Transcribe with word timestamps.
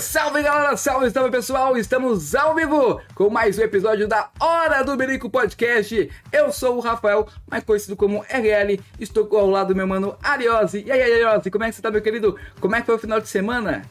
Salve, 0.00 0.42
galera, 0.42 0.76
salve, 0.76 1.08
salve 1.10 1.30
pessoal, 1.30 1.76
estamos 1.76 2.34
ao 2.34 2.52
vivo 2.52 3.00
com 3.14 3.30
mais 3.30 3.56
um 3.58 3.62
episódio 3.62 4.08
da 4.08 4.28
Hora 4.40 4.82
do 4.82 4.96
Berico 4.96 5.30
Podcast. 5.30 6.10
Eu 6.32 6.50
sou 6.50 6.76
o 6.76 6.80
Rafael, 6.80 7.28
mais 7.48 7.62
conhecido 7.62 7.94
como 7.94 8.24
RL, 8.28 8.80
estou 8.98 9.28
ao 9.38 9.48
lado 9.48 9.68
do 9.68 9.76
meu 9.76 9.86
mano 9.86 10.16
Ariose. 10.20 10.82
E 10.84 10.90
aí, 10.90 11.00
Ariose, 11.00 11.48
como 11.48 11.62
é 11.62 11.68
que 11.68 11.76
você 11.76 11.82
tá, 11.82 11.92
meu 11.92 12.02
querido? 12.02 12.36
Como 12.60 12.74
é 12.74 12.80
que 12.80 12.86
foi 12.86 12.96
o 12.96 12.98
final 12.98 13.20
de 13.20 13.28
semana? 13.28 13.82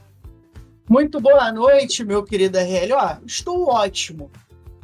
Muito 0.89 1.21
boa 1.21 1.53
noite, 1.53 2.03
meu 2.03 2.21
querido 2.21 2.57
RL. 2.57 2.93
Ó, 2.93 3.17
estou 3.25 3.69
ótimo. 3.69 4.29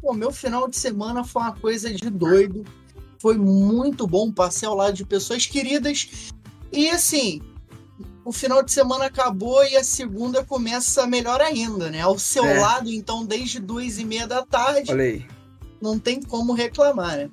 Pô, 0.01 0.13
meu 0.13 0.31
final 0.31 0.69
de 0.69 0.78
semana 0.78 1.25
foi 1.25 1.41
uma 1.41 1.56
coisa 1.56 1.94
de 1.94 2.09
doido. 2.09 2.63
Foi 3.19 3.38
muito 3.38 4.07
bom, 4.07 4.31
passei 4.31 4.69
ao 4.69 4.75
lado 4.75 4.94
de 4.94 5.06
pessoas 5.06 5.46
queridas. 5.46 6.31
E 6.72 6.90
assim, 6.90 7.41
o 8.29 8.31
final 8.31 8.62
de 8.62 8.72
semana 8.72 9.06
acabou 9.06 9.66
e 9.66 9.75
a 9.75 9.84
segunda 9.84 10.45
começa 10.45 11.07
melhor 11.07 11.41
ainda, 11.41 11.90
né? 11.90 12.01
Ao 12.01 12.19
seu 12.19 12.45
é. 12.45 12.59
lado, 12.59 12.88
então, 12.91 13.25
desde 13.25 13.59
duas 13.59 13.97
e 13.97 14.06
meia 14.06 14.28
da 14.28 14.45
tarde. 14.45 14.91
Olha 14.91 15.03
aí. 15.03 15.25
Não 15.81 15.97
tem 15.97 16.22
como 16.22 16.53
reclamar, 16.53 17.18
né? 17.18 17.31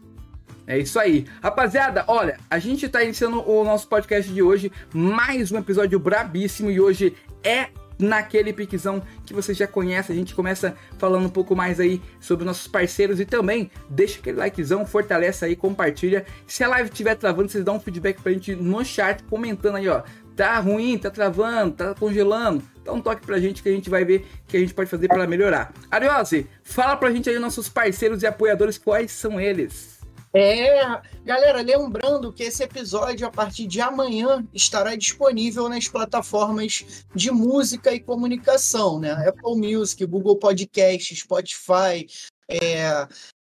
É 0.66 0.78
isso 0.78 0.98
aí. 0.98 1.26
Rapaziada, 1.42 2.02
olha, 2.08 2.40
a 2.48 2.58
gente 2.58 2.88
tá 2.88 3.04
iniciando 3.04 3.46
o 3.46 3.62
nosso 3.62 3.86
podcast 3.88 4.32
de 4.32 4.42
hoje, 4.42 4.72
mais 4.94 5.52
um 5.52 5.58
episódio 5.58 5.98
brabíssimo 5.98 6.70
e 6.70 6.80
hoje 6.80 7.14
é 7.44 7.68
naquele 7.98 8.54
piquezão 8.54 9.02
que 9.26 9.34
você 9.34 9.52
já 9.52 9.66
conhece. 9.66 10.12
A 10.12 10.14
gente 10.14 10.34
começa 10.34 10.74
falando 10.96 11.26
um 11.26 11.30
pouco 11.30 11.54
mais 11.54 11.78
aí 11.78 12.00
sobre 12.18 12.46
nossos 12.46 12.68
parceiros 12.68 13.20
e 13.20 13.26
também 13.26 13.70
deixa 13.90 14.18
aquele 14.18 14.38
likezão, 14.38 14.86
fortalece 14.86 15.44
aí, 15.44 15.56
compartilha. 15.56 16.24
Se 16.46 16.64
a 16.64 16.68
live 16.68 16.88
estiver 16.88 17.16
travando, 17.16 17.50
vocês 17.50 17.64
dão 17.64 17.76
um 17.76 17.80
feedback 17.80 18.18
pra 18.22 18.32
gente 18.32 18.54
no 18.56 18.82
chat, 18.82 19.22
comentando 19.24 19.76
aí, 19.76 19.88
ó 19.88 20.02
tá 20.36 20.58
ruim, 20.60 20.98
tá 20.98 21.10
travando, 21.10 21.74
tá 21.74 21.94
congelando, 21.94 22.62
dá 22.84 22.92
um 22.92 23.00
toque 23.00 23.24
pra 23.24 23.40
gente 23.40 23.62
que 23.62 23.68
a 23.68 23.72
gente 23.72 23.88
vai 23.88 24.04
ver 24.04 24.26
o 24.44 24.46
que 24.46 24.56
a 24.56 24.60
gente 24.60 24.74
pode 24.74 24.90
fazer 24.90 25.08
para 25.08 25.26
melhorar. 25.26 25.72
Ariose, 25.90 26.46
fala 26.62 26.96
pra 26.96 27.10
gente 27.10 27.30
aí 27.30 27.38
nossos 27.38 27.68
parceiros 27.68 28.22
e 28.22 28.26
apoiadores, 28.26 28.76
quais 28.76 29.10
são 29.10 29.40
eles? 29.40 29.96
É, 30.34 31.00
galera, 31.24 31.62
lembrando 31.62 32.30
que 32.30 32.42
esse 32.42 32.62
episódio 32.62 33.26
a 33.26 33.30
partir 33.30 33.66
de 33.66 33.80
amanhã 33.80 34.46
estará 34.52 34.94
disponível 34.94 35.66
nas 35.66 35.88
plataformas 35.88 37.06
de 37.14 37.30
música 37.30 37.94
e 37.94 38.00
comunicação, 38.00 39.00
né? 39.00 39.12
Apple 39.26 39.56
Music, 39.56 40.04
Google 40.04 40.36
Podcast, 40.36 41.16
Spotify, 41.16 42.06
é, 42.50 43.08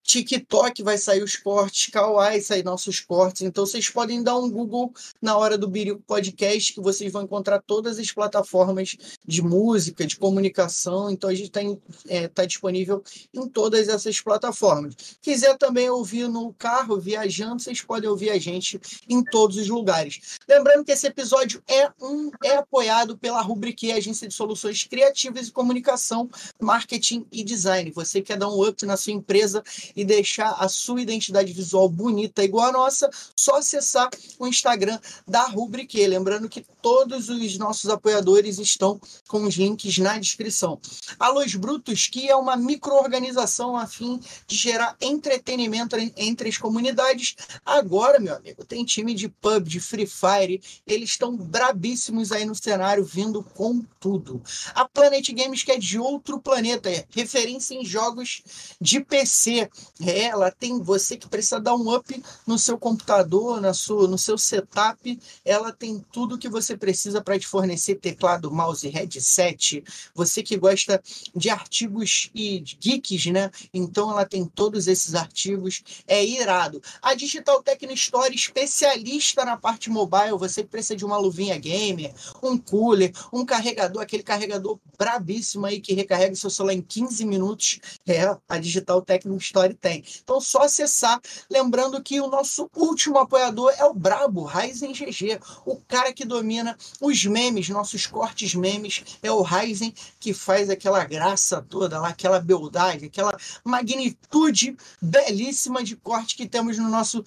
TikTok 0.08 0.82
vai 0.82 0.96
sair 0.96 1.22
os 1.22 1.36
cortes, 1.36 1.90
Kawaii 1.90 2.40
sair 2.40 2.64
nossos 2.64 2.98
cortes. 2.98 3.42
Então 3.42 3.66
vocês 3.66 3.90
podem 3.90 4.22
dar 4.22 4.38
um 4.38 4.50
Google 4.50 4.90
na 5.20 5.36
hora 5.36 5.58
do 5.58 5.68
Birico 5.68 6.00
Podcast, 6.06 6.72
que 6.72 6.80
vocês 6.80 7.12
vão 7.12 7.24
encontrar 7.24 7.60
todas 7.60 7.98
as 7.98 8.10
plataformas 8.10 8.96
de 9.26 9.42
música, 9.42 10.06
de 10.06 10.16
comunicação. 10.16 11.10
Então 11.10 11.28
a 11.28 11.34
gente 11.34 11.48
está 11.48 11.60
é, 12.08 12.26
tá 12.26 12.46
disponível 12.46 13.04
em 13.34 13.46
todas 13.46 13.86
essas 13.86 14.18
plataformas. 14.18 14.94
Quiser 15.20 15.58
também 15.58 15.90
ouvir 15.90 16.26
no 16.26 16.54
carro, 16.54 16.98
viajando, 16.98 17.60
vocês 17.60 17.82
podem 17.82 18.08
ouvir 18.08 18.30
a 18.30 18.38
gente 18.38 18.80
em 19.06 19.22
todos 19.22 19.58
os 19.58 19.68
lugares. 19.68 20.38
Lembrando 20.48 20.86
que 20.86 20.92
esse 20.92 21.06
episódio 21.06 21.62
é, 21.68 21.92
um, 22.00 22.30
é 22.42 22.56
apoiado 22.56 23.18
pela 23.18 23.42
Rubrique, 23.42 23.92
Agência 23.92 24.26
de 24.26 24.32
Soluções 24.32 24.84
Criativas 24.84 25.48
e 25.48 25.52
Comunicação, 25.52 26.30
Marketing 26.58 27.26
e 27.30 27.44
Design. 27.44 27.90
Você 27.90 28.22
quer 28.22 28.38
dar 28.38 28.48
um 28.48 28.66
up 28.66 28.86
na 28.86 28.96
sua 28.96 29.12
empresa 29.12 29.62
e 29.98 30.04
deixar 30.04 30.52
a 30.60 30.68
sua 30.68 31.02
identidade 31.02 31.52
visual 31.52 31.88
bonita 31.88 32.44
igual 32.44 32.68
a 32.68 32.72
nossa, 32.72 33.10
só 33.36 33.56
acessar 33.56 34.08
o 34.38 34.46
Instagram 34.46 34.96
da 35.26 35.42
Rubrique. 35.46 36.06
Lembrando 36.06 36.48
que 36.48 36.64
todos 36.80 37.28
os 37.28 37.58
nossos 37.58 37.90
apoiadores 37.90 38.60
estão 38.60 39.00
com 39.26 39.42
os 39.42 39.56
links 39.56 39.98
na 39.98 40.16
descrição. 40.16 40.80
A 41.18 41.30
Los 41.30 41.56
Brutos, 41.56 42.06
que 42.06 42.28
é 42.28 42.36
uma 42.36 42.56
microorganização 42.56 43.76
a 43.76 43.88
fim 43.88 44.20
de 44.46 44.56
gerar 44.56 44.96
entretenimento 45.00 45.96
entre 46.16 46.48
as 46.48 46.56
comunidades. 46.56 47.34
Agora, 47.66 48.20
meu 48.20 48.36
amigo, 48.36 48.64
tem 48.64 48.84
time 48.84 49.14
de 49.14 49.28
pub, 49.28 49.66
de 49.66 49.80
Free 49.80 50.06
Fire, 50.06 50.62
eles 50.86 51.10
estão 51.10 51.36
brabíssimos 51.36 52.30
aí 52.30 52.44
no 52.44 52.54
cenário, 52.54 53.04
vindo 53.04 53.42
com 53.42 53.82
tudo. 53.98 54.40
A 54.76 54.88
Planet 54.88 55.28
Games, 55.32 55.64
que 55.64 55.72
é 55.72 55.76
de 55.76 55.98
outro 55.98 56.38
planeta, 56.40 56.88
é 56.88 57.04
referência 57.10 57.74
em 57.74 57.84
jogos 57.84 58.42
de 58.80 59.00
PC. 59.00 59.68
É, 60.00 60.24
ela 60.24 60.50
tem 60.50 60.80
você 60.80 61.16
que 61.16 61.28
precisa 61.28 61.60
dar 61.60 61.74
um 61.74 61.94
up 61.94 62.22
no 62.46 62.58
seu 62.58 62.78
computador, 62.78 63.60
na 63.60 63.74
sua, 63.74 64.06
no 64.06 64.18
seu 64.18 64.38
setup. 64.38 65.18
Ela 65.44 65.72
tem 65.72 66.04
tudo 66.12 66.38
que 66.38 66.48
você 66.48 66.76
precisa 66.76 67.20
para 67.20 67.38
te 67.38 67.46
fornecer 67.46 67.96
teclado, 67.96 68.50
mouse, 68.50 68.88
headset. 68.88 69.82
Você 70.14 70.42
que 70.42 70.56
gosta 70.56 71.02
de 71.34 71.50
artigos 71.50 72.30
e 72.34 72.60
geeks, 72.60 73.26
né? 73.26 73.50
Então 73.72 74.10
ela 74.10 74.24
tem 74.24 74.44
todos 74.44 74.86
esses 74.88 75.14
artigos. 75.14 75.82
É 76.06 76.24
irado. 76.24 76.80
A 77.02 77.14
Digital 77.14 77.62
Techno 77.62 77.92
Store, 77.92 78.34
especialista 78.34 79.44
na 79.44 79.56
parte 79.56 79.90
mobile. 79.90 80.38
Você 80.38 80.62
que 80.62 80.68
precisa 80.68 80.96
de 80.96 81.04
uma 81.04 81.18
luvinha 81.18 81.58
gamer, 81.58 82.14
um 82.42 82.56
cooler, 82.56 83.12
um 83.32 83.44
carregador, 83.44 84.02
aquele 84.02 84.22
carregador 84.22 84.78
brabíssimo 84.98 85.66
aí 85.66 85.80
que 85.80 85.94
recarrega 85.94 86.34
seu 86.34 86.50
celular 86.50 86.74
em 86.74 86.82
15 86.82 87.24
minutos. 87.24 87.80
É, 88.06 88.36
a 88.48 88.58
Digital 88.58 89.02
Techno 89.02 89.36
Store 89.36 89.74
tem. 89.80 90.04
Então, 90.22 90.40
só 90.40 90.62
acessar. 90.62 91.20
Lembrando 91.50 92.02
que 92.02 92.20
o 92.20 92.28
nosso 92.28 92.68
último 92.74 93.18
apoiador 93.18 93.72
é 93.78 93.84
o 93.84 93.94
Brabo, 93.94 94.44
Ryzen 94.44 94.92
GG, 94.92 95.40
o 95.64 95.76
cara 95.86 96.12
que 96.12 96.24
domina 96.24 96.76
os 97.00 97.24
memes, 97.24 97.68
nossos 97.68 98.06
cortes 98.06 98.54
memes. 98.54 99.18
É 99.22 99.30
o 99.30 99.42
Ryzen 99.42 99.94
que 100.20 100.34
faz 100.34 100.70
aquela 100.70 101.04
graça 101.04 101.62
toda 101.62 102.00
lá, 102.00 102.08
aquela 102.08 102.40
beldade, 102.40 103.06
aquela 103.06 103.36
magnitude 103.64 104.76
belíssima 105.00 105.82
de 105.82 105.96
corte 105.96 106.36
que 106.36 106.48
temos 106.48 106.78
no 106.78 106.88
nosso 106.88 107.24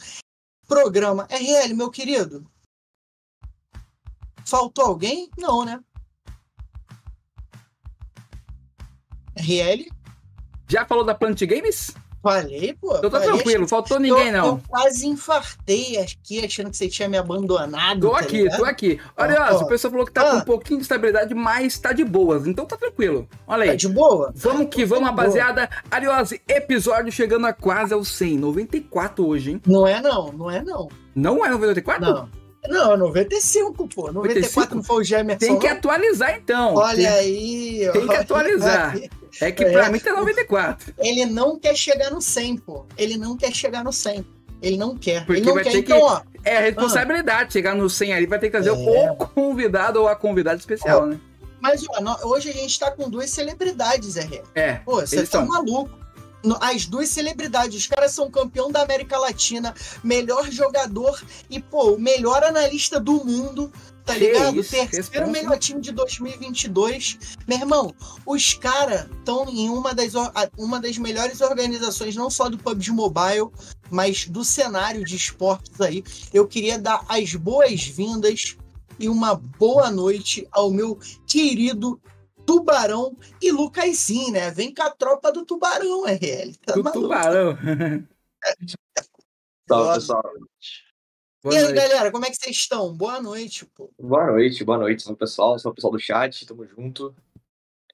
programa. 0.68 1.28
RL, 1.30 1.74
meu 1.74 1.90
querido. 1.90 2.50
Faltou 4.46 4.86
alguém? 4.86 5.30
Não, 5.38 5.64
né? 5.64 5.80
RL? 9.36 9.90
Já 10.68 10.86
falou 10.86 11.04
da 11.04 11.16
Plant 11.16 11.42
Games? 11.42 11.94
Falei, 12.22 12.76
pô. 12.80 12.94
Eu 12.94 13.02
tô 13.02 13.12
falei, 13.12 13.30
tranquilo, 13.30 13.68
faltou 13.68 14.00
ninguém, 14.00 14.28
eu, 14.28 14.34
não. 14.34 14.46
Eu 14.46 14.62
quase 14.68 15.08
infartei 15.08 15.98
aqui, 15.98 16.46
achando 16.46 16.70
que 16.70 16.78
você 16.78 16.88
tinha 16.88 17.10
me 17.10 17.18
abandonado. 17.18 18.02
Tô 18.02 18.12
tá 18.12 18.20
aqui, 18.20 18.44
ligado? 18.44 18.58
tô 18.60 18.66
aqui. 18.66 19.00
Olha, 19.18 19.54
ó, 19.54 19.62
o 19.62 19.66
pessoal 19.66 19.92
falou 19.92 20.06
que 20.06 20.12
tá 20.12 20.22
ah. 20.22 20.32
com 20.32 20.38
um 20.38 20.42
pouquinho 20.42 20.78
de 20.78 20.84
estabilidade, 20.84 21.34
mas 21.34 21.80
tá 21.80 21.92
de 21.92 22.04
boas. 22.04 22.46
Então 22.46 22.66
tá 22.66 22.78
tranquilo. 22.78 23.28
Olha 23.48 23.64
aí. 23.64 23.70
Tá 23.70 23.76
de 23.76 23.88
boa? 23.88 24.32
Vamos 24.36 24.68
que 24.70 24.86
vamos, 24.86 25.06
tá 25.06 25.10
rapaziada. 25.10 25.70
Ariose, 25.90 26.42
episódio 26.48 27.12
chegando 27.12 27.48
a 27.48 27.54
quase 27.54 27.94
ao 27.94 28.04
100. 28.04 28.38
94 28.38 29.28
hoje, 29.28 29.52
hein? 29.52 29.62
Não 29.66 29.88
é 29.88 30.00
não, 30.00 30.32
não 30.32 30.52
é 30.52 30.62
não. 30.62 30.90
Não 31.16 31.46
é 31.46 31.50
94? 31.50 32.06
Não. 32.06 32.42
Não, 32.70 32.96
95, 32.96 33.88
pô. 33.88 34.12
94 34.12 34.76
não 34.76 34.84
foi 34.84 35.02
o 35.02 35.04
Gemerson. 35.04 35.40
Tem 35.40 35.58
que 35.58 35.68
atualizar, 35.68 36.36
então. 36.38 36.76
Olha 36.76 36.96
tem, 36.96 37.08
aí. 37.08 37.90
Tem 37.92 38.08
que 38.08 38.16
atualizar. 38.16 38.96
É 39.40 39.52
que 39.52 39.66
pra 39.66 39.86
é. 39.86 39.90
mim 39.90 40.00
tá 40.00 40.14
94. 40.14 40.94
Ele 40.98 41.26
não 41.26 41.58
quer 41.58 41.76
chegar 41.76 42.12
no 42.12 42.22
100, 42.22 42.58
pô. 42.58 42.86
Ele 42.98 43.18
não 43.18 43.38
quer 43.38 43.54
chegar 43.54 43.84
no 43.84 43.94
100. 43.94 44.26
Ele 44.62 44.78
não 44.78 44.98
quer. 44.98 45.26
Porque 45.26 45.42
ele 45.42 45.48
não 45.48 45.56
vai 45.56 45.64
quer, 45.64 45.72
ter 45.72 45.80
então, 45.80 45.98
que... 45.98 46.04
ó. 46.04 46.22
É 46.44 46.58
a 46.58 46.62
responsabilidade. 46.62 47.50
Ah. 47.50 47.52
Chegar 47.52 47.76
no 47.76 47.90
100 47.90 48.14
ali 48.14 48.26
vai 48.26 48.40
ter 48.40 48.48
que 48.48 48.52
trazer 48.52 48.70
é. 48.70 49.12
o 49.12 49.16
convidado 49.16 50.02
ou 50.02 50.08
a 50.08 50.16
convidada 50.16 50.58
especial, 50.58 51.04
ó, 51.04 51.06
né? 51.06 51.20
Mas 51.60 51.86
ó, 51.88 52.28
hoje 52.28 52.50
a 52.50 52.54
gente 52.54 52.80
tá 52.80 52.90
com 52.92 53.10
duas 53.10 53.30
celebridades, 53.30 54.16
RR. 54.16 54.42
É. 54.56 54.74
Pô, 54.74 55.02
você 55.02 55.22
tá 55.22 55.26
são. 55.26 55.46
maluco 55.46 56.02
as 56.60 56.86
duas 56.86 57.10
celebridades. 57.10 57.82
Os 57.82 57.88
caras 57.88 58.12
são 58.12 58.30
campeão 58.30 58.72
da 58.72 58.82
América 58.82 59.18
Latina, 59.18 59.74
melhor 60.04 60.50
jogador 60.50 61.22
e, 61.50 61.62
pô, 61.62 61.94
o 61.94 62.00
melhor 62.00 62.44
analista 62.44 63.00
do 63.00 63.24
mundo, 63.24 63.72
tá 64.14 64.20
que 64.20 64.26
ligado? 64.26 64.60
Isso, 64.60 64.72
Terceiro 64.72 65.30
melhor 65.30 65.58
time 65.58 65.82
de 65.82 65.92
2022. 65.92 67.38
Meu 67.48 67.58
irmão, 67.58 67.96
os 68.26 68.54
caras 68.54 69.08
estão 69.12 69.48
em 69.50 69.70
uma 69.70 69.94
das, 69.94 70.14
uma 70.58 70.80
das 70.80 70.98
melhores 70.98 71.42
organizações, 71.42 72.16
não 72.16 72.30
só 72.30 72.50
do 72.50 72.58
PUBG 72.58 72.92
Mobile, 72.92 73.50
mas 73.90 74.28
do 74.28 74.44
cenário 74.44 75.04
de 75.04 75.16
esportes 75.16 75.80
aí. 75.82 76.04
Eu 76.34 76.48
queria 76.48 76.78
dar 76.78 77.04
as 77.08 77.34
boas-vindas 77.36 78.58
e 79.00 79.10
uma 79.10 79.36
boa 79.36 79.90
noite 79.90 80.48
ao 80.52 80.72
meu 80.72 81.00
querido 81.26 82.00
Tubarão 82.46 83.16
e 83.42 83.52
Lucaizinho, 83.52 84.34
né? 84.34 84.52
Vem 84.52 84.74
com 84.74 84.84
a 84.84 84.90
tropa 84.90 85.32
do 85.32 85.46
Tubarão, 85.46 86.06
RL. 86.06 86.56
Tá 86.66 86.74
do 86.74 86.84
maluco? 86.84 87.02
Tubarão. 87.02 87.58
Salve, 89.68 89.94
pessoal. 89.94 90.24
Boa 91.44 91.56
e 91.56 91.58
aí, 91.58 91.64
noite. 91.64 91.76
galera, 91.76 92.12
como 92.12 92.24
é 92.24 92.30
que 92.30 92.36
vocês 92.36 92.56
estão? 92.56 92.94
Boa 92.94 93.20
noite, 93.20 93.66
pô. 93.66 93.92
Boa 94.00 94.28
noite, 94.28 94.64
boa 94.64 94.78
noite, 94.78 95.02
salve 95.02 95.18
pessoal, 95.18 95.58
salve 95.58 95.76
pessoal 95.76 95.92
do 95.92 96.00
chat, 96.00 96.46
tamo 96.46 96.68
junto. 96.68 97.16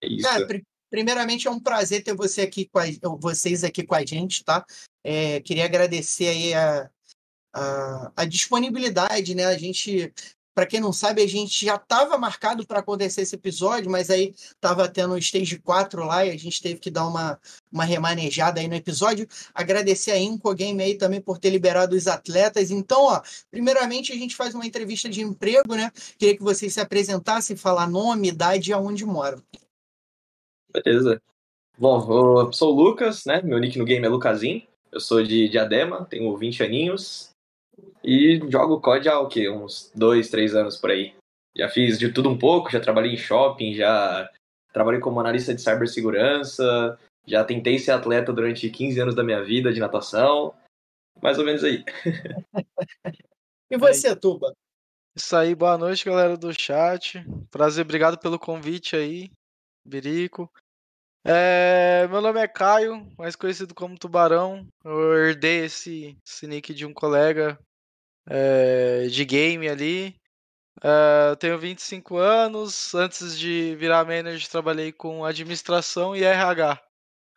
É 0.01 0.07
isso. 0.07 0.27
É, 0.27 0.45
pr 0.45 0.61
primeiramente 0.89 1.47
é 1.47 1.51
um 1.51 1.59
prazer 1.59 2.01
ter 2.01 2.15
você 2.15 2.41
aqui 2.41 2.65
com 2.65 2.79
a, 2.79 2.85
vocês 3.19 3.63
aqui 3.63 3.85
com 3.85 3.95
a 3.95 4.05
gente, 4.05 4.43
tá? 4.43 4.65
É, 5.03 5.39
queria 5.41 5.65
agradecer 5.65 6.27
aí 6.27 6.53
a, 6.53 6.89
a, 7.53 8.11
a, 8.15 8.25
disponibilidade, 8.25 9.35
né? 9.35 9.45
A 9.45 9.57
gente 9.57 10.13
Para 10.57 10.65
quem 10.65 10.79
não 10.79 10.91
sabe, 10.91 11.21
a 11.21 11.27
gente 11.27 11.63
já 11.63 11.75
estava 11.75 12.17
marcado 12.17 12.65
para 12.65 12.79
acontecer 12.79 13.21
esse 13.21 13.35
episódio, 13.35 13.91
mas 13.91 14.09
aí 14.09 14.33
estava 14.35 14.89
tendo 14.89 15.13
o 15.13 15.17
Stage 15.19 15.59
4 15.59 16.03
lá 16.03 16.25
e 16.25 16.31
a 16.31 16.35
gente 16.35 16.59
teve 16.63 16.79
que 16.79 16.89
dar 16.89 17.05
uma, 17.05 17.39
uma 17.71 17.83
remanejada 17.83 18.59
aí 18.59 18.67
no 18.67 18.73
episódio. 18.73 19.27
Agradecer 19.53 20.09
a 20.09 20.17
Inco 20.17 20.51
Game 20.55 20.81
aí 20.81 20.95
também 20.95 21.21
por 21.21 21.37
ter 21.37 21.51
liberado 21.51 21.95
os 21.95 22.07
atletas. 22.07 22.71
Então, 22.71 23.03
ó, 23.03 23.21
primeiramente 23.51 24.11
a 24.11 24.15
gente 24.15 24.35
faz 24.35 24.55
uma 24.55 24.65
entrevista 24.65 25.07
de 25.07 25.21
emprego, 25.21 25.75
né? 25.75 25.91
Queria 26.17 26.35
que 26.35 26.41
vocês 26.41 26.73
se 26.73 26.81
apresentassem, 26.81 27.55
falar 27.55 27.87
nome, 27.87 28.29
idade 28.29 28.71
e 28.71 28.73
aonde 28.73 29.05
moram. 29.05 29.39
Beleza. 30.73 31.21
Bom, 31.77 32.47
eu 32.47 32.51
sou 32.51 32.73
o 32.73 32.75
Lucas, 32.75 33.25
né? 33.25 33.43
Meu 33.43 33.59
nick 33.59 33.77
no 33.77 33.85
game 33.85 34.03
é 34.03 34.09
Lucasim. 34.09 34.63
Eu 34.91 34.99
sou 34.99 35.21
de 35.21 35.49
Diadema, 35.49 36.03
tenho 36.05 36.35
20 36.35 36.63
aninhos. 36.63 37.36
E 38.03 38.39
jogo 38.49 38.79
COD 38.79 39.09
há 39.09 39.19
o 39.19 39.27
quê? 39.27 39.49
Uns 39.49 39.91
dois, 39.93 40.29
três 40.29 40.55
anos 40.55 40.77
por 40.77 40.91
aí. 40.91 41.13
Já 41.55 41.67
fiz 41.69 41.97
de 41.97 42.11
tudo 42.11 42.29
um 42.29 42.37
pouco, 42.37 42.71
já 42.71 42.79
trabalhei 42.79 43.13
em 43.13 43.17
shopping, 43.17 43.73
já 43.73 44.29
trabalhei 44.71 44.99
como 44.99 45.19
analista 45.19 45.53
de 45.53 45.61
cibersegurança, 45.61 46.97
já 47.25 47.43
tentei 47.43 47.79
ser 47.79 47.91
atleta 47.91 48.31
durante 48.31 48.69
15 48.69 48.99
anos 48.99 49.15
da 49.15 49.23
minha 49.23 49.43
vida 49.43 49.73
de 49.73 49.79
natação. 49.79 50.53
Mais 51.21 51.39
ou 51.39 51.45
menos 51.45 51.63
aí. 51.63 51.83
e 53.71 53.77
você, 53.77 54.15
Tuba? 54.15 54.53
Isso 55.15 55.35
aí, 55.35 55.55
boa 55.55 55.77
noite, 55.77 56.05
galera 56.05 56.37
do 56.37 56.53
chat. 56.53 57.25
Prazer, 57.49 57.83
obrigado 57.83 58.19
pelo 58.19 58.37
convite 58.37 58.95
aí, 58.95 59.31
Birico. 59.83 60.49
É, 61.29 62.07
meu 62.07 62.21
nome 62.21 62.39
é 62.39 62.47
Caio, 62.47 63.05
mais 63.17 63.35
conhecido 63.35 63.75
como 63.75 63.99
Tubarão. 63.99 64.65
Eu 64.81 65.13
herdei 65.13 65.65
esse, 65.65 66.17
esse 66.25 66.47
nick 66.47 66.73
de 66.73 66.85
um 66.85 66.93
colega 66.93 67.59
é, 68.29 69.07
de 69.07 69.25
game 69.25 69.67
ali. 69.67 70.15
É, 70.81 71.31
eu 71.31 71.35
tenho 71.35 71.59
25 71.59 72.15
anos. 72.15 72.95
Antes 72.95 73.37
de 73.37 73.75
virar 73.75 74.05
manager, 74.05 74.49
trabalhei 74.49 74.93
com 74.93 75.25
administração 75.25 76.15
e 76.15 76.23
RH. 76.23 76.81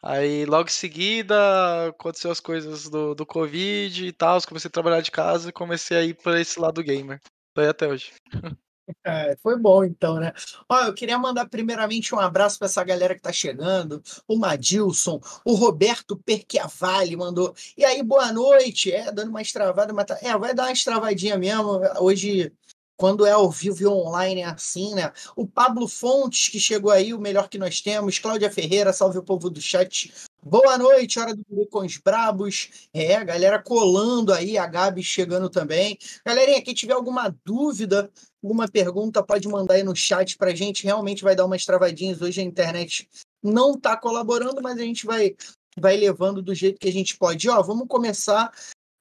Aí, 0.04 0.46
logo 0.46 0.68
em 0.68 0.72
seguida, 0.72 1.88
aconteceu 1.88 2.30
as 2.30 2.38
coisas 2.38 2.88
do, 2.88 3.12
do 3.12 3.26
Covid 3.26 4.06
e 4.06 4.12
tal. 4.12 4.40
Comecei 4.46 4.68
a 4.68 4.72
trabalhar 4.72 5.00
de 5.00 5.10
casa 5.10 5.48
e 5.48 5.52
comecei 5.52 5.96
a 5.96 6.02
ir 6.04 6.14
para 6.14 6.40
esse 6.40 6.60
lado 6.60 6.80
gamer. 6.80 7.20
Tô 7.52 7.60
aí 7.60 7.66
até 7.66 7.88
hoje. 7.88 8.12
É, 9.04 9.36
foi 9.42 9.58
bom 9.58 9.84
então, 9.84 10.16
né? 10.16 10.32
Ó, 10.68 10.84
eu 10.84 10.94
queria 10.94 11.18
mandar 11.18 11.48
primeiramente 11.48 12.14
um 12.14 12.18
abraço 12.18 12.58
para 12.58 12.66
essa 12.66 12.84
galera 12.84 13.14
que 13.14 13.22
tá 13.22 13.32
chegando, 13.32 14.02
o 14.26 14.36
Madilson, 14.36 15.20
o 15.44 15.54
Roberto 15.54 16.16
Perchiavalli 16.16 17.16
mandou. 17.16 17.54
E 17.76 17.84
aí, 17.84 18.02
boa 18.02 18.32
noite. 18.32 18.92
É, 18.92 19.10
dando 19.10 19.30
uma 19.30 19.42
estravada, 19.42 19.92
mas 19.92 20.06
tá... 20.06 20.18
é, 20.22 20.36
vai 20.36 20.54
dar 20.54 20.64
uma 20.64 20.72
estravadinha 20.72 21.36
mesmo. 21.36 21.80
Hoje 22.00 22.52
quando 23.00 23.24
é 23.24 23.30
ao 23.30 23.50
vivo 23.50 23.82
e 23.82 23.86
online 23.86 24.42
é 24.42 24.44
assim, 24.44 24.94
né? 24.94 25.10
O 25.34 25.46
Pablo 25.46 25.88
Fontes, 25.88 26.48
que 26.48 26.60
chegou 26.60 26.90
aí, 26.90 27.14
o 27.14 27.18
melhor 27.18 27.48
que 27.48 27.56
nós 27.56 27.80
temos. 27.80 28.18
Cláudia 28.18 28.50
Ferreira, 28.50 28.92
salve 28.92 29.16
o 29.16 29.22
povo 29.22 29.48
do 29.48 29.58
chat. 29.58 30.12
Boa 30.42 30.76
noite, 30.76 31.18
hora 31.18 31.34
do 31.34 31.42
Guru 31.48 31.66
com 31.66 31.78
os 31.80 31.96
Brabos. 31.96 32.88
É, 32.92 33.16
a 33.16 33.24
galera 33.24 33.62
colando 33.62 34.34
aí, 34.34 34.58
a 34.58 34.66
Gabi 34.66 35.02
chegando 35.02 35.48
também. 35.48 35.96
Galerinha, 36.26 36.60
quem 36.60 36.74
tiver 36.74 36.92
alguma 36.92 37.34
dúvida, 37.42 38.10
alguma 38.42 38.68
pergunta, 38.68 39.22
pode 39.22 39.46
mandar 39.48 39.74
aí 39.74 39.82
no 39.82 39.94
chat 39.94 40.36
pra 40.36 40.54
gente. 40.54 40.84
Realmente 40.84 41.22
vai 41.22 41.36
dar 41.36 41.46
umas 41.46 41.64
travadinhas. 41.64 42.20
Hoje 42.22 42.40
a 42.40 42.44
internet 42.44 43.08
não 43.42 43.78
tá 43.78 43.96
colaborando, 43.96 44.62
mas 44.62 44.78
a 44.78 44.82
gente 44.82 45.06
vai, 45.06 45.36
vai 45.78 45.96
levando 45.96 46.42
do 46.42 46.54
jeito 46.54 46.78
que 46.78 46.88
a 46.88 46.92
gente 46.92 47.16
pode. 47.16 47.48
Ó, 47.48 47.62
vamos 47.62 47.86
começar 47.86 48.50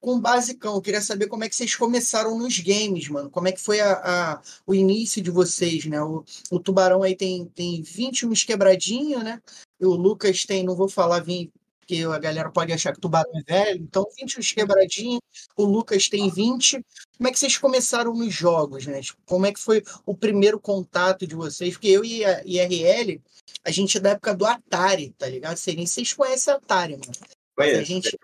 com 0.01 0.15
o 0.15 0.21
basicão. 0.21 0.75
Eu 0.75 0.81
queria 0.81 1.01
saber 1.01 1.27
como 1.27 1.43
é 1.43 1.49
que 1.49 1.55
vocês 1.55 1.75
começaram 1.75 2.37
nos 2.37 2.59
games, 2.59 3.07
mano. 3.09 3.29
Como 3.29 3.47
é 3.47 3.51
que 3.51 3.61
foi 3.61 3.79
a, 3.79 3.93
a 3.93 4.41
o 4.65 4.73
início 4.73 5.21
de 5.21 5.31
vocês, 5.31 5.85
né? 5.85 6.01
O, 6.01 6.23
o 6.51 6.59
Tubarão 6.59 7.03
aí 7.03 7.15
tem, 7.15 7.45
tem 7.45 7.81
21 7.81 8.33
quebradinho, 8.45 9.19
né? 9.23 9.41
E 9.79 9.85
o 9.85 9.93
Lucas 9.93 10.43
tem, 10.43 10.63
não 10.63 10.75
vou 10.75 10.89
falar 10.89 11.19
20, 11.19 11.51
porque 11.89 12.03
a 12.03 12.19
galera 12.19 12.51
pode 12.51 12.71
achar 12.71 12.91
que 12.91 12.99
o 12.99 13.01
Tubarão 13.01 13.31
é 13.35 13.41
velho. 13.41 13.81
Então, 13.81 14.05
21 14.15 14.41
quebradinho. 14.53 15.19
O 15.57 15.65
Lucas 15.65 16.07
tem 16.07 16.29
20. 16.29 16.85
Como 17.17 17.27
é 17.27 17.31
que 17.31 17.39
vocês 17.39 17.57
começaram 17.57 18.13
nos 18.13 18.31
jogos, 18.31 18.85
né? 18.85 19.01
Tipo, 19.01 19.19
como 19.25 19.47
é 19.47 19.51
que 19.51 19.59
foi 19.59 19.83
o 20.05 20.15
primeiro 20.15 20.59
contato 20.59 21.25
de 21.25 21.33
vocês? 21.33 21.73
Porque 21.73 21.87
eu 21.87 22.05
e 22.05 22.23
a 22.23 22.43
IRL, 22.45 23.19
a 23.65 23.71
gente 23.71 23.97
é 23.97 23.99
da 23.99 24.11
época 24.11 24.35
do 24.35 24.45
Atari, 24.45 25.09
tá 25.17 25.27
ligado? 25.27 25.57
Vocês 25.57 26.13
conhecem 26.13 26.53
Atari, 26.53 26.93
mano. 26.93 27.11
A 27.57 27.83
gente, 27.83 28.17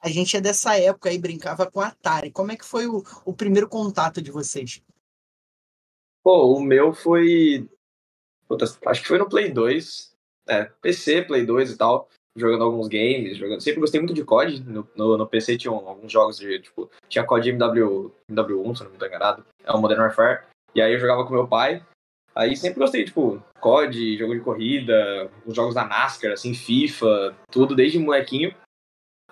a 0.00 0.08
gente 0.08 0.36
é 0.36 0.40
dessa 0.40 0.78
época 0.78 1.10
aí, 1.10 1.18
brincava 1.18 1.68
com 1.68 1.80
Atari. 1.80 2.30
Como 2.30 2.52
é 2.52 2.56
que 2.56 2.64
foi 2.64 2.86
o, 2.86 3.02
o 3.24 3.34
primeiro 3.34 3.68
contato 3.68 4.22
de 4.22 4.30
vocês? 4.30 4.80
Pô, 6.22 6.54
o 6.56 6.60
meu 6.60 6.94
foi. 6.94 7.68
Puta, 8.46 8.66
acho 8.86 9.02
que 9.02 9.08
foi 9.08 9.18
no 9.18 9.28
Play 9.28 9.50
2. 9.50 10.12
É, 10.48 10.64
PC, 10.80 11.22
Play 11.22 11.44
2 11.44 11.72
e 11.72 11.76
tal. 11.76 12.08
Jogando 12.36 12.64
alguns 12.64 12.88
games, 12.88 13.36
jogando. 13.36 13.60
Sempre 13.60 13.80
gostei 13.80 14.00
muito 14.00 14.14
de 14.14 14.24
COD. 14.24 14.60
No, 14.64 14.88
no, 14.96 15.18
no 15.18 15.26
PC 15.26 15.58
tinha 15.58 15.72
alguns 15.72 16.10
jogos 16.10 16.38
de, 16.38 16.60
tipo, 16.60 16.90
tinha 17.08 17.24
COD 17.24 17.50
MW, 17.50 18.12
MW1, 18.30 18.76
se 18.76 18.82
não 18.82 18.90
me 18.90 18.96
estou 18.96 19.08
enganado. 19.08 19.44
É 19.64 19.72
o 19.72 19.78
Modern 19.78 20.00
Warfare. 20.00 20.44
E 20.74 20.80
aí 20.80 20.92
eu 20.92 20.98
jogava 20.98 21.26
com 21.26 21.34
meu 21.34 21.46
pai. 21.46 21.84
Aí 22.34 22.56
sempre 22.56 22.80
gostei, 22.80 23.04
tipo, 23.04 23.42
COD, 23.60 24.16
jogo 24.16 24.34
de 24.34 24.40
corrida, 24.40 25.30
os 25.44 25.54
jogos 25.54 25.74
da 25.74 25.84
NASCAR, 25.84 26.32
assim, 26.32 26.54
FIFA, 26.54 27.36
tudo 27.50 27.76
desde 27.76 27.98
molequinho. 27.98 28.54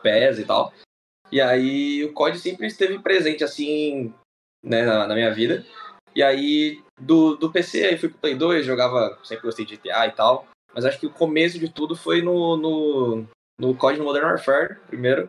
PES 0.03 0.39
e 0.39 0.45
tal. 0.45 0.73
E 1.33 1.41
aí 1.41 2.05
o 2.05 2.13
COD 2.13 2.39
sempre 2.39 2.67
esteve 2.67 2.99
presente, 2.99 3.43
assim, 3.43 4.13
né, 4.65 4.83
na, 4.83 5.07
na 5.07 5.15
minha 5.15 5.33
vida. 5.33 5.65
E 6.15 6.23
aí, 6.23 6.83
do, 6.99 7.37
do 7.37 7.51
PC, 7.51 7.85
aí 7.85 7.99
fui 7.99 8.09
pro 8.09 8.19
Play 8.19 8.35
2, 8.35 8.67
jogava, 8.67 9.19
sempre 9.23 9.45
gostei 9.45 9.65
de 9.65 9.77
GTA 9.77 10.07
e 10.07 10.13
tal. 10.13 10.47
Mas 10.75 10.85
acho 10.85 10.99
que 10.99 11.07
o 11.07 11.13
começo 11.13 11.59
de 11.59 11.69
tudo 11.69 11.97
foi 11.97 12.23
no, 12.23 12.57
no, 12.57 13.25
no 13.59 13.75
COD 13.75 13.99
no 13.99 14.05
Modern 14.05 14.27
Warfare, 14.27 14.77
primeiro. 14.87 15.29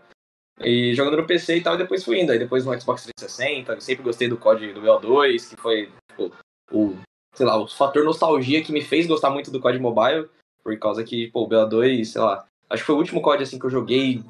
E 0.59 0.93
jogando 0.93 1.17
no 1.17 1.27
PC 1.27 1.57
e 1.57 1.61
tal, 1.61 1.75
e 1.75 1.79
depois 1.79 2.03
fui 2.03 2.21
indo. 2.21 2.31
Aí 2.31 2.39
depois 2.39 2.65
no 2.65 2.79
Xbox 2.79 3.03
360, 3.17 3.73
eu 3.73 3.81
sempre 3.81 4.03
gostei 4.03 4.27
do 4.27 4.37
COD 4.37 4.73
do 4.73 4.81
BO2, 4.81 5.49
que 5.49 5.55
foi, 5.55 5.91
tipo, 6.09 6.31
o, 6.71 6.95
sei 7.35 7.45
lá, 7.45 7.57
o 7.57 7.67
fator 7.67 8.03
nostalgia 8.03 8.63
que 8.63 8.71
me 8.71 8.81
fez 8.81 9.07
gostar 9.07 9.29
muito 9.31 9.51
do 9.51 9.59
COD 9.59 9.79
Mobile. 9.79 10.29
Por 10.63 10.77
causa 10.77 11.03
que, 11.03 11.31
pô, 11.31 11.43
o 11.43 11.49
BO2, 11.49 12.05
sei 12.05 12.21
lá, 12.21 12.45
acho 12.69 12.83
que 12.83 12.87
foi 12.87 12.95
o 12.95 12.99
último 12.99 13.21
COD, 13.21 13.43
assim, 13.43 13.57
que 13.57 13.65
eu 13.65 13.69
joguei 13.69 14.23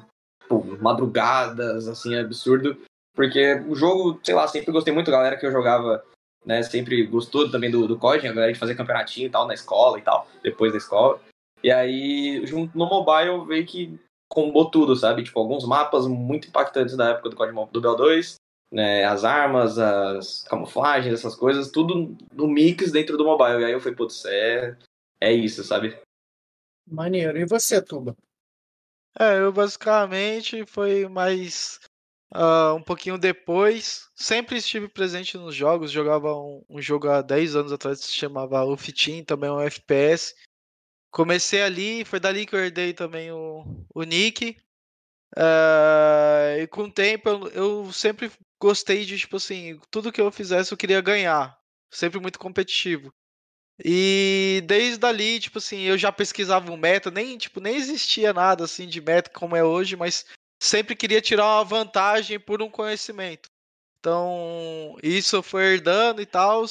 madrugadas, 0.80 1.88
assim, 1.88 2.14
absurdo. 2.14 2.76
Porque 3.14 3.54
o 3.68 3.74
jogo, 3.74 4.18
sei 4.22 4.34
lá, 4.34 4.48
sempre 4.48 4.72
gostei 4.72 4.92
muito, 4.92 5.08
a 5.08 5.12
galera 5.12 5.36
que 5.36 5.44
eu 5.44 5.52
jogava, 5.52 6.02
né, 6.44 6.62
sempre 6.62 7.04
gostou 7.06 7.50
também 7.50 7.70
do, 7.70 7.86
do 7.86 7.98
COD, 7.98 8.26
a 8.26 8.32
galera 8.32 8.52
de 8.52 8.58
fazer 8.58 8.74
campeonatinho 8.74 9.26
e 9.26 9.30
tal, 9.30 9.46
na 9.46 9.54
escola 9.54 9.98
e 9.98 10.02
tal, 10.02 10.26
depois 10.42 10.72
da 10.72 10.78
escola. 10.78 11.20
E 11.62 11.70
aí, 11.70 12.44
junto 12.44 12.76
no 12.76 12.86
mobile, 12.86 13.46
veio 13.46 13.64
que 13.66 13.98
combou 14.28 14.70
tudo, 14.70 14.96
sabe? 14.96 15.22
Tipo, 15.22 15.40
alguns 15.40 15.66
mapas 15.66 16.06
muito 16.06 16.48
impactantes 16.48 16.96
da 16.96 17.10
época 17.10 17.30
do 17.30 17.36
COD 17.36 17.52
do 17.70 17.82
BO2, 17.82 18.36
né, 18.72 19.04
as 19.04 19.22
armas, 19.22 19.78
as 19.78 20.42
camuflagens, 20.44 21.12
essas 21.12 21.36
coisas, 21.36 21.70
tudo 21.70 22.16
no 22.32 22.48
mix 22.48 22.90
dentro 22.90 23.16
do 23.16 23.24
mobile. 23.24 23.60
E 23.60 23.64
aí 23.66 23.72
eu 23.72 23.80
falei, 23.80 23.94
putz, 23.94 24.24
é, 24.24 24.76
é 25.20 25.32
isso, 25.32 25.62
sabe? 25.62 25.96
Maneiro. 26.86 27.38
E 27.38 27.44
você, 27.44 27.80
Tuba? 27.80 28.16
É, 29.18 29.38
eu 29.38 29.52
basicamente 29.52 30.64
foi 30.64 31.06
mais 31.06 31.78
uh, 32.34 32.74
um 32.74 32.82
pouquinho 32.82 33.18
depois. 33.18 34.08
Sempre 34.14 34.56
estive 34.56 34.88
presente 34.88 35.36
nos 35.36 35.54
jogos. 35.54 35.90
Jogava 35.90 36.34
um, 36.34 36.64
um 36.68 36.80
jogo 36.80 37.08
há 37.08 37.22
10 37.22 37.56
anos 37.56 37.72
atrás 37.72 38.00
que 38.00 38.06
se 38.06 38.12
chamava 38.12 38.64
Uf 38.64 38.92
Team, 38.92 39.24
também 39.24 39.50
um 39.50 39.60
FPS. 39.60 40.34
Comecei 41.10 41.62
ali, 41.62 42.04
foi 42.04 42.18
dali 42.18 42.46
que 42.46 42.54
eu 42.54 42.60
herdei 42.64 42.94
também 42.94 43.30
o, 43.30 43.64
o 43.94 44.02
Nick. 44.02 44.56
Uh, 45.36 46.60
e 46.60 46.66
com 46.66 46.82
o 46.84 46.92
tempo 46.92 47.28
eu, 47.28 47.48
eu 47.48 47.92
sempre 47.92 48.30
gostei 48.60 49.04
de, 49.04 49.18
tipo 49.18 49.36
assim, 49.36 49.80
tudo 49.90 50.12
que 50.12 50.20
eu 50.20 50.30
fizesse 50.30 50.72
eu 50.72 50.78
queria 50.78 51.00
ganhar. 51.00 51.58
Sempre 51.90 52.20
muito 52.20 52.38
competitivo. 52.38 53.12
E 53.84 54.62
desde 54.66 55.04
ali, 55.04 55.40
tipo 55.40 55.58
assim, 55.58 55.80
eu 55.80 55.98
já 55.98 56.12
pesquisava 56.12 56.70
um 56.70 56.76
meta, 56.76 57.10
nem, 57.10 57.36
tipo, 57.36 57.60
nem 57.60 57.76
existia 57.76 58.32
nada 58.32 58.64
assim 58.64 58.86
de 58.86 59.00
meta 59.00 59.30
como 59.30 59.56
é 59.56 59.64
hoje, 59.64 59.96
mas 59.96 60.24
sempre 60.62 60.94
queria 60.94 61.20
tirar 61.20 61.44
uma 61.44 61.64
vantagem 61.64 62.38
por 62.38 62.62
um 62.62 62.70
conhecimento. 62.70 63.48
Então, 63.98 64.96
isso 65.02 65.42
foi 65.42 65.74
herdando 65.74 66.22
e 66.22 66.26
tal. 66.26 66.64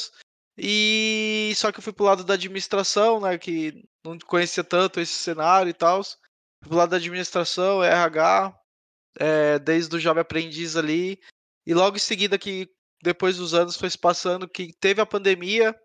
E 0.58 1.52
só 1.56 1.72
que 1.72 1.80
eu 1.80 1.84
fui 1.84 1.92
pro 1.92 2.06
lado 2.06 2.24
da 2.24 2.36
administração, 2.36 3.20
né, 3.20 3.38
que 3.38 3.84
não 4.04 4.18
conhecia 4.20 4.64
tanto 4.64 5.00
esse 5.00 5.14
cenário 5.14 5.70
e 5.70 5.74
tal. 5.74 6.02
Pro 6.62 6.76
lado 6.76 6.92
da 6.92 6.98
administração, 6.98 7.84
RH, 7.84 8.58
é, 9.20 9.60
desde 9.60 9.96
o 9.96 10.00
jovem 10.00 10.22
aprendiz 10.22 10.78
ali. 10.78 11.20
E 11.66 11.74
logo 11.74 11.98
em 11.98 12.00
seguida 12.00 12.40
que 12.40 12.70
depois 13.04 13.38
dos 13.38 13.54
anos 13.54 13.76
foi 13.76 13.90
se 13.90 13.98
passando 13.98 14.48
que 14.48 14.74
teve 14.80 15.02
a 15.02 15.06
pandemia, 15.06 15.78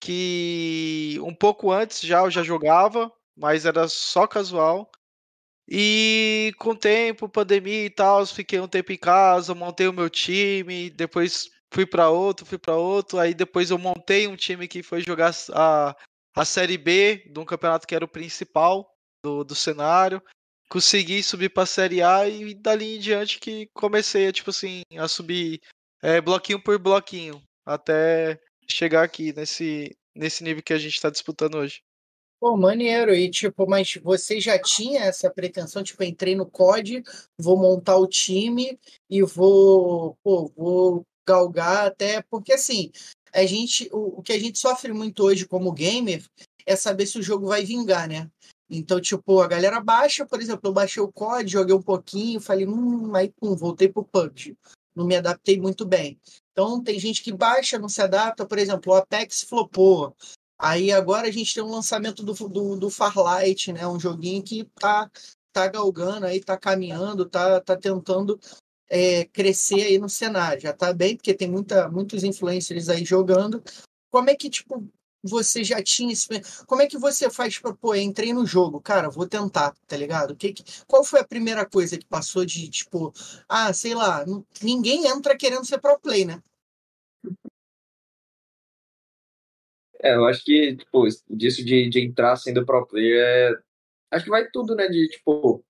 que 0.00 1.18
um 1.22 1.34
pouco 1.34 1.70
antes 1.70 2.00
já 2.00 2.20
eu 2.20 2.30
já 2.30 2.42
jogava, 2.42 3.12
mas 3.36 3.66
era 3.66 3.86
só 3.88 4.26
casual. 4.26 4.90
E 5.68 6.52
com 6.58 6.70
o 6.70 6.76
tempo, 6.76 7.28
pandemia 7.28 7.84
e 7.86 7.90
tal, 7.90 8.24
fiquei 8.26 8.60
um 8.60 8.68
tempo 8.68 8.92
em 8.92 8.96
casa, 8.96 9.54
montei 9.54 9.88
o 9.88 9.92
meu 9.92 10.08
time, 10.08 10.90
depois 10.90 11.50
fui 11.72 11.84
para 11.84 12.08
outro, 12.08 12.46
fui 12.46 12.58
para 12.58 12.76
outro, 12.76 13.18
aí 13.18 13.34
depois 13.34 13.70
eu 13.70 13.78
montei 13.78 14.28
um 14.28 14.36
time 14.36 14.68
que 14.68 14.82
foi 14.82 15.02
jogar 15.02 15.32
a, 15.52 15.96
a 16.36 16.44
Série 16.44 16.78
B 16.78 17.28
de 17.32 17.40
um 17.40 17.44
campeonato 17.44 17.86
que 17.86 17.94
era 17.94 18.04
o 18.04 18.08
principal 18.08 18.88
do, 19.24 19.42
do 19.42 19.54
cenário. 19.54 20.22
Consegui 20.68 21.22
subir 21.22 21.50
para 21.50 21.64
a 21.64 21.66
Série 21.66 22.02
A 22.02 22.28
e 22.28 22.54
dali 22.54 22.96
em 22.96 23.00
diante 23.00 23.40
que 23.40 23.68
comecei 23.74 24.28
a, 24.28 24.32
tipo 24.32 24.50
assim, 24.50 24.82
a 24.96 25.08
subir 25.08 25.60
é, 26.02 26.20
bloquinho 26.20 26.62
por 26.62 26.78
bloquinho, 26.78 27.42
até 27.64 28.38
chegar 28.68 29.02
aqui 29.02 29.32
nesse, 29.32 29.96
nesse 30.14 30.44
nível 30.44 30.62
que 30.62 30.72
a 30.72 30.78
gente 30.78 30.94
está 30.94 31.10
disputando 31.10 31.56
hoje. 31.56 31.80
Pô, 32.38 32.56
maneiro. 32.56 33.14
E, 33.14 33.30
tipo, 33.30 33.66
mas 33.66 33.94
você 34.02 34.40
já 34.40 34.60
tinha 34.60 35.02
essa 35.02 35.30
pretensão? 35.30 35.82
Tipo, 35.82 36.04
entrei 36.04 36.34
no 36.34 36.46
COD, 36.46 37.02
vou 37.38 37.56
montar 37.56 37.96
o 37.96 38.06
time 38.06 38.78
e 39.08 39.22
vou, 39.22 40.16
pô, 40.22 40.52
vou 40.56 41.06
galgar 41.26 41.86
até. 41.86 42.22
Porque, 42.22 42.52
assim, 42.52 42.90
a 43.32 43.44
gente, 43.46 43.88
o, 43.92 44.18
o 44.18 44.22
que 44.22 44.32
a 44.32 44.38
gente 44.38 44.58
sofre 44.58 44.92
muito 44.92 45.22
hoje 45.24 45.46
como 45.46 45.72
gamer 45.72 46.24
é 46.66 46.76
saber 46.76 47.06
se 47.06 47.18
o 47.18 47.22
jogo 47.22 47.46
vai 47.46 47.64
vingar, 47.64 48.08
né? 48.08 48.30
Então, 48.68 49.00
tipo, 49.00 49.40
a 49.40 49.46
galera 49.46 49.80
baixa, 49.80 50.26
por 50.26 50.40
exemplo, 50.40 50.68
eu 50.68 50.72
baixei 50.72 51.02
o 51.02 51.12
COD, 51.12 51.50
joguei 51.50 51.74
um 51.74 51.82
pouquinho, 51.82 52.40
falei, 52.40 52.66
hum, 52.66 53.14
aí 53.14 53.32
pum, 53.40 53.54
voltei 53.54 53.88
pro 53.88 54.04
PUBG. 54.04 54.56
Não 54.94 55.06
me 55.06 55.16
adaptei 55.16 55.60
muito 55.60 55.86
bem. 55.86 56.18
Então, 56.50 56.82
tem 56.82 56.98
gente 56.98 57.22
que 57.22 57.32
baixa, 57.32 57.78
não 57.78 57.88
se 57.88 58.02
adapta, 58.02 58.44
por 58.44 58.58
exemplo, 58.58 58.92
o 58.92 58.96
Apex 58.96 59.42
flopou. 59.42 60.16
Aí 60.58 60.90
agora 60.90 61.28
a 61.28 61.30
gente 61.30 61.54
tem 61.54 61.62
um 61.62 61.70
lançamento 61.70 62.22
do, 62.22 62.32
do, 62.48 62.76
do 62.76 62.90
Farlight, 62.90 63.72
né? 63.72 63.86
Um 63.86 64.00
joguinho 64.00 64.42
que 64.42 64.64
tá, 64.80 65.10
tá 65.52 65.68
galgando 65.68 66.26
aí, 66.26 66.40
tá 66.40 66.56
caminhando, 66.56 67.28
tá, 67.28 67.60
tá 67.60 67.76
tentando 67.76 68.40
é, 68.88 69.24
crescer 69.26 69.82
aí 69.82 69.98
no 69.98 70.08
cenário. 70.08 70.62
Já 70.62 70.72
tá 70.72 70.92
bem, 70.92 71.16
porque 71.16 71.34
tem 71.34 71.50
muita, 71.50 71.88
muitos 71.88 72.24
influencers 72.24 72.88
aí 72.88 73.04
jogando. 73.04 73.62
Como 74.10 74.30
é 74.30 74.34
que, 74.34 74.48
tipo, 74.48 74.88
você 75.22 75.62
já 75.62 75.82
tinha 75.82 76.12
esse... 76.12 76.28
Como 76.66 76.80
é 76.82 76.86
que 76.86 76.98
você 76.98 77.28
faz 77.28 77.58
para 77.58 77.74
pô, 77.74 77.94
entrei 77.94 78.32
no 78.32 78.46
jogo, 78.46 78.80
cara, 78.80 79.10
vou 79.10 79.28
tentar, 79.28 79.74
tá 79.86 79.96
ligado? 79.96 80.34
Que, 80.36 80.52
que, 80.52 80.64
qual 80.86 81.04
foi 81.04 81.20
a 81.20 81.26
primeira 81.26 81.66
coisa 81.66 81.98
que 81.98 82.06
passou 82.06 82.44
de, 82.46 82.68
tipo, 82.70 83.12
ah, 83.48 83.72
sei 83.72 83.94
lá, 83.94 84.24
ninguém 84.62 85.06
entra 85.06 85.36
querendo 85.36 85.66
ser 85.66 85.78
pro 85.78 85.98
play, 85.98 86.24
né? 86.24 86.40
É, 90.06 90.14
eu 90.14 90.24
acho 90.24 90.44
que, 90.44 90.76
tipo, 90.76 91.04
disso 91.28 91.64
de, 91.64 91.88
de 91.88 92.00
entrar 92.00 92.36
sendo 92.36 92.64
pro 92.64 92.86
player, 92.86 93.18
é... 93.20 93.58
acho 94.12 94.24
que 94.24 94.30
vai 94.30 94.48
tudo, 94.50 94.76
né, 94.76 94.86
de, 94.86 95.08
tipo, 95.08 95.64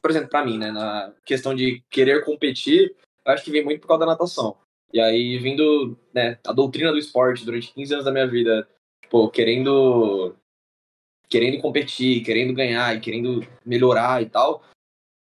por 0.00 0.10
exemplo, 0.10 0.30
pra 0.30 0.44
mim, 0.44 0.56
né, 0.56 0.70
na 0.70 1.12
questão 1.26 1.54
de 1.54 1.84
querer 1.90 2.24
competir, 2.24 2.96
acho 3.22 3.44
que 3.44 3.50
vem 3.50 3.62
muito 3.62 3.82
por 3.82 3.88
causa 3.88 4.00
da 4.00 4.12
natação. 4.12 4.56
E 4.92 4.98
aí, 4.98 5.36
vindo, 5.38 5.98
né, 6.14 6.38
a 6.46 6.54
doutrina 6.54 6.90
do 6.90 6.98
esporte 6.98 7.44
durante 7.44 7.74
15 7.74 7.92
anos 7.92 8.04
da 8.06 8.12
minha 8.12 8.26
vida, 8.26 8.66
tipo, 9.02 9.28
querendo 9.28 10.34
querendo 11.28 11.60
competir, 11.60 12.24
querendo 12.24 12.54
ganhar 12.54 12.96
e 12.96 13.00
querendo 13.00 13.46
melhorar 13.64 14.22
e 14.22 14.26
tal, 14.26 14.62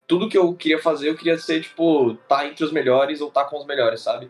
tudo 0.08 0.30
que 0.30 0.38
eu 0.38 0.56
queria 0.56 0.80
fazer, 0.80 1.10
eu 1.10 1.18
queria 1.18 1.38
ser, 1.38 1.62
tipo, 1.64 2.14
tá 2.30 2.46
entre 2.48 2.64
os 2.64 2.72
melhores 2.72 3.22
ou 3.22 3.32
tá 3.32 3.44
com 3.44 3.58
os 3.58 3.66
melhores, 3.66 4.02
sabe? 4.02 4.30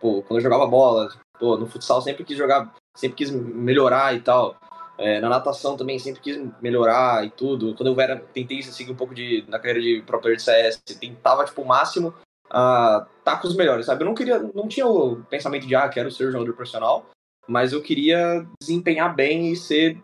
Pô, 0.00 0.22
quando 0.22 0.38
eu 0.38 0.44
jogava 0.44 0.66
bola, 0.66 1.08
pô, 1.38 1.58
no 1.58 1.66
futsal 1.66 2.00
sempre 2.00 2.24
quis 2.24 2.38
jogar 2.38 2.72
sempre 2.96 3.16
quis 3.16 3.30
melhorar 3.30 4.14
e 4.14 4.20
tal. 4.20 4.56
É, 4.98 5.20
na 5.20 5.28
natação 5.28 5.76
também 5.76 5.98
sempre 5.98 6.22
quis 6.22 6.40
melhorar 6.60 7.24
e 7.24 7.30
tudo. 7.30 7.74
Quando 7.74 7.88
eu 7.88 8.00
era, 8.00 8.16
tentei 8.16 8.62
seguir 8.62 8.90
um 8.90 8.96
pouco 8.96 9.14
de, 9.14 9.44
na 9.46 9.58
carreira 9.58 9.80
de 9.80 10.02
pro 10.02 10.20
player 10.20 10.38
de 10.38 10.42
CS, 10.42 10.82
tentava, 10.98 11.44
tipo, 11.44 11.62
o 11.62 11.66
máximo 11.66 12.14
a 12.50 13.06
tá 13.24 13.36
com 13.36 13.48
os 13.48 13.56
melhores, 13.56 13.86
sabe? 13.86 14.02
Eu 14.02 14.06
não 14.06 14.14
queria, 14.14 14.38
não 14.38 14.68
tinha 14.68 14.86
o 14.86 15.22
pensamento 15.24 15.66
de, 15.66 15.74
ah, 15.74 15.88
quero 15.88 16.10
ser 16.10 16.30
jogador 16.30 16.54
profissional, 16.54 17.10
mas 17.46 17.72
eu 17.72 17.82
queria 17.82 18.46
desempenhar 18.60 19.14
bem 19.14 19.52
e 19.52 19.56
ser, 19.56 20.00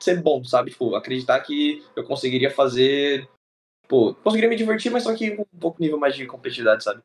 ser 0.00 0.22
bom, 0.22 0.44
sabe? 0.44 0.70
Tipo, 0.70 0.94
acreditar 0.94 1.40
que 1.40 1.82
eu 1.96 2.04
conseguiria 2.04 2.50
fazer, 2.50 3.28
pô, 3.88 4.14
conseguiria 4.14 4.50
me 4.50 4.56
divertir, 4.56 4.90
mas 4.90 5.04
só 5.04 5.14
que 5.14 5.36
com 5.36 5.42
um 5.42 5.58
pouco 5.58 5.80
nível 5.80 5.98
mais 5.98 6.14
de 6.14 6.26
competitividade, 6.26 6.84
sabe? 6.84 7.02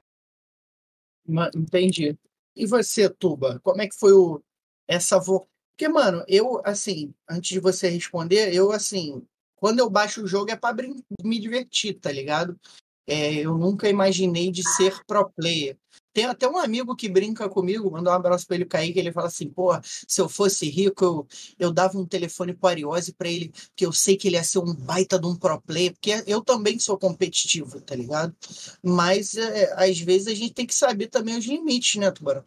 Entendi. 1.56 2.18
E 2.56 2.66
você, 2.66 3.10
Tuba, 3.10 3.60
como 3.64 3.82
é 3.82 3.88
que 3.88 3.98
foi 3.98 4.12
o, 4.12 4.42
essa 4.88 5.20
vo... 5.20 5.48
Porque, 5.76 5.92
mano, 5.92 6.24
eu, 6.28 6.62
assim, 6.66 7.14
antes 7.30 7.50
de 7.50 7.60
você 7.60 7.90
responder, 7.90 8.54
eu, 8.54 8.72
assim, 8.72 9.26
quando 9.56 9.80
eu 9.80 9.90
baixo 9.90 10.24
o 10.24 10.28
jogo 10.28 10.52
é 10.52 10.56
pra 10.56 10.74
brin... 10.74 10.96
me 11.24 11.40
divertir, 11.40 12.00
tá 12.00 12.12
ligado? 12.12 12.60
É, 13.08 13.34
eu 13.34 13.58
nunca 13.58 13.90
imaginei 13.90 14.52
de 14.52 14.64
ser 14.64 15.04
pro 15.06 15.30
player. 15.32 15.78
Tem 16.14 16.26
até 16.26 16.48
um 16.48 16.58
amigo 16.58 16.96
que 16.96 17.10
brinca 17.10 17.50
comigo, 17.50 17.90
manda 17.90 18.12
um 18.12 18.14
abraço 18.14 18.46
pra 18.46 18.56
ele, 18.56 18.66
Kaique, 18.66 19.00
ele 19.00 19.12
fala 19.12 19.28
assim, 19.28 19.50
pô, 19.50 19.72
se 19.84 20.22
eu 20.22 20.30
fosse 20.30 20.70
rico, 20.70 21.04
eu, 21.04 21.28
eu 21.58 21.74
dava 21.74 21.98
um 21.98 22.06
telefone 22.06 22.54
pro 22.54 22.70
Ariose 22.70 23.14
pra 23.14 23.30
ele, 23.30 23.52
que 23.76 23.86
eu 23.86 23.92
sei 23.92 24.18
que 24.18 24.28
ele 24.28 24.36
ia 24.36 24.44
ser 24.44 24.60
um 24.60 24.74
baita 24.74 25.18
de 25.20 25.26
um 25.26 25.36
pro 25.36 25.62
player, 25.62 25.94
porque 25.94 26.24
eu 26.28 26.42
também 26.42 26.78
sou 26.80 26.98
competitivo, 26.98 27.82
tá 27.82 27.96
ligado? 27.96 28.36
Mas, 28.84 29.36
é, 29.36 29.74
às 29.76 30.00
vezes, 30.00 30.28
a 30.28 30.36
gente 30.36 30.54
tem 30.54 30.66
que 30.66 30.76
saber 30.76 31.08
também 31.08 31.38
os 31.38 31.46
limites, 31.46 31.96
né, 31.96 32.12
Tubarão? 32.12 32.44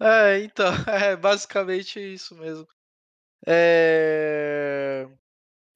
É, 0.00 0.38
então, 0.40 0.66
é 0.88 1.16
basicamente 1.16 2.00
isso 2.00 2.34
mesmo. 2.36 2.66
É... 3.46 5.06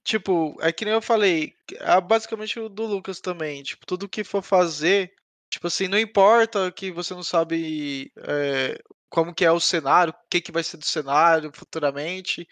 Tipo, 0.04 0.56
é 0.60 0.72
que 0.72 0.84
nem 0.84 0.94
eu 0.94 1.02
falei, 1.02 1.54
é 1.80 2.00
basicamente 2.00 2.60
o 2.60 2.68
do 2.68 2.84
Lucas 2.86 3.20
também. 3.20 3.62
Tipo, 3.62 3.86
tudo 3.86 4.08
que 4.08 4.24
for 4.24 4.42
fazer, 4.42 5.14
tipo 5.50 5.66
assim, 5.66 5.88
não 5.88 5.98
importa 5.98 6.70
que 6.72 6.90
você 6.92 7.14
não 7.14 7.22
sabe 7.22 8.12
é, 8.18 8.78
como 9.10 9.34
que 9.34 9.44
é 9.44 9.52
o 9.52 9.60
cenário, 9.60 10.12
o 10.12 10.28
que, 10.30 10.40
que 10.42 10.52
vai 10.52 10.62
ser 10.62 10.76
do 10.78 10.84
cenário 10.84 11.50
futuramente. 11.54 12.48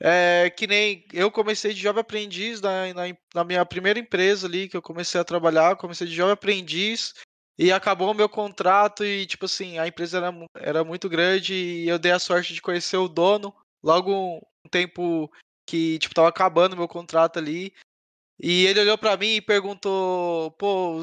É 0.00 0.50
que 0.50 0.66
nem 0.66 1.06
eu 1.12 1.30
comecei 1.30 1.72
de 1.72 1.80
jovem 1.80 2.02
aprendiz 2.02 2.60
na, 2.60 2.92
na, 2.94 3.02
na 3.34 3.44
minha 3.44 3.64
primeira 3.64 3.98
empresa 3.98 4.46
ali 4.46 4.68
que 4.68 4.76
eu 4.76 4.82
comecei 4.82 5.20
a 5.20 5.24
trabalhar, 5.24 5.76
comecei 5.76 6.06
de 6.06 6.14
jovem 6.14 6.34
aprendiz 6.34 7.14
e 7.58 7.72
acabou 7.72 8.10
o 8.10 8.14
meu 8.14 8.28
contrato 8.28 9.04
e, 9.04 9.26
tipo 9.26 9.46
assim, 9.46 9.78
a 9.78 9.88
empresa 9.88 10.18
era, 10.18 10.32
era 10.54 10.84
muito 10.84 11.08
grande 11.08 11.54
e 11.54 11.88
eu 11.88 11.98
dei 11.98 12.12
a 12.12 12.18
sorte 12.18 12.52
de 12.52 12.60
conhecer 12.60 12.96
o 12.96 13.08
dono 13.08 13.54
logo 13.82 14.36
um 14.64 14.68
tempo 14.70 15.30
que, 15.66 15.98
tipo, 15.98 16.14
tava 16.14 16.28
acabando 16.28 16.74
o 16.74 16.76
meu 16.76 16.88
contrato 16.88 17.38
ali. 17.38 17.72
E 18.38 18.66
ele 18.66 18.80
olhou 18.80 18.98
para 18.98 19.16
mim 19.16 19.36
e 19.36 19.40
perguntou: 19.40 20.50
pô, 20.52 21.02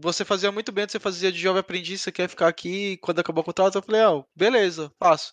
você 0.00 0.24
fazia 0.24 0.50
muito 0.50 0.72
bem, 0.72 0.86
você 0.88 0.98
fazia 0.98 1.30
de 1.30 1.38
jovem 1.38 1.60
aprendiz, 1.60 2.00
você 2.00 2.10
quer 2.10 2.28
ficar 2.28 2.48
aqui 2.48 2.96
quando 2.98 3.20
acabou 3.20 3.42
o 3.42 3.44
contrato? 3.44 3.76
Eu 3.76 3.82
falei: 3.82 4.04
oh, 4.04 4.24
beleza, 4.34 4.92
faço. 4.98 5.32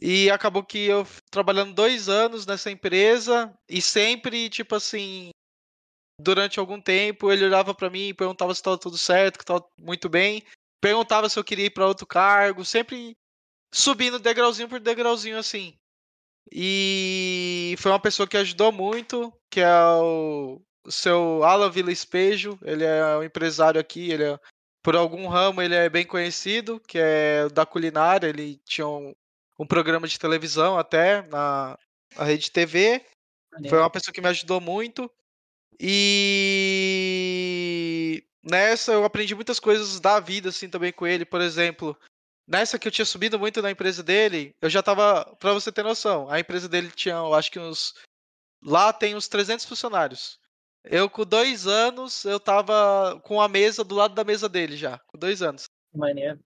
E 0.00 0.30
acabou 0.30 0.62
que 0.62 0.78
eu 0.86 1.06
trabalhando 1.30 1.74
dois 1.74 2.08
anos 2.08 2.46
nessa 2.46 2.70
empresa 2.70 3.52
e 3.68 3.80
sempre, 3.82 4.48
tipo 4.50 4.76
assim, 4.76 5.30
durante 6.20 6.58
algum 6.58 6.80
tempo 6.80 7.30
ele 7.30 7.44
olhava 7.44 7.74
para 7.74 7.90
mim 7.90 8.08
e 8.08 8.14
perguntava 8.14 8.52
se 8.54 8.60
estava 8.60 8.78
tudo 8.78 8.98
certo, 8.98 9.38
que 9.38 9.44
estava 9.44 9.64
muito 9.78 10.08
bem, 10.08 10.42
perguntava 10.80 11.28
se 11.28 11.38
eu 11.38 11.44
queria 11.44 11.66
ir 11.66 11.70
para 11.70 11.86
outro 11.86 12.06
cargo, 12.06 12.64
sempre 12.64 13.16
subindo 13.72 14.18
degrauzinho 14.18 14.68
por 14.68 14.80
degrauzinho 14.80 15.38
assim. 15.38 15.76
E 16.50 17.76
foi 17.78 17.92
uma 17.92 18.00
pessoa 18.00 18.26
que 18.26 18.36
ajudou 18.36 18.72
muito, 18.72 19.32
que 19.50 19.60
é 19.60 19.70
o, 20.00 20.60
seu 20.88 21.44
Alan 21.44 21.70
Vila 21.70 21.92
Espejo, 21.92 22.58
ele 22.62 22.84
é 22.84 23.16
um 23.16 23.22
empresário 23.22 23.80
aqui, 23.80 24.10
ele 24.10 24.24
é, 24.24 24.40
por 24.82 24.96
algum 24.96 25.28
ramo 25.28 25.60
ele 25.60 25.74
é 25.74 25.88
bem 25.88 26.06
conhecido, 26.06 26.80
que 26.80 26.98
é 26.98 27.48
da 27.50 27.66
culinária, 27.66 28.28
ele 28.28 28.56
tinha 28.64 28.86
um, 28.86 29.14
um 29.58 29.66
programa 29.66 30.08
de 30.08 30.18
televisão 30.18 30.78
até 30.78 31.22
na, 31.28 31.78
na 32.16 32.24
rede 32.24 32.50
TV. 32.50 33.04
Foi 33.68 33.78
uma 33.78 33.90
pessoa 33.90 34.14
que 34.14 34.20
me 34.20 34.28
ajudou 34.28 34.60
muito. 34.60 35.10
E 35.80 37.04
nessa 38.42 38.92
eu 38.92 39.04
aprendi 39.04 39.34
muitas 39.34 39.60
coisas 39.60 40.00
da 40.00 40.18
vida, 40.18 40.48
assim, 40.48 40.68
também 40.68 40.92
com 40.92 41.06
ele. 41.06 41.24
Por 41.24 41.40
exemplo, 41.40 41.96
nessa 42.46 42.78
que 42.78 42.88
eu 42.88 42.92
tinha 42.92 43.04
subido 43.04 43.38
muito 43.38 43.62
na 43.62 43.70
empresa 43.70 44.02
dele, 44.02 44.54
eu 44.60 44.68
já 44.68 44.82
tava, 44.82 45.36
pra 45.38 45.52
você 45.52 45.70
ter 45.70 45.84
noção, 45.84 46.28
a 46.30 46.40
empresa 46.40 46.68
dele 46.68 46.90
tinha, 46.90 47.14
eu 47.14 47.34
acho 47.34 47.50
que 47.52 47.58
uns. 47.58 47.94
Lá 48.64 48.92
tem 48.92 49.14
uns 49.14 49.28
300 49.28 49.64
funcionários. 49.64 50.40
Eu, 50.84 51.08
com 51.08 51.24
dois 51.24 51.66
anos, 51.66 52.24
eu 52.24 52.40
tava 52.40 53.20
com 53.24 53.40
a 53.40 53.48
mesa 53.48 53.84
do 53.84 53.94
lado 53.94 54.14
da 54.14 54.24
mesa 54.24 54.48
dele 54.48 54.76
já, 54.76 54.98
com 55.06 55.16
dois 55.16 55.42
anos. 55.42 55.66
Maneiro. 55.94 56.40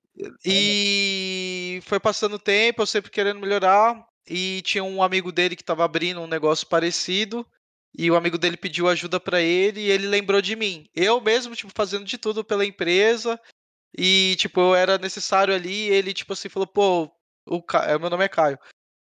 E 0.44 1.80
foi 1.84 1.98
passando 1.98 2.34
o 2.34 2.38
tempo, 2.38 2.82
eu 2.82 2.86
sempre 2.86 3.10
querendo 3.10 3.40
melhorar. 3.40 4.06
E 4.28 4.60
tinha 4.62 4.84
um 4.84 5.02
amigo 5.02 5.32
dele 5.32 5.56
que 5.56 5.64
tava 5.64 5.84
abrindo 5.84 6.20
um 6.20 6.26
negócio 6.26 6.66
parecido 6.66 7.46
e 7.94 8.10
o 8.10 8.16
amigo 8.16 8.38
dele 8.38 8.56
pediu 8.56 8.88
ajuda 8.88 9.20
para 9.20 9.40
ele 9.40 9.80
e 9.80 9.90
ele 9.90 10.06
lembrou 10.06 10.40
de 10.40 10.56
mim. 10.56 10.88
Eu 10.94 11.20
mesmo, 11.20 11.54
tipo, 11.54 11.72
fazendo 11.74 12.04
de 12.04 12.16
tudo 12.16 12.44
pela 12.44 12.64
empresa 12.64 13.40
e, 13.96 14.34
tipo, 14.38 14.60
eu 14.60 14.74
era 14.74 14.98
necessário 14.98 15.54
ali 15.54 15.88
ele, 15.88 16.14
tipo 16.14 16.32
assim, 16.32 16.48
falou, 16.48 16.66
pô, 16.66 17.10
o 17.46 17.62
Ca... 17.62 17.84
É, 17.84 17.98
meu 17.98 18.08
nome 18.08 18.24
é 18.24 18.28
Caio. 18.28 18.58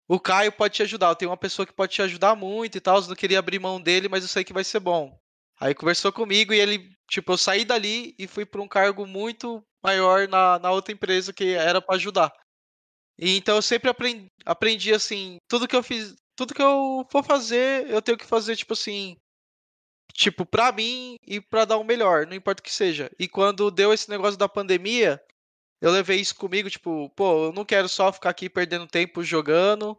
O 0.08 0.20
Caio 0.20 0.52
pode 0.52 0.74
te 0.74 0.82
ajudar, 0.82 1.08
eu 1.08 1.16
tenho 1.16 1.30
uma 1.30 1.36
pessoa 1.36 1.66
que 1.66 1.72
pode 1.72 1.92
te 1.92 2.02
ajudar 2.02 2.36
muito 2.36 2.78
e 2.78 2.80
tal, 2.80 3.00
eu 3.00 3.08
não 3.08 3.16
queria 3.16 3.40
abrir 3.40 3.58
mão 3.58 3.80
dele, 3.80 4.08
mas 4.08 4.22
eu 4.22 4.28
sei 4.28 4.44
que 4.44 4.52
vai 4.52 4.62
ser 4.62 4.78
bom. 4.78 5.18
Aí 5.60 5.74
conversou 5.74 6.12
comigo 6.12 6.52
e 6.52 6.60
ele, 6.60 6.90
tipo, 7.08 7.32
eu 7.32 7.38
saí 7.38 7.64
dali 7.64 8.14
e 8.18 8.26
fui 8.28 8.46
para 8.46 8.62
um 8.62 8.68
cargo 8.68 9.04
muito 9.06 9.64
maior 9.82 10.28
na, 10.28 10.58
na 10.60 10.70
outra 10.70 10.92
empresa 10.92 11.32
que 11.32 11.54
era 11.54 11.80
para 11.80 11.96
ajudar. 11.96 12.32
E 13.18 13.36
então 13.36 13.56
eu 13.56 13.62
sempre 13.62 13.90
aprendi, 13.90 14.30
aprendi 14.44 14.92
assim, 14.92 15.38
tudo 15.48 15.66
que 15.66 15.74
eu 15.74 15.82
fiz, 15.82 16.14
tudo 16.36 16.54
que 16.54 16.62
eu 16.62 17.06
for 17.10 17.24
fazer, 17.24 17.88
eu 17.90 18.02
tenho 18.02 18.18
que 18.18 18.26
fazer 18.26 18.54
tipo 18.54 18.74
assim, 18.74 19.16
tipo 20.12 20.44
para 20.46 20.70
mim 20.70 21.16
e 21.26 21.40
para 21.40 21.64
dar 21.64 21.78
o 21.78 21.84
melhor, 21.84 22.26
não 22.26 22.34
importa 22.34 22.60
o 22.60 22.64
que 22.64 22.72
seja. 22.72 23.10
E 23.18 23.26
quando 23.26 23.70
deu 23.70 23.92
esse 23.92 24.08
negócio 24.10 24.38
da 24.38 24.48
pandemia, 24.48 25.20
eu 25.80 25.90
levei 25.90 26.20
isso 26.20 26.34
comigo, 26.34 26.70
tipo, 26.70 27.10
pô, 27.10 27.46
eu 27.46 27.52
não 27.52 27.64
quero 27.64 27.88
só 27.88 28.12
ficar 28.12 28.30
aqui 28.30 28.48
perdendo 28.48 28.86
tempo 28.86 29.22
jogando. 29.22 29.98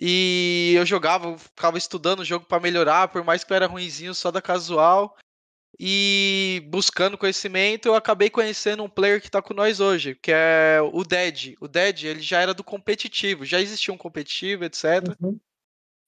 E 0.00 0.74
eu 0.76 0.86
jogava, 0.86 1.36
ficava 1.36 1.76
estudando 1.76 2.20
o 2.20 2.24
jogo 2.24 2.46
para 2.46 2.62
melhorar, 2.62 3.08
por 3.08 3.24
mais 3.24 3.42
que 3.42 3.52
eu 3.52 3.56
era 3.56 3.66
ruimzinho 3.66 4.14
só 4.14 4.30
da 4.30 4.40
casual. 4.40 5.16
E 5.78 6.62
buscando 6.68 7.18
conhecimento, 7.18 7.86
eu 7.86 7.94
acabei 7.94 8.30
conhecendo 8.30 8.82
um 8.82 8.88
player 8.88 9.20
que 9.20 9.30
tá 9.30 9.42
com 9.42 9.54
nós 9.54 9.80
hoje, 9.80 10.14
que 10.14 10.30
é 10.32 10.78
o 10.92 11.04
Dead. 11.04 11.54
O 11.60 11.68
Dead, 11.68 12.04
ele 12.04 12.20
já 12.20 12.40
era 12.40 12.54
do 12.54 12.64
competitivo, 12.64 13.44
já 13.44 13.60
existia 13.60 13.92
um 13.92 13.98
competitivo, 13.98 14.64
etc. 14.64 14.84
Uhum. 15.20 15.38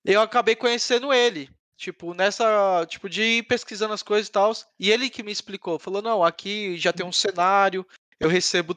Eu 0.04 0.20
acabei 0.20 0.56
conhecendo 0.56 1.12
ele, 1.12 1.50
tipo, 1.76 2.14
nessa, 2.14 2.86
tipo, 2.86 3.08
de 3.08 3.22
ir 3.22 3.42
pesquisando 3.44 3.92
as 3.92 4.02
coisas 4.02 4.28
e 4.28 4.32
tal. 4.32 4.52
E 4.78 4.90
ele 4.90 5.10
que 5.10 5.22
me 5.22 5.32
explicou, 5.32 5.78
falou: 5.78 6.00
"Não, 6.02 6.24
aqui 6.24 6.76
já 6.76 6.92
tem 6.92 7.04
um 7.04 7.12
cenário, 7.12 7.86
eu 8.18 8.28
recebo 8.28 8.76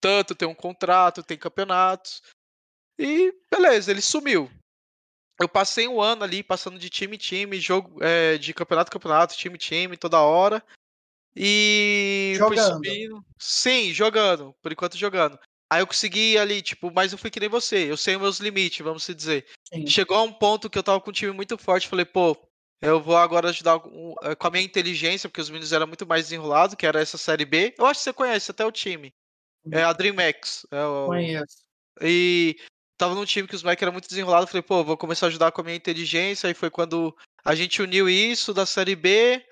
tanto, 0.00 0.34
tem 0.34 0.46
um 0.46 0.54
contrato, 0.54 1.22
tem 1.22 1.38
campeonatos. 1.38 2.22
E 2.98 3.34
beleza, 3.50 3.90
ele 3.90 4.02
sumiu. 4.02 4.50
Eu 5.40 5.48
passei 5.48 5.88
um 5.88 6.00
ano 6.00 6.22
ali 6.22 6.42
passando 6.42 6.78
de 6.78 6.88
time 6.88 7.16
em 7.16 7.18
time, 7.18 7.58
jogo 7.58 8.02
é, 8.02 8.38
de 8.38 8.54
campeonato 8.54 8.90
campeonato, 8.90 9.36
time 9.36 9.58
time, 9.58 9.96
toda 9.96 10.20
hora. 10.20 10.62
E 11.34 12.34
jogando. 12.36 12.56
fui 12.56 12.72
subindo. 12.72 13.24
Sim, 13.38 13.92
jogando, 13.92 14.54
por 14.62 14.70
enquanto 14.70 14.96
jogando. 14.96 15.38
Aí 15.70 15.80
eu 15.80 15.86
consegui 15.86 16.38
ali, 16.38 16.62
tipo, 16.62 16.92
mas 16.92 17.12
eu 17.12 17.18
fui 17.18 17.30
que 17.30 17.40
nem 17.40 17.48
você, 17.48 17.90
eu 17.90 17.96
sei 17.96 18.16
os 18.16 18.22
meus 18.22 18.38
limites, 18.38 18.84
vamos 18.84 19.06
dizer. 19.06 19.46
Sim. 19.72 19.86
Chegou 19.86 20.16
a 20.16 20.22
um 20.22 20.32
ponto 20.32 20.70
que 20.70 20.78
eu 20.78 20.82
tava 20.82 21.00
com 21.00 21.10
um 21.10 21.12
time 21.12 21.32
muito 21.32 21.56
forte, 21.58 21.88
falei, 21.88 22.04
pô, 22.04 22.36
eu 22.80 23.00
vou 23.00 23.16
agora 23.16 23.48
ajudar 23.48 23.80
com, 23.80 24.14
eh, 24.22 24.34
com 24.34 24.46
a 24.46 24.50
minha 24.50 24.64
inteligência, 24.64 25.28
porque 25.28 25.40
os 25.40 25.48
meninos 25.48 25.72
eram 25.72 25.86
muito 25.86 26.06
mais 26.06 26.24
desenrolados, 26.24 26.74
que 26.74 26.86
era 26.86 27.00
essa 27.00 27.16
série 27.16 27.44
B. 27.44 27.74
Eu 27.78 27.86
acho 27.86 28.00
que 28.00 28.04
você 28.04 28.12
conhece 28.12 28.50
até 28.50 28.64
o 28.64 28.72
time. 28.72 29.12
É 29.72 29.82
a 29.82 29.92
DreamX. 29.92 30.66
É 30.70 30.84
o... 30.84 31.06
Conheço. 31.06 31.64
E 32.02 32.56
tava 32.98 33.14
num 33.14 33.24
time 33.24 33.48
que 33.48 33.54
os 33.54 33.62
moleques 33.62 33.82
eram 33.82 33.92
muito 33.92 34.08
desenrolados. 34.08 34.50
Falei, 34.50 34.62
pô, 34.62 34.84
vou 34.84 34.96
começar 34.96 35.26
a 35.26 35.28
ajudar 35.28 35.52
com 35.52 35.62
a 35.62 35.64
minha 35.64 35.76
inteligência. 35.76 36.48
Aí 36.48 36.54
foi 36.54 36.70
quando 36.70 37.16
a 37.44 37.54
gente 37.54 37.80
uniu 37.80 38.08
isso 38.08 38.52
da 38.52 38.66
série 38.66 38.94
B. 38.94 39.42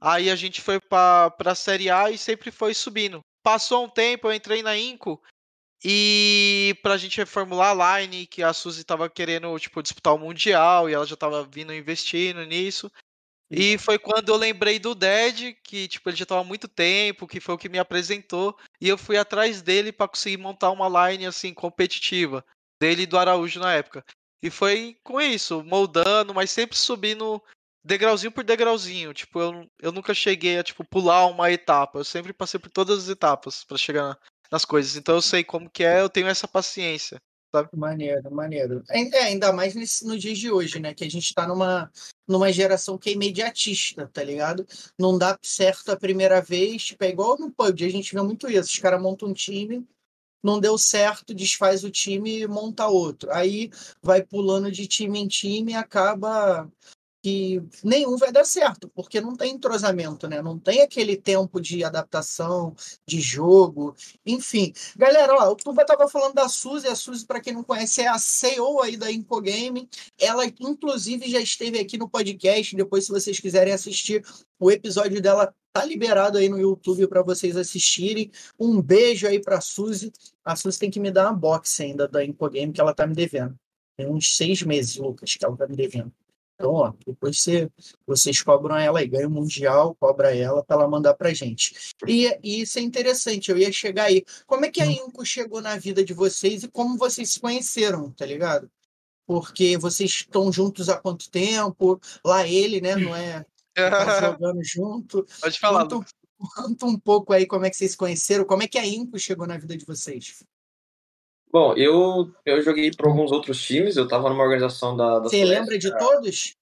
Aí 0.00 0.30
a 0.30 0.36
gente 0.36 0.60
foi 0.60 0.80
pra, 0.80 1.30
pra 1.30 1.54
série 1.54 1.90
A 1.90 2.10
e 2.10 2.16
sempre 2.16 2.50
foi 2.50 2.74
subindo. 2.74 3.20
Passou 3.42 3.84
um 3.84 3.88
tempo, 3.88 4.28
eu 4.28 4.32
entrei 4.32 4.62
na 4.62 4.76
Inco. 4.76 5.22
E 5.84 6.78
pra 6.82 6.96
gente 6.96 7.18
reformular 7.18 7.76
a 7.76 8.00
line, 8.00 8.26
que 8.26 8.42
a 8.42 8.52
Suzy 8.52 8.84
tava 8.84 9.10
querendo, 9.10 9.58
tipo, 9.58 9.82
disputar 9.82 10.14
o 10.14 10.18
Mundial, 10.18 10.88
e 10.88 10.92
ela 10.92 11.04
já 11.04 11.16
tava 11.16 11.44
vindo 11.44 11.74
investindo 11.74 12.44
nisso. 12.44 12.90
E 13.54 13.76
foi 13.76 13.98
quando 13.98 14.30
eu 14.30 14.36
lembrei 14.36 14.78
do 14.78 14.94
Dead, 14.94 15.54
que 15.62 15.86
tipo, 15.86 16.08
ele 16.08 16.16
já 16.16 16.22
estava 16.22 16.40
há 16.40 16.44
muito 16.44 16.66
tempo, 16.66 17.26
que 17.26 17.38
foi 17.38 17.54
o 17.54 17.58
que 17.58 17.68
me 17.68 17.78
apresentou, 17.78 18.56
e 18.80 18.88
eu 18.88 18.96
fui 18.96 19.18
atrás 19.18 19.60
dele 19.60 19.92
para 19.92 20.08
conseguir 20.08 20.38
montar 20.38 20.70
uma 20.70 21.10
line 21.10 21.26
assim 21.26 21.52
competitiva, 21.52 22.42
dele 22.80 23.02
e 23.02 23.06
do 23.06 23.18
Araújo 23.18 23.60
na 23.60 23.74
época. 23.74 24.02
E 24.42 24.48
foi 24.48 24.96
com 25.04 25.20
isso, 25.20 25.62
moldando, 25.64 26.32
mas 26.32 26.50
sempre 26.50 26.78
subindo 26.78 27.42
degrauzinho 27.84 28.32
por 28.32 28.42
degrauzinho. 28.42 29.12
Tipo, 29.12 29.40
eu, 29.40 29.70
eu 29.80 29.92
nunca 29.92 30.14
cheguei 30.14 30.58
a 30.58 30.64
tipo 30.64 30.82
pular 30.82 31.26
uma 31.26 31.50
etapa, 31.50 31.98
eu 31.98 32.04
sempre 32.04 32.32
passei 32.32 32.58
por 32.58 32.70
todas 32.70 33.00
as 33.00 33.08
etapas 33.10 33.64
para 33.64 33.76
chegar 33.76 34.18
nas 34.52 34.66
coisas. 34.66 34.94
Então 34.94 35.14
eu 35.14 35.22
sei 35.22 35.42
como 35.42 35.70
que 35.70 35.82
é, 35.82 36.02
eu 36.02 36.10
tenho 36.10 36.28
essa 36.28 36.46
paciência. 36.46 37.18
Sabe? 37.54 37.70
Maneiro, 37.74 38.30
maneiro. 38.30 38.84
É, 38.88 39.24
ainda 39.24 39.52
mais 39.52 39.74
nesse, 39.74 40.06
no 40.06 40.18
dia 40.18 40.34
de 40.34 40.50
hoje, 40.50 40.78
né? 40.78 40.94
Que 40.94 41.04
a 41.04 41.10
gente 41.10 41.34
tá 41.34 41.46
numa, 41.46 41.90
numa 42.28 42.52
geração 42.52 42.96
que 42.98 43.10
é 43.10 43.12
imediatista, 43.12 44.08
tá 44.12 44.22
ligado? 44.22 44.66
Não 44.98 45.18
dá 45.18 45.38
certo 45.42 45.90
a 45.90 45.96
primeira 45.96 46.40
vez, 46.40 46.84
tipo, 46.84 47.04
é 47.04 47.10
igual 47.10 47.38
no 47.38 47.50
pub, 47.50 47.82
a 47.82 47.88
gente 47.88 48.14
vê 48.14 48.22
muito 48.22 48.48
isso. 48.48 48.70
Os 48.70 48.78
caras 48.78 49.02
montam 49.02 49.28
um 49.28 49.34
time, 49.34 49.86
não 50.42 50.58
deu 50.60 50.78
certo, 50.78 51.34
desfaz 51.34 51.84
o 51.84 51.90
time 51.90 52.40
e 52.40 52.46
monta 52.46 52.88
outro. 52.88 53.30
Aí 53.30 53.70
vai 54.02 54.22
pulando 54.22 54.70
de 54.70 54.86
time 54.86 55.18
em 55.18 55.28
time 55.28 55.72
e 55.72 55.76
acaba 55.76 56.70
que 57.22 57.62
nenhum 57.84 58.16
vai 58.16 58.32
dar 58.32 58.44
certo, 58.44 58.88
porque 58.88 59.20
não 59.20 59.36
tem 59.36 59.54
entrosamento, 59.54 60.28
né? 60.28 60.42
Não 60.42 60.58
tem 60.58 60.82
aquele 60.82 61.16
tempo 61.16 61.60
de 61.60 61.84
adaptação, 61.84 62.74
de 63.06 63.20
jogo, 63.20 63.94
enfim. 64.26 64.72
Galera, 64.96 65.32
ó, 65.34 65.52
o 65.52 65.56
Tuba 65.56 65.84
tava 65.84 66.08
falando 66.08 66.34
da 66.34 66.48
Suzy, 66.48 66.88
a 66.88 66.96
Suzy, 66.96 67.24
para 67.24 67.40
quem 67.40 67.52
não 67.52 67.62
conhece, 67.62 68.02
é 68.02 68.08
a 68.08 68.18
CEO 68.18 68.82
aí 68.82 68.96
da 68.96 69.10
Incogame. 69.10 69.88
Ela, 70.18 70.44
inclusive, 70.46 71.30
já 71.30 71.40
esteve 71.40 71.78
aqui 71.78 71.96
no 71.96 72.08
podcast. 72.08 72.74
Depois, 72.74 73.06
se 73.06 73.12
vocês 73.12 73.38
quiserem 73.38 73.72
assistir, 73.72 74.24
o 74.58 74.70
episódio 74.70 75.22
dela 75.22 75.54
tá 75.72 75.84
liberado 75.84 76.38
aí 76.38 76.48
no 76.48 76.58
YouTube 76.58 77.06
para 77.06 77.22
vocês 77.22 77.56
assistirem. 77.56 78.32
Um 78.58 78.82
beijo 78.82 79.28
aí 79.28 79.40
pra 79.40 79.60
Suzy. 79.60 80.12
A 80.44 80.56
Suzy 80.56 80.78
tem 80.78 80.90
que 80.90 80.98
me 80.98 81.10
dar 81.12 81.30
uma 81.30 81.38
box 81.38 81.80
ainda 81.80 82.08
da 82.08 82.24
Incogame 82.24 82.72
que 82.72 82.80
ela 82.80 82.92
tá 82.92 83.06
me 83.06 83.14
devendo. 83.14 83.56
Tem 83.96 84.06
uns 84.08 84.36
seis 84.36 84.62
meses, 84.62 84.96
Lucas, 84.96 85.34
que 85.34 85.44
ela 85.44 85.56
tá 85.56 85.68
me 85.68 85.76
devendo. 85.76 86.12
Então, 86.54 86.72
ó, 86.72 86.92
depois 87.06 87.40
você, 87.40 87.68
vocês 88.06 88.40
cobram 88.42 88.76
ela 88.76 89.02
e 89.02 89.06
ganham 89.06 89.28
o 89.28 89.32
Mundial, 89.32 89.96
cobra 89.98 90.34
ela 90.34 90.64
para 90.64 90.76
ela 90.76 90.88
mandar 90.88 91.14
pra 91.14 91.32
gente. 91.32 91.74
E, 92.06 92.26
e, 92.42 92.62
isso 92.62 92.78
é 92.78 92.82
interessante, 92.82 93.50
eu 93.50 93.58
ia 93.58 93.72
chegar 93.72 94.04
aí. 94.04 94.24
Como 94.46 94.64
é 94.64 94.70
que 94.70 94.80
a 94.80 94.86
hum. 94.86 94.90
Inco 94.90 95.24
chegou 95.24 95.60
na 95.60 95.76
vida 95.76 96.04
de 96.04 96.14
vocês 96.14 96.62
e 96.62 96.68
como 96.68 96.96
vocês 96.96 97.30
se 97.30 97.40
conheceram, 97.40 98.10
tá 98.12 98.24
ligado? 98.24 98.70
Porque 99.26 99.76
vocês 99.76 100.10
estão 100.10 100.52
juntos 100.52 100.88
há 100.88 100.96
quanto 100.96 101.30
tempo? 101.30 102.00
Lá 102.24 102.46
ele, 102.46 102.80
né, 102.80 102.96
não 102.96 103.14
é? 103.14 103.44
Tá 103.74 104.20
jogando 104.38 104.62
junto. 104.62 105.26
Pode 105.40 105.58
falar. 105.58 105.88
Conta, 105.88 106.06
conta 106.54 106.86
um 106.86 106.98
pouco 106.98 107.32
aí 107.32 107.46
como 107.46 107.64
é 107.64 107.70
que 107.70 107.76
vocês 107.76 107.92
se 107.92 107.96
conheceram, 107.96 108.44
como 108.44 108.62
é 108.62 108.68
que 108.68 108.78
a 108.78 108.86
Inco 108.86 109.18
chegou 109.18 109.46
na 109.46 109.56
vida 109.56 109.76
de 109.76 109.84
vocês. 109.84 110.44
Bom, 111.52 111.74
eu, 111.74 112.32
eu 112.46 112.62
joguei 112.62 112.90
para 112.90 113.10
alguns 113.10 113.30
outros 113.30 113.62
times, 113.62 113.96
eu 113.96 114.08
tava 114.08 114.30
numa 114.30 114.42
organização 114.42 114.96
da. 114.96 115.18
da 115.18 115.28
Você 115.28 115.44
lembra 115.44 115.78
de 115.78 115.96
todos? 115.98 116.54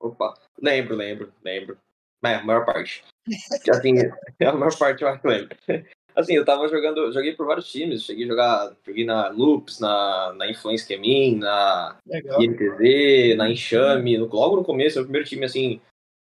Opa, 0.00 0.34
lembro, 0.60 0.96
lembro, 0.96 1.32
lembro. 1.44 1.78
É, 2.24 2.34
a 2.34 2.44
maior 2.44 2.64
parte. 2.64 3.04
assim, 3.70 3.94
a 4.44 4.52
maior 4.52 4.76
parte 4.76 5.02
eu 5.02 5.08
acho 5.08 5.20
que 5.20 5.28
lembro. 5.28 5.56
Assim, 6.14 6.34
eu 6.34 6.44
tava 6.44 6.68
jogando, 6.68 7.10
joguei 7.12 7.34
por 7.34 7.46
vários 7.46 7.70
times, 7.70 8.02
cheguei 8.02 8.24
a 8.24 8.28
jogar, 8.28 8.76
joguei 8.84 9.04
na 9.04 9.28
Loops, 9.28 9.80
na, 9.80 10.34
na 10.34 10.50
Influence 10.50 10.86
Kemin, 10.86 11.36
na 11.36 11.96
INTZ, 12.38 13.36
na 13.36 13.48
Enxame, 13.48 14.18
no, 14.18 14.26
logo 14.26 14.56
no 14.56 14.64
começo, 14.64 15.00
o 15.00 15.04
primeiro 15.04 15.26
time, 15.26 15.44
assim, 15.44 15.80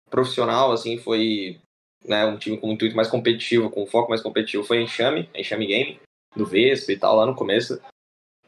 profissional, 0.09 0.71
assim, 0.71 0.97
foi 0.97 1.59
né, 2.05 2.25
um 2.25 2.37
time 2.37 2.57
com 2.57 2.69
um 2.69 2.71
intuito 2.71 2.95
mais 2.95 3.09
competitivo, 3.09 3.69
com 3.69 3.83
um 3.83 3.87
foco 3.87 4.09
mais 4.09 4.21
competitivo, 4.21 4.63
foi 4.63 4.77
a 4.77 4.81
Enxame, 4.81 5.29
a 5.33 5.39
Enxame 5.39 5.67
Game, 5.67 5.99
do 6.35 6.45
Vespa 6.45 6.93
e 6.93 6.97
tal, 6.97 7.17
lá 7.17 7.25
no 7.25 7.35
começo. 7.35 7.81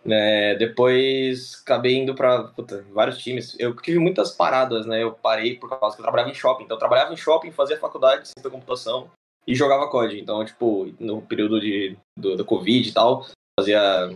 É, 0.09 0.55
depois 0.55 1.61
acabei 1.61 1.97
indo 1.97 2.15
para 2.15 2.51
vários 2.91 3.17
times. 3.17 3.55
Eu 3.59 3.75
tive 3.75 3.99
muitas 3.99 4.31
paradas, 4.31 4.85
né? 4.85 5.03
Eu 5.03 5.11
parei 5.11 5.55
por 5.55 5.69
causa 5.69 5.95
que 5.95 6.01
eu 6.01 6.03
trabalhava 6.03 6.31
em 6.31 6.35
shopping. 6.35 6.63
Então 6.63 6.75
eu 6.75 6.79
trabalhava 6.79 7.13
em 7.13 7.17
shopping, 7.17 7.51
fazia 7.51 7.77
faculdade 7.77 8.21
de 8.21 8.27
ciência 8.29 8.43
da 8.43 8.49
computação 8.49 9.09
e 9.45 9.53
jogava 9.53 9.89
COD. 9.89 10.19
Então, 10.19 10.43
tipo, 10.45 10.93
no 10.99 11.21
período 11.21 11.59
de, 11.59 11.97
do, 12.17 12.37
do 12.37 12.45
Covid 12.45 12.87
e 12.87 12.93
tal, 12.93 13.25
fazia 13.59 14.09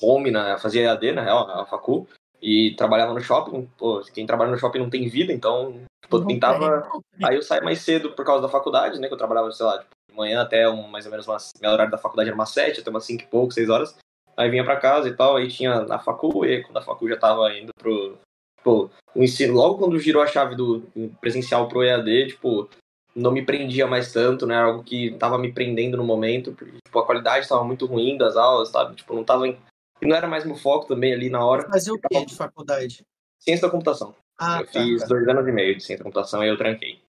home, 0.00 0.30
né? 0.30 0.58
fazia 0.58 0.82
EAD, 0.82 1.12
na 1.12 1.22
real, 1.22 1.50
a 1.50 1.64
facu, 1.64 2.06
e 2.40 2.74
trabalhava 2.76 3.14
no 3.14 3.20
shopping. 3.20 3.68
Pô, 3.78 4.00
quem 4.12 4.26
trabalha 4.26 4.50
no 4.50 4.58
shopping 4.58 4.80
não 4.80 4.90
tem 4.90 5.08
vida, 5.08 5.32
então, 5.32 5.80
tipo, 6.02 6.16
eu 6.18 6.26
tentava... 6.26 6.88
Aí 7.24 7.36
eu 7.36 7.42
saí 7.42 7.60
mais 7.62 7.80
cedo 7.80 8.12
por 8.12 8.24
causa 8.24 8.42
da 8.42 8.48
faculdade, 8.48 9.00
né? 9.00 9.08
Que 9.08 9.14
eu 9.14 9.18
trabalhava, 9.18 9.50
sei 9.52 9.64
lá, 9.64 9.78
tipo, 9.78 9.90
de 10.10 10.16
manhã 10.16 10.42
até 10.42 10.68
um, 10.68 10.86
mais 10.88 11.04
ou 11.06 11.10
menos 11.10 11.26
uma... 11.26 11.38
Meu 11.60 11.70
horário 11.70 11.90
da 11.90 11.98
faculdade 11.98 12.28
era 12.28 12.36
umas 12.36 12.50
sete, 12.50 12.80
até 12.80 12.90
umas 12.90 13.04
cinco 13.04 13.22
e 13.22 13.26
pouco, 13.26 13.52
seis 13.52 13.68
horas. 13.68 13.96
Aí 14.36 14.50
vinha 14.50 14.64
para 14.64 14.76
casa 14.78 15.08
e 15.08 15.14
tal, 15.14 15.36
aí 15.36 15.48
tinha 15.48 15.82
na 15.82 15.98
facu, 15.98 16.44
e 16.44 16.62
quando 16.62 16.76
a 16.76 16.82
facu 16.82 17.08
já 17.08 17.16
tava 17.16 17.52
indo 17.56 17.72
pro, 17.78 18.18
tipo, 18.58 18.90
o 19.14 19.22
ensino, 19.22 19.54
logo 19.54 19.78
quando 19.78 19.98
girou 19.98 20.22
a 20.22 20.26
chave 20.26 20.54
do 20.54 20.82
presencial 21.20 21.68
pro 21.68 21.82
EAD, 21.82 22.28
tipo, 22.28 22.68
não 23.14 23.32
me 23.32 23.42
prendia 23.42 23.86
mais 23.86 24.12
tanto, 24.12 24.46
né, 24.46 24.56
algo 24.56 24.84
que 24.84 25.12
tava 25.12 25.38
me 25.38 25.50
prendendo 25.50 25.96
no 25.96 26.04
momento, 26.04 26.52
porque, 26.52 26.76
tipo, 26.84 26.98
a 26.98 27.06
qualidade 27.06 27.48
tava 27.48 27.64
muito 27.64 27.86
ruim 27.86 28.18
das 28.18 28.36
aulas, 28.36 28.68
sabe, 28.68 28.94
tipo, 28.94 29.14
não 29.14 29.24
tava, 29.24 29.48
em... 29.48 29.58
e 30.02 30.06
não 30.06 30.14
era 30.14 30.28
mais 30.28 30.44
meu 30.44 30.56
foco 30.56 30.86
também 30.86 31.14
ali 31.14 31.30
na 31.30 31.42
hora. 31.42 31.66
Mas 31.68 31.88
o 31.88 31.98
que 31.98 32.26
de 32.26 32.36
faculdade? 32.36 33.02
Ciência 33.40 33.66
da 33.66 33.70
computação. 33.70 34.14
Ah, 34.38 34.60
eu 34.60 34.66
tá, 34.66 34.72
fiz 34.72 35.00
tá. 35.00 35.06
dois 35.08 35.26
anos 35.26 35.48
e 35.48 35.52
meio 35.52 35.74
de 35.74 35.82
ciência 35.82 35.98
da 35.98 36.04
computação 36.04 36.44
e 36.44 36.48
eu 36.48 36.58
tranquei. 36.58 37.00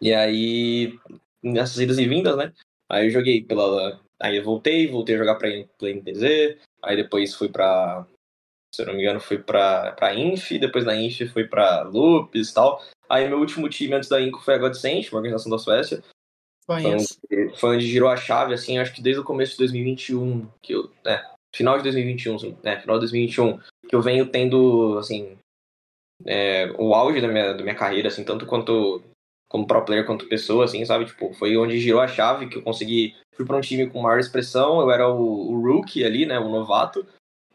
E 0.00 0.14
aí, 0.14 0.96
nessas 1.42 1.78
idas 1.78 1.98
e 1.98 2.06
vindas, 2.06 2.36
né, 2.36 2.52
aí 2.88 3.06
eu 3.06 3.10
joguei 3.10 3.42
pela 3.42 3.98
Aí 4.20 4.36
eu 4.36 4.44
voltei, 4.44 4.88
voltei 4.88 5.14
a 5.14 5.18
jogar 5.18 5.36
pra, 5.36 5.48
pra 5.78 5.88
NTZ, 5.88 6.58
aí 6.82 6.96
depois 6.96 7.34
fui 7.34 7.48
pra, 7.48 8.06
se 8.74 8.82
eu 8.82 8.86
não 8.86 8.94
me 8.94 9.02
engano, 9.02 9.20
fui 9.20 9.38
pra, 9.38 9.92
pra 9.92 10.14
Inf, 10.14 10.50
depois 10.52 10.84
da 10.84 10.96
Inf 10.96 11.20
fui 11.32 11.44
pra 11.44 11.82
Lupus 11.82 12.50
e 12.50 12.54
tal. 12.54 12.82
Aí 13.08 13.28
meu 13.28 13.38
último 13.38 13.68
time 13.68 13.94
antes 13.94 14.08
da 14.08 14.20
Inco 14.20 14.40
foi 14.42 14.54
a 14.54 14.58
Godsent, 14.58 15.10
uma 15.10 15.18
organização 15.18 15.50
da 15.50 15.58
Suécia. 15.58 16.02
Conheço. 16.66 17.18
Foi 17.28 17.48
foi 17.56 17.76
onde 17.76 17.86
girou 17.86 18.10
a 18.10 18.16
chave, 18.16 18.52
assim, 18.52 18.78
acho 18.78 18.94
que 18.94 19.00
desde 19.00 19.20
o 19.20 19.24
começo 19.24 19.52
de 19.52 19.58
2021, 19.58 20.46
que 20.62 20.74
eu, 20.74 20.90
né, 21.04 21.24
final 21.54 21.78
de 21.78 21.84
2021, 21.84 22.56
né, 22.62 22.78
final 22.78 22.96
de 22.96 23.00
2021, 23.00 23.58
que 23.88 23.96
eu 23.96 24.02
venho 24.02 24.28
tendo, 24.28 24.98
assim, 24.98 25.38
é, 26.26 26.70
o 26.78 26.94
auge 26.94 27.20
da 27.20 27.28
minha, 27.28 27.54
da 27.54 27.62
minha 27.62 27.74
carreira, 27.74 28.08
assim, 28.08 28.22
tanto 28.22 28.44
quanto 28.44 29.02
como 29.48 29.66
pro 29.66 29.84
player 29.84 30.04
quanto 30.04 30.28
pessoa, 30.28 30.64
assim, 30.64 30.84
sabe? 30.84 31.06
Tipo, 31.06 31.32
foi 31.34 31.56
onde 31.56 31.80
girou 31.80 32.00
a 32.00 32.08
chave 32.08 32.48
que 32.48 32.58
eu 32.58 32.62
consegui. 32.62 33.16
Fui 33.34 33.46
para 33.46 33.56
um 33.56 33.60
time 33.60 33.88
com 33.88 34.02
maior 34.02 34.18
expressão, 34.18 34.80
eu 34.80 34.90
era 34.90 35.08
o, 35.08 35.52
o 35.52 35.60
rookie 35.60 36.04
ali, 36.04 36.26
né? 36.26 36.38
O 36.38 36.48
novato. 36.48 37.06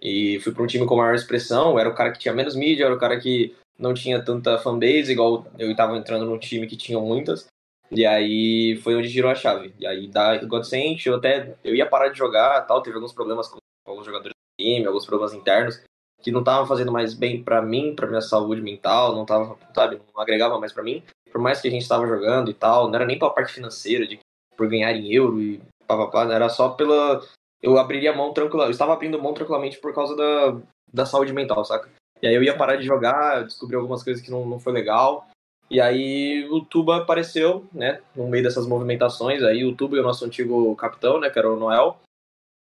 E 0.01 0.39
fui 0.39 0.51
para 0.53 0.63
um 0.63 0.67
time 0.67 0.86
com 0.86 0.97
maior 0.97 1.15
expressão, 1.15 1.71
eu 1.71 1.79
era 1.79 1.89
o 1.89 1.95
cara 1.95 2.12
que 2.12 2.19
tinha 2.19 2.34
menos 2.34 2.56
mídia, 2.56 2.86
era 2.86 2.93
o 2.93 2.99
cara 2.99 3.19
que 3.19 3.56
não 3.77 3.93
tinha 3.93 4.21
tanta 4.21 4.58
fanbase, 4.58 5.12
igual 5.12 5.47
eu 5.58 5.71
estava 5.71 5.97
entrando 5.97 6.25
num 6.25 6.38
time 6.38 6.67
que 6.67 6.75
tinha 6.75 6.99
muitas. 6.99 7.47
E 7.91 8.06
aí 8.06 8.75
foi 8.77 8.95
onde 8.95 9.08
girou 9.08 9.32
a 9.32 9.36
chave. 9.36 9.73
E 9.79 9.86
aí 9.86 10.08
da 10.08 10.38
Godsent, 10.43 11.06
eu 11.06 11.15
até 11.15 11.56
eu 11.63 11.75
ia 11.75 11.86
parar 11.86 12.10
de 12.10 12.17
jogar, 12.17 12.62
tal, 12.62 12.82
teve 12.82 12.95
alguns 12.95 13.13
problemas 13.13 13.47
com 13.47 13.60
alguns 13.86 14.06
jogadores 14.06 14.34
do 14.34 14.63
time, 14.63 14.86
alguns 14.86 15.06
problemas 15.06 15.34
internos 15.34 15.82
que 16.21 16.32
não 16.32 16.39
estavam 16.39 16.65
fazendo 16.65 16.91
mais 16.91 17.13
bem 17.13 17.43
para 17.43 17.62
mim, 17.62 17.93
para 17.93 18.08
minha 18.08 18.21
saúde 18.21 18.62
mental, 18.62 19.13
não 19.13 19.25
tava, 19.25 19.58
sabe, 19.75 20.01
não 20.13 20.21
agregava 20.21 20.58
mais 20.58 20.71
para 20.71 20.82
mim. 20.82 21.03
Por 21.33 21.41
mais 21.41 21.59
que 21.59 21.67
a 21.67 21.71
gente 21.71 21.81
estava 21.81 22.07
jogando 22.07 22.51
e 22.51 22.53
tal, 22.53 22.87
não 22.87 22.95
era 22.95 23.05
nem 23.05 23.17
pela 23.17 23.33
parte 23.33 23.51
financeira 23.51 24.05
de 24.07 24.19
por 24.55 24.69
ganhar 24.69 24.93
em 24.93 25.11
euro 25.11 25.41
e 25.41 25.59
papapá, 25.87 26.31
era 26.31 26.47
só 26.47 26.69
pela 26.69 27.21
eu 27.61 27.77
abriria 27.77 28.13
mão 28.13 28.33
tranquila, 28.33 28.65
eu 28.65 28.71
estava 28.71 28.93
abrindo 28.93 29.21
mão 29.21 29.33
tranquilamente 29.33 29.79
por 29.79 29.93
causa 29.95 30.15
da, 30.15 30.61
da 30.93 31.05
saúde 31.05 31.33
mental, 31.33 31.65
saca? 31.65 31.89
E 32.21 32.27
aí 32.27 32.35
eu 32.35 32.43
ia 32.43 32.55
parar 32.55 32.75
de 32.75 32.85
jogar, 32.85 33.43
descobri 33.43 33.75
algumas 33.75 34.03
coisas 34.03 34.21
que 34.21 34.29
não, 34.29 34.45
não 34.45 34.59
foi 34.59 34.73
legal. 34.73 35.27
E 35.69 35.81
aí 35.81 36.47
o 36.51 36.61
Tuba 36.61 36.97
apareceu, 36.97 37.65
né, 37.73 38.01
no 38.15 38.27
meio 38.27 38.43
dessas 38.43 38.67
movimentações. 38.67 39.41
Aí 39.43 39.65
o 39.65 39.75
Tuba 39.75 39.95
e 39.95 39.99
o 39.99 40.03
nosso 40.03 40.23
antigo 40.25 40.75
capitão, 40.75 41.19
né, 41.19 41.29
que 41.29 41.39
era 41.39 41.51
o 41.51 41.57
Noel, 41.57 41.99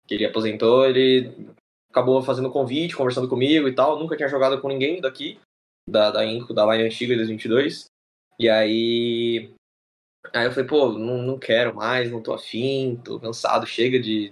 que 0.06 0.15
ele 0.15 0.26
aposentou, 0.26 0.86
ele 0.86 1.34
acabou 1.89 2.21
fazendo 2.21 2.52
convite, 2.52 2.95
conversando 2.95 3.28
comigo 3.28 3.67
e 3.67 3.74
tal. 3.74 3.97
Nunca 3.97 4.15
tinha 4.15 4.30
jogado 4.30 4.60
com 4.62 4.67
ninguém 4.67 5.02
daqui, 5.02 5.39
da, 5.89 6.12
da 6.12 6.26
Inco, 6.26 6.54
da 6.54 6.65
Line 6.65 6.86
antiga 6.86 7.15
2022. 7.15 7.91
E 8.39 8.50
aí. 8.50 9.52
Aí 10.34 10.46
eu 10.46 10.52
falei, 10.52 10.67
pô, 10.67 10.91
não, 10.94 11.22
não 11.22 11.39
quero 11.39 11.76
mais, 11.76 12.12
não 12.12 12.22
tô 12.22 12.34
afim, 12.34 13.00
tô 13.04 13.20
cansado, 13.20 13.65
chega 13.65 14.00
de, 14.00 14.32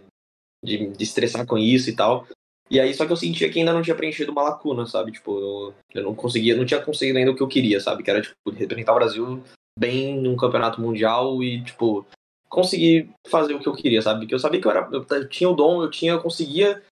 de, 0.64 0.88
de 0.88 1.04
estressar 1.04 1.46
com 1.46 1.58
isso 1.58 1.90
e 1.90 1.96
tal. 1.96 2.28
E 2.70 2.80
aí, 2.80 2.94
só 2.94 3.06
que 3.06 3.12
eu 3.12 3.18
sentia 3.18 3.50
que 3.50 3.58
ainda 3.58 3.74
não 3.74 3.82
tinha 3.82 3.96
preenchido 3.96 4.32
uma 4.32 4.44
lacuna, 4.44 4.86
sabe? 4.86 5.12
Tipo, 5.12 5.40
eu, 5.40 5.74
eu 5.96 6.04
não 6.04 6.14
conseguia, 6.14 6.56
não 6.56 6.66
tinha 6.66 6.80
conseguido 6.80 7.18
ainda 7.18 7.32
o 7.32 7.36
que 7.36 7.42
eu 7.42 7.48
queria, 7.48 7.80
sabe? 7.82 8.04
Que 8.04 8.12
era, 8.12 8.22
tipo, 8.22 8.36
representar 8.52 8.92
o 8.92 8.96
Brasil 8.96 9.44
bem 9.78 10.22
num 10.22 10.38
campeonato 10.38 10.80
mundial 10.80 11.44
e, 11.44 11.64
tipo, 11.64 12.06
conseguir 12.48 13.10
fazer 13.28 13.56
o 13.56 13.60
que 13.60 13.68
eu 13.68 13.76
queria, 13.76 14.02
sabe? 14.02 14.22
Porque 14.22 14.36
eu 14.36 14.40
sabia 14.40 14.62
que 14.62 14.68
eu, 14.68 14.72
era, 14.72 14.88
eu 14.92 15.28
tinha 15.28 15.50
o 15.50 15.56
dom, 15.56 15.82
eu 15.82 15.90
tinha, 15.90 16.14
eu 16.14 16.22
conseguia, 16.22 16.84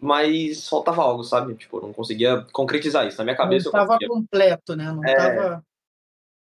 mas 0.00 0.68
faltava 0.68 1.02
algo, 1.02 1.24
sabe? 1.24 1.54
Tipo, 1.56 1.78
eu 1.78 1.82
não 1.82 1.92
conseguia 1.92 2.46
concretizar 2.52 3.06
isso. 3.06 3.18
Na 3.18 3.24
minha 3.24 3.36
cabeça 3.36 3.70
não 3.72 3.82
estava 3.82 3.98
completo, 4.06 4.76
né? 4.76 4.92
Não 4.92 5.04
é... 5.04 5.60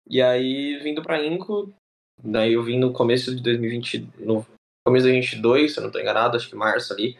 E 0.09 0.23
aí, 0.23 0.79
vindo 0.79 1.03
pra 1.03 1.25
Inco, 1.25 1.73
daí 2.23 2.53
eu 2.53 2.63
vim 2.63 2.79
no 2.79 2.93
começo 2.93 3.35
de 3.35 3.43
2020, 3.43 4.09
no 4.21 4.47
começo 4.87 5.07
de 5.07 5.13
2022, 5.13 5.73
se 5.73 5.79
eu 5.79 5.85
não 5.85 5.91
tô 5.91 5.99
enganado, 5.99 6.37
acho 6.37 6.49
que 6.49 6.55
março 6.55 6.93
ali 6.93 7.19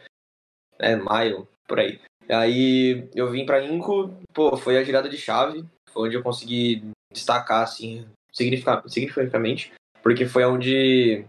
é, 0.79 0.95
maio, 0.95 1.47
por 1.67 1.79
aí. 1.79 1.99
Aí 2.29 3.09
eu 3.13 3.29
vim 3.29 3.45
pra 3.45 3.63
Inco, 3.63 4.13
pô, 4.33 4.55
foi 4.57 4.77
a 4.77 4.83
girada 4.83 5.09
de 5.09 5.17
chave, 5.17 5.65
foi 5.89 6.07
onde 6.07 6.15
eu 6.15 6.23
consegui 6.23 6.83
destacar, 7.11 7.63
assim, 7.63 8.05
significativamente, 8.31 9.73
porque 10.01 10.25
foi 10.25 10.45
onde 10.45 11.25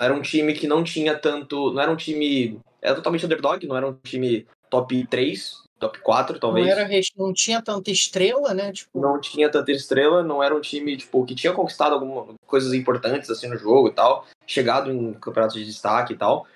era 0.00 0.14
um 0.14 0.22
time 0.22 0.54
que 0.54 0.66
não 0.66 0.84
tinha 0.84 1.18
tanto, 1.18 1.72
não 1.72 1.82
era 1.82 1.90
um 1.90 1.96
time, 1.96 2.60
era 2.80 2.94
totalmente 2.94 3.26
underdog, 3.26 3.66
não 3.66 3.76
era 3.76 3.88
um 3.88 3.94
time 4.04 4.46
top 4.68 5.06
3, 5.06 5.62
top 5.80 5.98
4, 6.00 6.38
talvez. 6.38 6.66
Não, 6.66 6.72
era, 6.72 6.88
não 7.16 7.32
tinha 7.32 7.60
tanta 7.60 7.90
estrela, 7.90 8.54
né? 8.54 8.70
Tipo... 8.72 9.00
Não 9.00 9.20
tinha 9.20 9.50
tanta 9.50 9.72
estrela, 9.72 10.22
não 10.22 10.42
era 10.42 10.54
um 10.54 10.60
time, 10.60 10.96
tipo, 10.96 11.24
que 11.24 11.34
tinha 11.34 11.52
conquistado 11.52 11.94
algumas 11.94 12.36
coisas 12.46 12.72
importantes, 12.74 13.30
assim, 13.30 13.48
no 13.48 13.56
jogo 13.56 13.88
e 13.88 13.92
tal, 13.92 14.26
chegado 14.46 14.92
em 14.92 15.14
campeonatos 15.14 15.56
de 15.56 15.64
destaque 15.64 16.12
e 16.12 16.16
tal, 16.16 16.46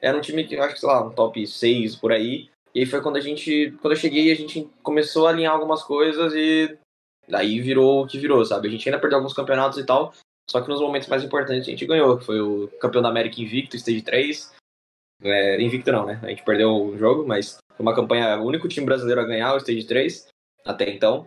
era 0.00 0.16
um 0.16 0.20
time 0.20 0.44
que 0.44 0.54
eu 0.54 0.62
acho 0.62 0.74
que, 0.74 0.80
sei 0.80 0.88
lá, 0.88 1.06
um 1.06 1.10
top 1.10 1.46
6 1.46 1.96
por 1.96 2.10
aí. 2.10 2.48
E 2.74 2.80
aí 2.80 2.86
foi 2.86 3.02
quando 3.02 3.16
a 3.16 3.20
gente. 3.20 3.76
Quando 3.82 3.92
eu 3.92 3.98
cheguei, 3.98 4.32
a 4.32 4.34
gente 4.34 4.68
começou 4.82 5.26
a 5.26 5.30
alinhar 5.30 5.52
algumas 5.52 5.82
coisas 5.82 6.32
e 6.34 6.76
daí 7.28 7.60
virou 7.60 8.02
o 8.02 8.06
que 8.06 8.18
virou, 8.18 8.44
sabe? 8.44 8.68
A 8.68 8.70
gente 8.70 8.88
ainda 8.88 9.00
perdeu 9.00 9.18
alguns 9.18 9.34
campeonatos 9.34 9.78
e 9.78 9.84
tal. 9.84 10.14
Só 10.48 10.60
que 10.60 10.68
nos 10.68 10.80
momentos 10.80 11.08
mais 11.08 11.22
importantes 11.22 11.68
a 11.68 11.70
gente 11.70 11.86
ganhou, 11.86 12.18
que 12.18 12.24
foi 12.24 12.40
o 12.40 12.68
campeão 12.80 13.02
da 13.02 13.08
América 13.08 13.40
Invicto, 13.40 13.76
Stage 13.76 14.02
3. 14.02 14.52
É, 15.22 15.60
invicto 15.60 15.92
não, 15.92 16.06
né? 16.06 16.18
A 16.22 16.28
gente 16.28 16.42
perdeu 16.42 16.70
o 16.70 16.96
jogo, 16.96 17.26
mas 17.26 17.58
foi 17.80 17.82
uma 17.82 17.94
campanha, 17.94 18.38
o 18.38 18.44
único 18.44 18.68
time 18.68 18.84
brasileiro 18.84 19.22
a 19.22 19.24
ganhar 19.24 19.54
o 19.54 19.56
Stage 19.56 19.84
3 19.84 20.28
até 20.66 20.90
então. 20.90 21.26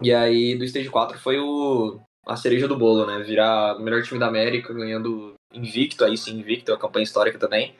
E 0.00 0.12
aí 0.12 0.56
do 0.56 0.64
Stage 0.64 0.88
4 0.88 1.18
foi 1.18 1.38
o, 1.38 2.00
a 2.26 2.34
cereja 2.34 2.66
do 2.66 2.78
bolo, 2.78 3.04
né? 3.06 3.22
Virar 3.22 3.76
o 3.76 3.80
melhor 3.80 4.02
time 4.02 4.18
da 4.18 4.26
América, 4.26 4.72
ganhando 4.72 5.34
invicto, 5.52 6.02
aí 6.02 6.16
sim, 6.16 6.38
invicto, 6.38 6.72
uma 6.72 6.78
campanha 6.78 7.04
histórica 7.04 7.38
também. 7.38 7.74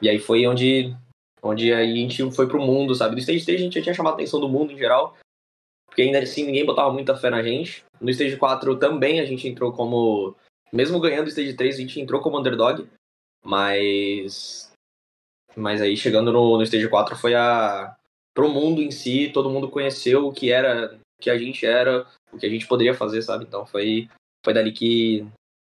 E 0.00 0.08
aí 0.08 0.18
foi 0.18 0.44
onde, 0.48 0.92
onde 1.40 1.72
a 1.72 1.84
gente 1.86 2.28
foi 2.32 2.48
pro 2.48 2.60
mundo, 2.60 2.92
sabe? 2.92 3.14
Do 3.14 3.20
Stage 3.20 3.44
3 3.44 3.60
a 3.60 3.64
gente 3.64 3.74
já 3.74 3.82
tinha 3.82 3.94
chamado 3.94 4.14
a 4.14 4.16
atenção 4.16 4.40
do 4.40 4.48
mundo 4.48 4.72
em 4.72 4.78
geral, 4.78 5.16
porque 5.86 6.02
ainda 6.02 6.18
assim 6.18 6.44
ninguém 6.44 6.66
botava 6.66 6.92
muita 6.92 7.16
fé 7.16 7.30
na 7.30 7.40
gente. 7.40 7.84
No 8.00 8.10
Stage 8.10 8.36
4 8.36 8.76
também 8.80 9.20
a 9.20 9.24
gente 9.24 9.46
entrou 9.46 9.72
como. 9.72 10.34
Mesmo 10.72 10.98
ganhando 10.98 11.26
o 11.26 11.28
Stage 11.28 11.54
3, 11.54 11.76
a 11.76 11.78
gente 11.78 12.00
entrou 12.00 12.20
como 12.20 12.40
underdog, 12.40 12.88
mas. 13.44 14.71
Mas 15.56 15.80
aí 15.80 15.96
chegando 15.96 16.32
no, 16.32 16.56
no 16.56 16.62
Stage 16.62 16.88
4 16.88 17.16
foi 17.16 17.34
a. 17.34 17.96
Pro 18.34 18.48
mundo 18.48 18.80
em 18.80 18.90
si, 18.90 19.30
todo 19.32 19.50
mundo 19.50 19.70
conheceu 19.70 20.26
o 20.26 20.32
que 20.32 20.50
era, 20.50 20.94
o 20.94 21.22
que 21.22 21.28
a 21.28 21.36
gente 21.36 21.66
era, 21.66 22.06
o 22.32 22.38
que 22.38 22.46
a 22.46 22.48
gente 22.48 22.66
poderia 22.66 22.94
fazer, 22.94 23.20
sabe? 23.20 23.44
Então 23.44 23.66
foi, 23.66 24.08
foi 24.42 24.54
dali 24.54 24.72
que 24.72 25.26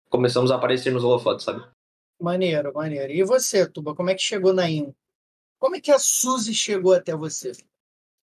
começamos 0.08 0.52
a 0.52 0.54
aparecer 0.54 0.92
nos 0.92 1.02
holofotes, 1.02 1.44
sabe? 1.44 1.66
Maneiro, 2.20 2.72
maneiro. 2.72 3.12
E 3.12 3.24
você, 3.24 3.68
Tuba, 3.68 3.92
como 3.92 4.10
é 4.10 4.14
que 4.14 4.22
chegou 4.22 4.52
na 4.52 4.70
IN? 4.70 4.94
Como 5.58 5.74
é 5.74 5.80
que 5.80 5.90
a 5.90 5.98
Suzy 5.98 6.54
chegou 6.54 6.94
até 6.94 7.16
você? 7.16 7.50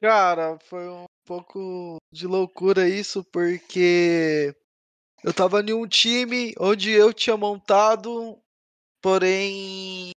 Cara, 0.01 0.57
foi 0.63 0.87
um 0.87 1.05
pouco 1.25 1.97
de 2.11 2.25
loucura 2.25 2.87
isso, 2.87 3.23
porque 3.25 4.55
eu 5.23 5.33
tava 5.33 5.61
em 5.61 5.73
um 5.73 5.85
time 5.85 6.53
onde 6.57 6.91
eu 6.91 7.13
tinha 7.13 7.35
montado, 7.35 8.39
porém 9.01 10.11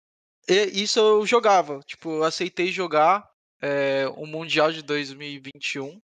isso 0.49 0.99
eu 0.99 1.27
jogava. 1.27 1.81
Tipo, 1.87 2.11
eu 2.11 2.25
aceitei 2.25 2.73
jogar 2.73 3.29
é, 3.61 4.07
o 4.17 4.27
Mundial 4.27 4.73
de 4.73 4.83
2021. 4.83 6.01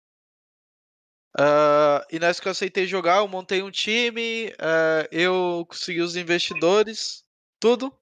Uh, 1.37 2.03
e 2.11 2.18
nessa 2.18 2.40
que 2.40 2.48
eu 2.48 2.53
aceitei 2.53 2.87
jogar, 2.87 3.18
eu 3.18 3.29
montei 3.29 3.62
um 3.62 3.70
time, 3.70 4.48
uh, 4.48 5.07
eu 5.12 5.64
consegui 5.68 6.01
os 6.01 6.16
investidores, 6.16 7.22
tudo. 7.61 7.96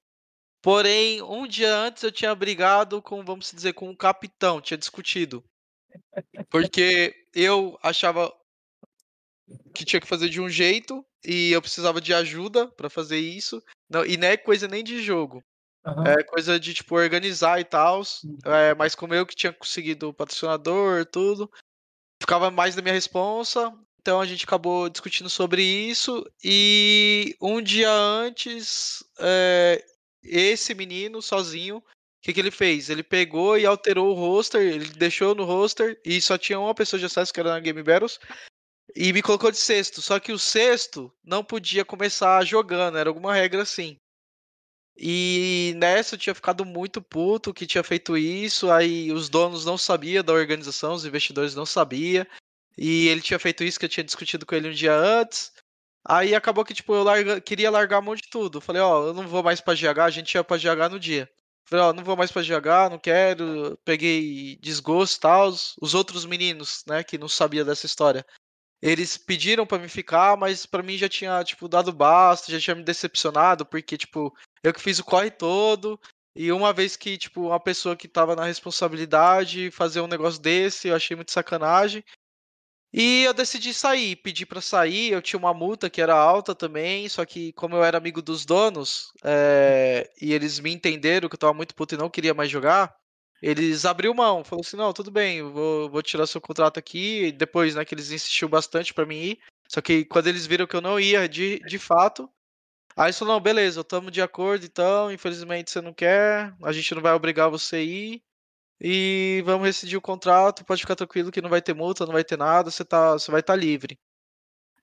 Porém, 0.61 1.21
um 1.21 1.47
dia 1.47 1.75
antes 1.75 2.03
eu 2.03 2.11
tinha 2.11 2.33
brigado 2.33 3.01
com, 3.01 3.23
vamos 3.23 3.51
dizer, 3.51 3.73
com 3.73 3.89
o 3.89 3.97
capitão, 3.97 4.59
tinha 4.59 4.77
discutido. 4.77 5.43
Porque 6.49 7.13
eu 7.33 7.77
achava 7.83 8.33
que 9.73 9.85
tinha 9.85 10.01
que 10.01 10.07
fazer 10.07 10.29
de 10.29 10.41
um 10.41 10.49
jeito 10.49 11.05
e 11.23 11.51
eu 11.51 11.61
precisava 11.61 12.01
de 12.01 12.13
ajuda 12.13 12.67
para 12.71 12.89
fazer 12.89 13.19
isso. 13.19 13.63
Não, 13.89 14.05
e 14.05 14.17
não 14.17 14.27
é 14.27 14.35
coisa 14.35 14.67
nem 14.67 14.83
de 14.83 15.01
jogo. 15.01 15.43
Uhum. 15.87 16.03
É 16.05 16.23
coisa 16.23 16.59
de, 16.59 16.73
tipo, 16.73 16.95
organizar 16.95 17.59
e 17.59 17.63
tal. 17.63 18.01
Uhum. 18.23 18.37
É, 18.45 18.75
mas 18.75 18.95
como 18.95 19.13
eu 19.13 19.25
que 19.25 19.35
tinha 19.35 19.53
conseguido 19.53 20.09
o 20.09 20.13
patrocinador, 20.13 21.05
tudo, 21.05 21.49
ficava 22.21 22.51
mais 22.51 22.75
da 22.75 22.81
minha 22.81 22.93
responsa. 22.93 23.73
Então 24.01 24.21
a 24.21 24.25
gente 24.25 24.45
acabou 24.45 24.89
discutindo 24.89 25.29
sobre 25.29 25.61
isso 25.61 26.25
e 26.41 27.35
um 27.41 27.61
dia 27.61 27.91
antes, 27.91 29.03
é, 29.19 29.83
esse 30.23 30.73
menino 30.73 31.21
sozinho, 31.21 31.77
o 31.77 31.83
que, 32.21 32.31
que 32.31 32.39
ele 32.39 32.51
fez? 32.51 32.89
Ele 32.89 33.03
pegou 33.03 33.57
e 33.57 33.65
alterou 33.65 34.11
o 34.11 34.13
roster, 34.13 34.61
ele 34.61 34.89
deixou 34.91 35.35
no 35.35 35.43
roster 35.43 35.99
e 36.05 36.21
só 36.21 36.37
tinha 36.37 36.57
uma 36.57 36.73
pessoa 36.73 36.97
de 36.97 37.05
acesso 37.05 37.33
que 37.33 37.39
era 37.39 37.49
na 37.49 37.59
Game 37.59 37.83
Battles 37.83 38.17
e 38.95 39.11
me 39.11 39.21
colocou 39.21 39.51
de 39.51 39.57
sexto. 39.57 40.01
Só 40.01 40.19
que 40.19 40.31
o 40.31 40.39
sexto 40.39 41.11
não 41.21 41.43
podia 41.43 41.83
começar 41.83 42.45
jogando, 42.45 42.97
era 42.97 43.09
alguma 43.09 43.33
regra 43.33 43.63
assim. 43.63 43.97
E 44.99 45.73
nessa 45.77 46.15
eu 46.15 46.19
tinha 46.19 46.33
ficado 46.33 46.65
muito 46.65 47.01
puto 47.01 47.53
que 47.53 47.67
tinha 47.67 47.83
feito 47.83 48.17
isso, 48.17 48.71
aí 48.71 49.11
os 49.11 49.29
donos 49.29 49.63
não 49.63 49.77
sabiam 49.77 50.23
da 50.23 50.33
organização, 50.33 50.93
os 50.93 51.05
investidores 51.05 51.53
não 51.55 51.65
sabiam. 51.65 52.25
E 52.77 53.07
ele 53.07 53.21
tinha 53.21 53.39
feito 53.39 53.63
isso 53.63 53.79
que 53.79 53.85
eu 53.85 53.89
tinha 53.89 54.03
discutido 54.03 54.45
com 54.45 54.55
ele 54.55 54.69
um 54.69 54.73
dia 54.73 54.93
antes. 54.93 55.51
Aí 56.07 56.33
acabou 56.33 56.63
que, 56.63 56.73
tipo, 56.73 56.93
eu 56.93 57.03
larga, 57.03 57.41
queria 57.41 57.69
largar 57.69 57.97
a 57.97 58.01
mão 58.01 58.15
de 58.15 58.23
tudo. 58.29 58.61
Falei, 58.61 58.81
ó, 58.81 59.03
oh, 59.03 59.07
eu 59.07 59.13
não 59.13 59.27
vou 59.27 59.43
mais 59.43 59.59
pra 59.59 59.73
GH, 59.75 59.99
a 59.99 60.09
gente 60.09 60.33
ia 60.33 60.43
pra 60.43 60.57
GH 60.57 60.89
no 60.89 60.99
dia. 60.99 61.29
Falei, 61.65 61.85
ó, 61.85 61.93
não 61.93 62.03
vou 62.03 62.15
mais 62.15 62.31
pra 62.31 62.41
GH, 62.41 62.89
não 62.89 62.97
quero. 62.99 63.77
Peguei 63.83 64.57
desgosto 64.61 65.17
e 65.17 65.19
tal. 65.19 65.49
Os 65.81 65.93
outros 65.93 66.25
meninos, 66.25 66.83
né, 66.87 67.03
que 67.03 67.17
não 67.17 67.27
sabia 67.27 67.65
dessa 67.65 67.85
história, 67.85 68.25
eles 68.81 69.17
pediram 69.17 69.65
para 69.65 69.79
me 69.79 69.89
ficar, 69.89 70.37
mas 70.37 70.65
para 70.65 70.83
mim 70.83 70.97
já 70.97 71.09
tinha, 71.09 71.43
tipo, 71.43 71.67
dado 71.67 71.91
basta, 71.91 72.51
já 72.51 72.59
tinha 72.59 72.75
me 72.75 72.83
decepcionado, 72.83 73.65
porque, 73.65 73.97
tipo, 73.97 74.35
eu 74.63 74.73
que 74.73 74.81
fiz 74.81 74.99
o 74.99 75.03
corre 75.03 75.31
todo, 75.31 75.99
e 76.35 76.51
uma 76.51 76.71
vez 76.71 76.95
que, 76.95 77.17
tipo, 77.17 77.47
uma 77.47 77.59
pessoa 77.59 77.95
que 77.95 78.07
tava 78.07 78.35
na 78.35 78.45
responsabilidade 78.45 79.71
fazer 79.71 80.01
um 80.01 80.07
negócio 80.07 80.39
desse, 80.39 80.87
eu 80.87 80.95
achei 80.95 81.15
muito 81.15 81.31
sacanagem. 81.31 82.03
E 82.93 83.23
eu 83.23 83.33
decidi 83.33 83.73
sair, 83.73 84.15
pedi 84.17 84.45
para 84.45 84.61
sair. 84.61 85.11
Eu 85.11 85.21
tinha 85.21 85.39
uma 85.39 85.53
multa 85.53 85.89
que 85.89 86.01
era 86.01 86.15
alta 86.15 86.55
também, 86.55 87.09
só 87.09 87.25
que 87.25 87.51
como 87.53 87.75
eu 87.75 87.83
era 87.83 87.97
amigo 87.97 88.21
dos 88.21 88.45
donos 88.45 89.11
é, 89.23 90.09
e 90.21 90.33
eles 90.33 90.59
me 90.59 90.71
entenderam 90.71 91.27
que 91.27 91.35
eu 91.35 91.39
tava 91.39 91.53
muito 91.53 91.75
puto 91.75 91.95
e 91.95 91.97
não 91.97 92.09
queria 92.09 92.33
mais 92.33 92.49
jogar, 92.49 92.95
eles 93.41 93.85
abriu 93.85 94.13
mão, 94.13 94.43
falou 94.43 94.63
assim, 94.65 94.77
não, 94.77 94.91
tudo 94.93 95.11
bem, 95.11 95.43
vou, 95.43 95.89
vou 95.89 96.01
tirar 96.01 96.25
seu 96.27 96.41
contrato 96.41 96.79
aqui. 96.79 97.31
Depois, 97.31 97.75
né, 97.75 97.85
que 97.85 97.93
eles 97.93 98.11
insistiu 98.11 98.49
bastante 98.49 98.93
para 98.93 99.05
mim 99.05 99.17
ir. 99.17 99.39
Só 99.67 99.81
que 99.81 100.05
quando 100.05 100.27
eles 100.27 100.45
viram 100.47 100.65
que 100.67 100.75
eu 100.75 100.81
não 100.81 100.99
ia, 100.99 101.27
de, 101.27 101.59
de 101.59 101.77
fato, 101.77 102.29
aí 102.95 103.07
eles 103.07 103.19
não, 103.21 103.39
beleza, 103.39 103.81
estamos 103.81 104.11
de 104.11 104.21
acordo, 104.21 104.65
então, 104.65 105.11
infelizmente 105.11 105.71
você 105.71 105.81
não 105.81 105.93
quer, 105.93 106.53
a 106.63 106.71
gente 106.71 106.95
não 106.95 107.01
vai 107.01 107.13
obrigar 107.13 107.49
você 107.49 107.77
a 107.77 107.81
ir. 107.81 108.21
E 108.79 109.41
vamos 109.45 109.65
rescindir 109.65 109.97
o 109.97 110.01
contrato, 110.01 110.63
pode 110.63 110.81
ficar 110.81 110.95
tranquilo 110.95 111.31
que 111.31 111.41
não 111.41 111.49
vai 111.49 111.61
ter 111.61 111.73
multa, 111.73 112.05
não 112.05 112.13
vai 112.13 112.23
ter 112.23 112.37
nada, 112.37 112.69
você, 112.69 112.85
tá, 112.85 113.13
você 113.13 113.31
vai 113.31 113.39
estar 113.41 113.53
tá 113.53 113.59
livre. 113.59 113.97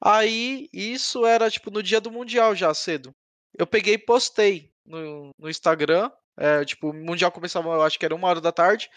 Aí, 0.00 0.68
isso 0.72 1.24
era 1.24 1.50
tipo 1.50 1.70
no 1.70 1.82
dia 1.82 2.00
do 2.00 2.10
Mundial 2.10 2.54
já, 2.54 2.74
cedo. 2.74 3.14
Eu 3.56 3.66
peguei 3.66 3.94
e 3.94 3.98
postei 3.98 4.72
no, 4.84 5.30
no 5.38 5.48
Instagram. 5.48 6.10
É, 6.36 6.64
tipo, 6.64 6.90
o 6.90 6.94
Mundial 6.94 7.30
começava, 7.30 7.68
eu 7.68 7.82
acho 7.82 7.98
que 7.98 8.04
era 8.04 8.14
uma 8.14 8.28
hora 8.28 8.40
da 8.40 8.52
tarde. 8.52 8.90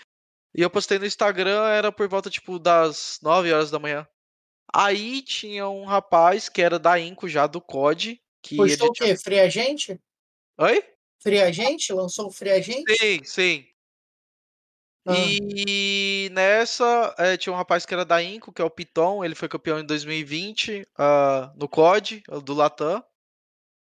E 0.56 0.62
eu 0.62 0.69
postei 0.69 0.97
no 0.97 1.06
Instagram, 1.06 1.67
era 1.67 1.91
por 1.91 2.08
volta, 2.08 2.30
tipo, 2.30 2.58
das 2.58 3.19
9 3.21 3.52
horas 3.54 3.69
da 3.69 3.80
manhã. 3.80 4.08
Aí 4.73 5.21
tinha 5.21 5.67
um 5.69 5.86
rapaz 5.86 6.50
que 6.50 6.62
era 6.62 6.78
da 6.78 7.00
Inco 7.00 7.28
já, 7.28 7.47
do 7.47 7.62
COD. 7.62 8.21
Que 8.41 8.56
Postou 8.56 8.89
o 8.89 8.91
quê? 8.91 9.15
Free 9.15 9.39
Agente? 9.39 10.00
Oi? 10.58 10.84
Free 11.21 11.41
Agente? 11.41 11.93
Lançou 11.93 12.28
o 12.28 12.32
Free 12.32 12.52
Agente? 12.52 12.95
Sim, 12.95 13.23
sim. 13.23 13.67
Ah. 15.06 15.13
E 15.15 16.30
nessa 16.34 17.15
é, 17.17 17.38
tinha 17.38 17.54
um 17.54 17.56
rapaz 17.56 17.86
que 17.86 17.93
era 17.93 18.04
da 18.04 18.21
Inco, 18.21 18.52
que 18.52 18.62
é 18.62 18.65
o 18.65 18.69
Piton, 18.69 19.23
ele 19.23 19.36
foi 19.36 19.47
campeão 19.47 19.80
em 19.80 19.86
2020 19.86 20.82
uh, 20.82 20.86
ah, 20.97 21.54
no 21.56 21.69
COD, 21.69 22.23
do 22.43 22.54
Latam. 22.54 23.02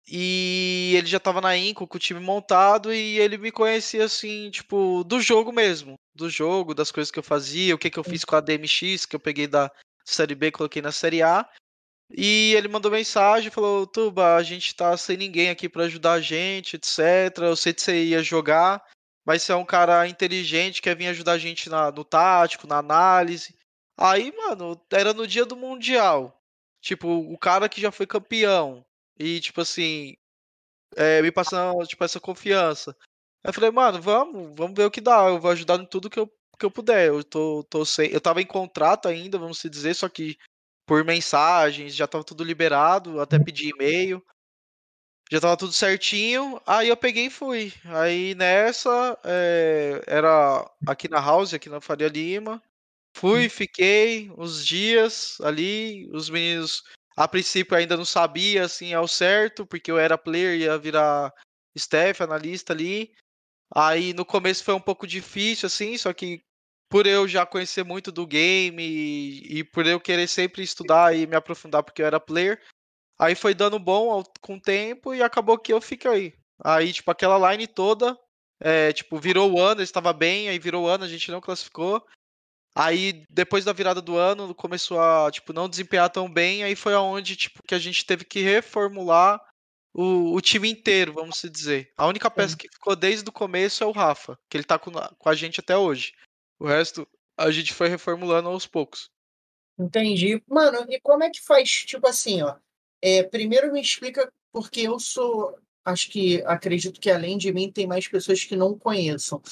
E 0.07 0.93
ele 0.97 1.07
já 1.07 1.19
tava 1.19 1.41
na 1.41 1.57
Inco 1.57 1.87
com 1.87 1.97
o 1.97 2.01
time 2.01 2.21
montado 2.21 2.93
e 2.93 3.19
ele 3.19 3.39
me 3.39 3.51
conhecia 3.51 4.05
assim, 4.05 4.51
tipo, 4.51 5.03
do 5.05 5.21
jogo 5.21 5.51
mesmo. 5.51 5.95
Do 6.15 6.29
jogo, 6.29 6.75
das 6.75 6.93
coisas 6.93 7.11
que 7.11 7.19
eu 7.19 7.23
fazia, 7.23 7.75
o 7.75 7.79
que, 7.79 7.91
que 7.91 7.99
eu 7.99 8.05
fiz 8.05 8.25
com 8.25 8.37
a 8.37 8.41
DMX, 8.41 9.07
que 9.07 9.17
eu 9.17 9.21
peguei 9.21 9.47
da 9.47 9.71
Série 10.05 10.35
B 10.35 10.49
e 10.49 10.53
coloquei 10.53 10.83
na 10.83 10.93
Série 10.93 11.23
A. 11.23 11.49
E 12.11 12.53
ele 12.55 12.69
mandou 12.69 12.91
mensagem, 12.91 13.51
falou: 13.51 13.87
Tuba, 13.87 14.37
a 14.37 14.43
gente 14.43 14.75
tá 14.75 14.97
sem 14.97 15.17
ninguém 15.17 15.49
aqui 15.49 15.69
para 15.69 15.85
ajudar 15.85 16.13
a 16.13 16.21
gente, 16.21 16.77
etc. 16.77 17.39
Eu 17.39 17.57
sei 17.57 17.73
que 17.73 17.81
você 17.81 18.05
ia 18.05 18.23
jogar 18.23 18.85
mas 19.25 19.43
você 19.43 19.53
é 19.53 19.57
um 19.57 19.65
cara 19.65 20.07
inteligente, 20.07 20.83
quer 20.83 20.95
vir 20.95 21.09
ajudar 21.09 21.33
a 21.33 21.39
gente 21.39 21.71
na, 21.71 21.91
no 21.91 22.05
tático, 22.05 22.67
na 22.67 22.79
análise. 22.79 23.57
Aí, 23.97 24.33
mano, 24.37 24.81
era 24.93 25.15
no 25.15 25.27
dia 25.27 25.47
do 25.47 25.57
Mundial. 25.57 26.39
Tipo, 26.81 27.09
o 27.09 27.39
cara 27.39 27.69
que 27.69 27.81
já 27.81 27.91
foi 27.91 28.07
campeão. 28.07 28.85
E, 29.19 29.41
tipo 29.41 29.61
assim, 29.61 30.17
é, 30.97 31.23
me 31.23 31.31
passando, 31.33 31.87
tipo, 31.87 32.05
essa 32.05 32.21
confiança. 32.21 32.97
Aí 33.45 33.51
eu 33.51 33.53
falei, 33.55 33.71
mano, 33.71 34.01
vamos, 34.01 34.57
vamos 34.57 34.77
ver 34.77 34.87
o 34.87 34.91
que 34.91 35.01
dá. 35.01 35.29
Eu 35.29 35.41
vou 35.41 35.51
ajudar 35.51 35.81
em 35.81 35.87
tudo 35.87 36.11
que 36.11 36.19
eu, 36.19 36.31
que 36.59 36.67
eu 36.67 36.71
puder. 36.71 37.09
Eu 37.09 37.25
tô, 37.25 37.65
tô 37.65 37.85
sem. 37.85 38.11
Eu 38.11 38.21
tava 38.21 38.41
em 38.43 38.47
contrato 38.47 39.09
ainda, 39.09 39.39
vamos 39.39 39.59
se 39.59 39.69
dizer, 39.69 39.95
só 39.95 40.09
que 40.09 40.37
por 40.87 41.05
mensagens, 41.05 41.95
já 41.95 42.07
tava 42.07 42.25
tudo 42.25 42.45
liberado, 42.45 43.21
até 43.21 43.39
pedi 43.39 43.71
e-mail. 43.71 44.23
Já 45.31 45.41
tava 45.41 45.57
tudo 45.57 45.73
certinho, 45.73 46.61
aí 46.67 46.89
eu 46.89 46.97
peguei 46.97 47.27
e 47.27 47.31
fui. 47.31 47.73
Aí 47.87 48.35
nessa, 48.35 49.19
é, 49.25 50.03
era 50.07 50.71
aqui 50.87 51.09
na 51.09 51.19
House, 51.19 51.55
aqui 51.55 51.69
na 51.69 51.81
Faria 51.81 52.09
Lima. 52.09 52.63
Fui, 53.17 53.49
fiquei 53.49 54.31
uns 54.37 54.65
dias 54.65 55.41
ali. 55.41 56.11
Os 56.13 56.29
meninos, 56.29 56.85
a 57.17 57.29
princípio, 57.29 57.77
ainda 57.77 57.97
não 57.97 58.05
sabia 58.05 58.65
assim 58.65 58.93
ao 58.93 59.07
certo, 59.07 59.67
porque 59.67 59.91
eu 59.91 59.99
era 59.99 60.19
player, 60.19 60.59
ia 60.59 60.79
virar 60.79 61.33
staff, 61.75 62.23
analista 62.23 62.73
ali. 62.73 63.13
Aí 63.75 64.13
no 64.13 64.25
começo 64.25 64.65
foi 64.65 64.75
um 64.75 64.81
pouco 64.81 65.07
difícil, 65.07 65.67
assim, 65.67 65.97
só 65.97 66.13
que 66.13 66.43
por 66.89 67.07
eu 67.07 67.27
já 67.27 67.45
conhecer 67.45 67.85
muito 67.85 68.13
do 68.13 68.27
game 68.27 68.83
e, 68.83 69.59
e 69.59 69.65
por 69.65 69.87
eu 69.87 70.01
querer 70.01 70.29
sempre 70.29 70.63
estudar 70.63 71.17
e 71.17 71.27
me 71.27 71.35
aprofundar 71.35 71.83
porque 71.83 72.03
eu 72.03 72.07
era 72.07 72.21
player, 72.21 72.61
Aí 73.19 73.35
foi 73.35 73.55
dando 73.55 73.79
bom 73.79 74.11
ao, 74.11 74.25
com 74.41 74.57
o 74.57 74.61
tempo 74.61 75.15
e 75.15 75.23
acabou 75.23 75.59
que 75.59 75.73
eu 75.73 75.81
fiquei. 75.81 76.35
Aí, 76.63 76.93
tipo, 76.93 77.11
aquela 77.11 77.53
line 77.53 77.67
toda, 77.67 78.19
é, 78.61 78.93
tipo, 78.93 79.19
virou 79.19 79.53
o 79.53 79.61
ano, 79.61 79.83
estava 79.83 80.13
bem, 80.13 80.49
aí 80.49 80.59
virou 80.59 80.85
o 80.85 80.87
ano, 80.89 81.05
a 81.05 81.09
gente 81.09 81.31
não 81.31 81.41
classificou. 81.41 82.05
Aí, 82.77 83.25
depois 83.31 83.65
da 83.65 83.73
virada 83.73 84.03
do 84.03 84.17
ano, 84.17 84.55
começou 84.55 85.01
a, 85.01 85.31
tipo, 85.31 85.53
não 85.53 85.69
desempenhar 85.69 86.11
tão 86.11 86.29
bem, 86.29 86.65
aí 86.65 86.75
foi 86.75 86.93
aonde, 86.93 87.37
tipo, 87.37 87.63
que 87.63 87.75
a 87.75 87.79
gente 87.79 88.05
teve 88.05 88.25
que 88.25 88.41
reformular 88.41 89.41
o, 89.95 90.35
o 90.35 90.41
time 90.41 90.69
inteiro, 90.69 91.13
vamos 91.13 91.41
dizer. 91.43 91.93
A 91.97 92.07
única 92.07 92.29
peça 92.29 92.57
que 92.57 92.69
ficou 92.69 92.97
desde 92.97 93.29
o 93.29 93.33
começo 93.33 93.85
é 93.85 93.87
o 93.87 93.93
Rafa, 93.93 94.37
que 94.51 94.57
ele 94.57 94.65
tá 94.65 94.77
com, 94.77 94.91
com 94.91 95.29
a 95.29 95.35
gente 95.35 95.61
até 95.61 95.77
hoje. 95.77 96.15
O 96.59 96.67
resto, 96.67 97.07
a 97.39 97.51
gente 97.53 97.73
foi 97.73 97.89
reformulando 97.89 98.49
aos 98.49 98.67
poucos. 98.67 99.09
Entendi. 99.79 100.43
Mano, 100.49 100.85
e 100.89 101.01
como 101.01 101.23
é 101.23 101.31
que 101.31 101.41
faz, 101.41 101.71
tipo 101.71 102.09
assim, 102.09 102.43
ó, 102.43 102.57
é, 103.01 103.23
primeiro 103.23 103.73
me 103.73 103.81
explica, 103.81 104.33
porque 104.53 104.81
eu 104.81 104.99
sou. 104.99 105.59
Acho 105.85 106.11
que 106.11 106.43
acredito 106.47 106.99
que 106.99 107.11
além 107.11 107.37
de 107.37 107.53
mim 107.53 107.71
tem 107.71 107.87
mais 107.87 108.09
pessoas 108.09 108.43
que 108.43 108.57
não 108.57 108.79
conheçam. 108.79 109.43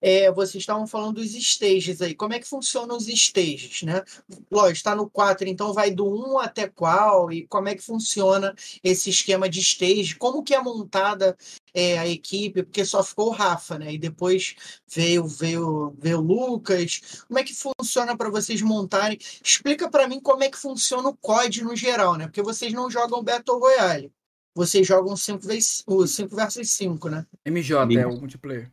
É, 0.00 0.30
vocês 0.32 0.62
estavam 0.62 0.86
falando 0.86 1.16
dos 1.16 1.34
stages 1.34 2.00
aí. 2.00 2.14
Como 2.14 2.32
é 2.32 2.38
que 2.38 2.48
funcionam 2.48 2.96
os 2.96 3.06
stages, 3.08 3.82
né? 3.82 4.02
Lógico, 4.50 4.76
está 4.76 4.94
no 4.94 5.08
4, 5.08 5.48
então 5.48 5.72
vai 5.72 5.90
do 5.90 6.06
1 6.06 6.38
até 6.38 6.68
qual? 6.68 7.30
E 7.30 7.46
como 7.46 7.68
é 7.68 7.74
que 7.74 7.82
funciona 7.82 8.54
esse 8.82 9.10
esquema 9.10 9.48
de 9.48 9.60
stage? 9.60 10.16
Como 10.16 10.42
que 10.42 10.54
é 10.54 10.60
montada 10.60 11.36
é, 11.74 11.98
a 11.98 12.08
equipe? 12.08 12.62
Porque 12.62 12.84
só 12.84 13.02
ficou 13.02 13.28
o 13.28 13.32
Rafa, 13.32 13.78
né? 13.78 13.92
E 13.92 13.98
depois 13.98 14.54
veio, 14.88 15.26
veio, 15.26 15.94
veio 15.98 16.18
o 16.18 16.22
Lucas. 16.22 17.22
Como 17.28 17.38
é 17.38 17.44
que 17.44 17.54
funciona 17.54 18.16
para 18.16 18.30
vocês 18.30 18.62
montarem? 18.62 19.18
Explica 19.44 19.90
para 19.90 20.08
mim 20.08 20.20
como 20.20 20.42
é 20.42 20.50
que 20.50 20.58
funciona 20.58 21.08
o 21.08 21.16
COD 21.16 21.62
no 21.64 21.76
geral, 21.76 22.16
né? 22.16 22.26
Porque 22.26 22.42
vocês 22.42 22.72
não 22.72 22.90
jogam 22.90 23.22
Battle 23.22 23.58
Royale. 23.58 24.12
Vocês 24.54 24.86
jogam 24.86 25.16
5 25.16 25.46
versus 25.46 26.72
5, 26.72 27.08
né? 27.08 27.26
MJ 27.46 27.96
é 27.96 28.06
o 28.06 28.18
multiplayer. 28.18 28.70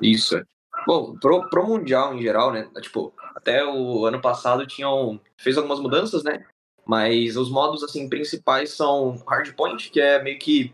Isso. 0.00 0.40
Bom, 0.86 1.16
pro, 1.18 1.48
pro 1.48 1.66
Mundial 1.66 2.14
em 2.14 2.22
geral, 2.22 2.52
né? 2.52 2.70
Tipo, 2.80 3.12
até 3.34 3.64
o 3.64 4.06
ano 4.06 4.20
passado 4.20 4.66
tinham. 4.66 5.20
fez 5.40 5.56
algumas 5.56 5.80
mudanças, 5.80 6.22
né? 6.22 6.44
Mas 6.84 7.36
os 7.36 7.50
modos, 7.50 7.82
assim, 7.82 8.08
principais 8.08 8.70
são 8.70 9.22
Hardpoint, 9.26 9.90
que 9.90 10.00
é 10.00 10.22
meio 10.22 10.38
que. 10.38 10.72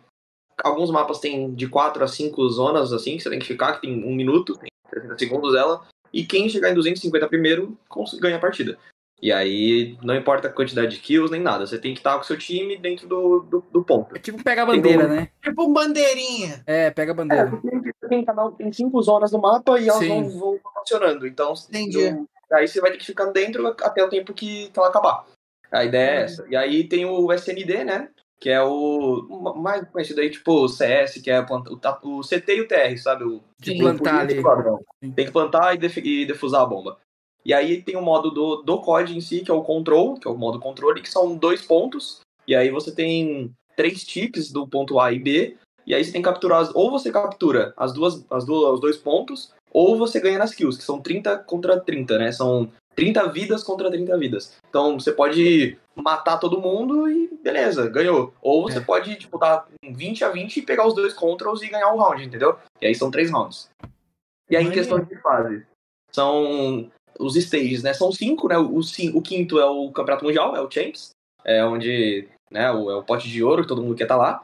Alguns 0.62 0.90
mapas 0.90 1.18
tem 1.18 1.54
de 1.54 1.66
4 1.66 2.04
a 2.04 2.06
5 2.06 2.48
zonas, 2.50 2.92
assim, 2.92 3.16
que 3.16 3.22
você 3.22 3.30
tem 3.30 3.38
que 3.38 3.46
ficar, 3.46 3.74
que 3.74 3.82
tem 3.82 4.04
um 4.04 4.14
minuto, 4.14 4.56
tem 4.58 4.68
30 4.90 5.18
segundos 5.18 5.52
dela. 5.54 5.86
E 6.12 6.26
quem 6.26 6.48
chegar 6.48 6.70
em 6.70 6.74
250 6.74 7.26
primeiro 7.26 7.76
ganha 8.20 8.36
a 8.36 8.40
partida. 8.40 8.78
E 9.22 9.30
aí, 9.30 9.96
não 10.02 10.16
importa 10.16 10.48
a 10.48 10.52
quantidade 10.52 10.96
de 10.96 11.00
kills 11.00 11.30
nem 11.30 11.40
nada, 11.40 11.64
você 11.64 11.78
tem 11.78 11.94
que 11.94 12.00
estar 12.00 12.16
com 12.16 12.22
o 12.22 12.24
seu 12.24 12.36
time 12.36 12.76
dentro 12.76 13.06
do, 13.06 13.38
do, 13.48 13.64
do 13.70 13.84
ponto. 13.84 14.16
É 14.16 14.18
tipo 14.18 14.42
pegar 14.42 14.64
a 14.64 14.66
bandeira, 14.66 15.06
né? 15.06 15.28
Tipo 15.40 15.62
um 15.62 15.72
bandeirinha. 15.72 16.60
É, 16.66 16.90
pega 16.90 17.12
a 17.12 17.14
bandeira. 17.14 17.52
É, 18.02 18.08
tem, 18.08 18.24
cada 18.24 18.50
tem 18.50 18.72
cinco 18.72 19.00
zonas 19.00 19.30
no 19.30 19.40
mapa 19.40 19.78
e 19.78 19.88
elas 19.88 20.00
Sim. 20.00 20.08
vão, 20.08 20.58
vão 20.58 20.60
funcionando. 20.74 21.24
Então, 21.24 21.54
Entendi. 21.68 22.10
Do, 22.10 22.28
aí 22.50 22.66
você 22.66 22.80
vai 22.80 22.90
ter 22.90 22.98
que 22.98 23.06
ficar 23.06 23.26
dentro 23.26 23.64
até 23.68 24.02
o 24.02 24.08
tempo 24.08 24.34
que, 24.34 24.68
que 24.70 24.78
ela 24.78 24.88
acabar. 24.88 25.24
A 25.70 25.84
ideia 25.84 26.10
é 26.10 26.22
essa. 26.24 26.44
E 26.50 26.56
aí 26.56 26.82
tem 26.88 27.06
o 27.06 27.32
SND, 27.32 27.84
né? 27.84 28.08
Que 28.40 28.50
é 28.50 28.60
o 28.60 29.54
mais 29.56 29.88
conhecido 29.88 30.20
aí, 30.20 30.30
tipo 30.30 30.64
o 30.64 30.68
CS, 30.68 31.20
que 31.22 31.30
é 31.30 31.40
o, 31.40 32.18
o 32.18 32.20
CT 32.22 32.56
e 32.56 32.60
o 32.60 32.66
TR, 32.66 32.98
sabe? 32.98 33.22
O, 33.22 33.40
de 33.60 33.78
plantar 33.78 34.18
ali. 34.18 34.42
Tem 35.14 35.26
que 35.26 35.32
plantar 35.32 35.76
e, 35.76 35.78
def, 35.78 35.96
e 35.98 36.26
defusar 36.26 36.62
a 36.62 36.66
bomba. 36.66 36.98
E 37.44 37.52
aí 37.52 37.82
tem 37.82 37.96
o 37.96 38.02
modo 38.02 38.30
do, 38.30 38.62
do 38.62 38.78
COD 38.80 39.16
em 39.16 39.20
si, 39.20 39.40
que 39.40 39.50
é 39.50 39.54
o 39.54 39.62
control, 39.62 40.14
que 40.18 40.28
é 40.28 40.30
o 40.30 40.36
modo 40.36 40.60
controle, 40.60 41.02
que 41.02 41.10
são 41.10 41.36
dois 41.36 41.62
pontos. 41.62 42.20
E 42.46 42.54
aí 42.54 42.70
você 42.70 42.92
tem 42.92 43.52
três 43.76 44.00
chips 44.00 44.50
do 44.52 44.66
ponto 44.66 45.00
A 45.00 45.12
e 45.12 45.18
B. 45.18 45.56
E 45.86 45.94
aí 45.94 46.04
você 46.04 46.12
tem 46.12 46.22
que 46.22 46.28
capturar, 46.28 46.70
ou 46.74 46.90
você 46.90 47.10
captura 47.10 47.74
as 47.76 47.92
duas, 47.92 48.24
as 48.30 48.44
duas, 48.44 48.74
os 48.74 48.80
dois 48.80 48.96
pontos, 48.96 49.52
ou 49.72 49.96
você 49.98 50.20
ganha 50.20 50.38
nas 50.38 50.54
kills, 50.54 50.78
que 50.78 50.84
são 50.84 51.00
30 51.00 51.38
contra 51.38 51.80
30, 51.80 52.18
né? 52.18 52.30
São 52.30 52.70
30 52.94 53.28
vidas 53.30 53.64
contra 53.64 53.90
30 53.90 54.16
vidas. 54.16 54.54
Então 54.68 55.00
você 55.00 55.10
pode 55.10 55.76
matar 55.96 56.38
todo 56.38 56.60
mundo 56.60 57.10
e 57.10 57.28
beleza, 57.42 57.88
ganhou. 57.88 58.32
Ou 58.40 58.62
você 58.62 58.78
É. 58.78 58.80
pode, 58.80 59.16
tipo, 59.16 59.38
dar 59.38 59.66
um 59.84 59.92
20 59.92 60.24
a 60.24 60.28
20 60.28 60.58
e 60.58 60.62
pegar 60.62 60.86
os 60.86 60.94
dois 60.94 61.12
controls 61.12 61.62
e 61.62 61.68
ganhar 61.68 61.92
o 61.92 61.98
round, 61.98 62.22
entendeu? 62.24 62.56
E 62.80 62.86
aí 62.86 62.94
são 62.94 63.10
três 63.10 63.30
rounds. 63.30 63.68
E 64.48 64.56
aí, 64.56 64.64
em 64.64 64.70
questão 64.70 65.00
de 65.00 65.16
fase, 65.16 65.66
são 66.12 66.90
os 67.18 67.36
stages, 67.36 67.82
né? 67.82 67.92
São 67.94 68.12
cinco, 68.12 68.48
né? 68.48 68.58
O, 68.58 68.78
o 68.78 69.22
quinto 69.22 69.58
é 69.58 69.66
o 69.66 69.90
Campeonato 69.90 70.24
Mundial, 70.24 70.56
é 70.56 70.60
o 70.60 70.70
Champs, 70.70 71.10
é 71.44 71.64
onde 71.64 72.28
né, 72.50 72.70
o, 72.70 72.90
é 72.90 72.96
o 72.96 73.02
pote 73.02 73.28
de 73.28 73.42
ouro 73.42 73.62
que 73.62 73.68
todo 73.68 73.82
mundo 73.82 73.96
quer 73.96 74.04
estar 74.04 74.16
lá. 74.16 74.42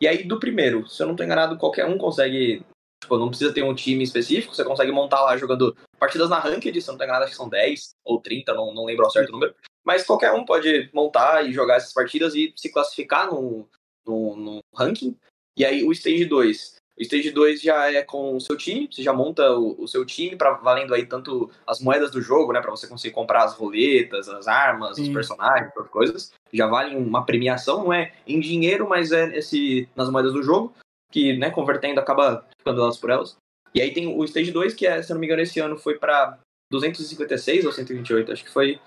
E 0.00 0.08
aí, 0.08 0.24
do 0.24 0.40
primeiro, 0.40 0.88
se 0.88 1.02
eu 1.02 1.06
não 1.06 1.14
tô 1.14 1.22
enganado, 1.22 1.58
qualquer 1.58 1.86
um 1.86 1.98
consegue. 1.98 2.64
Tipo, 3.02 3.16
não 3.16 3.28
precisa 3.28 3.52
ter 3.52 3.62
um 3.62 3.74
time 3.74 4.04
específico, 4.04 4.54
você 4.54 4.62
consegue 4.62 4.92
montar 4.92 5.22
lá 5.22 5.34
jogando 5.36 5.74
partidas 5.98 6.28
na 6.28 6.38
Ranked, 6.38 6.80
se 6.80 6.88
eu 6.88 6.92
não 6.92 6.98
tô 6.98 7.04
enganado, 7.04 7.24
acho 7.24 7.32
que 7.32 7.36
são 7.36 7.48
10 7.48 7.90
ou 8.04 8.20
30, 8.20 8.52
não, 8.52 8.74
não 8.74 8.84
lembro 8.84 9.06
ao 9.06 9.10
certo 9.10 9.32
número. 9.32 9.54
Mas 9.82 10.04
qualquer 10.04 10.32
um 10.32 10.44
pode 10.44 10.90
montar 10.92 11.46
e 11.46 11.52
jogar 11.52 11.76
essas 11.76 11.94
partidas 11.94 12.34
e 12.34 12.52
se 12.56 12.70
classificar 12.70 13.26
no, 13.30 13.66
no, 14.06 14.36
no 14.36 14.60
ranking. 14.74 15.16
E 15.56 15.64
aí, 15.64 15.82
o 15.82 15.92
Stage 15.92 16.26
2. 16.26 16.79
O 17.00 17.02
Stage 17.02 17.30
2 17.30 17.62
já 17.62 17.90
é 17.90 18.02
com 18.02 18.36
o 18.36 18.40
seu 18.40 18.58
time, 18.58 18.86
você 18.90 19.02
já 19.02 19.10
monta 19.10 19.50
o, 19.52 19.74
o 19.82 19.88
seu 19.88 20.04
time 20.04 20.36
para 20.36 20.52
valendo 20.52 20.92
aí 20.92 21.06
tanto 21.06 21.50
as 21.66 21.80
moedas 21.80 22.10
do 22.10 22.20
jogo, 22.20 22.52
né, 22.52 22.60
para 22.60 22.70
você 22.70 22.86
conseguir 22.86 23.14
comprar 23.14 23.44
as 23.44 23.54
roletas, 23.54 24.28
as 24.28 24.46
armas, 24.46 24.98
os 24.98 25.06
Sim. 25.06 25.14
personagens, 25.14 25.70
essas 25.70 25.88
coisas. 25.88 26.32
Já 26.52 26.66
valem 26.66 26.98
uma 26.98 27.24
premiação, 27.24 27.84
não 27.84 27.92
é 27.92 28.12
em 28.26 28.38
dinheiro, 28.38 28.86
mas 28.86 29.12
é 29.12 29.34
esse 29.38 29.88
nas 29.96 30.10
moedas 30.10 30.34
do 30.34 30.42
jogo, 30.42 30.74
que, 31.10 31.38
né, 31.38 31.50
convertendo 31.50 31.98
acaba 31.98 32.46
ficando 32.58 32.82
elas 32.82 32.98
por 32.98 33.08
elas. 33.08 33.34
E 33.74 33.80
aí 33.80 33.94
tem 33.94 34.06
o 34.06 34.22
Stage 34.24 34.52
2, 34.52 34.74
que 34.74 34.86
é, 34.86 35.02
se 35.02 35.10
eu 35.10 35.14
não 35.14 35.20
me 35.20 35.26
engano, 35.26 35.40
esse 35.40 35.58
ano 35.58 35.78
foi 35.78 35.96
para 35.96 36.38
256 36.70 37.64
ou 37.64 37.72
128, 37.72 38.30
acho 38.30 38.44
que 38.44 38.50
foi 38.50 38.78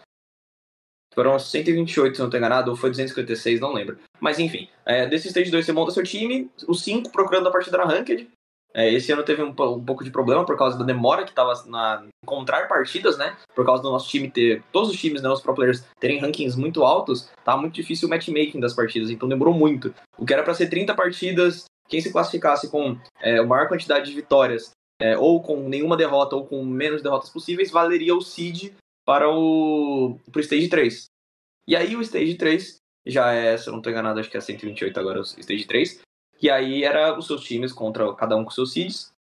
foram 1.13 1.37
128, 1.37 2.15
se 2.15 2.21
não 2.21 2.29
tô 2.29 2.37
enganado, 2.37 2.71
ou 2.71 2.77
foi 2.77 2.89
256, 2.89 3.59
não 3.59 3.73
lembro. 3.73 3.97
Mas 4.19 4.39
enfim, 4.39 4.67
é, 4.85 5.07
Stage 5.13 5.51
2 5.51 5.65
você 5.65 5.71
monta 5.71 5.91
seu 5.91 6.03
time, 6.03 6.49
os 6.67 6.83
5 6.83 7.11
procurando 7.11 7.47
a 7.47 7.51
partida 7.51 7.77
na 7.77 7.85
Ranked. 7.85 8.27
É, 8.75 8.91
esse 8.91 9.11
ano 9.11 9.21
teve 9.21 9.43
um, 9.43 9.49
um 9.49 9.85
pouco 9.85 10.03
de 10.03 10.09
problema 10.09 10.43
por 10.43 10.57
causa 10.57 10.77
da 10.77 10.83
demora 10.83 11.23
que 11.23 11.33
tava 11.33 11.53
na 11.67 12.03
encontrar 12.23 12.67
partidas, 12.67 13.17
né? 13.17 13.37
Por 13.53 13.63
causa 13.63 13.83
do 13.83 13.91
nosso 13.91 14.09
time 14.09 14.31
ter. 14.31 14.63
Todos 14.71 14.89
os 14.89 14.99
times, 14.99 15.21
né? 15.21 15.29
Os 15.29 15.41
pro 15.41 15.53
players 15.53 15.85
terem 15.99 16.19
rankings 16.19 16.59
muito 16.59 16.83
altos, 16.83 17.29
tá 17.43 17.55
muito 17.55 17.75
difícil 17.75 18.07
o 18.07 18.09
matchmaking 18.09 18.59
das 18.59 18.73
partidas, 18.73 19.11
então 19.11 19.29
demorou 19.29 19.53
muito. 19.53 19.93
O 20.17 20.25
que 20.25 20.33
era 20.33 20.41
pra 20.41 20.55
ser 20.55 20.69
30 20.69 20.95
partidas, 20.95 21.65
quem 21.87 22.01
se 22.01 22.11
classificasse 22.11 22.69
com 22.71 22.97
é, 23.21 23.37
a 23.37 23.45
maior 23.45 23.67
quantidade 23.67 24.09
de 24.09 24.15
vitórias, 24.15 24.71
é, 24.99 25.15
ou 25.17 25.43
com 25.43 25.69
nenhuma 25.69 25.95
derrota, 25.95 26.35
ou 26.35 26.45
com 26.45 26.63
menos 26.65 27.03
derrotas 27.03 27.29
possíveis, 27.29 27.69
valeria 27.69 28.15
o 28.15 28.21
seed 28.21 28.71
para 29.05 29.29
o 29.29 30.19
pro 30.31 30.41
Stage 30.41 30.69
3. 30.69 31.05
E 31.67 31.75
aí 31.75 31.95
o 31.95 32.01
Stage 32.01 32.35
3 32.35 32.77
já 33.05 33.31
é, 33.31 33.57
se 33.57 33.67
eu 33.67 33.73
não 33.73 33.81
tô 33.81 33.89
enganado, 33.89 34.19
acho 34.19 34.29
que 34.29 34.37
é 34.37 34.41
128 34.41 34.99
agora 34.99 35.19
o 35.19 35.23
Stage 35.23 35.65
3. 35.65 36.01
Que 36.37 36.49
aí 36.49 36.83
era 36.83 37.17
os 37.17 37.27
seus 37.27 37.43
times 37.43 37.71
contra 37.71 38.13
cada 38.15 38.35
um 38.35 38.43
com 38.43 38.51
seus 38.51 38.73
seeds, 38.73 39.11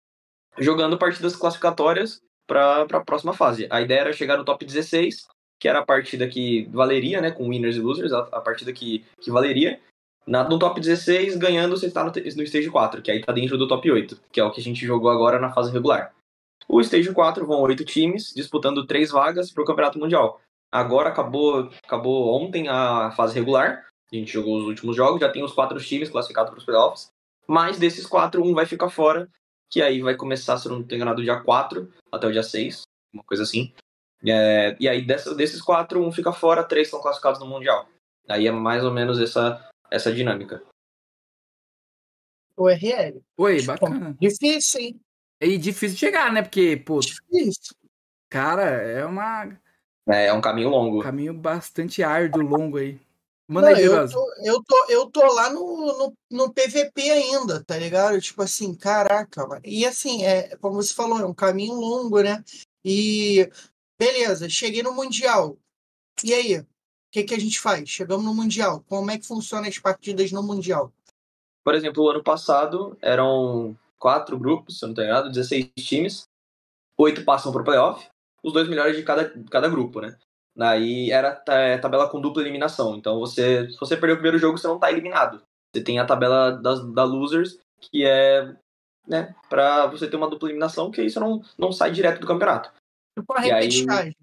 jogando 0.59 0.99
partidas 0.99 1.37
classificatórias 1.37 2.21
para 2.47 2.83
a 2.83 3.05
próxima 3.05 3.33
fase. 3.33 3.67
A 3.71 3.81
ideia 3.81 4.01
era 4.01 4.13
chegar 4.13 4.37
no 4.37 4.45
top 4.45 4.65
16, 4.65 5.29
que 5.61 5.69
era 5.69 5.79
a 5.79 5.87
partida 5.87 6.27
que 6.29 6.65
valeria, 6.73 7.21
né, 7.21 7.31
com 7.31 7.49
winners 7.49 7.77
e 7.77 7.81
losers, 7.81 8.13
a, 8.13 8.21
a 8.21 8.41
partida 8.41 8.73
que, 8.73 9.05
que 9.21 9.31
valeria. 9.31 9.81
Na, 10.27 10.49
no 10.49 10.59
top 10.59 10.81
16, 10.81 11.37
ganhando, 11.37 11.77
você 11.77 11.87
está 11.87 12.03
no, 12.05 12.11
no 12.11 12.43
Stage 12.43 12.71
4, 12.71 13.03
que 13.03 13.11
aí 13.11 13.21
tá 13.21 13.33
dentro 13.33 13.59
do 13.59 13.69
top 13.69 13.91
8, 13.91 14.21
que 14.33 14.41
é 14.41 14.45
o 14.45 14.51
que 14.51 14.61
a 14.61 14.65
gente 14.65 14.85
jogou 14.85 15.11
agora 15.11 15.39
na 15.39 15.53
fase 15.53 15.73
regular. 15.73 16.13
O 16.73 16.81
Stage 16.81 17.13
4 17.13 17.47
vão 17.47 17.61
oito 17.61 17.85
times, 17.85 18.33
disputando 18.35 18.87
três 18.87 19.11
vagas 19.11 19.53
para 19.53 19.63
o 19.63 19.67
Campeonato 19.67 19.99
Mundial. 19.99 20.41
Agora 20.73 21.11
acabou, 21.11 21.71
acabou 21.85 22.35
ontem 22.35 22.67
a 22.67 23.11
fase 23.11 23.35
regular, 23.35 23.87
a 24.11 24.17
gente 24.17 24.33
jogou 24.33 24.57
os 24.57 24.65
últimos 24.65 24.97
jogos, 24.97 25.21
já 25.21 25.31
tem 25.31 25.45
os 25.45 25.53
quatro 25.53 25.79
times 25.79 26.09
classificados 26.09 26.51
para 26.51 26.59
os 26.59 26.65
playoffs, 26.65 27.11
mas 27.47 27.79
desses 27.79 28.07
quatro, 28.07 28.43
um 28.43 28.55
vai 28.55 28.65
ficar 28.65 28.89
fora, 28.89 29.29
que 29.71 29.83
aí 29.83 30.01
vai 30.01 30.17
começar, 30.17 30.57
se 30.57 30.67
eu 30.67 30.73
não 30.73 30.83
tô 30.83 30.95
enganado, 30.95 31.19
do 31.19 31.23
dia 31.23 31.39
4 31.41 31.93
até 32.11 32.27
o 32.27 32.33
dia 32.33 32.43
6, 32.43 32.85
uma 33.13 33.23
coisa 33.23 33.43
assim. 33.43 33.71
É, 34.27 34.75
e 34.81 34.89
aí 34.89 35.05
dessa, 35.05 35.35
desses 35.35 35.61
quatro, 35.61 36.03
um 36.03 36.11
fica 36.11 36.33
fora, 36.33 36.65
três 36.65 36.89
são 36.89 37.03
classificados 37.03 37.39
no 37.39 37.47
Mundial. 37.47 37.87
Aí 38.27 38.47
é 38.47 38.51
mais 38.51 38.83
ou 38.83 38.91
menos 38.91 39.21
essa, 39.21 39.69
essa 39.91 40.11
dinâmica. 40.11 40.63
O 42.57 42.67
RL. 42.67 43.23
Oi, 43.37 43.63
bacana. 43.63 44.17
Difícil, 44.19 44.81
hein? 44.81 45.01
E 45.43 45.59
difícil 45.59 45.95
de 45.95 46.01
chegar, 46.01 46.33
né? 46.33 46.41
Porque, 46.41 46.77
pô, 46.77 47.01
Difícil. 47.01 47.75
cara, 48.31 48.63
é 48.63 49.05
uma- 49.05 49.59
É, 50.09 50.27
é 50.27 50.33
um 50.33 50.41
caminho 50.41 50.69
um 50.69 50.73
longo. 50.73 51.03
caminho 51.03 51.35
bastante 51.35 52.03
árduo, 52.03 52.43
longo 52.43 52.77
aí. 52.77 53.01
Manda 53.49 53.71
Não, 53.71 53.77
aí, 53.77 53.85
eu, 53.85 54.09
tô, 54.09 54.35
eu, 54.45 54.63
tô, 54.65 54.87
eu 54.89 55.11
tô 55.11 55.33
lá 55.35 55.51
no, 55.51 55.61
no, 55.99 56.15
no 56.31 56.53
PVP 56.55 57.11
ainda, 57.11 57.63
tá 57.63 57.77
ligado? 57.77 58.21
Tipo 58.21 58.43
assim, 58.43 58.73
caraca, 58.73 59.47
mano. 59.47 59.61
E 59.65 59.85
assim, 59.85 60.25
é, 60.25 60.57
como 60.57 60.77
você 60.77 60.95
falou, 60.95 61.19
é 61.21 61.27
um 61.27 61.35
caminho 61.35 61.75
longo, 61.75 62.23
né? 62.23 62.43
E 62.85 63.51
beleza, 63.99 64.49
cheguei 64.49 64.83
no 64.83 64.95
Mundial. 64.95 65.59
E 66.25 66.33
aí? 66.33 66.59
O 66.61 66.67
que, 67.11 67.25
que 67.25 67.35
a 67.35 67.39
gente 67.39 67.61
faz? 67.61 67.89
Chegamos 67.91 68.25
no 68.25 68.33
Mundial. 68.33 68.83
Como 68.89 69.11
é 69.11 69.19
que 69.19 69.27
funcionam 69.27 69.69
as 69.69 69.79
partidas 69.79 70.31
no 70.33 70.43
Mundial? 70.43 70.93
Por 71.65 71.75
exemplo, 71.75 72.05
o 72.05 72.09
ano 72.11 72.23
passado 72.23 72.97
eram 73.03 73.77
quatro 74.03 74.37
grupos, 74.37 74.79
se 74.79 74.85
eu 74.85 74.89
não 74.89 74.95
tô 74.97 75.03
enganado, 75.03 75.31
16 75.31 75.71
times. 75.79 76.25
Oito 76.99 77.25
passam 77.25 77.53
pro 77.53 77.63
playoff, 77.65 78.07
os 78.43 78.53
dois 78.53 78.69
melhores 78.69 78.97
de 78.97 79.05
cada, 79.05 79.31
cada 79.49 79.69
grupo, 79.69 80.01
né? 80.01 80.19
Daí 80.57 81.11
era 81.11 81.35
ta- 81.35 81.79
tabela 81.81 82.09
com 82.09 82.21
dupla 82.21 82.43
eliminação. 82.43 82.97
Então, 82.97 83.19
você, 83.21 83.71
se 83.71 83.79
você 83.79 83.97
perder 83.97 84.15
o 84.15 84.17
primeiro 84.17 84.39
jogo, 84.39 84.59
você 84.59 84.67
não 84.67 84.79
tá 84.79 84.91
eliminado. 84.91 85.41
Você 85.73 85.83
tem 85.83 85.99
a 86.01 86.05
tabela 86.05 86.51
das, 86.51 86.85
da 86.93 87.05
losers, 87.05 87.59
que 87.81 88.05
é, 88.05 88.55
né, 89.07 89.35
pra 89.49 89.87
você 89.87 90.11
ter 90.11 90.17
uma 90.17 90.29
dupla 90.29 90.49
eliminação, 90.49 90.91
que 90.91 91.01
aí 91.01 91.09
você 91.09 91.19
não, 91.21 91.41
não 91.57 91.73
sai 91.73 91.93
direto 91.93 92.21
do 92.21 92.27
campeonato. 92.27 92.71
Tipo 93.19 93.33
a 93.39 93.47
E 93.47 93.53
aí- 93.53 93.63
repescagem. 93.71 94.17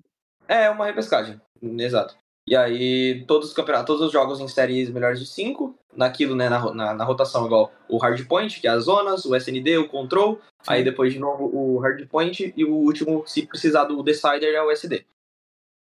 É 0.47 0.69
uma 0.69 0.85
repescagem, 0.85 1.39
exato. 1.61 2.15
E 2.49 2.55
aí, 2.55 3.23
todos 3.27 3.49
os 3.49 3.53
campeonatos, 3.53 3.85
todos 3.85 4.07
os 4.07 4.11
jogos 4.11 4.39
em 4.39 4.47
séries 4.47 4.89
melhores 4.89 5.19
de 5.19 5.27
5, 5.27 5.77
naquilo, 5.95 6.35
né, 6.35 6.49
na, 6.49 6.73
na, 6.73 6.93
na 6.95 7.03
rotação, 7.03 7.45
igual 7.45 7.71
o 7.87 7.99
hardpoint, 7.99 8.59
que 8.59 8.67
é 8.67 8.71
as 8.71 8.85
zonas, 8.85 9.23
o 9.23 9.35
SND, 9.35 9.77
o 9.77 9.87
control, 9.87 10.41
aí 10.65 10.83
depois 10.83 11.13
de 11.13 11.19
novo 11.19 11.45
o 11.53 11.77
hardpoint 11.77 12.51
e 12.57 12.65
o 12.65 12.73
último, 12.73 13.23
se 13.27 13.45
precisar 13.45 13.83
do 13.83 14.01
decider, 14.01 14.55
é 14.55 14.63
o 14.63 14.71
SD. 14.71 15.05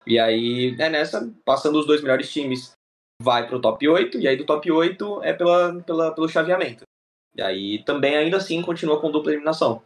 E 0.07 0.17
aí, 0.17 0.75
é 0.79 0.89
nessa, 0.89 1.31
passando 1.45 1.77
os 1.77 1.85
dois 1.85 2.01
melhores 2.01 2.33
times, 2.33 2.71
vai 3.21 3.47
pro 3.47 3.61
top 3.61 3.87
8, 3.87 4.17
e 4.17 4.27
aí 4.27 4.35
do 4.35 4.43
top 4.43 4.71
8 4.71 5.21
é 5.21 5.33
pela, 5.33 5.83
pela, 5.83 6.15
pelo 6.15 6.27
chaveamento. 6.27 6.83
E 7.37 7.43
aí 7.43 7.83
também, 7.83 8.17
ainda 8.17 8.37
assim, 8.37 8.59
continua 8.63 8.99
com 8.99 9.11
dupla 9.11 9.31
eliminação. 9.31 9.83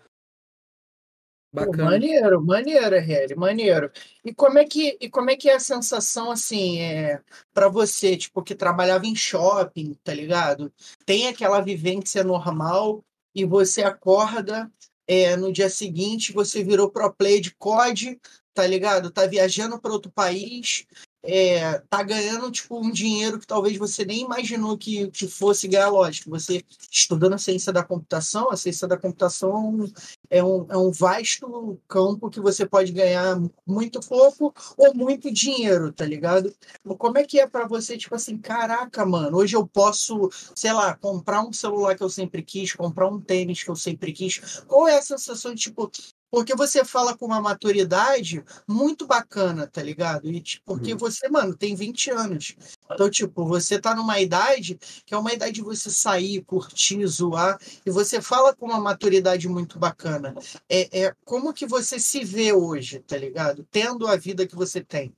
Pô, 1.52 1.66
Bacana. 1.66 1.92
maneiro, 1.92 2.46
maneiro, 2.46 2.96
RL, 2.96 3.36
maneiro. 3.36 3.92
E 4.24 4.34
como 4.34 4.60
é 4.60 4.66
que, 4.66 4.98
e 5.02 5.10
como 5.10 5.32
é 5.32 5.36
que 5.36 5.50
é 5.50 5.56
a 5.56 5.60
sensação 5.60 6.30
assim, 6.32 6.80
é, 6.80 7.22
para 7.54 7.68
você, 7.68 8.16
tipo, 8.16 8.44
que 8.44 8.54
trabalhava 8.54 9.08
em 9.08 9.16
shopping, 9.16 9.96
tá 10.04 10.14
ligado? 10.14 10.72
Tem 11.06 11.28
aquela 11.28 11.60
vivência 11.60 12.24
normal 12.24 13.04
e 13.34 13.46
você 13.46 13.82
acorda 13.82 14.72
é, 15.08 15.36
no 15.36 15.52
dia 15.52 15.70
seguinte, 15.70 16.32
você 16.32 16.64
virou 16.64 16.92
pro 16.92 17.12
play 17.12 17.42
de 17.42 17.56
COD, 17.56 18.20
tá 18.54 18.68
ligado? 18.68 19.10
Tá 19.10 19.26
viajando 19.26 19.80
para 19.80 19.92
outro 19.92 20.12
país, 20.12 20.86
é, 21.24 21.80
tá 21.90 22.02
ganhando 22.02 22.50
tipo 22.52 22.80
um 22.80 22.92
dinheiro 22.92 23.40
que 23.40 23.48
talvez 23.48 23.78
você 23.78 24.06
nem 24.06 24.22
imaginou 24.22 24.78
que, 24.78 25.10
que 25.12 25.28
fosse 25.28 25.68
ganhar, 25.68 25.90
lógico. 25.90 26.30
Você 26.30 26.64
estudando 26.92 27.34
a 27.34 27.38
ciência 27.38 27.74
da 27.74 27.84
computação, 27.84 28.50
a 28.50 28.58
ciência 28.58 28.88
da 28.88 28.98
computação 28.98 29.86
é 30.30 30.44
um, 30.44 30.66
é 30.70 30.78
um 30.78 30.92
vasto 30.92 31.80
campo 31.88 32.30
que 32.30 32.40
você 32.40 32.66
pode 32.66 32.92
ganhar 32.92 33.38
muito 33.66 34.00
pouco 34.00 34.54
ou 34.78 34.94
muito 34.94 35.32
dinheiro, 35.32 35.92
tá 35.92 36.06
ligado? 36.06 36.54
Como 36.98 37.18
é 37.18 37.24
que 37.26 37.40
é 37.40 37.48
pra 37.48 37.68
você, 37.68 37.98
tipo 37.98 38.16
assim, 38.16 38.38
caraca, 38.38 39.06
mano, 39.06 39.38
hoje 39.38 39.56
eu 39.56 39.68
posso, 39.68 40.30
sei 40.56 40.72
lá, 40.72 40.96
comprar 40.96 41.42
um 41.46 41.52
celular 41.52 41.96
que 41.96 42.04
eu 42.04 42.10
sempre 42.10 42.42
quis, 42.44 42.74
comprar 42.74 43.10
um 43.10 43.20
tênis 43.20 43.64
que 43.64 43.70
eu 43.70 43.76
sempre 43.76 44.14
quis. 44.14 44.62
Qual 44.68 44.88
é 44.88 44.98
a 44.98 45.02
sensação 45.02 45.54
de, 45.54 45.62
tipo, 45.62 45.92
porque 46.32 46.56
você 46.56 46.86
fala 46.86 47.18
com 47.18 47.26
uma 47.26 47.42
maturidade 47.42 48.44
muito 48.68 49.08
bacana, 49.08 49.68
tá 49.68 49.82
ligado? 49.82 50.30
E, 50.30 50.42
tipo, 50.42 50.64
porque 50.66 50.94
você, 50.94 51.28
mano, 51.30 51.56
tem 51.56 51.76
20 51.76 52.12
anos. 52.12 52.56
Então, 52.92 53.10
tipo, 53.10 53.46
você 53.46 53.80
tá 53.80 53.96
numa 53.96 54.20
idade 54.20 54.78
que 55.06 55.14
é 55.14 55.18
uma 55.18 55.34
idade 55.34 55.54
de 55.54 55.62
você 55.62 55.90
sair, 55.90 56.42
curtir, 56.44 57.06
zoar, 57.08 57.58
e 57.86 57.90
você 57.90 58.22
fala 58.22 58.56
com 58.56 58.66
uma 58.68 58.80
maturidade 58.80 59.48
muito 59.48 59.80
bacana. 59.80 60.36
É, 60.70 61.06
é 61.06 61.16
como 61.26 61.54
que 61.54 61.66
você 61.66 62.00
se 62.00 62.24
vê 62.24 62.54
hoje, 62.54 63.00
tá 63.00 63.18
ligado? 63.18 63.66
Tendo 63.72 64.08
a 64.08 64.16
vida 64.16 64.46
que 64.48 64.56
você 64.56 64.82
tem. 64.82 65.14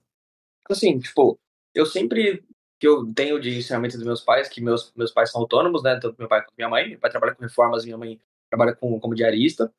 assim, 0.70 1.00
tipo, 1.00 1.40
eu 1.74 1.86
sempre 1.86 2.44
que 2.82 2.88
eu 2.88 3.06
tenho 3.14 3.40
de 3.40 3.60
ensinamento 3.60 3.96
dos 3.96 4.06
meus 4.06 4.22
pais, 4.22 4.50
que 4.50 4.60
meus, 4.60 4.92
meus 4.96 5.12
pais 5.12 5.30
são 5.30 5.42
autônomos, 5.42 5.84
né? 5.84 6.00
Tanto 6.02 6.16
meu 6.18 6.28
pai 6.28 6.42
quanto 6.42 6.56
minha 6.58 6.68
mãe. 6.68 6.90
Meu 6.90 7.00
pai 7.00 7.12
trabalha 7.12 7.36
com 7.36 7.44
reformas, 7.44 7.86
minha 7.86 7.96
mãe 7.96 8.20
trabalha 8.50 8.76
com, 8.76 9.00
como 9.00 9.14
diarista. 9.14 9.72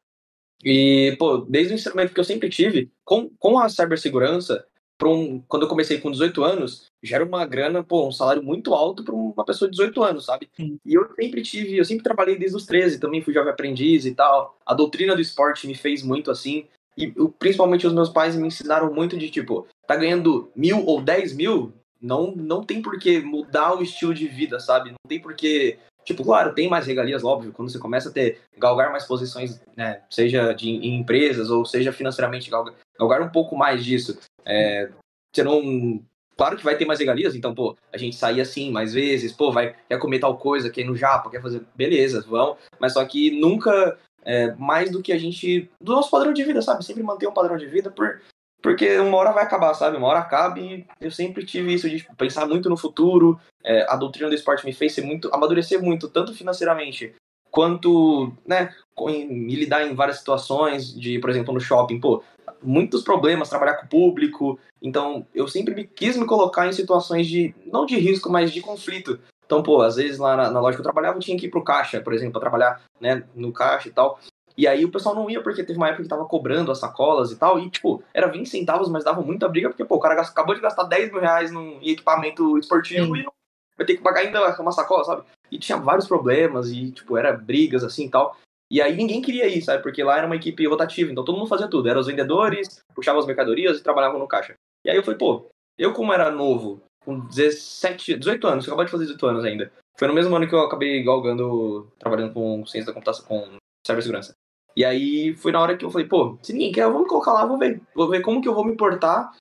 E, 0.65 1.17
pô, 1.19 1.39
desde 1.39 1.73
o 1.73 1.77
ensinamento 1.77 2.15
que 2.15 2.21
eu 2.21 2.25
sempre 2.25 2.49
tive, 2.49 2.91
com, 3.05 3.31
com 3.39 3.59
a 3.59 3.69
cibersegurança, 3.69 4.65
um, 5.09 5.41
quando 5.49 5.63
eu 5.63 5.69
comecei 5.69 5.99
com 5.99 6.11
18 6.11 6.45
anos, 6.45 6.87
já 7.03 7.17
era 7.17 7.25
uma 7.25 7.45
grana, 7.45 7.83
pô, 7.83 8.07
um 8.07 8.13
salário 8.13 8.43
muito 8.43 8.75
alto 8.75 9.03
para 9.05 9.15
uma 9.15 9.45
pessoa 9.45 9.69
de 9.69 9.77
18 9.77 10.03
anos, 10.03 10.25
sabe? 10.25 10.49
Sim. 10.55 10.79
E 10.85 10.95
eu 10.95 11.09
sempre 11.15 11.43
tive, 11.43 11.77
eu 11.77 11.85
sempre 11.85 12.05
trabalhei 12.05 12.37
desde 12.37 12.57
os 12.57 12.67
13, 12.67 13.01
também 13.01 13.23
fui 13.23 13.35
jovem 13.35 13.53
aprendiz 13.53 14.07
e 14.07 14.15
tal. 14.15 14.57
A 14.65 14.75
doutrina 14.75 15.15
do 15.15 15.21
esporte 15.21 15.67
me 15.67 15.75
fez 15.75 16.03
muito 16.03 16.31
assim. 16.31 16.67
E 16.97 17.13
eu, 17.17 17.29
principalmente 17.31 17.87
os 17.87 17.93
meus 17.93 18.11
pais 18.11 18.37
me 18.37 18.47
ensinaram 18.47 18.93
muito 18.93 19.17
de 19.17 19.31
tipo, 19.31 19.67
tá 19.87 19.97
ganhando 19.97 20.51
mil 20.55 20.85
ou 20.85 21.01
dez 21.01 21.35
mil, 21.35 21.73
não, 22.01 22.35
não 22.35 22.65
tem 22.65 22.83
por 22.83 22.99
que 22.99 23.21
mudar 23.21 23.75
o 23.75 23.83
estilo 23.83 24.13
de 24.13 24.27
vida, 24.27 24.59
sabe? 24.61 24.91
Não 24.91 25.09
tem 25.09 25.21
por 25.21 25.35
que. 25.35 25.79
Tipo, 26.05 26.25
claro, 26.25 26.55
tem 26.55 26.69
mais 26.69 26.87
regalias, 26.87 27.23
óbvio, 27.23 27.53
quando 27.53 27.71
você 27.71 27.79
começa 27.79 28.09
a 28.09 28.13
ter, 28.13 28.41
galgar 28.59 28.91
mais 28.91 29.05
posições, 29.05 29.61
né, 29.77 30.03
seja 30.11 30.53
de, 30.53 30.69
em 30.69 30.99
empresas 30.99 31.51
ou 31.51 31.65
seja 31.65 31.93
financeiramente, 31.93 32.51
galgar, 32.51 32.75
galgar 32.99 33.23
um 33.23 33.29
pouco 33.29 33.57
mais 33.57 33.85
disso. 33.85 34.19
É, 34.45 34.91
você 35.33 35.43
não. 35.43 36.03
Claro 36.37 36.57
que 36.57 36.65
vai 36.65 36.77
ter 36.77 36.87
mais 36.87 36.99
regalias, 36.99 37.35
então, 37.37 37.55
pô, 37.55 37.77
a 37.93 37.99
gente 37.99 38.17
sair 38.17 38.41
assim 38.41 38.71
mais 38.71 38.93
vezes, 38.95 39.33
pô, 39.33 39.53
vai, 39.53 39.77
quer 39.89 39.99
comer 39.99 40.19
tal 40.19 40.37
coisa, 40.37 40.71
quer 40.71 40.81
ir 40.81 40.85
no 40.85 40.97
Japa, 40.97 41.31
quer 41.31 41.43
fazer. 41.43 41.63
Beleza, 41.75 42.23
vão, 42.23 42.57
mas 42.81 42.95
só 42.95 43.05
que 43.05 43.31
nunca 43.39 43.97
é, 44.25 44.53
mais 44.55 44.91
do 44.91 45.03
que 45.03 45.13
a 45.13 45.19
gente. 45.19 45.71
do 45.81 45.93
nosso 45.93 46.11
padrão 46.11 46.33
de 46.33 46.43
vida, 46.43 46.63
sabe? 46.63 46.85
Sempre 46.85 47.03
manter 47.03 47.29
um 47.29 47.33
padrão 47.33 47.57
de 47.57 47.67
vida 47.67 47.91
por, 47.91 48.21
porque 48.63 48.97
uma 48.99 49.19
hora 49.19 49.33
vai 49.33 49.43
acabar, 49.43 49.75
sabe? 49.75 49.97
Uma 49.97 50.07
hora 50.07 50.21
acaba 50.21 50.59
e 50.61 50.87
eu 51.01 51.11
sempre 51.11 51.45
tive 51.45 51.75
isso 51.75 51.91
de 51.91 51.99
tipo, 51.99 52.15
pensar 52.15 52.47
muito 52.47 52.71
no 52.71 52.77
futuro. 52.77 53.39
É, 53.65 53.85
a 53.89 53.97
doutrina 53.97 54.29
do 54.29 54.35
esporte 54.35 54.65
me 54.65 54.73
fez 54.73 54.95
ser 54.95 55.03
muito, 55.03 55.29
amadurecer 55.35 55.83
muito, 55.83 56.09
tanto 56.09 56.33
financeiramente 56.33 57.15
quanto, 57.51 58.33
né, 58.47 58.75
me 58.99 59.55
lidar 59.55 59.87
em 59.87 59.95
várias 59.95 60.19
situações, 60.19 60.93
de, 60.95 61.19
por 61.19 61.29
exemplo, 61.29 61.53
no 61.53 61.61
shopping, 61.61 62.01
pô, 62.01 62.25
muitos 62.63 63.03
problemas, 63.03 63.51
trabalhar 63.51 63.75
com 63.75 63.85
o 63.85 63.89
público. 63.89 64.59
Então, 64.81 65.27
eu 65.35 65.47
sempre 65.47 65.75
me, 65.75 65.85
quis 65.85 66.17
me 66.17 66.25
colocar 66.25 66.67
em 66.67 66.73
situações 66.73 67.27
de, 67.27 67.55
não 67.67 67.85
de 67.85 67.99
risco, 67.99 68.31
mas 68.31 68.51
de 68.51 68.63
conflito. 68.63 69.21
Então, 69.45 69.63
pô, 69.63 69.83
às 69.83 69.97
vezes 69.97 70.19
lá 70.19 70.35
na, 70.35 70.51
na 70.51 70.61
loja 70.61 70.77
que 70.77 70.81
eu 70.81 70.85
trabalhava, 70.85 71.19
eu 71.19 71.21
tinha 71.21 71.37
que 71.37 71.45
ir 71.45 71.51
pro 71.51 71.63
caixa, 71.63 72.01
por 72.01 72.15
exemplo, 72.15 72.33
para 72.33 72.41
trabalhar, 72.41 72.81
né, 72.99 73.23
no 73.35 73.53
caixa 73.53 73.89
e 73.89 73.93
tal. 73.93 74.19
E 74.57 74.67
aí 74.67 74.85
o 74.85 74.91
pessoal 74.91 75.15
não 75.15 75.31
ia 75.31 75.43
porque 75.43 75.65
teve 75.65 75.79
uma 75.79 75.89
época 75.89 76.03
que 76.03 76.09
tava 76.09 76.25
cobrando 76.25 76.71
as 76.71 76.79
sacolas 76.79 77.31
e 77.31 77.37
tal. 77.37 77.59
E, 77.59 77.71
tipo, 77.71 78.03
era 78.13 78.27
20 78.27 78.49
centavos, 78.49 78.89
mas 78.89 79.05
dava 79.05 79.21
muita 79.23 79.49
briga, 79.49 79.69
porque, 79.69 79.85
pô, 79.85 79.97
o 79.97 80.01
cara 80.01 80.21
acabou 80.21 80.55
de 80.55 80.61
gastar 80.61 80.85
10 80.85 81.13
mil 81.13 81.21
reais 81.21 81.51
num 81.51 81.79
equipamento 81.83 82.59
esportivo 82.59 83.15
Sim. 83.15 83.21
e 83.21 83.25
não 83.25 83.33
vai 83.77 83.87
ter 83.87 83.97
que 83.97 84.03
pagar 84.03 84.21
ainda 84.21 84.61
uma 84.61 84.73
sacola, 84.73 85.05
sabe? 85.05 85.23
E 85.51 85.59
tinha 85.59 85.79
vários 85.79 86.07
problemas 86.07 86.71
e, 86.71 86.91
tipo, 86.91 87.17
era 87.17 87.33
brigas 87.33 87.85
assim 87.85 88.07
e 88.07 88.11
tal. 88.11 88.37
E 88.71 88.81
aí 88.81 88.97
ninguém 88.97 89.21
queria 89.21 89.47
ir, 89.47 89.61
sabe? 89.61 89.83
Porque 89.83 90.03
lá 90.03 90.17
era 90.17 90.27
uma 90.27 90.37
equipe 90.37 90.67
rotativa, 90.67 91.11
então 91.11 91.25
todo 91.25 91.37
mundo 91.37 91.49
fazia 91.49 91.69
tudo. 91.69 91.89
Eram 91.89 92.01
os 92.01 92.07
vendedores, 92.07 92.83
puxavam 92.95 93.21
as 93.21 93.27
mercadorias 93.27 93.79
e 93.79 93.83
trabalhavam 93.83 94.19
no 94.19 94.27
caixa. 94.27 94.55
E 94.85 94.91
aí 94.91 94.97
eu 94.97 95.03
falei, 95.03 95.19
pô, 95.19 95.47
eu 95.79 95.93
como 95.93 96.13
era 96.13 96.31
novo, 96.31 96.83
com 97.05 97.21
17, 97.21 98.17
18 98.17 98.47
anos, 98.47 98.67
eu 98.67 98.73
acabei 98.73 98.87
de 98.87 98.93
fazer 98.93 99.05
18 99.05 99.27
anos 99.27 99.45
ainda. 99.45 99.73
Foi 99.99 100.09
no 100.09 100.15
mesmo 100.15 100.35
ano 100.35 100.49
que 100.49 100.55
eu 100.55 100.61
acabei 100.61 101.03
galgando, 101.03 101.87
trabalhando 101.99 102.33
com 102.33 102.65
ciência 102.65 102.87
da 102.87 102.95
computação, 102.95 103.27
com 103.27 103.57
cibersegurança. 103.87 104.35
E 104.77 104.85
aí 104.85 105.35
foi 105.37 105.53
na 105.53 105.61
hora 105.61 105.77
que 105.77 105.85
eu 105.85 105.91
falei, 105.91 106.07
pô, 106.07 106.39
se 106.43 106.53
ninguém 106.53 106.73
quer, 106.73 106.87
vamos 106.87 107.09
colocar 107.09 107.33
lá, 107.33 107.45
vou 107.45 107.59
ver. 107.59 107.81
Vou 107.95 108.09
ver 108.09 108.23
como 108.23 108.41
que 108.41 108.49
eu 108.49 108.55
vou 108.55 108.65
me 108.65 108.73
importar 108.73 109.33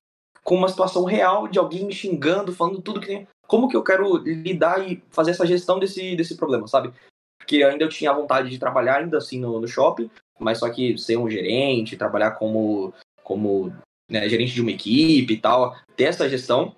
com 0.43 0.55
uma 0.55 0.69
situação 0.69 1.03
real 1.03 1.47
de 1.47 1.59
alguém 1.59 1.86
me 1.86 1.93
xingando, 1.93 2.53
falando 2.53 2.82
tudo 2.82 2.99
que 2.99 3.07
tem. 3.07 3.27
Como 3.47 3.67
que 3.67 3.75
eu 3.75 3.84
quero 3.84 4.17
lidar 4.17 4.86
e 4.88 5.01
fazer 5.09 5.32
essa 5.32 5.45
gestão 5.45 5.79
desse, 5.79 6.15
desse 6.15 6.36
problema, 6.36 6.67
sabe? 6.67 6.91
Porque 7.38 7.63
ainda 7.63 7.84
eu 7.84 7.89
tinha 7.89 8.13
vontade 8.13 8.49
de 8.49 8.57
trabalhar 8.57 8.97
ainda 8.97 9.17
assim 9.17 9.39
no, 9.39 9.59
no 9.59 9.67
shopping, 9.67 10.09
mas 10.39 10.59
só 10.59 10.69
que 10.69 10.97
ser 10.97 11.17
um 11.17 11.29
gerente, 11.29 11.97
trabalhar 11.97 12.32
como, 12.32 12.93
como 13.23 13.73
né, 14.09 14.27
gerente 14.27 14.53
de 14.53 14.61
uma 14.61 14.71
equipe 14.71 15.34
e 15.34 15.38
tal, 15.38 15.75
ter 15.95 16.05
essa 16.05 16.29
gestão. 16.29 16.75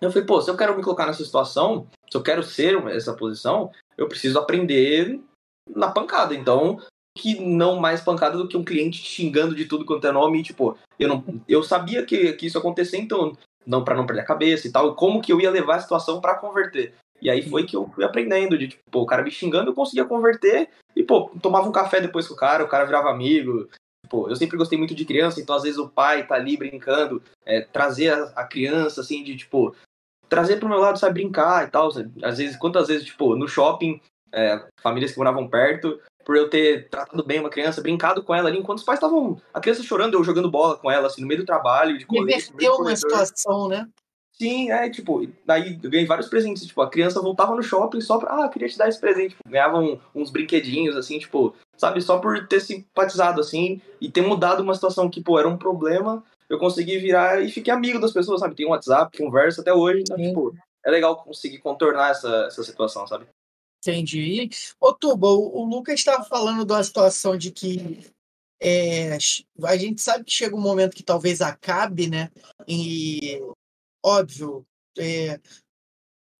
Eu 0.00 0.10
falei, 0.10 0.26
pô, 0.26 0.40
se 0.40 0.50
eu 0.50 0.56
quero 0.56 0.76
me 0.76 0.82
colocar 0.82 1.06
nessa 1.06 1.24
situação, 1.24 1.86
se 2.10 2.16
eu 2.16 2.22
quero 2.22 2.42
ser 2.42 2.76
essa 2.88 3.14
posição, 3.14 3.70
eu 3.96 4.08
preciso 4.08 4.38
aprender 4.38 5.20
na 5.68 5.90
pancada. 5.90 6.34
Então, 6.34 6.78
que 7.16 7.40
não 7.40 7.78
mais 7.78 8.00
pancada 8.00 8.36
do 8.36 8.48
que 8.48 8.56
um 8.56 8.64
cliente 8.64 9.02
xingando 9.02 9.54
de 9.54 9.66
tudo 9.66 9.84
quanto 9.84 10.06
é 10.06 10.12
nome. 10.12 10.40
E, 10.40 10.42
tipo, 10.42 10.76
eu, 10.98 11.08
não, 11.08 11.24
eu 11.48 11.62
sabia 11.62 12.04
que, 12.04 12.32
que 12.34 12.46
isso 12.46 12.56
ia 12.56 12.60
acontecer, 12.60 12.98
então, 12.98 13.36
não 13.66 13.84
para 13.84 13.94
não 13.94 14.06
perder 14.06 14.22
a 14.22 14.26
cabeça 14.26 14.66
e 14.66 14.72
tal, 14.72 14.94
como 14.94 15.20
que 15.20 15.32
eu 15.32 15.40
ia 15.40 15.50
levar 15.50 15.76
a 15.76 15.80
situação 15.80 16.20
para 16.20 16.36
converter. 16.36 16.94
E 17.20 17.30
aí 17.30 17.48
foi 17.48 17.64
que 17.64 17.76
eu 17.76 17.88
fui 17.94 18.04
aprendendo, 18.04 18.58
de 18.58 18.68
tipo, 18.68 18.82
pô, 18.90 19.02
o 19.02 19.06
cara 19.06 19.22
me 19.22 19.30
xingando, 19.30 19.70
eu 19.70 19.74
conseguia 19.74 20.04
converter, 20.04 20.68
e 20.96 21.04
pô, 21.04 21.30
tomava 21.40 21.68
um 21.68 21.72
café 21.72 22.00
depois 22.00 22.26
com 22.26 22.34
o 22.34 22.36
cara, 22.36 22.64
o 22.64 22.68
cara 22.68 22.84
virava 22.84 23.10
amigo. 23.10 23.68
Pô, 24.08 24.28
eu 24.28 24.34
sempre 24.34 24.56
gostei 24.56 24.76
muito 24.76 24.94
de 24.94 25.04
criança, 25.04 25.40
então 25.40 25.54
às 25.54 25.62
vezes 25.62 25.78
o 25.78 25.88
pai 25.88 26.26
tá 26.26 26.34
ali 26.34 26.56
brincando, 26.56 27.22
é, 27.46 27.60
trazer 27.60 28.12
a, 28.12 28.24
a, 28.34 28.44
criança, 28.44 29.00
assim, 29.00 29.22
de 29.22 29.36
tipo, 29.36 29.74
trazer 30.28 30.56
pro 30.56 30.68
meu 30.68 30.78
lado, 30.78 30.98
sabe, 30.98 31.14
brincar 31.14 31.66
e 31.66 31.70
tal. 31.70 31.88
Às 32.22 32.38
vezes, 32.38 32.56
quantas 32.56 32.88
vezes, 32.88 33.06
tipo, 33.06 33.36
no 33.36 33.46
shopping, 33.46 34.00
é, 34.32 34.66
famílias 34.80 35.12
que 35.12 35.18
moravam 35.18 35.48
perto, 35.48 36.00
por 36.24 36.36
eu 36.36 36.48
ter 36.48 36.88
tratado 36.88 37.24
bem 37.24 37.40
uma 37.40 37.50
criança, 37.50 37.82
brincado 37.82 38.22
com 38.22 38.34
ela 38.34 38.48
ali, 38.48 38.58
enquanto 38.58 38.78
os 38.78 38.84
pais 38.84 38.98
estavam. 38.98 39.40
A 39.52 39.60
criança 39.60 39.82
chorando, 39.82 40.14
eu 40.14 40.24
jogando 40.24 40.50
bola 40.50 40.76
com 40.76 40.90
ela, 40.90 41.06
assim, 41.06 41.20
no 41.20 41.28
meio 41.28 41.40
do 41.40 41.46
trabalho, 41.46 41.98
de 41.98 42.06
colete. 42.06 42.50
Inverteu 42.50 42.76
uma 42.76 42.96
situação, 42.96 43.68
né? 43.68 43.88
Sim, 44.32 44.70
é, 44.70 44.88
tipo, 44.88 45.26
daí 45.44 45.78
eu 45.82 45.90
ganhei 45.90 46.06
vários 46.06 46.28
presentes, 46.28 46.66
tipo, 46.66 46.80
a 46.80 46.90
criança 46.90 47.20
voltava 47.20 47.54
no 47.54 47.62
shopping 47.62 48.00
só 48.00 48.18
pra, 48.18 48.44
ah, 48.44 48.48
queria 48.48 48.68
te 48.68 48.78
dar 48.78 48.88
esse 48.88 48.98
presente, 48.98 49.30
tipo, 49.30 49.48
ganhava 49.48 49.78
um, 49.78 49.98
uns 50.14 50.30
brinquedinhos, 50.30 50.96
assim, 50.96 51.18
tipo, 51.18 51.54
sabe, 51.76 52.00
só 52.00 52.18
por 52.18 52.48
ter 52.48 52.60
simpatizado, 52.60 53.40
assim, 53.40 53.80
e 54.00 54.10
ter 54.10 54.22
mudado 54.22 54.60
uma 54.60 54.74
situação 54.74 55.08
que, 55.10 55.22
pô, 55.22 55.38
era 55.38 55.46
um 55.46 55.58
problema, 55.58 56.24
eu 56.48 56.58
consegui 56.58 56.98
virar 56.98 57.42
e 57.42 57.50
fiquei 57.50 57.72
amigo 57.72 58.00
das 58.00 58.12
pessoas, 58.12 58.40
sabe, 58.40 58.56
tem 58.56 58.66
um 58.66 58.70
WhatsApp, 58.70 59.16
conversa 59.16 59.60
até 59.60 59.72
hoje, 59.72 60.00
então, 60.00 60.16
tipo, 60.16 60.54
é 60.84 60.90
legal 60.90 61.16
conseguir 61.22 61.58
contornar 61.58 62.10
essa, 62.10 62.46
essa 62.46 62.64
situação, 62.64 63.06
sabe? 63.06 63.26
Entendi. 63.84 64.48
Ô, 64.80 64.92
Tuba, 64.92 65.26
o, 65.26 65.62
o 65.62 65.64
Lucas 65.64 65.96
estava 65.96 66.22
falando 66.24 66.70
uma 66.70 66.84
situação 66.84 67.36
de 67.36 67.50
que 67.50 68.12
é, 68.60 69.18
a 69.64 69.76
gente 69.76 70.00
sabe 70.00 70.24
que 70.24 70.30
chega 70.30 70.54
um 70.54 70.60
momento 70.60 70.94
que 70.94 71.02
talvez 71.02 71.40
acabe, 71.40 72.08
né? 72.08 72.30
E, 72.66 73.40
óbvio, 74.04 74.64
é, 74.96 75.40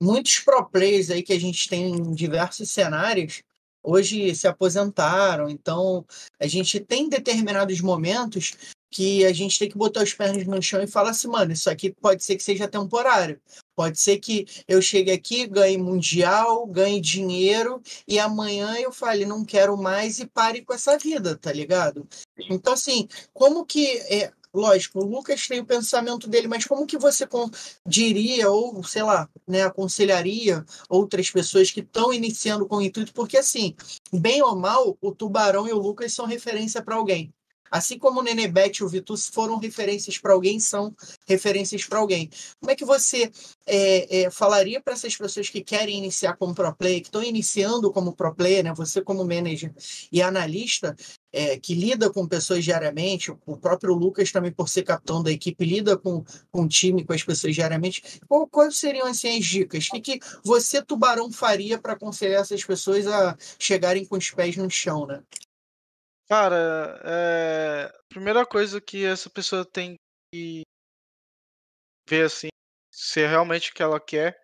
muitos 0.00 0.38
pro 0.38 0.64
players 0.64 1.10
aí 1.10 1.20
que 1.20 1.32
a 1.32 1.40
gente 1.40 1.68
tem 1.68 1.90
em 1.90 2.12
diversos 2.12 2.70
cenários 2.70 3.42
hoje 3.82 4.32
se 4.36 4.46
aposentaram, 4.46 5.48
então 5.48 6.06
a 6.38 6.46
gente 6.46 6.78
tem 6.78 7.08
determinados 7.08 7.80
momentos 7.80 8.54
que 8.92 9.24
a 9.24 9.32
gente 9.32 9.58
tem 9.58 9.68
que 9.68 9.76
botar 9.76 10.02
os 10.02 10.12
pés 10.12 10.46
no 10.46 10.62
chão 10.62 10.82
e 10.82 10.86
falar 10.86 11.10
assim, 11.10 11.26
mano, 11.26 11.52
isso 11.52 11.70
aqui 11.70 11.90
pode 11.90 12.22
ser 12.22 12.36
que 12.36 12.42
seja 12.42 12.68
temporário. 12.68 13.40
Pode 13.74 13.98
ser 13.98 14.18
que 14.18 14.46
eu 14.68 14.82
chegue 14.82 15.10
aqui, 15.10 15.46
ganhe 15.46 15.78
mundial, 15.78 16.66
ganhe 16.66 17.00
dinheiro 17.00 17.80
e 18.06 18.18
amanhã 18.18 18.74
eu 18.76 18.92
fale, 18.92 19.24
não 19.24 19.44
quero 19.44 19.76
mais 19.78 20.20
e 20.20 20.26
pare 20.26 20.62
com 20.62 20.74
essa 20.74 20.98
vida, 20.98 21.36
tá 21.36 21.50
ligado? 21.50 22.06
Então, 22.50 22.74
assim, 22.74 23.08
como 23.32 23.64
que. 23.64 23.86
É, 24.10 24.30
lógico, 24.52 25.00
o 25.00 25.06
Lucas 25.06 25.48
tem 25.48 25.60
o 25.60 25.64
pensamento 25.64 26.28
dele, 26.28 26.46
mas 26.46 26.66
como 26.66 26.86
que 26.86 26.98
você 26.98 27.26
diria, 27.86 28.50
ou 28.50 28.84
sei 28.84 29.02
lá, 29.02 29.26
né, 29.48 29.62
aconselharia 29.62 30.64
outras 30.88 31.30
pessoas 31.30 31.70
que 31.70 31.80
estão 31.80 32.12
iniciando 32.12 32.66
com 32.66 32.76
o 32.76 32.82
intuito? 32.82 33.14
Porque, 33.14 33.38
assim, 33.38 33.74
bem 34.12 34.42
ou 34.42 34.54
mal, 34.54 34.98
o 35.00 35.12
Tubarão 35.12 35.66
e 35.66 35.72
o 35.72 35.78
Lucas 35.78 36.12
são 36.12 36.26
referência 36.26 36.82
para 36.82 36.96
alguém. 36.96 37.32
Assim 37.72 37.98
como 37.98 38.20
o 38.20 38.22
Nenebet 38.22 38.78
e 38.78 38.84
o 38.84 38.88
Vitus 38.88 39.28
foram 39.28 39.56
referências 39.56 40.18
para 40.18 40.34
alguém, 40.34 40.60
são 40.60 40.94
referências 41.26 41.86
para 41.86 41.98
alguém. 41.98 42.28
Como 42.60 42.70
é 42.70 42.76
que 42.76 42.84
você 42.84 43.32
é, 43.66 44.24
é, 44.24 44.30
falaria 44.30 44.78
para 44.78 44.92
essas 44.92 45.16
pessoas 45.16 45.48
que 45.48 45.62
querem 45.62 45.96
iniciar 45.96 46.36
como 46.36 46.54
pro 46.54 46.74
player, 46.74 47.00
que 47.00 47.08
estão 47.08 47.22
iniciando 47.22 47.90
como 47.90 48.12
pro 48.12 48.34
player, 48.34 48.62
né? 48.62 48.74
você 48.74 49.00
como 49.00 49.24
manager 49.24 49.72
e 50.12 50.20
analista, 50.20 50.94
é, 51.32 51.58
que 51.58 51.74
lida 51.74 52.10
com 52.10 52.28
pessoas 52.28 52.62
diariamente, 52.62 53.32
o 53.46 53.56
próprio 53.56 53.94
Lucas 53.94 54.30
também, 54.30 54.52
por 54.52 54.68
ser 54.68 54.82
capitão 54.82 55.22
da 55.22 55.32
equipe, 55.32 55.64
lida 55.64 55.96
com, 55.96 56.22
com 56.50 56.64
o 56.64 56.68
time, 56.68 57.04
com 57.04 57.14
as 57.14 57.22
pessoas 57.22 57.54
diariamente. 57.54 58.20
Qual, 58.28 58.46
quais 58.46 58.76
seriam 58.76 59.06
assim, 59.06 59.38
as 59.38 59.46
dicas? 59.46 59.86
O 59.86 59.92
que, 59.92 60.00
que 60.00 60.20
você, 60.44 60.82
Tubarão, 60.82 61.32
faria 61.32 61.78
para 61.78 61.94
aconselhar 61.94 62.42
essas 62.42 62.62
pessoas 62.62 63.06
a 63.06 63.36
chegarem 63.58 64.04
com 64.04 64.16
os 64.16 64.30
pés 64.30 64.56
no 64.56 64.68
chão, 64.68 65.06
né? 65.06 65.22
Cara, 66.32 66.98
é... 67.04 67.92
primeira 68.08 68.46
coisa 68.46 68.80
que 68.80 69.04
essa 69.04 69.28
pessoa 69.28 69.66
tem 69.66 69.96
que 70.32 70.62
ver 72.08 72.24
assim, 72.24 72.48
se 72.90 73.20
é 73.20 73.26
realmente 73.26 73.70
o 73.70 73.74
que 73.74 73.82
ela 73.82 74.00
quer, 74.00 74.40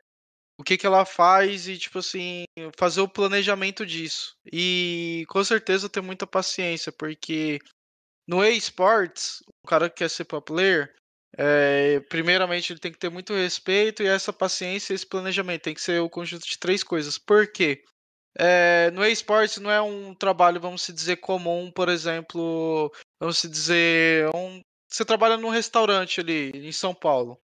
o 0.61 0.63
que 0.63 0.77
que 0.77 0.85
ela 0.85 1.07
faz 1.07 1.67
e 1.67 1.79
tipo 1.79 2.01
assim, 2.01 2.45
fazer 2.77 3.01
o 3.01 3.09
planejamento 3.09 3.87
disso. 3.87 4.35
E 4.53 5.25
com 5.31 5.43
certeza 5.43 5.89
ter 5.89 6.03
muita 6.03 6.27
paciência, 6.27 6.93
porque 6.93 7.59
no 8.29 8.45
eSports, 8.45 9.39
o 9.65 9.67
cara 9.67 9.89
que 9.89 9.97
quer 9.97 10.11
ser 10.11 10.27
pro 10.27 10.43
player, 10.43 10.95
é, 11.39 12.01
primeiramente 12.01 12.71
ele 12.71 12.81
tem 12.81 12.93
que 12.93 12.99
ter 12.99 13.09
muito 13.09 13.33
respeito 13.33 14.03
e 14.03 14.07
essa 14.07 14.31
paciência, 14.31 14.93
esse 14.93 15.07
planejamento 15.07 15.63
tem 15.63 15.75
que 15.75 15.81
ser 15.81 16.03
o 16.03 16.11
conjunto 16.11 16.47
de 16.47 16.59
três 16.59 16.85
coisas. 16.85 17.17
Por 17.17 17.51
quê? 17.51 17.83
É, 18.41 18.91
no 18.93 19.05
esportes 19.05 19.59
não 19.59 19.71
é 19.71 19.83
um 19.83 20.15
trabalho, 20.15 20.61
vamos 20.61 20.87
dizer, 20.87 21.17
comum, 21.17 21.73
por 21.73 21.89
exemplo, 21.89 22.93
vamos 23.19 23.43
dizer, 23.43 24.31
um, 24.33 24.63
você 24.89 25.05
trabalha 25.05 25.37
num 25.37 25.49
restaurante 25.49 26.21
ali 26.21 26.51
em 26.55 26.71
São 26.71 26.95
Paulo. 26.95 27.37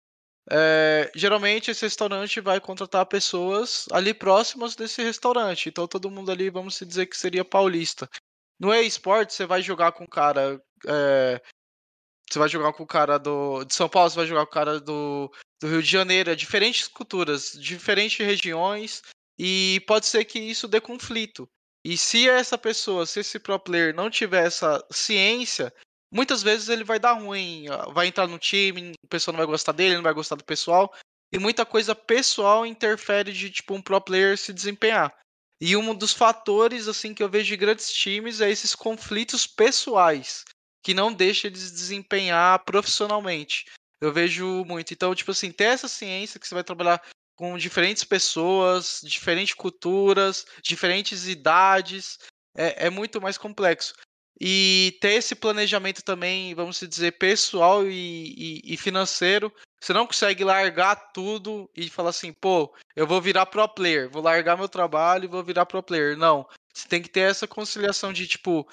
É, 0.50 1.10
geralmente 1.14 1.70
esse 1.70 1.82
restaurante 1.82 2.40
vai 2.40 2.60
contratar 2.60 3.06
pessoas 3.06 3.86
ali 3.90 4.12
próximas 4.12 4.76
desse 4.76 5.02
restaurante. 5.02 5.68
Então 5.68 5.88
todo 5.88 6.10
mundo 6.10 6.30
ali, 6.30 6.50
vamos 6.50 6.78
dizer 6.78 7.06
que 7.06 7.16
seria 7.16 7.44
paulista. 7.44 8.08
No 8.58 8.72
eSport, 8.72 9.30
você 9.30 9.46
vai 9.46 9.62
jogar 9.62 9.92
com 9.92 10.04
o 10.04 10.08
cara. 10.08 10.62
É, 10.86 11.40
você 12.30 12.38
vai 12.38 12.48
jogar 12.48 12.72
com 12.72 12.82
o 12.82 12.86
cara 12.86 13.18
do, 13.18 13.64
de 13.64 13.74
São 13.74 13.88
Paulo, 13.88 14.10
você 14.10 14.16
vai 14.16 14.26
jogar 14.26 14.46
com 14.46 14.50
o 14.50 14.54
cara 14.54 14.80
do, 14.80 15.32
do 15.60 15.68
Rio 15.68 15.82
de 15.82 15.90
Janeiro. 15.90 16.30
É 16.30 16.34
diferentes 16.34 16.88
culturas, 16.88 17.52
diferentes 17.52 18.24
regiões. 18.24 19.02
E 19.38 19.82
pode 19.86 20.06
ser 20.06 20.24
que 20.24 20.38
isso 20.38 20.68
dê 20.68 20.80
conflito. 20.80 21.48
E 21.84 21.98
se 21.98 22.28
essa 22.28 22.56
pessoa, 22.56 23.04
se 23.04 23.20
esse 23.20 23.38
pro 23.38 23.58
player 23.58 23.94
não 23.94 24.08
tiver 24.08 24.46
essa 24.46 24.84
ciência, 24.90 25.72
muitas 26.12 26.42
vezes 26.42 26.68
ele 26.68 26.84
vai 26.84 26.98
dar 26.98 27.12
ruim, 27.12 27.66
vai 27.92 28.06
entrar 28.06 28.26
no 28.26 28.38
time, 28.38 28.92
o 29.04 29.08
pessoal 29.08 29.32
não 29.32 29.38
vai 29.38 29.46
gostar 29.46 29.72
dele, 29.72 29.96
não 29.96 30.02
vai 30.02 30.14
gostar 30.14 30.36
do 30.36 30.44
pessoal, 30.44 30.94
e 31.32 31.38
muita 31.38 31.66
coisa 31.66 31.94
pessoal 31.94 32.64
interfere 32.64 33.32
de 33.32 33.50
tipo 33.50 33.74
um 33.74 33.82
pro 33.82 34.00
player 34.00 34.38
se 34.38 34.52
desempenhar. 34.52 35.14
E 35.60 35.76
um 35.76 35.94
dos 35.94 36.12
fatores 36.12 36.88
assim 36.88 37.12
que 37.12 37.22
eu 37.22 37.28
vejo 37.28 37.48
de 37.48 37.56
grandes 37.56 37.92
times 37.92 38.40
é 38.40 38.50
esses 38.50 38.74
conflitos 38.74 39.46
pessoais 39.46 40.44
que 40.82 40.94
não 40.94 41.12
deixa 41.12 41.46
eles 41.46 41.72
desempenhar 41.72 42.62
profissionalmente. 42.64 43.64
Eu 44.00 44.12
vejo 44.12 44.64
muito. 44.66 44.92
Então, 44.92 45.14
tipo 45.14 45.30
assim, 45.30 45.50
ter 45.50 45.64
essa 45.64 45.88
ciência 45.88 46.38
que 46.38 46.46
você 46.46 46.54
vai 46.54 46.62
trabalhar 46.62 47.02
com 47.36 47.58
diferentes 47.58 48.04
pessoas, 48.04 49.00
diferentes 49.02 49.54
culturas, 49.54 50.46
diferentes 50.62 51.26
idades, 51.26 52.18
é, 52.56 52.86
é 52.86 52.90
muito 52.90 53.20
mais 53.20 53.36
complexo. 53.36 53.94
E 54.40 54.96
ter 55.00 55.12
esse 55.12 55.34
planejamento 55.34 56.02
também, 56.02 56.54
vamos 56.54 56.80
dizer, 56.80 57.12
pessoal 57.12 57.86
e, 57.86 58.34
e, 58.36 58.74
e, 58.74 58.76
financeiro. 58.76 59.52
Você 59.80 59.92
não 59.92 60.06
consegue 60.06 60.42
largar 60.42 61.12
tudo 61.12 61.70
e 61.76 61.88
falar 61.88 62.10
assim, 62.10 62.32
pô, 62.32 62.74
eu 62.96 63.06
vou 63.06 63.20
virar 63.20 63.46
pro 63.46 63.68
player, 63.68 64.10
vou 64.10 64.22
largar 64.22 64.56
meu 64.56 64.68
trabalho 64.68 65.24
e 65.24 65.28
vou 65.28 65.44
virar 65.44 65.66
pro 65.66 65.82
player. 65.82 66.16
Não. 66.16 66.48
Você 66.72 66.88
tem 66.88 67.00
que 67.00 67.08
ter 67.08 67.30
essa 67.30 67.46
conciliação 67.46 68.12
de, 68.12 68.26
tipo, 68.26 68.68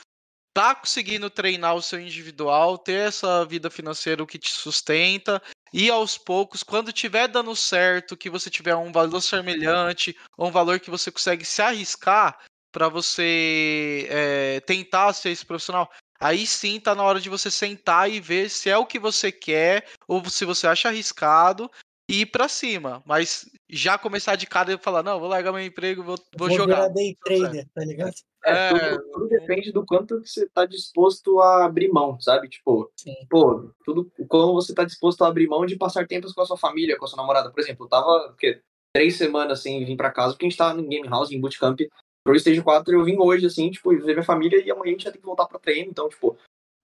tá 0.54 0.74
conseguindo 0.74 1.30
treinar 1.30 1.76
o 1.76 1.82
seu 1.82 2.00
individual, 2.00 2.78
ter 2.78 3.08
essa 3.08 3.46
vida 3.46 3.70
financeira 3.70 4.26
que 4.26 4.40
te 4.40 4.52
sustenta 4.52 5.42
e 5.74 5.90
aos 5.90 6.18
poucos, 6.18 6.64
quando 6.64 6.92
tiver 6.92 7.28
dando 7.28 7.56
certo, 7.56 8.18
que 8.18 8.30
você 8.30 8.50
tiver 8.50 8.76
um 8.76 8.92
valor 8.92 9.22
semelhante, 9.22 10.16
ou 10.38 10.50
um 10.50 10.52
valor 10.52 10.80
que 10.80 10.90
você 10.90 11.12
consegue 11.12 11.46
se 11.46 11.62
arriscar 11.62 12.38
para 12.72 12.90
você 12.90 14.08
é, 14.10 14.60
tentar 14.62 15.14
ser 15.14 15.30
esse 15.30 15.46
profissional, 15.46 15.90
aí 16.20 16.46
sim 16.48 16.80
tá 16.80 16.96
na 16.96 17.04
hora 17.04 17.20
de 17.20 17.30
você 17.30 17.52
sentar 17.52 18.10
e 18.10 18.20
ver 18.20 18.50
se 18.50 18.70
é 18.70 18.78
o 18.78 18.86
que 18.86 19.00
você 19.00 19.32
quer 19.32 19.88
ou 20.08 20.24
se 20.30 20.46
você 20.46 20.68
acha 20.68 20.90
arriscado 20.90 21.70
e 22.12 22.22
ir 22.22 22.26
para 22.26 22.48
cima. 22.48 23.02
Mas 23.06 23.50
já 23.70 23.98
começar 23.98 24.36
de 24.36 24.46
cara 24.46 24.74
e 24.74 24.78
falar, 24.78 25.02
não, 25.02 25.20
vou 25.20 25.30
largar 25.30 25.52
meu 25.52 25.64
emprego, 25.64 26.04
vou, 26.04 26.18
vou, 26.38 26.50
vou 26.50 26.58
jogar. 26.58 26.90
Day 26.90 27.16
trader, 27.24 27.66
tá 27.74 27.86
ligado? 27.86 28.14
É, 28.44 28.52
é, 28.52 28.70
tudo, 28.70 29.12
tudo, 29.12 29.30
depende 29.30 29.72
do 29.72 29.86
quanto 29.86 30.20
você 30.20 30.48
tá 30.50 30.66
disposto 30.66 31.40
a 31.40 31.66
abrir 31.66 31.90
mão, 31.90 32.20
sabe? 32.20 32.50
Tipo, 32.50 32.92
Sim. 32.98 33.16
pô, 33.30 33.72
tudo 33.86 34.12
como 34.28 34.54
você 34.54 34.74
tá 34.74 34.84
disposto 34.84 35.24
a 35.24 35.28
abrir 35.28 35.48
mão 35.48 35.66
de 35.66 35.76
passar 35.76 36.08
tempos 36.08 36.34
com 36.34 36.42
a 36.42 36.46
sua 36.46 36.58
família, 36.58 36.98
com 36.98 37.06
a 37.06 37.08
sua 37.08 37.18
namorada. 37.18 37.52
Por 37.52 37.60
exemplo, 37.60 37.86
eu 37.86 37.90
tava 37.90 38.36
quê, 38.38 38.60
três 38.94 39.16
semanas 39.16 39.62
sem 39.62 39.86
vir 39.86 39.96
para 39.96 40.12
casa, 40.12 40.34
porque 40.34 40.46
a 40.46 40.50
gente 40.50 40.58
tava 40.58 40.74
no 40.74 40.88
Game 40.88 41.08
House, 41.08 41.32
em 41.32 41.40
Bootcamp, 41.40 41.80
pro 42.24 42.36
Stage 42.36 42.62
4, 42.62 42.94
eu 42.94 43.04
vim 43.04 43.18
hoje, 43.18 43.46
assim, 43.46 43.70
tipo, 43.72 43.90
ver 43.90 44.14
minha 44.14 44.24
família 44.24 44.62
e 44.64 44.72
amanhã 44.72 44.90
a 44.90 44.92
gente 44.94 45.04
já 45.04 45.12
tem 45.12 45.22
que 45.22 45.28
voltar 45.28 45.46
pra 45.46 45.60
treino. 45.60 45.90
Então, 45.90 46.10
tipo, 46.10 46.38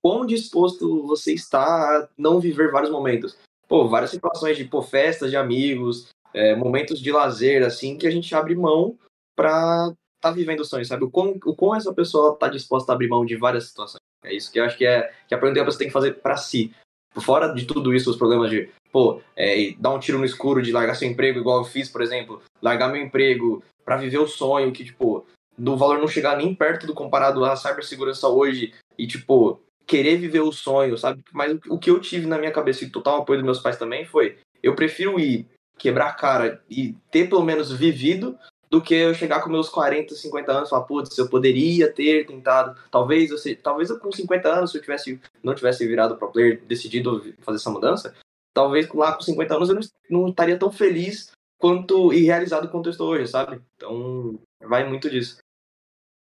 quão 0.03 0.25
disposto 0.25 1.05
você 1.05 1.34
está 1.34 1.63
a 1.63 2.09
não 2.17 2.39
viver 2.39 2.71
vários 2.71 2.91
momentos? 2.91 3.38
Pô, 3.68 3.88
várias 3.88 4.11
situações 4.11 4.57
de, 4.57 4.65
pô, 4.65 4.82
festas 4.82 5.30
de 5.30 5.38
amigos, 5.38 6.09
é, 6.34 6.55
momentos 6.55 7.01
de 7.01 7.11
lazer, 7.11 7.63
assim, 7.63 7.97
que 7.97 8.07
a 8.07 8.11
gente 8.11 8.34
abre 8.34 8.55
mão 8.55 8.97
pra 9.36 9.91
tá 10.20 10.32
vivendo 10.32 10.61
o 10.61 10.65
sonho, 10.65 10.86
sabe? 10.86 11.03
O 11.03 11.11
quão, 11.11 11.38
o 11.45 11.55
quão 11.55 11.76
essa 11.76 11.93
pessoa 11.93 12.36
tá 12.36 12.47
disposta 12.47 12.91
a 12.91 12.95
abrir 12.95 13.07
mão 13.07 13.26
de 13.26 13.36
várias 13.36 13.65
situações. 13.65 14.01
É 14.24 14.34
isso 14.34 14.51
que 14.51 14.59
eu 14.59 14.65
acho 14.65 14.78
que 14.78 14.86
é 14.86 15.11
que 15.28 15.34
a 15.34 15.38
pergunta 15.38 15.59
que 15.59 15.72
você 15.72 15.78
tem 15.78 15.88
que 15.88 15.93
fazer 15.93 16.13
para 16.13 16.38
si. 16.38 16.74
Fora 17.20 17.47
de 17.53 17.65
tudo 17.65 17.95
isso, 17.95 18.09
os 18.11 18.18
problemas 18.18 18.49
de, 18.49 18.70
pô, 18.91 19.22
é, 19.36 19.74
dar 19.80 19.91
um 19.91 19.99
tiro 19.99 20.20
no 20.20 20.26
escuro, 20.26 20.61
de 20.61 20.72
largar 20.72 20.95
seu 20.95 21.07
emprego, 21.07 21.39
igual 21.39 21.59
eu 21.59 21.63
fiz, 21.63 21.89
por 21.89 22.01
exemplo, 22.01 22.41
largar 22.61 22.91
meu 22.91 23.01
emprego 23.01 23.63
para 23.84 23.97
viver 23.97 24.20
o 24.20 24.28
sonho, 24.28 24.72
que, 24.72 24.84
tipo, 24.84 25.26
do 25.57 25.76
valor 25.76 25.97
não 25.97 26.07
chegar 26.07 26.38
nem 26.38 26.53
perto 26.53 26.86
do 26.86 26.93
comparado 26.93 27.43
à 27.43 27.55
cibersegurança 27.55 28.28
hoje, 28.28 28.74
e, 28.97 29.07
tipo, 29.07 29.59
querer 29.88 30.18
viver 30.18 30.42
o 30.42 30.52
sonho, 30.52 30.98
sabe? 30.98 31.24
Mas 31.32 31.58
o 31.70 31.80
que 31.80 31.90
eu 31.90 32.00
tive 32.00 32.28
na 32.28 32.38
minha 32.38 32.52
cabeça 32.52 32.84
e 32.84 32.90
total 32.90 33.22
apoio 33.22 33.40
dos 33.40 33.46
meus 33.46 33.60
pais 33.60 33.78
também 33.78 34.06
foi, 34.06 34.38
eu 34.62 34.76
prefiro 34.76 35.20
ir 35.20 35.48
quebrar 35.78 36.08
a 36.08 36.14
cara 36.14 36.62
e 36.70 36.94
ter 37.10 37.30
pelo 37.30 37.44
menos 37.44 37.72
vivido 37.72 38.38
do 38.70 38.82
que 38.82 38.94
eu 38.94 39.14
chegar 39.14 39.42
com 39.42 39.50
meus 39.50 39.70
40, 39.70 40.14
50 40.14 40.52
anos 40.52 40.68
e 40.68 40.70
falar, 40.70 40.84
putz, 40.84 41.18
eu 41.18 41.30
poderia 41.30 41.92
ter 41.92 42.26
tentado, 42.26 42.78
talvez 42.92 43.32
eu, 43.32 43.58
talvez 43.64 43.90
eu 43.90 43.98
com 43.98 44.12
50 44.12 44.50
anos, 44.50 44.72
se 44.72 44.78
eu 44.78 44.82
tivesse, 44.82 45.22
não 45.42 45.56
tivesse 45.56 45.88
virado 45.88 46.18
pro 46.18 46.32
player, 46.32 46.62
decidido 46.66 47.34
fazer 47.40 47.58
essa 47.58 47.70
mudança, 47.70 48.14
talvez 48.54 48.90
lá 48.90 49.14
com 49.14 49.22
50 49.22 49.56
anos 49.56 49.70
eu 49.70 49.76
não, 49.76 49.82
não 50.10 50.30
estaria 50.30 50.60
tão 50.60 50.70
feliz 50.70 51.32
quanto 51.58 52.12
e 52.12 52.26
realizado 52.26 52.70
quanto 52.70 52.88
eu 52.88 52.92
estou 52.92 53.10
hoje, 53.10 53.28
sabe? 53.28 53.62
Então, 53.78 54.38
vai 54.62 54.84
muito 54.84 55.10
disso. 55.10 55.38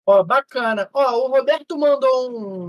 Ó, 0.06 0.22
bacana. 0.22 0.88
Ó, 0.94 1.26
o 1.26 1.28
Roberto 1.28 1.76
mandou 1.76 2.30
um, 2.30 2.68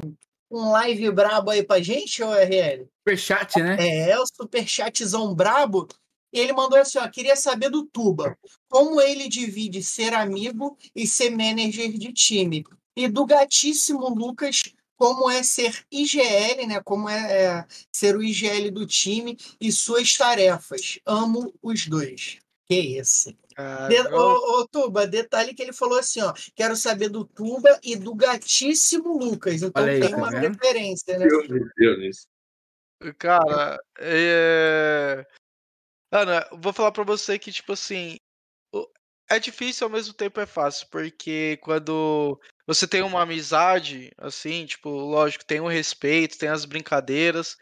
um 0.49 0.71
live 0.71 1.11
brabo 1.11 1.51
aí 1.51 1.63
pra 1.63 1.81
gente, 1.81 2.23
ô 2.23 2.31
RL? 2.33 2.87
Superchat, 2.99 3.61
né? 3.61 4.09
É, 4.09 4.19
o 4.19 4.25
superchatzão 4.25 5.33
brabo. 5.33 5.87
E 6.31 6.39
ele 6.39 6.53
mandou 6.53 6.77
assim: 6.77 6.97
ó, 6.97 7.07
queria 7.07 7.35
saber 7.35 7.69
do 7.69 7.85
Tuba, 7.85 8.37
como 8.69 9.01
ele 9.01 9.27
divide 9.27 9.81
ser 9.83 10.13
amigo 10.13 10.77
e 10.95 11.07
ser 11.07 11.29
manager 11.29 11.91
de 11.91 12.11
time. 12.13 12.63
E 12.95 13.07
do 13.07 13.25
gatíssimo 13.25 14.09
Lucas, 14.09 14.63
como 14.97 15.29
é 15.29 15.43
ser 15.43 15.85
IGL, 15.91 16.65
né? 16.67 16.81
Como 16.83 17.07
é, 17.07 17.43
é 17.43 17.65
ser 17.91 18.15
o 18.15 18.23
IGL 18.23 18.71
do 18.71 18.85
time 18.85 19.37
e 19.61 19.71
suas 19.71 20.13
tarefas. 20.15 20.99
Amo 21.05 21.53
os 21.61 21.87
dois. 21.87 22.39
Que 22.65 22.79
isso. 22.99 23.33
De, 23.89 23.99
ô, 24.13 24.59
ô, 24.59 24.67
Tuba, 24.67 25.07
detalhe 25.07 25.53
que 25.53 25.63
ele 25.63 25.73
falou 25.73 25.97
assim, 25.97 26.21
ó. 26.21 26.31
Quero 26.55 26.75
saber 26.75 27.09
do 27.09 27.25
Tuba 27.25 27.79
e 27.83 27.95
do 27.95 28.13
gatíssimo 28.13 29.17
Lucas. 29.17 29.63
Então 29.63 29.83
aí, 29.83 29.99
tem 29.99 30.11
tá 30.11 30.17
uma 30.17 30.29
referência, 30.29 31.17
né? 31.17 31.25
Meu 31.25 31.67
Deus. 31.75 32.27
Cara, 33.17 33.79
é... 33.99 35.25
Ana, 36.11 36.47
vou 36.53 36.71
falar 36.71 36.91
pra 36.91 37.03
você 37.03 37.39
que, 37.39 37.51
tipo 37.51 37.73
assim, 37.73 38.17
é 39.29 39.39
difícil 39.39 39.85
ao 39.85 39.91
mesmo 39.91 40.13
tempo 40.13 40.39
é 40.39 40.45
fácil, 40.45 40.87
porque 40.89 41.57
quando 41.61 42.39
você 42.65 42.87
tem 42.87 43.01
uma 43.01 43.21
amizade, 43.23 44.11
assim, 44.17 44.65
tipo, 44.65 44.89
lógico, 44.89 45.45
tem 45.45 45.59
o 45.59 45.67
respeito, 45.67 46.37
tem 46.37 46.49
as 46.49 46.63
brincadeiras, 46.63 47.57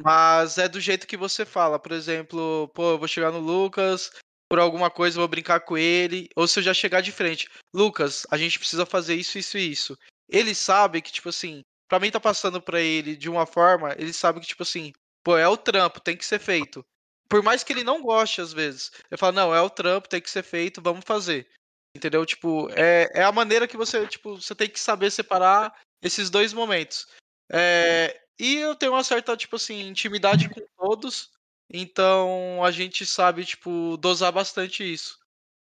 mas 0.00 0.58
é 0.58 0.68
do 0.68 0.80
jeito 0.80 1.06
que 1.06 1.16
você 1.16 1.46
fala. 1.46 1.78
Por 1.78 1.92
exemplo, 1.92 2.68
pô, 2.74 2.92
eu 2.92 2.98
vou 2.98 3.08
chegar 3.08 3.32
no 3.32 3.38
Lucas, 3.38 4.10
por 4.48 4.58
alguma 4.58 4.90
coisa 4.90 5.18
vou 5.18 5.28
brincar 5.28 5.60
com 5.60 5.76
ele, 5.76 6.28
ou 6.34 6.48
se 6.48 6.58
eu 6.58 6.62
já 6.62 6.74
chegar 6.74 7.00
de 7.00 7.12
frente, 7.12 7.48
Lucas, 7.74 8.26
a 8.30 8.38
gente 8.38 8.58
precisa 8.58 8.86
fazer 8.86 9.14
isso, 9.14 9.38
isso 9.38 9.58
e 9.58 9.70
isso. 9.70 9.98
Ele 10.28 10.54
sabe 10.54 11.02
que, 11.02 11.12
tipo 11.12 11.28
assim, 11.28 11.62
pra 11.88 12.00
mim 12.00 12.10
tá 12.10 12.20
passando 12.20 12.60
pra 12.60 12.80
ele 12.80 13.16
de 13.16 13.28
uma 13.28 13.46
forma, 13.46 13.94
ele 13.98 14.12
sabe 14.12 14.40
que, 14.40 14.46
tipo 14.46 14.62
assim, 14.62 14.92
pô, 15.22 15.36
é 15.36 15.48
o 15.48 15.56
trampo, 15.56 16.00
tem 16.00 16.16
que 16.16 16.24
ser 16.24 16.38
feito 16.38 16.84
por 17.28 17.42
mais 17.42 17.62
que 17.62 17.72
ele 17.72 17.84
não 17.84 18.02
goste 18.02 18.40
às 18.40 18.52
vezes, 18.52 18.90
ele 19.10 19.18
fala, 19.18 19.32
não, 19.32 19.54
é 19.54 19.60
o 19.60 19.70
trampo, 19.70 20.08
tem 20.08 20.20
que 20.20 20.30
ser 20.30 20.42
feito, 20.42 20.80
vamos 20.80 21.04
fazer. 21.04 21.48
Entendeu? 21.94 22.24
Tipo, 22.24 22.68
é, 22.70 23.08
é 23.12 23.22
a 23.22 23.32
maneira 23.32 23.68
que 23.68 23.76
você, 23.76 24.06
tipo, 24.06 24.40
você 24.40 24.54
tem 24.54 24.68
que 24.68 24.80
saber 24.80 25.10
separar 25.10 25.74
esses 26.02 26.30
dois 26.30 26.52
momentos. 26.52 27.06
É, 27.50 28.18
e 28.38 28.56
eu 28.56 28.74
tenho 28.74 28.92
uma 28.92 29.04
certa, 29.04 29.36
tipo 29.36 29.56
assim, 29.56 29.80
intimidade 29.80 30.48
com 30.48 30.60
todos, 30.78 31.30
então 31.72 32.64
a 32.64 32.70
gente 32.70 33.04
sabe, 33.04 33.44
tipo, 33.44 33.96
dosar 33.98 34.32
bastante 34.32 34.82
isso. 34.82 35.18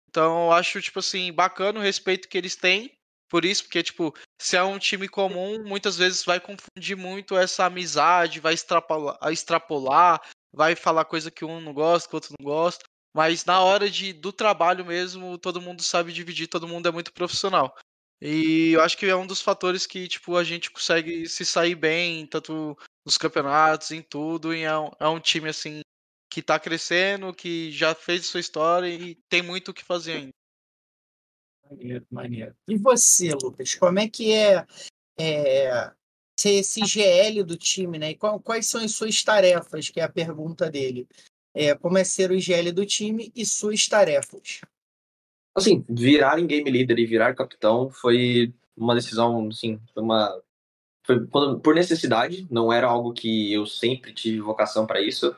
Então 0.09 0.47
eu 0.47 0.53
acho, 0.53 0.81
tipo 0.81 0.99
assim, 0.99 1.33
bacana 1.33 1.79
o 1.79 1.83
respeito 1.83 2.29
que 2.29 2.39
eles 2.39 2.57
têm 2.57 2.97
por 3.29 3.45
isso, 3.45 3.65
porque, 3.65 3.83
tipo, 3.83 4.15
se 4.41 4.57
é 4.57 4.63
um 4.63 4.79
time 4.79 5.09
comum, 5.09 5.65
muitas 5.65 5.97
vezes 5.97 6.25
vai 6.25 6.39
confundir 6.39 6.97
muito 6.97 7.37
essa 7.37 7.65
amizade, 7.65 8.41
vai 8.41 8.55
extrapolar, 8.55 9.19
extrapolar 9.31 10.21
vai 10.53 10.75
falar 10.75 11.05
coisa 11.05 11.31
que 11.31 11.45
um 11.45 11.61
não 11.61 11.75
gosta, 11.75 12.09
que 12.09 12.15
o 12.15 12.19
outro 12.19 12.35
não 12.39 12.45
gosta. 12.45 12.85
Mas 13.15 13.45
na 13.45 13.61
hora 13.61 13.91
de, 13.91 14.13
do 14.13 14.33
trabalho 14.33 14.85
mesmo, 14.85 15.39
todo 15.39 15.61
mundo 15.61 15.83
sabe 15.83 16.13
dividir, 16.13 16.47
todo 16.47 16.69
mundo 16.69 16.89
é 16.89 16.93
muito 16.93 17.13
profissional. 17.13 17.75
E 18.21 18.73
eu 18.73 18.83
acho 18.83 18.97
que 18.97 19.07
é 19.07 19.17
um 19.17 19.27
dos 19.27 19.41
fatores 19.41 19.87
que, 19.87 20.09
tipo, 20.09 20.37
a 20.37 20.45
gente 20.45 20.71
consegue 20.71 21.29
se 21.29 21.45
sair 21.45 21.75
bem, 21.75 22.27
tanto 22.27 22.77
nos 23.07 23.17
campeonatos, 23.17 23.93
em 23.93 24.03
tudo, 24.03 24.53
e 24.53 24.63
é 24.63 24.77
um, 24.77 24.91
é 24.99 25.07
um 25.07 25.21
time, 25.21 25.49
assim, 25.49 25.81
que 26.29 26.43
tá 26.43 26.59
crescendo, 26.59 27.33
que 27.33 27.71
já 27.71 27.95
fez 27.95 28.27
sua 28.27 28.41
história 28.41 28.89
e 28.89 29.15
tem 29.29 29.43
muito 29.43 29.71
o 29.71 29.75
que 29.75 29.85
fazer 29.85 30.13
ainda. 30.15 30.35
Maneiro, 31.71 32.07
maneiro. 32.11 32.57
E 32.69 32.77
você, 32.77 33.33
Lucas, 33.33 33.77
como 33.77 34.01
é 34.01 34.09
que 34.09 34.33
é, 34.33 34.67
é 35.19 35.93
ser 36.39 36.51
esse 36.51 36.85
GL 36.85 37.45
do 37.45 37.57
time, 37.57 37.99
né? 37.99 38.11
E 38.11 38.17
qual, 38.17 38.41
quais 38.41 38.67
são 38.67 38.83
as 38.83 38.93
suas 38.93 39.23
tarefas, 39.23 39.89
que 39.89 40.01
é 40.01 40.03
a 40.03 40.09
pergunta 40.09 40.69
dele. 40.69 41.09
É, 41.55 41.75
como 41.75 41.97
é 41.97 42.05
ser 42.05 42.31
o 42.31 42.39
GL 42.39 42.71
do 42.73 42.85
time 42.85 43.33
e 43.35 43.47
suas 43.47 43.87
tarefas. 43.87 44.61
Assim, 45.55 45.85
virar 45.89 46.39
em 46.39 46.47
game 46.47 46.71
leader 46.71 46.99
e 46.99 47.07
virar 47.07 47.35
capitão 47.35 47.89
foi 47.89 48.53
uma 48.77 48.95
decisão, 48.95 49.49
assim, 49.49 49.81
foi 49.95 50.03
uma 50.03 50.43
foi 51.07 51.25
por 51.27 51.75
necessidade, 51.75 52.47
não 52.51 52.73
era 52.73 52.89
algo 52.89 53.13
que 53.13 53.53
eu 53.53 53.65
sempre 53.65 54.13
tive 54.13 54.41
vocação 54.41 54.87
para 54.87 55.01
isso, 55.01 55.35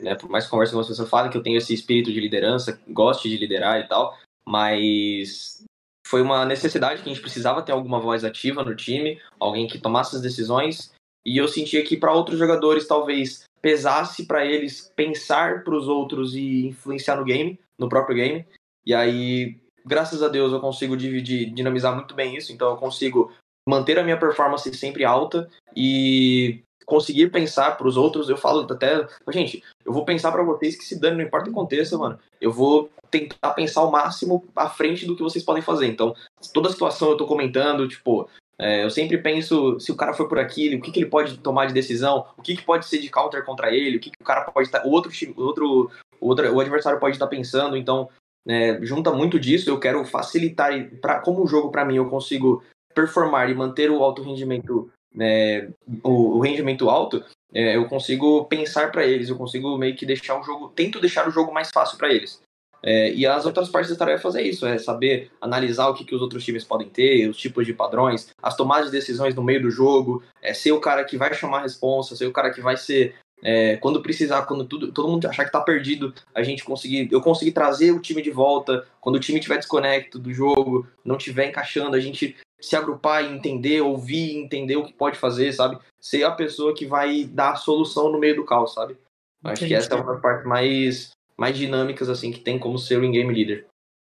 né? 0.00 0.14
Por 0.14 0.30
mais 0.30 0.46
conversa 0.46 0.72
com 0.72 0.80
as 0.80 0.88
pessoas 0.88 1.08
falem 1.08 1.30
que 1.30 1.36
eu 1.36 1.42
tenho 1.42 1.58
esse 1.58 1.74
espírito 1.74 2.10
de 2.10 2.18
liderança, 2.18 2.80
gosto 2.88 3.28
de 3.28 3.36
liderar 3.36 3.78
e 3.78 3.86
tal, 3.86 4.18
mas 4.48 5.62
foi 6.06 6.22
uma 6.22 6.46
necessidade 6.46 7.02
que 7.02 7.10
a 7.10 7.12
gente 7.12 7.22
precisava 7.22 7.62
ter 7.62 7.72
alguma 7.72 8.00
voz 8.00 8.24
ativa 8.24 8.64
no 8.64 8.74
time, 8.74 9.20
alguém 9.38 9.68
que 9.68 9.78
tomasse 9.78 10.16
as 10.16 10.22
decisões, 10.22 10.90
e 11.24 11.36
eu 11.36 11.46
sentia 11.46 11.84
que 11.84 11.98
para 11.98 12.14
outros 12.14 12.38
jogadores 12.38 12.86
talvez 12.86 13.44
pesasse 13.60 14.26
para 14.26 14.44
eles 14.44 14.90
pensar 14.96 15.62
para 15.62 15.76
os 15.76 15.86
outros 15.86 16.34
e 16.34 16.66
influenciar 16.66 17.16
no 17.16 17.24
game, 17.24 17.60
no 17.78 17.90
próprio 17.90 18.16
game. 18.16 18.46
E 18.86 18.94
aí, 18.94 19.60
graças 19.84 20.22
a 20.22 20.28
Deus, 20.28 20.50
eu 20.50 20.60
consigo 20.60 20.96
dividir, 20.96 21.52
dinamizar 21.52 21.94
muito 21.94 22.14
bem 22.14 22.34
isso, 22.36 22.52
então 22.52 22.70
eu 22.70 22.76
consigo 22.78 23.30
manter 23.68 23.98
a 23.98 24.04
minha 24.04 24.18
performance 24.18 24.72
sempre 24.74 25.04
alta 25.04 25.48
e 25.76 26.62
conseguir 26.86 27.30
pensar 27.30 27.76
para 27.76 27.86
os 27.86 27.96
outros. 27.96 28.28
Eu 28.28 28.36
falo 28.36 28.66
até, 28.70 29.06
gente, 29.30 29.62
eu 29.84 29.92
vou 29.92 30.04
pensar 30.04 30.32
para 30.32 30.42
vocês 30.42 30.76
que 30.76 30.84
se 30.84 30.98
dane, 30.98 31.18
não 31.18 31.24
importa 31.24 31.48
o 31.48 31.52
contexto, 31.52 31.98
mano. 31.98 32.18
Eu 32.40 32.52
vou 32.52 32.90
tentar 33.10 33.50
pensar 33.50 33.84
o 33.84 33.90
máximo 33.90 34.44
à 34.56 34.68
frente 34.68 35.06
do 35.06 35.16
que 35.16 35.22
vocês 35.22 35.44
podem 35.44 35.62
fazer. 35.62 35.86
Então, 35.86 36.14
toda 36.52 36.68
a 36.68 36.72
situação 36.72 37.10
eu 37.10 37.16
tô 37.16 37.26
comentando, 37.26 37.88
tipo, 37.88 38.28
é, 38.58 38.84
eu 38.84 38.90
sempre 38.90 39.18
penso 39.18 39.78
se 39.80 39.90
o 39.90 39.96
cara 39.96 40.12
foi 40.12 40.28
por 40.28 40.38
aqui, 40.38 40.74
o 40.74 40.82
que, 40.82 40.90
que 40.90 41.00
ele 41.00 41.08
pode 41.08 41.38
tomar 41.38 41.66
de 41.66 41.72
decisão, 41.72 42.26
o 42.36 42.42
que, 42.42 42.56
que 42.56 42.62
pode 42.62 42.86
ser 42.86 42.98
de 42.98 43.08
counter 43.08 43.44
contra 43.44 43.74
ele, 43.74 43.96
o 43.96 44.00
que, 44.00 44.10
que 44.10 44.20
o 44.20 44.24
cara 44.24 44.42
pode 44.50 44.68
estar. 44.68 44.84
O 44.84 44.90
outro, 44.90 45.10
outro, 45.36 45.90
outro, 46.20 46.54
o 46.54 46.60
adversário 46.60 47.00
pode 47.00 47.16
estar 47.16 47.28
pensando. 47.28 47.76
Então, 47.76 48.08
é, 48.46 48.78
junta 48.82 49.12
muito 49.12 49.38
disso. 49.38 49.70
Eu 49.70 49.78
quero 49.78 50.04
facilitar, 50.04 50.72
pra, 51.00 51.20
como 51.20 51.42
o 51.42 51.46
jogo 51.46 51.70
para 51.70 51.84
mim 51.84 51.96
eu 51.96 52.10
consigo 52.10 52.62
performar 53.00 53.50
e 53.50 53.54
manter 53.54 53.90
o 53.90 54.02
alto 54.02 54.22
rendimento, 54.22 54.90
né, 55.14 55.70
o, 56.02 56.36
o 56.36 56.40
rendimento 56.40 56.90
alto, 56.90 57.24
é, 57.52 57.76
eu 57.76 57.86
consigo 57.86 58.44
pensar 58.44 58.92
para 58.92 59.06
eles, 59.06 59.28
eu 59.28 59.36
consigo 59.36 59.76
meio 59.78 59.96
que 59.96 60.06
deixar 60.06 60.38
o 60.38 60.42
jogo, 60.42 60.68
tento 60.68 61.00
deixar 61.00 61.26
o 61.26 61.30
jogo 61.30 61.52
mais 61.52 61.70
fácil 61.72 61.98
para 61.98 62.12
eles. 62.12 62.40
É, 62.82 63.12
e 63.12 63.26
as 63.26 63.44
outras 63.44 63.68
partes 63.68 63.90
das 63.90 63.98
tarefas 63.98 64.34
é 64.34 64.42
isso, 64.42 64.66
é 64.66 64.78
saber 64.78 65.30
analisar 65.40 65.88
o 65.88 65.94
que, 65.94 66.04
que 66.04 66.14
os 66.14 66.22
outros 66.22 66.42
times 66.44 66.64
podem 66.64 66.88
ter, 66.88 67.28
os 67.28 67.36
tipos 67.36 67.66
de 67.66 67.74
padrões, 67.74 68.30
as 68.42 68.56
tomadas 68.56 68.86
de 68.86 68.92
decisões 68.92 69.34
no 69.34 69.42
meio 69.42 69.60
do 69.60 69.70
jogo, 69.70 70.22
é 70.40 70.54
ser 70.54 70.72
o 70.72 70.80
cara 70.80 71.04
que 71.04 71.18
vai 71.18 71.32
chamar 71.34 71.58
a 71.58 71.62
responsa, 71.62 72.16
ser 72.16 72.26
o 72.26 72.32
cara 72.32 72.50
que 72.50 72.62
vai 72.62 72.76
ser 72.78 73.14
é, 73.42 73.76
quando 73.76 74.02
precisar, 74.02 74.42
quando 74.42 74.64
tudo, 74.64 74.92
todo 74.92 75.08
mundo 75.08 75.26
achar 75.26 75.44
que 75.44 75.52
tá 75.52 75.60
perdido, 75.60 76.14
a 76.34 76.42
gente 76.42 76.64
conseguir, 76.64 77.08
eu 77.10 77.20
conseguir 77.20 77.52
trazer 77.52 77.90
o 77.90 78.00
time 78.00 78.22
de 78.22 78.30
volta, 78.30 78.86
quando 79.00 79.16
o 79.16 79.20
time 79.20 79.40
tiver 79.40 79.56
desconecto 79.56 80.18
do 80.18 80.32
jogo, 80.32 80.86
não 81.04 81.16
tiver 81.16 81.48
encaixando, 81.48 81.96
a 81.96 82.00
gente 82.00 82.36
se 82.60 82.76
agrupar 82.76 83.24
e 83.24 83.34
entender, 83.34 83.80
ouvir, 83.80 84.36
entender 84.36 84.76
o 84.76 84.84
que 84.84 84.92
pode 84.92 85.18
fazer, 85.18 85.52
sabe? 85.52 85.78
Ser 86.00 86.24
a 86.24 86.30
pessoa 86.30 86.74
que 86.74 86.86
vai 86.86 87.24
dar 87.24 87.52
a 87.52 87.56
solução 87.56 88.10
no 88.10 88.18
meio 88.18 88.36
do 88.36 88.44
caos, 88.44 88.74
sabe? 88.74 88.96
Acho 89.42 89.64
Entendi. 89.64 89.68
que 89.68 89.74
essa 89.74 89.94
é 89.94 89.96
uma 89.96 90.12
das 90.12 90.20
partes 90.20 90.46
mais, 90.46 91.10
mais 91.36 91.56
dinâmicas, 91.56 92.08
assim, 92.08 92.30
que 92.30 92.40
tem 92.40 92.58
como 92.58 92.78
ser 92.78 92.98
o 92.98 93.04
in-game 93.04 93.32
leader. 93.32 93.66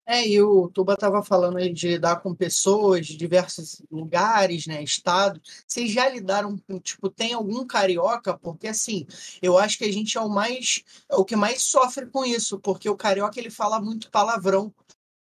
É, 0.06 0.26
e 0.26 0.42
o 0.42 0.68
Tuba 0.68 0.94
estava 0.94 1.22
falando 1.22 1.58
aí 1.58 1.72
de 1.72 1.86
lidar 1.86 2.16
com 2.16 2.34
pessoas 2.34 3.06
de 3.06 3.16
diversos 3.16 3.80
lugares, 3.88 4.66
né, 4.66 4.82
estados. 4.82 5.40
Vocês 5.64 5.88
já 5.92 6.08
lidaram 6.08 6.58
com, 6.66 6.80
tipo, 6.80 7.08
tem 7.08 7.32
algum 7.32 7.64
carioca? 7.64 8.36
Porque, 8.36 8.66
assim, 8.66 9.06
eu 9.40 9.56
acho 9.56 9.78
que 9.78 9.84
a 9.84 9.92
gente 9.92 10.18
é 10.18 10.20
o 10.20 10.28
mais, 10.28 10.82
é 11.08 11.14
o 11.14 11.24
que 11.24 11.36
mais 11.36 11.62
sofre 11.62 12.06
com 12.06 12.24
isso, 12.24 12.58
porque 12.58 12.90
o 12.90 12.96
carioca, 12.96 13.38
ele 13.38 13.50
fala 13.50 13.80
muito 13.80 14.10
palavrão 14.10 14.74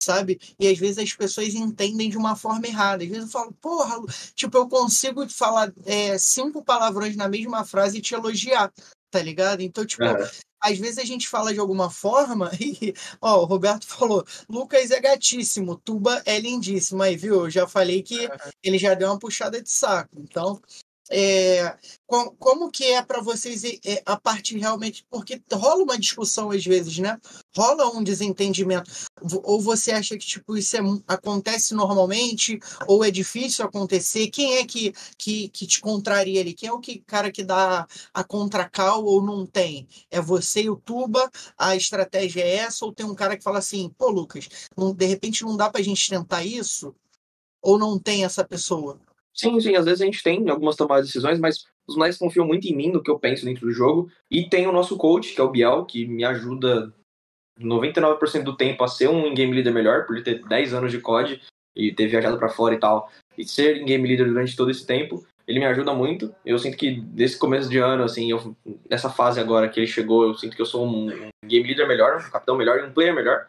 sabe? 0.08 0.40
E 0.58 0.68
às 0.68 0.78
vezes 0.78 0.98
as 0.98 1.14
pessoas 1.14 1.54
entendem 1.54 2.10
de 2.10 2.18
uma 2.18 2.36
forma 2.36 2.66
errada. 2.66 3.04
Às 3.04 3.10
vezes 3.10 3.26
eu 3.26 3.30
falo, 3.30 3.54
porra, 3.62 3.98
tipo, 4.34 4.58
eu 4.58 4.68
consigo 4.68 5.28
falar 5.30 5.72
é, 5.86 6.18
cinco 6.18 6.64
palavrões 6.64 7.16
na 7.16 7.28
mesma 7.28 7.66
frase 7.66 7.98
e 7.98 8.02
te 8.02 8.14
elogiar, 8.14 8.72
tá 9.12 9.22
ligado? 9.22 9.62
Então, 9.62 9.86
tipo, 9.86 10.06
é. 10.06 10.32
às 10.62 10.78
vezes 10.78 10.98
a 10.98 11.04
gente 11.04 11.28
fala 11.28 11.54
de 11.54 11.60
alguma 11.60 11.90
forma 11.90 12.50
e, 12.60 12.94
ó, 13.22 13.42
o 13.42 13.46
Roberto 13.46 13.86
falou, 13.88 14.26
Lucas 14.50 14.92
é 14.92 15.02
gatíssimo, 15.02 15.76
Tuba 15.76 16.22
é 16.26 16.40
lindíssimo. 16.40 17.04
Aí, 17.04 17.18
viu? 17.18 17.44
Eu 17.44 17.50
já 17.50 17.68
falei 17.68 18.02
que 18.02 18.30
ele 18.64 18.78
já 18.78 18.94
deu 18.94 19.10
uma 19.10 19.20
puxada 19.20 19.62
de 19.62 19.70
saco. 19.70 20.18
Então, 20.18 20.62
é, 21.10 21.78
com, 22.06 22.32
como 22.38 22.72
que 22.72 22.84
é 22.86 23.02
para 23.02 23.22
vocês 23.22 23.64
a 24.06 24.18
parte 24.20 24.58
realmente 24.58 25.06
porque 25.10 25.42
rola 25.54 25.84
uma 25.84 25.98
discussão 25.98 26.52
às 26.52 26.66
vezes 26.66 26.98
né? 27.00 27.18
Rola 27.56 27.90
um 27.96 28.04
desentendimento. 28.04 28.90
Ou 29.44 29.62
você 29.62 29.92
acha 29.92 30.18
que 30.18 30.26
tipo 30.26 30.58
isso 30.58 30.76
é, 30.78 30.80
acontece 31.08 31.74
normalmente 31.74 32.60
ou 32.88 33.04
é 33.04 33.12
difícil 33.12 33.66
acontecer? 33.66 34.28
Quem 34.28 34.58
é 34.58 34.66
que, 34.66 34.94
que, 35.18 35.50
que 35.50 35.66
te 35.68 35.80
contraria 35.80 36.42
ali? 36.42 36.54
Quem 36.54 36.70
é 36.70 36.74
o 36.74 36.80
que 36.80 37.00
cara 37.00 37.32
que 37.32 37.44
dá 37.44 37.88
a 38.14 38.24
contracal 38.24 39.04
ou 39.06 39.22
não 39.22 39.46
tem? 39.46 39.88
É 40.12 40.22
você 40.22 40.64
e 40.64 40.70
o 40.70 40.76
Tuba? 40.76 41.30
A 41.58 41.76
estratégia 41.76 42.42
é 42.42 42.56
essa? 42.58 42.86
Ou 42.86 42.94
tem 42.94 43.06
um 43.06 43.16
cara 43.16 43.38
que 43.38 43.44
fala 43.44 43.60
assim 43.60 43.90
pô 43.98 44.10
Lucas 44.10 44.50
não, 44.76 44.94
de 44.94 45.06
repente 45.06 45.44
não 45.44 45.56
dá 45.56 45.70
para 45.70 45.82
a 45.82 45.84
gente 45.84 46.10
tentar 46.10 46.44
isso? 46.44 46.96
Ou 47.62 47.78
não 47.78 48.00
tem 48.00 48.24
essa 48.24 48.44
pessoa 48.46 49.00
Sim, 49.40 49.60
sim, 49.60 49.76
às 49.76 49.86
vezes 49.86 50.02
a 50.02 50.06
gente 50.06 50.24
tem 50.24 50.50
algumas 50.50 50.76
tomadas 50.76 51.06
de 51.06 51.14
decisões, 51.14 51.40
mas 51.40 51.68
os 51.88 51.96
moleques 51.96 52.18
confiam 52.18 52.46
muito 52.46 52.68
em 52.68 52.76
mim, 52.76 52.92
no 52.92 53.04
que 53.04 53.12
eu 53.12 53.20
penso 53.20 53.46
dentro 53.46 53.68
do 53.68 53.72
jogo. 53.72 54.10
E 54.32 54.50
tem 54.50 54.66
o 54.66 54.72
nosso 54.72 54.98
coach, 54.98 55.34
que 55.34 55.40
é 55.40 55.44
o 55.44 55.52
Biel, 55.52 55.86
que 55.86 56.08
me 56.08 56.26
ajuda 56.26 56.92
99% 57.60 58.44
do 58.44 58.58
tempo 58.58 58.84
a 58.84 58.88
ser 58.88 59.10
um 59.10 59.34
game 59.34 59.54
leader 59.54 59.74
melhor, 59.74 60.06
por 60.06 60.16
ele 60.16 60.26
ter 60.26 60.44
10 60.44 60.74
anos 60.74 60.92
de 60.92 61.00
COD 61.00 61.40
e 61.76 61.94
ter 61.94 62.08
viajado 62.08 62.40
para 62.40 62.50
fora 62.50 62.74
e 62.74 62.80
tal, 62.80 63.12
e 63.38 63.46
ser 63.48 63.84
game 63.86 64.08
leader 64.08 64.28
durante 64.28 64.56
todo 64.56 64.72
esse 64.72 64.86
tempo. 64.86 65.24
Ele 65.48 65.60
me 65.60 65.66
ajuda 65.66 65.94
muito. 65.94 66.34
Eu 66.44 66.58
sinto 66.58 66.76
que 66.76 67.00
desse 67.00 67.38
começo 67.38 67.70
de 67.70 67.78
ano, 67.78 68.04
assim, 68.04 68.32
eu, 68.32 68.56
nessa 68.90 69.10
fase 69.10 69.40
agora 69.40 69.70
que 69.70 69.80
ele 69.80 69.88
chegou, 69.88 70.24
eu 70.24 70.34
sinto 70.34 70.56
que 70.56 70.62
eu 70.62 70.66
sou 70.66 70.86
um, 70.86 71.10
um 71.10 71.48
game 71.48 71.68
leader 71.68 71.88
melhor, 71.88 72.18
um 72.18 72.32
capitão 72.32 72.58
melhor 72.58 72.80
e 72.80 72.84
um 72.84 72.92
player 72.92 73.14
melhor 73.14 73.48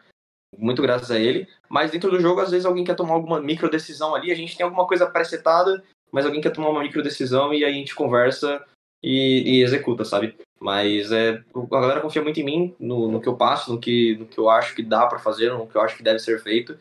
muito 0.57 0.81
graças 0.81 1.11
a 1.11 1.19
ele. 1.19 1.47
Mas 1.69 1.91
dentro 1.91 2.09
do 2.09 2.19
jogo, 2.19 2.41
às 2.41 2.51
vezes 2.51 2.65
alguém 2.65 2.83
quer 2.83 2.95
tomar 2.95 3.13
alguma 3.13 3.39
micro 3.39 3.69
decisão 3.69 4.15
ali, 4.15 4.31
a 4.31 4.35
gente 4.35 4.55
tem 4.55 4.63
alguma 4.63 4.87
coisa 4.87 5.09
presetada, 5.09 5.83
mas 6.11 6.25
alguém 6.25 6.41
quer 6.41 6.51
tomar 6.51 6.69
uma 6.69 6.81
micro 6.81 7.03
decisão 7.03 7.53
e 7.53 7.63
aí 7.63 7.71
a 7.71 7.73
gente 7.73 7.95
conversa 7.95 8.63
e, 9.03 9.57
e 9.57 9.63
executa, 9.63 10.03
sabe? 10.03 10.35
Mas 10.59 11.11
é, 11.11 11.41
a 11.55 11.81
galera 11.81 12.01
confia 12.01 12.21
muito 12.21 12.39
em 12.39 12.43
mim, 12.43 12.75
no, 12.79 13.09
no 13.09 13.21
que 13.21 13.29
eu 13.29 13.37
passo, 13.37 13.71
no 13.71 13.79
que, 13.79 14.17
no 14.17 14.25
que 14.25 14.37
eu 14.37 14.49
acho 14.49 14.75
que 14.75 14.83
dá 14.83 15.07
para 15.07 15.19
fazer, 15.19 15.51
no 15.53 15.67
que 15.67 15.75
eu 15.75 15.81
acho 15.81 15.95
que 15.95 16.03
deve 16.03 16.19
ser 16.19 16.41
feito. 16.41 16.77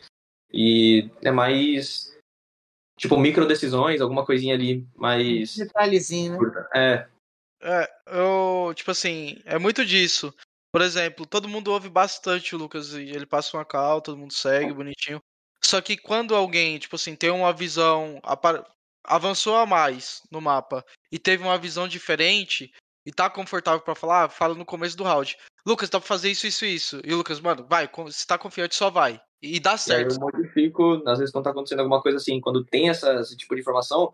E 0.53 1.09
é 1.23 1.31
mais 1.31 2.17
tipo 2.99 3.17
micro 3.17 3.47
decisões, 3.47 4.01
alguma 4.01 4.27
coisinha 4.27 4.55
ali 4.55 4.85
mais 4.97 5.57
detalhezinho, 5.57 6.41
né? 6.41 6.67
É. 6.75 7.09
É, 7.61 7.89
eu, 8.07 8.73
tipo 8.75 8.91
assim, 8.91 9.41
é 9.45 9.59
muito 9.59 9.85
disso. 9.85 10.33
Por 10.73 10.83
exemplo, 10.83 11.27
todo 11.27 11.49
mundo 11.49 11.73
ouve 11.73 11.89
bastante 11.89 12.55
o 12.55 12.59
Lucas 12.59 12.93
e 12.93 13.03
ele 13.03 13.27
passa 13.27 13.57
uma 13.57 13.65
cal, 13.65 14.03
todo 14.03 14.19
mundo 14.19 14.33
segue 14.33 14.73
bonitinho. 14.73 15.21
Só 15.65 15.81
que 15.81 15.97
quando 15.97 16.35
alguém, 16.35 16.79
tipo 16.79 16.97
assim, 16.97 17.17
tem 17.17 17.31
uma 17.31 17.53
visão, 17.53 18.21
avançou 19.05 19.57
a 19.57 19.67
mais 19.67 20.23
no 20.31 20.41
mapa 20.41 20.85
e 21.11 21.19
teve 21.19 21.43
uma 21.43 21.59
visão 21.59 21.89
diferente 21.89 22.71
e 23.07 23.11
tá 23.11 23.31
confortável 23.31 23.81
para 23.81 23.95
falar, 23.95 24.29
fala 24.29 24.55
no 24.55 24.67
começo 24.67 24.97
do 24.97 25.05
round. 25.05 25.37
Lucas, 25.67 25.89
dá 25.89 25.99
pra 25.99 26.07
fazer 26.07 26.31
isso, 26.31 26.47
isso, 26.47 26.65
isso. 26.65 27.01
E 27.05 27.13
o 27.13 27.17
Lucas, 27.17 27.41
mano, 27.41 27.67
vai, 27.69 27.89
se 28.11 28.27
tá 28.27 28.37
confiante, 28.37 28.75
só 28.75 28.91
vai. 28.91 29.21
E 29.41 29.59
dá 29.59 29.77
certo. 29.77 30.15
eu 30.15 30.21
modifico, 30.21 31.03
às 31.07 31.19
vezes 31.19 31.33
quando 31.33 31.45
tá 31.45 31.51
acontecendo 31.51 31.81
alguma 31.81 32.03
coisa 32.03 32.19
assim, 32.19 32.41
quando 32.41 32.65
tem 32.65 32.91
essa, 32.91 33.15
esse 33.21 33.37
tipo 33.37 33.55
de 33.55 33.61
informação, 33.61 34.13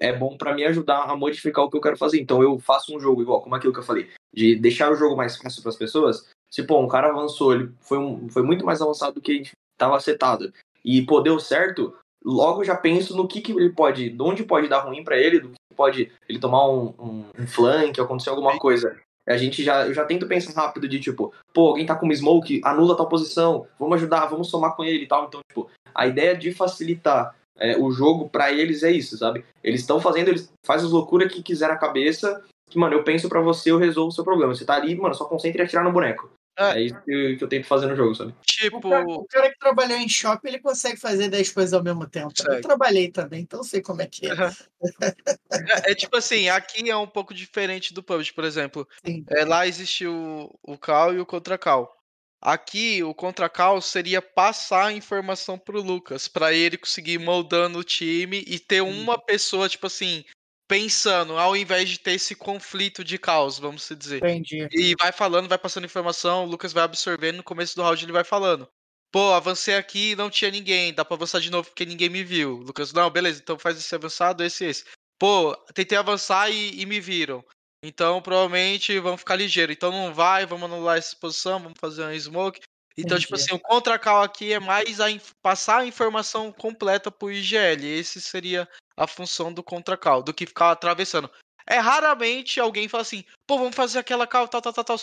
é 0.00 0.12
bom 0.12 0.36
para 0.36 0.54
me 0.54 0.64
ajudar 0.64 1.02
a 1.04 1.16
modificar 1.16 1.64
o 1.64 1.70
que 1.70 1.76
eu 1.76 1.80
quero 1.80 1.96
fazer. 1.96 2.20
Então 2.20 2.42
eu 2.42 2.58
faço 2.58 2.94
um 2.94 3.00
jogo 3.00 3.22
igual, 3.22 3.40
como 3.40 3.54
aquilo 3.54 3.72
que 3.72 3.78
eu 3.78 3.84
falei, 3.84 4.08
de 4.34 4.56
deixar 4.56 4.90
o 4.90 4.96
jogo 4.96 5.16
mais 5.16 5.36
fácil 5.36 5.62
para 5.62 5.70
as 5.70 5.76
pessoas. 5.76 6.28
Se 6.50 6.62
pô, 6.62 6.80
um 6.80 6.88
cara 6.88 7.08
avançou, 7.08 7.54
ele 7.54 7.72
foi, 7.80 7.98
um, 7.98 8.28
foi 8.28 8.42
muito 8.42 8.64
mais 8.64 8.80
avançado 8.80 9.14
do 9.14 9.20
que 9.20 9.50
estava 9.74 9.98
setado. 10.00 10.52
E 10.84 11.02
pô, 11.02 11.20
deu 11.20 11.38
certo, 11.40 11.94
logo 12.24 12.64
já 12.64 12.76
penso 12.76 13.16
no 13.16 13.26
que, 13.26 13.40
que 13.40 13.52
ele 13.52 13.70
pode, 13.70 14.10
de 14.10 14.22
onde 14.22 14.44
pode 14.44 14.68
dar 14.68 14.80
ruim 14.80 15.02
para 15.02 15.18
ele, 15.18 15.40
do 15.40 15.48
que 15.48 15.74
pode 15.74 16.12
ele 16.28 16.38
tomar 16.38 16.68
um, 16.68 16.94
um, 16.98 17.24
um 17.38 17.46
flank, 17.46 18.00
acontecer 18.00 18.30
alguma 18.30 18.58
coisa. 18.58 18.96
A 19.26 19.36
gente 19.36 19.64
já, 19.64 19.86
eu 19.86 19.92
já 19.92 20.04
tento 20.04 20.28
pensar 20.28 20.52
rápido 20.52 20.88
de 20.88 21.00
tipo, 21.00 21.34
pô, 21.52 21.68
alguém 21.68 21.84
tá 21.84 21.96
com 21.96 22.06
uma 22.06 22.14
smoke, 22.14 22.60
anula 22.64 22.96
tal 22.96 23.08
posição, 23.08 23.66
vamos 23.78 23.96
ajudar, 23.96 24.26
vamos 24.26 24.48
somar 24.48 24.76
com 24.76 24.84
ele 24.84 25.02
e 25.02 25.08
tal. 25.08 25.26
Então, 25.26 25.40
tipo, 25.48 25.68
a 25.92 26.06
ideia 26.06 26.36
de 26.36 26.52
facilitar 26.52 27.34
é, 27.58 27.76
o 27.76 27.90
jogo 27.90 28.28
para 28.28 28.52
eles 28.52 28.82
é 28.82 28.90
isso, 28.90 29.16
sabe? 29.16 29.44
Eles 29.62 29.80
estão 29.80 30.00
fazendo, 30.00 30.28
eles 30.28 30.52
fazem 30.64 30.86
as 30.86 30.92
loucuras 30.92 31.32
que 31.32 31.42
quiser 31.42 31.68
na 31.68 31.76
cabeça, 31.76 32.42
que, 32.68 32.78
mano, 32.78 32.94
eu 32.94 33.04
penso 33.04 33.28
para 33.28 33.40
você, 33.40 33.70
eu 33.70 33.78
resolvo 33.78 34.10
o 34.10 34.12
seu 34.12 34.24
problema. 34.24 34.54
Você 34.54 34.64
tá 34.64 34.74
ali, 34.74 34.94
mano, 34.94 35.14
só 35.14 35.24
concentre 35.24 35.60
em 35.60 35.64
atirar 35.64 35.84
no 35.84 35.92
boneco. 35.92 36.30
É, 36.58 36.78
é 36.78 36.82
isso 36.82 36.94
que, 37.04 37.36
que, 37.36 37.44
eu 37.44 37.48
tento 37.48 37.66
fazer 37.66 37.86
no 37.86 37.94
jogo, 37.94 38.14
sabe? 38.14 38.34
Tipo. 38.46 38.78
O 38.78 38.90
cara, 38.90 39.06
o 39.06 39.26
cara 39.26 39.50
que 39.50 39.58
trabalhou 39.58 39.98
em 39.98 40.08
shopping, 40.08 40.48
ele 40.48 40.58
consegue 40.58 40.98
fazer 40.98 41.28
10 41.28 41.50
coisas 41.52 41.74
ao 41.74 41.82
mesmo 41.82 42.08
tempo. 42.08 42.32
Eu 42.48 42.62
trabalhei 42.62 43.10
também, 43.10 43.42
então 43.42 43.62
sei 43.62 43.82
como 43.82 44.00
é 44.00 44.06
que 44.06 44.26
é. 44.26 44.32
é. 44.32 45.90
é. 45.92 45.94
tipo 45.94 46.16
assim, 46.16 46.48
aqui 46.48 46.88
é 46.88 46.96
um 46.96 47.06
pouco 47.06 47.34
diferente 47.34 47.92
do 47.92 48.02
PUBG, 48.02 48.32
por 48.32 48.44
exemplo. 48.44 48.88
É, 49.28 49.44
lá 49.44 49.66
existe 49.66 50.06
o, 50.06 50.50
o 50.62 50.78
call 50.78 51.12
e 51.14 51.20
o 51.20 51.26
contra 51.26 51.58
call. 51.58 51.94
Aqui, 52.40 53.02
o 53.02 53.14
contra 53.14 53.48
call 53.48 53.80
seria 53.80 54.20
passar 54.20 54.86
a 54.86 54.92
informação 54.92 55.58
pro 55.58 55.80
Lucas, 55.80 56.28
para 56.28 56.52
ele 56.52 56.76
conseguir 56.76 57.18
moldando 57.18 57.78
o 57.78 57.84
time 57.84 58.44
e 58.46 58.58
ter 58.58 58.82
uma 58.82 59.18
pessoa, 59.18 59.68
tipo 59.68 59.86
assim, 59.86 60.24
pensando, 60.68 61.38
ao 61.38 61.56
invés 61.56 61.88
de 61.88 61.98
ter 61.98 62.12
esse 62.12 62.34
conflito 62.34 63.02
de 63.02 63.18
caos, 63.18 63.58
vamos 63.58 63.88
dizer. 63.96 64.18
Entendi. 64.18 64.68
E 64.72 64.94
vai 65.00 65.12
falando, 65.12 65.48
vai 65.48 65.58
passando 65.58 65.86
informação, 65.86 66.44
o 66.44 66.48
Lucas 66.48 66.72
vai 66.72 66.84
absorvendo, 66.84 67.36
no 67.36 67.42
começo 67.42 67.74
do 67.74 67.82
round 67.82 68.04
ele 68.04 68.12
vai 68.12 68.24
falando. 68.24 68.68
Pô, 69.10 69.32
avancei 69.32 69.74
aqui 69.74 70.10
e 70.10 70.16
não 70.16 70.28
tinha 70.28 70.50
ninguém, 70.50 70.92
dá 70.92 71.04
pra 71.04 71.16
avançar 71.16 71.40
de 71.40 71.50
novo 71.50 71.68
porque 71.68 71.86
ninguém 71.86 72.10
me 72.10 72.22
viu. 72.22 72.56
Lucas, 72.56 72.92
não, 72.92 73.08
beleza, 73.08 73.40
então 73.40 73.58
faz 73.58 73.78
esse 73.78 73.94
avançado, 73.94 74.44
esse 74.44 74.64
esse. 74.64 74.84
Pô, 75.18 75.56
tentei 75.72 75.96
avançar 75.96 76.50
e, 76.50 76.80
e 76.80 76.84
me 76.84 77.00
viram. 77.00 77.42
Então, 77.82 78.20
provavelmente 78.22 78.98
vão 78.98 79.16
ficar 79.16 79.36
ligeiro. 79.36 79.72
Então 79.72 79.90
não 79.90 80.12
vai, 80.12 80.46
vamos 80.46 80.64
anular 80.70 80.98
essa 80.98 81.16
posição, 81.16 81.60
vamos 81.60 81.78
fazer 81.78 82.04
um 82.04 82.18
smoke. 82.18 82.60
Então, 82.98 83.18
tipo 83.18 83.34
Entendi. 83.34 83.44
tipo 83.44 83.54
assim, 83.54 83.54
o 83.54 83.60
contra-cal 83.60 84.22
aqui 84.22 84.52
é 84.52 84.58
mais 84.58 85.00
a 85.00 85.06
passar 85.42 85.80
a 85.80 85.86
informação 85.86 86.50
completa 86.50 87.10
pro 87.10 87.30
IGL. 87.30 87.84
Esse 87.84 88.20
seria 88.20 88.66
a 88.96 89.06
função 89.06 89.52
do 89.52 89.62
contra-cal, 89.62 90.22
do 90.22 90.32
que 90.32 90.46
ficar 90.46 90.70
atravessando. 90.70 91.30
É 91.68 91.78
raramente 91.78 92.58
alguém 92.58 92.88
fala 92.88 93.02
assim, 93.02 93.24
pô, 93.46 93.58
vamos 93.58 93.76
fazer 93.76 93.98
aquela 93.98 94.26
cal, 94.26 94.48
tal, 94.48 94.62
tal, 94.62 94.72
tal, 94.72 94.84
tal. 94.84 94.96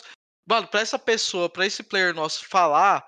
Mano, 0.49 0.67
pra 0.67 0.81
essa 0.81 0.97
pessoa, 0.97 1.49
pra 1.49 1.65
esse 1.65 1.83
player 1.83 2.13
nosso 2.15 2.45
falar, 2.47 3.05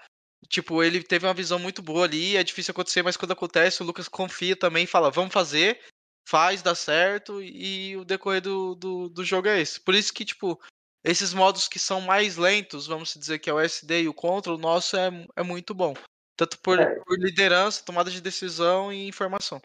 tipo, 0.49 0.84
ele 0.84 1.01
teve 1.01 1.26
uma 1.26 1.34
visão 1.34 1.57
muito 1.57 1.82
boa 1.82 2.05
ali, 2.05 2.38
é 2.38 2.43
difícil 2.43 2.72
acontecer, 2.72 3.01
mas 3.01 3.18
quando 3.18 3.32
acontece, 3.32 3.82
o 3.82 3.86
Lucas 3.86 4.07
confia 4.07 4.55
também 4.55 4.84
e 4.84 4.88
fala, 4.88 5.09
vamos 5.09 5.34
fazer, 5.34 5.82
faz, 6.28 6.61
dá 6.61 6.73
certo, 6.76 7.41
e 7.41 7.95
o 7.97 8.05
decorrer 8.05 8.41
do, 8.41 8.76
do, 8.76 9.09
do 9.09 9.23
jogo 9.23 9.47
é 9.47 9.61
esse. 9.61 9.80
Por 9.80 9.93
isso 9.93 10.13
que, 10.13 10.26
tipo, 10.26 10.59
esses 11.03 11.34
modos 11.34 11.67
que 11.67 11.80
são 11.80 12.01
mais 12.01 12.38
lentos, 12.38 12.88
vamos 12.88 13.13
dizer 13.13 13.39
que 13.39 13.49
é 13.49 13.53
o 13.53 13.59
SD 13.59 14.03
e 14.03 14.07
o 14.07 14.13
Contra, 14.13 14.53
o 14.53 14.57
nosso 14.57 14.97
é, 14.97 15.09
é 15.36 15.43
muito 15.43 15.73
bom. 15.73 15.93
Tanto 16.36 16.59
por, 16.59 16.80
é. 16.80 16.99
por 17.05 17.17
liderança, 17.17 17.84
tomada 17.84 18.09
de 18.11 18.21
decisão 18.21 18.91
e 18.91 19.07
informação 19.07 19.61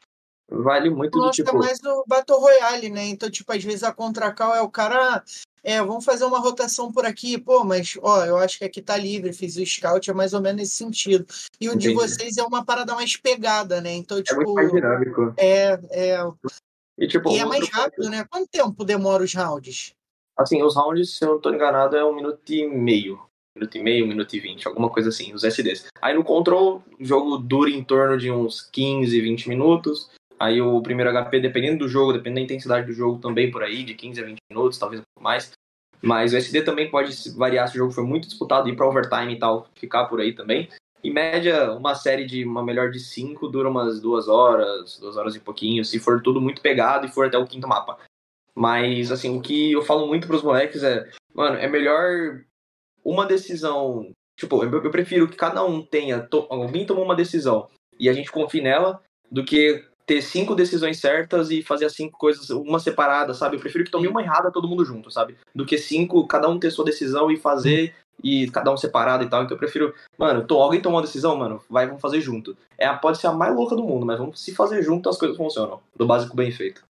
vale 0.50 0.90
muito 0.90 1.16
Nossa, 1.16 1.42
do 1.42 1.46
tipo. 1.46 1.58
mais 1.58 1.78
o 1.84 2.04
Battle 2.06 2.40
Royale, 2.40 2.90
né? 2.90 3.04
Então, 3.04 3.30
tipo, 3.30 3.52
às 3.52 3.62
vezes 3.62 3.84
a 3.84 3.92
contra-cal 3.92 4.54
é 4.54 4.60
o 4.60 4.70
cara. 4.70 5.22
É, 5.62 5.82
vamos 5.82 6.04
fazer 6.04 6.24
uma 6.24 6.38
rotação 6.38 6.92
por 6.92 7.04
aqui, 7.04 7.38
pô, 7.38 7.64
mas 7.64 7.98
ó, 8.02 8.24
eu 8.24 8.36
acho 8.38 8.58
que 8.58 8.64
aqui 8.64 8.80
tá 8.80 8.96
livre, 8.96 9.32
fiz 9.32 9.56
o 9.56 9.64
scout, 9.64 10.10
é 10.10 10.14
mais 10.14 10.32
ou 10.32 10.40
menos 10.40 10.60
nesse 10.60 10.76
sentido. 10.76 11.26
E 11.60 11.68
o 11.68 11.72
Entendi. 11.72 11.88
de 11.88 11.94
vocês 11.94 12.36
é 12.36 12.42
uma 12.42 12.64
parada 12.64 12.94
mais 12.94 13.16
pegada, 13.16 13.80
né? 13.80 13.92
Então, 13.92 14.22
tipo. 14.22 14.40
É 14.40 14.44
muito 14.44 14.54
mais 14.54 14.72
dinâmico. 14.72 15.34
É, 15.36 15.78
é. 15.90 16.18
E, 16.98 17.06
tipo, 17.06 17.30
e 17.30 17.38
é 17.38 17.44
mais 17.44 17.68
rápido, 17.68 18.04
ponto... 18.04 18.10
né? 18.10 18.24
Quanto 18.30 18.48
tempo 18.48 18.84
demora 18.84 19.22
os 19.22 19.34
rounds? 19.34 19.92
Assim, 20.36 20.62
os 20.62 20.74
rounds, 20.74 21.16
se 21.16 21.24
eu 21.24 21.32
não 21.32 21.40
tô 21.40 21.52
enganado, 21.52 21.96
é 21.96 22.04
um 22.04 22.14
minuto 22.14 22.40
e 22.50 22.66
meio 22.66 23.20
minuto 23.54 23.76
e 23.76 23.82
meio, 23.82 24.04
um 24.04 24.08
minuto 24.08 24.34
e 24.34 24.40
vinte, 24.40 24.66
alguma 24.66 24.88
coisa 24.88 25.08
assim, 25.08 25.34
os 25.34 25.44
SDs. 25.44 25.86
Aí 26.00 26.14
no 26.14 26.24
Control, 26.24 26.82
o 26.98 27.04
jogo 27.04 27.36
dura 27.36 27.70
em 27.70 27.84
torno 27.84 28.16
de 28.16 28.30
uns 28.30 28.62
15, 28.62 29.20
20 29.20 29.48
minutos. 29.48 30.10
Aí 30.40 30.62
o 30.62 30.80
primeiro 30.80 31.12
HP, 31.12 31.38
dependendo 31.38 31.80
do 31.80 31.88
jogo, 31.88 32.14
dependendo 32.14 32.40
da 32.40 32.44
intensidade 32.44 32.86
do 32.86 32.94
jogo, 32.94 33.20
também 33.20 33.50
por 33.50 33.62
aí, 33.62 33.84
de 33.84 33.94
15 33.94 34.22
a 34.22 34.24
20 34.24 34.38
minutos, 34.50 34.78
talvez 34.78 35.02
um 35.02 35.04
pouco 35.14 35.22
mais. 35.22 35.52
Mas 36.00 36.32
o 36.32 36.36
SD 36.36 36.62
também 36.62 36.90
pode 36.90 37.12
variar 37.36 37.68
se 37.68 37.74
o 37.74 37.78
jogo 37.78 37.92
for 37.92 38.06
muito 38.06 38.26
disputado, 38.26 38.66
ir 38.66 38.74
para 38.74 38.88
overtime 38.88 39.34
e 39.34 39.38
tal, 39.38 39.68
ficar 39.74 40.06
por 40.06 40.18
aí 40.18 40.32
também. 40.32 40.66
Em 41.04 41.12
média, 41.12 41.72
uma 41.72 41.94
série 41.94 42.24
de 42.24 42.42
uma 42.42 42.64
melhor 42.64 42.90
de 42.90 42.98
5 43.00 43.48
dura 43.48 43.68
umas 43.68 44.00
duas 44.00 44.28
horas, 44.28 44.98
duas 44.98 45.18
horas 45.18 45.36
e 45.36 45.40
pouquinho, 45.40 45.84
se 45.84 45.98
for 45.98 46.22
tudo 46.22 46.40
muito 46.40 46.62
pegado 46.62 47.06
e 47.06 47.10
for 47.10 47.26
até 47.26 47.36
o 47.36 47.46
quinto 47.46 47.68
mapa. 47.68 47.98
Mas, 48.54 49.12
assim, 49.12 49.36
o 49.36 49.42
que 49.42 49.72
eu 49.72 49.82
falo 49.82 50.06
muito 50.06 50.26
pros 50.26 50.42
moleques 50.42 50.82
é, 50.82 51.06
mano, 51.34 51.58
é 51.58 51.68
melhor 51.68 52.42
uma 53.04 53.26
decisão. 53.26 54.10
Tipo, 54.38 54.64
eu 54.64 54.90
prefiro 54.90 55.28
que 55.28 55.36
cada 55.36 55.62
um 55.62 55.82
tenha. 55.82 56.20
To, 56.20 56.46
alguém 56.48 56.86
tomou 56.86 57.04
uma 57.04 57.14
decisão 57.16 57.68
e 57.98 58.08
a 58.08 58.12
gente 58.14 58.32
confie 58.32 58.62
nela, 58.62 59.02
do 59.30 59.44
que 59.44 59.84
ter 60.06 60.22
cinco 60.22 60.54
decisões 60.54 60.98
certas 60.98 61.50
e 61.50 61.62
fazer 61.62 61.84
as 61.84 61.92
cinco 61.92 62.18
coisas, 62.18 62.50
uma 62.50 62.80
separada, 62.80 63.32
sabe? 63.32 63.56
Eu 63.56 63.60
prefiro 63.60 63.84
que 63.84 63.90
tome 63.90 64.08
uma 64.08 64.22
errada 64.22 64.50
todo 64.50 64.66
mundo 64.68 64.84
junto, 64.84 65.10
sabe? 65.10 65.36
Do 65.54 65.64
que 65.64 65.78
cinco, 65.78 66.26
cada 66.26 66.48
um 66.48 66.58
ter 66.58 66.70
sua 66.70 66.84
decisão 66.84 67.30
e 67.30 67.36
fazer 67.36 67.94
e 68.22 68.50
cada 68.50 68.72
um 68.72 68.76
separado 68.76 69.24
e 69.24 69.28
tal. 69.28 69.42
Então 69.42 69.54
eu 69.54 69.58
prefiro, 69.58 69.94
mano, 70.18 70.44
tô, 70.44 70.60
alguém 70.60 70.80
tomou 70.80 70.98
uma 70.98 71.06
decisão, 71.06 71.36
mano, 71.36 71.62
vai, 71.68 71.86
vamos 71.86 72.02
fazer 72.02 72.20
junto. 72.20 72.56
É, 72.76 72.92
pode 72.92 73.18
ser 73.18 73.28
a 73.28 73.32
mais 73.32 73.54
louca 73.54 73.76
do 73.76 73.84
mundo, 73.84 74.04
mas 74.04 74.18
vamos 74.18 74.40
se 74.42 74.54
fazer 74.54 74.82
junto 74.82 75.08
as 75.08 75.16
coisas 75.16 75.36
funcionam. 75.36 75.80
Do 75.96 76.06
básico 76.06 76.36
bem 76.36 76.50
feito. 76.50 76.84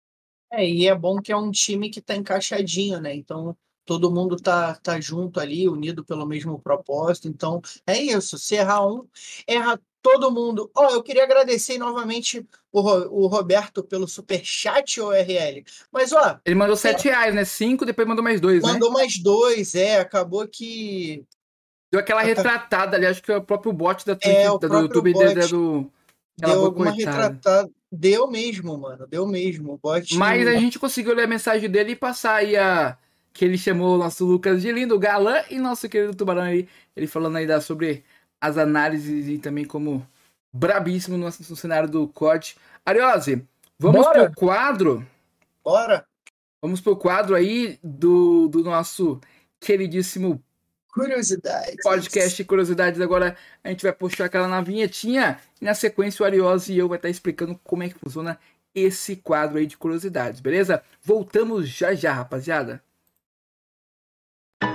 É, 0.53 0.69
e 0.69 0.87
é 0.87 0.95
bom 0.95 1.17
que 1.21 1.33
é 1.33 1.37
um 1.37 1.51
time 1.51 1.91
que 1.91 2.01
tá 2.01 2.15
encaixadinho, 2.15 3.01
né? 3.01 3.15
Então 3.15 3.57
todo 3.85 4.11
mundo 4.11 4.37
tá, 4.37 4.75
tá 4.75 5.01
junto 5.01 5.39
ali, 5.41 5.69
unido 5.69 6.05
pelo 6.05 6.27
mesmo 6.27 6.59
propósito. 6.59 7.29
Então 7.29 7.61
é 7.87 7.99
isso. 8.01 8.39
Se 8.39 8.57
errar 8.57 8.87
um, 8.87 9.07
erra 9.47 9.81
todo 10.07 10.31
mundo. 10.31 10.71
Ó, 10.75 10.87
oh, 10.87 10.91
eu 10.95 11.03
queria 11.03 11.25
agradecer 11.25 11.79
novamente 11.79 12.47
o, 12.73 12.81
o 12.81 13.27
Roberto 13.27 13.83
pelo 13.83 14.07
super 14.07 14.41
chat 14.45 15.01
ORL. 15.01 15.65
Mas 15.93 16.13
ó, 16.13 16.39
ele 16.45 16.55
mandou 16.55 16.77
sete 16.77 17.09
é... 17.09 17.13
reais, 17.13 17.35
né? 17.35 17.45
Cinco, 17.45 17.85
depois 17.85 18.07
mandou 18.07 18.23
mais 18.23 18.41
dois, 18.41 18.63
mandou 18.63 18.73
né? 18.73 18.79
Mandou 18.79 18.93
mais 18.93 19.19
dois, 19.19 19.75
é. 19.75 20.01
Acabou 20.01 20.47
que 20.47 21.25
deu 21.91 22.01
aquela 22.01 22.23
retratada 22.23 22.97
ali. 22.97 23.07
Acho 23.07 23.23
que 23.23 23.33
é 23.33 23.37
o 23.37 23.43
próprio 23.43 23.73
bot 23.73 24.05
da 24.07 24.15
Twitch, 24.15 24.35
é, 24.35 24.47
da, 24.47 24.69
do 24.69 24.79
YouTube 24.81 25.13
bot 25.13 25.35
do 25.49 25.91
deu 26.37 26.65
alguma 26.65 26.91
retratada. 26.91 27.71
Deu 27.91 28.29
mesmo, 28.29 28.77
mano. 28.77 29.07
Deu 29.07 29.27
mesmo. 29.27 29.75
O 29.75 29.79
bot. 29.79 30.17
Mas 30.17 30.47
a 30.47 30.55
gente 30.55 30.79
conseguiu 30.79 31.15
ler 31.15 31.25
a 31.25 31.29
mensagem 31.29 31.69
dele 31.71 31.93
e 31.93 31.97
passar 31.97 32.37
aí 32.37 32.57
a 32.57 32.99
que 33.37 33.45
ele 33.45 33.59
chamou 33.59 33.95
o 33.95 33.99
nosso 33.99 34.25
Lucas 34.25 34.63
de 34.63 34.73
lindo, 34.73 34.99
galã 34.99 35.43
e 35.51 35.59
nosso 35.59 35.89
querido 35.91 36.15
Tubarão 36.15 36.43
aí, 36.43 36.67
ele 36.97 37.07
falando 37.07 37.37
aí 37.37 37.47
da, 37.47 37.61
sobre 37.61 38.03
as 38.41 38.59
análises 38.59 39.29
e 39.29 39.39
também 39.39 39.65
como 39.65 40.07
brabíssimo 40.53 41.17
no, 41.17 41.27
no 41.27 41.33
cenário 41.33 41.89
do 41.89 42.09
corte. 42.09 42.57
Ariose, 42.85 43.47
vamos 43.79 44.03
Bora. 44.03 44.25
pro 44.25 44.35
quadro? 44.35 45.07
Bora! 45.65 46.07
Vamos 46.63 46.81
pro 46.81 46.97
quadro 46.97 47.35
aí 47.35 47.79
do, 47.83 48.49
do 48.49 48.65
nosso 48.65 49.21
queridíssimo 49.61 50.43
Curiosidades. 50.97 51.77
Podcast 51.83 52.43
Curiosidades. 52.45 53.01
Agora 53.03 53.37
a 53.63 53.69
gente 53.69 53.83
vai 53.83 53.93
puxar 53.93 54.25
aquela 54.25 54.49
na 54.49 54.63
vinhetinha 54.63 55.39
e 55.61 55.65
na 55.65 55.75
sequência 55.75 56.23
o 56.23 56.27
Ariose 56.27 56.73
e 56.73 56.79
eu 56.79 56.89
vai 56.89 56.97
estar 56.97 57.11
explicando 57.11 57.61
como 57.63 57.83
é 57.83 57.89
que 57.91 57.99
funciona 57.99 58.39
esse 58.75 59.17
quadro 59.17 59.59
aí 59.59 59.67
de 59.67 59.77
curiosidades, 59.77 60.41
beleza? 60.41 60.83
Voltamos 61.03 61.69
já 61.69 61.95
já, 61.95 62.13
rapaziada. 62.13 62.83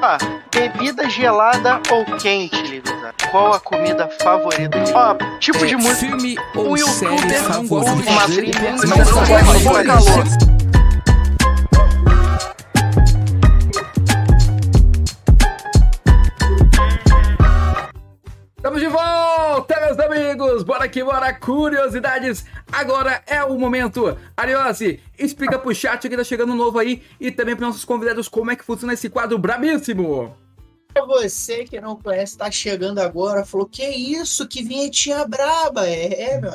Ah, 0.04 0.18
bebida 0.52 1.08
gelada 1.08 1.80
ou 1.92 2.04
quente, 2.18 2.60
Livisa? 2.64 3.14
Qual 3.30 3.54
a 3.54 3.60
comida 3.60 4.10
favorita? 4.20 4.84
Ó, 4.96 4.98
ah, 4.98 5.18
tipo 5.40 5.64
de 5.64 5.76
música. 5.76 6.08
Filme 6.08 6.36
ou 6.56 6.72
um 6.72 6.78
youtuber 6.78 7.44
favorito? 7.44 8.10
Uma 8.10 8.26
trilha, 8.26 8.76
mas 8.78 8.90
não 8.90 8.98
gosta 8.98 9.84
calor. 9.84 10.26
Estamos 10.26 10.51
meus 19.92 20.00
amigos! 20.00 20.64
Bora 20.64 20.88
que 20.88 21.04
bora, 21.04 21.34
curiosidades! 21.34 22.46
Agora 22.72 23.22
é 23.28 23.44
o 23.44 23.58
momento. 23.58 24.18
Ariose, 24.38 25.02
explica 25.20 25.60
pro 25.60 25.76
chat 25.76 26.08
que 26.08 26.16
tá 26.16 26.24
chegando 26.24 26.56
novo 26.56 26.80
aí 26.80 27.02
e 27.20 27.30
também 27.30 27.56
para 27.56 27.68
nossos 27.68 27.84
convidados 27.84 28.30
como 28.30 28.52
é 28.52 28.56
que 28.56 28.64
funciona 28.64 28.94
esse 28.94 29.10
quadro 29.10 29.38
brabíssimo. 29.38 30.41
Pra 30.94 31.06
você 31.06 31.64
que 31.64 31.80
não 31.80 31.96
conhece, 31.96 32.38
tá 32.38 32.52
chegando 32.52 33.00
agora, 33.00 33.46
falou: 33.46 33.68
Que 33.68 33.86
isso? 33.86 34.48
Que 34.48 34.64
vinhetinha 34.64 35.26
braba! 35.26 35.88
É, 35.88 36.34
é, 36.34 36.42
meu. 36.42 36.52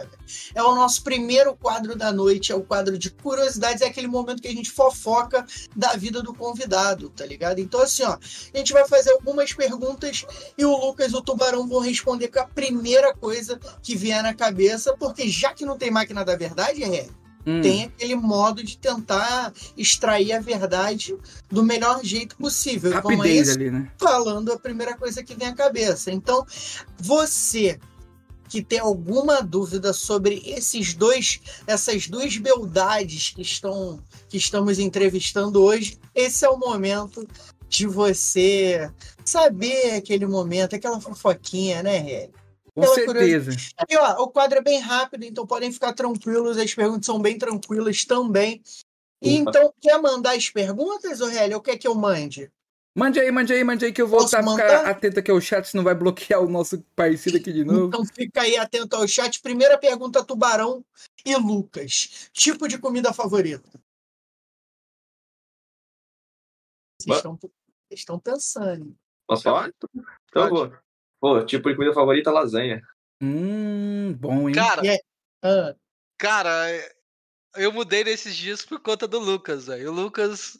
É 0.55 0.62
o 0.62 0.74
nosso 0.74 1.03
primeiro 1.03 1.55
quadro 1.55 1.97
da 1.97 2.12
noite, 2.12 2.51
é 2.51 2.55
o 2.55 2.62
quadro 2.62 2.99
de 2.99 3.11
curiosidades, 3.11 3.80
é 3.80 3.87
aquele 3.87 4.09
momento 4.09 4.43
que 4.43 4.49
a 4.49 4.53
gente 4.53 4.70
fofoca 4.70 5.47
da 5.74 5.93
vida 5.95 6.22
do 6.22 6.34
convidado, 6.34 7.11
tá 7.11 7.24
ligado? 7.24 7.61
Então, 7.61 7.80
assim, 7.80 8.03
ó, 8.03 8.18
a 8.53 8.59
gente 8.59 8.72
vai 8.72 8.87
fazer 8.89 9.12
algumas 9.12 9.53
perguntas 9.53 10.26
e 10.59 10.64
o 10.64 10.76
Lucas 10.76 11.12
e 11.12 11.16
o 11.16 11.22
Tubarão 11.22 11.68
vão 11.68 11.80
responder 11.80 12.28
com 12.28 12.41
a 12.41 12.47
primeira 12.47 13.14
coisa 13.14 13.59
que 13.82 13.97
vier 13.97 14.22
na 14.22 14.34
cabeça, 14.34 14.97
porque 14.97 15.28
já 15.28 15.55
que 15.55 15.64
não 15.64 15.78
tem 15.78 15.91
máquina 15.91 16.24
da 16.24 16.37
verdade, 16.37 16.82
é 16.82 17.07
hum. 17.47 17.61
tem 17.61 17.84
aquele 17.84 18.14
modo 18.16 18.62
de 18.62 18.76
tentar 18.76 19.53
extrair 19.76 20.32
a 20.32 20.40
verdade 20.40 21.16
do 21.51 21.62
melhor 21.62 22.05
jeito 22.05 22.36
possível. 22.36 22.92
Rapidez 22.92 23.16
como 23.16 23.24
é 23.28 23.32
isso, 23.32 23.51
ali, 23.53 23.70
né? 23.70 23.90
Falando 23.99 24.53
a 24.53 24.59
primeira 24.59 24.97
coisa 24.97 25.22
que 25.22 25.34
vem 25.34 25.49
à 25.49 25.55
cabeça. 25.55 26.11
Então, 26.11 26.44
você 26.99 27.78
que 28.49 28.62
tem 28.62 28.78
alguma 28.78 29.42
dúvida 29.42 29.92
sobre 29.92 30.42
esses 30.44 30.94
dois, 30.94 31.40
essas 31.66 32.07
duas 32.07 32.36
beldades 32.36 33.30
que 33.30 33.42
estão 33.42 34.01
que 34.28 34.36
estamos 34.36 34.78
entrevistando 34.78 35.62
hoje, 35.62 35.99
esse 36.14 36.44
é 36.44 36.49
o 36.49 36.57
momento 36.57 37.26
de 37.68 37.86
você 37.86 38.90
saber 39.24 39.94
aquele 39.94 40.26
momento, 40.26 40.74
aquela 40.74 41.01
fofoquinha, 41.01 41.82
né, 41.82 41.97
Hélio? 41.99 42.45
Com 42.77 42.83
Aquela 42.83 42.95
certeza. 42.95 43.53
E, 43.89 43.97
ó, 43.97 44.22
o 44.22 44.29
quadro 44.29 44.59
é 44.59 44.62
bem 44.62 44.79
rápido, 44.79 45.24
então 45.24 45.47
podem 45.47 45.72
ficar 45.72 45.95
tranquilos, 45.95 46.59
as 46.59 46.74
perguntas 46.74 47.07
são 47.07 47.18
bem 47.18 47.39
tranquilas 47.39 48.05
também. 48.05 48.62
E 49.22 49.35
então, 49.35 49.72
quer 49.81 49.99
mandar 49.99 50.37
as 50.37 50.51
perguntas, 50.51 51.22
ô 51.22 51.29
Hélio, 51.31 51.57
ou 51.57 51.62
quer 51.62 51.79
que 51.79 51.89
eu 51.89 51.95
mande? 51.95 52.53
Mande 52.95 53.18
aí, 53.18 53.31
mande 53.31 53.55
aí, 53.55 53.64
mande 53.64 53.87
aí 53.87 53.93
que 53.95 54.03
eu 54.03 54.07
vou 54.07 54.20
Posso 54.20 54.33
tá, 54.33 54.39
ficar 54.39 54.51
mandar? 54.51 54.91
atento 54.91 55.20
aqui 55.20 55.31
ao 55.31 55.41
chat, 55.41 55.66
se 55.66 55.74
não 55.74 55.83
vai 55.83 55.95
bloquear 55.95 56.43
o 56.43 56.51
nosso 56.51 56.83
parceiro 56.95 57.39
aqui 57.39 57.51
de 57.51 57.64
novo. 57.64 57.89
Então 57.89 58.05
fica 58.05 58.43
aí 58.43 58.59
atento 58.59 58.95
ao 58.95 59.09
chat. 59.09 59.41
Primeira 59.41 59.79
pergunta, 59.79 60.22
Tubarão 60.22 60.85
e 61.24 61.35
Lucas. 61.35 62.29
Tipo 62.31 62.68
de 62.68 62.79
comida 62.79 63.11
favorita? 63.14 63.70
Vocês 67.01 67.16
estão, 67.16 67.39
estão 67.91 68.18
pensando. 68.18 68.95
Posso 69.27 69.45
falar? 69.45 69.70
Então 70.29 70.45
eu 70.45 70.51
vou. 70.51 70.86
Pô, 71.27 71.45
tipo 71.45 71.68
de 71.68 71.74
comida 71.74 71.93
favorita, 71.93 72.31
lasanha. 72.31 72.81
Hum, 73.20 74.12
bom, 74.12 74.49
hein? 74.49 74.55
Cara, 74.55 74.87
E 74.87 74.91
aí? 74.91 74.99
Ah, 75.43 75.74
cara, 76.16 76.70
é, 76.70 76.89
eu 77.57 77.72
mudei 77.72 78.05
nesses 78.05 78.37
dias 78.37 78.64
por 78.64 78.79
conta 78.79 79.09
do 79.09 79.18
Lucas, 79.18 79.66
velho. 79.66 79.91
O 79.91 79.93
Lucas. 79.93 80.57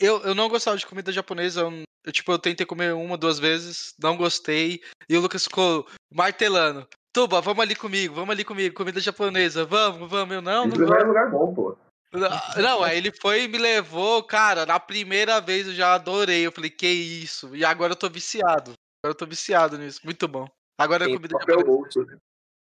Eu, 0.00 0.22
eu 0.22 0.34
não 0.34 0.48
gostava 0.48 0.78
de 0.78 0.86
comida 0.86 1.12
japonesa. 1.12 1.60
Eu, 1.60 1.82
eu, 2.06 2.10
tipo, 2.10 2.32
eu 2.32 2.38
tentei 2.38 2.64
comer 2.64 2.94
uma, 2.94 3.18
duas 3.18 3.38
vezes, 3.38 3.92
não 3.98 4.16
gostei. 4.16 4.80
E 5.10 5.14
o 5.14 5.20
Lucas 5.20 5.44
ficou 5.44 5.86
martelando. 6.10 6.88
Tuba, 7.12 7.42
vamos 7.42 7.62
ali 7.62 7.76
comigo, 7.76 8.14
vamos 8.14 8.30
ali 8.30 8.44
comigo, 8.44 8.74
comida 8.74 8.98
japonesa, 8.98 9.66
vamos, 9.66 10.08
vamos. 10.08 10.36
Eu 10.36 10.40
não, 10.40 10.66
não 10.66 10.86
vai 10.86 11.04
lugar 11.04 11.30
bom, 11.30 11.54
pô. 11.54 11.76
Não, 12.14 12.62
Não, 12.62 12.82
aí 12.82 12.96
ele 12.96 13.12
foi 13.12 13.42
e 13.42 13.48
me 13.48 13.58
levou, 13.58 14.22
cara, 14.22 14.64
na 14.64 14.80
primeira 14.80 15.38
vez 15.38 15.66
eu 15.66 15.74
já 15.74 15.94
adorei. 15.94 16.46
Eu 16.46 16.52
falei, 16.52 16.70
que 16.70 16.86
isso? 16.86 17.54
E 17.54 17.62
agora 17.62 17.92
eu 17.92 17.96
tô 17.96 18.08
viciado. 18.08 18.72
Agora 19.06 19.12
eu 19.12 19.14
tô 19.14 19.26
viciado 19.26 19.78
nisso. 19.78 20.00
Muito 20.02 20.26
bom. 20.26 20.48
Agora 20.76 21.04
é 21.04 21.06
Quem 21.06 21.14
comida 21.14 21.38
sofre 21.38 21.54
é 21.54 21.56
o 21.56 21.64
bolso. 21.64 22.06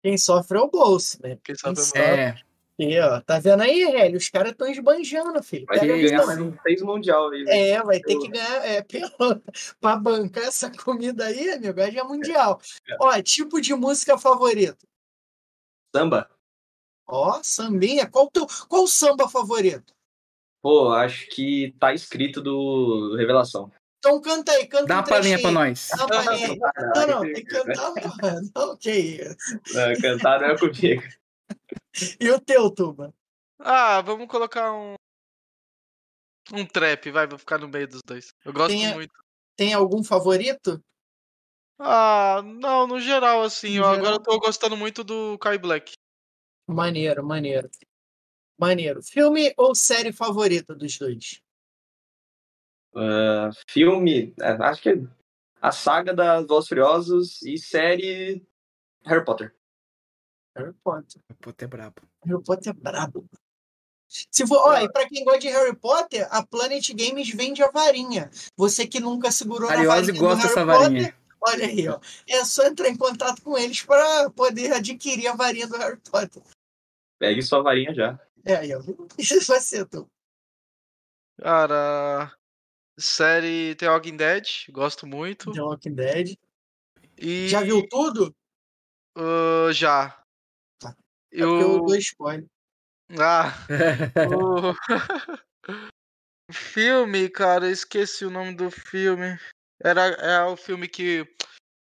quem 0.02 0.16
sofre 0.16 0.56
é 0.56 0.60
o 0.62 0.70
bolso, 0.70 1.18
né? 1.22 1.38
Quem 1.44 1.54
sabe 1.54 1.76
Quem 1.92 2.00
é 2.00 2.28
É, 2.28 2.34
E, 2.78 2.98
ó, 2.98 3.20
tá 3.20 3.38
vendo 3.38 3.62
aí, 3.62 3.82
Hélio? 3.82 4.16
Os 4.16 4.30
caras 4.30 4.52
estão 4.52 4.66
esbanjando, 4.66 5.42
filho. 5.42 5.66
Vai 5.66 5.78
ter 5.78 5.86
que 5.86 5.92
a 5.92 6.08
ganhar 6.08 6.26
mais 6.26 6.40
um 6.40 6.56
seis 6.62 6.80
mundial 6.80 7.28
aí. 7.28 7.44
É, 7.46 7.82
vai 7.82 8.00
ter 8.00 8.18
que 8.18 8.28
ganhar 8.28 8.64
é, 8.64 8.80
pelo, 8.82 9.10
pra 9.78 9.96
bancar 9.96 10.44
essa 10.44 10.70
comida 10.70 11.26
aí, 11.26 11.50
amigo, 11.50 11.78
já 11.78 12.00
é 12.00 12.04
mundial. 12.04 12.58
Ó, 12.98 13.20
tipo 13.20 13.60
de 13.60 13.74
música 13.74 14.16
favorito. 14.16 14.88
Samba. 15.94 16.30
Ó, 17.06 17.42
sambinha. 17.42 18.08
Qual, 18.10 18.30
teu, 18.30 18.46
qual 18.66 18.84
o 18.84 18.88
samba 18.88 19.28
favorito? 19.28 19.92
Pô, 20.62 20.90
acho 20.92 21.28
que 21.28 21.74
tá 21.78 21.92
escrito 21.92 22.40
do 22.40 23.14
Revelação. 23.16 23.70
Então 24.00 24.18
canta 24.22 24.50
aí, 24.52 24.66
canta 24.66 24.86
dá 24.86 24.94
um 24.94 24.98
uma 24.98 25.04
palhinha 25.06 25.38
pra 25.38 25.50
trechinho. 25.50 25.52
nós. 25.52 25.88
Dá 25.94 25.96
uma 26.06 26.24
palhinha. 26.24 26.48
Não, 26.96 27.06
não, 27.06 27.20
tem 27.20 27.34
que 27.34 27.44
cantar. 27.44 27.92
mano. 28.22 28.50
Não, 28.56 28.76
que 28.78 28.90
isso. 28.92 29.36
Não, 29.74 30.00
Cantar 30.00 30.40
não 30.40 30.46
é 30.48 30.58
comigo. 30.58 31.02
E 32.18 32.30
o 32.30 32.40
teu, 32.40 32.70
Tuba? 32.70 33.12
Ah, 33.58 34.00
vamos 34.00 34.26
colocar 34.26 34.72
um. 34.72 34.94
Um 36.52 36.64
trap, 36.66 37.10
vai, 37.10 37.26
vou 37.26 37.38
ficar 37.38 37.58
no 37.58 37.68
meio 37.68 37.86
dos 37.86 38.00
dois. 38.04 38.32
Eu 38.44 38.52
gosto 38.54 38.68
Tem 38.70 38.86
a- 38.86 38.94
muito. 38.94 39.12
Tem 39.54 39.74
algum 39.74 40.02
favorito? 40.02 40.82
Ah, 41.78 42.40
não, 42.42 42.86
no 42.86 42.98
geral, 43.00 43.42
assim, 43.42 43.78
No 43.78 43.84
ó, 43.84 43.90
geral. 43.90 43.98
agora 43.98 44.14
eu 44.16 44.22
tô 44.22 44.38
gostando 44.40 44.76
muito 44.76 45.04
do 45.04 45.36
Kai 45.38 45.58
Black. 45.58 45.92
Maneiro, 46.66 47.22
maneiro. 47.24 47.68
Maneiro. 48.58 49.02
Filme 49.02 49.52
ou 49.56 49.74
série 49.74 50.12
favorita 50.12 50.74
dos 50.74 50.98
dois? 50.98 51.40
Ah, 52.94 53.50
filme, 53.68 54.34
é, 54.40 54.50
acho 54.64 54.82
que 54.82 55.06
a 55.60 55.70
saga 55.72 56.12
das 56.14 56.46
Velozes 56.46 56.68
Furiosos 56.68 57.42
e 57.42 57.56
série 57.58 58.46
Harry 59.04 59.24
Potter. 59.24 59.54
Harry 60.56 60.72
Potter. 60.82 61.22
Pô, 61.40 61.50
até 61.50 61.66
brabo. 61.66 62.02
Harry 62.24 62.42
Potter 62.42 62.70
é 62.70 62.72
brabo. 62.72 63.26
Se 64.08 64.44
for, 64.44 64.56
ó, 64.56 64.76
e 64.80 64.90
pra 64.90 65.08
quem 65.08 65.24
gosta 65.24 65.38
de 65.38 65.48
Harry 65.50 65.76
Potter, 65.76 66.26
a 66.32 66.44
Planet 66.44 66.90
Games 66.94 67.30
vende 67.30 67.62
a 67.62 67.70
varinha. 67.70 68.28
Você 68.56 68.84
que 68.84 68.98
nunca 68.98 69.30
segurou 69.30 69.68
na 69.68 69.76
Ariose 69.76 69.88
varinha 69.88 70.12
do 70.12 70.18
gosta 70.18 70.36
Harry 70.42 70.48
dessa 70.48 70.66
Potter, 70.66 70.82
varinha. 70.82 71.16
olha 71.40 71.66
aí, 71.66 71.88
ó. 71.88 72.00
É 72.28 72.44
só 72.44 72.66
entrar 72.66 72.88
em 72.88 72.96
contato 72.96 73.40
com 73.40 73.56
eles 73.56 73.82
para 73.82 74.28
poder 74.30 74.72
adquirir 74.72 75.28
a 75.28 75.36
varinha 75.36 75.68
do 75.68 75.76
Harry 75.76 76.00
Potter. 76.10 76.42
Pegue 77.20 77.40
sua 77.40 77.62
varinha 77.62 77.94
já. 77.94 78.18
É 78.44 78.56
aí, 78.56 78.74
ó. 78.74 78.80
Isso 79.16 79.46
vai 79.46 79.60
ser 79.60 79.86
tu. 79.86 80.08
Cara, 81.40 82.32
série 83.00 83.74
The 83.74 83.88
Walking 83.88 84.16
Dead, 84.16 84.46
gosto 84.70 85.06
muito. 85.06 85.52
The 85.52 85.62
Walking 85.62 85.94
Dead. 85.94 86.36
E 87.18 87.48
Já 87.48 87.62
viu 87.62 87.86
tudo? 87.88 88.34
ah, 89.16 89.72
já. 89.72 90.22
Tá. 90.78 90.96
É 91.32 91.38
porque 91.38 91.42
eu 91.42 91.72
Eu 91.72 91.80
dou 91.82 91.96
spoiler. 91.96 92.46
Ah, 93.18 93.52
o 96.48 96.52
filme, 96.52 97.28
cara, 97.28 97.66
eu 97.66 97.72
esqueci 97.72 98.24
o 98.24 98.30
nome 98.30 98.54
do 98.54 98.70
filme. 98.70 99.38
Era 99.82 100.02
é 100.02 100.44
o 100.44 100.56
filme 100.56 100.86
que 100.86 101.26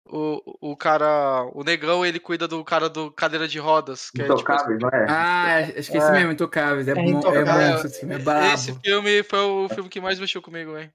o, 0.07 0.73
o 0.73 0.77
cara, 0.77 1.45
o 1.55 1.63
negão, 1.63 2.05
ele 2.05 2.19
cuida 2.19 2.49
do 2.49 2.65
cara 2.65 2.89
do 2.89 3.11
cadeira 3.13 3.47
de 3.47 3.59
rodas, 3.59 4.11
que 4.11 4.21
é 4.21 4.25
tipo 4.25 4.35
Intocáveis, 4.35 4.81
não 4.81 4.89
é? 4.89 5.07
ah, 5.09 5.61
esqueci 5.77 6.11
mesmo, 6.11 6.33
Intocáveis. 6.33 6.89
É, 6.89 6.93
É 6.93 6.95
bom, 6.95 7.35
é 7.35 7.45
bom 7.45 7.87
esse 7.87 8.01
filme, 8.01 8.15
é 8.15 8.19
brabo. 8.19 8.55
Esse 8.55 8.81
filme 8.81 9.23
foi 9.23 9.41
o 9.41 9.69
filme 9.69 9.89
que 9.89 10.01
mais 10.01 10.19
mexeu 10.19 10.43
comigo, 10.43 10.77
hein? 10.77 10.93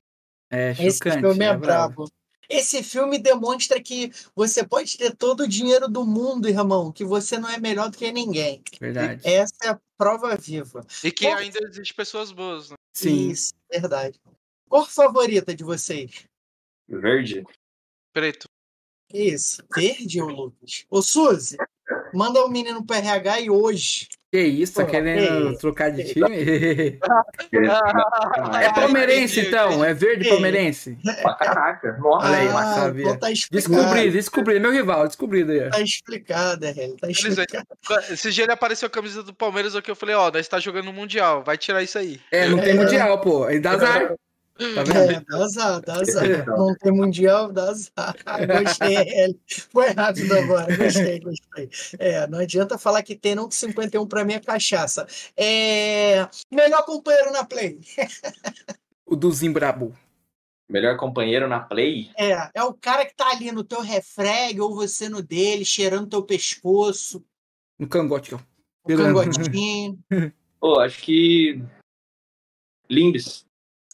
É 0.50 0.72
Esse 0.72 0.98
chocante. 0.98 1.20
filme 1.22 1.46
é, 1.46 1.50
é 1.50 1.58
brabo. 1.58 1.96
brabo. 1.96 2.12
Esse 2.50 2.82
filme 2.82 3.20
demonstra 3.20 3.82
que 3.82 4.10
você 4.34 4.66
pode 4.66 4.98
ter 4.98 5.14
todo 5.16 5.42
o 5.42 5.48
dinheiro 5.48 5.90
do 5.90 6.06
mundo, 6.06 6.48
irmão, 6.48 6.94
que 6.94 7.04
você 7.04 7.38
não 7.38 7.50
é 7.50 7.60
melhor 7.60 7.90
do 7.90 7.98
que 7.98 8.10
ninguém. 8.10 8.64
Verdade. 8.80 9.22
Essa 9.28 9.54
é 9.64 9.68
a 9.70 9.80
prova 9.98 10.34
viva. 10.38 10.86
E 11.04 11.12
que 11.12 11.26
Qual- 11.26 11.38
ainda 11.38 11.60
existe 11.68 11.94
pessoas 11.94 12.32
boas, 12.32 12.70
né? 12.70 12.76
Sim. 12.96 13.30
Isso, 13.32 13.54
verdade. 13.70 14.18
Cor 14.70 14.90
favorita 14.90 15.54
de 15.54 15.64
vocês? 15.66 16.24
Verde. 16.88 17.44
Preto. 18.14 18.48
Isso, 19.14 19.62
verde 19.76 20.22
ou 20.22 20.30
Lucas? 20.30 20.86
Ô, 20.90 21.02
Suzy, 21.02 21.58
manda 22.14 22.44
o 22.46 22.50
menino 22.50 22.86
pro 22.86 22.96
RH 22.96 23.42
e 23.42 23.50
hoje. 23.50 24.08
Que 24.30 24.42
isso, 24.42 24.74
tá 24.74 24.86
querendo 24.86 25.52
que- 25.54 25.58
trocar 25.60 25.90
de 25.90 26.04
time? 26.04 27.00
Ah, 27.02 28.62
É 28.62 28.74
palmeirense, 28.74 29.40
então? 29.40 29.84
É 29.84 29.94
verde 29.94 30.28
palmeirense? 30.28 30.98
Caraca. 31.40 31.98
Nossa, 31.98 32.28
Olha 32.28 32.38
aí, 32.38 32.48
sabia. 32.50 33.04
então 33.04 33.18
tá 33.18 33.32
explicado. 33.32 33.74
Descobri, 33.78 34.12
descobri. 34.12 34.60
Meu 34.60 34.72
rival, 34.72 35.08
descobrido 35.08 35.52
aí. 35.54 35.68
ó. 35.68 35.70
Tá 35.70 35.82
explicado, 35.82 36.66
Hélio. 36.66 36.98
Tá 36.98 37.10
explicado. 37.10 37.66
Esse 38.12 38.32
dia 38.32 38.44
ele 38.44 38.52
apareceu 38.52 38.88
a 38.88 38.90
camisa 38.90 39.24
do 39.24 39.34
Palmeiras, 39.34 39.76
aqui 39.76 39.90
eu 39.90 39.96
falei, 39.96 40.16
ó, 40.16 40.30
nós 40.30 40.48
tá 40.48 40.60
jogando 40.60 40.86
no 40.86 40.94
Mundial, 40.94 41.44
vai 41.44 41.58
tirar 41.58 41.82
isso 41.82 41.98
aí. 41.98 42.20
É, 42.32 42.48
não 42.50 42.60
tem 42.60 42.74
mundial, 42.76 43.22
pô. 43.22 43.46
Aí 43.46 43.60
dá 43.60 43.72
azar. 43.72 44.14
Tá 44.58 44.84
vendo? 44.84 45.12
É, 45.12 45.20
dá 45.22 45.38
azar, 45.38 45.82
dá 45.82 45.94
azar. 46.02 46.46
Não 46.48 46.76
tem 46.76 46.92
mundial, 46.92 47.52
dá 47.52 47.70
azar. 47.70 48.16
Gostei. 48.64 49.40
Foi 49.72 49.90
rápido 49.92 50.34
agora. 50.38 50.76
Gostei, 50.76 51.20
gostei. 51.20 51.70
É, 52.00 52.26
não 52.28 52.40
adianta 52.40 52.78
falar 52.78 53.04
que 53.04 53.16
tem, 53.16 53.36
não, 53.36 53.48
que 53.48 53.56
51 53.56 54.08
pra 54.08 54.26
mim 54.26 54.34
é 54.34 54.40
cachaça. 54.40 55.06
É... 55.36 56.28
Melhor 56.52 56.84
companheiro 56.86 57.32
na 57.32 57.44
Play. 57.46 57.80
O 59.06 59.16
do 59.16 59.32
Zimbrabu. 59.32 59.94
Melhor 60.70 60.98
companheiro 60.98 61.48
na 61.48 61.62
play? 61.62 62.12
É, 62.18 62.50
é 62.54 62.64
o 62.64 62.74
cara 62.74 63.06
que 63.06 63.16
tá 63.16 63.30
ali 63.32 63.54
no 63.54 63.64
teu 63.64 63.80
refreg 63.80 64.60
ou 64.60 64.76
você 64.76 65.08
no 65.08 65.22
dele, 65.22 65.64
cheirando 65.64 66.10
teu 66.10 66.22
pescoço, 66.24 67.24
No 67.80 67.88
cangote, 67.88 68.36
ó. 68.36 68.38
o 68.38 68.42
Tirando. 68.86 69.16
cangotinho, 69.16 69.98
Pô, 70.60 70.80
acho 70.82 71.02
que. 71.04 71.64
Limbis. 72.90 73.46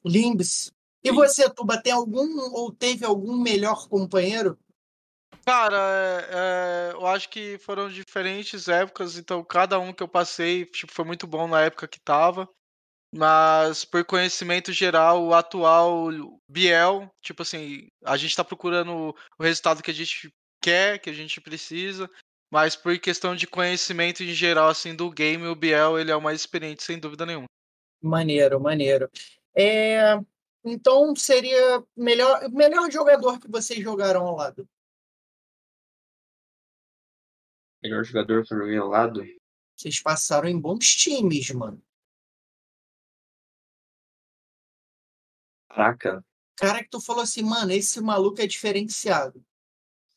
Limbs. 0.05 0.71
E 1.03 1.11
você, 1.11 1.49
Tuba, 1.49 1.81
tem 1.81 1.91
algum 1.91 2.39
ou 2.53 2.71
teve 2.71 3.05
algum 3.05 3.37
melhor 3.37 3.87
companheiro? 3.89 4.57
Cara, 5.45 5.77
é, 5.77 6.29
é, 6.31 6.93
eu 6.93 7.05
acho 7.05 7.29
que 7.29 7.57
foram 7.57 7.89
diferentes 7.89 8.69
épocas, 8.69 9.17
então 9.17 9.43
cada 9.43 9.77
um 9.77 9.91
que 9.91 10.01
eu 10.01 10.07
passei 10.07 10.65
tipo, 10.65 10.93
foi 10.93 11.03
muito 11.03 11.27
bom 11.27 11.47
na 11.47 11.61
época 11.61 11.87
que 11.87 11.99
tava. 11.99 12.47
Mas 13.15 13.85
por 13.85 14.03
conhecimento 14.05 14.71
geral, 14.71 15.23
o 15.23 15.33
atual 15.33 16.09
Biel, 16.49 17.11
tipo 17.21 17.43
assim, 17.43 17.87
a 18.03 18.17
gente 18.17 18.35
tá 18.35 18.43
procurando 18.43 19.13
o 19.37 19.43
resultado 19.43 19.83
que 19.83 19.91
a 19.91 19.93
gente 19.93 20.33
quer, 20.61 20.97
que 20.99 21.09
a 21.09 21.13
gente 21.13 21.39
precisa. 21.39 22.09
Mas 22.51 22.75
por 22.75 22.97
questão 22.97 23.35
de 23.35 23.45
conhecimento 23.45 24.23
em 24.23 24.33
geral, 24.33 24.69
assim, 24.69 24.95
do 24.95 25.11
game, 25.11 25.45
o 25.47 25.55
Biel, 25.55 25.99
ele 25.99 26.11
é 26.11 26.15
o 26.15 26.21
mais 26.21 26.39
experiente, 26.39 26.83
sem 26.83 26.97
dúvida 26.97 27.25
nenhuma. 27.25 27.47
Maneiro, 28.01 28.59
maneiro. 28.59 29.09
É, 29.55 30.15
então 30.63 31.15
seria 31.15 31.83
melhor 31.95 32.49
melhor 32.49 32.89
jogador 32.91 33.39
que 33.39 33.49
vocês 33.49 33.79
jogaram 33.79 34.25
ao 34.25 34.35
lado. 34.35 34.67
Melhor 37.83 38.03
jogador 38.03 38.45
que 38.45 38.53
eu 38.53 38.57
joguei 38.57 38.77
ao 38.77 38.87
lado. 38.87 39.23
Vocês 39.75 40.01
passaram 40.01 40.47
em 40.47 40.59
bons 40.59 40.85
times, 40.95 41.51
mano. 41.51 41.83
Caraca. 45.69 46.23
cara 46.55 46.83
que 46.83 46.89
tu 46.89 47.01
falou 47.01 47.23
assim, 47.23 47.41
mano, 47.41 47.71
esse 47.71 47.99
maluco 47.99 48.39
é 48.39 48.47
diferenciado. 48.47 49.43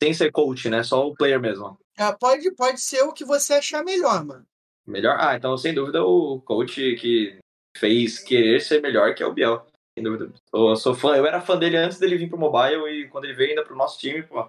Sem 0.01 0.13
ser 0.13 0.31
coach, 0.31 0.69
né? 0.69 0.83
Só 0.83 1.09
o 1.09 1.15
player 1.15 1.41
mesmo. 1.41 1.79
Ah, 1.97 2.13
pode, 2.13 2.55
pode 2.55 2.81
ser 2.81 3.03
o 3.03 3.13
que 3.13 3.25
você 3.25 3.55
achar 3.55 3.83
melhor, 3.83 4.25
mano. 4.25 4.47
Melhor? 4.87 5.17
Ah, 5.19 5.35
então 5.35 5.57
sem 5.57 5.75
dúvida 5.75 6.05
o 6.05 6.41
coach 6.43 6.95
que 6.97 7.41
fez 7.79 8.19
querer 8.19 8.61
ser 8.61 8.81
melhor 8.81 9.15
que 9.15 9.23
é 9.23 9.27
o 9.27 9.33
Biel. 9.33 9.67
Sem 9.99 10.05
dúvida. 10.05 10.33
Eu 10.53 10.77
sou 10.77 10.95
fã, 10.95 11.17
eu 11.17 11.27
era 11.27 11.41
fã 11.41 11.57
dele 11.59 11.77
antes 11.77 11.99
dele 11.99 12.17
vir 12.19 12.29
pro 12.29 12.39
mobile 12.39 12.87
e 12.89 13.09
quando 13.09 13.25
ele 13.25 13.35
veio 13.35 13.51
ainda 13.51 13.65
pro 13.65 13.77
nosso 13.77 13.99
time, 13.99 14.23
pô, 14.23 14.47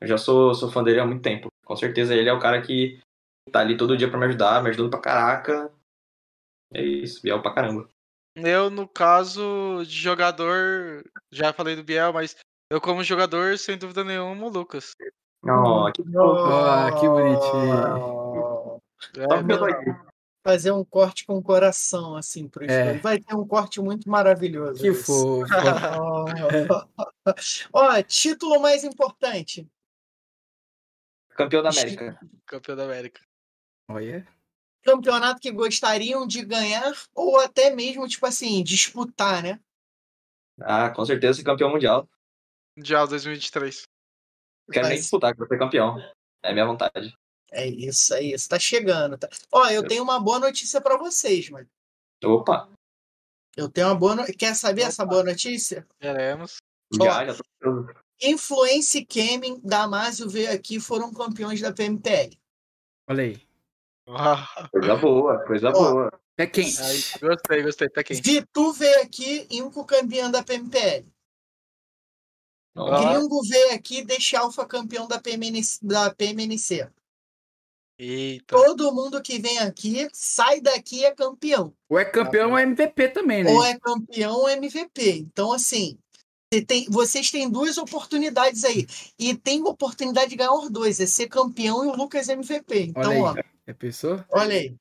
eu 0.00 0.06
já 0.06 0.16
sou, 0.18 0.54
sou 0.54 0.70
fã 0.70 0.84
dele 0.84 1.00
há 1.00 1.06
muito 1.06 1.22
tempo. 1.22 1.48
Com 1.64 1.76
certeza 1.76 2.14
ele 2.14 2.28
é 2.28 2.32
o 2.32 2.38
cara 2.38 2.60
que 2.62 3.00
tá 3.50 3.60
ali 3.60 3.76
todo 3.76 3.96
dia 3.96 4.08
pra 4.08 4.18
me 4.18 4.26
ajudar, 4.26 4.62
me 4.62 4.68
ajudando 4.70 4.90
pra 4.90 5.00
caraca. 5.00 5.72
É 6.72 6.82
isso, 6.82 7.22
Biel 7.22 7.42
pra 7.42 7.52
caramba. 7.54 7.88
Eu, 8.36 8.68
no 8.70 8.88
caso 8.88 9.82
de 9.84 9.94
jogador, 9.96 11.04
já 11.32 11.52
falei 11.52 11.76
do 11.76 11.84
Biel, 11.84 12.12
mas 12.12 12.36
eu 12.70 12.80
como 12.80 13.02
jogador, 13.04 13.56
sem 13.58 13.78
dúvida 13.78 14.02
nenhuma, 14.02 14.46
o 14.46 14.48
Lucas. 14.48 14.92
Oh, 15.44 15.92
que 15.92 16.02
Ah, 16.16 16.90
que 16.98 17.08
bonitinho. 17.08 18.80
É, 19.16 19.22
Só 19.22 19.28
porque 19.28 19.34
eu 19.34 19.44
meu- 19.44 19.58
tô 19.58 19.64
aqui. 19.66 20.13
Fazer 20.46 20.72
um 20.72 20.84
corte 20.84 21.24
com 21.24 21.42
coração, 21.42 22.16
assim, 22.16 22.46
pro 22.46 22.64
É. 22.70 22.98
Vai 22.98 23.18
ter 23.18 23.34
um 23.34 23.46
corte 23.46 23.80
muito 23.80 24.08
maravilhoso. 24.10 24.78
Que 24.82 24.92
fofo. 24.92 25.46
Ó, 25.98 26.24
Ó, 27.72 28.02
título 28.02 28.60
mais 28.60 28.84
importante. 28.84 29.66
Campeão 31.30 31.62
da 31.62 31.70
América. 31.70 32.20
campeão 32.46 32.76
da 32.76 32.84
América. 32.84 33.20
Olha. 33.88 34.28
Campeonato 34.84 35.40
que 35.40 35.50
gostariam 35.50 36.26
de 36.26 36.44
ganhar 36.44 36.92
ou 37.14 37.40
até 37.40 37.74
mesmo, 37.74 38.06
tipo 38.06 38.26
assim, 38.26 38.62
disputar, 38.62 39.42
né? 39.42 39.58
Ah, 40.60 40.90
com 40.90 41.04
certeza 41.06 41.38
ser 41.38 41.44
campeão 41.44 41.70
mundial. 41.70 42.06
Mundial 42.76 43.08
2023. 43.08 43.88
Quero 44.70 44.86
nem 44.86 44.96
Mas- 44.96 45.00
disputar, 45.04 45.34
quero 45.34 45.48
ser 45.48 45.58
campeão. 45.58 45.96
É 46.42 46.52
minha 46.52 46.66
vontade. 46.66 47.16
É 47.54 47.66
isso, 47.66 48.12
é 48.14 48.22
isso. 48.22 48.48
Tá 48.48 48.58
chegando. 48.58 49.16
Tá... 49.16 49.28
Ó, 49.52 49.68
eu 49.68 49.86
tenho 49.86 50.02
uma 50.02 50.18
boa 50.18 50.40
notícia 50.40 50.80
pra 50.80 50.96
vocês, 50.98 51.48
mano. 51.48 51.68
Opa, 52.24 52.68
Eu 53.56 53.68
tenho 53.68 53.88
uma 53.88 53.94
boa 53.94 54.16
no... 54.16 54.24
Quer 54.24 54.54
saber 54.54 54.82
essa 54.82 55.04
boa 55.06 55.22
notícia? 55.22 55.86
Queremos. 56.00 56.56
já, 56.92 57.26
já 57.26 57.34
tô. 57.60 57.86
Influence 58.22 59.06
Gaming, 59.12 59.60
Damásio 59.62 60.28
veio 60.28 60.52
aqui 60.52 60.80
foram 60.80 61.12
campeões 61.12 61.60
da 61.60 61.72
PMPL. 61.72 62.36
Olha 63.08 63.24
aí. 63.24 63.42
Ah, 64.08 64.68
Coisa 64.70 64.96
boa, 64.96 65.44
coisa 65.46 65.68
Ó. 65.68 65.72
boa. 65.72 66.20
É 66.36 66.46
quente. 66.46 66.80
aí, 66.82 67.02
gostei, 67.20 67.62
gostei. 67.62 67.88
Tá 67.88 68.02
quente. 68.02 68.20
Vitu 68.20 68.72
veio 68.72 69.02
aqui, 69.02 69.46
Inco 69.50 69.84
campeão 69.84 70.30
da 70.30 70.42
PMPL. 70.42 71.06
Ah. 72.76 73.14
Gringo 73.14 73.40
veio 73.42 73.74
aqui, 73.74 74.04
deixa 74.04 74.40
Alfa 74.40 74.66
campeão 74.66 75.06
da, 75.06 75.20
PMNC, 75.20 75.78
da 75.82 76.12
PMNC. 76.12 76.90
Eita. 77.98 78.56
Todo 78.56 78.92
mundo 78.92 79.22
que 79.22 79.38
vem 79.38 79.58
aqui, 79.58 80.08
sai 80.12 80.60
daqui 80.60 81.04
é 81.04 81.12
campeão. 81.14 81.72
Ou 81.88 81.98
é 81.98 82.04
campeão 82.04 82.50
ou 82.50 82.58
é 82.58 82.62
MVP 82.62 83.08
também, 83.10 83.44
né? 83.44 83.52
Ou 83.52 83.64
é 83.64 83.78
campeão 83.78 84.34
ou 84.36 84.48
MVP. 84.48 85.10
Então, 85.18 85.52
assim, 85.52 85.96
você 86.52 86.60
tem- 86.64 86.86
vocês 86.90 87.30
têm 87.30 87.48
duas 87.48 87.78
oportunidades 87.78 88.64
aí. 88.64 88.86
E 89.18 89.34
tem 89.36 89.62
oportunidade 89.62 90.30
de 90.30 90.36
ganhar 90.36 90.52
os 90.54 90.68
dois: 90.70 90.98
é 90.98 91.06
ser 91.06 91.28
campeão 91.28 91.84
e 91.84 91.88
o 91.88 91.96
Lucas 91.96 92.28
MVP. 92.28 92.80
Então, 92.80 93.10
Olha 93.10 93.22
ó, 93.22 93.34
aí. 93.36 93.42
É 93.66 93.72
pessoa? 93.72 94.26
olha 94.30 94.56
aí. 94.56 94.74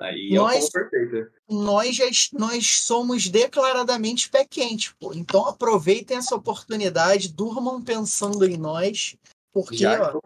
aí 0.00 0.28
é 0.32 0.34
Nós- 0.34 0.68
combo 0.68 0.72
perfeito. 0.90 1.30
Nós, 1.48 1.94
já, 1.96 2.04
nós 2.32 2.66
somos 2.80 3.28
declaradamente 3.28 4.28
pé 4.28 4.44
quente, 4.44 4.92
pô. 4.96 5.14
Então 5.14 5.46
aproveitem 5.46 6.16
essa 6.16 6.34
oportunidade, 6.34 7.32
durmam 7.32 7.80
pensando 7.80 8.44
em 8.44 8.56
nós, 8.56 9.16
porque 9.52 9.76
Já 9.76 10.12
ó, 10.12 10.20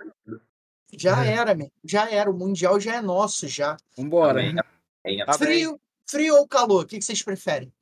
já 0.98 1.24
era, 1.24 1.54
meu. 1.54 1.70
Já 1.84 2.10
era. 2.10 2.30
O 2.30 2.34
Mundial 2.34 2.78
já 2.80 2.96
é 2.96 3.00
nosso, 3.00 3.48
já. 3.48 3.76
Vambora. 3.96 4.40
Tá 4.54 4.64
bem. 5.02 5.24
Frio, 5.38 5.80
frio 6.06 6.36
ou 6.36 6.48
calor? 6.48 6.84
O 6.84 6.86
que 6.86 7.00
vocês 7.00 7.22
preferem? 7.22 7.72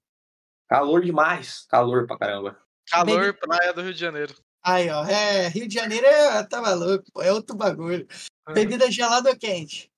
Calor 0.69 1.03
demais. 1.03 1.67
Calor 1.69 2.07
pra 2.07 2.19
caramba. 2.19 2.61
Calor, 2.91 3.35
praia 3.35 3.73
do 3.73 3.83
Rio 3.83 3.95
de 3.95 4.01
Janeiro. 4.01 4.35
Aí, 4.63 4.91
ó. 4.91 5.05
É, 5.05 5.49
Rio 5.49 5.69
de 5.69 5.75
Janeiro 5.75 6.07
é, 6.07 6.43
tá 6.45 6.61
maluco, 6.61 7.05
pô, 7.13 7.23
é 7.23 7.33
outro 7.33 7.57
bagulho. 7.57 8.07
Bebida 8.53 8.91
gelada 8.91 9.31
ou 9.31 9.37
quente? 9.37 9.91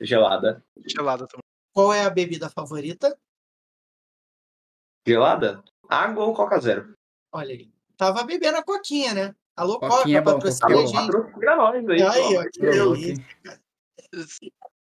Gelada. 0.00 0.64
Gelada 0.86 1.26
também. 1.26 1.42
Qual 1.72 1.92
é 1.92 2.04
a 2.04 2.10
bebida 2.10 2.48
favorita? 2.50 3.18
Gelada? 5.06 5.62
Água 5.88 6.24
ou 6.24 6.34
Coca 6.34 6.58
Zero? 6.58 6.94
Olha 7.32 7.54
aí. 7.54 7.70
Tava 7.96 8.24
bebendo 8.24 8.58
a 8.58 8.62
coquinha, 8.62 9.14
né? 9.14 9.36
Alô, 9.56 9.80
Coca, 9.80 10.22
patrocina 10.22 10.68
a 10.68 10.82
é 10.82 10.86
gente. 10.86 11.12
Patrocina 11.12 11.56
nós 11.56 11.88
aí. 11.88 12.02
Aí, 12.02 12.50
pelo 12.60 12.92
ó? 12.92 12.96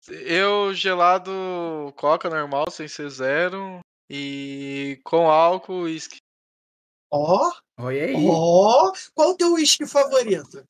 Eu 0.08 0.74
gelado 0.74 1.30
coca 1.96 2.28
normal, 2.28 2.70
sem 2.70 2.88
ser 2.88 3.08
zero. 3.08 3.80
E 4.10 5.00
com 5.04 5.30
álcool, 5.30 5.82
uísque. 5.82 6.18
Ó, 7.10 7.50
Olha 7.78 8.04
aí. 8.04 8.26
ó. 8.28 8.92
Qual 9.14 9.30
o 9.30 9.36
teu 9.36 9.52
uísque 9.54 9.86
favorito? 9.86 10.64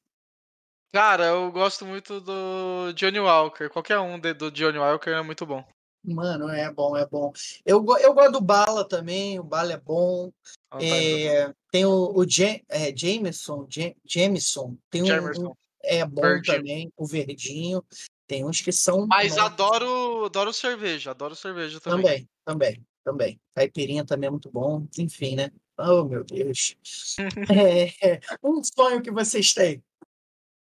Cara, 0.93 1.27
eu 1.27 1.51
gosto 1.51 1.85
muito 1.85 2.21
do 2.21 2.93
Johnny 2.95 3.21
Walker. 3.21 3.69
Qualquer 3.69 3.99
um 3.99 4.19
de- 4.19 4.33
do 4.35 4.51
Johnny 4.51 4.79
Walker 4.79 5.11
é 5.11 5.23
muito 5.23 5.45
bom. 5.45 5.65
Mano, 6.03 6.49
é 6.49 6.71
bom, 6.73 6.97
é 6.97 7.05
bom. 7.05 7.33
Eu, 7.65 7.85
eu 7.99 8.15
gosto 8.15 8.33
do 8.33 8.41
Bala 8.41 8.89
também, 8.89 9.39
o 9.41 9.45
Bala 9.45 9.73
é 9.73 9.77
bom. 9.77 10.31
Tá 10.71 10.79
É, 10.81 11.53
tem 11.77 11.85
o, 11.85 12.13
o 12.15 12.25
Ja- 12.25 12.59
é, 12.71 12.97
Jameson, 12.97 13.67
Ja- 13.69 13.95
Jameson, 14.03 14.79
tem 14.89 15.03
um, 15.03 15.07
Jamerson. 15.07 15.55
é 15.85 16.07
bom 16.07 16.23
Verdinho. 16.23 16.57
também, 16.57 16.93
o 16.97 17.07
verdinho. 17.07 17.85
Tem 18.27 18.45
uns 18.47 18.63
que 18.63 18.73
são. 18.73 19.07
Mas 19.07 19.37
nossa, 19.37 19.45
adoro, 19.45 20.25
adoro 20.25 20.53
cerveja, 20.55 21.11
adoro 21.11 21.37
cerveja 21.37 21.79
também. 21.79 22.03
Também, 22.03 22.29
também, 22.47 22.87
também. 23.05 23.41
Caipirinha 23.55 24.05
também 24.07 24.29
é 24.29 24.31
muito 24.31 24.51
bom. 24.51 24.87
Enfim, 24.99 25.37
né? 25.37 25.51
Oh, 25.79 26.05
meu 26.05 26.25
Deus. 26.25 26.75
É, 27.51 28.15
é, 28.15 28.21
um 28.43 28.63
sonho 28.65 29.03
que 29.03 29.11
vocês 29.11 29.53
têm. 29.53 29.85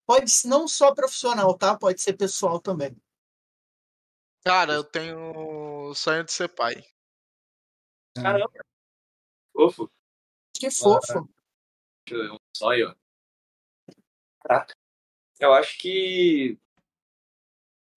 Pode 0.07 0.29
ser 0.31 0.47
não 0.47 0.67
só 0.67 0.93
profissional, 0.93 1.55
tá? 1.55 1.77
Pode 1.77 2.01
ser 2.01 2.13
pessoal 2.13 2.59
também. 2.59 2.95
Cara, 4.43 4.73
eu 4.73 4.83
tenho 4.83 5.17
o 5.89 5.93
sonho 5.95 6.23
de 6.23 6.31
ser 6.31 6.49
pai. 6.49 6.83
Caramba. 8.15 8.51
Fofo. 9.53 9.89
Que 10.59 10.71
fofo. 10.71 11.27
Um 12.11 12.37
sonho. 12.55 12.95
Caraca. 14.43 14.73
Eu 15.39 15.53
acho 15.53 15.77
que 15.79 16.57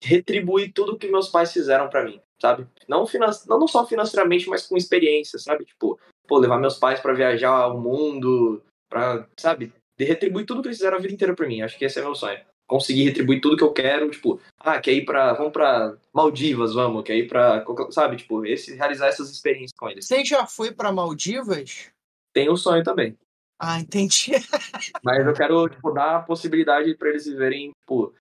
retribuir 0.03 0.73
tudo 0.73 0.97
que 0.97 1.07
meus 1.07 1.29
pais 1.29 1.51
fizeram 1.51 1.89
pra 1.89 2.03
mim, 2.03 2.21
sabe? 2.41 2.67
Não, 2.87 3.05
finan... 3.05 3.29
não 3.47 3.67
só 3.67 3.85
financeiramente, 3.85 4.47
mas 4.49 4.65
com 4.65 4.77
experiência, 4.77 5.37
sabe? 5.37 5.65
Tipo, 5.65 5.99
pô, 6.27 6.37
levar 6.37 6.59
meus 6.59 6.77
pais 6.77 6.99
pra 6.99 7.13
viajar 7.13 7.49
ao 7.49 7.79
mundo, 7.79 8.63
pra, 8.89 9.27
sabe? 9.37 9.73
De 9.97 10.05
retribuir 10.05 10.45
tudo 10.45 10.61
que 10.61 10.69
eles 10.69 10.77
fizeram 10.77 10.97
a 10.97 11.01
vida 11.01 11.13
inteira 11.13 11.35
pra 11.35 11.47
mim. 11.47 11.61
Acho 11.61 11.77
que 11.77 11.85
esse 11.85 11.99
é 11.99 12.01
meu 12.01 12.15
sonho. 12.15 12.39
Conseguir 12.67 13.05
retribuir 13.05 13.41
tudo 13.41 13.57
que 13.57 13.63
eu 13.63 13.73
quero, 13.73 14.11
tipo, 14.11 14.39
ah, 14.59 14.79
quer 14.79 14.93
ir 14.93 15.03
pra. 15.03 15.33
Vamos 15.33 15.51
pra 15.51 15.97
Maldivas, 16.13 16.73
vamos, 16.73 17.03
quer 17.03 17.15
ir 17.15 17.27
pra. 17.27 17.65
Sabe, 17.89 18.17
tipo, 18.17 18.45
esse, 18.45 18.75
realizar 18.75 19.07
essas 19.07 19.29
experiências 19.29 19.73
com 19.77 19.89
eles. 19.89 20.05
Você 20.05 20.23
já 20.23 20.45
foi 20.45 20.71
para 20.71 20.91
Maldivas? 20.91 21.91
Tem 22.39 22.49
um 22.49 22.55
sonho 22.55 22.81
também. 22.85 23.17
Ah, 23.59 23.81
entendi. 23.81 24.31
Mas 25.03 25.25
eu 25.27 25.33
quero, 25.33 25.67
tipo, 25.67 25.91
dar 25.91 26.15
a 26.15 26.21
possibilidade 26.21 26.95
pra 26.95 27.09
eles 27.09 27.25
viverem, 27.25 27.73
tipo, 27.81 28.15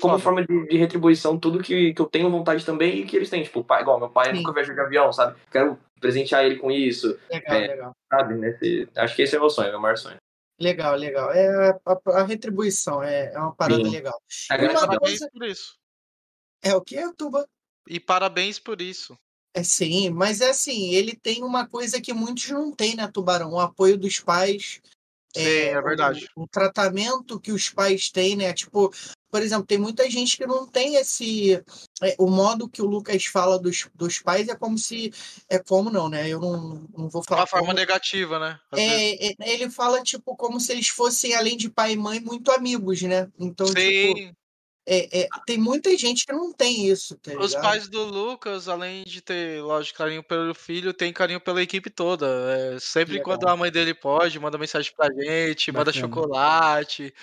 como 0.00 0.18
forma 0.18 0.44
de, 0.44 0.66
de 0.66 0.76
retribuição, 0.76 1.38
tudo 1.38 1.62
que, 1.62 1.94
que 1.94 2.02
eu 2.02 2.06
tenho 2.06 2.28
vontade 2.28 2.66
também 2.66 2.98
e 2.98 3.06
que 3.06 3.14
eles 3.14 3.30
têm. 3.30 3.44
Tipo, 3.44 3.62
pai, 3.62 3.82
igual 3.82 4.00
meu 4.00 4.10
pai 4.10 4.32
Sim. 4.32 4.38
nunca 4.38 4.52
viajou 4.52 4.74
de 4.74 4.80
avião, 4.80 5.12
sabe? 5.12 5.40
Quero 5.52 5.78
presentear 6.00 6.44
ele 6.44 6.56
com 6.56 6.68
isso, 6.68 7.16
Legal, 7.30 7.56
É. 7.56 7.66
legal. 7.68 7.92
sabe? 8.10 8.34
Nesse, 8.34 8.88
acho 8.96 9.14
que 9.14 9.22
esse 9.22 9.36
é 9.36 9.38
meu 9.38 9.50
sonho, 9.50 9.70
meu 9.70 9.80
maior 9.80 9.96
sonho. 9.96 10.16
Legal, 10.60 10.96
legal. 10.96 11.30
É 11.30 11.70
a, 11.86 12.18
a 12.18 12.24
retribuição, 12.24 13.00
é, 13.00 13.32
é 13.32 13.38
uma 13.38 13.54
parada 13.54 13.84
Sim. 13.84 13.90
legal. 13.90 14.20
Agora, 14.50 14.72
Uma 14.72 14.80
Parabéns 14.80 15.18
coisa- 15.20 15.30
por 15.32 15.44
isso. 15.46 15.76
É 16.64 16.74
o 16.74 16.80
que, 16.82 17.12
Tuba? 17.14 17.46
E 17.88 18.00
parabéns 18.00 18.58
por 18.58 18.80
isso. 18.82 19.16
É 19.54 19.62
sim, 19.62 20.10
mas 20.10 20.40
é 20.40 20.50
assim, 20.50 20.90
ele 20.90 21.16
tem 21.16 21.42
uma 21.42 21.66
coisa 21.66 22.00
que 22.00 22.12
muitos 22.12 22.48
não 22.50 22.70
têm, 22.72 22.94
né, 22.94 23.08
Tubarão? 23.08 23.52
O 23.52 23.60
apoio 23.60 23.96
dos 23.96 24.20
pais. 24.20 24.80
Sim, 25.34 25.42
é 25.42 25.82
verdade. 25.82 26.28
O, 26.36 26.42
o 26.42 26.48
tratamento 26.48 27.40
que 27.40 27.52
os 27.52 27.68
pais 27.68 28.10
têm, 28.10 28.36
né? 28.36 28.52
Tipo, 28.52 28.92
por 29.30 29.42
exemplo, 29.42 29.66
tem 29.66 29.76
muita 29.76 30.08
gente 30.10 30.36
que 30.36 30.46
não 30.46 30.66
tem 30.66 30.94
esse. 30.96 31.62
é, 32.02 32.14
o 32.18 32.28
modo 32.28 32.68
que 32.68 32.80
o 32.80 32.86
Lucas 32.86 33.26
fala 33.26 33.58
dos, 33.58 33.88
dos 33.94 34.18
pais 34.20 34.48
é 34.48 34.56
como 34.56 34.78
se. 34.78 35.12
É 35.48 35.58
como 35.58 35.90
não, 35.90 36.08
né? 36.08 36.28
Eu 36.28 36.40
não, 36.40 36.86
não 36.96 37.08
vou 37.08 37.22
falar. 37.22 37.42
Uma 37.42 37.46
forma 37.46 37.66
como. 37.66 37.78
negativa, 37.78 38.38
né? 38.38 38.58
É, 38.74 39.28
é, 39.28 39.34
ele 39.40 39.70
fala, 39.70 40.02
tipo, 40.02 40.34
como 40.34 40.58
se 40.58 40.72
eles 40.72 40.88
fossem, 40.88 41.34
além 41.34 41.56
de 41.56 41.68
pai 41.68 41.92
e 41.92 41.96
mãe, 41.96 42.20
muito 42.20 42.50
amigos, 42.50 43.02
né? 43.02 43.30
Então, 43.38 43.66
tipo, 43.66 43.80
Sim, 43.80 44.32
é, 44.90 45.20
é, 45.20 45.28
tem 45.46 45.58
muita 45.58 45.94
gente 45.98 46.24
que 46.24 46.32
não 46.32 46.50
tem 46.50 46.86
isso, 46.86 47.14
tá 47.18 47.32
Os 47.38 47.54
pais 47.54 47.88
do 47.88 48.02
Lucas, 48.04 48.68
além 48.68 49.04
de 49.04 49.20
ter, 49.20 49.62
lógico, 49.62 49.98
carinho 49.98 50.22
pelo 50.22 50.54
filho, 50.54 50.94
tem 50.94 51.12
carinho 51.12 51.40
pela 51.40 51.62
equipe 51.62 51.90
toda. 51.90 52.26
É, 52.26 52.78
sempre 52.80 53.18
Legal. 53.18 53.24
quando 53.24 53.48
a 53.48 53.56
mãe 53.56 53.70
dele 53.70 53.92
pode, 53.92 54.40
manda 54.40 54.56
mensagem 54.56 54.90
pra 54.96 55.12
gente, 55.12 55.70
manda 55.70 55.92
Bacana. 55.92 56.06
chocolate. 56.06 57.14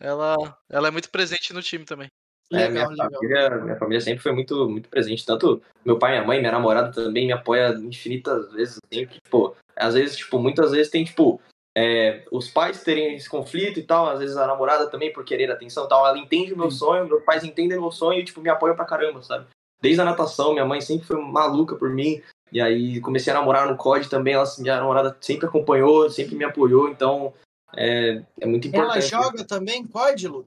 Ela, 0.00 0.58
ela 0.68 0.88
é 0.88 0.90
muito 0.90 1.10
presente 1.10 1.52
no 1.52 1.62
time 1.62 1.84
também. 1.84 2.08
É, 2.52 2.68
minha 2.68 2.88
Legal, 2.88 2.90
legal. 2.90 3.10
família, 3.12 3.50
minha 3.62 3.76
família 3.76 4.00
sempre 4.00 4.22
foi 4.22 4.32
muito, 4.32 4.68
muito 4.68 4.88
presente. 4.88 5.24
Tanto 5.24 5.62
meu 5.84 5.98
pai, 5.98 6.12
minha 6.12 6.24
mãe, 6.24 6.40
minha 6.40 6.52
namorada 6.52 6.90
também 6.92 7.26
me 7.26 7.32
apoia 7.32 7.70
infinitas 7.74 8.52
vezes. 8.52 8.78
Assim, 8.84 9.06
que, 9.06 9.20
tipo, 9.22 9.56
às 9.76 9.94
vezes, 9.94 10.16
tipo, 10.16 10.38
muitas 10.38 10.72
vezes 10.72 10.90
tem, 10.90 11.04
tipo, 11.04 11.40
é, 11.76 12.24
os 12.30 12.48
pais 12.48 12.82
terem 12.82 13.14
esse 13.14 13.28
conflito 13.28 13.78
e 13.80 13.82
tal, 13.82 14.06
às 14.08 14.18
vezes 14.18 14.36
a 14.36 14.46
namorada 14.46 14.88
também 14.88 15.12
por 15.12 15.24
querer 15.24 15.50
atenção 15.50 15.86
e 15.86 15.88
tal. 15.88 16.06
Ela 16.06 16.18
entende 16.18 16.52
o 16.52 16.58
meu 16.58 16.70
Sim. 16.70 16.78
sonho, 16.78 17.06
meus 17.06 17.24
pais 17.24 17.44
entendem 17.44 17.78
o 17.78 17.80
meu 17.80 17.90
sonho 17.90 18.20
e, 18.20 18.24
tipo, 18.24 18.40
me 18.40 18.50
apoiam 18.50 18.76
pra 18.76 18.84
caramba, 18.84 19.22
sabe? 19.22 19.46
Desde 19.80 20.00
a 20.00 20.04
natação, 20.04 20.52
minha 20.52 20.64
mãe 20.64 20.80
sempre 20.80 21.06
foi 21.06 21.20
maluca 21.20 21.74
por 21.74 21.90
mim. 21.90 22.22
E 22.52 22.60
aí 22.60 23.00
comecei 23.00 23.32
a 23.32 23.36
namorar 23.36 23.66
no 23.66 23.76
COD 23.76 24.08
também, 24.10 24.34
ela, 24.34 24.44
minha 24.58 24.76
namorada 24.76 25.16
sempre 25.20 25.46
acompanhou, 25.46 26.10
sempre 26.10 26.34
me 26.36 26.44
apoiou, 26.44 26.90
então 26.90 27.32
é, 27.74 28.22
é 28.38 28.46
muito 28.46 28.68
Ela 28.68 28.84
importante. 28.84 29.08
joga 29.08 29.44
também, 29.44 29.86
Códilo? 29.86 30.44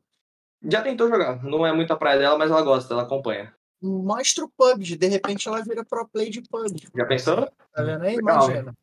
Já 0.63 0.83
tentou 0.83 1.09
jogar, 1.09 1.43
não 1.43 1.65
é 1.65 1.73
muito 1.73 1.91
a 1.91 1.95
praia 1.95 2.19
dela, 2.19 2.37
mas 2.37 2.51
ela 2.51 2.61
gosta, 2.61 2.93
ela 2.93 3.03
acompanha. 3.03 3.51
Mostra 3.81 4.45
o 4.45 4.49
PUBG, 4.55 4.97
de 4.97 5.07
repente 5.07 5.47
ela 5.47 5.63
vira 5.63 5.83
pro 5.83 6.07
play 6.07 6.29
de 6.29 6.41
PUBG. 6.43 6.89
Já 6.95 7.05
pensou? 7.05 7.51
Tá 7.73 7.83
vendo 7.83 8.03
aí? 8.03 8.15
Legal. 8.15 8.49
Imagina. 8.49 8.73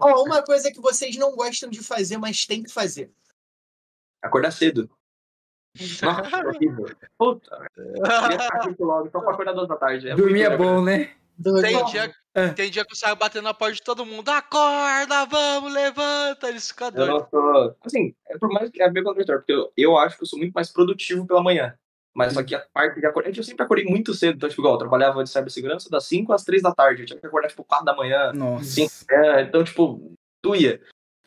Ó, 0.00 0.24
uma 0.24 0.42
coisa 0.42 0.70
que 0.72 0.80
vocês 0.80 1.16
não 1.16 1.34
gostam 1.36 1.68
de 1.70 1.82
fazer, 1.82 2.16
mas 2.18 2.44
tem 2.46 2.62
que 2.62 2.72
fazer. 2.72 3.10
Acordar 4.22 4.50
cedo. 4.50 4.90
Nossa, 6.02 6.46
horrível. 6.48 6.86
Puta, 7.16 7.68
queria 7.74 8.40
ficar 8.40 8.64
aqui 8.70 8.82
logo, 8.82 9.10
só 9.10 9.20
pra 9.20 9.32
acordar 9.32 9.52
duas 9.52 9.68
da 9.68 9.76
tarde. 9.76 10.08
É 10.08 10.14
Dormir 10.16 10.42
é 10.42 10.56
bom, 10.56 10.82
né? 10.82 11.14
Tem 11.62 11.84
dia, 11.86 12.14
É. 12.34 12.48
tem 12.50 12.70
dia 12.70 12.84
que 12.84 12.92
eu 12.92 12.96
saio 12.96 13.16
batendo 13.16 13.44
na 13.44 13.54
porta 13.54 13.74
de 13.74 13.82
todo 13.82 14.04
mundo. 14.04 14.28
Acorda, 14.28 15.24
vamos, 15.26 15.72
levanta. 15.72 16.48
Eles 16.48 16.68
ficam 16.68 16.88
Eu 16.88 16.92
doidos. 16.92 17.14
não 17.20 17.28
sou. 17.30 17.76
Assim, 17.82 18.14
é 18.28 18.36
por 18.36 18.50
mais 18.52 18.68
que 18.70 18.82
é 18.82 18.90
meio 18.90 19.04
contraditório, 19.06 19.40
porque 19.40 19.52
eu, 19.52 19.72
eu 19.76 19.96
acho 19.96 20.16
que 20.18 20.22
eu 20.24 20.26
sou 20.26 20.38
muito 20.38 20.52
mais 20.52 20.70
produtivo 20.70 21.26
pela 21.26 21.42
manhã. 21.42 21.74
Mas 22.14 22.32
só 22.32 22.42
que 22.42 22.54
a 22.54 22.66
parte 22.72 23.00
de 23.00 23.06
acordar. 23.06 23.30
Eu 23.36 23.44
sempre 23.44 23.64
acordei 23.64 23.84
muito 23.84 24.12
cedo, 24.14 24.36
então, 24.36 24.48
tipo, 24.48 24.60
igual, 24.62 24.74
eu 24.74 24.78
trabalhava 24.78 25.22
de 25.22 25.30
cibersegurança 25.30 25.88
das 25.88 26.04
5 26.06 26.32
às 26.32 26.44
3 26.44 26.62
da 26.62 26.74
tarde. 26.74 27.02
Eu 27.02 27.06
tinha 27.06 27.18
que 27.18 27.26
acordar, 27.26 27.48
tipo, 27.48 27.64
4 27.64 27.84
da 27.84 27.94
manhã, 27.94 28.32
Nossa. 28.32 28.64
5 28.64 28.90
é, 29.10 29.42
então, 29.42 29.62
tipo, 29.62 30.12
doía. 30.44 30.80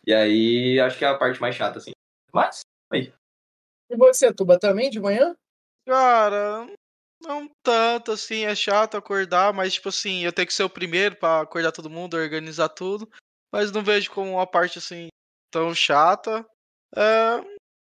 E 0.05 0.14
aí, 0.14 0.80
acho 0.80 0.97
que 0.97 1.05
é 1.05 1.07
a 1.07 1.18
parte 1.18 1.39
mais 1.39 1.55
chata, 1.55 1.77
assim. 1.80 1.91
Mas, 2.34 2.61
E 2.93 3.95
você, 3.95 4.34
Tuba, 4.34 4.60
também 4.60 4.89
de 4.89 4.99
manhã? 4.99 5.35
Cara, 5.88 6.68
não 7.22 7.49
tanto 7.64 8.11
assim, 8.11 8.45
é 8.45 8.55
chato 8.55 8.95
acordar, 8.95 9.53
mas 9.53 9.73
tipo 9.73 9.89
assim, 9.89 10.23
eu 10.23 10.31
tenho 10.31 10.47
que 10.47 10.53
ser 10.53 10.64
o 10.64 10.69
primeiro 10.69 11.15
pra 11.15 11.41
acordar 11.41 11.72
todo 11.72 11.89
mundo, 11.89 12.15
organizar 12.15 12.69
tudo, 12.69 13.10
mas 13.51 13.72
não 13.72 13.84
vejo 13.84 14.11
como 14.11 14.31
uma 14.31 14.47
parte 14.47 14.80
assim 14.80 15.07
tão 15.51 15.73
chata. 15.73 16.45
É, 16.95 17.52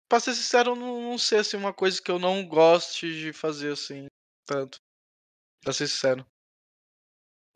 pra 0.07 0.19
ser 0.19 0.34
sincero, 0.36 0.76
não, 0.76 1.02
não 1.02 1.18
sei 1.18 1.40
assim, 1.40 1.57
uma 1.57 1.73
coisa 1.73 2.02
que 2.02 2.10
eu 2.11 2.19
não 2.19 2.45
goste 2.48 3.07
de 3.07 3.34
fazer 3.34 3.73
assim, 3.73 4.07
tanto. 4.45 4.80
Pra 5.64 5.73
ser 5.73 5.88
sincero. 5.88 6.26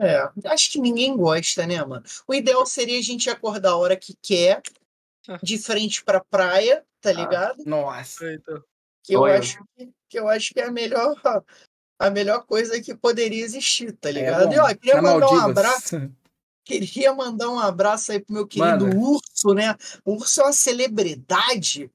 É, 0.02 0.18
acho 0.46 0.72
que 0.72 0.80
ninguém 0.80 1.16
gosta, 1.16 1.68
né, 1.68 1.84
mano? 1.84 2.04
O 2.26 2.34
ideal 2.34 2.66
seria 2.66 2.98
a 2.98 3.02
gente 3.02 3.30
acordar 3.30 3.72
a 3.72 3.78
hora 3.78 3.98
que 3.98 4.16
quer, 4.22 4.62
de 5.44 5.58
frente 5.58 6.04
pra 6.04 6.24
praia, 6.24 6.86
tá 7.02 7.12
ligado? 7.12 7.64
Nossa. 7.66 8.32
Então, 8.34 8.64
Que 9.04 9.14
eu 9.16 9.26
acho 9.26 9.62
que, 9.76 9.92
que 10.10 10.18
eu 10.20 10.28
acho 10.30 10.54
que 10.54 10.60
é 10.62 10.66
a 10.66 10.72
melhor 10.72 11.16
a 12.02 12.10
melhor 12.10 12.46
coisa 12.46 12.82
que 12.82 12.96
poderia 12.96 13.44
existir, 13.44 13.92
tá 13.92 14.08
É 14.10 14.14
ligado? 14.14 14.48
bom. 14.48 14.54
e 14.54 14.60
ó, 14.60 14.68
queria 14.74 14.96
Na 14.96 15.02
mandar 15.02 15.28
um 15.28 15.36
Maldivas. 15.36 15.50
abraço, 15.66 16.12
queria 16.64 17.14
mandar 17.14 17.50
um 17.50 17.60
abraço 17.60 18.14
aí 18.14 18.22
pro 18.22 18.34
meu 18.34 18.48
querido 18.48 18.86
Manda. 18.86 18.96
Urso, 18.98 19.54
né? 19.54 19.76
O 20.06 20.14
Urso 20.14 20.40
é 20.40 20.44
uma 20.46 20.54
celebridade 20.54 21.92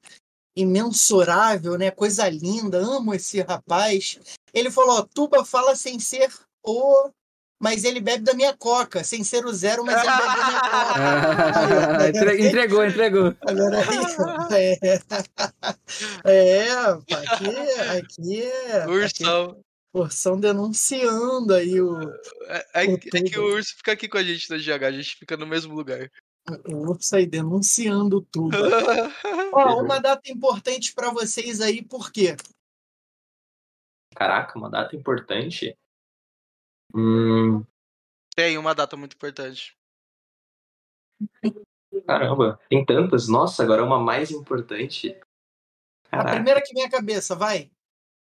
imensurável, 0.57 1.77
né? 1.79 1.91
Coisa 1.91 2.29
linda, 2.29 2.79
amo 2.79 3.15
esse 3.15 3.41
rapaz. 3.41 4.19
Ele 4.53 4.71
falou, 4.71 4.99
ó, 4.99 5.03
Tuba 5.03 5.45
fala 5.45 5.75
sem 5.75 5.99
ser 5.99 6.33
o 6.63 7.11
mas 7.61 7.85
ele 7.85 8.01
bebe 8.01 8.25
da 8.25 8.35
minha 8.35 8.53
coca, 8.55 9.03
sem 9.05 9.25
ser 9.25 9.47
o 9.47 9.53
zero, 9.53 9.85
mas 9.87 9.97
ele 9.97 10.11
bebe 10.11 10.27
da 10.27 10.47
minha 10.47 10.61
coca. 10.61 12.03
Ah, 12.05 12.09
entre- 12.09 12.47
entregou, 12.49 12.85
entregou. 12.85 13.35
Agora 13.47 13.79
é, 14.59 14.75
é 16.27 16.67
pá, 17.09 17.23
aqui, 17.33 17.81
aqui 17.99 18.43
é. 18.43 18.87
Ursão. 18.87 19.61
Ursão 19.95 20.39
denunciando 20.41 21.55
aí 21.55 21.81
o, 21.81 21.97
É, 22.49 22.67
é 22.75 22.85
o 22.87 22.99
que- 22.99 23.17
é 23.17 23.23
que 23.23 23.39
o 23.39 23.45
urso 23.55 23.77
fica 23.77 23.93
aqui 23.93 24.09
com 24.09 24.19
a 24.19 24.23
gente 24.25 24.51
na 24.51 24.59
GH, 24.59 24.85
a 24.87 24.91
gente 24.93 25.17
fica 25.17 25.37
no 25.37 25.47
mesmo 25.47 25.75
lugar. 25.75 26.11
O 26.69 26.91
urso 26.91 27.17
aí 27.17 27.27
denunciando 27.27 28.21
tudo. 28.21 28.57
Ó, 29.53 29.83
uma 29.83 29.99
data 30.01 30.31
importante 30.31 30.95
pra 30.95 31.11
vocês 31.11 31.61
aí, 31.61 31.83
por 31.83 32.13
quê? 32.13 32.37
caraca, 34.15 34.57
uma 34.57 34.71
data 34.71 34.95
importante. 34.95 35.77
Hum, 36.95 37.65
Tem 38.37 38.57
uma 38.57 38.73
data 38.75 38.97
muito 38.97 39.15
importante. 39.17 39.77
caramba, 42.07 42.61
tem 42.69 42.85
tantas. 42.85 43.27
Nossa, 43.29 43.63
agora 43.65 43.83
uma 43.83 43.99
mais 43.99 44.31
importante. 44.31 45.11
A 46.07 46.19
Caraca. 46.19 46.35
primeira 46.37 46.63
que 46.63 46.73
vem 46.73 46.85
à 46.85 46.91
cabeça, 46.91 47.35
vai. 47.35 47.73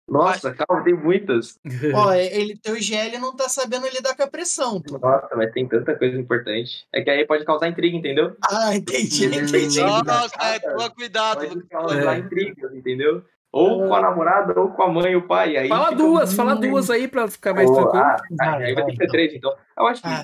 Nossa, 0.08 0.54
calma, 0.54 0.84
tem 0.84 0.94
muitas. 0.94 1.58
Ó, 1.96 2.14
ele, 2.14 2.58
teu 2.58 2.80
GL 2.80 3.18
não 3.20 3.36
tá 3.36 3.50
sabendo 3.50 3.88
lidar 3.90 4.16
com 4.16 4.24
a 4.24 4.28
pressão. 4.28 4.80
Pô. 4.82 4.98
Nossa, 5.00 5.30
mas 5.36 5.52
tem 5.52 5.68
tanta 5.68 5.96
coisa 5.96 6.18
importante. 6.18 6.86
É 6.94 7.02
que 7.02 7.10
aí 7.10 7.26
pode 7.26 7.44
causar 7.44 7.68
intriga, 7.70 7.98
entendeu? 7.98 8.36
Ah, 8.50 8.76
entendi, 8.76 9.28
Hum, 9.28 9.34
entendi. 9.34 9.82
Nossa, 9.82 10.36
é, 10.42 10.60
toma 10.60 10.90
cuidado. 10.92 11.48
Pode 11.48 11.64
causar 11.68 12.16
É. 12.16 12.20
intrigas, 12.20 12.74
entendeu? 12.74 13.24
Ou 13.52 13.88
com 13.88 13.96
a 13.96 14.02
namorada, 14.02 14.60
ou 14.60 14.70
com 14.70 14.84
a 14.84 14.90
mãe 14.92 15.14
e 15.14 15.16
o 15.16 15.26
pai. 15.28 15.56
Aí 15.58 15.70
Fala 15.70 15.92
duas, 15.92 16.30
muito- 16.30 16.36
fala 16.36 16.56
duas 16.56 16.90
aí 16.90 17.08
pra 17.08 17.28
ficar 17.28 17.54
mais 17.54 17.70
Oh, 17.70 17.74
tranquilo. 17.74 18.04
ah, 18.04 18.18
Vai, 18.38 18.64
aí 18.66 18.74
vai 18.76 18.86
ter 18.86 18.92
que 18.92 18.98
ser 18.98 19.08
três, 19.08 19.34
então. 19.34 19.56
Eu 19.78 19.88
acho 19.88 20.02
que. 20.02 20.08
Ah. 20.08 20.24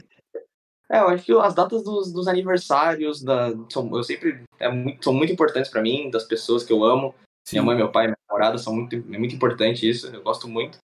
É, 0.92 1.00
eu 1.00 1.08
acho 1.08 1.24
que 1.24 1.32
as 1.32 1.56
datas 1.56 1.84
dos, 1.86 2.12
dos 2.12 2.28
aniversários 2.28 3.24
da, 3.24 3.54
são, 3.70 3.90
eu 3.96 4.04
sempre, 4.04 4.44
é 4.60 4.68
muito, 4.70 5.02
são 5.02 5.14
muito 5.14 5.32
importantes 5.32 5.72
pra 5.72 5.82
mim, 5.82 6.10
das 6.12 6.26
pessoas 6.26 6.66
que 6.66 6.74
eu 6.74 6.84
amo. 6.84 7.16
Minha 7.52 7.64
mãe, 7.64 7.78
meu 7.78 7.90
pai, 7.90 8.08
minha 8.08 8.18
namorada, 8.32 8.58
são 8.58 8.74
muito, 8.74 8.96
é 8.96 9.18
muito 9.18 9.36
importante 9.36 9.88
isso, 9.88 10.08
eu 10.08 10.22
gosto 10.22 10.48
muito. 10.48 10.78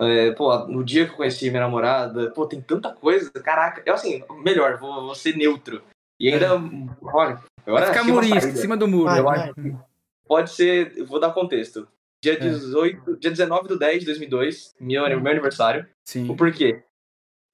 É, 0.00 0.30
pô, 0.32 0.56
no 0.66 0.82
dia 0.82 1.04
que 1.04 1.12
eu 1.12 1.16
conheci 1.16 1.50
minha 1.50 1.62
namorada, 1.62 2.30
pô, 2.30 2.46
tem 2.46 2.60
tanta 2.60 2.92
coisa, 2.92 3.30
caraca. 3.30 3.82
Eu, 3.84 3.94
assim, 3.94 4.24
melhor, 4.42 4.78
vou, 4.78 5.02
vou 5.02 5.14
ser 5.14 5.36
neutro. 5.36 5.82
E 6.18 6.32
ainda, 6.32 6.54
olha, 7.02 7.38
agora 7.66 7.86
Vai 7.86 7.86
ficar 7.86 8.02
uma 8.02 8.14
murista, 8.14 8.48
em 8.48 8.56
cima 8.56 8.76
do 8.76 8.88
muro. 8.88 9.04
Vai, 9.04 9.18
eu 9.18 9.24
vai. 9.24 9.38
acho 9.40 9.54
que 9.54 9.76
pode 10.26 10.50
ser, 10.50 11.04
vou 11.04 11.20
dar 11.20 11.32
contexto. 11.32 11.86
Dia 12.22 12.34
É. 12.34 12.36
18, 12.36 13.18
dia 13.18 13.30
19 13.30 13.68
do 13.68 13.78
10 13.78 14.00
de 14.00 14.06
2002, 14.06 14.74
meu, 14.80 15.02
meu 15.20 15.32
aniversário. 15.32 15.86
Sim. 16.06 16.28
O 16.30 16.36
porquê? 16.36 16.82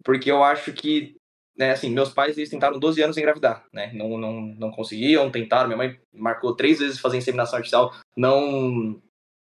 Porque 0.05 0.31
eu 0.31 0.43
acho 0.43 0.73
que, 0.73 1.17
né, 1.57 1.71
assim, 1.71 1.91
meus 1.91 2.13
pais 2.13 2.37
eles 2.37 2.51
tentaram 2.51 2.79
12 2.79 3.03
anos 3.03 3.17
engravidar, 3.17 3.65
né? 3.73 3.93
Não, 3.93 4.19
não, 4.19 4.41
não 4.41 4.71
conseguiam, 4.71 5.31
tentaram. 5.31 5.69
Minha 5.69 5.79
mãe 5.79 6.01
marcou 6.13 6.55
três 6.55 6.79
vezes 6.79 6.99
fazer 6.99 7.17
inseminação 7.17 7.57
artificial, 7.57 7.95
não, 8.17 9.01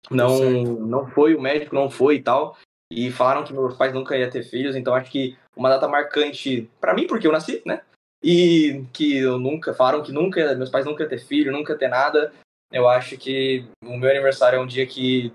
não, 0.10 0.64
não 0.64 1.08
foi, 1.08 1.36
o 1.36 1.42
médico 1.42 1.76
não 1.76 1.90
foi 1.90 2.16
e 2.16 2.22
tal. 2.22 2.58
E 2.92 3.12
falaram 3.12 3.44
que 3.44 3.54
meus 3.54 3.76
pais 3.76 3.94
nunca 3.94 4.18
iam 4.18 4.30
ter 4.30 4.44
filhos, 4.44 4.76
então 4.76 4.94
acho 4.94 5.10
que 5.10 5.38
uma 5.56 5.70
data 5.70 5.88
marcante 5.88 6.70
pra 6.80 6.94
mim, 6.94 7.08
porque 7.08 7.26
eu 7.26 7.32
nasci, 7.32 7.62
né? 7.66 7.82
E 8.24 8.86
que 8.94 9.18
eu 9.18 9.38
nunca, 9.40 9.74
falaram 9.74 10.04
que 10.04 10.12
nunca, 10.12 10.56
meus 10.56 10.70
pais 10.70 10.86
nunca 10.86 11.04
iam 11.04 11.10
ter 11.10 11.20
filho, 11.20 11.52
nunca 11.52 11.78
ter 11.78 11.88
nada. 11.88 12.32
Eu 12.72 12.88
acho 12.88 13.18
que 13.18 13.66
o 13.84 13.98
meu 13.98 14.10
aniversário 14.10 14.58
é 14.58 14.62
um 14.62 14.68
dia 14.68 14.86
que 14.86 15.32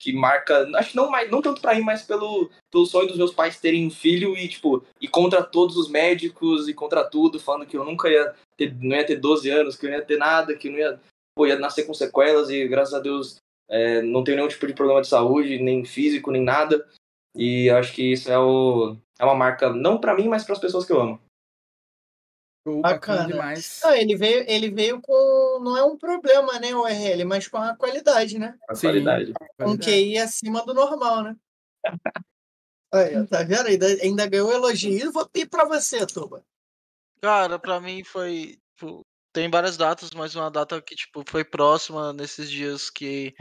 que 0.00 0.12
marca, 0.12 0.68
acho 0.76 0.90
que 0.90 0.96
não 0.96 1.10
mais, 1.10 1.28
não 1.28 1.42
tanto 1.42 1.60
pra 1.60 1.74
mim, 1.74 1.80
mas 1.80 2.02
pelo, 2.02 2.48
pelo 2.70 2.86
sonho 2.86 3.08
dos 3.08 3.16
meus 3.16 3.34
pais 3.34 3.60
terem 3.60 3.84
um 3.84 3.90
filho 3.90 4.36
e 4.36 4.48
tipo, 4.48 4.84
e 5.00 5.08
contra 5.08 5.42
todos 5.42 5.76
os 5.76 5.90
médicos 5.90 6.68
e 6.68 6.74
contra 6.74 7.02
tudo, 7.02 7.40
falando 7.40 7.66
que 7.66 7.76
eu 7.76 7.84
nunca 7.84 8.08
ia 8.08 8.32
ter, 8.56 8.72
não 8.80 8.96
ia 8.96 9.04
ter 9.04 9.16
12 9.16 9.50
anos, 9.50 9.76
que 9.76 9.86
eu 9.86 9.90
não 9.90 9.98
ia 9.98 10.04
ter 10.04 10.16
nada, 10.16 10.54
que 10.54 10.68
eu 10.68 10.72
não 10.72 10.78
ia, 10.78 11.00
pô, 11.34 11.46
ia 11.46 11.58
nascer 11.58 11.84
com 11.84 11.92
sequelas 11.92 12.48
e 12.48 12.68
graças 12.68 12.94
a 12.94 13.00
Deus 13.00 13.38
é, 13.68 14.02
não 14.02 14.24
tenho 14.24 14.36
nenhum 14.36 14.48
tipo 14.48 14.66
de 14.66 14.74
problema 14.74 15.00
de 15.00 15.08
saúde, 15.08 15.58
nem 15.58 15.84
físico, 15.84 16.30
nem 16.30 16.42
nada. 16.42 16.88
E 17.34 17.70
acho 17.70 17.92
que 17.92 18.12
isso 18.12 18.30
é 18.30 18.38
o 18.38 18.96
é 19.18 19.24
uma 19.24 19.34
marca 19.34 19.72
não 19.72 19.98
pra 19.98 20.14
mim, 20.14 20.28
mas 20.28 20.44
para 20.44 20.54
as 20.54 20.60
pessoas 20.60 20.86
que 20.86 20.92
eu 20.92 21.00
amo. 21.00 21.20
Bacana 22.64 22.82
Bacana. 22.82 23.26
demais. 23.26 23.80
Ah, 23.84 23.96
ele 23.96 24.16
veio, 24.16 24.44
ele 24.48 24.70
veio 24.70 25.00
com. 25.00 25.60
Não 25.62 25.76
é 25.76 25.82
um 25.82 25.96
problema, 25.96 26.58
né, 26.58 26.74
o 26.74 26.86
RL, 26.86 27.24
mas 27.24 27.48
com 27.48 27.56
a 27.56 27.74
qualidade, 27.74 28.38
né? 28.38 28.58
A 28.68 28.74
Sim. 28.74 28.88
qualidade. 28.88 29.32
Com 29.58 29.78
QI 29.78 30.18
acima 30.18 30.64
do 30.64 30.74
normal, 30.74 31.22
né? 31.22 31.36
Aí, 32.92 33.26
tá 33.26 33.42
vendo? 33.42 33.66
Ainda, 33.66 33.86
ainda 33.86 34.26
ganhou 34.26 34.52
elogio. 34.52 34.92
E 34.92 35.10
vou 35.10 35.28
ir 35.34 35.46
pra 35.48 35.64
você, 35.64 36.06
Tuba. 36.06 36.42
Cara, 37.20 37.58
pra 37.58 37.80
mim 37.80 38.02
foi. 38.04 38.58
tipo, 38.74 39.02
tem 39.38 39.48
várias 39.48 39.76
datas, 39.76 40.10
mas 40.10 40.34
uma 40.34 40.50
data 40.50 40.82
que, 40.82 40.96
tipo, 40.96 41.22
foi 41.28 41.44
próxima 41.44 42.12
nesses 42.12 42.50
dias 42.50 42.90
que 42.90 43.32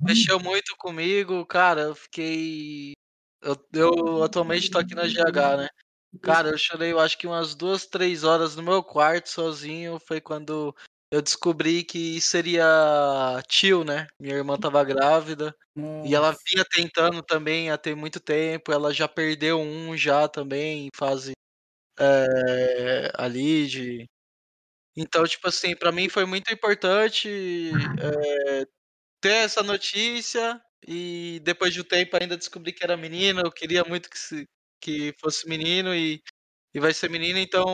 mexeu 0.00 0.38
muito 0.38 0.76
comigo. 0.78 1.44
Cara, 1.44 1.80
eu 1.80 1.94
fiquei. 1.96 2.92
Eu, 3.42 3.56
eu 3.72 4.22
atualmente 4.22 4.70
tô 4.70 4.78
aqui 4.78 4.94
na 4.94 5.08
GH, 5.08 5.56
né? 5.56 5.68
Cara, 6.22 6.50
eu 6.50 6.58
chorei, 6.58 6.92
eu 6.92 7.00
acho 7.00 7.18
que 7.18 7.26
umas 7.26 7.56
duas, 7.56 7.84
três 7.84 8.22
horas 8.22 8.54
no 8.54 8.62
meu 8.62 8.80
quarto 8.80 9.28
sozinho. 9.28 9.98
Foi 10.06 10.20
quando 10.20 10.72
eu 11.10 11.20
descobri 11.20 11.82
que 11.82 12.20
seria 12.20 13.42
tio, 13.48 13.82
né? 13.82 14.06
Minha 14.20 14.36
irmã 14.36 14.56
tava 14.56 14.84
grávida. 14.84 15.52
E 16.04 16.14
ela 16.14 16.30
Nossa. 16.30 16.40
vinha 16.46 16.64
tentando 16.70 17.22
também 17.24 17.72
há 17.72 17.76
tem 17.76 17.96
muito 17.96 18.20
tempo. 18.20 18.70
Ela 18.70 18.92
já 18.94 19.08
perdeu 19.08 19.58
um 19.58 19.96
já 19.96 20.28
também, 20.28 20.86
em 20.86 20.90
fase 20.94 21.32
eh, 21.98 23.10
ali 23.16 23.66
de. 23.66 24.06
Então, 24.96 25.24
tipo 25.26 25.48
assim, 25.48 25.76
pra 25.76 25.92
mim 25.92 26.08
foi 26.08 26.24
muito 26.26 26.52
importante 26.52 27.28
eh, 27.98 28.66
ter 29.20 29.32
essa 29.44 29.62
notícia 29.62 30.60
e 30.86 31.40
depois 31.44 31.74
de 31.74 31.80
um 31.82 31.84
tempo 31.84 32.16
ainda 32.20 32.36
descobri 32.36 32.72
que 32.72 32.84
era 32.84 32.96
menino. 32.96 33.40
Eu 33.44 33.52
queria 33.52 33.84
muito 33.84 34.10
que, 34.10 34.18
se, 34.18 34.46
que 34.80 35.14
fosse 35.20 35.48
menino 35.48 35.94
e, 35.94 36.22
e 36.74 36.80
vai 36.80 36.94
ser 36.94 37.10
menino. 37.10 37.38
Então, 37.38 37.64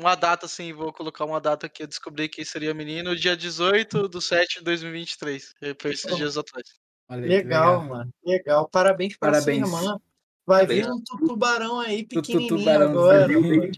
uma 0.00 0.14
data 0.16 0.46
assim, 0.46 0.72
vou 0.72 0.92
colocar 0.92 1.24
uma 1.26 1.40
data 1.40 1.68
que 1.68 1.82
eu 1.84 1.88
descobri 1.88 2.28
que 2.28 2.44
seria 2.44 2.74
menino, 2.74 3.16
dia 3.16 3.36
18 3.36 4.08
de 4.08 4.22
7 4.22 4.58
de 4.60 4.64
2023. 4.64 5.54
eh, 5.62 5.74
Foi 5.80 5.92
esses 5.92 6.16
dias 6.16 6.38
atrás. 6.38 6.64
Olha 7.08 7.26
Legal, 7.26 7.42
legal. 7.44 7.82
mano. 7.82 8.12
Legal. 8.24 8.68
Parabéns 8.70 9.16
pra 9.18 9.34
sua 9.34 9.54
Parabéns. 9.54 9.68
irmã. 9.68 9.98
Vai 10.46 10.66
vir 10.66 10.86
Parabéns. 10.86 10.88
um 10.90 11.02
tubarão 11.26 11.80
aí 11.80 12.06
pequenininho 12.06 12.80
agora. 12.80 13.28
Baby 13.28 13.70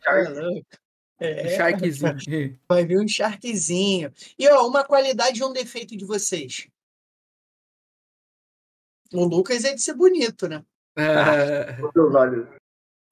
Louco. 1.23 1.41
Um 1.41 1.47
É, 1.47 1.57
Sharkzinho. 1.57 2.59
vai 2.69 2.85
vir 2.85 2.99
um 3.01 3.09
sharkzinho. 3.09 4.13
E 4.39 4.49
ó, 4.49 4.67
uma 4.67 4.85
qualidade 4.85 5.41
e 5.41 5.45
um 5.45 5.53
defeito 5.53 5.97
de 5.97 6.05
vocês. 6.05 6.69
O 9.13 9.25
Lucas 9.25 9.65
é 9.65 9.75
de 9.75 9.83
ser 9.83 9.95
bonito, 9.95 10.49
né? 10.49 10.65
Ah, 10.97 11.81
Os 11.85 11.93
seus 11.93 12.15
olhos. 12.15 12.49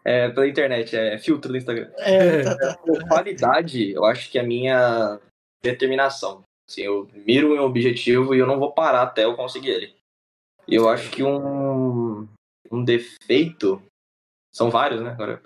É, 0.02 0.30
pela 0.30 0.48
internet, 0.48 0.96
é 0.96 1.18
filtro 1.18 1.52
do 1.52 1.58
Instagram. 1.58 1.90
É, 1.98 2.42
tá, 2.44 2.56
tá. 2.56 2.76
Qualidade, 3.08 3.90
eu 3.90 4.04
acho 4.04 4.30
que 4.30 4.38
é 4.38 4.40
a 4.40 4.46
minha 4.46 5.20
determinação. 5.62 6.42
Assim, 6.68 6.82
eu 6.82 7.08
miro 7.26 7.48
o 7.48 7.52
meu 7.52 7.64
objetivo 7.64 8.34
e 8.34 8.38
eu 8.38 8.46
não 8.46 8.58
vou 8.58 8.72
parar 8.72 9.02
até 9.02 9.24
eu 9.24 9.36
conseguir 9.36 9.70
ele. 9.70 9.94
E 10.66 10.74
eu 10.74 10.88
acho 10.88 11.10
que 11.10 11.22
um, 11.22 12.26
um 12.70 12.84
defeito. 12.84 13.82
São 14.52 14.70
vários, 14.70 15.00
né? 15.02 15.10
Agora. 15.10 15.42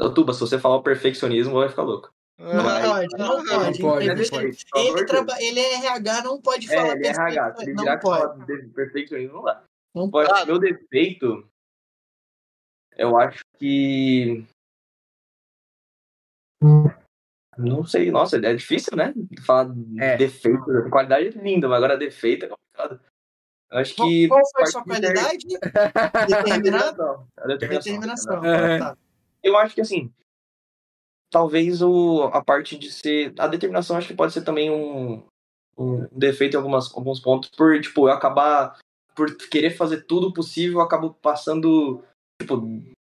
Ô, 0.00 0.10
Tuba, 0.14 0.32
se 0.32 0.40
você 0.40 0.58
falar 0.58 0.76
o 0.76 0.82
perfeccionismo, 0.82 1.54
vai 1.54 1.68
ficar 1.68 1.82
louco. 1.82 2.10
Não 2.38 2.62
Mas- 2.62 2.86
pode, 2.86 3.08
não 3.18 3.28
pode. 3.28 3.46
Não 3.48 3.48
pode, 3.48 4.06
Não 4.06 4.14
não 4.14 4.24
pode. 4.30 4.64
amor 4.72 4.96
Ele, 4.98 5.06
traba... 5.06 5.42
ele 5.42 5.60
é 5.60 5.74
RH, 5.74 6.22
não 6.22 6.40
pode 6.40 6.72
É, 6.72 6.76
falar 6.76 6.94
ele 6.96 7.06
é 7.06 7.10
RH. 7.10 7.54
Se 7.56 7.62
ele 7.64 7.72
Não 7.74 7.82
virar 7.82 7.96
que 7.96 8.02
pode. 8.02 8.22
fala 8.22 8.44
de 8.46 8.68
perfeccionismo, 8.68 9.34
não 9.34 9.42
dá. 9.42 9.64
Não 9.94 10.10
pode. 10.10 10.32
que 10.32 10.46
meu 10.46 10.58
defeito. 10.60 11.48
Eu 12.96 13.18
acho 13.18 13.40
que. 13.58 14.44
Não 17.56 17.84
sei, 17.84 18.10
nossa, 18.12 18.36
é 18.36 18.54
difícil, 18.54 18.96
né? 18.96 19.12
Falar 19.44 19.74
É. 19.98 20.16
defeito. 20.16 20.64
Qualidade 20.90 21.26
é 21.28 21.42
linda, 21.42 21.68
mas 21.68 21.76
agora 21.78 21.96
defeito 21.96 22.44
é 22.44 22.48
complicado. 22.48 23.00
Eu 23.70 23.78
acho 23.78 23.96
Qual, 23.96 24.08
que. 24.08 24.28
qual 24.28 24.40
foi 24.52 24.62
a 24.62 24.66
sua 24.66 24.84
qualidade? 24.84 25.38
Determinação. 26.28 27.26
Determinação. 27.46 27.56
Determinação. 27.58 28.44
É. 28.44 28.78
Tá. 28.78 28.96
Eu 29.42 29.56
acho 29.56 29.74
que 29.74 29.80
assim. 29.80 30.12
Talvez 31.30 31.82
o, 31.82 32.24
a 32.32 32.42
parte 32.42 32.78
de 32.78 32.90
ser. 32.90 33.34
A 33.38 33.46
determinação 33.46 33.96
acho 33.96 34.08
que 34.08 34.14
pode 34.14 34.32
ser 34.32 34.42
também 34.42 34.70
um, 34.70 35.22
um 35.76 36.06
defeito 36.10 36.54
em 36.54 36.56
algumas, 36.56 36.94
alguns 36.94 37.20
pontos, 37.20 37.50
por, 37.50 37.80
tipo, 37.80 38.08
eu 38.08 38.12
acabar. 38.12 38.78
Por 39.14 39.36
querer 39.48 39.70
fazer 39.70 40.04
tudo 40.04 40.32
possível, 40.32 40.78
eu 40.78 40.84
acabo 40.84 41.12
passando. 41.12 42.02
Tipo, 42.40 42.62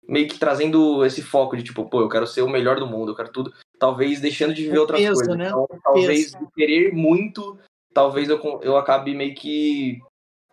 meio 0.10 0.28
que 0.28 0.40
trazendo 0.40 1.06
esse 1.06 1.22
foco 1.22 1.56
de, 1.56 1.64
tipo, 1.64 1.88
pô, 1.88 2.02
eu 2.02 2.10
quero 2.10 2.26
ser 2.26 2.42
o 2.42 2.50
melhor 2.50 2.80
do 2.80 2.88
mundo, 2.88 3.12
eu 3.12 3.16
quero 3.16 3.32
tudo. 3.32 3.54
Talvez 3.78 4.20
deixando 4.20 4.54
de 4.54 4.64
viver 4.64 4.80
outras 4.80 5.00
peso, 5.00 5.16
coisas. 5.16 5.38
né? 5.38 5.48
Então, 5.48 5.68
talvez 5.84 6.32
Peso. 6.32 6.52
querer 6.56 6.92
muito, 6.92 7.58
talvez 7.94 8.28
eu, 8.28 8.42
eu 8.64 8.76
acabe 8.76 9.14
meio 9.14 9.36
que 9.36 10.02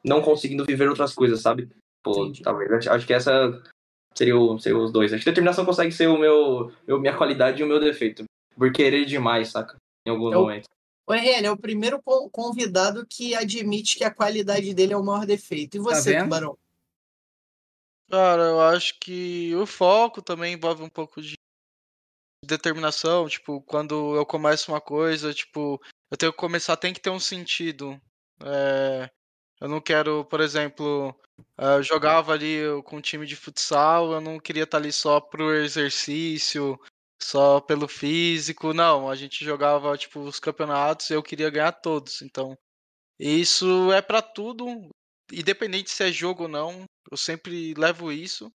não 0.05 0.21
conseguindo 0.21 0.65
viver 0.65 0.89
outras 0.89 1.15
coisas, 1.15 1.41
sabe? 1.41 1.69
Pô, 2.05 2.25
Entendi. 2.25 2.43
talvez. 2.43 2.87
Acho 2.87 3.07
que 3.07 3.15
essa 3.15 3.63
seria, 4.17 4.37
o, 4.37 4.59
seria 4.59 4.79
os 4.79 4.91
dois. 4.91 5.13
Acho 5.13 5.23
que 5.23 5.31
determinação 5.31 5.65
consegue 5.65 5.93
ser 5.93 6.09
o 6.09 6.19
meu, 6.19 6.73
meu- 6.87 6.99
minha 7.01 7.17
qualidade 7.17 7.61
e 7.61 7.65
o 7.65 7.69
meu 7.69 7.79
defeito. 7.79 8.25
Por 8.57 8.73
querer 8.73 9.05
demais, 9.05 9.49
saca? 9.49 9.77
Em 10.07 10.11
alguns 10.11 10.33
Eu- 10.33 10.41
momentos. 10.41 10.69
O 11.09 11.15
Henrique 11.15 11.45
é 11.47 11.51
o 11.53 11.57
primeiro 11.57 12.03
con- 12.03 12.29
convidado 12.31 13.07
que 13.09 13.33
admite 13.33 13.97
que 13.97 14.03
a 14.03 14.13
qualidade 14.13 14.75
dele 14.75 14.93
é 14.93 14.97
o 14.97 15.05
maior 15.05 15.25
defeito. 15.25 15.77
E 15.77 15.81
você, 15.81 16.15
vendo? 16.15 16.25
Tubarão? 16.25 16.59
Cara, 18.11 18.43
eu 18.43 18.61
acho 18.61 18.99
que 19.01 19.55
o 19.55 19.67
foco 19.67 20.21
também 20.21 20.55
envolve 20.55 20.83
um 20.83 20.89
pouco 20.89 21.23
de 21.23 21.35
determinação. 22.45 23.29
Tipo, 23.29 23.61
quando 23.63 24.15
eu 24.17 24.25
começo 24.27 24.73
uma 24.73 24.81
coisa, 24.81 25.33
tipo, 25.35 25.81
eu 26.11 26.17
tenho 26.17 26.33
que 26.33 26.39
começar, 26.39 26.77
tem 26.77 26.93
que 26.93 27.01
ter 27.01 27.11
um 27.11 27.21
sentido. 27.21 28.01
É, 28.45 29.11
eu 29.61 29.69
não 29.69 29.81
quero, 29.81 30.25
por 30.27 30.41
exemplo, 30.41 31.15
eh, 31.59 31.77
eu 31.79 31.83
jogava 31.83 32.33
ali 32.33 32.61
com 32.85 32.97
um 32.99 33.01
time 33.01 33.27
de 33.27 33.37
futsal, 33.37 34.13
eu 34.13 34.21
não 34.21 34.39
queria 34.39 34.65
estar 34.65 34.79
ali 34.79 34.93
só 34.93 35.21
pro 35.21 35.55
exercício, 35.55 36.79
só 37.23 37.61
pelo 37.61 37.89
físico. 37.89 38.73
Não, 38.75 39.09
a 39.11 39.17
gente 39.17 39.45
jogava, 39.45 39.97
tipo, 39.97 40.21
os 40.21 40.39
campeonatos 40.41 41.11
e 41.11 41.15
eu 41.15 41.23
queria 41.23 41.51
ganhar 41.51 41.73
todos. 41.73 42.23
Então, 42.23 42.57
isso 43.19 43.93
é 43.93 44.03
pra 44.03 44.23
tudo, 44.23 44.67
independente 45.33 45.91
se 45.91 46.05
é 46.05 46.13
jogo 46.13 46.45
ou 46.45 46.49
não, 46.49 46.85
eu 47.11 47.17
sempre 47.17 47.75
levo 47.75 48.13
isso. 48.13 48.51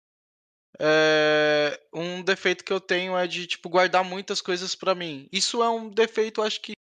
É, 0.79 1.79
um 1.93 2.23
defeito 2.23 2.63
que 2.63 2.73
eu 2.73 2.79
tenho 2.81 3.17
é 3.17 3.27
de, 3.27 3.45
tipo, 3.47 3.69
guardar 3.69 4.03
muitas 4.03 4.41
coisas 4.41 4.75
pra 4.75 4.95
mim. 4.95 5.27
Isso 5.31 5.61
é 5.63 5.69
um 5.69 5.89
defeito, 5.89 6.41
acho 6.41 6.61
que. 6.61 6.73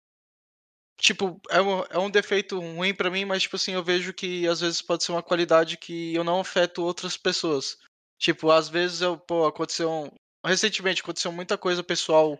Tipo, 1.01 1.41
é 1.49 1.63
um, 1.63 1.81
é 1.91 1.99
um 1.99 2.11
defeito 2.11 2.59
ruim 2.59 2.93
pra 2.93 3.11
mim, 3.11 3.25
mas, 3.25 3.43
tipo 3.43 3.55
assim, 3.57 3.73
eu 3.73 3.85
vejo 3.85 4.13
que 4.13 4.47
às 4.49 4.61
vezes 4.61 4.83
pode 4.83 5.05
ser 5.05 5.13
uma 5.13 5.23
qualidade 5.23 5.77
que 5.77 6.13
eu 6.15 6.25
não 6.25 6.41
afeto 6.41 6.83
outras 6.83 7.17
pessoas. 7.17 7.79
Tipo, 8.19 8.51
às 8.51 8.69
vezes 8.69 9.01
eu, 9.01 9.17
pô, 9.17 9.47
aconteceu. 9.47 9.91
um- 9.91 10.11
Recentemente 10.45 11.03
aconteceu 11.03 11.31
muita 11.33 11.57
coisa 11.59 11.83
pessoal, 11.85 12.39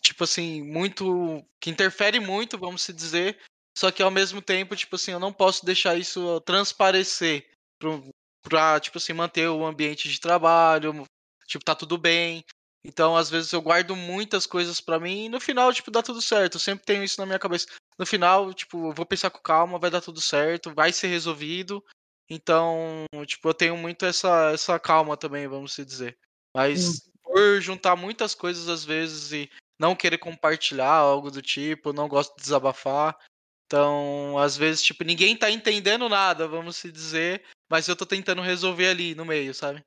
tipo 0.00 0.24
assim, 0.24 0.62
muito. 0.62 1.44
que 1.60 1.70
interfere 1.70 2.20
muito, 2.20 2.56
vamos 2.58 2.82
se 2.82 2.92
dizer. 2.92 3.38
Só 3.76 3.90
que 3.90 4.02
ao 4.02 4.10
mesmo 4.10 4.40
tempo, 4.40 4.76
tipo 4.76 4.94
assim, 4.96 5.12
eu 5.12 5.20
não 5.20 5.32
posso 5.32 5.64
deixar 5.66 5.96
isso 5.96 6.40
transparecer 6.42 7.50
pro, 7.78 8.08
pra, 8.42 8.78
tipo 8.80 8.98
assim, 8.98 9.12
manter 9.12 9.48
o 9.48 9.64
ambiente 9.66 10.08
de 10.08 10.20
trabalho, 10.20 11.04
tipo, 11.46 11.64
tá 11.64 11.74
tudo 11.74 11.98
bem. 11.98 12.44
Então, 12.86 13.16
às 13.16 13.28
vezes 13.28 13.52
eu 13.52 13.60
guardo 13.60 13.96
muitas 13.96 14.46
coisas 14.46 14.80
pra 14.80 15.00
mim 15.00 15.24
e 15.24 15.28
no 15.28 15.40
final, 15.40 15.72
tipo, 15.72 15.90
dá 15.90 16.02
tudo 16.02 16.22
certo. 16.22 16.54
Eu 16.54 16.60
sempre 16.60 16.84
tenho 16.84 17.02
isso 17.02 17.20
na 17.20 17.26
minha 17.26 17.38
cabeça. 17.38 17.66
No 17.98 18.06
final, 18.06 18.54
tipo, 18.54 18.90
eu 18.90 18.92
vou 18.92 19.04
pensar 19.04 19.28
com 19.28 19.40
calma, 19.40 19.78
vai 19.78 19.90
dar 19.90 20.00
tudo 20.00 20.20
certo, 20.20 20.72
vai 20.72 20.92
ser 20.92 21.08
resolvido. 21.08 21.84
Então, 22.30 23.04
tipo, 23.26 23.48
eu 23.48 23.54
tenho 23.54 23.76
muito 23.76 24.06
essa, 24.06 24.52
essa 24.52 24.78
calma 24.78 25.16
também, 25.16 25.48
vamos 25.48 25.72
se 25.72 25.84
dizer. 25.84 26.16
Mas 26.54 27.10
por 27.24 27.60
juntar 27.60 27.96
muitas 27.96 28.36
coisas 28.36 28.68
às 28.68 28.84
vezes 28.84 29.32
e 29.32 29.50
não 29.80 29.96
querer 29.96 30.18
compartilhar 30.18 30.92
algo 30.92 31.28
do 31.28 31.42
tipo, 31.42 31.92
não 31.92 32.08
gosto 32.08 32.36
de 32.36 32.42
desabafar. 32.42 33.18
Então, 33.66 34.38
às 34.38 34.56
vezes, 34.56 34.80
tipo, 34.80 35.02
ninguém 35.02 35.36
tá 35.36 35.50
entendendo 35.50 36.08
nada, 36.08 36.46
vamos 36.46 36.76
se 36.76 36.92
dizer, 36.92 37.44
mas 37.68 37.88
eu 37.88 37.96
tô 37.96 38.06
tentando 38.06 38.42
resolver 38.42 38.88
ali 38.88 39.12
no 39.16 39.24
meio, 39.24 39.52
sabe? 39.52 39.82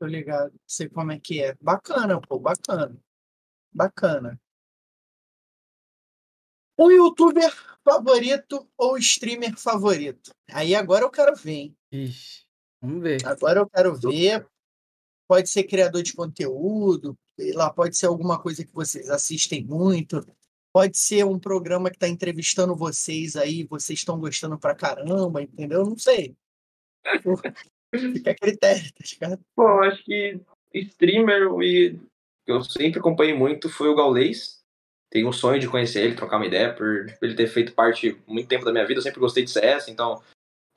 Tô 0.00 0.06
ligado. 0.06 0.58
Sei 0.66 0.88
como 0.88 1.12
é 1.12 1.20
que 1.20 1.42
é. 1.42 1.54
Bacana, 1.60 2.18
pô, 2.18 2.38
bacana. 2.38 2.98
Bacana. 3.70 4.40
O 6.78 6.90
youtuber 6.90 7.52
favorito 7.84 8.66
ou 8.78 8.96
streamer 8.96 9.54
favorito? 9.58 10.32
Aí 10.50 10.74
agora 10.74 11.04
eu 11.04 11.10
quero 11.10 11.36
ver, 11.36 11.52
hein? 11.52 11.76
Ixi, 11.92 12.46
vamos 12.80 13.02
ver. 13.02 13.26
Agora 13.26 13.60
eu 13.60 13.68
quero 13.68 13.94
ver. 13.94 14.48
Pode 15.28 15.50
ser 15.50 15.64
criador 15.64 16.02
de 16.02 16.14
conteúdo, 16.14 17.16
sei 17.38 17.52
lá, 17.52 17.70
pode 17.70 17.96
ser 17.96 18.06
alguma 18.06 18.40
coisa 18.40 18.64
que 18.64 18.72
vocês 18.72 19.10
assistem 19.10 19.62
muito. 19.62 20.26
Pode 20.72 20.98
ser 20.98 21.26
um 21.26 21.38
programa 21.38 21.90
que 21.90 21.96
está 21.96 22.08
entrevistando 22.08 22.74
vocês 22.74 23.36
aí, 23.36 23.64
vocês 23.64 23.98
estão 23.98 24.18
gostando 24.18 24.58
pra 24.58 24.74
caramba, 24.74 25.42
entendeu? 25.42 25.84
Não 25.84 25.98
sei. 25.98 26.34
Fica 28.14 28.30
a 28.30 28.34
critério, 28.34 28.92
tá 28.92 29.04
ligado? 29.12 29.40
Pô, 29.54 29.62
eu 29.62 29.82
acho 29.84 30.04
que 30.04 30.40
streamer 30.74 31.48
e 31.62 31.98
que 32.44 32.52
eu 32.52 32.62
sempre 32.62 33.00
acompanhei 33.00 33.34
muito 33.34 33.68
foi 33.68 33.88
o 33.88 33.94
Gaulês. 33.94 34.60
Tenho 35.10 35.28
um 35.28 35.32
sonho 35.32 35.60
de 35.60 35.68
conhecer 35.68 36.04
ele, 36.04 36.14
trocar 36.14 36.36
uma 36.36 36.46
ideia, 36.46 36.72
por 36.72 37.06
ele 37.20 37.34
ter 37.34 37.48
feito 37.48 37.74
parte 37.74 38.20
muito 38.26 38.48
tempo 38.48 38.64
da 38.64 38.72
minha 38.72 38.86
vida. 38.86 38.98
Eu 38.98 39.02
sempre 39.02 39.18
gostei 39.18 39.44
de 39.44 39.50
CS, 39.50 39.88
então 39.88 40.22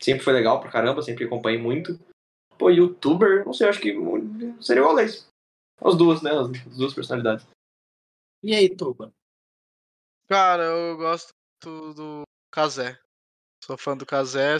sempre 0.02 0.23
foi 0.23 0.34
legal 0.34 0.60
pra 0.60 0.72
caramba, 0.72 1.03
sempre 1.03 1.26
acompanhei 1.26 1.60
muito. 1.60 1.99
Pô, 2.57 2.69
youtuber, 2.69 3.45
não 3.45 3.53
sei, 3.53 3.68
acho 3.68 3.80
que 3.80 3.94
seria 4.60 4.81
o 4.81 4.88
Gaulês. 4.88 5.27
As 5.80 5.95
duas, 5.95 6.22
né? 6.22 6.31
As 6.31 6.77
duas 6.77 6.94
personalidades. 6.94 7.45
E 8.41 8.56
aí, 8.56 8.76
Tuba? 8.76 9.14
Cara, 10.27 10.64
eu 10.64 10.98
gosto 10.98 11.34
do 11.64 12.23
Kazé. 12.52 12.99
Sou 13.64 13.77
fã 13.77 13.95
do 13.95 14.06
Kazé. 14.06 14.57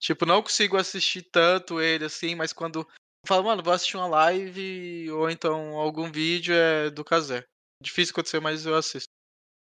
Tipo, 0.00 0.24
não 0.24 0.42
consigo 0.42 0.78
assistir 0.78 1.22
tanto 1.22 1.80
ele 1.80 2.06
assim, 2.06 2.34
mas 2.34 2.54
quando 2.54 2.80
eu 2.80 2.86
falo, 3.26 3.44
mano, 3.44 3.62
vou 3.62 3.72
assistir 3.72 3.98
uma 3.98 4.06
live 4.06 5.10
ou 5.12 5.28
então 5.30 5.76
algum 5.76 6.10
vídeo 6.10 6.54
é 6.54 6.88
do 6.88 7.04
Kazé. 7.04 7.44
Difícil 7.82 8.12
acontecer, 8.12 8.40
mas 8.40 8.64
eu 8.64 8.74
assisto. 8.74 9.08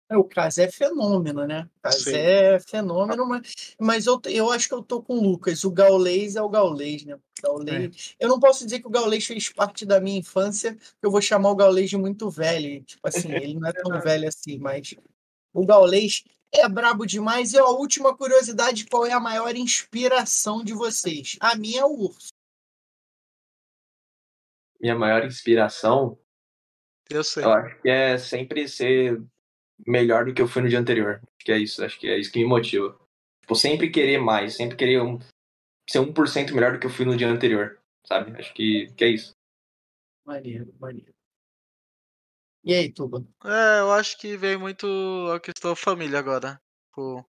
É, 0.09 0.17
o 0.17 0.23
Kazé 0.23 0.65
é 0.65 0.71
fenômeno, 0.71 1.47
né? 1.47 1.69
Kazé 1.83 2.55
é 2.55 2.61
fenômeno, 2.61 3.27
mas, 3.27 3.75
mas 3.81 4.07
eu, 4.07 4.21
eu 4.27 4.53
acho 4.53 4.69
que 4.69 4.75
eu 4.75 4.83
tô 4.83 5.03
com 5.03 5.19
o 5.19 5.23
Lucas. 5.23 5.65
O 5.65 5.71
Gaulês 5.71 6.37
é 6.37 6.43
o 6.43 6.49
Gaulês, 6.49 7.05
né? 7.05 7.19
Gaulês. 7.43 8.15
É. 8.21 8.25
Eu 8.25 8.29
não 8.29 8.39
posso 8.39 8.65
dizer 8.65 8.81
que 8.81 8.87
o 8.87 8.91
Gaulês 8.91 9.25
fez 9.25 9.49
parte 9.49 9.85
da 9.85 10.01
minha 10.01 10.19
infância, 10.19 10.77
eu 11.03 11.11
vou 11.11 11.21
chamar 11.21 11.51
o 11.51 11.57
Gaulês 11.57 11.91
de 11.91 11.97
muito 11.97 12.31
velho. 12.31 12.85
Tipo 12.85 13.09
assim, 13.09 13.33
ele 13.33 13.55
não 13.55 13.69
é 13.69 13.73
tão 13.73 13.91
velho 14.01 14.29
assim, 14.29 14.59
mas 14.59 14.95
o 15.53 15.65
Gaulês 15.65 16.23
é 16.53 16.69
brabo 16.69 17.07
demais. 17.07 17.53
E 17.53 17.59
a 17.59 17.65
última 17.65 18.17
curiosidade: 18.17 18.87
qual 18.87 19.07
é 19.07 19.13
a 19.13 19.21
maior 19.21 19.55
inspiração 19.55 20.63
de 20.65 20.73
vocês? 20.73 21.37
A 21.41 21.57
minha 21.57 21.81
é 21.81 21.85
o 21.85 21.93
urso. 21.93 22.29
Minha 24.81 24.95
maior 24.95 25.25
inspiração. 25.25 26.19
Eu 27.09 27.25
sei. 27.25 27.45
Eu 27.45 27.53
acho 27.53 27.81
que 27.81 27.89
é 27.89 28.19
sempre 28.19 28.69
ser 28.69 29.23
melhor 29.87 30.25
do 30.25 30.35
que 30.35 30.43
eu 30.43 30.49
fui 30.49 30.63
no 30.63 30.69
dia 30.69 30.79
anterior. 30.79 31.21
Acho 31.23 31.45
que 31.45 31.53
é 31.53 31.59
isso, 31.59 31.85
acho 31.85 31.99
que 31.99 32.09
é 32.09 32.19
isso 32.19 32.33
que 32.33 32.39
me 32.39 32.47
motiva. 32.47 32.99
Tipo, 33.41 33.55
sempre 33.55 33.91
querer 33.91 34.19
mais, 34.19 34.57
sempre 34.57 34.77
querer 34.77 35.01
um, 35.01 35.19
ser 35.89 36.01
1% 36.01 36.53
melhor 36.53 36.73
do 36.73 36.81
que 36.81 36.87
eu 36.87 36.91
fui 36.91 37.05
no 37.05 37.17
dia 37.17 37.29
anterior, 37.29 37.79
sabe? 38.05 38.33
Acho 38.39 38.53
que, 38.53 38.93
que 38.97 39.05
é 39.05 39.09
isso. 39.09 39.33
Maneiro, 40.25 40.75
maneiro. 40.81 41.16
E 42.67 42.75
aí, 42.75 42.93
Tuba? 42.93 43.25
É, 43.45 43.79
eu 43.79 43.93
acho 43.93 44.19
que 44.19 44.37
vem 44.37 44.57
muito 44.57 44.85
a 45.33 45.39
questão 45.39 45.77
família 45.77 46.19
agora. 46.19 46.61
Tipo, 46.89 47.25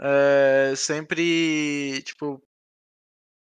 é, 0.00 0.74
sempre, 0.76 2.02
tipo, 2.02 2.42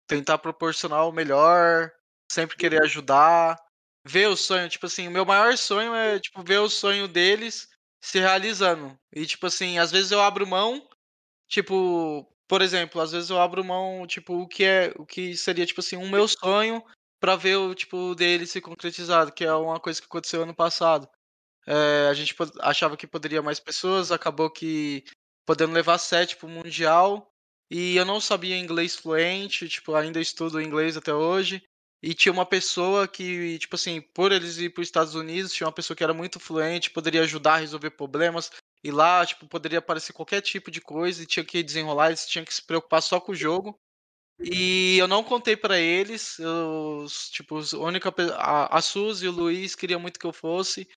tentar 0.06 0.38
proporcionar 0.38 1.08
o 1.08 1.12
melhor, 1.12 1.90
sempre 2.30 2.56
querer 2.56 2.82
ajudar, 2.84 3.58
ver 4.06 4.28
o 4.28 4.36
sonho, 4.36 4.68
tipo 4.68 4.86
assim, 4.86 5.08
o 5.08 5.10
meu 5.10 5.26
maior 5.26 5.58
sonho 5.58 5.92
é, 5.92 6.20
tipo, 6.20 6.40
ver 6.44 6.58
o 6.58 6.70
sonho 6.70 7.08
deles 7.08 7.68
se 8.00 8.20
realizando. 8.20 8.96
E, 9.12 9.26
tipo 9.26 9.48
assim, 9.48 9.80
às 9.80 9.90
vezes 9.90 10.12
eu 10.12 10.20
abro 10.20 10.46
mão, 10.46 10.88
tipo, 11.48 12.32
por 12.46 12.62
exemplo, 12.62 13.00
às 13.00 13.10
vezes 13.10 13.28
eu 13.28 13.40
abro 13.40 13.64
mão, 13.64 14.06
tipo, 14.06 14.34
o 14.34 14.46
que 14.46 14.62
é, 14.62 14.94
o 14.96 15.04
que 15.04 15.36
seria, 15.36 15.66
tipo 15.66 15.80
assim, 15.80 15.96
um 15.96 16.08
meu 16.08 16.28
sonho 16.28 16.80
para 17.22 17.36
ver 17.36 17.54
o, 17.56 17.72
tipo, 17.72 18.16
dele 18.16 18.48
se 18.48 18.60
concretizado, 18.60 19.30
que 19.30 19.44
é 19.44 19.54
uma 19.54 19.78
coisa 19.78 20.00
que 20.00 20.06
aconteceu 20.06 20.42
ano 20.42 20.52
passado. 20.52 21.08
É, 21.64 22.08
a 22.10 22.14
gente 22.14 22.34
achava 22.58 22.96
que 22.96 23.06
poderia 23.06 23.40
mais 23.40 23.60
pessoas, 23.60 24.10
acabou 24.10 24.50
que 24.50 25.04
podendo 25.46 25.72
levar 25.72 25.98
sete 25.98 26.36
pro 26.36 26.48
Mundial, 26.48 27.30
e 27.70 27.94
eu 27.96 28.04
não 28.04 28.20
sabia 28.20 28.58
inglês 28.58 28.96
fluente, 28.96 29.68
tipo, 29.68 29.94
ainda 29.94 30.20
estudo 30.20 30.60
inglês 30.60 30.96
até 30.96 31.14
hoje, 31.14 31.62
e 32.02 32.12
tinha 32.12 32.32
uma 32.32 32.44
pessoa 32.44 33.06
que, 33.06 33.56
tipo 33.60 33.76
assim, 33.76 34.00
por 34.00 34.32
eles 34.32 34.58
ir 34.58 34.70
para 34.70 34.82
os 34.82 34.88
Estados 34.88 35.14
Unidos, 35.14 35.52
tinha 35.52 35.68
uma 35.68 35.72
pessoa 35.72 35.96
que 35.96 36.02
era 36.02 36.12
muito 36.12 36.40
fluente, 36.40 36.90
poderia 36.90 37.22
ajudar 37.22 37.54
a 37.54 37.58
resolver 37.58 37.90
problemas. 37.90 38.50
E 38.82 38.90
lá, 38.90 39.24
tipo, 39.24 39.46
poderia 39.46 39.78
aparecer 39.78 40.12
qualquer 40.12 40.40
tipo 40.40 40.72
de 40.72 40.80
coisa 40.80 41.22
e 41.22 41.26
tinha 41.26 41.44
que 41.44 41.62
desenrolar, 41.62 42.08
eles 42.08 42.26
tinham 42.26 42.44
que 42.44 42.52
se 42.52 42.66
preocupar 42.66 43.00
só 43.00 43.20
com 43.20 43.30
o 43.30 43.36
jogo. 43.36 43.78
E 44.44 44.98
eu 44.98 45.06
não 45.06 45.22
contei 45.22 45.56
para 45.56 45.78
eles, 45.78 46.36
tipo, 47.30 47.58
a 47.58 47.78
única 47.78 48.12
a, 48.36 48.78
a 48.78 48.82
Suzy 48.82 49.26
e 49.26 49.28
o 49.28 49.32
Luiz 49.32 49.74
queriam 49.74 50.00
muito 50.00 50.18
que 50.18 50.26
eu 50.26 50.32
fosse. 50.32 50.88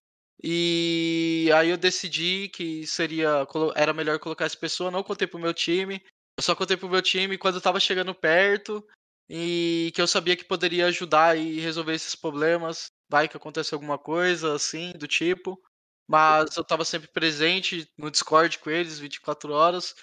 E 0.44 1.50
aí 1.56 1.70
eu 1.70 1.78
decidi 1.78 2.50
que 2.50 2.86
seria 2.86 3.48
era 3.76 3.94
melhor 3.94 4.20
colocar 4.20 4.46
essa 4.46 4.58
pessoa, 4.58 4.92
não 4.92 5.04
contei 5.04 5.28
pro 5.28 5.40
meu 5.40 5.54
time. 5.54 6.02
Eu 6.38 6.44
só 6.44 6.56
contei 6.56 6.76
pro 6.76 6.90
meu 6.90 7.02
time 7.02 7.38
quando 7.38 7.56
eu 7.56 7.62
tava 7.62 7.80
chegando 7.80 8.14
perto 8.14 8.86
e 9.30 9.92
que 9.96 10.02
eu 10.02 10.08
sabia 10.08 10.36
que 10.36 10.44
poderia 10.44 10.88
ajudar 10.88 11.38
e 11.38 11.60
resolver 11.60 11.94
esses 11.94 12.16
problemas. 12.16 12.88
Vai 13.10 13.28
que 13.28 13.38
acontece 13.38 13.74
alguma 13.74 13.98
coisa 13.98 14.54
assim, 14.54 14.92
do 14.94 15.08
tipo. 15.08 15.62
Mas 16.08 16.56
eu 16.56 16.62
estava 16.62 16.86
sempre 16.86 17.08
presente 17.08 17.88
no 17.98 18.12
Discord 18.12 18.60
com 18.60 18.70
eles 18.70 19.00
24 19.00 19.54
horas. 19.54 19.96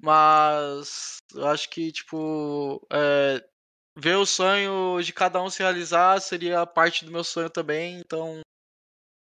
Mas 0.00 1.18
eu 1.34 1.46
acho 1.46 1.70
que, 1.70 1.90
tipo, 1.92 2.86
é, 2.92 3.42
ver 3.96 4.16
o 4.16 4.26
sonho 4.26 5.00
de 5.02 5.12
cada 5.12 5.42
um 5.42 5.48
se 5.48 5.62
realizar 5.62 6.20
seria 6.20 6.66
parte 6.66 7.04
do 7.04 7.10
meu 7.10 7.24
sonho 7.24 7.48
também. 7.48 7.98
Então, 7.98 8.40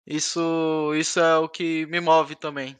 isso, 0.06 0.94
isso 0.96 1.20
é 1.20 1.38
o 1.38 1.48
que 1.48 1.86
me 1.86 2.00
move 2.00 2.36
também. 2.36 2.78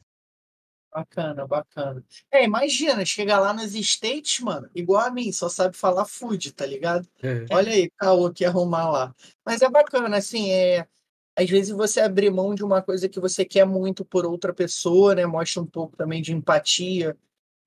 Bacana, 0.94 1.48
bacana. 1.48 2.04
É, 2.32 2.44
imagina, 2.44 3.04
chegar 3.04 3.40
lá 3.40 3.52
nos 3.52 3.74
States, 3.74 4.40
mano, 4.42 4.70
igual 4.76 5.02
a 5.02 5.10
mim, 5.10 5.32
só 5.32 5.50
sabe 5.50 5.76
falar 5.76 6.06
food, 6.06 6.52
tá 6.54 6.68
ligado? 6.68 7.08
É. 7.24 7.46
Olha 7.50 7.72
aí, 7.72 7.90
caô 7.98 8.32
que 8.32 8.46
arrumar 8.46 8.92
lá. 8.92 9.16
Mas 9.44 9.64
é 9.64 9.70
bacana, 9.70 10.18
assim, 10.18 10.52
é. 10.52 10.88
Às 11.36 11.50
vezes 11.50 11.76
você 11.76 12.00
abrir 12.00 12.30
mão 12.30 12.54
de 12.54 12.64
uma 12.64 12.80
coisa 12.80 13.10
que 13.10 13.20
você 13.20 13.44
quer 13.44 13.66
muito 13.66 14.06
por 14.06 14.24
outra 14.24 14.54
pessoa, 14.54 15.16
né? 15.16 15.26
Mostra 15.26 15.64
um 15.64 15.66
pouco 15.66 15.98
também 15.98 16.22
de 16.22 16.32
empatia, 16.32 17.18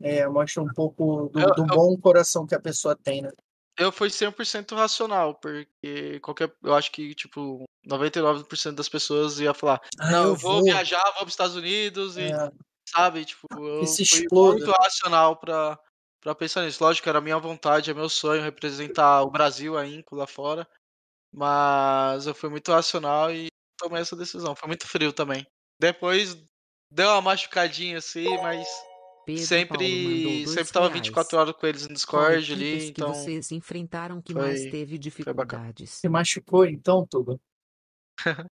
é, 0.01 0.27
mostra 0.29 0.63
um 0.63 0.69
pouco 0.69 1.31
do, 1.33 1.55
do 1.55 1.67
bom 1.67 1.97
coração 1.99 2.47
que 2.47 2.55
a 2.55 2.61
pessoa 2.61 2.97
tem, 2.97 3.23
né? 3.23 3.31
Eu 3.79 3.93
fui 3.93 4.09
100% 4.09 4.75
racional, 4.75 5.35
porque 5.35 6.19
qualquer, 6.21 6.51
eu 6.63 6.75
acho 6.75 6.91
que, 6.91 7.15
tipo, 7.15 7.65
99% 7.87 8.73
das 8.73 8.89
pessoas 8.89 9.39
ia 9.39 9.53
falar: 9.53 9.81
ah, 9.99 10.11
Não, 10.11 10.25
eu 10.29 10.35
vou, 10.35 10.55
vou 10.55 10.65
viajar, 10.65 11.03
vou 11.05 11.15
para 11.15 11.27
os 11.27 11.33
Estados 11.33 11.57
Unidos 11.57 12.17
e 12.17 12.33
é 12.33 12.51
sabe? 12.89 13.25
Tipo, 13.25 13.47
eu 13.53 13.83
Esse 13.83 14.05
fui 14.07 14.21
exploda. 14.21 14.59
muito 14.59 14.71
racional 14.71 15.37
pra, 15.37 15.79
pra 16.21 16.35
pensar 16.35 16.63
nisso. 16.65 16.83
Lógico, 16.83 17.09
era 17.09 17.21
minha 17.21 17.39
vontade, 17.39 17.91
é 17.91 17.95
meu 17.95 18.09
sonho 18.09 18.43
representar 18.43 19.23
o 19.23 19.31
Brasil, 19.31 19.77
a 19.77 19.87
Inco 19.87 20.15
lá 20.15 20.27
fora. 20.27 20.67
Mas 21.33 22.27
eu 22.27 22.35
fui 22.35 22.49
muito 22.49 22.73
racional 22.73 23.33
e 23.33 23.49
tomei 23.79 24.01
essa 24.01 24.17
decisão. 24.17 24.55
Foi 24.55 24.69
muito 24.69 24.87
frio 24.87 25.13
também. 25.13 25.47
Depois 25.79 26.37
deu 26.91 27.09
uma 27.11 27.21
machucadinha 27.21 27.99
assim, 27.99 28.29
mas 28.39 28.67
Pedro 29.27 29.45
sempre 29.45 30.47
sempre 30.47 30.73
tava 30.73 30.89
24 30.89 31.39
horas 31.39 31.57
com 31.57 31.67
eles 31.67 31.89
no 31.89 31.93
Discord 31.93 32.53
ali, 32.53 32.89
então 32.89 33.11
que 33.11 33.19
vocês 33.19 33.51
enfrentaram 33.51 34.23
que 34.23 34.33
foi, 34.33 34.43
mais 34.43 34.71
teve 34.71 34.97
dificuldades. 34.97 35.91
Você 35.91 36.09
machucou 36.09 36.65
então, 36.65 37.05
Tuba? 37.05 37.39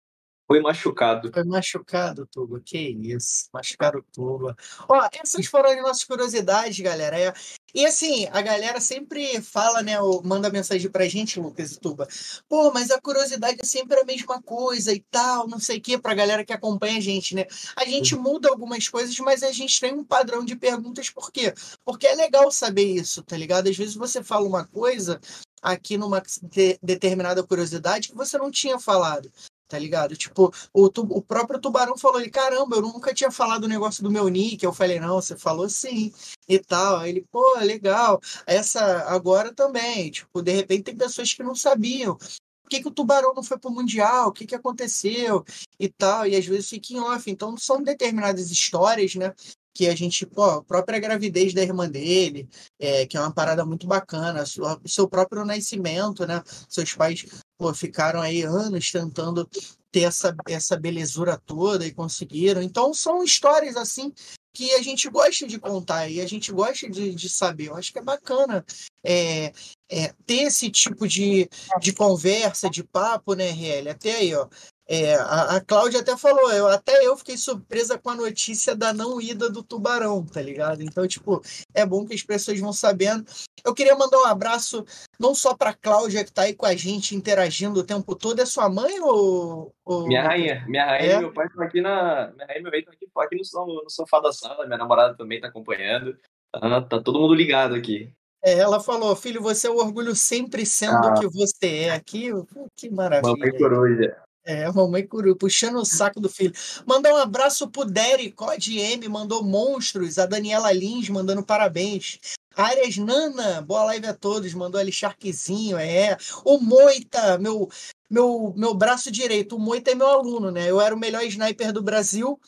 Foi 0.50 0.62
machucado. 0.62 1.32
Foi 1.32 1.44
machucado, 1.44 2.26
Tuba. 2.26 2.60
Que 2.60 2.80
isso. 2.80 3.48
Machucaram 3.54 4.00
o 4.00 4.04
Tuba. 4.12 4.56
Ó, 4.90 5.08
essas 5.22 5.46
foram 5.46 5.70
as 5.70 5.78
nossas 5.80 6.04
curiosidades, 6.04 6.80
galera. 6.80 7.20
É, 7.20 7.32
e 7.72 7.86
assim, 7.86 8.28
a 8.32 8.42
galera 8.42 8.82
sempre 8.82 9.40
fala, 9.44 9.84
né? 9.84 9.94
Manda 10.24 10.50
mensagem 10.50 10.90
pra 10.90 11.08
gente, 11.08 11.40
Lucas 11.40 11.74
e 11.74 11.80
Tuba. 11.80 12.08
Pô, 12.48 12.72
mas 12.74 12.90
a 12.90 13.00
curiosidade 13.00 13.60
é 13.62 13.64
sempre 13.64 14.00
a 14.00 14.04
mesma 14.04 14.42
coisa 14.42 14.92
e 14.92 15.02
tal, 15.12 15.48
não 15.48 15.60
sei 15.60 15.78
o 15.78 15.82
quê, 15.82 16.00
pra 16.00 16.16
galera 16.16 16.44
que 16.44 16.52
acompanha 16.52 16.98
a 16.98 17.02
gente, 17.02 17.36
né? 17.36 17.46
A 17.76 17.86
gente 17.86 18.16
muda 18.16 18.50
algumas 18.50 18.88
coisas, 18.88 19.16
mas 19.20 19.44
a 19.44 19.52
gente 19.52 19.80
tem 19.80 19.94
um 19.94 20.04
padrão 20.04 20.44
de 20.44 20.56
perguntas, 20.56 21.12
por 21.12 21.32
quê? 21.32 21.54
Porque 21.86 22.08
é 22.08 22.16
legal 22.16 22.52
saber 22.52 22.86
isso, 22.86 23.22
tá 23.22 23.38
ligado? 23.38 23.70
Às 23.70 23.78
vezes 23.78 23.94
você 23.94 24.24
fala 24.24 24.48
uma 24.48 24.66
coisa 24.66 25.22
aqui 25.62 25.96
numa 25.96 26.24
de 26.42 26.80
determinada 26.82 27.44
curiosidade 27.44 28.08
que 28.08 28.16
você 28.16 28.36
não 28.36 28.50
tinha 28.50 28.80
falado 28.80 29.32
tá 29.70 29.78
ligado? 29.78 30.18
Tipo, 30.18 30.52
o, 30.74 30.86
o 30.88 31.22
próprio 31.22 31.60
Tubarão 31.62 31.98
falou, 31.98 32.20
ele, 32.20 32.30
caramba, 32.30 32.76
eu 32.76 32.82
nunca 32.82 33.14
tinha 33.14 33.32
falado 33.32 33.66
o 33.66 33.68
negócio 33.68 34.04
do 34.04 34.12
meu 34.12 34.28
nick. 34.28 34.64
Eu 34.66 34.74
falei, 34.74 35.00
não, 35.00 35.22
você 35.22 35.38
falou 35.38 35.70
sim, 35.70 36.12
e 36.48 36.60
tal. 36.60 36.98
Aí 36.98 37.12
ele, 37.12 37.26
pô, 37.32 37.58
legal. 37.60 38.20
Essa 38.46 38.82
agora 39.08 39.54
também, 39.54 40.10
tipo, 40.12 40.41
de 40.41 40.52
repente 40.52 40.84
tem 40.84 40.98
pessoas 40.98 41.34
que 41.34 41.44
não 41.44 41.56
sabiam. 41.56 42.18
Por 42.64 42.70
que, 42.70 42.82
que 42.82 42.88
o 42.88 42.91
Tubarão 42.91 43.34
não 43.34 43.44
foi 43.44 43.58
pro 43.58 43.72
Mundial? 43.72 44.30
O 44.30 44.32
que, 44.32 44.46
que 44.46 44.56
aconteceu? 44.56 45.44
E 45.80 45.90
tal, 45.90 46.28
e 46.28 46.36
às 46.36 46.46
vezes 46.46 46.70
fica 46.70 46.94
em 46.94 47.00
off. 47.00 47.30
Então, 47.30 47.58
são 47.58 47.82
determinadas 47.82 48.52
histórias, 48.52 49.16
né? 49.16 49.34
Que 49.80 49.88
a 49.88 49.96
gente, 49.96 50.26
pô, 50.26 50.44
a 50.44 50.62
própria 50.62 51.00
gravidez 51.00 51.54
da 51.54 51.62
irmã 51.62 51.90
dele, 51.90 52.50
é, 52.78 53.06
que 53.06 53.16
é 53.16 53.20
uma 53.22 53.32
parada 53.32 53.64
muito 53.64 53.88
bacana, 53.88 54.44
o 54.44 54.90
seu 54.90 55.08
próprio 55.08 55.46
nascimento, 55.46 56.28
né? 56.28 56.44
Seus 56.68 56.94
pais 56.94 57.26
pô, 57.58 57.74
ficaram 57.74 58.20
aí 58.20 58.42
anos 58.42 58.92
tentando 58.92 59.50
ter 59.90 60.02
essa, 60.02 60.36
essa 60.50 60.76
belezura 60.76 61.42
toda 61.46 61.88
e 61.88 61.94
conseguiram. 61.94 62.62
Então 62.62 62.94
são 62.94 63.24
histórias 63.24 63.78
assim 63.78 64.12
que 64.54 64.74
a 64.74 64.82
gente 64.82 65.08
gosta 65.10 65.48
de 65.48 65.58
contar 65.58 66.10
e 66.10 66.20
a 66.20 66.28
gente 66.28 66.52
gosta 66.52 66.90
de, 66.90 67.16
de 67.16 67.30
saber. 67.30 67.70
Eu 67.70 67.78
acho 67.78 67.94
que 67.94 68.00
é 68.00 68.04
bacana 68.04 68.66
é, 69.02 69.54
é, 69.90 70.14
ter 70.26 70.42
esse 70.42 70.70
tipo 70.70 71.08
de, 71.08 71.48
de 71.80 71.94
conversa, 71.94 72.70
de 72.70 72.84
papo, 72.84 73.34
né, 73.34 73.50
RL? 73.50 73.92
Até 73.92 74.18
aí, 74.18 74.36
ó. 74.36 74.46
É, 74.91 75.14
a, 75.18 75.57
a 75.57 75.61
Cláudia 75.61 75.99
até 75.99 76.18
falou, 76.18 76.52
eu, 76.52 76.68
até 76.68 77.06
eu 77.06 77.16
fiquei 77.16 77.38
surpresa 77.38 77.95
com 77.99 78.10
a 78.10 78.16
notícia 78.16 78.76
da 78.76 78.91
não 78.91 79.22
ida 79.22 79.48
do 79.48 79.61
Tubarão, 79.61 80.26
tá 80.26 80.41
ligado? 80.41 80.82
Então, 80.82 81.07
tipo, 81.07 81.44
é 81.76 81.86
bom 81.86 82.07
que 82.07 82.16
as 82.16 82.24
pessoas 82.24 82.60
vão 82.60 82.74
sabendo. 82.74 83.24
Eu 83.64 83.76
queria 83.76 83.95
mandar 83.95 84.18
um 84.18 84.26
abraço 84.26 84.84
não 85.20 85.36
só 85.36 85.56
pra 85.56 85.76
Cláudia, 85.76 86.26
que 86.26 86.32
tá 86.32 86.41
aí 86.41 86.56
com 86.56 86.66
a 86.66 86.76
gente 86.76 87.16
interagindo 87.16 87.80
o 87.80 87.84
tempo 87.84 88.16
todo. 88.16 88.40
É 88.40 88.45
sua 88.48 88.68
mãe 88.68 88.99
ou. 88.99 89.72
ou... 89.86 90.07
Minha 90.07 90.24
rainha. 90.24 90.66
Minha 90.68 90.86
rainha 90.88 91.14
é? 91.14 91.16
e 91.18 91.20
meu 91.20 91.34
pai 91.34 91.45
estão 91.45 91.64
aqui 91.64 91.82
na. 91.82 92.32
Minha 92.36 92.48
rainha 92.48 92.60
e 92.60 92.64
meu 92.64 92.72
pai 92.72 92.80
estão 92.80 92.94
aqui, 92.94 93.06
aqui 93.06 93.36
no, 93.53 93.84
no, 93.84 93.90
sofá 93.91 94.20
da 94.20 94.34
sala. 94.34 94.66
Minha 94.66 94.80
namorada 94.80 95.16
também 95.16 95.40
tá 95.40 95.49
acompanhando. 95.49 96.18
Tá, 96.52 96.82
tá 96.82 96.99
todo 96.99 97.20
mundo 97.20 97.36
ligado 97.36 97.76
aqui. 97.76 98.11
É, 98.44 98.53
ela 98.57 98.80
falou, 98.80 99.16
filho, 99.16 99.40
você 99.40 99.68
é 99.68 99.70
o 99.70 99.78
orgulho 99.78 100.16
sempre 100.16 100.66
sendo 100.66 100.95
o 100.95 101.10
ah. 101.10 101.14
que 101.20 101.28
você 101.28 101.82
é 101.82 101.90
aqui. 101.91 102.32
Que 102.76 102.90
maravilha. 102.90 103.34
Mamãe 103.34 103.56
coruja. 103.56 104.18
É, 104.50 104.68
mamãe 104.72 105.06
coruja, 105.06 105.36
puxando 105.36 105.76
o 105.76 105.86
saco 105.86 106.20
do 106.20 106.28
filho. 106.28 106.52
Mandar 106.84 107.14
um 107.14 107.18
abraço 107.18 107.70
pro 107.70 107.86
Derry, 107.86 108.32
Code 108.32 108.80
M, 108.80 109.08
mandou 109.08 109.44
monstros. 109.44 110.18
A 110.18 110.26
Daniela 110.26 110.72
Lins 110.72 111.08
mandando 111.08 111.44
parabéns. 111.44 112.18
Arias 112.56 112.98
Nana, 112.98 113.62
boa 113.62 113.84
live 113.84 114.08
a 114.08 114.14
todos, 114.16 114.52
mandou 114.56 114.82
ali 114.82 114.92
Sharkzinho, 114.92 115.78
é. 115.78 116.18
O 116.44 116.58
Moita, 116.58 117.38
meu, 117.38 117.70
meu, 118.10 118.52
meu 118.58 118.74
braço 118.74 119.12
direito. 119.12 119.56
O 119.56 119.60
Moita 119.60 119.92
é 119.92 119.96
meu 119.96 120.08
aluno, 120.08 120.50
né? 120.50 120.68
Eu 120.68 120.82
era 120.82 120.96
o 120.96 121.00
melhor 121.00 121.24
sniper 121.26 121.72
do 121.72 121.84
Brasil 121.84 122.40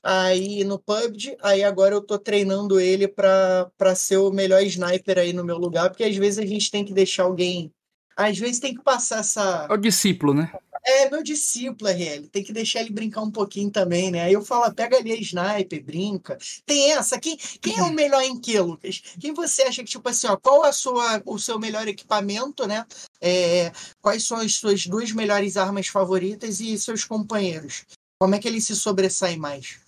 aí 0.00 0.62
no 0.62 0.78
PUBG, 0.78 1.36
aí 1.42 1.64
agora 1.64 1.92
eu 1.92 2.00
tô 2.00 2.20
treinando 2.20 2.78
ele 2.78 3.08
para 3.08 3.96
ser 3.96 4.18
o 4.18 4.30
melhor 4.30 4.62
sniper 4.62 5.18
aí 5.18 5.32
no 5.32 5.44
meu 5.44 5.58
lugar, 5.58 5.90
porque 5.90 6.04
às 6.04 6.16
vezes 6.16 6.38
a 6.38 6.46
gente 6.46 6.70
tem 6.70 6.84
que 6.84 6.94
deixar 6.94 7.24
alguém. 7.24 7.72
Às 8.18 8.36
vezes 8.36 8.58
tem 8.58 8.74
que 8.74 8.82
passar 8.82 9.20
essa. 9.20 9.68
É 9.70 9.72
o 9.72 9.76
discípulo, 9.76 10.34
né? 10.34 10.52
É, 10.90 11.10
meu 11.10 11.22
discípulo, 11.22 11.90
RL. 11.90 12.28
Tem 12.28 12.42
que 12.42 12.50
deixar 12.50 12.80
ele 12.80 12.88
brincar 12.90 13.20
um 13.20 13.30
pouquinho 13.30 13.70
também, 13.70 14.10
né? 14.10 14.22
Aí 14.22 14.32
eu 14.32 14.42
falo, 14.42 14.74
pega 14.74 14.96
ali 14.96 15.12
a 15.12 15.16
sniper, 15.16 15.84
brinca. 15.84 16.38
Tem 16.64 16.92
essa. 16.92 17.20
Quem, 17.20 17.36
quem 17.36 17.78
é 17.78 17.82
o 17.82 17.92
melhor 17.92 18.22
em 18.22 18.40
que, 18.40 18.58
Lucas? 18.58 19.02
Quem 19.20 19.34
você 19.34 19.64
acha 19.64 19.84
que, 19.84 19.90
tipo 19.90 20.08
assim, 20.08 20.26
ó, 20.28 20.36
qual 20.38 20.64
a 20.64 20.72
sua, 20.72 21.22
o 21.26 21.38
seu 21.38 21.58
melhor 21.58 21.86
equipamento, 21.86 22.66
né? 22.66 22.86
É, 23.20 23.70
quais 24.00 24.26
são 24.26 24.38
as 24.38 24.54
suas 24.54 24.86
duas 24.86 25.12
melhores 25.12 25.58
armas 25.58 25.88
favoritas 25.88 26.58
e 26.58 26.78
seus 26.78 27.04
companheiros? 27.04 27.84
Como 28.18 28.34
é 28.34 28.38
que 28.38 28.48
ele 28.48 28.60
se 28.60 28.74
sobressai 28.74 29.36
mais? 29.36 29.78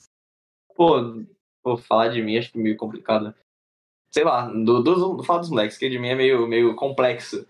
Pô, 0.77 1.25
vou 1.65 1.79
falar 1.79 2.09
de 2.09 2.21
mim, 2.21 2.37
acho 2.37 2.53
que 2.53 2.59
é 2.59 2.63
meio 2.63 2.77
complicado. 2.77 3.35
Sei 4.13 4.23
lá, 4.23 4.49
do, 4.49 4.83
do, 4.83 5.17
do 5.17 5.25
falar 5.25 5.41
dos 5.41 5.49
moleques, 5.49 5.79
que 5.79 5.89
de 5.89 5.99
mim 5.99 6.09
é 6.09 6.15
meio, 6.15 6.47
meio 6.47 6.77
complexo. 6.77 7.47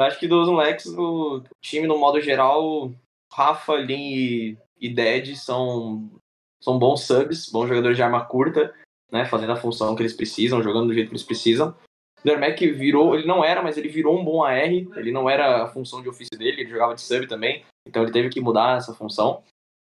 Eu 0.00 0.06
acho 0.06 0.18
que 0.18 0.26
dos 0.26 0.48
moleques, 0.48 0.86
o 0.86 1.42
time, 1.60 1.86
no 1.86 1.98
modo 1.98 2.22
geral, 2.22 2.90
Rafa, 3.30 3.76
Lin 3.76 4.56
e, 4.80 4.88
Dead 4.88 5.36
são, 5.36 6.10
são 6.58 6.78
bons 6.78 7.02
subs, 7.02 7.50
bons 7.50 7.68
jogadores 7.68 7.98
de 7.98 8.02
arma 8.02 8.24
curta, 8.24 8.74
né? 9.12 9.26
Fazendo 9.26 9.52
a 9.52 9.56
função 9.56 9.94
que 9.94 10.00
eles 10.00 10.14
precisam, 10.14 10.62
jogando 10.62 10.86
do 10.86 10.94
jeito 10.94 11.08
que 11.08 11.12
eles 11.12 11.22
precisam. 11.22 11.76
O 12.18 12.24
Dermek 12.24 12.70
virou, 12.70 13.14
ele 13.14 13.26
não 13.26 13.44
era, 13.44 13.62
mas 13.62 13.76
ele 13.76 13.90
virou 13.90 14.18
um 14.18 14.24
bom 14.24 14.42
AR, 14.42 14.72
ele 14.72 15.12
não 15.12 15.28
era 15.28 15.64
a 15.64 15.68
função 15.68 16.00
de 16.00 16.08
ofício 16.08 16.38
dele, 16.38 16.62
ele 16.62 16.70
jogava 16.70 16.94
de 16.94 17.02
sub 17.02 17.26
também, 17.26 17.62
então 17.86 18.02
ele 18.02 18.12
teve 18.12 18.30
que 18.30 18.40
mudar 18.40 18.78
essa 18.78 18.94
função. 18.94 19.42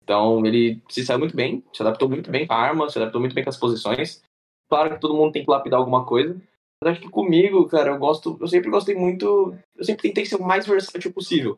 Então 0.04 0.44
ele 0.44 0.82
se 0.90 1.06
saiu 1.06 1.20
muito 1.20 1.36
bem, 1.36 1.64
se 1.72 1.84
adaptou 1.84 2.10
muito 2.10 2.32
bem 2.32 2.48
com 2.48 2.54
a 2.54 2.58
arma, 2.58 2.90
se 2.90 2.98
adaptou 2.98 3.22
muito 3.22 3.36
bem 3.36 3.44
com 3.44 3.52
as 3.52 3.58
posições. 3.58 4.24
Claro 4.68 4.96
que 4.96 5.00
todo 5.02 5.14
mundo 5.14 5.32
tem 5.32 5.46
que 5.46 5.52
lapidar 5.52 5.80
alguma 5.80 6.04
coisa. 6.04 6.36
Mas 6.82 6.94
acho 6.94 7.02
que 7.02 7.10
comigo, 7.10 7.68
cara, 7.68 7.92
eu 7.92 7.98
gosto. 7.98 8.38
Eu 8.40 8.48
sempre 8.48 8.70
gostei 8.70 8.96
muito. 8.96 9.56
Eu 9.76 9.84
sempre 9.84 10.04
tentei 10.04 10.26
ser 10.26 10.36
o 10.36 10.44
mais 10.44 10.66
versátil 10.66 11.12
possível. 11.12 11.58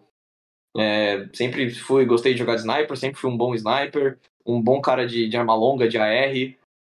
É, 0.78 1.28
sempre 1.34 1.70
fui, 1.72 2.06
gostei 2.06 2.34
de 2.34 2.40
jogar 2.40 2.56
de 2.56 2.62
sniper, 2.62 2.98
sempre 2.98 3.20
fui 3.20 3.30
um 3.30 3.38
bom 3.38 3.54
sniper, 3.54 4.18
um 4.46 4.62
bom 4.62 4.80
cara 4.80 5.06
de, 5.06 5.28
de 5.28 5.38
arma 5.38 5.54
longa, 5.54 5.88
de 5.88 5.98
AR, 5.98 6.34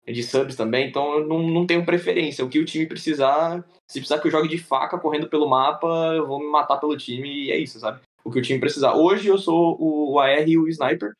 de 0.06 0.22
subs 0.22 0.56
também, 0.56 0.88
então 0.88 1.18
eu 1.18 1.26
não, 1.26 1.42
não 1.42 1.66
tenho 1.66 1.84
preferência. 1.84 2.44
O 2.44 2.48
que 2.48 2.60
o 2.60 2.64
time 2.64 2.86
precisar, 2.86 3.64
se 3.90 3.98
precisar 3.98 4.20
que 4.20 4.28
eu 4.28 4.32
jogue 4.32 4.48
de 4.48 4.58
faca 4.58 4.98
correndo 4.98 5.28
pelo 5.28 5.48
mapa, 5.48 5.86
eu 6.14 6.26
vou 6.26 6.38
me 6.38 6.46
matar 6.46 6.78
pelo 6.78 6.96
time 6.96 7.28
e 7.28 7.50
é 7.50 7.56
isso, 7.56 7.80
sabe? 7.80 8.00
O 8.24 8.30
que 8.30 8.38
o 8.38 8.42
time 8.42 8.60
precisar. 8.60 8.94
Hoje 8.94 9.28
eu 9.28 9.36
sou 9.36 9.76
o 9.80 10.18
AR 10.20 10.48
e 10.48 10.56
o 10.56 10.68
sniper, 10.68 11.12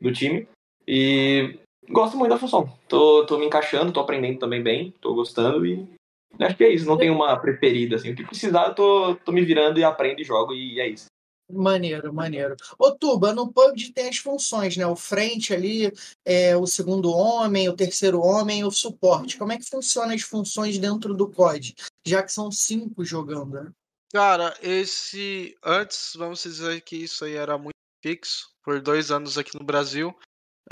do 0.00 0.12
time. 0.12 0.48
E 0.86 1.58
gosto 1.88 2.16
muito 2.16 2.30
da 2.30 2.38
função. 2.38 2.72
Tô, 2.88 3.24
tô 3.24 3.38
me 3.38 3.46
encaixando, 3.46 3.92
tô 3.92 4.00
aprendendo 4.00 4.40
também 4.40 4.60
bem, 4.60 4.92
tô 5.00 5.14
gostando 5.14 5.64
e 5.64 5.86
acho 6.38 6.56
que 6.56 6.64
é 6.64 6.72
isso. 6.72 6.86
Não 6.86 6.98
tenho 6.98 7.14
uma 7.14 7.38
preferida, 7.38 7.96
assim. 7.96 8.10
O 8.10 8.16
que 8.16 8.24
precisar, 8.24 8.68
eu 8.68 8.74
tô, 8.74 9.16
tô 9.16 9.32
me 9.32 9.44
virando 9.44 9.78
e 9.78 9.84
aprendo 9.84 10.20
e 10.20 10.24
jogo 10.24 10.54
e 10.54 10.80
é 10.80 10.88
isso. 10.88 11.06
Maneiro, 11.52 12.12
maneiro. 12.14 12.54
Ô, 12.78 12.92
Tuba, 12.92 13.32
no 13.32 13.52
PUBG 13.52 13.92
tem 13.92 14.08
as 14.08 14.18
funções, 14.18 14.76
né? 14.76 14.86
O 14.86 14.94
frente 14.94 15.52
ali, 15.52 15.92
é, 16.24 16.56
o 16.56 16.66
segundo 16.66 17.10
homem, 17.10 17.68
o 17.68 17.76
terceiro 17.76 18.20
homem, 18.20 18.64
o 18.64 18.70
suporte. 18.70 19.36
Como 19.36 19.52
é 19.52 19.58
que 19.58 19.68
funciona 19.68 20.14
as 20.14 20.22
funções 20.22 20.78
dentro 20.78 21.12
do 21.12 21.28
COD? 21.28 21.74
Já 22.06 22.22
que 22.22 22.32
são 22.32 22.50
cinco 22.52 23.04
jogando, 23.04 23.54
né? 23.54 23.72
Cara, 24.12 24.56
esse. 24.62 25.56
Antes, 25.62 26.12
vamos 26.16 26.42
dizer 26.42 26.80
que 26.82 26.96
isso 26.96 27.24
aí 27.24 27.34
era 27.34 27.58
muito 27.58 27.74
fixo 28.02 28.50
por 28.62 28.80
dois 28.80 29.10
anos 29.10 29.36
aqui 29.36 29.58
no 29.58 29.64
Brasil. 29.64 30.14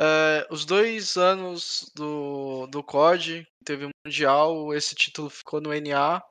É, 0.00 0.46
os 0.50 0.64
dois 0.64 1.16
anos 1.16 1.90
do, 1.94 2.66
do 2.68 2.82
COD, 2.82 3.46
teve 3.64 3.86
o 3.86 3.90
Mundial, 4.06 4.72
esse 4.74 4.94
título 4.94 5.28
ficou 5.28 5.60
no 5.60 5.72
NA. 5.72 6.22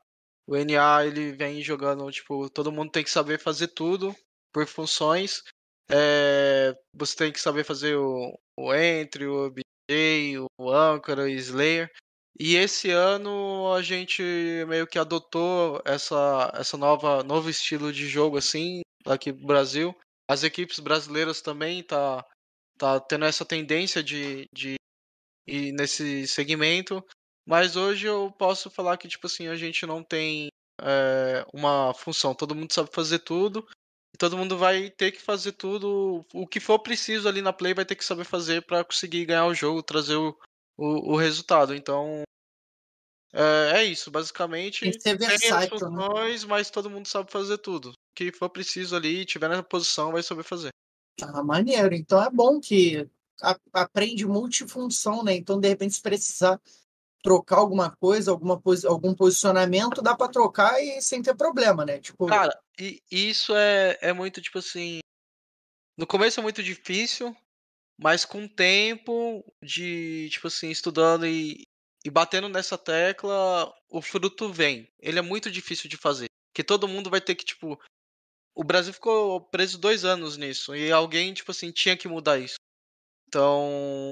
O 0.48 0.56
NA 0.56 1.06
ele 1.06 1.34
vem 1.34 1.62
jogando, 1.62 2.10
tipo, 2.10 2.50
todo 2.50 2.72
mundo 2.72 2.92
tem 2.92 3.04
que 3.04 3.12
saber 3.12 3.40
fazer 3.40 3.68
tudo 3.68 4.16
por 4.54 4.66
funções. 4.66 5.44
É, 5.90 6.74
você 6.94 7.16
tem 7.16 7.32
que 7.32 7.40
saber 7.40 7.64
fazer 7.66 7.98
o, 7.98 8.34
o 8.58 8.74
Entry, 8.74 9.28
o 9.28 9.48
OBJ, 9.48 10.38
o 10.58 10.72
Anchor, 10.72 11.20
o 11.20 11.28
Slayer. 11.28 11.92
E 12.40 12.56
esse 12.56 12.92
ano 12.92 13.74
a 13.74 13.82
gente 13.82 14.22
meio 14.68 14.88
que 14.88 15.00
adotou 15.00 15.82
essa, 15.84 16.52
essa 16.56 16.78
nova 16.78 17.24
novo 17.24 17.50
estilo 17.50 17.92
de 17.92 18.08
jogo 18.08 18.38
assim 18.38 18.82
aqui 19.06 19.32
no 19.32 19.48
Brasil 19.48 19.96
as 20.30 20.44
equipes 20.44 20.80
brasileiras 20.80 21.42
também 21.42 21.82
tá, 21.82 22.24
tá 22.78 23.00
tendo 23.00 23.26
essa 23.26 23.46
tendência 23.46 24.04
de, 24.04 24.48
de 24.54 24.76
ir 25.48 25.72
nesse 25.74 26.28
segmento. 26.28 27.04
Mas 27.46 27.76
hoje 27.76 28.08
eu 28.08 28.32
posso 28.38 28.70
falar 28.70 28.98
que, 28.98 29.08
tipo 29.08 29.28
assim, 29.28 29.48
a 29.48 29.56
gente 29.56 29.86
não 29.86 30.04
tem 30.04 30.50
é, 30.82 31.46
uma 31.54 31.94
função. 31.94 32.36
Todo 32.36 32.56
mundo 32.56 32.74
sabe 32.74 32.90
fazer 32.92 33.20
tudo. 33.20 33.68
E 34.14 34.18
todo 34.18 34.38
mundo 34.38 34.58
vai 34.58 34.90
ter 34.90 35.12
que 35.12 35.22
fazer 35.22 35.54
tudo. 35.54 36.26
O 36.34 36.48
que 36.48 36.60
for 36.60 36.80
preciso 36.80 37.28
ali 37.28 37.42
na 37.42 37.54
play 37.54 37.74
vai 37.74 37.86
ter 37.86 37.96
que 37.96 38.06
saber 38.06 38.26
fazer 38.26 38.66
para 38.66 38.84
conseguir 38.84 39.26
ganhar 39.26 39.46
o 39.46 39.54
jogo, 39.54 39.84
trazer 39.84 40.16
o, 40.16 40.38
o, 40.78 41.14
o 41.14 41.16
resultado. 41.16 41.74
Então, 41.74 42.24
é, 43.34 43.80
é, 43.80 43.84
isso, 43.84 44.12
basicamente. 44.12 44.90
Tem 45.00 45.18
tem 45.18 45.28
as 45.28 45.68
funções, 45.70 46.44
né? 46.44 46.50
mas 46.50 46.70
todo 46.70 46.90
mundo 46.90 47.08
sabe 47.08 47.32
fazer 47.32 47.58
tudo 47.58 47.94
que 48.18 48.32
for 48.32 48.50
preciso 48.50 48.96
ali, 48.96 49.24
tiver 49.24 49.48
na 49.48 49.62
posição, 49.62 50.12
vai 50.12 50.24
saber 50.24 50.42
fazer. 50.42 50.70
Ah, 51.22 51.44
maneiro. 51.44 51.96
Então 51.96 52.22
é 52.22 52.30
bom 52.30 52.60
que 52.60 53.08
a, 53.42 53.58
aprende 53.74 54.26
multifunção, 54.26 55.24
né? 55.24 55.36
Então, 55.36 55.60
de 55.60 55.68
repente, 55.68 55.96
se 55.96 56.02
precisar 56.02 56.60
trocar 57.24 57.58
alguma 57.58 57.96
coisa, 57.96 58.32
alguma 58.32 58.60
posi 58.60 58.86
algum 58.88 59.14
posicionamento, 59.14 60.02
dá 60.02 60.16
para 60.16 60.32
trocar 60.32 60.82
e 60.82 61.02
sem 61.02 61.22
ter 61.22 61.36
problema, 61.36 61.86
né? 61.86 62.00
Tipo... 62.00 62.28
Cara, 62.28 62.58
e 62.80 63.02
isso 63.12 63.56
é, 63.56 63.98
é 64.02 64.14
muito, 64.14 64.42
tipo 64.42 64.60
assim. 64.60 65.00
No 65.98 66.06
começo 66.06 66.40
é 66.40 66.44
muito 66.44 66.62
difícil, 66.62 67.36
mas 68.00 68.24
com 68.24 68.46
o 68.46 68.50
tempo 68.50 69.44
de, 69.64 70.30
tipo 70.30 70.48
assim, 70.48 70.70
estudando 70.70 71.26
e, 71.26 71.64
e 72.06 72.10
batendo 72.10 72.48
nessa 72.48 72.78
tecla, 72.78 73.74
o 73.90 74.02
fruto 74.02 74.54
vem. 74.54 74.88
Ele 75.00 75.18
é 75.18 75.24
muito 75.24 75.50
difícil 75.50 75.90
de 75.90 75.98
fazer. 75.98 76.28
Que 76.54 76.64
todo 76.64 76.88
mundo 76.88 77.10
vai 77.10 77.20
ter 77.20 77.36
que, 77.36 77.44
tipo, 77.44 77.80
o 78.58 78.64
Brasil 78.64 78.92
ficou 78.92 79.40
preso 79.40 79.78
dois 79.78 80.04
anos 80.04 80.36
nisso. 80.36 80.76
E 80.76 80.92
alguém, 80.92 81.32
tipo 81.32 81.52
assim, 81.52 81.72
tinha 81.72 81.96
que 81.96 82.08
mudar 82.08 82.40
isso. 82.40 82.56
Então, 83.28 84.10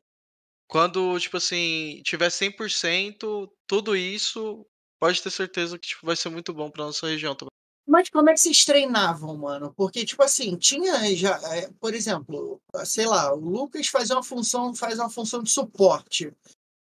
quando, 0.67 1.19
tipo 1.19 1.37
assim, 1.37 1.99
tiver 2.03 2.29
100%, 2.29 3.49
tudo 3.65 3.95
isso, 3.95 4.63
pode 4.99 5.21
ter 5.23 5.31
certeza 5.31 5.79
que 5.79 5.87
tipo, 5.87 6.05
vai 6.05 6.15
ser 6.15 6.29
muito 6.29 6.53
bom 6.53 6.69
pra 6.69 6.85
nossa 6.85 7.07
região 7.07 7.33
também. 7.33 7.49
Mas 7.87 8.09
como 8.09 8.29
é 8.29 8.33
que 8.33 8.39
vocês 8.39 8.63
treinavam, 8.63 9.35
mano? 9.35 9.73
Porque, 9.75 10.05
tipo 10.05 10.21
assim, 10.21 10.55
tinha 10.57 11.15
já, 11.15 11.39
é, 11.55 11.69
por 11.79 11.95
exemplo, 11.95 12.61
sei 12.83 13.07
lá, 13.07 13.33
o 13.33 13.39
Lucas 13.39 13.87
faz 13.87 14.11
uma 14.11 14.23
função, 14.23 14.75
faz 14.75 14.99
uma 14.99 15.09
função 15.09 15.41
de 15.41 15.49
suporte. 15.49 16.31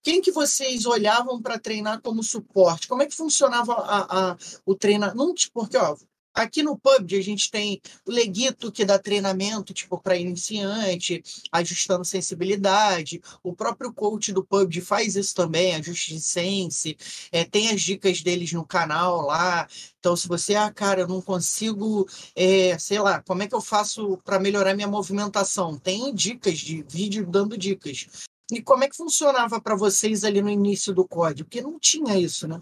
Quem 0.02 0.22
que 0.22 0.32
vocês 0.32 0.86
olhavam 0.86 1.42
para 1.42 1.58
treinar 1.58 2.02
como 2.02 2.22
suporte? 2.22 2.90
Como 2.90 3.02
é 3.04 3.06
que 3.06 3.16
funcionava 3.16 3.74
a, 3.74 4.32
a, 4.32 4.38
o 4.66 4.76
treinamento? 4.76 5.50
Porque, 5.54 5.78
ó, 5.78 5.96
Aqui 6.34 6.64
no 6.64 6.78
PUBG 6.78 7.18
a 7.18 7.24
gente 7.24 7.52
tem 7.52 7.80
o 8.08 8.12
Leguito 8.12 8.72
que 8.72 8.84
dá 8.84 8.98
treinamento 8.98 9.74
tipo 9.74 10.00
para 10.00 10.18
iniciante, 10.18 11.22
ajustando 11.52 12.04
sensibilidade. 12.04 13.22
O 13.44 13.54
próprio 13.54 13.94
coach 13.94 14.34
do 14.34 14.44
PUBG 14.44 14.82
faz 14.82 15.16
isso 15.16 15.36
também, 15.36 15.76
ajuste 15.76 16.16
de 16.16 16.22
sense. 16.22 16.98
É, 17.32 17.46
tem 17.46 17.70
as 17.70 17.82
dicas 17.82 18.22
deles 18.24 18.52
no 18.52 18.66
canal 18.66 19.22
lá. 19.22 19.68
Então, 20.00 20.16
se 20.16 20.28
você, 20.28 20.56
ah, 20.56 20.72
cara, 20.72 21.02
eu 21.02 21.08
não 21.08 21.22
consigo, 21.22 22.08
é, 22.36 22.78
sei 22.80 23.00
lá, 23.00 23.22
como 23.22 23.44
é 23.44 23.48
que 23.48 23.56
eu 23.56 23.62
faço 23.62 24.18
para 24.26 24.40
melhorar 24.40 24.74
minha 24.74 24.88
movimentação? 24.88 25.78
Tem 25.78 26.14
dicas 26.14 26.58
de 26.58 26.84
vídeo 26.90 27.28
dando 27.30 27.58
dicas. 27.58 28.08
E 28.52 28.62
como 28.62 28.84
é 28.84 28.90
que 28.90 28.98
funcionava 28.98 29.62
para 29.62 29.76
vocês 29.76 30.24
ali 30.24 30.42
no 30.42 30.50
início 30.50 30.94
do 30.94 31.08
código? 31.08 31.48
Porque 31.48 31.62
não 31.62 31.80
tinha 31.80 32.18
isso, 32.18 32.48
né? 32.48 32.62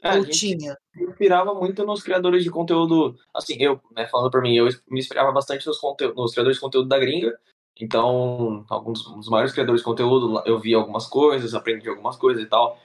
É, 0.00 0.16
Ou 0.16 0.24
tinha? 0.24 0.76
Me 0.94 1.04
inspirava 1.06 1.54
muito 1.54 1.84
nos 1.84 2.02
criadores 2.02 2.44
de 2.44 2.50
conteúdo. 2.50 3.16
Assim, 3.34 3.56
eu, 3.58 3.80
né, 3.96 4.06
falando 4.06 4.30
por 4.30 4.40
mim, 4.40 4.54
eu 4.56 4.68
me 4.88 5.00
inspirava 5.00 5.32
bastante 5.32 5.66
nos, 5.66 5.80
nos 6.16 6.32
criadores 6.32 6.56
de 6.56 6.60
conteúdo 6.60 6.88
da 6.88 6.98
gringa. 6.98 7.36
Então, 7.80 8.64
alguns 8.68 9.04
dos 9.04 9.28
maiores 9.28 9.52
criadores 9.52 9.80
de 9.80 9.84
conteúdo, 9.84 10.42
eu 10.46 10.58
vi 10.58 10.74
algumas 10.74 11.06
coisas, 11.06 11.54
aprendi 11.54 11.88
algumas 11.88 12.16
coisas 12.16 12.42
e 12.42 12.46
tal. 12.46 12.78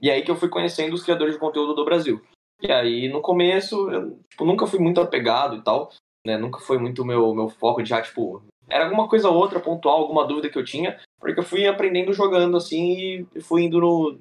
E 0.00 0.10
aí 0.10 0.22
que 0.22 0.30
eu 0.30 0.36
fui 0.36 0.48
conhecendo 0.48 0.94
os 0.94 1.02
criadores 1.02 1.34
de 1.34 1.40
conteúdo 1.40 1.74
do 1.74 1.84
Brasil. 1.84 2.20
E 2.60 2.70
aí, 2.70 3.08
no 3.08 3.20
começo, 3.20 3.90
eu 3.90 4.18
tipo, 4.28 4.44
nunca 4.44 4.66
fui 4.66 4.78
muito 4.78 5.00
apegado 5.00 5.56
e 5.56 5.62
tal, 5.62 5.90
né? 6.26 6.36
Nunca 6.36 6.58
foi 6.60 6.78
muito 6.78 7.04
meu 7.04 7.34
meu 7.34 7.48
foco 7.48 7.82
de 7.82 7.90
já, 7.90 8.00
tipo, 8.00 8.42
era 8.68 8.84
alguma 8.84 9.08
coisa 9.08 9.28
ou 9.28 9.36
outra 9.36 9.60
pontual, 9.60 9.98
alguma 9.98 10.26
dúvida 10.26 10.48
que 10.48 10.58
eu 10.58 10.64
tinha, 10.64 10.98
porque 11.18 11.40
eu 11.40 11.44
fui 11.44 11.66
aprendendo 11.66 12.12
jogando 12.12 12.56
assim 12.56 13.26
e 13.34 13.40
fui 13.40 13.64
indo 13.64 13.80
no, 13.80 14.18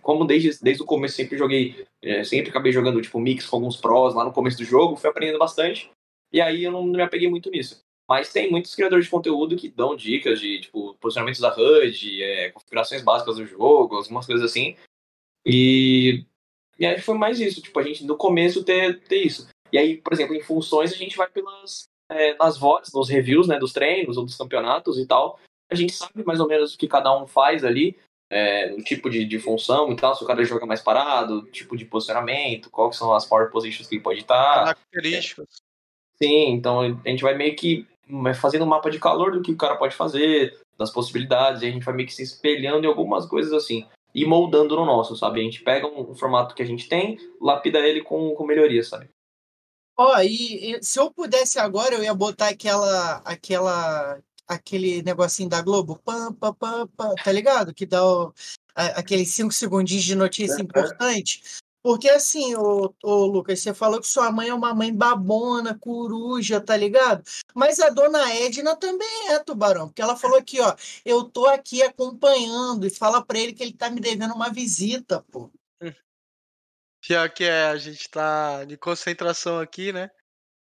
como 0.00 0.24
desde, 0.24 0.62
desde 0.62 0.82
o 0.82 0.86
começo 0.86 1.16
sempre 1.16 1.36
joguei, 1.36 1.86
é, 2.02 2.22
sempre 2.24 2.50
acabei 2.50 2.72
jogando 2.72 3.02
tipo 3.02 3.18
mix 3.18 3.46
com 3.46 3.56
alguns 3.56 3.76
pros 3.76 4.14
lá 4.14 4.24
no 4.24 4.32
começo 4.32 4.58
do 4.58 4.64
jogo, 4.64 4.96
fui 4.96 5.10
aprendendo 5.10 5.38
bastante. 5.38 5.90
E 6.32 6.40
aí 6.40 6.64
eu 6.64 6.72
não 6.72 6.84
me 6.84 7.02
apeguei 7.02 7.28
muito 7.28 7.50
nisso. 7.50 7.82
Mas 8.08 8.32
tem 8.32 8.50
muitos 8.50 8.74
criadores 8.74 9.06
de 9.06 9.10
conteúdo 9.10 9.56
que 9.56 9.68
dão 9.68 9.96
dicas 9.96 10.38
de 10.38 10.60
tipo 10.60 10.94
posicionamentos 11.00 11.40
da 11.40 11.54
HUD, 11.54 12.22
é, 12.22 12.50
configurações 12.50 13.02
básicas 13.02 13.36
do 13.36 13.46
jogo, 13.46 13.96
algumas 13.96 14.26
coisas 14.26 14.44
assim. 14.44 14.76
E, 15.44 16.24
e 16.78 16.86
aí 16.86 17.00
foi 17.00 17.16
mais 17.16 17.40
isso, 17.40 17.62
tipo, 17.62 17.78
a 17.78 17.82
gente 17.82 18.04
no 18.04 18.16
começo 18.16 18.64
ter, 18.64 19.00
ter 19.00 19.22
isso. 19.22 19.48
E 19.72 19.78
aí, 19.78 19.96
por 19.96 20.12
exemplo, 20.12 20.34
em 20.34 20.42
funções 20.42 20.92
a 20.92 20.96
gente 20.96 21.16
vai 21.16 21.28
pelas 21.28 21.88
é, 22.10 22.34
nas 22.34 22.58
votos, 22.58 22.92
nos 22.92 23.08
reviews, 23.08 23.48
né, 23.48 23.58
dos 23.58 23.72
treinos 23.72 24.16
ou 24.16 24.24
dos 24.24 24.36
campeonatos 24.36 24.98
e 24.98 25.06
tal. 25.06 25.38
A 25.70 25.74
gente 25.74 25.92
sabe 25.92 26.24
mais 26.24 26.40
ou 26.40 26.46
menos 26.46 26.74
o 26.74 26.78
que 26.78 26.86
cada 26.86 27.16
um 27.16 27.26
faz 27.26 27.64
ali 27.64 27.96
é, 28.34 28.74
o 28.76 28.82
tipo 28.82 29.08
de, 29.08 29.24
de 29.24 29.38
função 29.38 29.92
e 29.92 29.96
tal, 29.96 30.12
se 30.16 30.24
o 30.24 30.26
cara 30.26 30.44
joga 30.44 30.66
mais 30.66 30.82
parado, 30.82 31.42
tipo 31.52 31.76
de 31.76 31.84
posicionamento, 31.84 32.68
quais 32.68 32.96
são 32.96 33.14
as 33.14 33.24
power 33.24 33.48
positions 33.48 33.86
que 33.86 33.94
ele 33.94 34.02
pode 34.02 34.20
estar. 34.20 34.64
Características. 34.64 35.46
É, 35.46 36.24
sim, 36.24 36.50
então 36.50 36.80
a 36.80 37.08
gente 37.08 37.22
vai 37.22 37.36
meio 37.36 37.54
que 37.54 37.86
fazendo 38.34 38.64
um 38.64 38.68
mapa 38.68 38.90
de 38.90 38.98
calor 38.98 39.30
do 39.30 39.40
que 39.40 39.52
o 39.52 39.56
cara 39.56 39.76
pode 39.76 39.94
fazer, 39.94 40.58
das 40.76 40.90
possibilidades, 40.90 41.62
e 41.62 41.66
a 41.66 41.70
gente 41.70 41.84
vai 41.84 41.94
meio 41.94 42.08
que 42.08 42.14
se 42.14 42.24
espelhando 42.24 42.84
em 42.84 42.88
algumas 42.88 43.24
coisas 43.24 43.52
assim, 43.52 43.86
e 44.12 44.26
moldando 44.26 44.74
no 44.74 44.84
nosso, 44.84 45.14
sabe? 45.14 45.40
A 45.40 45.44
gente 45.44 45.62
pega 45.62 45.86
um, 45.86 46.10
um 46.10 46.14
formato 46.16 46.56
que 46.56 46.62
a 46.62 46.66
gente 46.66 46.88
tem, 46.88 47.16
lapida 47.40 47.78
ele 47.78 48.02
com, 48.02 48.34
com 48.34 48.44
melhoria, 48.44 48.82
sabe? 48.82 49.08
Ó, 49.96 50.12
oh, 50.12 50.20
e, 50.20 50.72
e, 50.72 50.82
se 50.82 50.98
eu 50.98 51.08
pudesse 51.08 51.60
agora, 51.60 51.94
eu 51.94 52.02
ia 52.02 52.12
botar 52.12 52.48
aquela, 52.48 53.22
aquela 53.24 54.18
aquele 54.46 55.02
negocinho 55.02 55.48
da 55.48 55.62
Globo, 55.62 55.98
pam, 56.04 56.32
pam, 56.32 56.54
pam, 56.54 56.86
pam, 56.88 57.14
tá 57.14 57.32
ligado? 57.32 57.74
Que 57.74 57.86
dá 57.86 58.04
o, 58.04 58.32
a, 58.74 58.86
aqueles 58.98 59.30
cinco 59.30 59.52
segundinhos 59.52 60.04
de 60.04 60.14
notícia 60.14 60.60
importante. 60.60 61.42
Porque 61.82 62.08
assim, 62.08 62.54
ô, 62.54 62.94
ô, 63.02 63.26
Lucas, 63.26 63.60
você 63.60 63.74
falou 63.74 64.00
que 64.00 64.06
sua 64.06 64.32
mãe 64.32 64.48
é 64.48 64.54
uma 64.54 64.74
mãe 64.74 64.90
babona, 64.90 65.78
coruja, 65.78 66.58
tá 66.58 66.74
ligado? 66.74 67.22
Mas 67.54 67.78
a 67.78 67.90
dona 67.90 68.34
Edna 68.34 68.74
também 68.74 69.28
é, 69.28 69.38
Tubarão, 69.38 69.88
porque 69.88 70.00
ela 70.00 70.16
falou 70.16 70.38
aqui, 70.38 70.60
ó, 70.62 70.74
eu 71.04 71.24
tô 71.24 71.46
aqui 71.46 71.82
acompanhando 71.82 72.86
e 72.86 72.90
fala 72.90 73.22
para 73.22 73.38
ele 73.38 73.52
que 73.52 73.62
ele 73.62 73.74
tá 73.74 73.90
me 73.90 74.00
devendo 74.00 74.34
uma 74.34 74.50
visita, 74.50 75.22
pô. 75.30 75.50
Pior 77.06 77.28
que 77.28 77.44
é, 77.44 77.66
a 77.66 77.76
gente 77.76 78.08
tá 78.08 78.64
de 78.64 78.78
concentração 78.78 79.60
aqui, 79.60 79.92
né? 79.92 80.10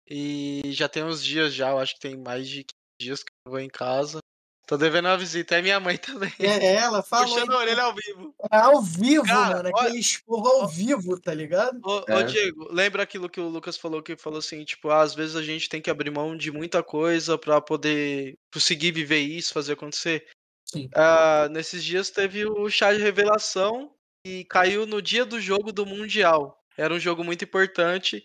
E 0.04 0.62
já 0.72 0.88
tem 0.88 1.04
uns 1.04 1.22
dias 1.22 1.54
já, 1.54 1.70
eu 1.70 1.78
acho 1.78 1.94
que 1.94 2.00
tem 2.00 2.16
mais 2.16 2.48
de 2.48 2.66
dias 3.00 3.22
que 3.22 3.30
eu 3.46 3.52
vou 3.52 3.60
em 3.60 3.68
casa. 3.68 4.18
Tô 4.66 4.78
devendo 4.78 5.06
uma 5.06 5.18
visita. 5.18 5.56
É 5.56 5.62
minha 5.62 5.78
mãe 5.78 5.96
também. 5.98 6.32
É, 6.38 6.76
ela 6.76 7.02
fala. 7.02 7.26
Puxando 7.26 7.52
a 7.52 7.58
orelha 7.58 7.82
ao 7.82 7.94
vivo. 7.94 8.34
É 8.50 8.56
ao 8.56 8.82
vivo, 8.82 9.24
Cara, 9.24 9.62
mano. 9.62 9.68
Aquele 9.68 9.98
esporro 9.98 10.48
ao 10.48 10.68
vivo, 10.68 11.20
tá 11.20 11.34
ligado? 11.34 11.80
Ô, 11.84 12.04
é. 12.08 12.16
ô, 12.16 12.22
Diego, 12.22 12.68
lembra 12.72 13.02
aquilo 13.02 13.28
que 13.28 13.40
o 13.40 13.48
Lucas 13.48 13.76
falou, 13.76 14.02
que 14.02 14.16
falou 14.16 14.38
assim, 14.38 14.64
tipo, 14.64 14.88
ah, 14.88 15.02
às 15.02 15.14
vezes 15.14 15.36
a 15.36 15.42
gente 15.42 15.68
tem 15.68 15.82
que 15.82 15.90
abrir 15.90 16.10
mão 16.10 16.36
de 16.36 16.50
muita 16.50 16.82
coisa 16.82 17.36
pra 17.36 17.60
poder 17.60 18.38
conseguir 18.52 18.92
viver 18.92 19.20
isso, 19.20 19.52
fazer 19.52 19.74
acontecer? 19.74 20.26
Sim. 20.64 20.88
Ah, 20.94 21.48
nesses 21.50 21.84
dias 21.84 22.10
teve 22.10 22.46
o 22.46 22.70
chá 22.70 22.92
de 22.92 23.00
revelação 23.00 23.92
e 24.26 24.44
caiu 24.44 24.86
no 24.86 25.02
dia 25.02 25.26
do 25.26 25.38
jogo 25.38 25.72
do 25.72 25.84
Mundial. 25.84 26.58
Era 26.76 26.94
um 26.94 26.98
jogo 26.98 27.22
muito 27.22 27.44
importante 27.44 28.24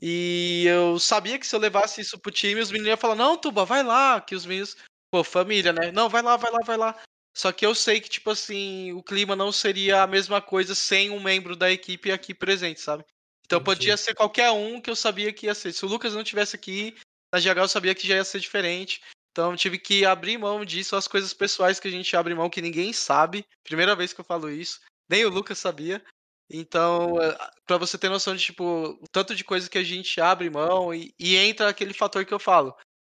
e 0.00 0.64
eu 0.66 0.98
sabia 0.98 1.38
que 1.38 1.46
se 1.46 1.54
eu 1.54 1.60
levasse 1.60 2.00
isso 2.00 2.18
pro 2.18 2.30
time, 2.30 2.60
os 2.60 2.70
meninos 2.70 2.90
iam 2.90 2.96
falar, 2.96 3.14
não, 3.14 3.36
Tuba, 3.36 3.64
vai 3.64 3.82
lá, 3.82 4.20
que 4.20 4.34
os 4.34 4.44
meninos, 4.44 4.76
pô, 5.10 5.24
família, 5.24 5.72
né? 5.72 5.90
Não, 5.90 6.08
vai 6.08 6.22
lá, 6.22 6.36
vai 6.36 6.50
lá, 6.50 6.58
vai 6.64 6.76
lá. 6.76 7.02
Só 7.34 7.52
que 7.52 7.66
eu 7.66 7.74
sei 7.74 8.00
que, 8.00 8.08
tipo 8.08 8.30
assim, 8.30 8.92
o 8.92 9.02
clima 9.02 9.36
não 9.36 9.52
seria 9.52 10.02
a 10.02 10.06
mesma 10.06 10.40
coisa 10.40 10.74
sem 10.74 11.10
um 11.10 11.20
membro 11.20 11.54
da 11.54 11.70
equipe 11.70 12.10
aqui 12.10 12.34
presente, 12.34 12.80
sabe? 12.80 13.04
Então 13.44 13.62
podia 13.62 13.96
ser 13.96 14.14
qualquer 14.14 14.50
um 14.50 14.80
que 14.80 14.90
eu 14.90 14.96
sabia 14.96 15.32
que 15.32 15.46
ia 15.46 15.54
ser. 15.54 15.72
Se 15.72 15.84
o 15.84 15.88
Lucas 15.88 16.14
não 16.14 16.24
tivesse 16.24 16.56
aqui, 16.56 16.96
na 17.32 17.38
GH 17.38 17.58
eu 17.58 17.68
sabia 17.68 17.94
que 17.94 18.06
já 18.06 18.16
ia 18.16 18.24
ser 18.24 18.40
diferente. 18.40 19.00
Então 19.30 19.54
tive 19.54 19.78
que 19.78 20.04
abrir 20.04 20.38
mão 20.38 20.64
disso, 20.64 20.96
as 20.96 21.06
coisas 21.06 21.34
pessoais 21.34 21.78
que 21.78 21.86
a 21.86 21.90
gente 21.90 22.16
abre 22.16 22.34
mão 22.34 22.50
que 22.50 22.62
ninguém 22.62 22.92
sabe. 22.92 23.44
Primeira 23.62 23.94
vez 23.94 24.12
que 24.12 24.20
eu 24.20 24.24
falo 24.24 24.50
isso. 24.50 24.80
Nem 25.08 25.24
o 25.24 25.30
Lucas 25.30 25.58
sabia. 25.58 26.02
Então, 26.50 27.20
eh, 27.20 27.36
para 27.66 27.78
você 27.78 27.98
ter 27.98 28.08
noção 28.08 28.34
de, 28.34 28.42
tipo, 28.42 28.64
o 29.00 29.08
tanto 29.10 29.34
de 29.34 29.44
coisa 29.44 29.68
que 29.68 29.78
a 29.78 29.82
gente 29.82 30.20
abre 30.20 30.48
mão 30.48 30.94
e, 30.94 31.12
e, 31.18 31.36
entra 31.36 31.68
aquele 31.68 31.92
fator 31.92 32.24
que 32.24 32.32
eu 32.32 32.38
falo. 32.38 32.74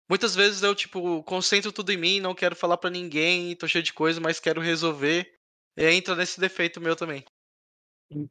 Muitas 0.09 0.35
vezes 0.35 0.63
eu, 0.63 0.75
tipo, 0.75 1.23
concentro 1.25 1.73
tudo 1.73 1.93
em 1.93 1.97
mim, 1.97 2.21
não 2.21 2.35
quero 2.35 2.55
falar 2.55 2.77
para 2.77 2.91
ninguém, 2.91 3.57
tô 3.57 3.67
cheio 3.67 3.83
de 3.83 3.93
coisa, 3.93 4.21
mas 4.21 4.39
quero 4.39 4.61
resolver. 4.61 5.35
E 5.77 5.85
entra 5.91 6.15
nesse 6.15 6.39
defeito 6.39 6.81
meu 6.81 6.95
também. 6.95 7.25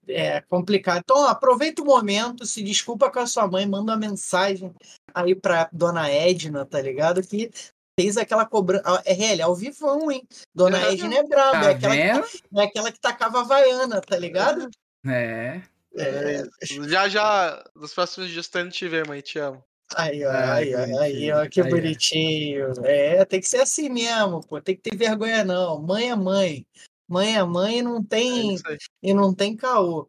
É 0.08 0.40
complicado. 0.42 1.00
Então, 1.04 1.28
aproveita 1.28 1.82
o 1.82 1.86
momento, 1.86 2.46
se 2.46 2.64
desculpa 2.64 3.12
com 3.12 3.20
a 3.20 3.28
sua 3.28 3.46
mãe, 3.46 3.68
manda 3.68 3.92
uma 3.92 3.98
mensagem 3.98 4.74
aí 5.14 5.36
pra 5.36 5.70
dona 5.72 6.10
Edna, 6.10 6.66
tá 6.66 6.82
ligado? 6.82 7.22
Que 7.22 7.52
fez 8.00 8.16
aquela 8.16 8.46
cobrança. 8.46 9.04
É, 9.06 9.42
ao 9.42 9.54
vivão, 9.54 10.10
hein? 10.10 10.26
Dona 10.54 10.80
Edna 10.92 11.16
é 11.16 11.24
braba, 11.24 11.60
tá 11.60 11.70
é, 11.70 11.74
aquela 11.74 12.22
que, 12.24 12.42
é 12.56 12.64
aquela 12.64 12.92
que 12.92 13.00
tacava 13.00 13.42
a 13.42 13.44
vaiana, 13.44 14.00
tá 14.00 14.18
ligado? 14.18 14.70
É. 15.06 15.62
é. 15.98 16.44
Já, 16.88 17.08
já, 17.08 17.64
nos 17.76 17.94
próximos 17.94 18.30
dias 18.30 18.50
indo 18.56 18.70
te 18.72 18.88
ver, 18.88 19.08
mãe, 19.08 19.22
te 19.22 19.40
amo. 19.40 19.64
Aí, 19.96 20.26
ó, 20.26 20.32
aí, 20.32 20.76
ó, 20.76 21.00
aí, 21.00 21.32
ó, 21.32 21.48
que 21.48 21.64
bonitinho. 21.64 22.74
É, 22.84 23.24
tem 23.24 23.40
que 23.40 23.48
ser 23.48 23.62
assim 23.62 23.88
mesmo, 23.88 24.42
pô. 24.42 24.60
Tem 24.60 24.76
que 24.76 24.82
ter 24.82 24.98
vergonha, 24.98 25.44
não. 25.46 25.82
Mãe 25.82 26.10
é 26.10 26.16
mãe. 26.16 26.66
Mãe 27.08 27.36
é 27.38 27.44
mãe 27.44 27.80
e 27.80 27.82
não 27.84 28.04
tem, 28.04 28.56
é 28.56 28.78
e 29.04 29.14
não 29.14 29.34
tem 29.34 29.56
caô. 29.56 30.08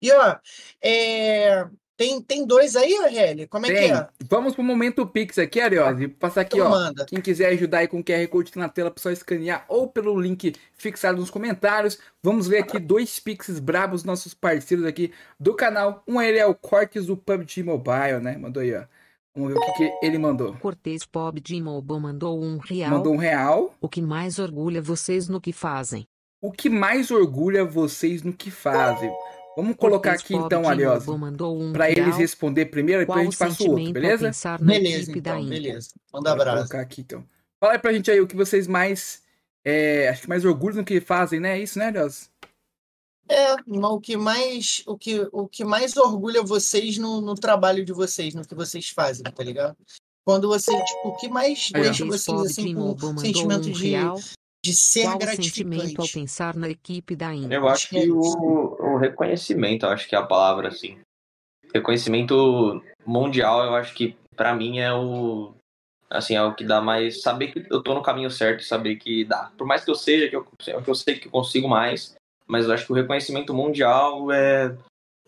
E, 0.00 0.10
ó, 0.12 0.36
é, 0.82 1.64
tem, 2.02 2.20
tem 2.20 2.46
dois 2.46 2.74
aí, 2.74 2.96
Aurélio? 2.96 3.48
Como 3.48 3.66
é 3.66 3.72
tem. 3.72 3.88
que 3.88 3.94
é? 3.94 4.08
Vamos 4.28 4.54
pro 4.54 4.64
momento 4.64 5.06
Pix 5.06 5.38
aqui, 5.38 5.60
Ariose. 5.60 6.08
Passar 6.08 6.40
aqui, 6.40 6.56
então 6.56 6.66
ó. 6.66 6.70
Manda. 6.70 7.04
Quem 7.04 7.20
quiser 7.20 7.48
ajudar 7.48 7.78
aí 7.78 7.88
com 7.88 8.00
o 8.00 8.04
QR 8.04 8.26
Code 8.28 8.50
na 8.56 8.68
tela, 8.68 8.92
é 8.94 9.00
só 9.00 9.10
escanear 9.10 9.64
ou 9.68 9.86
pelo 9.86 10.18
link 10.20 10.54
fixado 10.72 11.18
nos 11.18 11.30
comentários. 11.30 11.98
Vamos 12.22 12.48
ver 12.48 12.58
aqui 12.58 12.78
dois 12.78 13.18
Pix 13.20 13.60
brabos, 13.60 14.02
nossos 14.02 14.34
parceiros 14.34 14.84
aqui 14.84 15.12
do 15.38 15.54
canal. 15.54 16.02
Um 16.06 16.20
ele 16.20 16.38
é 16.38 16.46
o 16.46 16.54
Cortes 16.54 17.06
do 17.06 17.16
PUBG 17.16 17.62
Mobile, 17.62 18.20
né? 18.20 18.36
Mandou 18.36 18.62
aí, 18.62 18.74
ó. 18.74 18.82
Vamos 19.34 19.52
ver 19.52 19.58
o 19.58 19.64
que, 19.64 19.72
que 19.72 20.06
ele 20.06 20.18
mandou. 20.18 20.54
Cortez 20.56 21.06
PUBG 21.06 21.62
Mobile 21.62 22.00
mandou 22.00 22.42
um 22.42 22.58
real. 22.58 22.90
Mandou 22.90 23.14
um 23.14 23.16
real. 23.16 23.74
O 23.80 23.88
que 23.88 24.02
mais 24.02 24.38
orgulha 24.38 24.82
vocês 24.82 25.26
no 25.26 25.40
que 25.40 25.52
fazem? 25.52 26.06
O 26.40 26.52
que 26.52 26.68
mais 26.68 27.10
orgulha 27.10 27.64
vocês 27.64 28.22
no 28.22 28.32
que 28.32 28.50
fazem? 28.50 29.10
Vamos 29.56 29.76
colocar 29.76 30.12
aqui 30.12 30.34
então, 30.34 30.68
Ariose, 30.68 31.08
um 31.10 31.72
para 31.72 31.90
eles 31.90 32.16
responder 32.16 32.66
primeiro 32.66 33.02
e 33.02 33.06
depois 33.06 33.20
a 33.20 33.24
gente 33.24 33.36
passa 33.36 33.62
o 33.62 33.70
outro, 33.72 33.92
beleza? 33.92 34.30
Beleza, 34.60 35.12
então, 35.12 35.44
beleza. 35.44 35.90
Manda 36.12 36.32
abraço. 36.32 36.56
colocar 36.56 36.80
aqui 36.80 37.02
então. 37.02 37.24
Fala 37.60 37.74
aí 37.74 37.78
pra 37.78 37.92
gente 37.92 38.10
aí 38.10 38.20
o 38.20 38.26
que 38.26 38.34
vocês 38.34 38.66
mais, 38.66 39.22
é, 39.64 40.08
acho 40.08 40.22
que 40.22 40.28
mais 40.28 40.44
orgulho 40.44 40.76
no 40.76 40.84
que 40.84 41.00
fazem, 41.00 41.38
né? 41.38 41.58
É 41.58 41.62
isso, 41.62 41.78
né, 41.78 41.86
Ariose? 41.86 42.28
É, 43.28 43.54
o 43.66 44.00
que 44.00 44.16
mais, 44.16 44.82
o 44.86 44.96
que, 44.96 45.28
o 45.32 45.46
que 45.46 45.64
mais 45.64 45.96
orgulha 45.96 46.42
vocês 46.42 46.98
no, 46.98 47.20
no 47.20 47.34
trabalho 47.34 47.84
de 47.84 47.92
vocês, 47.92 48.34
no 48.34 48.44
que 48.44 48.54
vocês 48.54 48.88
fazem, 48.90 49.22
tá 49.22 49.44
ligado? 49.44 49.76
Quando 50.24 50.48
você, 50.48 50.72
tipo, 50.84 51.08
o 51.08 51.16
que 51.16 51.28
mais 51.28 51.70
aí, 51.74 51.82
deixa 51.82 52.04
vocês 52.04 52.40
assim 52.40 52.74
com 52.74 52.90
um 52.92 53.18
sentimento 53.18 53.68
um 53.68 53.72
de, 53.72 53.90
real, 53.90 54.18
de 54.64 54.72
ser 54.74 55.04
Qual 55.04 55.18
gratificante. 55.18 55.94
ao 55.98 56.06
pensar 56.06 56.54
na 56.54 56.68
equipe 56.68 57.16
da 57.16 57.34
Inter? 57.34 57.52
Eu 57.52 57.68
acho 57.68 57.88
que 57.88 58.10
o, 58.10 58.20
o 58.20 58.96
reconhecimento, 58.96 59.86
acho 59.86 60.08
que 60.08 60.14
é 60.14 60.18
a 60.18 60.22
palavra, 60.22 60.68
assim. 60.68 60.98
reconhecimento 61.74 62.80
mundial, 63.04 63.64
eu 63.64 63.74
acho 63.74 63.92
que 63.94 64.16
pra 64.36 64.54
mim 64.54 64.78
é 64.78 64.92
o 64.92 65.52
assim, 66.08 66.36
é 66.36 66.42
o 66.42 66.54
que 66.54 66.62
dá 66.62 66.80
mais 66.80 67.22
saber 67.22 67.48
que 67.48 67.66
eu 67.70 67.82
tô 67.82 67.94
no 67.94 68.02
caminho 68.02 68.30
certo, 68.30 68.62
saber 68.62 68.96
que 68.96 69.24
dá. 69.24 69.50
Por 69.56 69.66
mais 69.66 69.82
que 69.82 69.90
eu 69.90 69.94
seja 69.94 70.28
que 70.28 70.36
eu, 70.36 70.44
que 70.44 70.90
eu 70.90 70.94
sei 70.94 71.18
que 71.18 71.26
eu 71.26 71.32
consigo 71.32 71.66
mais, 71.66 72.14
mas 72.46 72.66
eu 72.66 72.72
acho 72.72 72.84
que 72.86 72.92
o 72.92 72.94
reconhecimento 72.94 73.52
mundial 73.52 74.30
é 74.30 74.76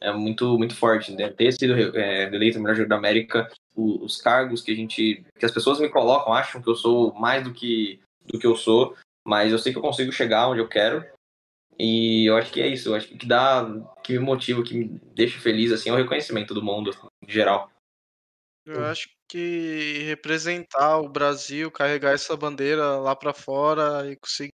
é 0.00 0.12
muito 0.12 0.58
muito 0.58 0.76
forte, 0.76 1.12
né? 1.12 1.30
Ter 1.30 1.52
sido 1.52 1.74
é, 1.98 2.24
eleito 2.24 2.60
melhor 2.60 2.76
jogador 2.76 2.90
da 2.90 2.96
América, 2.96 3.50
o, 3.74 4.04
os 4.04 4.20
cargos 4.20 4.60
que 4.62 4.70
a 4.70 4.76
gente 4.76 5.24
que 5.38 5.46
as 5.46 5.52
pessoas 5.52 5.80
me 5.80 5.88
colocam, 5.88 6.32
acham 6.32 6.60
que 6.60 6.68
eu 6.68 6.76
sou 6.76 7.14
mais 7.14 7.42
do 7.42 7.52
que 7.52 7.98
do 8.26 8.38
que 8.38 8.46
eu 8.46 8.56
sou, 8.56 8.94
mas 9.24 9.52
eu 9.52 9.58
sei 9.58 9.72
que 9.72 9.78
eu 9.78 9.82
consigo 9.82 10.12
chegar 10.12 10.48
onde 10.48 10.60
eu 10.60 10.68
quero. 10.68 11.04
E 11.78 12.28
eu 12.28 12.36
acho 12.36 12.52
que 12.52 12.60
é 12.60 12.68
isso, 12.68 12.90
eu 12.90 12.94
acho 12.94 13.08
que 13.08 13.26
dá, 13.26 13.66
que 14.02 14.12
me 14.12 14.18
motiva, 14.20 14.62
que 14.62 14.74
me 14.74 15.00
deixa 15.14 15.40
feliz 15.40 15.72
assim, 15.72 15.90
é 15.90 15.92
o 15.92 15.96
reconhecimento 15.96 16.54
do 16.54 16.62
mundo 16.62 16.90
em 17.26 17.30
geral. 17.30 17.70
Eu 18.66 18.84
acho 18.86 19.08
que 19.28 20.04
representar 20.06 20.98
o 20.98 21.08
Brasil, 21.08 21.70
carregar 21.70 22.12
essa 22.12 22.36
bandeira 22.36 22.96
lá 22.98 23.14
pra 23.14 23.34
fora 23.34 24.10
e 24.10 24.16
conseguir 24.16 24.52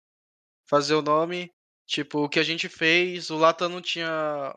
fazer 0.68 0.94
o 0.94 1.02
nome, 1.02 1.50
tipo, 1.86 2.24
o 2.24 2.28
que 2.28 2.40
a 2.40 2.42
gente 2.42 2.68
fez, 2.68 3.30
o 3.30 3.36
Latam 3.36 3.68
não 3.68 3.80
tinha, 3.80 4.08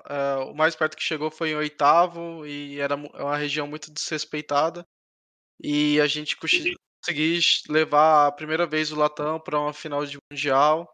eh, 0.10 0.36
o 0.46 0.54
mais 0.54 0.76
perto 0.76 0.96
que 0.96 1.04
chegou 1.04 1.30
foi 1.30 1.50
em 1.50 1.56
oitavo 1.56 2.46
e 2.46 2.80
era 2.80 2.96
é 2.96 3.24
uma 3.24 3.38
região 3.38 3.68
muito 3.68 3.92
desrespeitada. 3.92 4.86
E 5.62 6.00
a 6.02 6.08
gente 6.08 6.38
conseguiu 7.04 7.40
levar 7.70 8.28
a 8.28 8.32
primeira 8.32 8.66
vez 8.66 8.92
o 8.92 8.96
Latam 8.96 9.40
para 9.40 9.60
uma 9.60 9.74
final 9.74 10.06
de 10.06 10.18
mundial. 10.32 10.90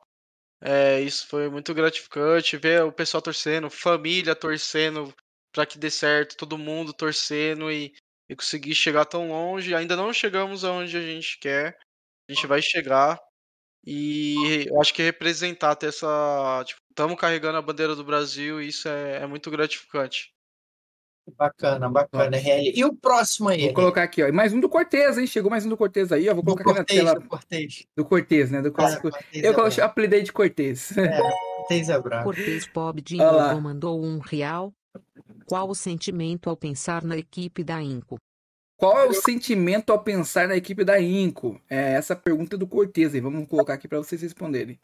É, 0.62 1.00
isso 1.02 1.28
foi 1.28 1.50
muito 1.50 1.74
gratificante 1.74 2.58
ver 2.58 2.84
o 2.84 2.92
pessoal 2.92 3.22
torcendo, 3.22 3.70
família 3.70 4.36
torcendo 4.36 5.14
para 5.54 5.66
que 5.66 5.80
dê 5.80 5.90
certo, 5.90 6.38
todo 6.38 6.58
mundo 6.58 6.94
torcendo 6.94 7.72
e, 7.72 7.94
e 8.30 8.36
conseguir 8.36 8.76
chegar 8.76 9.06
tão 9.06 9.30
longe. 9.30 9.76
Ainda 9.76 9.96
não 9.96 10.14
chegamos 10.14 10.66
aonde 10.66 10.98
a 10.98 11.02
gente 11.02 11.38
quer, 11.40 11.78
a 12.30 12.34
gente 12.34 12.48
vai 12.48 12.62
chegar. 12.62 13.20
E 13.86 14.66
eu 14.70 14.82
acho 14.82 14.94
que 14.94 15.04
representar, 15.04 15.76
ter 15.76 15.88
essa. 15.88 16.64
Tipo, 16.66 16.82
estamos 16.90 17.20
carregando 17.20 17.58
a 17.58 17.62
bandeira 17.62 17.96
do 17.96 18.04
Brasil 18.04 18.62
isso 18.62 18.88
é, 18.90 19.24
é 19.24 19.28
muito 19.28 19.50
gratificante. 19.52 20.32
Bacana, 21.38 21.90
bacana, 21.90 22.38
RL. 22.38 22.72
E 22.76 22.84
o 22.86 22.94
próximo 22.96 23.50
aí? 23.50 23.66
Vou 23.66 23.74
colocar 23.74 24.04
aqui, 24.04 24.24
ó. 24.24 24.28
E 24.28 24.32
mais 24.32 24.54
um 24.54 24.60
do 24.60 24.70
Cortez, 24.70 25.18
hein? 25.18 25.26
Chegou 25.28 25.50
mais 25.50 25.66
um 25.66 25.70
do 25.70 25.78
Cortez 25.78 26.12
aí, 26.12 26.30
ó. 26.30 26.34
Vou 26.34 26.44
do 26.44 26.52
colocar 26.56 26.72
aqui 26.72 26.78
Cortez, 26.80 27.04
na 27.04 27.12
tela 27.12 27.20
do 27.20 27.28
Cortez. 27.30 27.86
do 27.96 28.06
Cortez, 28.06 28.52
né? 28.52 28.62
Do 28.62 28.68
É, 28.68 28.72
Cortez. 28.72 29.00
Cortez 29.00 29.44
Eu 29.44 29.52
é 29.52 29.54
coloquei, 29.54 29.76
brabo. 29.78 29.92
apelidei 29.92 30.22
de 30.24 30.32
Cortez. 30.34 30.98
É, 30.98 31.18
Cortez 31.18 31.90
é 31.90 32.00
brabo. 32.00 32.24
Cortez 32.26 32.68
Bob 32.74 33.02
de 33.02 33.18
novo 33.18 33.62
mandou 33.62 34.04
um 34.04 34.20
real. 34.20 34.74
Qual 35.46 35.70
o 35.70 35.76
sentimento 35.76 36.50
ao 36.50 36.56
pensar 36.58 37.04
na 37.04 37.18
equipe 37.18 37.64
da 37.64 37.82
Inco? 37.82 38.18
Qual 38.78 38.98
é 38.98 39.06
o 39.08 39.14
sentimento 39.14 39.92
ao 39.92 40.02
pensar 40.02 40.48
na 40.48 40.56
equipe 40.56 40.84
da 40.86 41.00
Inco? 41.02 41.60
É 41.70 41.94
essa 41.94 42.16
pergunta 42.16 42.58
do 42.58 42.66
Cortez 42.68 43.14
aí. 43.14 43.20
Vamos 43.20 43.48
colocar 43.48 43.74
aqui 43.74 43.88
para 43.88 43.98
vocês 43.98 44.22
responderem. 44.22 44.80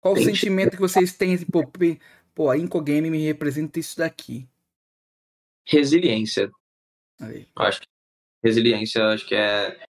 Qual 0.00 0.14
o 0.14 0.22
sentimento 0.22 0.70
que 0.76 0.80
vocês 0.80 1.12
têm? 1.12 1.36
Pô, 1.44 1.66
pe- 1.66 1.98
pô, 2.34 2.48
a 2.48 2.56
Inco 2.56 2.80
Game 2.80 3.10
me 3.10 3.22
representa 3.26 3.78
isso 3.80 3.98
daqui. 3.98 4.48
Resiliência. 5.66 6.50
Aí. 7.20 7.48
Eu 7.56 7.62
acho 7.62 7.80
que 7.80 7.86
resiliência, 8.42 9.06
acho 9.08 9.26
que 9.26 9.34
é 9.34 9.84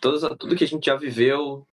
todas, 0.00 0.22
tudo 0.38 0.56
que 0.56 0.64
a 0.64 0.66
gente 0.66 0.86
já 0.86 0.96
viveu. 0.96 1.66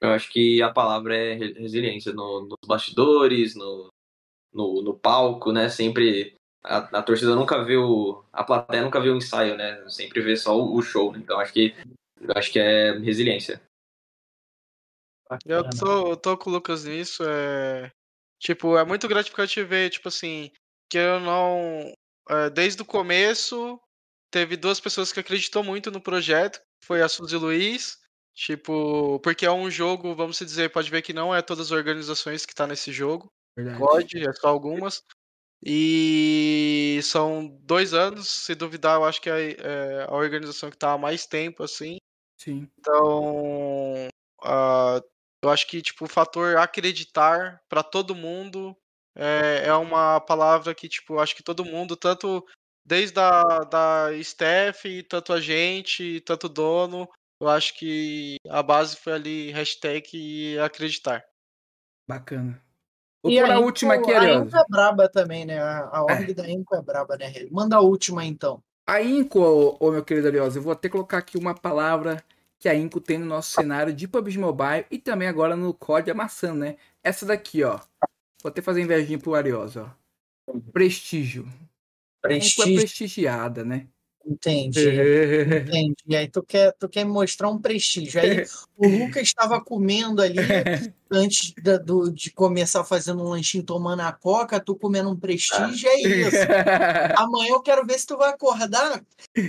Eu 0.00 0.10
acho 0.10 0.30
que 0.30 0.62
a 0.62 0.70
palavra 0.70 1.16
é 1.16 1.34
re- 1.34 1.54
resiliência 1.54 2.12
no, 2.12 2.42
nos 2.42 2.68
bastidores, 2.68 3.56
no, 3.56 3.88
no, 4.52 4.82
no 4.82 4.94
palco, 4.98 5.52
né? 5.52 5.68
Sempre 5.68 6.36
a, 6.62 6.78
a 6.98 7.02
torcida 7.02 7.34
nunca 7.34 7.56
o, 7.76 8.22
a 8.32 8.44
plateia 8.44 8.82
nunca 8.82 9.00
vê 9.00 9.10
o 9.10 9.16
ensaio, 9.16 9.56
né? 9.56 9.84
Sempre 9.88 10.20
vê 10.20 10.36
só 10.36 10.56
o, 10.56 10.76
o 10.76 10.82
show. 10.82 11.16
Então 11.16 11.40
acho 11.40 11.52
que 11.52 11.74
eu 12.20 12.32
acho 12.36 12.52
que 12.52 12.58
é 12.58 12.92
resiliência. 12.98 13.60
Eu 15.44 15.68
tô, 15.68 16.10
eu 16.12 16.16
tô 16.16 16.38
com 16.38 16.48
o 16.48 16.52
Lucas 16.54 16.84
nisso, 16.84 17.22
é. 17.28 17.90
Tipo, 18.38 18.78
é 18.78 18.84
muito 18.84 19.08
gratificante 19.08 19.62
ver, 19.62 19.90
tipo 19.90 20.08
assim, 20.08 20.50
que 20.88 20.96
eu 20.96 21.20
não. 21.20 21.92
É, 22.28 22.50
desde 22.50 22.82
o 22.82 22.84
começo, 22.84 23.80
teve 24.30 24.56
duas 24.56 24.80
pessoas 24.80 25.12
que 25.12 25.20
acreditou 25.20 25.62
muito 25.62 25.90
no 25.90 26.00
projeto, 26.00 26.60
foi 26.84 27.02
a 27.02 27.08
Suzy 27.08 27.36
Luiz, 27.36 27.98
tipo, 28.34 29.18
porque 29.20 29.46
é 29.46 29.50
um 29.50 29.70
jogo, 29.70 30.14
vamos 30.14 30.38
dizer, 30.38 30.70
pode 30.70 30.90
ver 30.90 31.02
que 31.02 31.12
não 31.12 31.34
é 31.34 31.42
todas 31.42 31.66
as 31.66 31.72
organizações 31.72 32.46
que 32.46 32.54
tá 32.54 32.66
nesse 32.66 32.92
jogo, 32.92 33.30
Verdade. 33.56 33.78
pode, 33.78 34.28
é 34.28 34.32
só 34.32 34.48
algumas. 34.48 35.02
E 35.64 37.00
são 37.02 37.48
dois 37.62 37.92
anos, 37.92 38.28
se 38.28 38.54
duvidar, 38.54 38.96
eu 38.96 39.04
acho 39.04 39.20
que 39.20 39.28
é, 39.28 39.56
é 39.58 40.06
a 40.08 40.14
organização 40.14 40.70
que 40.70 40.76
tá 40.76 40.92
há 40.92 40.98
mais 40.98 41.26
tempo, 41.26 41.64
assim. 41.64 41.98
Sim. 42.40 42.68
Então, 42.78 44.08
ah, 44.44 45.02
eu 45.42 45.50
acho 45.50 45.66
que 45.66 45.82
tipo 45.82 46.04
o 46.04 46.08
fator 46.08 46.56
acreditar 46.56 47.60
para 47.68 47.82
todo 47.82 48.14
mundo 48.14 48.76
é, 49.18 49.66
é 49.66 49.74
uma 49.74 50.20
palavra 50.20 50.74
que 50.74 50.88
tipo 50.88 51.18
acho 51.18 51.34
que 51.34 51.42
todo 51.42 51.64
mundo, 51.64 51.96
tanto 51.96 52.46
desde 52.86 53.18
a 53.18 53.42
da 53.64 54.12
staff, 54.14 55.02
tanto 55.02 55.32
a 55.32 55.40
gente, 55.40 56.20
tanto 56.20 56.44
o 56.46 56.48
dono, 56.48 57.08
eu 57.40 57.48
acho 57.48 57.76
que 57.76 58.36
a 58.48 58.62
base 58.62 58.96
foi 58.96 59.12
ali 59.12 59.50
hashtag 59.50 60.58
acreditar. 60.60 61.24
Bacana. 62.08 62.62
Vou 63.22 63.32
E 63.32 63.40
pôr 63.40 63.50
a 63.50 63.54
Inco- 63.56 63.64
última 63.64 63.94
aqui, 63.94 64.12
A 64.12 64.20
Ariel. 64.20 64.44
Inco 64.44 64.56
é 64.56 64.64
braba 64.68 65.08
também, 65.08 65.44
né? 65.44 65.58
A, 65.60 65.98
a 65.98 66.04
org 66.04 66.32
da 66.32 66.48
Inco 66.48 66.74
é 66.74 66.80
braba, 66.80 67.16
né? 67.16 67.32
Manda 67.50 67.76
a 67.76 67.80
última, 67.80 68.24
então. 68.24 68.62
A 68.86 69.02
Inco, 69.02 69.40
ô, 69.40 69.76
ô, 69.80 69.90
meu 69.90 70.04
querido 70.04 70.28
Ariosa, 70.28 70.58
eu 70.58 70.62
vou 70.62 70.72
até 70.72 70.88
colocar 70.88 71.18
aqui 71.18 71.36
uma 71.36 71.54
palavra 71.54 72.24
que 72.58 72.68
a 72.68 72.74
Inco 72.74 73.00
tem 73.00 73.18
no 73.18 73.26
nosso 73.26 73.50
cenário 73.50 73.92
de 73.92 74.08
PUBG 74.08 74.38
Mobile 74.38 74.86
e 74.90 74.98
também 74.98 75.28
agora 75.28 75.54
no 75.54 75.74
COD 75.74 76.10
amassando, 76.10 76.60
né? 76.60 76.76
Essa 77.02 77.26
daqui, 77.26 77.62
ó. 77.62 77.78
Vou 78.42 78.50
até 78.50 78.62
fazer 78.62 78.82
invejinha 78.82 79.18
pro 79.18 79.34
Ariosa, 79.34 79.84
ó. 79.84 80.58
Prestígio. 80.72 81.44
A 82.24 82.32
Inco 82.32 82.62
é 82.62 82.68
Prestígio, 82.68 82.76
prestigiada, 82.76 83.64
né? 83.64 83.88
Entendi. 84.32 84.80
Entendi. 85.68 85.94
E 86.06 86.16
aí 86.16 86.28
tu 86.28 86.42
quer, 86.42 86.72
tu 86.78 86.88
quer 86.88 87.04
mostrar 87.04 87.48
um 87.48 87.58
prestígio. 87.58 88.20
Aí 88.20 88.44
o 88.76 88.86
Lucas 88.88 89.22
estava 89.22 89.60
comendo 89.60 90.20
ali 90.22 90.38
antes 91.10 91.54
da- 91.62 91.78
do, 91.78 92.10
de 92.12 92.30
começar 92.32 92.84
fazendo 92.84 93.22
um 93.22 93.28
lanchinho 93.30 93.64
tomando 93.64 94.00
a 94.00 94.12
coca, 94.12 94.60
tu 94.60 94.76
comendo 94.76 95.10
um 95.10 95.16
prestígio, 95.16 95.88
é 95.88 96.00
isso. 96.00 96.36
Amanhã 97.16 97.52
eu 97.54 97.60
quero 97.62 97.84
ver 97.86 97.98
se 97.98 98.06
tu 98.06 98.16
vai 98.16 98.30
acordar 98.30 99.02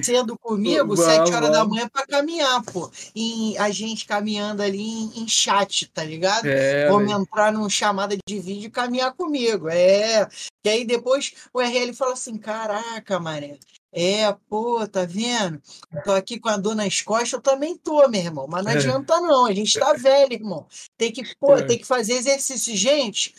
cedo 0.03 0.37
comigo, 0.39 0.95
sete 0.95 1.33
horas 1.33 1.51
da 1.51 1.65
manhã, 1.65 1.89
pra 1.89 2.05
caminhar, 2.07 2.63
pô. 2.63 2.89
Em, 3.15 3.57
a 3.57 3.69
gente 3.69 4.05
caminhando 4.05 4.61
ali 4.61 4.81
em, 4.81 5.21
em 5.23 5.27
chat, 5.27 5.89
tá 5.93 6.03
ligado? 6.03 6.45
É, 6.47 6.87
Vamos 6.89 7.11
entrar 7.11 7.51
numa 7.51 7.69
chamada 7.69 8.15
de 8.27 8.39
vídeo 8.39 8.67
e 8.67 8.71
caminhar 8.71 9.13
comigo. 9.13 9.67
É. 9.69 10.27
E 10.65 10.69
aí 10.69 10.85
depois 10.85 11.33
o 11.53 11.61
RL 11.61 11.93
fala 11.93 12.13
assim: 12.13 12.37
caraca, 12.37 13.19
mané. 13.19 13.57
É, 13.91 14.31
pô, 14.49 14.87
tá 14.87 15.03
vendo? 15.05 15.61
Tô 16.03 16.11
aqui 16.11 16.39
com 16.39 16.49
a 16.49 16.57
dor 16.57 16.75
nas 16.75 17.01
costas, 17.01 17.33
eu 17.33 17.41
também 17.41 17.75
tô, 17.77 18.07
meu 18.07 18.21
irmão. 18.21 18.47
Mas 18.49 18.63
não 18.63 18.71
É. 18.71 18.75
adianta, 18.75 19.19
não. 19.21 19.45
A 19.45 19.53
gente 19.53 19.79
tá 19.79 19.93
velho, 19.93 20.33
irmão. 20.33 20.67
Tem 20.97 21.11
que, 21.11 21.23
pô, 21.39 21.57
É. 21.57 21.63
tem 21.63 21.77
que 21.77 21.85
fazer 21.85 22.13
exercício. 22.13 22.75
Gente, 22.75 23.33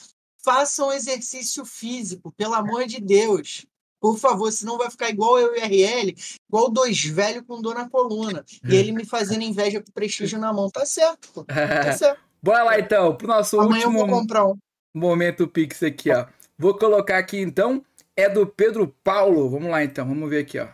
façam 0.45 0.93
exercício 0.93 1.65
físico, 1.65 2.33
pelo 2.37 2.55
amor 2.55 2.87
de 2.87 3.01
Deus. 3.01 3.65
Por 4.01 4.19
favor, 4.19 4.51
senão 4.51 4.79
vai 4.79 4.91
ficar 4.91 5.11
igual 5.11 5.39
eu 5.39 5.55
e 5.55 5.59
o 5.61 5.63
RL, 5.63 6.15
igual 6.49 6.71
dois 6.71 7.05
velhos 7.05 7.45
com 7.47 7.61
dor 7.61 7.75
na 7.75 7.89
coluna. 7.89 8.45
E 8.67 8.75
ele 8.75 8.93
me 8.93 9.05
fazendo 9.05 9.43
inveja 9.43 9.81
com 9.83 9.93
prestígio 9.93 10.39
na 10.39 10.53
mão. 10.53 10.71
Tá 10.71 10.87
certo, 10.87 11.29
pô. 11.35 11.45
Tá 11.93 11.93
certo. 11.97 12.19
Bora 12.43 12.65
lá 12.65 12.81
então, 12.81 13.15
pro 13.15 13.29
nosso 13.29 13.61
Amanhã 13.61 13.83
eu 13.83 13.89
último 13.89 14.07
vou 14.07 14.21
comprar 14.21 14.47
um. 14.47 14.57
momento 14.97 15.47
Pix 15.47 15.83
aqui, 15.83 16.11
ó. 16.11 16.25
Vou 16.59 16.77
colocar 16.79 17.19
aqui 17.19 17.39
então, 17.39 17.85
é 18.17 18.29
do 18.29 18.47
Pedro 18.47 18.89
Paulo. 19.03 19.49
Vamos 19.49 19.71
lá 19.71 19.83
então, 19.85 20.07
vamos 20.07 20.29
ver 20.29 20.41
aqui, 20.41 20.59
ó. 20.59 20.69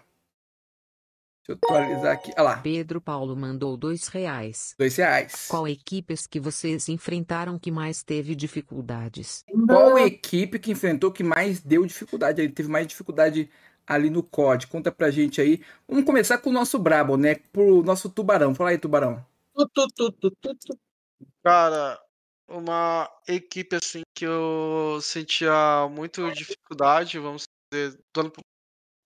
Deixa 1.47 1.53
eu 1.53 1.55
atualizar 1.55 2.13
aqui. 2.13 2.33
Olha 2.37 2.43
lá, 2.43 2.57
Pedro 2.57 3.01
Paulo 3.01 3.37
mandou 3.37 3.77
dois 3.77 4.09
reais. 4.09 4.75
dois 4.77 4.97
reais. 4.97 5.47
Qual 5.49 5.69
equipes 5.69 6.27
que 6.27 6.41
vocês 6.41 6.89
enfrentaram 6.89 7.57
que 7.59 7.71
mais 7.71 8.03
teve 8.03 8.35
dificuldades? 8.35 9.45
Qual 9.67 9.97
equipe 9.99 10.59
que 10.59 10.73
enfrentou 10.73 11.13
que 11.13 11.23
mais 11.23 11.61
deu 11.61 11.87
dificuldade? 11.87 12.43
Ele 12.43 12.53
teve 12.53 12.69
mais 12.69 12.87
dificuldade 12.87 13.49
ali 13.87 14.11
no 14.11 14.25
COD. 14.25 14.67
Conta 14.67 14.91
pra 14.91 15.11
gente 15.11 15.41
aí. 15.41 15.63
Vamos 15.87 16.05
começar 16.05 16.39
com 16.39 16.51
o 16.51 16.53
nosso 16.53 16.79
Brabo, 16.79 17.17
né? 17.17 17.37
Pro 17.53 17.83
nosso 17.85 18.11
Tubarão. 18.11 18.53
Fala 18.53 18.71
aí, 18.71 18.79
Tubarão. 18.79 19.25
Tu, 19.55 19.69
tu, 19.69 19.87
tu, 19.95 20.13
tu, 20.13 20.31
tu, 20.41 20.55
tu. 20.55 20.79
Cara, 21.45 21.97
uma 22.49 23.11
equipe 23.27 23.77
assim 23.77 24.03
que 24.15 24.25
eu 24.25 24.99
sentia 25.03 25.89
muito 25.91 26.31
dificuldade, 26.33 27.19
vamos 27.19 27.45
dizer, 27.73 27.99
do 28.15 28.21
ano- 28.21 28.33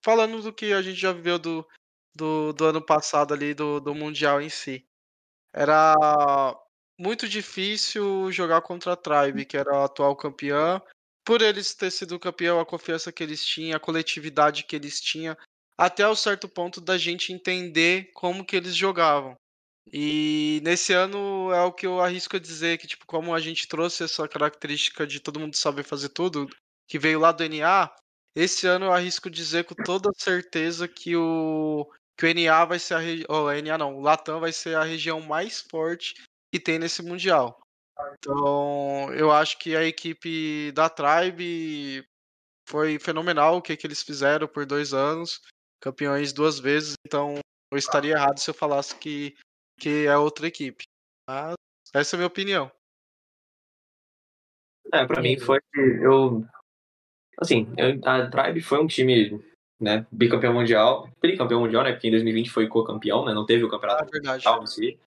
falando 0.03 0.41
do 0.41 0.53
que 0.53 0.73
a 0.73 0.81
gente 0.81 0.99
já 0.99 1.11
viveu 1.11 1.39
do, 1.39 1.67
do, 2.15 2.53
do 2.53 2.65
ano 2.65 2.81
passado 2.85 3.33
ali, 3.33 3.53
do, 3.53 3.79
do 3.79 3.95
Mundial 3.95 4.41
em 4.41 4.49
si. 4.49 4.85
Era 5.53 5.95
muito 6.99 7.27
difícil 7.27 8.31
jogar 8.31 8.61
contra 8.61 8.93
a 8.93 8.97
Tribe, 8.97 9.45
que 9.45 9.57
era 9.57 9.77
a 9.77 9.85
atual 9.85 10.15
campeã, 10.15 10.81
por 11.25 11.41
eles 11.41 11.73
ter 11.73 11.91
sido 11.91 12.19
campeão, 12.19 12.59
a 12.59 12.65
confiança 12.65 13.11
que 13.11 13.23
eles 13.23 13.45
tinham, 13.45 13.75
a 13.75 13.79
coletividade 13.79 14.63
que 14.63 14.75
eles 14.75 15.01
tinham, 15.01 15.35
até 15.77 16.07
o 16.07 16.15
certo 16.15 16.47
ponto 16.47 16.79
da 16.79 16.97
gente 16.97 17.33
entender 17.33 18.11
como 18.13 18.45
que 18.45 18.55
eles 18.55 18.75
jogavam. 18.75 19.35
E 19.91 20.61
nesse 20.63 20.93
ano 20.93 21.51
é 21.51 21.61
o 21.63 21.71
que 21.71 21.85
eu 21.85 21.99
arrisco 21.99 22.39
dizer 22.39 22.77
que 22.77 22.87
tipo 22.87 23.05
como 23.05 23.33
a 23.33 23.39
gente 23.39 23.67
trouxe 23.67 24.03
essa 24.03 24.27
característica 24.27 25.05
de 25.07 25.19
todo 25.19 25.39
mundo 25.39 25.55
saber 25.55 25.83
fazer 25.83 26.09
tudo, 26.09 26.47
que 26.87 26.99
veio 26.99 27.19
lá 27.19 27.31
do 27.31 27.43
NA, 27.47 27.91
esse 28.35 28.67
ano 28.67 28.85
eu 28.85 28.93
arrisco 28.93 29.29
dizer 29.29 29.65
com 29.65 29.75
toda 29.75 30.09
certeza 30.17 30.87
que 30.87 31.15
o 31.15 31.89
que 32.17 32.25
o 32.25 32.33
NA 32.33 32.65
vai 32.65 32.77
ser 32.77 32.93
a 32.93 32.99
região, 32.99 33.27
oh, 33.29 33.51
NA 33.51 33.77
não, 33.77 33.95
o 33.95 34.01
Latam 34.01 34.39
vai 34.39 34.51
ser 34.51 34.75
a 34.75 34.83
região 34.83 35.19
mais 35.21 35.61
forte 35.61 36.13
que 36.53 36.59
tem 36.59 36.77
nesse 36.77 37.01
mundial. 37.01 37.59
Então, 38.13 39.11
eu 39.13 39.31
acho 39.31 39.57
que 39.57 39.75
a 39.75 39.83
equipe 39.83 40.71
da 40.73 40.89
Tribe 40.89 42.05
foi 42.67 42.99
fenomenal 42.99 43.57
o 43.57 43.61
que, 43.61 43.75
que 43.75 43.87
eles 43.87 44.03
fizeram 44.03 44.47
por 44.47 44.65
dois 44.65 44.93
anos, 44.93 45.41
campeões 45.79 46.33
duas 46.33 46.59
vezes. 46.59 46.93
Então, 47.05 47.39
eu 47.71 47.77
estaria 47.77 48.13
errado 48.13 48.39
se 48.39 48.49
eu 48.49 48.53
falasse 48.53 48.95
que, 48.95 49.35
que 49.81 50.05
é 50.05 50.15
outra 50.15 50.47
equipe. 50.47 50.83
Mas 51.27 51.55
essa 51.93 52.15
é 52.15 52.17
a 52.17 52.19
minha 52.19 52.27
opinião. 52.27 52.71
É, 54.93 55.05
pra 55.05 55.21
mim 55.21 55.39
foi. 55.39 55.59
Eu. 55.75 56.45
Assim, 57.39 57.67
eu, 57.75 57.99
a 58.05 58.29
Tribe 58.29 58.61
foi 58.61 58.79
um 58.79 58.85
time, 58.85 59.43
né? 59.79 60.05
Bicampeão 60.11 60.53
mundial. 60.53 61.09
Tricampeão 61.19 61.61
mundial, 61.61 61.83
né? 61.83 61.93
Porque 61.93 62.07
em 62.07 62.11
2020 62.11 62.51
foi 62.51 62.67
co-campeão, 62.67 63.25
né? 63.25 63.33
Não 63.33 63.45
teve 63.45 63.63
o 63.63 63.69
campeonato 63.69 64.03
Ah, 64.03 64.07
verdade. 64.11 64.45
mundial 64.45 64.63
em 64.63 64.67
si. 64.67 64.99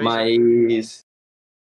Mas 0.00 1.04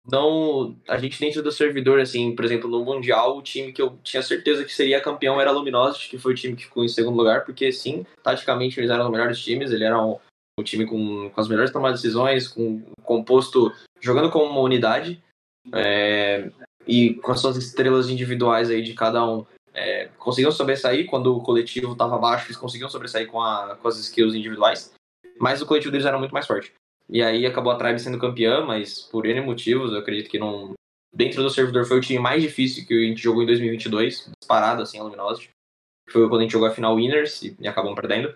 não. 0.04 0.76
A 0.88 0.98
gente 0.98 1.20
dentro 1.20 1.42
do 1.42 1.52
servidor, 1.52 2.00
assim, 2.00 2.34
por 2.34 2.44
exemplo, 2.44 2.68
no 2.68 2.84
Mundial, 2.84 3.36
o 3.36 3.42
time 3.42 3.72
que 3.72 3.82
eu 3.82 3.96
tinha 4.02 4.22
certeza 4.22 4.64
que 4.64 4.72
seria 4.72 5.00
campeão 5.00 5.40
era 5.40 5.50
a 5.50 5.52
Luminosity, 5.52 6.08
que 6.08 6.18
foi 6.18 6.32
o 6.32 6.36
time 6.36 6.56
que 6.56 6.64
ficou 6.64 6.84
em 6.84 6.88
segundo 6.88 7.16
lugar, 7.16 7.44
porque 7.44 7.70
sim, 7.70 8.04
taticamente 8.22 8.80
eles 8.80 8.90
eram 8.90 9.04
os 9.04 9.10
melhores 9.10 9.38
times, 9.38 9.70
ele 9.70 9.84
era 9.84 10.00
um, 10.00 10.18
um 10.58 10.62
time 10.62 10.86
com, 10.86 11.30
com 11.30 11.40
as 11.40 11.48
melhores 11.48 11.70
tomadas 11.70 12.00
de 12.00 12.06
decisões, 12.06 12.48
com 12.48 12.82
composto, 13.02 13.72
jogando 14.00 14.30
como 14.30 14.46
uma 14.46 14.60
unidade, 14.60 15.22
é, 15.72 16.50
e 16.86 17.14
com 17.14 17.32
as 17.32 17.40
suas 17.40 17.56
estrelas 17.56 18.08
individuais 18.08 18.70
aí 18.70 18.82
de 18.82 18.94
cada 18.94 19.24
um. 19.26 19.44
É, 19.74 20.08
conseguiam 20.18 20.50
sobressair 20.50 21.06
quando 21.06 21.36
o 21.36 21.42
coletivo 21.42 21.92
estava 21.92 22.16
baixo, 22.16 22.46
eles 22.46 22.56
conseguiam 22.56 22.88
sobressair 22.88 23.26
com, 23.26 23.42
a, 23.42 23.76
com 23.76 23.88
as 23.88 23.98
skills 23.98 24.34
individuais, 24.34 24.92
mas 25.38 25.60
o 25.60 25.66
coletivo 25.66 25.92
deles 25.92 26.06
era 26.06 26.18
muito 26.18 26.32
mais 26.32 26.46
forte. 26.46 26.72
E 27.08 27.22
aí 27.22 27.44
acabou 27.44 27.72
a 27.72 27.76
Tribe 27.76 28.00
sendo 28.00 28.18
campeã, 28.18 28.64
mas 28.64 29.00
por 29.00 29.26
N 29.26 29.40
motivos, 29.42 29.92
eu 29.92 29.98
acredito 29.98 30.30
que 30.30 30.38
não. 30.38 30.72
Dentro 31.14 31.42
do 31.42 31.50
servidor 31.50 31.84
foi 31.84 31.98
o 31.98 32.00
time 32.00 32.18
mais 32.18 32.42
difícil 32.42 32.86
que 32.86 32.92
a 32.92 33.06
gente 33.06 33.22
jogou 33.22 33.42
em 33.42 33.46
2022, 33.46 34.30
disparado 34.40 34.82
assim, 34.82 34.98
a 34.98 35.02
Luminosity. 35.02 35.50
Foi 36.10 36.28
quando 36.28 36.40
a 36.40 36.42
gente 36.42 36.52
jogou 36.52 36.68
a 36.68 36.72
final 36.72 36.96
Winners 36.96 37.42
e, 37.42 37.56
acabamos 37.66 37.98
perdendo. 37.98 38.34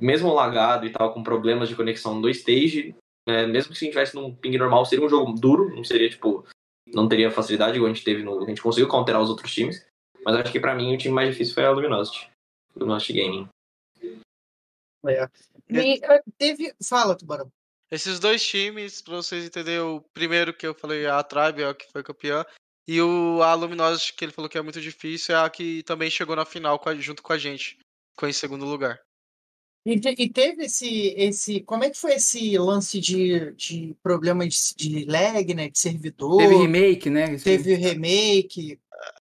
Mesmo 0.00 0.32
lagado 0.32 0.86
e 0.86 0.90
tal, 0.90 1.12
com 1.12 1.22
problemas 1.22 1.68
de 1.68 1.76
conexão 1.76 2.20
do 2.20 2.28
stage, 2.28 2.94
é, 3.26 3.46
mesmo 3.46 3.72
que 3.72 3.78
se 3.78 3.84
a 3.84 3.86
gente 3.86 3.92
tivesse 3.94 4.14
num 4.14 4.34
ping 4.34 4.56
normal, 4.58 4.84
seria 4.84 5.04
um 5.04 5.08
jogo 5.08 5.32
duro, 5.32 5.74
não 5.74 5.84
seria 5.84 6.08
tipo. 6.10 6.46
Não 6.86 7.08
teria 7.08 7.30
facilidade 7.30 7.76
igual 7.76 7.90
a 7.90 7.94
gente 7.94 8.04
teve 8.04 8.22
no. 8.22 8.42
A 8.42 8.46
gente 8.46 8.60
conseguiu 8.60 8.88
counterar 8.88 9.22
os 9.22 9.30
outros 9.30 9.52
times. 9.52 9.86
Mas 10.24 10.36
acho 10.36 10.52
que 10.52 10.60
pra 10.60 10.74
mim 10.74 10.94
o 10.94 10.98
time 10.98 11.14
mais 11.14 11.30
difícil 11.30 11.54
foi 11.54 11.64
a 11.64 11.70
Luminosity. 11.70 12.30
Luminosity 12.76 13.12
Gaming. 13.14 13.48
É. 15.06 15.28
E, 15.70 16.00
eh, 16.02 16.22
teve. 16.38 16.74
Fala, 16.86 17.16
Tubarão. 17.16 17.50
Esses 17.90 18.18
dois 18.18 18.44
times, 18.44 19.00
pra 19.02 19.16
vocês 19.16 19.44
entenderem, 19.44 19.80
o 19.80 20.00
primeiro 20.12 20.52
que 20.52 20.66
eu 20.66 20.74
falei, 20.74 21.06
a 21.06 21.22
Tribe, 21.22 21.62
é 21.62 21.68
a 21.68 21.74
que 21.74 21.90
foi 21.92 22.02
campeã, 22.02 22.44
e 22.88 23.00
o 23.00 23.42
a 23.42 23.54
Luminosity, 23.54 24.14
que 24.14 24.24
ele 24.24 24.32
falou 24.32 24.48
que 24.48 24.58
é 24.58 24.62
muito 24.62 24.80
difícil, 24.80 25.34
é 25.34 25.38
a 25.44 25.50
que 25.50 25.82
também 25.84 26.10
chegou 26.10 26.34
na 26.34 26.44
final 26.44 26.78
com 26.78 26.88
a- 26.88 26.94
junto 26.94 27.22
com 27.22 27.32
a 27.32 27.38
gente. 27.38 27.78
Ficou 28.14 28.28
em 28.28 28.32
segundo 28.32 28.64
lugar. 28.64 29.00
E, 29.86 29.92
e 30.18 30.28
teve 30.30 30.64
esse, 30.64 31.08
esse. 31.16 31.60
Como 31.60 31.84
é 31.84 31.90
que 31.90 31.98
foi 31.98 32.14
esse 32.14 32.56
lance 32.56 32.98
de, 33.00 33.52
de 33.52 33.94
problema 34.02 34.46
de, 34.48 34.56
de 34.76 35.04
lag, 35.04 35.52
né? 35.54 35.68
De 35.68 35.78
servidor? 35.78 36.38
Teve 36.38 36.54
remake, 36.56 37.10
né? 37.10 37.34
Esse- 37.34 37.44
Teve 37.44 37.74
remake. 37.74 38.78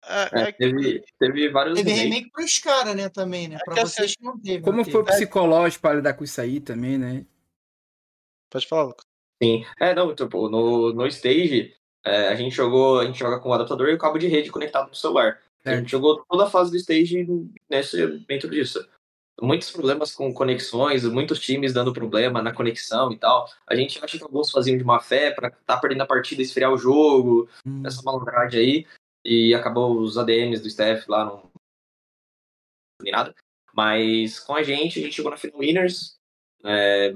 É, 0.04 0.40
É, 0.40 0.42
é 0.44 0.52
que- 0.52 0.58
teve, 0.58 1.04
teve 1.20 1.50
vários 1.50 1.76
Teve 1.76 1.90
remakes. 1.92 2.10
remake 2.14 2.32
pros 2.32 2.58
caras, 2.60 2.96
né? 2.96 3.10
Também, 3.10 3.48
né? 3.50 3.56
É 3.56 3.60
Pra 3.64 3.76
que 3.76 3.82
vocês 3.82 4.06
assim, 4.12 4.16
que 4.18 4.24
não 4.26 4.40
teve. 4.40 4.64
Como 4.64 4.78
não 4.78 4.86
foi 4.86 5.02
o 5.02 5.04
teve. 5.04 5.18
psicológico 5.18 5.82
para 5.82 5.96
lidar 5.98 6.14
com 6.14 6.24
isso 6.24 6.42
aí 6.42 6.60
também, 6.60 6.98
né? 6.98 7.26
Pode 8.50 8.66
falar, 8.68 8.84
Lucas. 8.86 9.06
Sim. 9.44 9.64
É, 9.80 9.94
não, 9.94 10.16
tipo, 10.16 10.50
no, 10.50 10.92
no 10.94 11.06
stage, 11.08 11.74
é, 12.04 12.30
a 12.30 12.36
gente 12.36 12.56
jogou, 12.56 13.00
a 13.00 13.06
gente 13.06 13.20
joga 13.20 13.40
com 13.40 13.50
o 13.50 13.54
adaptador 13.54 13.90
e 13.90 13.94
o 13.94 13.98
cabo 14.00 14.18
de 14.18 14.28
rede 14.28 14.50
conectado 14.52 14.88
no 14.90 14.96
celular. 14.96 15.40
A 15.66 15.76
gente 15.76 15.92
jogou 15.92 16.24
toda 16.30 16.46
a 16.46 16.50
fase 16.50 16.72
do 16.72 16.78
stage 16.78 17.28
nesse, 17.70 18.08
dentro 18.26 18.50
disso. 18.50 18.88
Muitos 19.40 19.72
problemas 19.72 20.16
com 20.16 20.34
conexões, 20.34 21.04
muitos 21.06 21.40
times 21.40 21.72
dando 21.72 21.94
problema 21.94 22.42
na 22.42 22.52
conexão 22.54 23.12
e 23.12 23.18
tal. 23.20 23.48
A 23.68 23.76
gente 23.76 24.04
acha 24.04 24.18
que 24.18 24.24
alguns 24.24 24.50
faziam 24.50 24.78
de 24.78 24.84
má 24.84 25.00
fé 25.00 25.32
pra 25.32 25.52
tá 25.52 25.78
perdendo 25.78 26.02
a 26.02 26.08
partida, 26.08 26.42
esfriar 26.42 26.72
o 26.72 26.78
jogo, 26.78 27.48
Hum. 27.66 27.84
essa 27.86 28.02
malandragem 28.02 28.60
aí. 28.60 28.88
E 29.24 29.54
acabou 29.54 30.00
os 30.00 30.18
ADMs 30.18 30.62
do 30.62 30.68
staff 30.68 31.10
lá, 31.10 31.26
não. 31.26 31.52
Nem 33.02 33.12
nada. 33.12 33.36
Mas 33.76 34.40
com 34.40 34.56
a 34.56 34.64
gente, 34.64 35.00
a 35.00 35.04
gente 35.04 35.14
chegou 35.14 35.30
na 35.30 35.38
final 35.38 35.60
Winners. 35.60 36.18
É, 36.64 37.16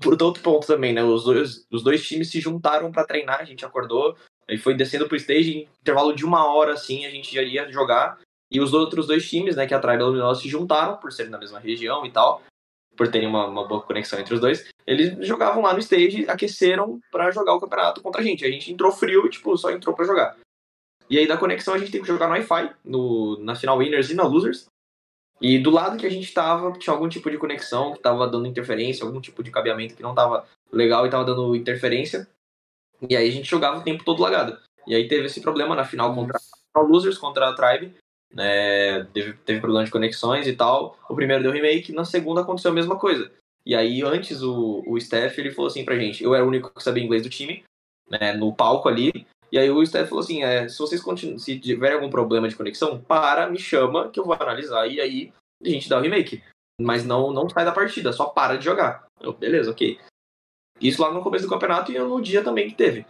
por 0.00 0.20
outro 0.22 0.42
ponto 0.42 0.66
também, 0.66 0.92
né? 0.92 1.02
Os 1.02 1.24
dois, 1.24 1.66
os 1.70 1.82
dois 1.82 2.06
times 2.06 2.30
se 2.30 2.40
juntaram 2.40 2.92
pra 2.92 3.04
treinar, 3.04 3.40
a 3.40 3.44
gente 3.44 3.64
acordou, 3.64 4.16
aí 4.48 4.56
foi 4.56 4.74
descendo 4.74 5.08
pro 5.08 5.16
stage, 5.16 5.50
em 5.52 5.68
intervalo 5.80 6.14
de 6.14 6.24
uma 6.24 6.46
hora 6.46 6.74
assim, 6.74 7.04
a 7.06 7.10
gente 7.10 7.34
já 7.34 7.42
ia 7.42 7.70
jogar. 7.70 8.20
E 8.52 8.60
os 8.60 8.74
outros 8.74 9.06
dois 9.06 9.28
times, 9.28 9.56
né, 9.56 9.66
que 9.66 9.72
a 9.72 9.80
Tribe 9.80 10.02
e 10.02 10.04
Luminosa 10.04 10.42
se 10.42 10.48
juntaram, 10.48 10.98
por 10.98 11.10
serem 11.10 11.32
da 11.32 11.38
mesma 11.38 11.58
região 11.58 12.04
e 12.04 12.10
tal, 12.10 12.42
por 12.94 13.08
terem 13.08 13.26
uma, 13.26 13.46
uma 13.46 13.66
boa 13.66 13.80
conexão 13.80 14.20
entre 14.20 14.34
os 14.34 14.40
dois, 14.40 14.68
eles 14.86 15.26
jogavam 15.26 15.62
lá 15.62 15.72
no 15.72 15.78
stage, 15.78 16.28
aqueceram 16.28 17.00
pra 17.10 17.30
jogar 17.30 17.54
o 17.54 17.60
campeonato 17.60 18.02
contra 18.02 18.20
a 18.20 18.24
gente. 18.24 18.44
A 18.44 18.50
gente 18.50 18.70
entrou 18.70 18.92
frio, 18.92 19.28
tipo, 19.30 19.56
só 19.56 19.70
entrou 19.70 19.94
pra 19.94 20.04
jogar. 20.04 20.36
E 21.08 21.18
aí 21.18 21.26
da 21.26 21.36
conexão 21.36 21.74
a 21.74 21.78
gente 21.78 21.90
tem 21.90 22.00
que 22.00 22.06
jogar 22.06 22.26
no 22.26 22.34
Wi-Fi, 22.34 22.74
no, 22.84 23.38
na 23.38 23.54
final 23.54 23.78
Winners 23.78 24.10
e 24.10 24.14
na 24.14 24.24
Losers. 24.24 24.66
E 25.40 25.58
do 25.58 25.70
lado 25.70 25.96
que 25.96 26.06
a 26.06 26.10
gente 26.10 26.32
tava, 26.32 26.72
tinha 26.78 26.94
algum 26.94 27.08
tipo 27.08 27.30
de 27.30 27.38
conexão 27.38 27.92
que 27.92 28.00
tava 28.00 28.28
dando 28.28 28.46
interferência, 28.46 29.04
algum 29.04 29.20
tipo 29.20 29.42
de 29.42 29.50
cabeamento 29.50 29.96
que 29.96 30.02
não 30.02 30.14
tava 30.14 30.46
legal 30.70 31.06
e 31.06 31.10
tava 31.10 31.24
dando 31.24 31.56
interferência. 31.56 32.28
E 33.08 33.16
aí 33.16 33.28
a 33.28 33.32
gente 33.32 33.50
jogava 33.50 33.78
o 33.78 33.82
tempo 33.82 34.04
todo 34.04 34.22
lagado. 34.22 34.56
E 34.86 34.94
aí 34.94 35.08
teve 35.08 35.26
esse 35.26 35.40
problema 35.40 35.74
na 35.74 35.84
final 35.84 36.14
contra 36.14 36.38
a 36.74 36.80
Losers, 36.80 37.18
contra 37.18 37.48
a 37.48 37.54
Tribe. 37.54 37.94
Né, 38.32 39.04
teve, 39.12 39.34
teve 39.44 39.60
problema 39.60 39.84
de 39.84 39.90
conexões 39.90 40.46
e 40.46 40.54
tal. 40.54 40.98
O 41.08 41.14
primeiro 41.14 41.42
deu 41.42 41.52
remake, 41.52 41.92
na 41.92 42.04
segunda 42.04 42.40
aconteceu 42.40 42.70
a 42.70 42.74
mesma 42.74 42.98
coisa. 42.98 43.30
E 43.64 43.74
aí 43.74 44.02
antes 44.02 44.42
o, 44.42 44.82
o 44.86 45.00
Steph, 45.00 45.38
ele 45.38 45.52
falou 45.52 45.68
assim 45.68 45.84
pra 45.84 45.98
gente, 45.98 46.22
eu 46.22 46.34
era 46.34 46.44
o 46.44 46.48
único 46.48 46.70
que 46.70 46.82
sabia 46.82 47.02
inglês 47.02 47.22
do 47.22 47.30
time, 47.30 47.64
né, 48.08 48.32
no 48.32 48.54
palco 48.54 48.88
ali. 48.88 49.26
E 49.50 49.58
aí 49.58 49.70
o 49.70 49.84
Steph 49.84 50.08
falou 50.08 50.24
assim, 50.24 50.42
é, 50.42 50.66
se 50.68 50.78
vocês 50.78 51.02
se 51.38 51.60
tiverem 51.60 51.96
algum 51.96 52.10
problema 52.10 52.48
de 52.48 52.56
conexão, 52.56 52.98
para, 52.98 53.50
me 53.50 53.58
chama, 53.58 54.08
que 54.08 54.18
eu 54.18 54.24
vou 54.24 54.34
analisar. 54.34 54.86
E 54.88 55.00
aí 55.00 55.32
a 55.62 55.68
gente 55.68 55.88
dá 55.88 55.98
o 55.98 56.00
remake. 56.00 56.42
Mas 56.80 57.04
não, 57.04 57.32
não 57.32 57.48
sai 57.48 57.64
da 57.64 57.70
partida, 57.70 58.12
só 58.12 58.26
para 58.26 58.56
de 58.56 58.64
jogar. 58.64 59.06
Eu, 59.20 59.34
beleza, 59.34 59.70
ok. 59.70 60.00
Isso 60.80 61.02
lá 61.02 61.12
no 61.12 61.22
começo 61.22 61.44
do 61.44 61.50
campeonato 61.50 61.92
e 61.92 61.98
no 61.98 62.20
dia 62.20 62.42
também 62.42 62.68
que 62.68 62.74
teve. 62.74 63.06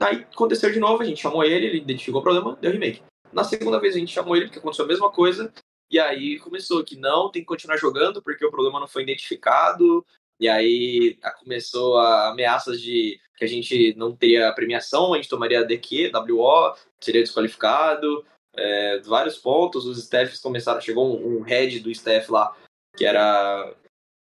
Aí 0.00 0.26
aconteceu 0.32 0.72
de 0.72 0.80
novo, 0.80 1.02
a 1.02 1.04
gente 1.04 1.20
chamou 1.20 1.44
ele, 1.44 1.66
ele 1.66 1.78
identificou 1.78 2.20
o 2.20 2.24
problema, 2.24 2.56
deu 2.60 2.72
remake. 2.72 3.02
Na 3.34 3.44
segunda 3.44 3.80
vez 3.80 3.94
a 3.94 3.98
gente 3.98 4.12
chamou 4.12 4.36
ele 4.36 4.46
porque 4.46 4.58
aconteceu 4.58 4.84
a 4.84 4.88
mesma 4.88 5.10
coisa. 5.10 5.52
E 5.90 5.98
aí 5.98 6.38
começou 6.38 6.84
que 6.84 6.96
não, 6.96 7.30
tem 7.30 7.42
que 7.42 7.46
continuar 7.46 7.76
jogando 7.76 8.22
porque 8.22 8.44
o 8.44 8.50
problema 8.50 8.80
não 8.80 8.88
foi 8.88 9.02
identificado. 9.02 10.04
E 10.40 10.48
aí 10.48 11.18
começou 11.40 11.98
a 11.98 12.30
ameaças 12.30 12.80
de 12.80 13.20
que 13.36 13.44
a 13.44 13.48
gente 13.48 13.94
não 13.96 14.14
teria 14.14 14.52
premiação, 14.52 15.12
a 15.12 15.16
gente 15.16 15.28
tomaria 15.28 15.64
DQ, 15.64 16.12
WO, 16.30 16.74
seria 17.00 17.22
desqualificado. 17.22 18.24
é, 18.56 19.00
vários 19.00 19.36
pontos, 19.36 19.84
os 19.84 19.98
staffs 19.98 20.40
começaram, 20.40 20.80
chegou 20.80 21.20
um, 21.20 21.42
head 21.42 21.80
do 21.80 21.90
staff 21.90 22.30
lá 22.30 22.54
que 22.96 23.04
era 23.04 23.74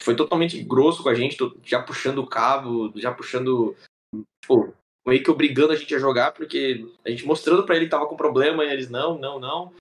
foi 0.02 0.16
totalmente 0.16 0.62
grosso 0.62 1.02
com 1.02 1.10
a 1.10 1.16
gente, 1.16 1.38
já 1.64 1.82
puxando 1.82 2.20
o 2.20 2.28
cabo, 2.28 2.92
já 2.96 3.14
puxando 3.14 3.76
tipo, 4.42 4.74
meio 5.06 5.24
que 5.24 5.32
obrigando 5.32 5.74
a 5.74 5.76
gente 5.76 5.94
a 5.94 6.00
jogar, 6.00 6.32
porque 6.32 6.86
a 7.06 7.10
gente 7.10 7.26
mostrando 7.26 7.64
pra 7.64 7.76
ele 7.76 7.86
que 7.86 7.92
tava 7.92 8.08
com 8.08 8.16
problema, 8.16 8.64
e 8.64 8.72
eles 8.72 8.90
não, 8.90 9.18
não, 9.18 9.40
não, 9.40 9.74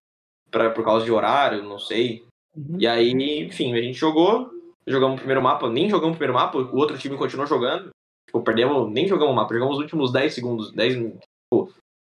pra, 0.50 0.70
por 0.70 0.84
causa 0.84 1.04
de 1.04 1.12
horário, 1.12 1.62
não 1.62 1.78
sei. 1.78 2.24
Uhum. 2.56 2.76
E 2.78 2.86
aí, 2.86 3.10
enfim, 3.10 3.72
a 3.74 3.80
gente 3.80 3.98
jogou, 3.98 4.50
jogamos 4.86 5.14
o 5.14 5.18
primeiro 5.18 5.42
mapa, 5.42 5.68
nem 5.68 5.88
jogamos 5.88 6.16
o 6.16 6.18
primeiro 6.18 6.34
mapa, 6.34 6.58
o 6.58 6.76
outro 6.76 6.98
time 6.98 7.16
continuou 7.16 7.46
jogando. 7.46 7.90
Tipo, 8.26 8.42
perdemos, 8.42 8.90
nem 8.90 9.08
jogamos 9.08 9.32
o 9.32 9.36
mapa, 9.36 9.54
jogamos 9.54 9.76
os 9.76 9.82
últimos 9.82 10.12
10 10.12 10.34
segundos, 10.34 10.72
10, 10.72 10.94
tipo, 10.94 11.72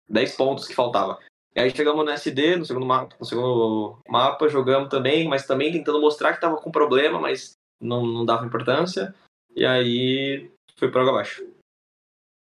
10 0.08 0.36
pontos 0.36 0.66
que 0.66 0.74
faltava. 0.74 1.18
E 1.54 1.60
aí 1.60 1.70
chegamos 1.70 2.04
no 2.04 2.10
SD, 2.10 2.56
no 2.56 2.64
segundo 2.64 2.84
mapa, 2.84 3.14
no 3.18 3.24
segundo 3.24 3.98
mapa, 4.08 4.48
jogamos 4.48 4.88
também, 4.88 5.28
mas 5.28 5.46
também 5.46 5.70
tentando 5.70 6.00
mostrar 6.00 6.32
que 6.32 6.40
tava 6.40 6.56
com 6.56 6.70
problema, 6.70 7.20
mas 7.20 7.52
não, 7.80 8.04
não 8.04 8.24
dava 8.24 8.44
importância. 8.44 9.14
E 9.54 9.64
aí 9.64 10.50
foi 10.76 10.90
por 10.90 11.00
água 11.00 11.12
abaixo. 11.12 11.46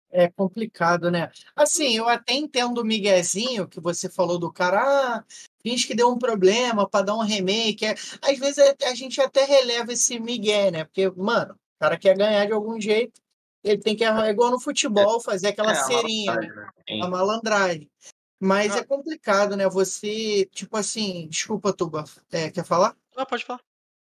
É 0.09 0.29
complicado, 0.29 1.11
né? 1.11 1.29
Assim, 1.55 1.97
eu 1.97 2.07
até 2.07 2.33
entendo 2.33 2.79
o 2.79 2.85
miguezinho 2.85 3.67
que 3.67 3.79
você 3.79 4.09
falou 4.09 4.39
do 4.39 4.51
cara, 4.51 4.81
ah, 4.81 5.23
finge 5.61 5.85
que 5.85 5.93
deu 5.93 6.09
um 6.09 6.17
problema 6.17 6.87
para 6.89 7.05
dar 7.05 7.15
um 7.15 7.21
remake. 7.21 7.85
É, 7.85 7.95
Às 8.21 8.39
vezes 8.39 8.57
a 8.59 8.89
a 8.89 8.95
gente 8.95 9.19
até 9.19 9.43
releva 9.43 9.91
esse 9.91 10.17
migué, 10.19 10.71
né? 10.71 10.85
Porque, 10.85 11.09
mano, 11.09 11.53
o 11.55 11.79
cara 11.79 11.97
quer 11.97 12.17
ganhar 12.17 12.45
de 12.45 12.53
algum 12.53 12.79
jeito, 12.79 13.19
ele 13.63 13.81
tem 13.81 13.95
que, 13.97 14.05
é 14.05 14.29
igual 14.29 14.49
no 14.51 14.59
futebol, 14.61 15.19
fazer 15.19 15.49
aquela 15.49 15.71
É, 15.71 15.73
a 15.73 15.83
cerinha, 15.83 16.35
né? 16.35 16.47
malandragem, 16.47 16.97
né? 16.99 17.03
A 17.03 17.07
malandragem. 17.09 17.91
Mas 18.39 18.75
Ah. 18.75 18.79
é 18.79 18.83
complicado, 18.85 19.57
né? 19.57 19.67
Você, 19.67 20.47
tipo 20.53 20.77
assim, 20.77 21.27
desculpa, 21.27 21.73
Tuba, 21.73 22.05
é, 22.31 22.49
quer 22.49 22.63
falar? 22.63 22.95
Ah, 23.15 23.25
pode 23.25 23.43
falar. 23.43 23.59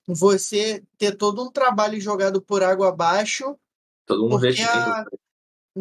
Você 0.09 0.83
ter 0.99 1.17
todo 1.17 1.43
um 1.43 1.51
trabalho 1.51 2.01
jogado 2.01 2.43
por 2.43 2.63
água 2.63 2.89
abaixo 2.89 3.57
Todo 4.07 4.27
um 4.27 4.35
investimento. 4.37 4.91
a- 4.91 5.07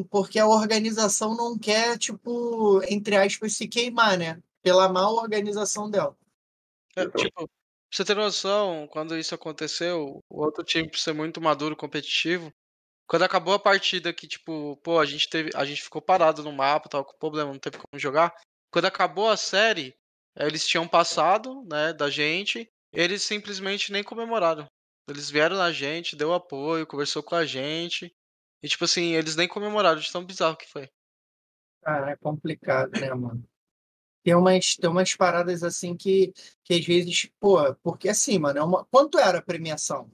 porque 0.10 0.40
a 0.40 0.48
organização 0.48 1.36
não 1.36 1.58
quer, 1.58 1.98
tipo, 1.98 2.82
entre 2.90 3.16
aspas, 3.16 3.54
se 3.54 3.68
queimar, 3.68 4.18
né? 4.18 4.42
Pela 4.62 4.90
má 4.90 5.10
organização 5.10 5.90
dela. 5.90 6.16
É, 6.96 7.06
tipo, 7.06 7.36
pra 7.36 7.48
você 7.92 8.06
ter 8.06 8.16
noção, 8.16 8.88
quando 8.88 9.18
isso 9.18 9.36
aconteceu, 9.36 10.20
o 10.30 10.44
outro 10.44 10.64
time, 10.64 10.90
por 10.90 10.98
ser 10.98 11.14
muito 11.14 11.42
maduro, 11.42 11.76
competitivo, 11.76 12.52
quando 13.08 13.24
acabou 13.24 13.54
a 13.54 13.60
partida 13.60 14.14
que, 14.14 14.28
tipo, 14.28 14.78
pô, 14.78 15.00
a 15.00 15.06
gente 15.06 15.30
teve, 15.30 15.52
a 15.54 15.66
gente 15.66 15.84
ficou 15.84 16.02
parado 16.02 16.42
no 16.42 16.52
mapa, 16.52 16.90
tava 16.90 17.04
com 17.04 17.18
problema, 17.18 17.52
não 17.52 17.60
teve 17.60 17.78
como 17.78 18.00
jogar. 18.00 18.34
Quando 18.72 18.86
acabou 18.86 19.30
a 19.30 19.38
série, 19.38 19.94
eles 20.36 20.68
tinham 20.68 20.88
passado, 20.88 21.64
né, 21.70 21.94
da 21.94 22.10
gente, 22.10 22.68
eles 22.92 23.22
simplesmente 23.22 23.92
nem 23.92 24.04
comemoraram. 24.04 24.66
Eles 25.08 25.30
vieram 25.30 25.58
na 25.58 25.72
gente, 25.72 26.16
deu 26.16 26.34
apoio, 26.34 26.88
conversou 26.88 27.22
com 27.22 27.36
a 27.36 27.46
gente. 27.46 28.12
E, 28.64 28.68
tipo 28.68 28.86
assim, 28.86 29.14
eles 29.14 29.36
nem 29.36 29.48
comemoraram 29.48 30.00
de 30.00 30.12
tão 30.12 30.24
bizarro 30.24 30.56
que 30.56 30.70
foi. 30.70 30.90
Cara, 31.84 32.12
é 32.12 32.16
complicado, 32.16 32.98
né, 33.00 33.14
mano? 33.14 33.44
Tem 34.24 34.34
umas, 34.34 34.78
tem 34.78 34.90
umas 34.90 35.14
paradas 35.14 35.64
assim 35.64 35.98
que, 35.98 36.34
que 36.64 36.76
às 36.76 36.86
vezes, 36.86 37.30
pô, 37.42 37.58
porque 37.84 38.08
assim, 38.08 38.40
mano, 38.40 38.58
é 38.58 38.64
uma... 38.64 38.86
quanto 38.86 39.20
era 39.20 39.40
a 39.40 39.42
premiação? 39.42 40.10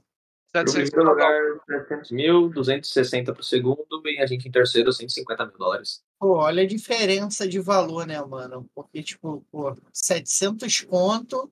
Pro 0.52 0.68
700 0.68 0.90
primeiro 0.90 1.12
lugar, 1.12 1.60
300 1.86 2.10
mil, 2.10 2.48
260 2.48 3.32
pro 3.32 3.42
segundo, 3.44 4.02
e 4.06 4.18
a 4.18 4.26
gente 4.26 4.48
em 4.48 4.50
terceiro, 4.50 4.92
150 4.92 5.46
mil 5.46 5.56
dólares. 5.56 6.02
Pô, 6.18 6.38
olha 6.38 6.64
a 6.64 6.66
diferença 6.66 7.46
de 7.46 7.60
valor, 7.60 8.04
né, 8.04 8.20
mano? 8.20 8.68
Porque, 8.74 9.00
tipo, 9.00 9.46
pô, 9.52 9.76
700 9.92 10.80
conto 10.80 11.48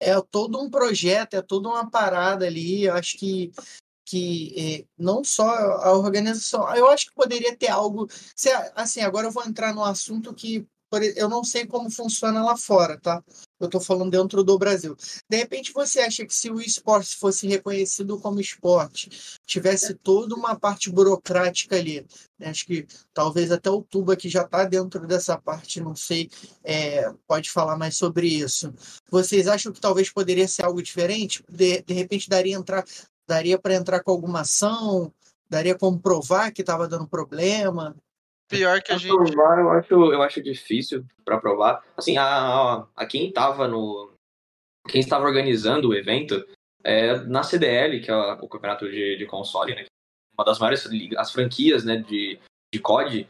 é 0.00 0.20
todo 0.20 0.60
um 0.60 0.68
projeto, 0.68 1.34
é 1.34 1.42
toda 1.42 1.68
uma 1.68 1.88
parada 1.88 2.44
ali. 2.44 2.86
Eu 2.86 2.94
acho 2.94 3.16
que, 3.18 3.52
que 4.10 4.54
eh, 4.56 4.84
não 4.98 5.22
só 5.22 5.48
a 5.48 5.92
organização, 5.92 6.68
eu 6.74 6.88
acho 6.88 7.06
que 7.06 7.14
poderia 7.14 7.56
ter 7.56 7.68
algo. 7.68 8.08
Se, 8.34 8.50
assim, 8.74 9.00
agora 9.00 9.28
eu 9.28 9.30
vou 9.30 9.44
entrar 9.44 9.72
num 9.72 9.84
assunto 9.84 10.34
que 10.34 10.66
eu 11.14 11.28
não 11.28 11.44
sei 11.44 11.66
como 11.66 11.88
funciona 11.88 12.42
lá 12.42 12.56
fora, 12.56 12.98
tá? 12.98 13.22
Eu 13.60 13.68
tô 13.68 13.78
falando 13.78 14.10
dentro 14.10 14.42
do 14.42 14.58
Brasil. 14.58 14.96
De 15.28 15.36
repente, 15.36 15.72
você 15.72 16.00
acha 16.00 16.26
que 16.26 16.34
se 16.34 16.50
o 16.50 16.60
esporte 16.60 17.16
fosse 17.16 17.46
reconhecido 17.46 18.18
como 18.18 18.40
esporte, 18.40 19.08
tivesse 19.46 19.94
toda 19.94 20.34
uma 20.34 20.58
parte 20.58 20.90
burocrática 20.90 21.76
ali, 21.76 22.04
né? 22.36 22.48
acho 22.48 22.66
que 22.66 22.86
talvez 23.14 23.52
até 23.52 23.70
o 23.70 23.82
Tuba, 23.82 24.16
que 24.16 24.28
já 24.28 24.42
está 24.42 24.64
dentro 24.64 25.06
dessa 25.06 25.38
parte, 25.38 25.80
não 25.80 25.94
sei, 25.94 26.28
é, 26.64 27.12
pode 27.28 27.50
falar 27.50 27.76
mais 27.76 27.96
sobre 27.96 28.26
isso. 28.26 28.74
Vocês 29.08 29.46
acham 29.46 29.72
que 29.72 29.80
talvez 29.80 30.10
poderia 30.10 30.48
ser 30.48 30.64
algo 30.64 30.82
diferente? 30.82 31.44
De, 31.48 31.82
de 31.82 31.94
repente 31.94 32.28
daria 32.28 32.56
entrar, 32.56 32.84
daria 33.30 33.56
para 33.58 33.74
entrar 33.74 34.02
com 34.02 34.10
alguma 34.10 34.40
ação? 34.40 35.12
Daria 35.48 35.78
como 35.78 36.00
provar 36.00 36.52
que 36.52 36.62
estava 36.62 36.88
dando 36.88 37.06
problema? 37.06 37.96
Pior 38.48 38.82
que 38.82 38.90
a 38.92 38.96
Pra 38.96 38.98
gente. 38.98 39.32
provar, 39.32 39.60
eu 39.60 39.70
acho, 39.70 39.94
eu 39.94 40.22
acho 40.22 40.42
difícil 40.42 41.06
pra 41.24 41.38
provar. 41.38 41.84
Assim, 41.96 42.16
a, 42.18 42.84
a, 42.96 43.06
quem 43.06 43.32
tava 43.32 43.68
no. 43.68 44.12
Quem 44.88 45.00
estava 45.00 45.24
organizando 45.24 45.88
o 45.88 45.94
evento 45.94 46.44
é 46.82 47.18
na 47.20 47.44
CDL, 47.44 48.00
que 48.00 48.10
é 48.10 48.14
o 48.14 48.48
campeonato 48.48 48.90
de, 48.90 49.16
de 49.16 49.26
console, 49.26 49.74
né? 49.76 49.84
Uma 50.36 50.44
das 50.44 50.58
maiores 50.58 50.84
ligas, 50.86 51.18
as 51.18 51.30
franquias, 51.30 51.84
né, 51.84 51.98
de, 51.98 52.40
de 52.74 52.80
COD, 52.80 53.28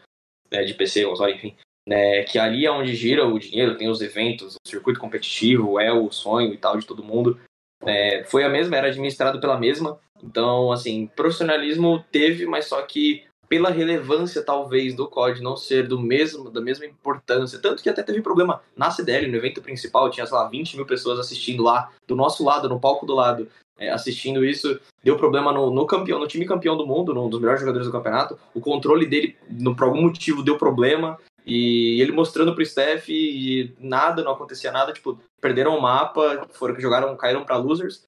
né, 0.51 0.63
de 0.65 0.73
PC, 0.75 1.05
console, 1.05 1.35
enfim. 1.35 1.57
Né, 1.87 2.23
que 2.23 2.39
ali 2.39 2.65
é 2.65 2.71
onde 2.71 2.95
gira 2.95 3.27
o 3.27 3.39
dinheiro, 3.39 3.77
tem 3.77 3.89
os 3.89 4.01
eventos, 4.01 4.55
o 4.55 4.69
circuito 4.69 5.01
competitivo, 5.01 5.81
é 5.81 5.93
o 5.93 6.11
sonho 6.11 6.55
e 6.55 6.57
tal 6.57 6.79
de 6.79 6.87
todo 6.87 7.03
mundo. 7.03 7.39
É, 7.85 8.25
foi 8.25 8.45
a 8.45 8.49
mesma, 8.49 8.77
era 8.77 8.89
administrado 8.89 9.41
pela 9.41 9.59
mesma. 9.59 9.99
Então, 10.23 10.71
assim, 10.71 11.11
profissionalismo 11.17 12.05
teve, 12.11 12.47
mas 12.47 12.67
só 12.67 12.81
que 12.83 13.25
pela 13.51 13.69
relevância, 13.69 14.45
talvez, 14.45 14.95
do 14.95 15.09
COD 15.09 15.43
não 15.43 15.57
ser 15.57 15.89
do 15.89 15.99
mesmo, 15.99 16.51
da 16.51 16.61
mesma 16.61 16.87
importância. 16.87 17.59
Tanto 17.59 17.83
que 17.83 17.89
até 17.89 18.01
teve 18.01 18.23
problema 18.23 18.63
na 18.77 18.93
CDL, 18.93 19.27
no 19.27 19.37
evento 19.37 19.61
principal, 19.61 20.09
tinha, 20.09 20.25
sei 20.25 20.37
lá, 20.37 20.49
20 20.49 20.77
mil 20.77 20.87
pessoas 20.87 21.19
assistindo 21.19 21.65
lá, 21.65 21.91
do 22.07 22.15
nosso 22.15 22.45
lado, 22.45 22.69
no 22.69 22.79
palco 22.79 23.05
do 23.05 23.13
lado, 23.13 23.49
é, 23.77 23.91
assistindo 23.91 24.45
isso. 24.45 24.79
Deu 25.03 25.17
problema 25.17 25.53
no, 25.53 25.69
no 25.69 25.85
campeão, 25.85 26.21
no 26.21 26.29
time 26.29 26.45
campeão 26.45 26.77
do 26.77 26.87
mundo, 26.87 27.19
um 27.21 27.29
dos 27.29 27.41
melhores 27.41 27.61
jogadores 27.61 27.89
do 27.89 27.93
campeonato. 27.93 28.39
O 28.55 28.61
controle 28.61 29.05
dele, 29.05 29.37
no, 29.51 29.75
por 29.75 29.85
algum 29.85 30.03
motivo, 30.03 30.45
deu 30.45 30.57
problema. 30.57 31.19
E 31.51 32.01
ele 32.01 32.13
mostrando 32.13 32.55
pro 32.55 32.65
Steph 32.65 33.09
e 33.09 33.75
nada, 33.81 34.23
não 34.23 34.33
acontecia 34.33 34.71
nada. 34.71 34.93
Tipo, 34.93 35.19
perderam 35.41 35.77
o 35.77 35.83
mapa, 35.83 36.47
foram 36.53 36.75
que 36.75 36.81
jogaram, 36.83 37.17
caíram 37.17 37.45
pra 37.45 37.57
losers. 37.57 38.05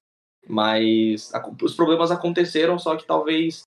Mas 0.47 1.33
a- 1.33 1.43
os 1.61 1.75
problemas 1.75 2.09
aconteceram, 2.11 2.79
só 2.79 2.95
que 2.95 3.05
talvez 3.05 3.63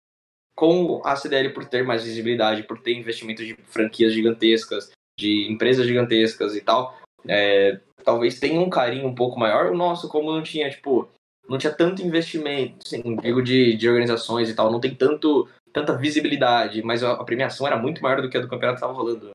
com 0.56 1.02
a 1.04 1.14
CDL 1.14 1.50
por 1.52 1.66
ter 1.66 1.84
mais 1.84 2.04
visibilidade, 2.04 2.62
por 2.62 2.80
ter 2.80 2.94
investimento 2.94 3.44
de 3.44 3.54
franquias 3.66 4.12
gigantescas, 4.14 4.90
de 5.18 5.50
empresas 5.50 5.86
gigantescas 5.86 6.54
e 6.56 6.62
tal, 6.62 6.98
é, 7.28 7.80
talvez 8.02 8.40
tenha 8.40 8.60
um 8.60 8.70
carinho 8.70 9.06
um 9.06 9.14
pouco 9.14 9.38
maior. 9.38 9.70
O 9.70 9.76
nosso, 9.76 10.08
como 10.08 10.32
não 10.32 10.42
tinha, 10.42 10.70
tipo, 10.70 11.08
não 11.48 11.58
tinha 11.58 11.72
tanto 11.72 12.02
investimento, 12.02 12.78
assim, 12.86 13.16
digo 13.16 13.42
de, 13.42 13.76
de 13.76 13.88
organizações 13.88 14.48
e 14.48 14.54
tal, 14.54 14.70
não 14.72 14.80
tem 14.80 14.94
tanto, 14.94 15.48
tanta 15.72 15.96
visibilidade, 15.96 16.82
mas 16.82 17.02
a, 17.02 17.12
a 17.12 17.24
premiação 17.24 17.66
era 17.66 17.76
muito 17.76 18.02
maior 18.02 18.22
do 18.22 18.30
que 18.30 18.36
a 18.36 18.40
do 18.40 18.48
campeonato 18.48 18.76
que 18.76 18.86
tava 18.86 18.92
rolando, 18.94 19.30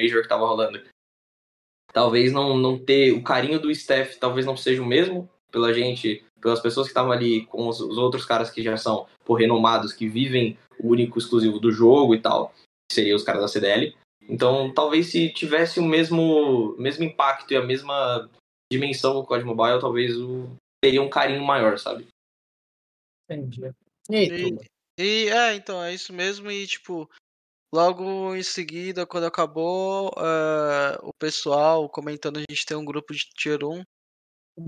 Major 0.00 0.22
que 0.22 0.28
tava 0.28 0.46
rolando. 0.46 0.82
Talvez 1.92 2.32
não, 2.32 2.56
não 2.56 2.78
ter 2.78 3.12
o 3.12 3.22
carinho 3.22 3.58
do 3.58 3.70
staff, 3.70 4.18
talvez 4.18 4.46
não 4.46 4.56
seja 4.56 4.82
o 4.82 4.86
mesmo 4.86 5.28
pela 5.50 5.74
gente, 5.74 6.24
pelas 6.40 6.60
pessoas 6.60 6.86
que 6.86 6.90
estavam 6.90 7.10
ali 7.10 7.44
com 7.46 7.68
os, 7.68 7.80
os 7.80 7.98
outros 7.98 8.24
caras 8.24 8.50
que 8.50 8.62
já 8.62 8.76
são 8.76 9.06
por 9.24 9.34
renomados, 9.34 9.92
que 9.92 10.08
vivem 10.08 10.56
o 10.78 10.88
único 10.88 11.18
exclusivo 11.18 11.58
do 11.58 11.72
jogo 11.72 12.14
e 12.14 12.20
tal, 12.20 12.52
que 12.88 12.94
seriam 12.94 13.16
os 13.16 13.24
caras 13.24 13.42
da 13.42 13.48
CDL. 13.48 13.94
Então, 14.28 14.72
talvez 14.72 15.10
se 15.10 15.32
tivesse 15.32 15.80
o 15.80 15.84
mesmo, 15.84 16.76
mesmo 16.78 17.04
impacto 17.04 17.52
e 17.52 17.56
a 17.56 17.64
mesma 17.64 18.30
dimensão 18.72 19.14
do 19.14 19.24
COD 19.24 19.44
Mobile, 19.44 19.80
talvez 19.80 20.16
o, 20.16 20.48
teria 20.80 21.02
um 21.02 21.10
carinho 21.10 21.44
maior, 21.44 21.78
sabe? 21.78 22.06
Entendi. 23.28 23.72
E 24.08 24.16
aí, 24.16 24.58
E, 24.98 25.02
e 25.02 25.28
é, 25.28 25.54
então, 25.54 25.82
é 25.82 25.92
isso 25.92 26.12
mesmo. 26.12 26.50
E, 26.50 26.66
tipo, 26.66 27.10
logo 27.72 28.34
em 28.34 28.42
seguida, 28.42 29.06
quando 29.06 29.24
acabou, 29.26 30.12
eh, 30.18 30.98
o 31.02 31.12
pessoal 31.18 31.88
comentando, 31.88 32.38
a 32.38 32.40
gente 32.40 32.66
tem 32.66 32.76
um 32.76 32.84
grupo 32.84 33.12
de 33.14 33.20
Tier 33.36 33.60
1, 33.64 33.82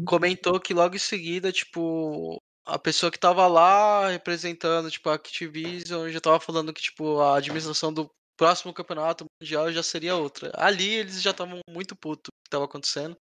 comentou 0.07 0.61
que 0.61 0.75
logo 0.75 0.97
em 0.97 0.99
seguida, 0.99 1.53
tipo, 1.53 2.39
a 2.67 2.79
pessoa 2.79 3.11
que 3.13 3.19
tava 3.19 3.47
lá 3.47 4.09
representando, 4.11 4.91
tipo, 4.91 5.09
a 5.11 5.15
Activision 5.15 6.09
já 6.11 6.21
tava 6.21 6.41
falando 6.41 6.73
que, 6.73 6.83
tipo, 6.83 7.21
a 7.21 7.37
administração 7.39 7.93
do 7.93 8.11
próximo 8.37 8.73
campeonato 8.75 9.25
mundial 9.41 9.73
já 9.73 9.83
seria 9.83 10.17
outra. 10.17 10.51
Ali 10.55 10.95
eles 10.95 11.23
já 11.23 11.31
estavam 11.33 11.61
muito 11.69 11.97
putos 11.97 12.29
do 12.29 12.45
que 12.45 12.51
tava 12.51 12.65
acontecendo. 12.65 13.17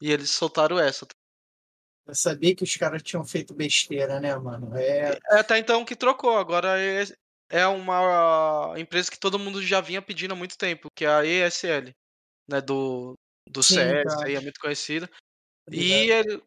E 0.00 0.10
eles 0.10 0.30
soltaram 0.30 0.78
essa. 0.78 1.06
Eu 2.06 2.14
sabia 2.14 2.54
que 2.54 2.64
os 2.64 2.76
caras 2.76 3.02
tinham 3.02 3.24
feito 3.24 3.54
besteira, 3.54 4.18
né, 4.18 4.34
mano? 4.36 4.76
É, 4.76 5.16
É 5.30 5.38
até 5.38 5.58
então 5.58 5.84
que 5.84 5.94
trocou. 5.94 6.36
Agora 6.36 6.76
é, 7.52 7.66
uma 7.66 8.72
empresa 8.78 9.10
que 9.10 9.20
todo 9.20 9.38
mundo 9.38 9.62
já 9.62 9.78
vinha 9.82 10.00
pedindo 10.00 10.32
há 10.32 10.34
muito 10.34 10.56
tempo, 10.56 10.88
que 10.96 11.04
é 11.04 11.08
a 11.08 11.22
ESL, 11.22 11.92
né? 12.48 12.62
Do, 12.62 13.12
do 13.46 13.62
Sim, 13.62 13.74
CS, 13.74 14.22
aí 14.22 14.34
é 14.34 14.40
muito 14.40 14.58
conhecida. 14.58 15.08
E 15.70 15.92
ele, 16.10 16.42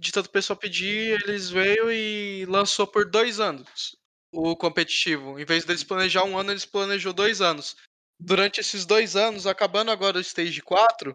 de 0.00 0.10
tanto 0.10 0.30
pessoal 0.30 0.58
pedir, 0.58 1.20
eles 1.22 1.50
veio 1.50 1.92
e 1.92 2.46
lançou 2.46 2.86
por 2.86 3.08
dois 3.08 3.38
anos 3.38 3.94
o 4.32 4.56
competitivo. 4.56 5.38
Em 5.38 5.44
vez 5.44 5.66
deles 5.66 5.84
planejar 5.84 6.24
um 6.24 6.38
ano, 6.38 6.52
eles 6.52 6.64
planejou 6.64 7.12
dois 7.12 7.42
anos. 7.42 7.76
Durante 8.18 8.60
esses 8.60 8.86
dois 8.86 9.16
anos, 9.16 9.46
acabando 9.46 9.90
agora 9.90 10.16
o 10.16 10.22
Stage 10.22 10.62
4, 10.62 11.14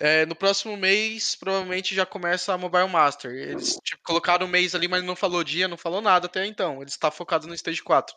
é, 0.00 0.24
no 0.24 0.34
próximo 0.34 0.78
mês, 0.78 1.34
provavelmente 1.34 1.94
já 1.94 2.06
começa 2.06 2.54
a 2.54 2.58
Mobile 2.58 2.88
Master. 2.88 3.32
Eles 3.32 3.76
tipo, 3.84 4.02
colocaram 4.02 4.46
o 4.46 4.48
mês 4.48 4.74
ali, 4.74 4.88
mas 4.88 5.04
não 5.04 5.14
falou 5.14 5.44
dia, 5.44 5.68
não 5.68 5.76
falou 5.76 6.00
nada 6.00 6.26
até 6.26 6.46
então. 6.46 6.80
Eles 6.80 6.94
estão 6.94 7.10
focados 7.10 7.46
no 7.46 7.54
Stage 7.54 7.82
4. 7.82 8.16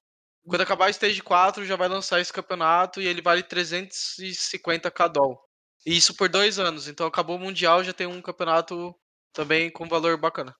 Quando 0.49 0.61
acabar 0.61 0.87
o 0.87 0.89
Stage 0.89 1.21
4, 1.21 1.63
já 1.63 1.75
vai 1.75 1.87
lançar 1.87 2.19
esse 2.19 2.33
campeonato 2.33 2.99
e 2.99 3.07
ele 3.07 3.21
vale 3.21 3.43
350 3.43 4.89
KDOL. 4.89 5.39
E 5.85 5.95
isso 5.95 6.15
por 6.15 6.27
dois 6.27 6.57
anos. 6.57 6.87
Então 6.87 7.05
acabou 7.05 7.35
o 7.35 7.39
Mundial, 7.39 7.83
já 7.83 7.93
tem 7.93 8.07
um 8.07 8.21
campeonato 8.21 8.95
também 9.31 9.69
com 9.69 9.87
valor 9.87 10.17
bacana. 10.17 10.55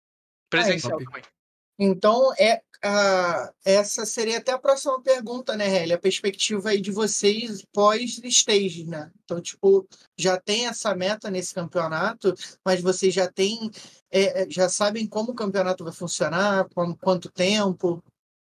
Presencial 0.49 0.91
top. 0.91 1.05
também. 1.05 1.23
Então, 1.81 2.33
é, 2.37 2.61
ah, 2.83 3.51
essa 3.63 4.05
seria 4.05 4.37
até 4.37 4.51
a 4.51 4.59
próxima 4.59 5.01
pergunta, 5.01 5.55
né, 5.55 5.65
Helly? 5.65 5.93
A 5.93 5.99
perspectiva 5.99 6.69
aí 6.69 6.81
de 6.81 6.91
vocês 6.91 7.65
pós-stage, 7.73 8.85
né? 8.85 9.09
Então, 9.23 9.41
tipo, 9.41 9.87
já 10.17 10.37
tem 10.37 10.67
essa 10.67 10.93
meta 10.93 11.31
nesse 11.31 11.53
campeonato, 11.53 12.33
mas 12.65 12.81
vocês 12.81 13.13
já 13.13 13.31
têm, 13.31 13.71
é, 14.11 14.43
é, 14.43 14.49
já 14.49 14.67
sabem 14.67 15.07
como 15.07 15.31
o 15.31 15.35
campeonato 15.35 15.85
vai 15.85 15.93
funcionar, 15.93 16.67
quanto 17.01 17.31
tempo? 17.31 18.03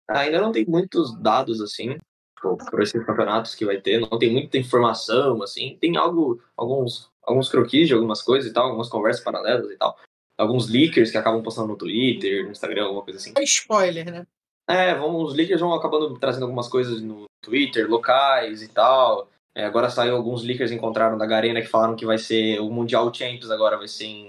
Ainda 0.10 0.41
não 0.41 0.52
tem 0.52 0.65
muitos 0.65 1.15
dados, 1.22 1.61
assim, 1.61 1.98
por, 2.41 2.81
esses 2.81 3.06
campeonatos 3.06 3.53
que 3.53 3.65
vai 3.65 3.80
ter, 3.80 3.99
não 3.99 4.18
tem 4.18 4.31
muita 4.31 4.57
informação, 4.57 5.41
assim, 5.44 5.77
tem 5.80 5.98
algo, 5.98 6.41
alguns, 6.57 7.10
alguns 7.23 7.49
croquis 7.49 7.88
de 7.88 7.94
algumas 7.94 8.22
coisas 8.22 8.49
e 8.49 8.53
tal, 8.53 8.65
algumas 8.65 8.90
conversas 8.90 9.23
paralelas 9.23 9.69
e 9.69 9.77
tal, 9.77 9.95
alguns 10.38 10.69
leakers 10.69 11.11
que 11.11 11.18
acabam 11.18 11.44
postando 11.44 11.68
no 11.68 11.77
Twitter, 11.77 12.45
no 12.45 12.52
Instagram, 12.52 12.86
alguma 12.86 13.03
coisa 13.03 13.19
assim. 13.19 13.34
É 13.38 13.44
spoiler, 13.44 14.11
né? 14.11 14.26
É, 14.68 14.94
vamos, 14.94 15.31
os 15.31 15.36
leakers 15.36 15.61
vão 15.61 15.73
acabando 15.73 16.18
trazendo 16.19 16.44
algumas 16.44 16.68
coisas 16.68 17.02
no 17.02 17.26
Twitter, 17.41 17.90
locais 17.90 18.61
e 18.61 18.68
tal. 18.68 19.30
É, 19.56 19.65
agora 19.65 19.90
saiu 19.90 20.15
alguns 20.15 20.44
leakers 20.44 20.72
encontraram 20.72 21.18
da 21.18 21.26
Garena 21.26 21.60
que 21.60 21.68
falaram 21.68 21.95
que 21.95 22.06
vai 22.06 22.19
ser 22.19 22.60
o 22.60 22.69
Mundial 22.69 23.11
Champions 23.11 23.49
agora 23.49 23.77
vai 23.77 23.88
ser 23.88 24.06
em, 24.06 24.27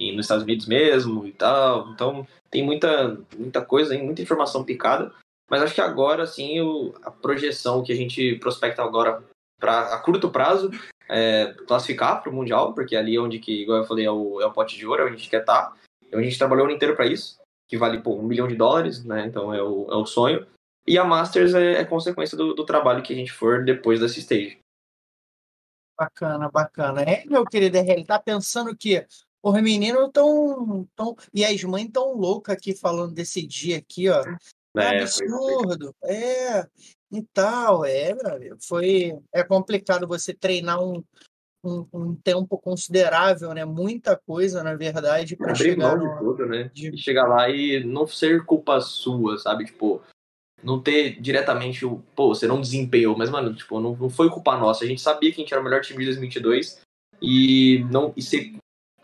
nos 0.00 0.24
Estados 0.24 0.44
Unidos 0.44 0.66
mesmo 0.66 1.26
e 1.26 1.32
tal. 1.32 1.90
Então 1.90 2.26
tem 2.50 2.64
muita, 2.64 3.18
muita 3.36 3.62
coisa, 3.62 3.96
muita 3.98 4.22
informação 4.22 4.64
picada. 4.64 5.12
Mas 5.50 5.62
acho 5.62 5.74
que 5.74 5.80
agora, 5.80 6.26
sim, 6.26 6.60
o, 6.60 6.94
a 7.02 7.10
projeção 7.10 7.82
que 7.82 7.92
a 7.92 7.96
gente 7.96 8.36
prospecta 8.36 8.82
agora 8.82 9.22
para 9.58 9.94
a 9.94 9.98
curto 9.98 10.30
prazo 10.30 10.70
é 11.08 11.52
classificar 11.66 12.22
para 12.22 12.30
o 12.30 12.34
Mundial, 12.34 12.72
porque 12.72 12.96
ali 12.96 13.16
é 13.16 13.20
onde 13.20 13.40
que, 13.40 13.62
igual 13.62 13.78
eu 13.78 13.84
falei, 13.84 14.06
é 14.06 14.10
o, 14.10 14.40
é 14.40 14.46
o 14.46 14.52
pote 14.52 14.76
de 14.76 14.86
ouro, 14.86 15.02
é 15.02 15.04
onde 15.04 15.14
a 15.14 15.16
gente 15.18 15.28
quer 15.28 15.40
estar. 15.40 15.70
Tá. 15.70 15.76
Então 16.06 16.20
a 16.20 16.22
gente 16.22 16.38
trabalhou 16.38 16.64
o 16.64 16.66
ano 16.68 16.76
inteiro 16.76 16.94
para 16.94 17.06
isso, 17.06 17.38
que 17.68 17.76
vale 17.76 18.00
pô, 18.00 18.14
um 18.14 18.22
milhão 18.22 18.46
de 18.46 18.54
dólares, 18.54 19.04
né? 19.04 19.26
Então 19.26 19.52
é 19.52 19.62
o, 19.62 19.90
é 19.90 19.96
o 19.96 20.06
sonho. 20.06 20.46
E 20.86 20.96
a 20.96 21.04
Masters 21.04 21.54
é, 21.54 21.74
é 21.74 21.84
consequência 21.84 22.36
do, 22.36 22.54
do, 22.54 22.64
trabalho 22.64 23.02
que 23.02 23.12
a 23.12 23.16
gente 23.16 23.32
for 23.32 23.64
depois 23.64 24.00
dessa 24.00 24.18
stage. 24.18 24.58
Bacana, 25.98 26.48
bacana. 26.48 27.02
É, 27.02 27.24
meu 27.26 27.44
querido 27.44 27.76
ele 27.76 28.04
tá 28.04 28.18
pensando 28.18 28.74
que 28.74 29.04
os 29.42 29.62
meninos 29.62 30.10
tão, 30.12 30.86
tão. 30.94 31.16
E 31.32 31.44
as 31.44 31.62
mães 31.64 31.88
tão 31.92 32.14
loucas 32.14 32.54
aqui 32.54 32.74
falando 32.74 33.14
desse 33.14 33.46
dia 33.46 33.78
aqui, 33.78 34.08
ó. 34.08 34.22
É, 34.76 34.82
é 34.82 35.02
absurdo. 35.02 35.94
É, 36.04 36.66
e 37.10 37.22
tal, 37.32 37.84
é, 37.84 38.14
foi. 38.66 39.18
É 39.32 39.42
complicado 39.42 40.06
você 40.06 40.34
treinar 40.34 40.82
um, 40.82 41.02
um, 41.64 41.86
um, 41.92 42.14
tempo 42.14 42.58
considerável, 42.58 43.52
né? 43.52 43.64
Muita 43.64 44.16
coisa, 44.16 44.62
na 44.62 44.74
verdade, 44.74 45.36
para 45.36 45.54
chegar 45.54 45.96
mão 45.96 46.14
de 46.14 46.18
tudo, 46.18 46.46
né? 46.46 46.70
De... 46.72 46.96
chegar 46.96 47.26
lá 47.26 47.48
e 47.48 47.82
não 47.82 48.06
ser 48.06 48.44
culpa 48.44 48.80
sua, 48.80 49.38
sabe? 49.38 49.64
Tipo, 49.64 50.02
não 50.62 50.80
ter 50.80 51.20
diretamente 51.20 51.84
o, 51.84 52.02
pô, 52.14 52.34
você 52.34 52.46
não 52.46 52.60
desempenhou, 52.60 53.16
mas 53.16 53.30
mano, 53.30 53.54
tipo, 53.54 53.80
não, 53.80 53.96
não 53.96 54.10
foi 54.10 54.28
culpa 54.28 54.56
nossa. 54.56 54.84
A 54.84 54.86
gente 54.86 55.00
sabia 55.00 55.30
que 55.32 55.40
a 55.40 55.42
gente 55.42 55.52
era 55.52 55.60
o 55.60 55.64
melhor 55.64 55.80
time 55.80 55.98
de 55.98 56.06
2022 56.06 56.80
e 57.22 57.84
não 57.90 58.12
e 58.16 58.22
ser 58.22 58.54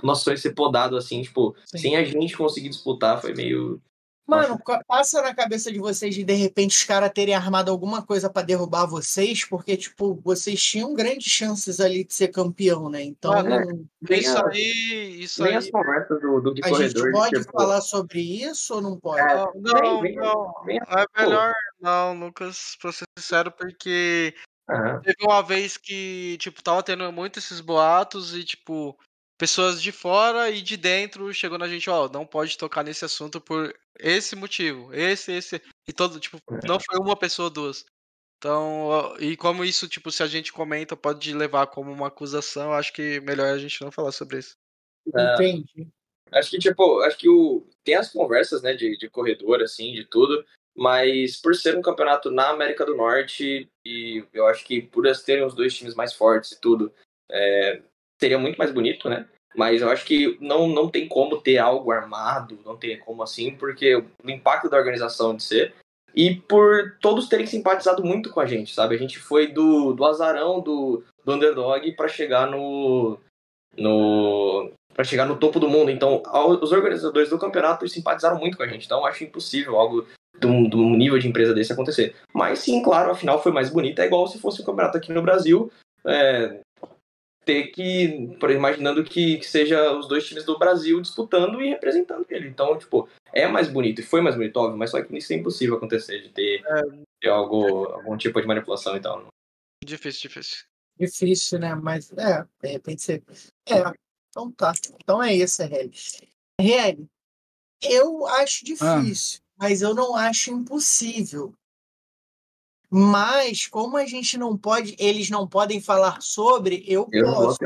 nosso 0.03 0.25
sonho 0.25 0.39
ser 0.39 0.55
podado 0.55 0.97
assim, 0.97 1.23
tipo, 1.23 1.55
Sim. 1.67 1.79
sem 1.79 1.97
a 1.97 2.05
gente 2.05 2.37
conseguir 2.37 2.69
disputar 2.69 3.21
foi 3.21 3.35
meio 3.35 3.81
Mano, 4.27 4.59
passa 4.89 5.23
na 5.23 5.33
cabeça 5.33 5.71
de 5.71 5.79
vocês 5.79 6.13
de 6.13 6.25
de 6.25 6.33
repente 6.33 6.77
os 6.77 6.83
caras 6.83 7.13
terem 7.15 7.33
armado 7.33 7.71
alguma 7.71 8.05
coisa 8.05 8.29
para 8.29 8.45
derrubar 8.45 8.85
vocês, 8.85 9.45
porque, 9.45 9.77
tipo, 9.77 10.21
vocês 10.25 10.61
tinham 10.61 10.93
grandes 10.95 11.31
chances 11.31 11.79
ali 11.79 12.03
de 12.03 12.13
ser 12.13 12.29
campeão, 12.29 12.91
né? 12.91 13.03
Então. 13.05 13.33
Ah, 13.33 13.43
né? 13.45 13.65
Isso 14.11 14.45
aí. 14.45 15.17
Isso 15.21 15.43
nem 15.45 15.53
aí. 15.53 15.59
as 15.59 15.71
conversas 15.71 16.21
do, 16.21 16.41
do 16.41 16.55
de 16.55 16.61
A 16.65 16.69
corredor, 16.69 17.05
gente 17.05 17.13
pode 17.13 17.41
tipo... 17.41 17.53
falar 17.53 17.81
sobre 17.81 18.21
isso 18.21 18.75
ou 18.75 18.83
não 18.83 18.99
pode? 18.99 19.21
É, 19.21 19.37
não, 19.55 20.03
não. 20.03 20.55
Bem, 20.65 20.79
é 20.79 21.23
melhor 21.23 21.53
não, 21.81 22.19
Lucas, 22.19 22.77
pra 22.83 22.91
ser 22.91 23.05
sincero, 23.17 23.53
porque. 23.53 24.35
Uhum. 24.69 25.01
Teve 25.03 25.19
uma 25.23 25.43
vez 25.43 25.77
que, 25.77 26.37
tipo, 26.39 26.61
tava 26.61 26.83
tendo 26.83 27.13
muito 27.13 27.39
esses 27.39 27.61
boatos 27.61 28.35
e, 28.35 28.43
tipo, 28.43 28.99
pessoas 29.39 29.83
de 29.83 29.93
fora 29.93 30.51
e 30.51 30.63
de 30.63 30.77
dentro 30.77 31.33
chegou 31.33 31.59
na 31.59 31.69
gente, 31.69 31.89
ó, 31.91 32.09
não 32.09 32.27
pode 32.27 32.57
tocar 32.57 32.83
nesse 32.83 33.05
assunto 33.05 33.41
por 33.41 33.75
esse 33.99 34.35
motivo, 34.35 34.93
esse, 34.93 35.33
esse, 35.33 35.63
e 35.87 35.93
todo, 35.93 36.21
tipo, 36.21 36.39
não 36.65 36.79
foi 36.81 36.99
uma 36.99 37.17
pessoa, 37.17 37.51
duas. 37.51 37.85
Então, 38.39 39.17
e 39.19 39.37
como 39.37 39.65
isso, 39.65 39.89
tipo, 39.89 40.11
se 40.11 40.23
a 40.23 40.27
gente 40.27 40.53
comenta, 40.53 40.97
pode 40.97 41.33
levar 41.35 41.67
como 41.69 41.91
uma 41.91 42.09
acusação, 42.09 42.73
acho 42.73 42.93
que 42.93 43.21
melhor 43.21 43.55
a 43.55 43.59
gente 43.59 43.81
não 43.81 43.91
falar 43.91 44.13
sobre 44.13 44.39
isso. 44.39 44.57
É, 45.15 45.35
Entendi. 45.35 45.89
Acho 46.33 46.51
que, 46.51 46.59
tipo, 46.59 47.01
acho 47.01 47.17
que 47.17 47.29
o, 47.29 47.67
tem 47.85 47.95
as 47.95 48.13
conversas, 48.13 48.61
né, 48.63 48.75
de, 48.75 48.97
de 48.97 49.09
corredor, 49.09 49.63
assim, 49.63 49.93
de 49.95 50.05
tudo, 50.05 50.45
mas 50.77 51.41
por 51.41 51.55
ser 51.55 51.77
um 51.77 51.83
campeonato 51.83 52.31
na 52.31 52.51
América 52.51 52.85
do 52.85 52.97
Norte, 52.97 53.71
e 53.85 54.25
eu 54.33 54.47
acho 54.47 54.65
que 54.65 54.83
por 54.83 55.07
eles 55.07 55.23
terem 55.23 55.45
os 55.45 55.55
dois 55.55 55.75
times 55.75 55.95
mais 55.95 56.13
fortes 56.13 56.53
e 56.53 56.61
tudo, 56.61 56.93
é, 57.31 57.81
seria 58.21 58.39
muito 58.39 58.57
mais 58.57 58.73
bonito, 58.73 59.09
né? 59.09 59.27
Mas 59.57 59.81
eu 59.81 59.89
acho 59.89 60.05
que 60.05 60.37
não, 60.41 60.69
não 60.69 60.89
tem 60.89 61.09
como 61.09 61.41
ter 61.41 61.59
algo 61.59 61.91
armado, 61.91 62.59
não 62.65 62.77
tem 62.77 62.99
como 62.99 63.23
assim, 63.23 63.53
porque 63.53 63.97
o 63.97 64.31
impacto 64.31 64.69
da 64.69 64.77
organização 64.77 65.35
de 65.35 65.43
ser. 65.43 65.75
E 66.15 66.35
por 66.35 66.97
todos 67.01 67.29
terem 67.29 67.47
simpatizado 67.47 68.05
muito 68.05 68.31
com 68.31 68.41
a 68.41 68.47
gente, 68.47 68.75
sabe? 68.75 68.95
A 68.95 68.99
gente 68.99 69.19
foi 69.19 69.49
do, 69.49 69.93
do 69.93 70.05
azarão 70.05 70.61
do, 70.61 71.03
do 71.25 71.33
underdog 71.33 71.91
para 71.93 72.09
chegar 72.09 72.51
no. 72.51 73.19
no 73.77 74.71
para 74.95 75.05
chegar 75.05 75.27
no 75.27 75.37
topo 75.37 75.61
do 75.61 75.69
mundo. 75.69 75.91
Então, 75.91 76.23
os 76.63 76.73
organizadores 76.73 77.29
do 77.29 77.39
campeonato 77.39 77.87
simpatizaram 77.87 78.39
muito 78.39 78.57
com 78.57 78.63
a 78.63 78.67
gente. 78.67 78.87
Então, 78.87 79.05
acho 79.05 79.25
impossível 79.25 79.77
algo 79.77 80.07
de 80.39 80.47
um, 80.47 80.97
nível 80.97 81.19
de 81.19 81.29
empresa 81.29 81.53
desse 81.53 81.71
acontecer. 81.71 82.15
Mas 82.33 82.61
sim, 82.61 82.83
claro, 82.83 83.11
a 83.11 83.15
final 83.15 83.43
foi 83.43 83.53
mais 83.53 83.69
bonita. 83.69 84.03
É 84.03 84.07
igual 84.07 84.27
se 84.27 84.39
fosse 84.39 84.63
um 84.63 84.65
campeonato 84.65 84.97
aqui 84.97 85.13
no 85.13 85.21
Brasil. 85.21 85.71
É, 86.07 86.61
ter 87.47 87.69
que, 87.69 88.37
por 88.41 88.51
imaginando 88.51 89.05
que, 89.05 89.39
que, 89.39 89.47
seja 89.47 89.97
os 89.97 90.09
dois 90.09 90.27
times 90.27 90.45
do 90.45 90.59
Brasil 90.59 91.01
disputando 91.01 91.63
e 91.63 91.69
representando 91.69 92.27
ele. 92.29 92.49
Então, 92.49 92.77
tipo, 92.77 93.09
é 93.33 93.47
mais 93.47 93.69
bonito, 93.69 94.01
e 94.01 94.05
foi 94.05 94.21
mais 94.21 94.35
bonito, 94.35 94.57
óbvio, 94.57 94.77
mas 94.77 94.91
só 94.91 95.01
que 95.01 95.17
isso 95.17 95.33
é 95.33 95.37
impossível 95.37 95.77
acontecer, 95.77 96.23
de 96.23 96.31
ter, 96.31 96.61
é, 96.67 96.83
ter 97.21 97.29
algo, 97.29 97.87
algum 97.87 98.17
tipo 98.17 98.41
de 98.41 98.49
manipulação 98.49 98.97
e 98.97 99.01
tal. 99.01 99.29
Difícil, 99.83 100.29
difícil. 100.29 100.65
Difícil, 100.99 101.61
né? 101.61 101.75
Mas, 101.77 102.11
é, 102.13 102.45
de 102.61 102.69
repente 102.69 103.03
você... 103.03 103.23
É, 103.69 103.93
então 104.31 104.51
tá. 104.51 104.73
Então 105.01 105.23
é 105.23 105.33
isso, 105.33 105.63
RL. 105.63 105.91
RL, 106.61 107.07
eu 107.81 108.27
acho 108.27 108.65
ah. 108.81 108.99
difícil, 109.01 109.41
ah. 109.41 109.55
mas 109.57 109.83
eu 109.83 109.95
não 109.95 110.17
acho 110.17 110.51
impossível. 110.51 111.55
Mas, 112.91 113.67
como 113.67 113.97
a 113.97 114.07
gente 114.07 114.39
não 114.39 114.57
pode, 114.57 114.95
eles 114.99 115.29
não 115.29 115.47
podem 115.47 115.81
falar 115.81 116.19
sobre, 116.21 116.85
eu, 116.87 117.09
eu 117.13 117.25
posso. 117.25 117.59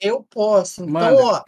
Eu 0.00 0.26
posso. 0.28 0.82
Então, 0.82 0.92
Manda. 0.92 1.24
ó, 1.24 1.42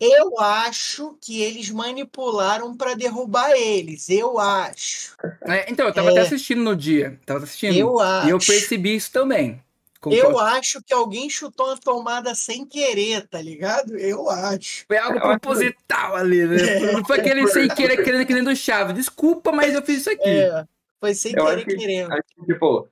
eu 0.00 0.38
acho 0.38 1.16
que 1.20 1.42
eles 1.42 1.70
manipularam 1.70 2.76
para 2.76 2.94
derrubar 2.94 3.52
eles. 3.52 4.08
Eu 4.08 4.38
acho. 4.38 5.16
É, 5.42 5.70
então, 5.70 5.86
eu 5.86 5.94
tava 5.94 6.08
é, 6.08 6.12
até 6.12 6.20
assistindo 6.20 6.62
no 6.62 6.76
dia. 6.76 7.18
Tava 7.24 7.44
assistindo. 7.44 7.76
Eu 7.76 7.98
acho. 7.98 8.28
E 8.28 8.30
eu 8.30 8.38
percebi 8.38 8.94
isso 8.94 9.10
também. 9.10 9.60
Eu 10.04 10.38
acho 10.38 10.82
que 10.82 10.94
alguém 10.94 11.28
chutou 11.28 11.72
a 11.72 11.76
tomada 11.76 12.34
sem 12.34 12.64
querer, 12.64 13.26
tá 13.26 13.40
ligado? 13.40 13.96
Eu 13.96 14.28
acho. 14.28 14.84
Foi 14.86 14.96
algo 14.98 15.20
proposital 15.20 16.14
ali, 16.16 16.46
né? 16.46 16.56
É. 16.76 16.92
Não 16.92 17.04
foi 17.04 17.20
aquele 17.20 17.46
sem 17.48 17.68
querer 17.68 18.02
querendo 18.04 18.26
querendo 18.26 18.54
chave. 18.54 18.92
Desculpa, 18.92 19.50
mas 19.52 19.74
eu 19.74 19.82
fiz 19.82 20.00
isso 20.00 20.10
aqui. 20.10 20.28
É. 20.28 20.64
Foi 21.00 21.14
sem 21.14 21.32
eu 21.34 21.44
querer 21.44 21.64
que, 21.64 21.76
querendo. 21.76 22.10
Que, 22.10 22.46
tipo, 22.46 22.88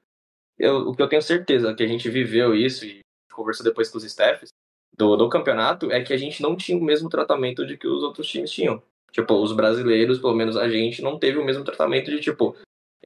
eu, 0.59 0.89
o 0.89 0.95
que 0.95 1.03
eu 1.03 1.09
tenho 1.09 1.23
certeza 1.23 1.75
que 1.75 1.83
a 1.83 1.87
gente 1.87 2.09
viveu 2.09 2.55
isso 2.55 2.85
e 2.85 3.01
conversou 3.33 3.65
depois 3.65 3.89
com 3.89 3.99
os 3.99 4.05
staffs 4.05 4.51
do, 4.97 5.17
do 5.17 5.29
campeonato 5.29 5.91
é 5.91 6.03
que 6.03 6.13
a 6.13 6.17
gente 6.17 6.43
não 6.43 6.57
tinha 6.57 6.79
o 6.79 6.85
mesmo 6.85 7.09
tratamento 7.09 7.67
de 7.67 7.77
que 7.77 7.87
os 7.87 8.03
outros 8.03 8.29
times 8.29 8.51
tinham. 8.51 8.83
Tipo, 9.11 9.35
os 9.35 9.53
brasileiros, 9.53 10.19
pelo 10.19 10.35
menos 10.35 10.57
a 10.57 10.69
gente, 10.69 11.03
não 11.03 11.19
teve 11.19 11.39
o 11.39 11.45
mesmo 11.45 11.65
tratamento 11.65 12.11
de, 12.11 12.21
tipo, 12.21 12.57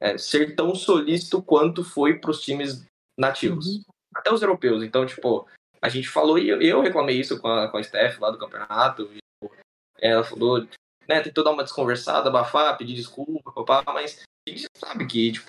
é, 0.00 0.16
ser 0.16 0.54
tão 0.54 0.74
solícito 0.74 1.42
quanto 1.42 1.84
foi 1.84 2.18
para 2.18 2.30
os 2.30 2.40
times 2.40 2.84
nativos. 3.18 3.66
Uhum. 3.66 3.82
Até 4.14 4.32
os 4.32 4.40
europeus. 4.40 4.82
Então, 4.82 5.04
tipo, 5.04 5.46
a 5.82 5.88
gente 5.88 6.08
falou, 6.08 6.38
e 6.38 6.48
eu, 6.48 6.60
eu 6.62 6.80
reclamei 6.80 7.18
isso 7.18 7.38
com 7.38 7.48
a, 7.48 7.68
com 7.68 7.76
a 7.76 7.82
Steph 7.82 8.18
lá 8.20 8.30
do 8.30 8.38
campeonato. 8.38 9.02
E, 9.12 9.18
tipo, 9.18 9.54
ela 9.98 10.24
falou, 10.24 10.66
né, 11.06 11.20
tentou 11.20 11.44
dar 11.44 11.50
uma 11.50 11.64
desconversada, 11.64 12.28
abafar, 12.28 12.76
pedir 12.76 12.94
desculpa, 12.94 13.52
papá, 13.52 13.92
mas 13.92 14.22
gente 14.48 14.68
sabe 14.76 15.06
que, 15.06 15.32
tipo, 15.32 15.48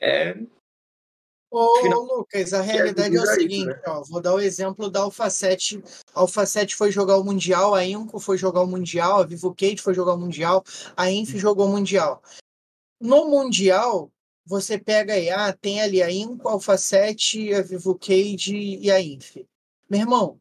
é. 0.00 0.36
Ô, 1.50 1.82
Final... 1.82 2.02
Lucas, 2.02 2.52
a 2.52 2.60
realidade 2.60 3.16
é, 3.16 3.18
é 3.18 3.22
o 3.22 3.26
seguinte, 3.26 3.66
né? 3.66 3.82
ó, 3.86 4.02
vou 4.02 4.20
dar 4.20 4.34
o 4.34 4.40
exemplo 4.40 4.90
da 4.90 5.00
Alpha 5.00 5.30
7. 5.30 5.82
A 6.12 6.20
Alpha 6.20 6.44
7 6.44 6.74
foi 6.74 6.90
jogar 6.90 7.16
o 7.16 7.24
Mundial, 7.24 7.74
a 7.74 7.84
Inco 7.84 8.18
foi 8.18 8.36
jogar 8.36 8.62
o 8.62 8.66
Mundial, 8.66 9.20
a 9.20 9.26
Vivo 9.26 9.50
Kate 9.50 9.80
foi 9.80 9.94
jogar 9.94 10.14
o 10.14 10.18
Mundial, 10.18 10.64
a 10.96 11.10
Inf 11.10 11.30
jogou 11.36 11.66
o 11.66 11.70
Mundial. 11.70 12.20
No 13.00 13.26
Mundial, 13.26 14.10
você 14.44 14.76
pega 14.76 15.14
aí, 15.14 15.30
ah, 15.30 15.52
tem 15.52 15.80
ali 15.80 16.02
a 16.02 16.10
Inco, 16.10 16.48
a 16.48 16.52
Alpha 16.52 16.76
7, 16.76 17.54
a 17.54 17.62
Vivo 17.62 17.96
Cade 17.96 18.56
e 18.56 18.90
a 18.90 19.00
Inf. 19.00 19.36
Meu 19.88 20.00
irmão, 20.00 20.40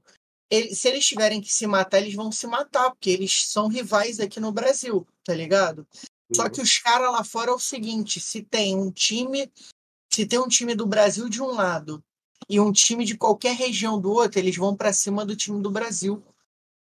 ele, 0.49 0.73
se 0.75 0.87
eles 0.87 1.05
tiverem 1.05 1.41
que 1.41 1.53
se 1.53 1.67
matar, 1.67 1.99
eles 1.99 2.15
vão 2.15 2.31
se 2.31 2.47
matar, 2.47 2.89
porque 2.91 3.09
eles 3.09 3.49
são 3.49 3.67
rivais 3.67 4.19
aqui 4.19 4.39
no 4.39 4.51
Brasil, 4.51 5.07
tá 5.23 5.33
ligado? 5.33 5.87
Só 6.35 6.49
que 6.49 6.61
os 6.61 6.79
caras 6.79 7.11
lá 7.11 7.23
fora 7.23 7.51
é 7.51 7.53
o 7.53 7.59
seguinte: 7.59 8.19
se 8.19 8.41
tem 8.41 8.75
um 8.77 8.91
time, 8.91 9.51
se 10.11 10.25
tem 10.25 10.39
um 10.39 10.47
time 10.47 10.75
do 10.75 10.85
Brasil 10.85 11.29
de 11.29 11.41
um 11.41 11.47
lado 11.51 12.03
e 12.49 12.59
um 12.59 12.71
time 12.71 13.05
de 13.05 13.17
qualquer 13.17 13.55
região 13.55 13.99
do 13.99 14.11
outro, 14.11 14.39
eles 14.39 14.55
vão 14.55 14.75
para 14.75 14.91
cima 14.93 15.25
do 15.25 15.35
time 15.35 15.61
do 15.61 15.71
Brasil. 15.71 16.23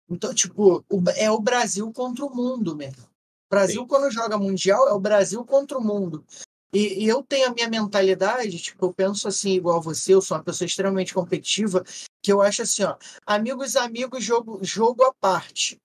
Então, 0.09 0.33
tipo, 0.33 0.83
o- 0.89 1.03
é 1.15 1.29
o 1.29 1.39
Brasil 1.39 1.91
contra 1.91 2.25
o 2.25 2.33
mundo 2.33 2.75
mesmo. 2.75 3.03
O 3.03 3.49
Brasil, 3.49 3.81
Sim. 3.81 3.87
quando 3.87 4.11
joga 4.11 4.37
Mundial, 4.37 4.87
é 4.87 4.93
o 4.93 4.99
Brasil 4.99 5.43
contra 5.45 5.77
o 5.77 5.83
mundo. 5.83 6.25
E, 6.73 7.03
e 7.05 7.07
eu 7.07 7.23
tenho 7.23 7.49
a 7.49 7.53
minha 7.53 7.69
mentalidade, 7.69 8.59
tipo, 8.59 8.85
eu 8.85 8.93
penso 8.93 9.27
assim, 9.27 9.51
igual 9.51 9.81
você, 9.81 10.13
eu 10.13 10.21
sou 10.21 10.35
uma 10.37 10.43
pessoa 10.43 10.65
extremamente 10.65 11.13
competitiva, 11.13 11.83
que 12.21 12.31
eu 12.31 12.41
acho 12.41 12.61
assim, 12.61 12.83
ó, 12.83 12.97
amigos, 13.25 13.75
amigos, 13.77 14.23
jogo, 14.23 14.59
jogo 14.61 15.03
à 15.03 15.13
parte. 15.13 15.79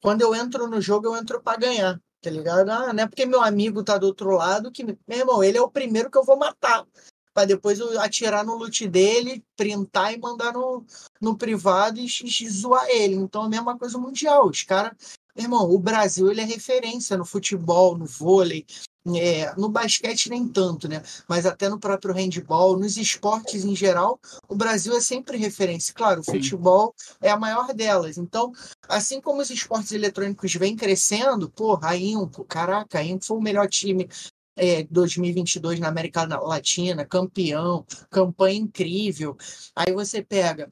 Quando 0.00 0.22
eu 0.22 0.32
entro 0.34 0.68
no 0.68 0.80
jogo, 0.80 1.06
eu 1.06 1.16
entro 1.16 1.40
para 1.42 1.58
ganhar, 1.58 2.00
tá 2.26 2.30
ligado? 2.30 2.70
Ah, 2.70 2.92
não 2.92 3.04
é 3.04 3.06
porque 3.06 3.24
meu 3.24 3.40
amigo 3.40 3.84
tá 3.84 3.96
do 3.96 4.06
outro 4.06 4.30
lado 4.30 4.72
que, 4.72 4.82
meu 4.82 4.96
irmão, 5.08 5.44
ele 5.44 5.56
é 5.56 5.62
o 5.62 5.70
primeiro 5.70 6.10
que 6.10 6.18
eu 6.18 6.24
vou 6.24 6.36
matar. 6.36 6.84
Pra 7.32 7.44
depois 7.44 7.78
eu 7.78 8.00
atirar 8.00 8.44
no 8.44 8.56
loot 8.56 8.88
dele, 8.88 9.44
printar 9.54 10.12
e 10.12 10.18
mandar 10.18 10.52
no, 10.52 10.84
no 11.20 11.36
privado 11.36 12.00
e, 12.00 12.06
e 12.06 12.50
zoar 12.50 12.88
ele. 12.88 13.14
Então 13.14 13.44
é 13.44 13.46
a 13.46 13.48
mesma 13.48 13.78
coisa 13.78 13.96
mundial. 13.96 14.48
Os 14.48 14.62
caras. 14.62 14.92
Irmão, 15.36 15.70
o 15.70 15.78
Brasil 15.78 16.28
ele 16.28 16.40
é 16.40 16.44
referência 16.44 17.16
no 17.16 17.24
futebol, 17.24 17.96
no 17.96 18.06
vôlei, 18.06 18.66
é, 19.14 19.54
no 19.56 19.68
basquete 19.68 20.28
nem 20.28 20.48
tanto, 20.48 20.88
né? 20.88 21.02
Mas 21.28 21.46
até 21.46 21.68
no 21.68 21.78
próprio 21.78 22.14
handball, 22.14 22.78
nos 22.78 22.96
esportes 22.96 23.64
em 23.64 23.76
geral, 23.76 24.18
o 24.48 24.56
Brasil 24.56 24.96
é 24.96 25.00
sempre 25.00 25.36
referência. 25.36 25.94
Claro, 25.94 26.20
o 26.20 26.24
futebol 26.24 26.94
é 27.20 27.30
a 27.30 27.38
maior 27.38 27.72
delas. 27.72 28.18
Então, 28.18 28.52
assim 28.88 29.20
como 29.20 29.40
os 29.40 29.50
esportes 29.50 29.92
eletrônicos 29.92 30.52
vêm 30.54 30.74
crescendo, 30.74 31.50
porra, 31.50 31.90
a 31.90 31.96
Impo, 31.96 32.44
caraca, 32.44 32.98
a 32.98 33.04
Impo 33.04 33.24
foi 33.24 33.36
o 33.36 33.42
melhor 33.42 33.68
time 33.68 34.08
é, 34.56 34.82
2022 34.84 35.78
na 35.78 35.88
América 35.88 36.24
Latina, 36.24 37.04
campeão, 37.04 37.84
campanha 38.10 38.58
incrível. 38.58 39.36
Aí 39.74 39.92
você 39.92 40.22
pega, 40.22 40.68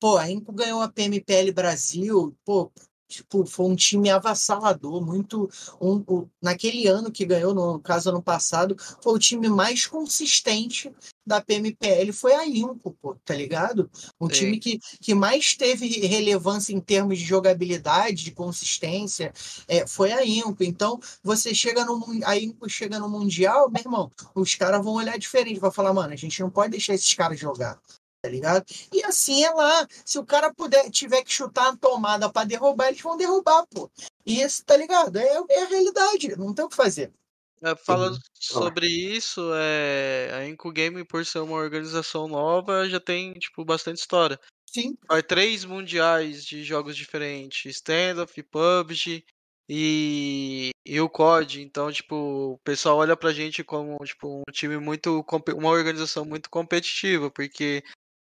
pô, 0.00 0.16
a 0.18 0.30
Impo 0.30 0.52
ganhou 0.52 0.82
a 0.82 0.88
PMPL 0.88 1.52
Brasil, 1.54 2.36
pô, 2.44 2.70
tipo, 3.12 3.44
foi 3.44 3.66
um 3.66 3.76
time 3.76 4.08
avassalador, 4.10 5.04
muito 5.04 5.48
um, 5.80 6.02
o- 6.06 6.28
naquele 6.40 6.86
ano 6.86 7.12
que 7.12 7.26
ganhou, 7.26 7.54
no 7.54 7.78
caso 7.78 8.08
ano 8.08 8.22
passado, 8.22 8.74
foi 9.02 9.12
o 9.12 9.18
time 9.18 9.48
mais 9.48 9.86
consistente 9.86 10.90
da 11.24 11.40
PMPL, 11.40 12.12
foi 12.12 12.34
a 12.34 12.46
Impo, 12.46 12.96
pô, 13.00 13.14
tá 13.24 13.34
ligado? 13.34 13.88
Um 14.20 14.26
Sim. 14.28 14.32
time 14.34 14.58
que, 14.58 14.80
que 15.00 15.14
mais 15.14 15.54
teve 15.54 15.86
relevância 16.06 16.72
em 16.72 16.80
termos 16.80 17.18
de 17.18 17.24
jogabilidade, 17.24 18.24
de 18.24 18.32
consistência, 18.32 19.32
é, 19.68 19.86
foi 19.86 20.12
a 20.12 20.24
Impo. 20.24 20.64
Então, 20.64 20.98
você 21.22 21.54
chega 21.54 21.84
no 21.84 22.02
a 22.24 22.36
Impo 22.36 22.68
chega 22.68 22.98
no 22.98 23.08
Mundial, 23.08 23.70
meu 23.70 23.80
irmão, 23.80 24.10
os 24.34 24.54
caras 24.54 24.82
vão 24.82 24.94
olhar 24.94 25.18
diferente, 25.18 25.60
vai 25.60 25.70
falar, 25.70 25.92
mano, 25.92 26.12
a 26.12 26.16
gente 26.16 26.40
não 26.40 26.50
pode 26.50 26.72
deixar 26.72 26.94
esses 26.94 27.12
caras 27.14 27.38
jogar. 27.38 27.78
Tá 28.22 28.28
ligado? 28.28 28.64
E 28.92 29.02
assim 29.04 29.42
é 29.44 29.50
lá. 29.50 29.84
Se 30.04 30.16
o 30.16 30.24
cara 30.24 30.54
puder, 30.54 30.88
tiver 30.90 31.24
que 31.24 31.32
chutar 31.32 31.72
a 31.72 31.76
tomada 31.76 32.30
pra 32.32 32.44
derrubar, 32.44 32.86
eles 32.88 33.00
vão 33.00 33.16
derrubar, 33.16 33.66
pô. 33.66 33.90
E 34.24 34.40
isso, 34.40 34.64
tá 34.64 34.76
ligado? 34.76 35.16
É, 35.16 35.26
é 35.50 35.62
a 35.64 35.66
realidade. 35.66 36.36
Não 36.36 36.54
tem 36.54 36.64
o 36.64 36.68
que 36.68 36.76
fazer. 36.76 37.12
É, 37.60 37.74
falando 37.74 38.14
Uhum. 38.14 38.20
sobre 38.40 38.86
isso, 38.86 39.40
é, 39.54 40.30
a 40.34 40.46
Inco 40.48 40.70
Game, 40.70 41.04
por 41.04 41.26
ser 41.26 41.40
uma 41.40 41.56
organização 41.56 42.28
nova, 42.28 42.88
já 42.88 43.00
tem, 43.00 43.32
tipo, 43.34 43.64
bastante 43.64 43.98
história. 43.98 44.38
Sim. 44.72 44.96
Faz 45.06 45.22
três 45.26 45.64
mundiais 45.64 46.44
de 46.44 46.62
jogos 46.62 46.96
diferentes, 46.96 47.76
Standoff, 47.76 48.40
PUBG 48.42 49.24
e, 49.68 50.70
e 50.86 51.00
o 51.00 51.08
COD. 51.08 51.62
Então, 51.62 51.90
tipo, 51.92 52.14
o 52.54 52.58
pessoal 52.64 52.98
olha 52.98 53.16
pra 53.16 53.32
gente 53.32 53.62
como, 53.64 53.96
tipo, 54.04 54.42
um 54.48 54.52
time 54.52 54.78
muito, 54.78 55.24
uma 55.56 55.70
organização 55.70 56.24
muito 56.24 56.50
competitiva, 56.50 57.30
porque 57.30 57.82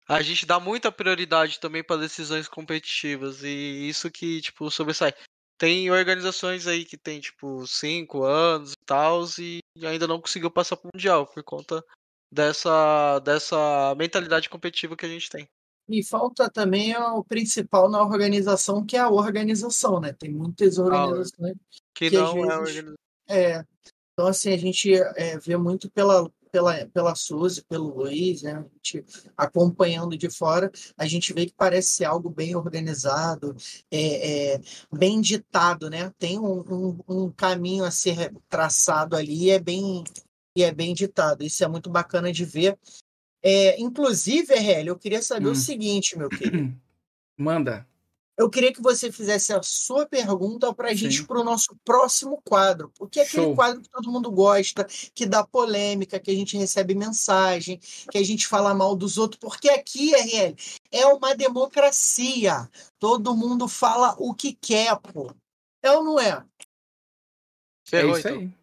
a 0.08 0.22
gente 0.22 0.46
dá 0.46 0.58
muita 0.58 0.90
prioridade 0.90 1.60
também 1.60 1.84
para 1.84 2.00
decisões 2.00 2.48
competitivas 2.48 3.42
e 3.42 3.88
isso 3.88 4.10
que, 4.10 4.40
tipo, 4.40 4.70
sobressai. 4.70 5.12
Tem 5.58 5.90
organizações 5.90 6.66
aí 6.66 6.84
que 6.84 6.96
tem, 6.96 7.20
tipo, 7.20 7.66
cinco 7.66 8.22
anos 8.22 8.72
e 8.72 8.84
tal, 8.86 9.24
e 9.38 9.60
ainda 9.84 10.06
não 10.06 10.20
conseguiu 10.20 10.50
passar 10.50 10.76
pro 10.76 10.88
Mundial, 10.94 11.26
por 11.26 11.42
conta 11.42 11.84
dessa, 12.32 13.18
dessa 13.20 13.94
mentalidade 13.96 14.48
competitiva 14.48 14.96
que 14.96 15.04
a 15.04 15.08
gente 15.08 15.28
tem. 15.28 15.48
E 15.88 16.04
falta 16.04 16.48
também 16.50 16.94
o 16.96 17.24
principal 17.24 17.90
na 17.90 18.02
organização, 18.02 18.84
que 18.84 18.96
é 18.96 19.00
a 19.00 19.08
organização, 19.10 19.98
né? 20.00 20.12
Tem 20.12 20.30
muitas 20.30 20.78
organizações 20.78 21.56
Que, 21.94 22.10
Que 22.10 22.16
às 22.16 22.22
não 22.22 22.30
é 22.30 22.34
vezes- 22.34 22.58
organização. 22.58 22.94
É, 23.28 23.64
então, 24.12 24.26
assim, 24.26 24.52
a 24.52 24.56
gente 24.56 24.94
é, 24.94 25.38
vê 25.38 25.56
muito 25.56 25.90
pela, 25.90 26.30
pela, 26.50 26.86
pela 26.86 27.14
Suzy, 27.14 27.62
pelo 27.64 27.94
Luiz, 27.94 28.42
né? 28.42 28.52
A 28.52 28.62
gente 28.76 29.04
acompanhando 29.36 30.16
de 30.16 30.30
fora, 30.30 30.70
a 30.96 31.06
gente 31.06 31.32
vê 31.32 31.46
que 31.46 31.54
parece 31.56 31.88
ser 31.92 32.04
algo 32.04 32.28
bem 32.30 32.54
organizado, 32.54 33.56
é, 33.90 34.54
é, 34.54 34.60
bem 34.92 35.20
ditado, 35.20 35.88
né? 35.88 36.12
Tem 36.18 36.38
um, 36.38 36.60
um, 36.60 36.98
um 37.08 37.30
caminho 37.32 37.84
a 37.84 37.90
ser 37.90 38.32
traçado 38.48 39.16
ali 39.16 39.44
e 39.44 39.50
é 39.50 39.58
bem, 39.58 40.04
e 40.56 40.62
é 40.62 40.72
bem 40.72 40.92
ditado. 40.94 41.42
Isso 41.42 41.64
é 41.64 41.68
muito 41.68 41.88
bacana 41.88 42.32
de 42.32 42.44
ver. 42.44 42.78
É, 43.42 43.80
inclusive, 43.80 44.52
RL, 44.54 44.88
eu 44.88 44.98
queria 44.98 45.22
saber 45.22 45.48
Hum. 45.48 45.52
o 45.52 45.56
seguinte, 45.56 46.18
meu 46.18 46.28
querido. 46.28 46.74
Manda. 47.38 47.87
Eu 48.38 48.48
queria 48.48 48.72
que 48.72 48.80
você 48.80 49.10
fizesse 49.10 49.52
a 49.52 49.60
sua 49.64 50.06
pergunta 50.06 50.72
para 50.72 50.90
a 50.90 50.94
gente 50.94 51.26
para 51.26 51.40
o 51.40 51.44
nosso 51.44 51.76
próximo 51.84 52.40
quadro. 52.44 52.88
Porque 52.96 53.18
é 53.18 53.24
aquele 53.24 53.46
Show. 53.46 53.54
quadro 53.56 53.82
que 53.82 53.90
todo 53.90 54.12
mundo 54.12 54.30
gosta, 54.30 54.86
que 55.12 55.26
dá 55.26 55.44
polêmica, 55.44 56.20
que 56.20 56.30
a 56.30 56.34
gente 56.34 56.56
recebe 56.56 56.94
mensagem, 56.94 57.80
que 58.08 58.16
a 58.16 58.22
gente 58.22 58.46
fala 58.46 58.72
mal 58.72 58.94
dos 58.94 59.18
outros. 59.18 59.40
Porque 59.40 59.68
aqui, 59.68 60.14
RL, 60.14 60.54
é 60.92 61.04
uma 61.06 61.34
democracia. 61.34 62.70
Todo 63.00 63.36
mundo 63.36 63.66
fala 63.66 64.14
o 64.20 64.32
que 64.32 64.52
quer, 64.52 64.96
pô. 65.00 65.34
É 65.82 65.90
ou 65.90 66.04
não 66.04 66.20
é? 66.20 66.46
É 67.90 68.06
isso 68.06 68.18
então. 68.20 68.38
aí. 68.38 68.54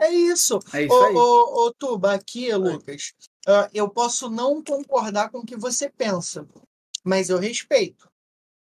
É 0.00 0.12
isso. 0.12 0.58
É 0.72 0.82
isso 0.86 0.92
Ô, 0.92 1.04
aí. 1.04 1.14
ô, 1.14 1.66
ô, 1.66 1.74
Tuba, 1.74 2.14
aqui, 2.14 2.52
Lucas, 2.52 3.12
ah, 3.46 3.70
eu 3.72 3.88
posso 3.88 4.28
não 4.28 4.60
concordar 4.60 5.30
com 5.30 5.38
o 5.38 5.46
que 5.46 5.56
você 5.56 5.88
pensa, 5.88 6.44
mas 7.04 7.30
eu 7.30 7.38
respeito. 7.38 8.09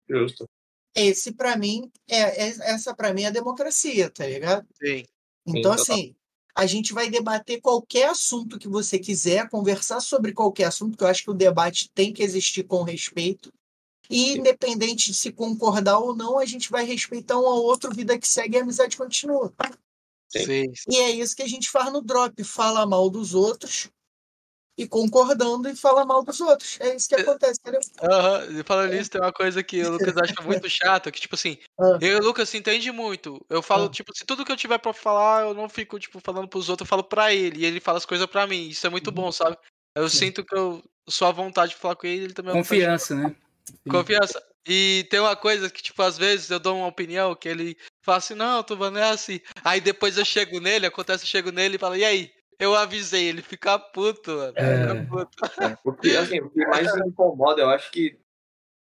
Justo. 0.09 0.49
Esse, 0.95 1.33
para 1.33 1.57
mim, 1.57 1.91
é, 2.09 2.47
é- 2.49 2.70
essa 2.70 2.95
para 2.95 3.12
mim 3.12 3.23
é 3.23 3.27
a 3.27 3.31
democracia, 3.31 4.11
tá 4.11 4.27
ligado? 4.27 4.66
Sim. 4.83 5.05
Então, 5.47 5.73
Sim, 5.73 5.78
total. 5.78 5.97
assim, 5.97 6.16
a 6.55 6.66
gente 6.66 6.93
vai 6.95 7.11
debater 7.11 7.61
qualquer 7.61 8.09
assunto 8.09 8.59
que 8.59 8.69
você 8.69 8.99
quiser, 8.99 9.49
conversar 9.51 10.01
sobre 10.01 10.33
qualquer 10.33 10.65
assunto, 10.65 10.93
porque 10.93 11.05
eu 11.05 11.09
acho 11.09 11.23
que 11.23 11.31
o 11.31 11.35
debate 11.35 11.91
tem 11.95 12.12
que 12.12 12.23
existir 12.23 12.65
com 12.65 12.83
respeito. 12.83 13.53
E, 14.09 14.39
independente 14.39 15.11
de 15.11 15.15
se 15.15 15.33
concordar 15.33 15.99
ou 15.99 16.15
não, 16.15 16.39
a 16.39 16.47
gente 16.47 16.70
vai 16.70 16.85
respeitar 16.85 17.39
um 17.39 17.47
ao 17.47 17.62
outro, 17.62 17.95
vida 17.95 18.19
que 18.19 18.27
segue 18.27 18.57
e 18.57 18.61
a 18.61 18.62
amizade 18.62 18.97
continua. 18.97 19.53
Sim. 20.28 20.45
Sim. 20.45 20.73
E 20.89 20.97
é 20.97 21.11
isso 21.11 21.37
que 21.37 21.43
a 21.43 21.49
gente 21.49 21.69
faz 21.69 21.93
no 21.93 22.01
drop: 22.01 22.43
fala 22.45 22.87
mal 22.87 23.11
dos 23.11 23.35
outros 23.35 23.91
e 24.77 24.86
concordando 24.86 25.69
e 25.69 25.77
fala 25.77 26.05
mal 26.05 26.23
dos 26.23 26.40
outros. 26.40 26.78
É 26.81 26.94
isso 26.94 27.09
que 27.09 27.15
acontece, 27.15 27.59
entendeu? 27.61 27.81
Aham, 28.03 28.61
e 28.61 28.62
falando 28.62 28.93
nisso, 28.93 29.11
tem 29.11 29.20
uma 29.20 29.32
coisa 29.32 29.62
que 29.62 29.82
o 29.82 29.90
Lucas 29.93 30.16
acha 30.16 30.43
muito 30.43 30.69
chata, 30.69 31.11
que, 31.11 31.20
tipo 31.20 31.35
assim, 31.35 31.59
Ah. 31.78 31.98
eu 32.01 32.09
e 32.19 32.20
o 32.20 32.23
Lucas 32.24 32.48
se 32.48 32.59
entende 32.59 32.90
muito. 32.93 33.44
Eu 33.48 33.62
falo, 33.62 33.86
Ah. 33.86 33.89
tipo, 33.90 34.12
se 34.16 34.24
tudo 34.24 34.44
que 34.44 34.53
eu 34.53 34.57
tiver 34.57 34.78
pra 34.78 34.93
falar, 34.93 35.43
eu 35.47 35.55
não 35.55 35.69
fico, 35.69 35.98
tipo, 35.98 36.20
falando 36.20 36.48
pros 36.48 36.69
outros, 36.69 36.86
eu 36.86 36.90
falo 36.90 37.05
pra 37.05 37.32
ele, 37.32 37.61
e 37.61 37.65
ele 37.65 37.81
fala 37.81 37.98
as 37.98 38.07
coisas 38.07 38.27
pra 38.27 38.47
mim. 38.47 38.69
Isso 38.69 38.86
é 38.86 38.90
muito 38.90 39.11
bom, 39.11 39.31
sabe? 39.32 39.57
Eu 39.97 40.03
Uhum. 40.05 40.09
Sim. 40.09 40.19
sinto 40.19 40.44
que 40.44 40.55
eu 40.57 40.82
sou 41.09 41.27
à 41.28 41.32
vontade 41.32 41.70
de 41.73 41.78
falar 41.78 41.97
com 41.97 42.07
ele, 42.07 42.24
ele 42.24 42.35
também 42.35 42.53
é 42.53 42.57
Confiança, 42.57 43.15
né? 43.15 43.35
Sim. 43.69 43.90
Confiança. 43.90 44.43
E 44.69 45.07
tem 45.11 45.20
uma 45.20 45.36
coisa 45.36 45.70
que, 45.70 45.82
tipo, 45.82 46.03
às 46.03 46.19
vezes 46.19 46.51
eu 46.51 46.59
dou 46.59 46.77
uma 46.77 46.89
opinião 46.89 47.35
que 47.36 47.48
ele 47.48 47.77
fala 48.05 48.19
assim, 48.19 48.35
não, 48.35 48.62
Tubano, 48.62 48.98
é 48.98 49.11
assim. 49.11 49.40
Aí 49.65 49.81
depois 49.81 50.19
eu 50.19 50.24
chego 50.24 50.61
nele, 50.61 50.86
acontece, 50.86 51.24
eu 51.24 51.28
chego 51.28 51.51
nele 51.53 51.77
e 51.77 51.78
falo, 51.78 51.97
e 51.97 52.05
aí? 52.05 52.31
Eu 52.59 52.74
avisei, 52.74 53.28
ele 53.28 53.43
fica 53.43 53.78
puto, 53.78 54.31
mano. 54.31 54.53
É. 54.57 54.89
Fica 54.89 55.07
puto. 55.07 55.62
É, 55.62 55.77
porque, 55.83 56.11
assim, 56.11 56.41
o 56.41 56.51
que 56.51 56.66
mais 56.66 56.93
me 56.95 57.09
incomoda, 57.09 57.61
eu 57.61 57.69
acho 57.69 57.91
que 57.91 58.19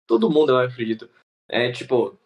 todo 0.07 0.31
mundo, 0.31 0.53
eu 0.53 0.59
acredito, 0.59 1.09
é 1.49 1.71
tipo, 1.71 2.19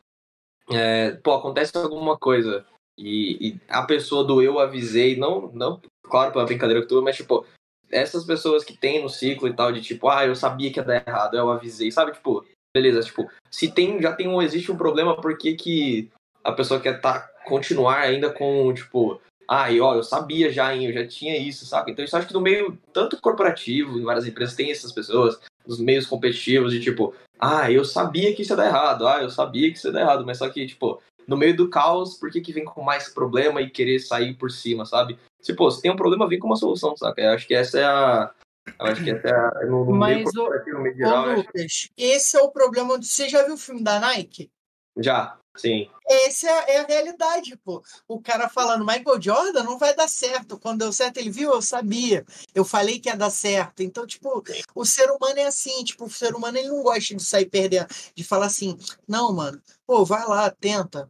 é, 0.70 1.12
pô, 1.12 1.34
acontece 1.34 1.76
alguma 1.76 2.16
coisa 2.16 2.64
e, 2.96 3.48
e 3.48 3.60
a 3.68 3.82
pessoa 3.82 4.24
do 4.24 4.40
eu 4.40 4.58
avisei, 4.58 5.16
não, 5.16 5.50
não, 5.52 5.80
claro, 6.04 6.32
pela 6.32 6.44
brincadeira 6.44 6.82
que 6.82 6.88
tu, 6.88 7.02
mas 7.02 7.16
tipo, 7.16 7.44
essas 7.90 8.24
pessoas 8.24 8.64
que 8.64 8.76
tem 8.76 9.02
no 9.02 9.08
ciclo 9.08 9.48
e 9.48 9.54
tal, 9.54 9.72
de 9.72 9.82
tipo, 9.82 10.08
ah, 10.08 10.24
eu 10.24 10.34
sabia 10.34 10.72
que 10.72 10.78
ia 10.78 10.84
dar 10.84 11.06
errado, 11.06 11.36
eu 11.36 11.50
avisei, 11.50 11.90
sabe? 11.90 12.12
Tipo, 12.12 12.46
beleza, 12.74 13.02
tipo, 13.02 13.30
se 13.50 13.70
tem, 13.70 14.00
já 14.00 14.14
tem 14.14 14.28
um, 14.28 14.40
existe 14.40 14.70
um 14.70 14.76
problema, 14.76 15.20
por 15.20 15.36
que 15.36 15.54
que 15.54 16.10
a 16.42 16.52
pessoa 16.52 16.80
quer 16.80 17.00
tá, 17.00 17.28
continuar 17.44 17.98
ainda 17.98 18.32
com, 18.32 18.72
tipo, 18.72 19.20
ah, 19.48 19.70
e 19.70 19.80
ó, 19.80 19.94
eu 19.94 20.02
sabia 20.02 20.50
já, 20.50 20.74
hein, 20.74 20.86
eu 20.86 20.92
já 20.92 21.06
tinha 21.06 21.36
isso, 21.36 21.66
sabe? 21.66 21.92
Então 21.92 22.04
isso 22.04 22.16
acho 22.16 22.26
que 22.26 22.32
no 22.34 22.40
meio, 22.40 22.78
tanto 22.92 23.20
corporativo, 23.20 23.98
em 23.98 24.04
várias 24.04 24.26
empresas, 24.26 24.54
tem 24.54 24.70
essas 24.70 24.92
pessoas, 24.92 25.40
nos 25.66 25.78
meios 25.78 26.06
competitivos, 26.06 26.72
de 26.72 26.80
tipo, 26.80 27.14
ah, 27.38 27.70
eu 27.70 27.84
sabia 27.84 28.34
que 28.34 28.42
isso 28.42 28.52
ia 28.52 28.56
dar 28.56 28.66
errado, 28.66 29.06
ah, 29.06 29.22
eu 29.22 29.30
sabia 29.30 29.70
que 29.70 29.76
isso 29.78 29.88
ia 29.88 29.92
dar 29.92 30.00
errado, 30.00 30.24
mas 30.24 30.38
só 30.38 30.48
que, 30.48 30.66
tipo, 30.66 31.00
no 31.26 31.36
meio 31.36 31.56
do 31.56 31.68
caos, 31.68 32.14
por 32.16 32.30
que, 32.30 32.40
que 32.40 32.52
vem 32.52 32.64
com 32.64 32.82
mais 32.82 33.08
problema 33.08 33.60
e 33.60 33.70
querer 33.70 33.98
sair 34.00 34.34
por 34.34 34.50
cima, 34.50 34.84
sabe? 34.84 35.18
Se, 35.40 35.54
pô, 35.54 35.70
se 35.70 35.82
tem 35.82 35.90
um 35.90 35.96
problema, 35.96 36.28
vem 36.28 36.38
com 36.38 36.46
uma 36.46 36.56
solução, 36.56 36.96
saca? 36.96 37.20
Eu 37.20 37.30
acho 37.30 37.46
que 37.46 37.54
essa 37.54 37.78
é 37.78 37.84
a. 37.84 38.30
Eu 38.78 38.86
acho 38.86 39.02
que 39.02 39.10
essa 39.10 39.28
é 39.28 39.32
a. 39.32 39.66
No, 39.66 39.84
no 39.84 39.92
meio 39.92 40.22
Mas, 40.24 40.34
ô, 40.36 40.40
corporativo, 40.44 40.76
no 40.78 40.82
meio 40.82 40.94
Ô, 40.94 40.98
geral, 40.98 41.24
acho- 41.26 41.36
Lucas, 41.36 41.88
esse 41.96 42.36
é 42.36 42.40
o 42.40 42.50
problema. 42.50 42.96
Você 43.00 43.28
já 43.28 43.44
viu 43.44 43.54
o 43.54 43.58
filme 43.58 43.82
da 43.82 43.98
Nike? 43.98 44.50
Já, 44.98 45.36
sim. 45.56 45.90
Essa 46.04 46.46
é, 46.48 46.50
a- 46.52 46.64
é 46.68 46.80
a 46.80 46.86
realidade, 46.86 47.56
pô. 47.58 47.82
O 48.08 48.20
cara 48.20 48.48
falando, 48.48 48.84
Michael 48.84 49.20
Jordan 49.22 49.62
não 49.62 49.78
vai 49.78 49.94
dar 49.94 50.08
certo. 50.08 50.58
Quando 50.58 50.80
deu 50.80 50.92
certo, 50.92 51.18
ele 51.18 51.30
viu, 51.30 51.52
eu 51.52 51.62
sabia. 51.62 52.24
Eu 52.54 52.64
falei 52.64 52.98
que 52.98 53.08
ia 53.08 53.16
dar 53.16 53.30
certo. 53.30 53.82
Então, 53.82 54.06
tipo, 54.06 54.42
o 54.74 54.84
ser 54.84 55.10
humano 55.10 55.38
é 55.38 55.46
assim, 55.46 55.82
tipo, 55.84 56.04
o 56.06 56.10
ser 56.10 56.34
humano 56.34 56.58
ele 56.58 56.68
não 56.68 56.82
gosta 56.82 57.14
de 57.14 57.24
sair 57.24 57.46
perdendo, 57.46 57.86
de 58.14 58.24
falar 58.24 58.46
assim, 58.46 58.76
não, 59.06 59.32
mano, 59.32 59.62
pô, 59.86 60.04
vai 60.04 60.26
lá, 60.26 60.50
tenta. 60.50 61.08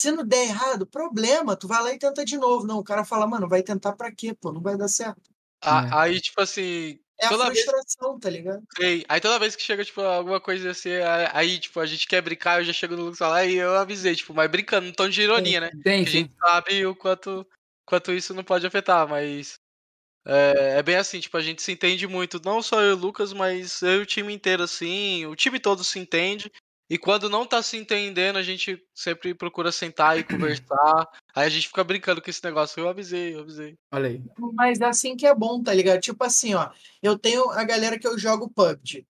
Se 0.00 0.10
não 0.12 0.24
der 0.24 0.48
errado, 0.48 0.86
problema, 0.86 1.56
tu 1.56 1.66
vai 1.66 1.82
lá 1.82 1.92
e 1.92 1.98
tenta 1.98 2.24
de 2.24 2.36
novo. 2.36 2.66
Não, 2.66 2.78
o 2.78 2.84
cara 2.84 3.04
fala, 3.04 3.26
mano, 3.26 3.48
vai 3.48 3.62
tentar 3.62 3.94
pra 3.94 4.12
quê, 4.12 4.34
pô? 4.38 4.52
Não 4.52 4.60
vai 4.60 4.76
dar 4.76 4.88
certo. 4.88 5.22
A- 5.62 5.86
É. 5.86 5.90
Aí, 5.94 6.20
tipo 6.20 6.40
assim, 6.42 6.98
É 7.20 7.26
a 7.26 7.28
Toda 7.28 7.50
vez- 7.50 7.64
frustração, 7.64 8.18
tá 8.18 8.28
ligado? 8.28 8.62
sei. 8.76 9.04
Aí 9.08 9.20
toda 9.20 9.38
vez 9.38 9.54
que 9.54 9.62
chega, 9.62 9.84
tipo, 9.84 10.00
alguma 10.00 10.40
coisa 10.40 10.70
assim, 10.70 10.90
aí, 11.32 11.58
tipo, 11.58 11.78
a 11.80 11.86
gente 11.86 12.06
quer 12.08 12.20
brincar, 12.22 12.60
eu 12.60 12.64
já 12.64 12.72
chego 12.72 12.96
no 12.96 13.04
Lucas 13.04 13.20
lá 13.20 13.44
e 13.44 13.54
eu 13.54 13.74
avisei, 13.76 14.16
tipo, 14.16 14.34
mas 14.34 14.50
brincando, 14.50 14.88
no 14.88 14.92
tom 14.92 15.08
de 15.08 15.22
ironia, 15.22 15.60
né? 15.60 15.70
Tem, 15.82 16.02
Que 16.04 16.08
a 16.08 16.12
sim. 16.12 16.18
gente 16.18 16.34
sabe 16.38 16.86
o 16.86 16.94
quanto, 16.94 17.46
quanto 17.86 18.12
isso 18.12 18.34
não 18.34 18.42
pode 18.42 18.66
afetar, 18.66 19.06
mas 19.08 19.58
é, 20.26 20.78
é 20.78 20.82
bem 20.82 20.96
assim, 20.96 21.20
tipo, 21.20 21.36
a 21.36 21.40
gente 21.42 21.62
se 21.62 21.70
entende 21.72 22.06
muito, 22.06 22.40
não 22.44 22.60
só 22.62 22.80
eu 22.82 22.90
e 22.90 22.94
o 22.94 22.96
Lucas, 22.98 23.32
mas 23.32 23.80
eu 23.82 24.00
e 24.00 24.02
o 24.02 24.06
time 24.06 24.32
inteiro, 24.34 24.62
assim, 24.64 25.24
o 25.26 25.36
time 25.36 25.60
todo 25.60 25.84
se 25.84 25.98
entende. 25.98 26.50
E 26.88 26.98
quando 26.98 27.30
não 27.30 27.46
tá 27.46 27.62
se 27.62 27.78
entendendo, 27.78 28.36
a 28.36 28.42
gente 28.42 28.82
sempre 28.94 29.34
procura 29.34 29.72
sentar 29.72 30.18
e 30.18 30.24
conversar. 30.24 31.08
Aí 31.34 31.46
a 31.46 31.48
gente 31.48 31.68
fica 31.68 31.82
brincando 31.82 32.20
com 32.20 32.28
esse 32.28 32.44
negócio. 32.44 32.78
Eu 32.78 32.88
avisei, 32.88 33.34
eu 33.34 33.40
avisei. 33.40 33.74
Olha 33.92 34.10
aí. 34.10 34.22
Mas 34.54 34.80
é 34.80 34.84
assim 34.84 35.16
que 35.16 35.26
é 35.26 35.34
bom, 35.34 35.62
tá 35.62 35.74
ligado? 35.74 36.00
Tipo 36.00 36.22
assim, 36.22 36.54
ó, 36.54 36.70
eu 37.02 37.18
tenho 37.18 37.50
a 37.50 37.64
galera 37.64 37.98
que 37.98 38.06
eu 38.06 38.16
jogo 38.16 38.48
PUBG. 38.48 39.04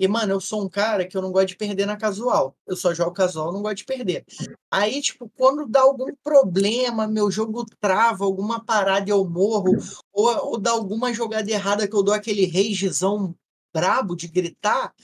E, 0.00 0.08
mano, 0.08 0.32
eu 0.32 0.40
sou 0.40 0.64
um 0.64 0.68
cara 0.68 1.06
que 1.06 1.14
eu 1.14 1.20
não 1.20 1.30
gosto 1.30 1.48
de 1.48 1.56
perder 1.56 1.84
na 1.84 1.94
casual. 1.94 2.56
Eu 2.66 2.74
só 2.74 2.94
jogo 2.94 3.12
casual, 3.12 3.52
não 3.52 3.60
gosto 3.60 3.76
de 3.76 3.84
perder. 3.84 4.24
Aí, 4.70 5.02
tipo, 5.02 5.30
quando 5.36 5.68
dá 5.68 5.82
algum 5.82 6.10
problema, 6.24 7.06
meu 7.06 7.30
jogo 7.30 7.66
trava, 7.78 8.24
alguma 8.24 8.64
parada 8.64 9.10
e 9.10 9.12
eu 9.12 9.22
morro, 9.28 9.76
ou, 10.10 10.52
ou 10.52 10.58
dá 10.58 10.70
alguma 10.70 11.12
jogada 11.12 11.50
errada 11.50 11.86
que 11.86 11.94
eu 11.94 12.02
dou 12.02 12.14
aquele 12.14 12.46
ragezão 12.46 13.34
brabo 13.74 14.16
de 14.16 14.26
gritar, 14.26 14.94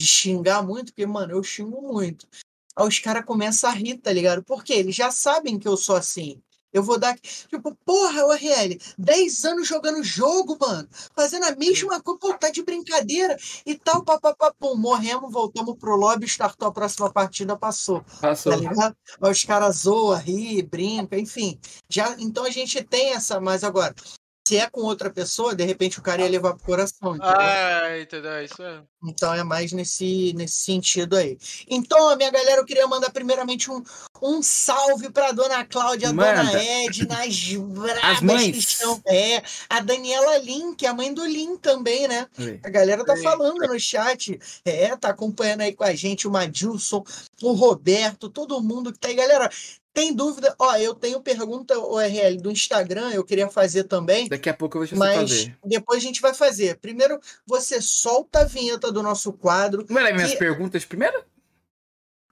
de 0.00 0.06
xingar 0.06 0.62
muito, 0.62 0.92
porque, 0.92 1.06
mano, 1.06 1.32
eu 1.32 1.42
xingo 1.42 1.80
muito. 1.80 2.26
Aí 2.76 2.86
os 2.86 2.98
caras 2.98 3.24
começam 3.24 3.70
a 3.70 3.72
rir, 3.72 3.96
tá 3.98 4.12
ligado? 4.12 4.42
Porque 4.44 4.72
eles 4.72 4.94
já 4.94 5.10
sabem 5.10 5.58
que 5.58 5.66
eu 5.66 5.76
sou 5.76 5.96
assim. 5.96 6.42
Eu 6.76 6.82
vou 6.82 6.98
dar. 6.98 7.18
Tipo, 7.18 7.74
porra, 7.86 8.26
o 8.26 8.32
RL, 8.34 8.78
10 8.98 9.44
anos 9.46 9.66
jogando 9.66 10.04
jogo, 10.04 10.58
mano. 10.60 10.86
Fazendo 11.14 11.44
a 11.44 11.56
mesma 11.56 12.02
coisa, 12.02 12.20
pô, 12.20 12.34
tá 12.34 12.50
de 12.50 12.62
brincadeira 12.62 13.34
e 13.64 13.74
tal, 13.74 14.04
papapá, 14.04 14.52
pum, 14.58 14.76
morremos, 14.76 15.32
voltamos 15.32 15.74
pro 15.78 15.96
lobby, 15.96 16.26
startou 16.26 16.68
a 16.68 16.72
próxima 16.72 17.10
partida, 17.10 17.56
passou. 17.56 18.04
Passou. 18.20 18.52
Tá 18.52 18.58
ligado? 18.58 18.94
Aí 19.22 19.32
os 19.32 19.42
caras 19.42 19.76
zoam, 19.78 20.18
ri, 20.18 20.62
brinca, 20.62 21.18
enfim. 21.18 21.58
Já, 21.88 22.14
então 22.18 22.44
a 22.44 22.50
gente 22.50 22.84
tem 22.84 23.14
essa, 23.14 23.40
mas 23.40 23.64
agora, 23.64 23.94
se 24.46 24.56
é 24.56 24.70
com 24.70 24.82
outra 24.82 25.10
pessoa, 25.10 25.56
de 25.56 25.64
repente 25.64 25.98
o 25.98 26.02
cara 26.02 26.22
ia 26.22 26.28
levar 26.28 26.54
pro 26.54 26.64
coração. 26.64 27.16
entendeu? 27.16 27.34
Ah, 27.36 27.98
entendeu? 28.00 28.30
É 28.30 28.44
Isso 28.44 28.62
é. 28.62 28.80
Então 29.04 29.34
é 29.34 29.42
mais 29.42 29.72
nesse, 29.72 30.32
nesse 30.36 30.58
sentido 30.58 31.16
aí. 31.16 31.36
Então, 31.68 32.14
minha 32.16 32.30
galera, 32.30 32.60
eu 32.60 32.64
queria 32.64 32.86
mandar 32.86 33.10
primeiramente 33.10 33.68
um, 33.68 33.82
um 34.22 34.40
salve 34.40 35.10
pra 35.10 35.32
dona 35.32 35.64
Cláudia, 35.64 36.10
a 36.10 36.12
dona. 36.12 36.62
Edna, 36.62 37.24
as 37.24 37.54
brabas 37.54 38.04
As 38.04 38.18
que 38.20 38.24
mães. 38.24 38.56
estão. 38.56 39.02
É, 39.08 39.42
a 39.68 39.80
Daniela 39.80 40.38
Lin, 40.38 40.76
que 40.76 40.86
é 40.86 40.90
a 40.90 40.94
mãe 40.94 41.12
do 41.12 41.24
Lin 41.24 41.56
também, 41.56 42.06
né? 42.06 42.28
Aí. 42.38 42.60
A 42.62 42.70
galera 42.70 43.04
tá 43.04 43.16
Sim. 43.16 43.24
falando 43.24 43.66
no 43.66 43.80
chat. 43.80 44.38
É, 44.64 44.94
tá 44.94 45.08
acompanhando 45.08 45.62
aí 45.62 45.74
com 45.74 45.82
a 45.82 45.92
gente 45.92 46.28
o 46.28 46.30
Madilson, 46.30 47.02
o 47.42 47.52
Roberto, 47.52 48.28
todo 48.30 48.62
mundo 48.62 48.92
que 48.92 48.98
tá 49.00 49.08
aí. 49.08 49.14
Galera, 49.14 49.50
tem 49.96 50.12
dúvida? 50.14 50.54
Ó, 50.58 50.76
eu 50.76 50.94
tenho 50.94 51.18
pergunta 51.22 51.78
URL 51.78 52.36
do 52.36 52.50
Instagram, 52.50 53.12
eu 53.12 53.24
queria 53.24 53.48
fazer 53.48 53.84
também. 53.84 54.28
Daqui 54.28 54.50
a 54.50 54.52
pouco 54.54 54.76
eu 54.76 54.80
vou 54.80 54.88
deixar 54.88 54.98
Mas 55.02 55.30
fazer. 55.30 55.56
depois 55.64 55.98
a 55.98 56.06
gente 56.06 56.20
vai 56.20 56.34
fazer. 56.34 56.76
Primeiro, 56.76 57.18
você 57.46 57.80
solta 57.80 58.40
a 58.40 58.44
vinheta 58.44 58.92
do 58.92 59.02
nosso 59.02 59.32
quadro. 59.32 59.86
Não 59.88 59.98
era 59.98 60.14
minhas 60.14 60.32
Que- 60.32 60.36
perguntas 60.38 60.84
primeiro? 60.84 61.24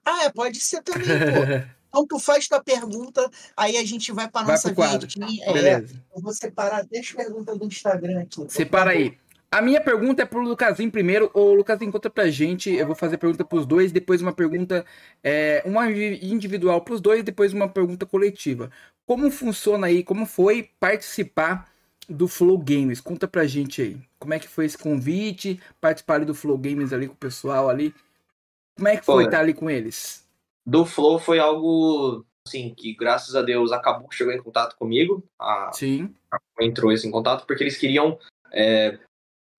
Ah, 0.04 0.24
é, 0.24 0.30
pode 0.30 0.60
ser 0.60 0.82
também, 0.82 1.06
pô. 1.06 1.74
Então 1.94 2.08
tu 2.08 2.18
faz 2.18 2.48
tua 2.48 2.60
pergunta, 2.60 3.30
aí 3.56 3.76
a 3.76 3.84
gente 3.84 4.10
vai 4.10 4.28
para 4.28 4.44
Vai 4.44 4.56
nossa 4.56 4.72
vinhetinha. 4.74 5.44
É, 5.44 5.52
Beleza. 5.52 5.94
eu 6.12 6.20
vou 6.20 6.32
separar 6.34 6.84
10 6.84 7.12
perguntas 7.12 7.56
do 7.56 7.64
Instagram 7.64 8.20
aqui. 8.22 8.44
Separa 8.48 8.90
aí. 8.90 9.16
A 9.54 9.62
minha 9.62 9.80
pergunta 9.80 10.20
é 10.20 10.26
pro 10.26 10.42
Lucasinho 10.42 10.90
primeiro. 10.90 11.30
O 11.32 11.54
Lucasinho 11.54 11.92
conta 11.92 12.10
pra 12.10 12.28
gente. 12.28 12.74
Eu 12.74 12.88
vou 12.88 12.96
fazer 12.96 13.18
pergunta 13.18 13.44
pros 13.44 13.64
dois, 13.64 13.92
depois 13.92 14.20
uma 14.20 14.32
pergunta, 14.32 14.84
é, 15.22 15.62
uma 15.64 15.88
individual 15.88 16.80
pros 16.80 17.00
dois, 17.00 17.22
depois 17.22 17.52
uma 17.52 17.68
pergunta 17.68 18.04
coletiva. 18.04 18.68
Como 19.06 19.30
funciona 19.30 19.86
aí? 19.86 20.02
Como 20.02 20.26
foi 20.26 20.70
participar 20.80 21.70
do 22.08 22.26
Flow 22.26 22.58
Games? 22.58 23.00
Conta 23.00 23.28
pra 23.28 23.46
gente 23.46 23.80
aí. 23.80 23.96
Como 24.18 24.34
é 24.34 24.40
que 24.40 24.48
foi 24.48 24.64
esse 24.64 24.76
convite? 24.76 25.60
Participar 25.80 26.14
ali 26.14 26.24
do 26.24 26.34
Flow 26.34 26.58
Games 26.58 26.92
ali 26.92 27.06
com 27.06 27.14
o 27.14 27.16
pessoal 27.16 27.70
ali. 27.70 27.94
Como 28.76 28.88
é 28.88 28.96
que 28.96 29.04
foi 29.06 29.14
Olha. 29.14 29.24
estar 29.26 29.38
ali 29.38 29.54
com 29.54 29.70
eles? 29.70 30.28
Do 30.66 30.84
Flow 30.84 31.20
foi 31.20 31.38
algo, 31.38 32.26
assim, 32.44 32.74
que 32.76 32.92
graças 32.92 33.36
a 33.36 33.42
Deus 33.42 33.70
acabou 33.70 34.08
que 34.08 34.16
chegou 34.16 34.32
em 34.32 34.42
contato 34.42 34.74
comigo. 34.76 35.22
A, 35.38 35.70
Sim. 35.72 36.12
entrou 36.58 36.90
esse 36.90 37.06
em 37.06 37.12
contato, 37.12 37.46
porque 37.46 37.62
eles 37.62 37.76
queriam. 37.76 38.18
é, 38.50 38.98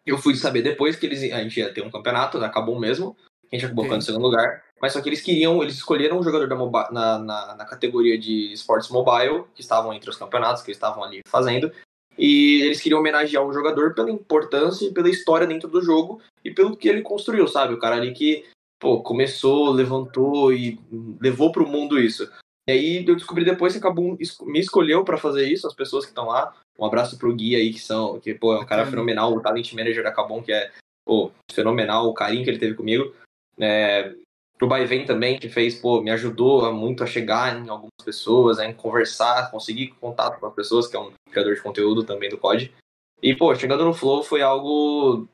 eu 0.06 0.18
fui 0.18 0.36
saber 0.36 0.62
depois 0.62 0.96
que 0.96 1.06
eles, 1.06 1.32
a 1.32 1.42
gente 1.42 1.60
ia 1.60 1.74
ter 1.74 1.82
um 1.82 1.90
campeonato, 1.90 2.40
né, 2.40 2.46
acabou 2.46 2.80
mesmo. 2.80 3.16
A 3.52 3.56
gente 3.56 3.66
acabou 3.66 3.86
ficando 3.86 4.02
em 4.02 4.06
segundo 4.06 4.24
lugar. 4.24 4.64
Mas 4.82 4.94
só 4.94 5.02
que 5.02 5.10
eles 5.10 5.22
queriam, 5.22 5.62
eles 5.64 5.76
escolheram 5.76 6.20
um 6.20 6.24
jogador 6.24 6.48
da 6.48 6.92
na, 6.92 7.20
na, 7.20 7.56
na 7.56 7.66
categoria 7.66 8.18
de 8.18 8.52
esportes 8.54 8.90
mobile, 8.90 9.46
que 9.54 9.62
estavam 9.62 9.94
entre 9.94 10.10
os 10.10 10.18
campeonatos 10.18 10.62
que 10.62 10.70
eles 10.70 10.78
estavam 10.78 11.04
ali 11.04 11.22
fazendo. 11.28 11.72
E 12.18 12.62
eles 12.64 12.82
queriam 12.82 13.00
homenagear 13.00 13.46
o 13.46 13.54
jogador 13.54 13.94
pela 13.94 14.12
importância 14.12 14.86
e 14.86 14.94
pela 14.94 15.10
história 15.10 15.48
dentro 15.48 15.70
do 15.70 15.82
jogo 15.82 16.22
e 16.44 16.52
pelo 16.52 16.76
que 16.76 16.88
ele 16.88 17.02
construiu, 17.02 17.48
sabe? 17.48 17.74
O 17.74 17.80
cara 17.80 17.96
ali 17.96 18.14
que, 18.14 18.46
pô, 18.80 19.02
começou, 19.02 19.72
levantou 19.72 20.54
e 20.54 20.80
levou 21.20 21.52
pro 21.52 21.68
mundo 21.68 22.00
isso. 22.00 22.30
E 22.68 22.72
aí 22.72 23.06
eu 23.08 23.16
descobri 23.16 23.46
depois 23.46 23.74
que 23.74 23.80
acabou 23.80 24.18
me 24.42 24.60
escolheu 24.60 25.04
pra 25.04 25.18
fazer 25.18 25.48
isso, 25.48 25.68
as 25.68 25.74
pessoas 25.74 26.06
que 26.06 26.12
estão 26.12 26.28
lá. 26.28 26.54
Um 26.78 26.86
abraço 26.86 27.18
pro 27.18 27.34
Gui 27.34 27.56
aí, 27.56 27.72
que 27.72 27.80
são, 27.80 28.20
que, 28.20 28.34
pô, 28.34 28.54
é 28.54 28.60
um 28.60 28.66
cara 28.66 28.86
fenomenal, 28.86 29.34
o 29.34 29.42
talent 29.42 29.72
manager 29.74 30.04
da 30.04 30.12
Cabum, 30.12 30.42
que 30.42 30.52
é, 30.52 30.72
pô, 31.06 31.32
fenomenal, 31.52 32.08
o 32.08 32.14
carinho 32.14 32.44
que 32.44 32.50
ele 32.50 32.60
teve 32.60 32.74
comigo. 32.74 33.14
É, 33.60 34.14
pro 34.58 34.68
Baivem 34.68 35.06
também, 35.06 35.40
que 35.40 35.48
fez, 35.48 35.80
pô, 35.80 36.02
me 36.02 36.12
ajudou 36.12 36.74
muito 36.74 37.04
a 37.04 37.08
chegar 37.08 37.58
em 37.58 37.70
algumas 37.70 37.92
pessoas, 38.04 38.60
a 38.60 38.66
em 38.66 38.74
conversar, 38.74 39.52
conseguir 39.52 39.90
contato 40.02 40.40
com 40.40 40.48
as 40.48 40.54
pessoas, 40.54 40.88
que 40.88 40.96
é 40.96 41.00
um 41.00 41.12
criador 41.32 41.56
de 41.56 41.62
conteúdo 41.62 42.04
também 42.04 42.30
do 42.30 42.38
COD. 42.38 42.74
E, 43.22 43.36
pô, 43.36 43.54
chegando 43.56 43.86
no 43.86 43.94
Flow 43.94 44.24
foi 44.24 44.42
algo. 44.42 45.28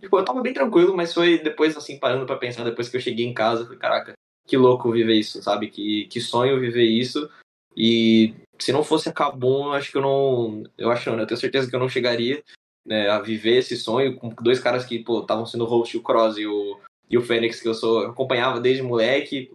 Tipo, 0.00 0.18
eu 0.18 0.24
tava 0.24 0.42
bem 0.42 0.52
tranquilo, 0.52 0.96
mas 0.96 1.14
foi 1.14 1.38
depois, 1.38 1.76
assim, 1.76 1.98
parando 1.98 2.26
pra 2.26 2.36
pensar, 2.36 2.64
depois 2.64 2.88
que 2.88 2.96
eu 2.96 3.00
cheguei 3.00 3.24
em 3.24 3.32
casa, 3.32 3.64
falei, 3.64 3.78
caraca, 3.78 4.12
que 4.46 4.56
louco 4.56 4.92
viver 4.92 5.14
isso, 5.14 5.42
sabe? 5.42 5.68
Que, 5.68 6.06
que 6.06 6.20
sonho 6.20 6.60
viver 6.60 6.84
isso. 6.84 7.28
E 7.76 8.34
se 8.58 8.72
não 8.72 8.84
fosse 8.84 9.08
a 9.08 9.12
Kabum, 9.12 9.66
eu 9.66 9.72
acho 9.72 9.90
que 9.90 9.96
eu 9.96 10.02
não. 10.02 10.64
Eu 10.78 10.90
acho 10.90 11.08
não, 11.08 11.16
né? 11.16 11.22
Eu 11.22 11.26
tenho 11.26 11.40
certeza 11.40 11.68
que 11.68 11.74
eu 11.74 11.80
não 11.80 11.88
chegaria 11.88 12.42
né, 12.86 13.08
a 13.08 13.18
viver 13.20 13.58
esse 13.58 13.76
sonho 13.76 14.16
com 14.16 14.28
dois 14.42 14.60
caras 14.60 14.84
que, 14.84 14.98
pô, 14.98 15.20
estavam 15.20 15.46
sendo 15.46 15.64
host, 15.64 15.96
o 15.96 16.02
Cross 16.02 16.36
e 16.36 16.46
o, 16.46 16.78
e 17.08 17.16
o 17.16 17.22
Fênix, 17.22 17.60
que 17.60 17.68
eu 17.68 17.74
sou, 17.74 18.02
eu 18.02 18.10
acompanhava 18.10 18.60
desde 18.60 18.82
moleque. 18.82 19.50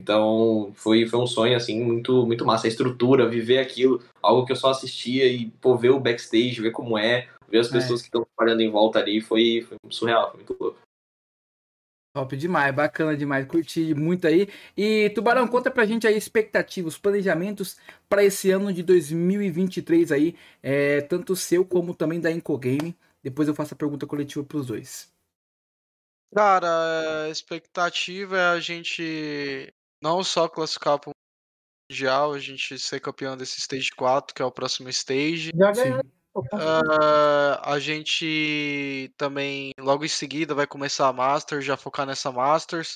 Então, 0.00 0.72
foi, 0.74 1.06
foi 1.06 1.18
um 1.18 1.26
sonho, 1.26 1.56
assim, 1.56 1.82
muito, 1.82 2.26
muito 2.26 2.44
massa. 2.44 2.66
A 2.66 2.68
estrutura, 2.68 3.28
viver 3.28 3.58
aquilo, 3.58 4.02
algo 4.22 4.44
que 4.44 4.52
eu 4.52 4.56
só 4.56 4.70
assistia 4.70 5.26
e, 5.26 5.46
pô, 5.60 5.74
ver 5.76 5.90
o 5.90 6.00
backstage, 6.00 6.60
ver 6.60 6.70
como 6.70 6.98
é, 6.98 7.28
ver 7.48 7.58
as 7.58 7.68
É. 7.68 7.72
pessoas 7.72 8.02
que 8.02 8.08
estão 8.08 8.26
trabalhando 8.36 8.60
em 8.60 8.70
volta 8.70 8.98
ali, 8.98 9.22
foi, 9.22 9.62
foi 9.66 9.78
surreal, 9.88 10.30
foi 10.32 10.36
muito 10.40 10.56
louco. 10.60 10.78
Top 12.16 12.34
demais, 12.34 12.74
bacana 12.74 13.14
demais, 13.14 13.46
curti 13.46 13.92
muito 13.94 14.26
aí. 14.26 14.48
E 14.74 15.10
Tubarão, 15.10 15.46
conta 15.46 15.70
pra 15.70 15.84
gente 15.84 16.06
aí 16.06 16.16
expectativas, 16.16 16.94
os 16.94 16.98
planejamentos 16.98 17.76
para 18.08 18.24
esse 18.24 18.50
ano 18.50 18.72
de 18.72 18.82
2023 18.82 20.10
aí, 20.10 20.34
é, 20.62 21.02
tanto 21.02 21.36
seu 21.36 21.62
como 21.62 21.94
também 21.94 22.18
da 22.18 22.32
Incogame. 22.32 22.96
Depois 23.22 23.48
eu 23.48 23.54
faço 23.54 23.74
a 23.74 23.76
pergunta 23.76 24.06
coletiva 24.06 24.42
pros 24.42 24.64
dois. 24.64 25.12
Cara, 26.34 27.26
a 27.26 27.28
expectativa 27.28 28.38
é 28.38 28.46
a 28.46 28.60
gente 28.60 29.70
não 30.02 30.24
só 30.24 30.48
classificar 30.48 30.98
para 30.98 31.10
o 31.10 31.12
Mundial, 31.92 32.32
a 32.32 32.38
gente 32.38 32.78
ser 32.78 32.98
campeão 32.98 33.36
desse 33.36 33.58
Stage 33.60 33.90
4, 33.90 34.34
que 34.34 34.40
é 34.40 34.44
o 34.46 34.50
próximo 34.50 34.88
stage. 34.88 35.50
Já 35.54 35.74
Sim. 35.74 35.82
ganhou. 35.82 36.15
Ah, 36.52 37.72
a 37.72 37.78
gente 37.78 39.12
também, 39.16 39.72
logo 39.78 40.04
em 40.04 40.08
seguida, 40.08 40.54
vai 40.54 40.66
começar 40.66 41.08
a 41.08 41.12
Masters, 41.12 41.64
já 41.64 41.76
focar 41.76 42.06
nessa 42.06 42.30
Masters. 42.30 42.94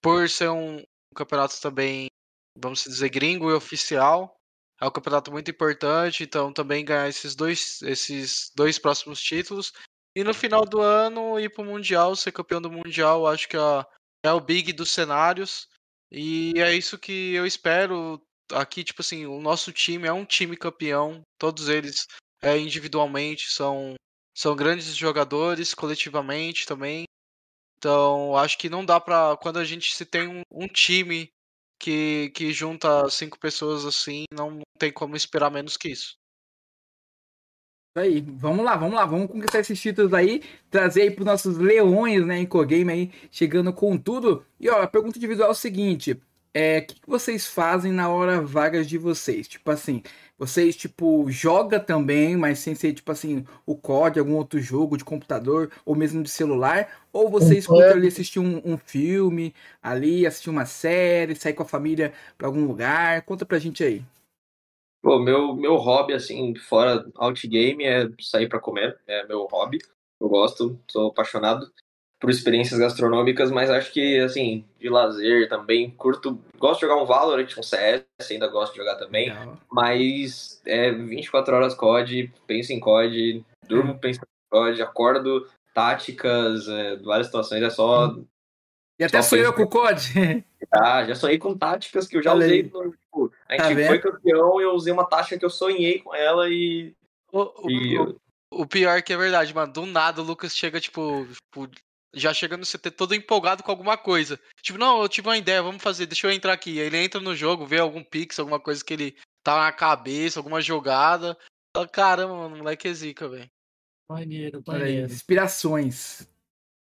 Por 0.00 0.28
ser 0.28 0.50
um 0.50 0.82
campeonato 1.14 1.60
também 1.60 2.08
vamos 2.56 2.84
dizer, 2.84 3.08
gringo 3.08 3.50
e 3.50 3.54
oficial. 3.54 4.36
É 4.80 4.86
um 4.86 4.90
campeonato 4.90 5.30
muito 5.30 5.50
importante, 5.50 6.24
então 6.24 6.52
também 6.52 6.84
ganhar 6.84 7.08
esses 7.08 7.34
dois, 7.34 7.80
esses 7.82 8.50
dois 8.54 8.78
próximos 8.78 9.22
títulos. 9.22 9.72
E 10.16 10.24
no 10.24 10.34
final 10.34 10.64
do 10.64 10.80
ano 10.80 11.38
ir 11.38 11.50
para 11.50 11.62
o 11.62 11.66
Mundial, 11.66 12.14
ser 12.16 12.32
campeão 12.32 12.60
do 12.60 12.70
Mundial, 12.70 13.26
acho 13.26 13.48
que 13.48 13.56
é, 13.56 13.86
é 14.24 14.32
o 14.32 14.40
big 14.40 14.72
dos 14.72 14.90
cenários. 14.90 15.68
E 16.10 16.52
é 16.56 16.74
isso 16.74 16.98
que 16.98 17.34
eu 17.34 17.46
espero. 17.46 18.20
Aqui, 18.52 18.84
tipo 18.84 19.00
assim, 19.00 19.24
o 19.24 19.40
nosso 19.40 19.72
time 19.72 20.06
é 20.06 20.12
um 20.12 20.26
time 20.26 20.56
campeão. 20.56 21.22
Todos 21.38 21.68
eles 21.68 22.06
é, 22.42 22.58
individualmente 22.58 23.50
são, 23.50 23.94
são 24.36 24.56
grandes 24.56 24.94
jogadores, 24.96 25.74
coletivamente 25.74 26.66
também. 26.66 27.04
Então, 27.78 28.36
acho 28.36 28.58
que 28.58 28.68
não 28.68 28.84
dá 28.84 29.00
pra. 29.00 29.36
Quando 29.36 29.58
a 29.58 29.64
gente 29.64 29.94
se 29.94 30.04
tem 30.04 30.28
um, 30.28 30.42
um 30.50 30.68
time 30.68 31.28
que, 31.80 32.30
que 32.34 32.52
junta 32.52 33.08
cinco 33.10 33.38
pessoas 33.38 33.84
assim, 33.84 34.24
não, 34.32 34.50
não 34.50 34.62
tem 34.78 34.92
como 34.92 35.16
esperar 35.16 35.50
menos 35.50 35.76
que 35.76 35.88
isso. 35.88 36.16
Aí, 37.94 38.22
vamos 38.22 38.64
lá, 38.64 38.74
vamos 38.74 38.94
lá, 38.94 39.04
vamos 39.04 39.30
conquistar 39.30 39.58
esses 39.60 39.78
títulos 39.78 40.14
aí, 40.14 40.42
trazer 40.70 41.02
aí 41.02 41.10
pros 41.10 41.26
nossos 41.26 41.58
leões, 41.58 42.24
né, 42.24 42.38
em 42.38 42.46
Cogame 42.46 42.90
aí, 42.90 43.12
chegando 43.30 43.70
com 43.70 43.98
tudo. 43.98 44.46
E 44.58 44.70
ó, 44.70 44.80
a 44.80 44.86
pergunta 44.86 45.18
individual 45.18 45.48
é 45.48 45.52
o 45.52 45.54
seguinte: 45.54 46.18
é, 46.54 46.78
o 46.78 46.86
que, 46.86 47.00
que 47.00 47.08
vocês 47.08 47.46
fazem 47.46 47.90
na 47.90 48.10
hora 48.10 48.40
vagas 48.42 48.86
de 48.86 48.98
vocês? 48.98 49.48
Tipo 49.48 49.70
assim, 49.70 50.02
vocês, 50.38 50.76
tipo, 50.76 51.30
joga 51.30 51.80
também, 51.80 52.36
mas 52.36 52.58
sem 52.58 52.74
ser, 52.74 52.92
tipo 52.92 53.10
assim, 53.10 53.44
o 53.64 53.74
COD, 53.74 54.18
algum 54.18 54.36
outro 54.36 54.60
jogo 54.60 54.96
de 54.96 55.04
computador 55.04 55.70
ou 55.84 55.94
mesmo 55.94 56.22
de 56.22 56.28
celular? 56.28 56.90
Ou 57.12 57.30
vocês 57.30 57.60
escutam 57.60 57.92
ali 57.92 58.08
assistir 58.08 58.38
um, 58.38 58.60
um, 58.64 58.76
filme 58.76 59.54
ali, 59.82 60.26
assistir 60.26 60.50
uma 60.50 60.66
série, 60.66 61.34
sair 61.34 61.54
com 61.54 61.62
a 61.62 61.66
família 61.66 62.12
para 62.36 62.48
algum 62.48 62.66
lugar? 62.66 63.22
Conta 63.22 63.46
pra 63.46 63.58
gente 63.58 63.82
aí. 63.82 64.04
Pô, 65.00 65.18
meu, 65.18 65.56
meu 65.56 65.76
hobby, 65.76 66.12
assim, 66.12 66.54
fora 66.54 67.04
outgame 67.16 67.84
é 67.84 68.08
sair 68.20 68.48
para 68.48 68.60
comer, 68.60 68.98
é 69.06 69.26
meu 69.26 69.46
hobby. 69.50 69.78
Eu 70.20 70.28
gosto, 70.28 70.78
sou 70.88 71.08
apaixonado 71.08 71.66
por 72.22 72.30
experiências 72.30 72.78
gastronômicas, 72.78 73.50
mas 73.50 73.68
acho 73.68 73.92
que, 73.92 74.20
assim, 74.20 74.64
de 74.78 74.88
lazer 74.88 75.48
também, 75.48 75.90
curto, 75.90 76.40
gosto 76.56 76.78
de 76.78 76.86
jogar 76.86 77.02
um 77.02 77.04
Valorant, 77.04 77.48
um 77.58 77.64
CS, 77.64 78.04
ainda 78.30 78.46
gosto 78.46 78.74
de 78.74 78.78
jogar 78.78 78.94
também, 78.94 79.30
Legal. 79.30 79.58
mas 79.68 80.62
é 80.64 80.92
24 80.92 81.56
horas 81.56 81.74
COD, 81.74 82.32
penso 82.46 82.72
em 82.72 82.78
COD, 82.78 83.44
durmo 83.66 83.98
pensando 83.98 84.22
em 84.22 84.56
COD, 84.56 84.82
acordo, 84.82 85.48
táticas, 85.74 86.68
é, 86.68 86.94
várias 86.98 87.26
situações, 87.26 87.60
é 87.60 87.70
só... 87.70 88.16
E 89.00 89.02
até 89.02 89.20
sou 89.20 89.36
eu 89.36 89.52
com 89.52 89.62
o 89.64 89.68
COD. 89.68 90.44
Ah, 90.74 91.04
já 91.04 91.14
sonhei 91.14 91.36
com 91.36 91.58
táticas 91.58 92.06
que 92.06 92.16
eu 92.16 92.22
já 92.22 92.32
usei 92.32 92.62
no, 92.62 92.92
tipo, 92.92 93.30
a 93.46 93.56
tá 93.58 93.68
gente 93.68 93.82
tá 93.82 93.88
foi 93.88 93.98
campeão 93.98 94.58
e 94.58 94.64
eu 94.64 94.72
usei 94.72 94.90
uma 94.90 95.04
tática 95.04 95.38
que 95.38 95.44
eu 95.44 95.50
sonhei 95.50 95.98
com 95.98 96.14
ela 96.14 96.48
e... 96.48 96.94
O, 97.30 97.68
e 97.68 97.98
o, 97.98 98.16
o 98.52 98.66
pior 98.66 98.96
é 98.96 99.02
que 99.02 99.12
é 99.12 99.16
verdade, 99.18 99.52
mano. 99.54 99.70
Do 99.70 99.84
nada 99.84 100.22
o 100.22 100.24
Lucas 100.24 100.56
chega, 100.56 100.80
tipo, 100.80 101.26
tipo 101.52 101.68
já 102.14 102.32
chega 102.34 102.56
no 102.56 102.64
CT 102.64 102.90
todo 102.90 103.14
empolgado 103.14 103.62
com 103.62 103.70
alguma 103.70 103.96
coisa. 103.96 104.38
Tipo, 104.60 104.78
não, 104.78 105.02
eu 105.02 105.08
tive 105.08 105.28
uma 105.28 105.38
ideia, 105.38 105.62
vamos 105.62 105.82
fazer, 105.82 106.06
deixa 106.06 106.26
eu 106.26 106.32
entrar 106.32 106.52
aqui. 106.52 106.80
Aí 106.80 106.86
ele 106.86 106.98
entra 106.98 107.20
no 107.20 107.34
jogo, 107.34 107.66
vê 107.66 107.78
algum 107.78 108.04
pix, 108.04 108.38
alguma 108.38 108.60
coisa 108.60 108.84
que 108.84 108.92
ele 108.92 109.16
tá 109.42 109.64
na 109.64 109.72
cabeça, 109.72 110.38
alguma 110.38 110.60
jogada. 110.60 111.36
Fala, 111.74 111.88
Caramba, 111.88 112.34
mano, 112.34 112.54
o 112.54 112.58
moleque 112.58 112.88
é 112.88 112.94
zica, 112.94 113.28
velho. 113.28 113.50
Maneiro, 114.08 114.62
maneiro. 114.66 115.10
Inspirações. 115.10 116.26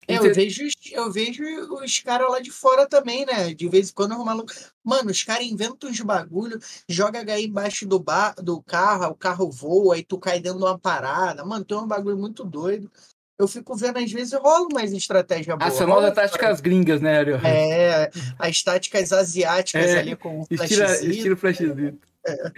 É, 0.06 0.16
eu 0.16 0.34
vejo, 0.34 0.62
eu 0.92 1.10
vejo 1.10 1.42
os 1.82 1.98
caras 2.00 2.30
lá 2.30 2.38
de 2.38 2.50
fora 2.50 2.86
também, 2.86 3.24
né? 3.24 3.54
De 3.54 3.66
vez 3.68 3.88
em 3.88 3.94
quando 3.94 4.12
o 4.12 4.24
maluco. 4.24 4.52
Mano, 4.82 5.10
os 5.10 5.22
caras 5.22 5.46
inventam 5.46 5.88
uns 5.88 6.00
bagulho, 6.00 6.58
joga 6.86 7.22
HI 7.22 7.46
embaixo 7.46 7.86
do, 7.86 7.98
bar, 7.98 8.34
do 8.34 8.62
carro, 8.62 9.06
o 9.06 9.14
carro 9.14 9.50
voa, 9.50 9.94
aí 9.94 10.04
tu 10.04 10.18
cai 10.18 10.40
dentro 10.40 10.58
de 10.58 10.64
uma 10.64 10.78
parada. 10.78 11.44
Mano, 11.44 11.64
tem 11.64 11.78
um 11.78 11.86
bagulho 11.86 12.18
muito 12.18 12.44
doido 12.44 12.90
eu 13.38 13.48
fico 13.48 13.74
vendo, 13.76 13.98
às 13.98 14.10
vezes 14.10 14.32
rola 14.32 14.68
mais 14.72 14.92
estratégia 14.92 15.56
boa. 15.56 15.68
As 15.68 15.78
famosas 15.78 16.14
táticas 16.14 16.60
gringas, 16.60 17.00
né, 17.00 17.18
Ariel? 17.18 17.40
É, 17.44 18.10
as 18.38 18.62
táticas 18.62 19.12
asiáticas 19.12 19.86
é, 19.86 19.98
ali 19.98 20.16
com 20.16 20.46
estilo, 20.50 20.84
estilo 20.84 21.36
flashzito. 21.36 21.98
É. 22.26 22.50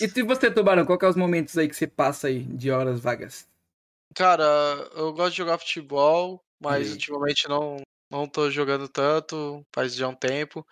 E 0.00 0.22
você, 0.22 0.50
Tubarão, 0.50 0.84
qual 0.84 0.98
que 0.98 1.04
é 1.04 1.08
os 1.08 1.16
momentos 1.16 1.56
aí 1.56 1.68
que 1.68 1.76
você 1.76 1.86
passa 1.86 2.28
aí 2.28 2.40
de 2.40 2.70
horas 2.70 3.00
vagas? 3.00 3.46
Cara, 4.14 4.44
eu 4.94 5.12
gosto 5.12 5.32
de 5.32 5.38
jogar 5.38 5.58
futebol, 5.58 6.42
mas 6.60 6.88
e... 6.88 6.92
ultimamente 6.92 7.48
não, 7.48 7.78
não 8.10 8.26
tô 8.26 8.50
jogando 8.50 8.88
tanto, 8.88 9.64
faz 9.74 9.94
já 9.94 10.08
um 10.08 10.14
tempo. 10.14 10.66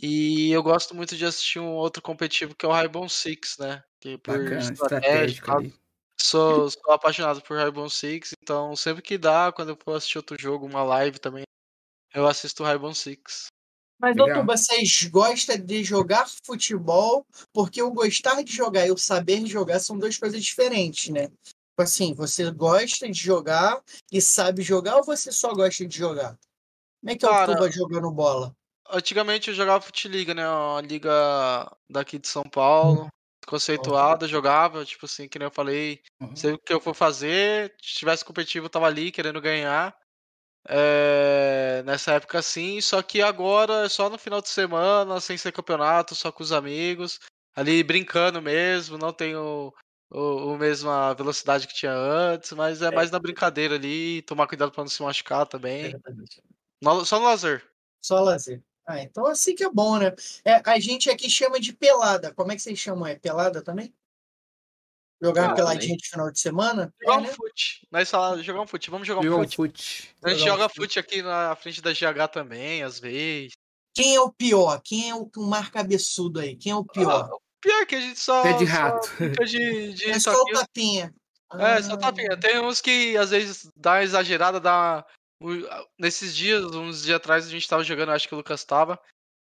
E 0.00 0.50
eu 0.50 0.62
gosto 0.62 0.94
muito 0.94 1.16
de 1.16 1.24
assistir 1.24 1.58
um 1.58 1.72
outro 1.72 2.02
competitivo 2.02 2.54
que 2.54 2.66
é 2.66 2.68
o 2.68 2.72
Rainbow 2.72 3.08
Six, 3.08 3.56
né? 3.58 3.82
Que 4.00 4.18
por 4.18 4.38
Bacana, 4.38 4.72
estratégico 4.72 5.50
ali. 5.52 5.74
Sou, 6.18 6.70
sou 6.70 6.92
apaixonado 6.92 7.42
por 7.42 7.56
Rainbow 7.56 7.88
Six, 7.90 8.32
então 8.42 8.74
sempre 8.74 9.02
que 9.02 9.18
dá, 9.18 9.52
quando 9.52 9.70
eu 9.70 9.78
for 9.82 9.94
assistir 9.96 10.18
outro 10.18 10.36
jogo, 10.40 10.66
uma 10.66 10.82
live 10.82 11.18
também, 11.18 11.44
eu 12.14 12.26
assisto 12.26 12.64
Rainbow 12.64 12.94
Six. 12.94 13.46
Mas, 13.98 14.14
doutor, 14.14 14.44
vocês 14.44 15.04
gostam 15.10 15.56
de 15.58 15.82
jogar 15.82 16.28
futebol, 16.44 17.26
porque 17.52 17.82
o 17.82 17.90
gostar 17.90 18.42
de 18.42 18.52
jogar 18.52 18.86
e 18.86 18.90
o 18.90 18.98
saber 18.98 19.46
jogar 19.46 19.80
são 19.80 19.98
duas 19.98 20.18
coisas 20.18 20.42
diferentes, 20.44 21.08
né? 21.08 21.28
Tipo 21.28 21.82
assim, 21.82 22.14
você 22.14 22.50
gosta 22.50 23.06
de 23.06 23.18
jogar 23.18 23.82
e 24.12 24.20
sabe 24.20 24.62
jogar 24.62 24.96
ou 24.96 25.04
você 25.04 25.32
só 25.32 25.52
gosta 25.54 25.86
de 25.86 25.96
jogar? 25.96 26.38
Como 27.00 27.10
é 27.10 27.16
que 27.16 27.24
é 27.24 27.28
o 27.28 27.46
Tuba 27.46 27.70
jogando 27.70 28.10
bola? 28.10 28.54
Antigamente 28.90 29.48
eu 29.48 29.54
jogava 29.54 29.84
Futiliga, 29.84 30.34
né? 30.34 30.44
A 30.44 30.80
liga 30.80 31.70
daqui 31.88 32.18
de 32.18 32.28
São 32.28 32.44
Paulo 32.44 33.08
conceituada, 33.46 34.26
jogava, 34.26 34.84
tipo 34.84 35.06
assim, 35.06 35.28
que 35.28 35.38
nem 35.38 35.46
eu 35.46 35.50
falei, 35.50 36.02
uhum. 36.20 36.34
sempre 36.34 36.62
que 36.64 36.72
eu 36.72 36.80
for 36.80 36.94
fazer, 36.94 37.74
se 37.80 37.94
tivesse 37.94 38.24
competitivo, 38.24 38.66
eu 38.66 38.70
tava 38.70 38.86
ali 38.86 39.12
querendo 39.12 39.40
ganhar. 39.40 39.96
É, 40.68 41.80
nessa 41.86 42.14
época 42.14 42.42
sim, 42.42 42.80
só 42.80 43.00
que 43.00 43.22
agora 43.22 43.84
é 43.84 43.88
só 43.88 44.10
no 44.10 44.18
final 44.18 44.42
de 44.42 44.48
semana, 44.48 45.20
sem 45.20 45.38
ser 45.38 45.52
campeonato, 45.52 46.14
só 46.14 46.32
com 46.32 46.42
os 46.42 46.50
amigos, 46.50 47.20
ali 47.54 47.84
brincando 47.84 48.42
mesmo, 48.42 48.98
não 48.98 49.12
tenho 49.12 49.72
o, 50.10 50.52
o 50.52 50.58
mesma 50.58 51.14
velocidade 51.14 51.68
que 51.68 51.74
tinha 51.74 51.92
antes, 51.92 52.50
mas 52.52 52.82
é, 52.82 52.86
é. 52.86 52.90
mais 52.90 53.12
na 53.12 53.20
brincadeira 53.20 53.76
ali, 53.76 54.22
tomar 54.22 54.48
cuidado 54.48 54.72
para 54.72 54.82
não 54.82 54.90
se 54.90 55.02
machucar 55.02 55.46
também. 55.46 55.94
Só 57.04 57.20
no 57.20 57.26
lazer. 57.26 57.64
Só 58.02 58.20
lazer. 58.20 58.62
Ah, 58.86 59.02
então 59.02 59.26
assim 59.26 59.54
que 59.54 59.64
é 59.64 59.70
bom, 59.70 59.98
né? 59.98 60.14
É, 60.44 60.62
a 60.64 60.78
gente 60.78 61.10
aqui 61.10 61.28
chama 61.28 61.58
de 61.58 61.72
pelada. 61.72 62.32
Como 62.32 62.52
é 62.52 62.56
que 62.56 62.62
vocês 62.62 62.78
chamam? 62.78 63.06
É 63.06 63.16
pelada 63.16 63.60
também? 63.60 63.92
Jogar 65.20 65.50
ah, 65.50 65.54
peladinha 65.54 65.96
de 65.96 66.08
final 66.08 66.30
de 66.30 66.38
semana? 66.38 66.94
Jogar 67.02 67.14
é, 67.14 67.18
um 67.18 67.20
né? 67.22 67.28
fute. 67.28 67.86
Nós 67.90 68.10
falar, 68.10 68.36
jogar 68.42 68.60
um 68.60 68.66
fute. 68.66 68.90
Vamos 68.90 69.08
jogar 69.08 69.20
um 69.28 69.38
fute. 69.38 69.56
fute. 69.56 70.14
A 70.22 70.30
gente 70.30 70.44
joga 70.44 70.66
um 70.66 70.68
fute 70.68 70.98
aqui 70.98 71.22
na 71.22 71.56
frente 71.56 71.80
da 71.80 71.92
GH 71.92 72.28
também, 72.30 72.82
às 72.82 73.00
vezes. 73.00 73.54
Quem 73.94 74.14
é 74.14 74.20
o 74.20 74.30
pior? 74.30 74.80
Quem 74.84 75.10
é 75.10 75.14
o 75.14 75.28
mais 75.38 75.70
cabeçudo 75.70 76.38
aí? 76.38 76.54
Quem 76.54 76.70
é 76.70 76.76
o 76.76 76.84
pior? 76.84 77.30
Ah, 77.32 77.34
o 77.34 77.40
pior 77.60 77.80
é 77.80 77.86
que 77.86 77.94
a 77.94 78.00
gente 78.00 78.20
só. 78.20 78.42
Pé 78.42 78.52
de 78.52 78.64
rato. 78.64 79.08
Só 79.08 79.44
de, 79.44 79.94
de 79.94 80.10
é 80.10 80.20
só 80.20 80.34
o 80.34 80.52
tapinha. 80.52 81.14
É, 81.54 81.82
só 81.82 81.96
tapinha. 81.96 82.28
Ah. 82.32 82.36
Tem 82.36 82.60
uns 82.60 82.82
que 82.82 83.16
às 83.16 83.30
vezes 83.30 83.70
dá 83.74 83.92
uma 83.92 84.02
exagerada, 84.02 84.60
dá 84.60 85.02
Nesses 85.98 86.34
dias, 86.34 86.64
uns 86.64 87.02
dias 87.02 87.16
atrás, 87.16 87.46
a 87.46 87.50
gente 87.50 87.68
tava 87.68 87.84
jogando, 87.84 88.12
acho 88.12 88.28
que 88.28 88.34
o 88.34 88.38
Lucas 88.38 88.64
tava. 88.64 88.98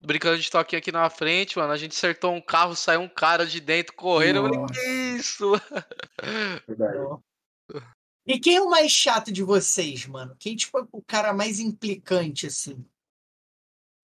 Brincando 0.02 0.38
de 0.38 0.50
toque 0.50 0.76
aqui 0.76 0.90
na 0.90 1.10
frente, 1.10 1.58
mano. 1.58 1.72
A 1.72 1.76
gente 1.76 1.92
acertou 1.92 2.32
um 2.32 2.40
carro, 2.40 2.74
saiu 2.74 3.00
um 3.00 3.08
cara 3.08 3.46
de 3.46 3.60
dentro 3.60 3.94
correndo. 3.94 4.36
Eu 4.36 4.48
falei, 4.48 4.66
que 4.66 4.80
isso? 5.18 5.52
E 8.26 8.38
quem 8.38 8.56
é 8.56 8.60
o 8.60 8.70
mais 8.70 8.92
chato 8.92 9.32
de 9.32 9.42
vocês, 9.42 10.06
mano? 10.06 10.36
Quem, 10.38 10.54
tipo, 10.54 10.78
é 10.78 10.86
o 10.92 11.02
cara 11.02 11.32
mais 11.32 11.58
implicante, 11.58 12.46
assim? 12.46 12.84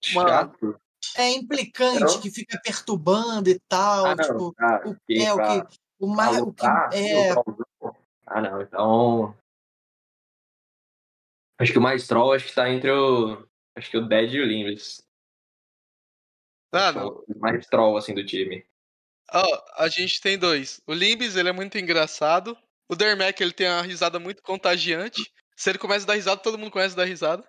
Chato? 0.03 0.81
É 1.17 1.31
implicante, 1.31 2.01
não. 2.01 2.21
que 2.21 2.31
fica 2.31 2.61
perturbando 2.61 3.49
e 3.49 3.61
tal. 3.69 4.07
Ah, 4.07 4.17
tipo, 4.17 4.53
ah, 4.59 4.81
o, 4.85 4.97
é, 5.11 5.33
o 5.33 5.37
que. 5.37 5.77
O 6.01 6.09
mais. 6.09 6.39
O 6.39 6.53
que, 6.53 6.67
é... 6.67 7.31
Ah, 8.27 8.41
não. 8.41 8.61
Então. 8.61 9.37
Acho 11.59 11.73
que 11.73 11.79
o 11.79 11.83
mais 11.83 12.07
troll 12.07 12.33
acho 12.33 12.47
que 12.47 12.55
tá 12.55 12.71
entre 12.71 12.91
o. 12.91 13.47
Acho 13.75 13.91
que 13.91 13.97
o 13.97 14.07
Dead 14.07 14.35
e 14.35 14.41
o 14.41 14.47
Limbis. 14.47 15.03
Ah, 16.73 16.93
não. 16.93 17.25
O 17.29 17.39
mais 17.39 17.67
troll, 17.67 17.97
assim, 17.97 18.15
do 18.15 18.25
time. 18.25 18.67
Oh, 19.33 19.83
a 19.83 19.89
gente 19.89 20.21
tem 20.21 20.39
dois. 20.39 20.81
O 20.87 20.93
Limbis, 20.93 21.37
ele 21.37 21.49
é 21.49 21.53
muito 21.53 21.79
engraçado. 21.79 22.57
O 22.89 22.95
Dermac, 22.95 23.41
ele 23.43 23.53
tem 23.53 23.69
uma 23.69 23.83
risada 23.83 24.19
muito 24.19 24.43
contagiante. 24.43 25.33
Se 25.57 25.71
ele 25.71 25.79
começa 25.79 26.05
a 26.05 26.09
dar 26.09 26.15
risada, 26.15 26.41
todo 26.41 26.59
mundo 26.59 26.71
começa 26.71 26.95
a 26.95 26.99
dar 26.99 27.05
risada. 27.05 27.47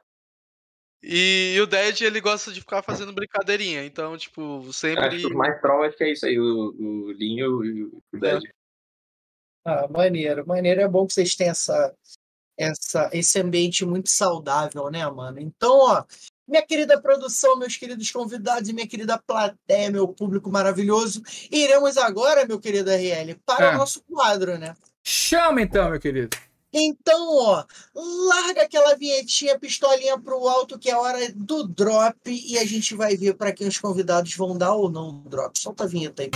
E 1.03 1.57
o 1.61 1.67
Dead, 1.67 2.01
ele 2.01 2.19
gosta 2.19 2.51
de 2.51 2.61
ficar 2.61 2.81
fazendo 2.81 3.13
brincadeirinha. 3.13 3.85
Então, 3.85 4.17
tipo, 4.17 4.71
sempre. 4.73 5.05
Acho 5.05 5.27
que 5.27 5.33
o 5.33 5.37
mais 5.37 5.61
troll 5.61 5.83
acho 5.83 5.97
que 5.97 6.03
é 6.03 6.11
isso 6.11 6.25
aí, 6.25 6.39
o, 6.39 6.73
o 6.79 7.11
Linho 7.11 7.63
e 7.63 7.83
o 7.83 8.01
Dead. 8.13 8.43
É. 8.43 8.49
Ah, 9.65 9.87
maneiro. 9.89 10.47
Maneiro 10.47 10.81
é 10.81 10.87
bom 10.87 11.05
que 11.05 11.13
vocês 11.13 11.35
tenham 11.35 11.51
essa, 11.51 11.95
essa, 12.57 13.09
esse 13.13 13.39
ambiente 13.39 13.85
muito 13.85 14.09
saudável, 14.09 14.89
né, 14.89 15.05
mano? 15.09 15.39
Então, 15.39 15.77
ó, 15.79 16.03
minha 16.47 16.61
querida 16.65 16.99
produção, 17.01 17.57
meus 17.57 17.75
queridos 17.75 18.09
convidados 18.11 18.69
e 18.69 18.73
minha 18.73 18.87
querida 18.87 19.21
plateia, 19.27 19.91
meu 19.91 20.07
público 20.07 20.49
maravilhoso, 20.49 21.21
iremos 21.51 21.97
agora, 21.97 22.45
meu 22.45 22.59
querido 22.59 22.89
RL, 22.89 23.35
para 23.45 23.71
Ah. 23.71 23.75
o 23.75 23.77
nosso 23.77 24.01
quadro, 24.09 24.57
né? 24.57 24.75
Chama 25.05 25.61
então, 25.61 25.89
meu 25.89 25.99
querido. 25.99 26.35
Então, 26.73 27.29
ó, 27.37 27.63
larga 27.95 28.63
aquela 28.63 28.93
vinhetinha, 28.95 29.57
pistolinha 29.57 30.19
pro 30.19 30.47
alto, 30.47 30.77
que 30.77 30.89
é 30.89 30.93
a 30.93 30.99
hora 30.99 31.19
do 31.33 31.65
drop, 31.65 32.17
e 32.29 32.57
a 32.57 32.65
gente 32.65 32.93
vai 32.93 33.15
ver 33.15 33.35
para 33.35 33.51
quem 33.53 33.67
os 33.67 33.77
convidados 33.77 34.35
vão 34.35 34.57
dar 34.57 34.73
ou 34.73 34.89
não 34.89 35.09
o 35.09 35.29
drop. 35.29 35.57
Solta 35.57 35.85
a 35.85 35.87
vinheta 35.87 36.23
aí. 36.23 36.29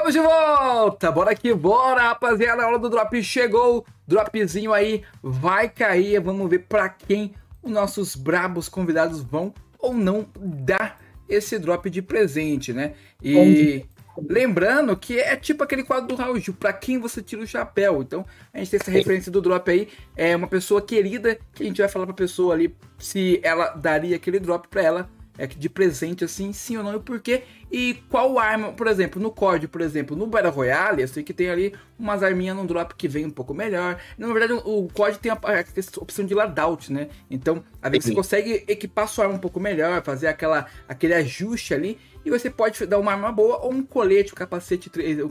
Estamos 0.00 0.14
de 0.14 0.20
volta! 0.20 1.12
Bora 1.12 1.34
que 1.34 1.52
bora, 1.52 2.00
rapaziada! 2.00 2.62
A 2.62 2.66
hora 2.66 2.78
do 2.78 2.88
drop 2.88 3.22
chegou. 3.22 3.84
Dropzinho 4.08 4.72
aí 4.72 5.02
vai 5.22 5.68
cair. 5.68 6.18
Vamos 6.22 6.48
ver 6.48 6.60
pra 6.60 6.88
quem 6.88 7.34
os 7.62 7.70
nossos 7.70 8.16
brabos 8.16 8.66
convidados 8.66 9.20
vão 9.20 9.52
ou 9.78 9.92
não 9.92 10.26
dar 10.34 10.98
esse 11.28 11.58
drop 11.58 11.90
de 11.90 12.00
presente, 12.00 12.72
né? 12.72 12.94
E 13.22 13.84
lembrando 14.26 14.96
que 14.96 15.20
é 15.20 15.36
tipo 15.36 15.62
aquele 15.64 15.82
quadro 15.82 16.08
do 16.08 16.14
Raul 16.14 16.40
Gil, 16.40 16.54
pra 16.54 16.72
quem 16.72 16.98
você 16.98 17.20
tira 17.20 17.42
o 17.42 17.46
chapéu. 17.46 18.00
Então 18.00 18.24
a 18.54 18.58
gente 18.58 18.70
tem 18.70 18.80
essa 18.80 18.90
referência 18.90 19.30
do 19.30 19.42
drop 19.42 19.70
aí. 19.70 19.86
É 20.16 20.34
uma 20.34 20.48
pessoa 20.48 20.80
querida 20.80 21.38
que 21.52 21.62
a 21.62 21.66
gente 21.66 21.78
vai 21.78 21.90
falar 21.90 22.06
pra 22.06 22.14
pessoa 22.14 22.54
ali 22.54 22.74
se 22.98 23.38
ela 23.42 23.68
daria 23.74 24.16
aquele 24.16 24.40
drop 24.40 24.66
pra 24.66 24.82
ela 24.82 25.10
é 25.42 25.46
que 25.46 25.58
de 25.58 25.68
presente 25.68 26.22
assim, 26.24 26.52
sim 26.52 26.76
ou 26.76 26.84
não, 26.84 26.96
e 26.96 27.00
por 27.00 27.18
quê? 27.20 27.42
E 27.72 27.94
qual 28.08 28.38
arma, 28.38 28.72
por 28.72 28.86
exemplo, 28.86 29.20
no 29.20 29.30
COD, 29.30 29.68
por 29.68 29.80
exemplo, 29.80 30.14
no 30.16 30.26
Battle 30.26 30.52
Royale, 30.52 31.02
eu 31.02 31.08
sei 31.08 31.22
que 31.22 31.32
tem 31.32 31.48
ali 31.48 31.74
umas 31.98 32.22
arminhas 32.22 32.56
no 32.56 32.66
drop 32.66 32.94
que 32.94 33.08
vem 33.08 33.24
um 33.26 33.30
pouco 33.30 33.54
melhor. 33.54 33.98
Na 34.18 34.26
verdade, 34.32 34.52
o 34.64 34.88
COD 34.92 35.18
tem 35.18 35.32
a, 35.32 35.34
a 35.34 36.00
opção 36.00 36.24
de 36.26 36.34
loadout, 36.34 36.92
né? 36.92 37.08
Então, 37.30 37.64
às 37.80 37.90
vezes 37.90 38.04
você 38.06 38.14
consegue 38.14 38.64
equipar 38.68 39.08
sua 39.08 39.24
arma 39.24 39.36
um 39.36 39.40
pouco 39.40 39.58
melhor, 39.58 40.02
fazer 40.02 40.26
aquela, 40.26 40.66
aquele 40.88 41.14
ajuste 41.14 41.72
ali, 41.74 41.98
e 42.24 42.28
você 42.30 42.50
pode 42.50 42.84
dar 42.86 42.98
uma 42.98 43.12
arma 43.12 43.32
boa 43.32 43.58
ou 43.64 43.72
um 43.72 43.82
colete, 43.82 44.32
um 44.32 44.36
capacete. 44.36 44.90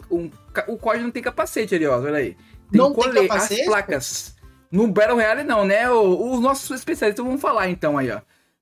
Um, 0.10 0.32
o 0.68 0.78
COD 0.78 1.04
não 1.04 1.12
tem 1.12 1.22
capacete 1.22 1.76
ali, 1.76 1.86
ó, 1.86 2.00
olha 2.00 2.18
aí. 2.18 2.36
Tem 2.72 2.80
Não 2.82 2.94
tem 2.94 3.04
colete, 3.04 3.28
capacete? 3.28 3.62
as 3.62 3.68
placas. 3.68 4.36
No 4.72 4.88
Battle 4.88 5.16
Royale 5.16 5.44
não, 5.44 5.66
né? 5.66 5.90
O- 5.92 6.34
Os 6.34 6.40
nossos 6.40 6.70
especialistas 6.72 7.26
vão 7.26 7.38
falar 7.38 7.70
então 7.70 7.98
aí, 7.98 8.10
ó. 8.12 8.22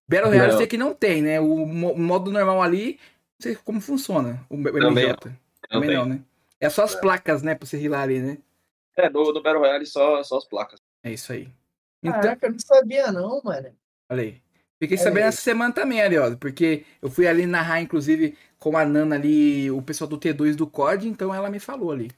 Battle 0.10 0.30
Royale 0.30 0.52
eu 0.54 0.58
sei 0.58 0.68
que 0.68 0.78
não 0.78 0.94
tem, 0.94 1.22
né? 1.22 1.40
O 1.40 1.66
mo- 1.66 1.96
modo 1.98 2.32
normal 2.32 2.62
ali, 2.62 2.94
não 2.94 3.42
sei 3.42 3.56
como 3.56 3.82
funciona. 3.82 4.46
O 4.50 4.56
MJ. 4.56 5.16
Também 5.18 5.38
Também, 5.70 5.96
não. 5.98 6.06
né? 6.06 6.22
É 6.60 6.70
só 6.70 6.84
as 6.84 6.96
placas, 6.96 7.44
né? 7.44 7.56
Pra 7.56 7.68
você 7.68 7.78
rilar 7.78 8.02
ali, 8.02 8.20
né? 8.20 8.38
É, 8.96 9.10
no, 9.10 9.32
no 9.32 9.42
Battle 9.44 9.60
Royale 9.62 9.86
só, 9.86 10.24
só 10.24 10.38
as 10.38 10.46
placas. 10.46 10.80
É 11.04 11.12
isso 11.12 11.32
aí. 11.32 11.50
Então, 12.02 12.20
Caraca, 12.22 12.48
eu 12.48 12.52
não 12.52 12.60
sabia 12.60 13.12
não, 13.12 13.42
mano. 13.44 13.70
olha 14.10 14.24
aí. 14.24 14.42
Fiquei 14.80 14.96
Olha 14.98 15.04
sabendo 15.04 15.24
aí. 15.24 15.30
essa 15.30 15.42
semana 15.42 15.74
também, 15.74 16.02
Ariosa, 16.02 16.38
porque 16.38 16.86
eu 17.02 17.10
fui 17.10 17.28
ali 17.28 17.46
narrar, 17.46 17.82
inclusive, 17.82 18.38
com 18.60 18.78
a 18.78 18.86
Nana 18.86 19.16
ali, 19.16 19.70
o 19.72 19.82
pessoal 19.82 20.08
do 20.08 20.18
T2 20.20 20.56
do 20.56 20.68
COD, 20.68 21.08
então 21.08 21.34
ela 21.34 21.50
me 21.50 21.60
falou 21.60 21.92
ali. 21.92 22.12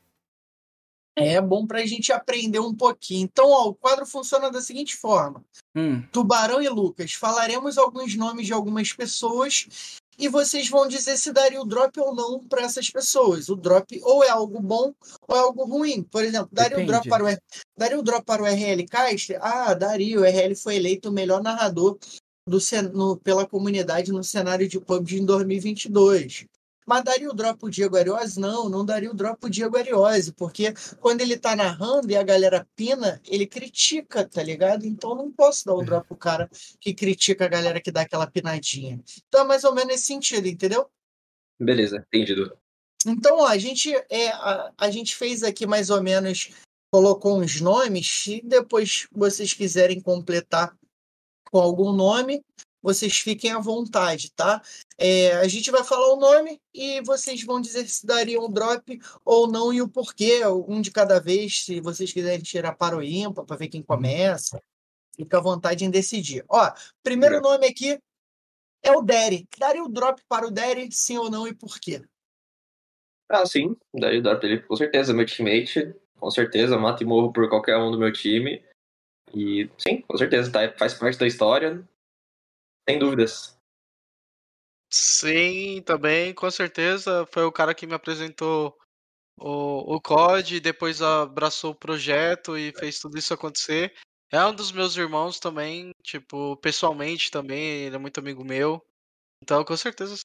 É 1.25 1.41
bom 1.41 1.65
pra 1.65 1.85
gente 1.85 2.11
aprender 2.11 2.59
um 2.59 2.73
pouquinho. 2.73 3.23
Então, 3.23 3.49
ó, 3.49 3.67
o 3.69 3.73
quadro 3.75 4.05
funciona 4.05 4.49
da 4.51 4.61
seguinte 4.61 4.95
forma. 4.95 5.43
Hum, 5.75 6.01
Tubarão 6.11 6.61
e 6.61 6.69
Lucas, 6.69 7.13
falaremos 7.13 7.77
alguns 7.77 8.15
nomes 8.15 8.45
de 8.47 8.53
algumas 8.53 8.91
pessoas 8.93 9.67
e 10.17 10.27
vocês 10.27 10.67
vão 10.67 10.87
dizer 10.87 11.17
se 11.17 11.31
daria 11.31 11.61
o 11.61 11.65
drop 11.65 11.97
ou 11.99 12.13
não 12.13 12.39
para 12.43 12.63
essas 12.63 12.89
pessoas. 12.89 13.47
O 13.49 13.55
drop 13.55 13.99
ou 14.03 14.23
é 14.23 14.29
algo 14.29 14.59
bom 14.61 14.93
ou 15.27 15.35
é 15.35 15.39
algo 15.39 15.63
ruim. 15.65 16.03
Por 16.03 16.23
exemplo, 16.23 16.49
daria 16.51 16.77
o 16.77 16.85
drop 16.85 17.07
para 17.09 17.23
o 17.23 17.37
daria 17.77 17.99
o 17.99 18.03
drop 18.03 18.25
para 18.25 18.43
o 18.43 18.45
RL 18.45 18.85
Castro? 18.87 19.37
Ah, 19.39 19.73
daria. 19.73 20.19
O 20.19 20.25
RL 20.25 20.55
foi 20.55 20.75
eleito 20.75 21.09
o 21.09 21.13
melhor 21.13 21.41
narrador 21.41 21.97
do 22.47 22.57
no- 22.93 23.15
pela 23.17 23.45
comunidade 23.47 24.11
no 24.11 24.23
cenário 24.23 24.67
de 24.67 24.79
PUBG 24.79 25.19
em 25.19 25.25
2022. 25.25 26.45
Mas 26.89 27.03
daria 27.03 27.29
o 27.29 27.35
drop 27.35 27.63
o 27.63 27.69
Diego 27.69 27.97
Ariose? 27.97 28.39
Não, 28.39 28.67
não 28.67 28.83
daria 28.83 29.11
o 29.11 29.13
drop 29.13 29.45
o 29.45 29.49
Diego 29.49 29.77
Ariose, 29.77 30.33
porque 30.33 30.73
quando 30.99 31.21
ele 31.21 31.37
tá 31.37 31.55
narrando 31.55 32.09
e 32.09 32.17
a 32.17 32.23
galera 32.23 32.67
pina, 32.75 33.21
ele 33.27 33.45
critica, 33.45 34.27
tá 34.27 34.41
ligado? 34.41 34.87
Então 34.87 35.13
não 35.13 35.31
posso 35.31 35.67
dar 35.67 35.75
o 35.75 35.83
drop 35.83 36.07
pro 36.07 36.17
cara 36.17 36.49
que 36.81 36.91
critica 36.91 37.45
a 37.45 37.47
galera 37.47 37.79
que 37.79 37.91
dá 37.91 38.01
aquela 38.01 38.25
pinadinha. 38.25 38.99
Então 39.27 39.41
é 39.41 39.43
mais 39.43 39.63
ou 39.63 39.75
menos 39.75 39.89
nesse 39.89 40.05
sentido, 40.05 40.47
entendeu? 40.47 40.89
Beleza, 41.59 42.03
entendido. 42.11 42.57
Então, 43.05 43.37
ó, 43.37 43.45
a 43.45 43.57
gente, 43.59 43.93
é, 44.09 44.29
a, 44.29 44.73
a 44.75 44.89
gente 44.89 45.15
fez 45.15 45.43
aqui 45.43 45.67
mais 45.67 45.91
ou 45.91 46.01
menos, 46.01 46.49
colocou 46.91 47.39
uns 47.39 47.61
nomes, 47.61 48.25
e 48.25 48.41
depois 48.43 49.07
vocês 49.11 49.53
quiserem 49.53 50.01
completar 50.01 50.75
com 51.51 51.59
algum 51.59 51.93
nome, 51.93 52.43
vocês 52.81 53.19
fiquem 53.19 53.51
à 53.51 53.59
vontade, 53.59 54.31
tá? 54.31 54.61
É, 54.97 55.33
a 55.33 55.47
gente 55.47 55.69
vai 55.71 55.83
falar 55.83 56.13
o 56.13 56.19
nome 56.19 56.59
e 56.73 57.01
vocês 57.01 57.43
vão 57.43 57.59
dizer 57.59 57.87
se 57.87 58.05
dariam 58.05 58.45
um 58.45 58.51
drop 58.51 58.99
ou 59.23 59.47
não 59.47 59.73
e 59.73 59.81
o 59.81 59.87
porquê, 59.87 60.41
um 60.67 60.81
de 60.81 60.91
cada 60.91 61.19
vez, 61.19 61.63
se 61.65 61.81
vocês 61.81 62.11
quiserem 62.11 62.41
tirar 62.41 62.75
para 62.75 62.97
o 62.97 63.03
ímpar, 63.03 63.45
para 63.45 63.57
ver 63.57 63.67
quem 63.67 63.81
começa. 63.81 64.61
Fica 65.15 65.37
à 65.37 65.41
vontade 65.41 65.83
em 65.83 65.89
decidir. 65.89 66.45
Ó, 66.47 66.71
primeiro 67.03 67.41
nome 67.41 67.67
aqui 67.67 67.99
é 68.81 68.91
o 68.91 69.01
Derry. 69.01 69.47
Daria 69.57 69.83
o 69.83 69.89
drop 69.89 70.21
para 70.27 70.47
o 70.47 70.51
Derry, 70.51 70.89
sim 70.91 71.17
ou 71.17 71.29
não 71.29 71.47
e 71.47 71.53
por 71.53 71.79
quê? 71.79 72.01
Ah, 73.27 73.45
sim, 73.45 73.75
daí 73.93 74.21
dá 74.21 74.35
pra 74.35 74.49
ele, 74.49 74.61
com 74.61 74.75
certeza, 74.75 75.13
meu 75.13 75.25
teammate, 75.25 75.93
com 76.17 76.31
certeza, 76.31 76.77
mato 76.77 77.03
e 77.03 77.05
morro 77.05 77.31
por 77.31 77.47
qualquer 77.47 77.77
um 77.77 77.91
do 77.91 77.99
meu 77.99 78.11
time. 78.11 78.63
E 79.33 79.69
sim, 79.77 80.01
com 80.01 80.17
certeza, 80.17 80.51
tá, 80.51 80.73
faz 80.77 80.95
parte 80.95 81.19
da 81.19 81.27
história, 81.27 81.87
sem 82.89 82.97
dúvidas. 82.97 83.55
Sim, 84.91 85.83
também, 85.83 86.33
com 86.33 86.49
certeza. 86.49 87.27
Foi 87.31 87.43
o 87.43 87.51
cara 87.51 87.75
que 87.75 87.85
me 87.85 87.93
apresentou 87.93 88.75
o, 89.37 89.95
o 89.95 90.01
COD, 90.01 90.59
depois 90.59 90.99
abraçou 90.99 91.71
o 91.71 91.75
projeto 91.75 92.57
e 92.57 92.71
fez 92.73 92.99
tudo 92.99 93.17
isso 93.17 93.31
acontecer. 93.31 93.93
É 94.31 94.43
um 94.43 94.53
dos 94.53 94.71
meus 94.71 94.97
irmãos 94.97 95.39
também, 95.39 95.91
tipo, 96.03 96.57
pessoalmente 96.57 97.29
também, 97.29 97.61
ele 97.85 97.95
é 97.95 97.99
muito 97.99 98.19
amigo 98.19 98.43
meu. 98.43 98.83
Então, 99.43 99.63
com 99.63 99.77
certeza. 99.77 100.17
sim. 100.17 100.23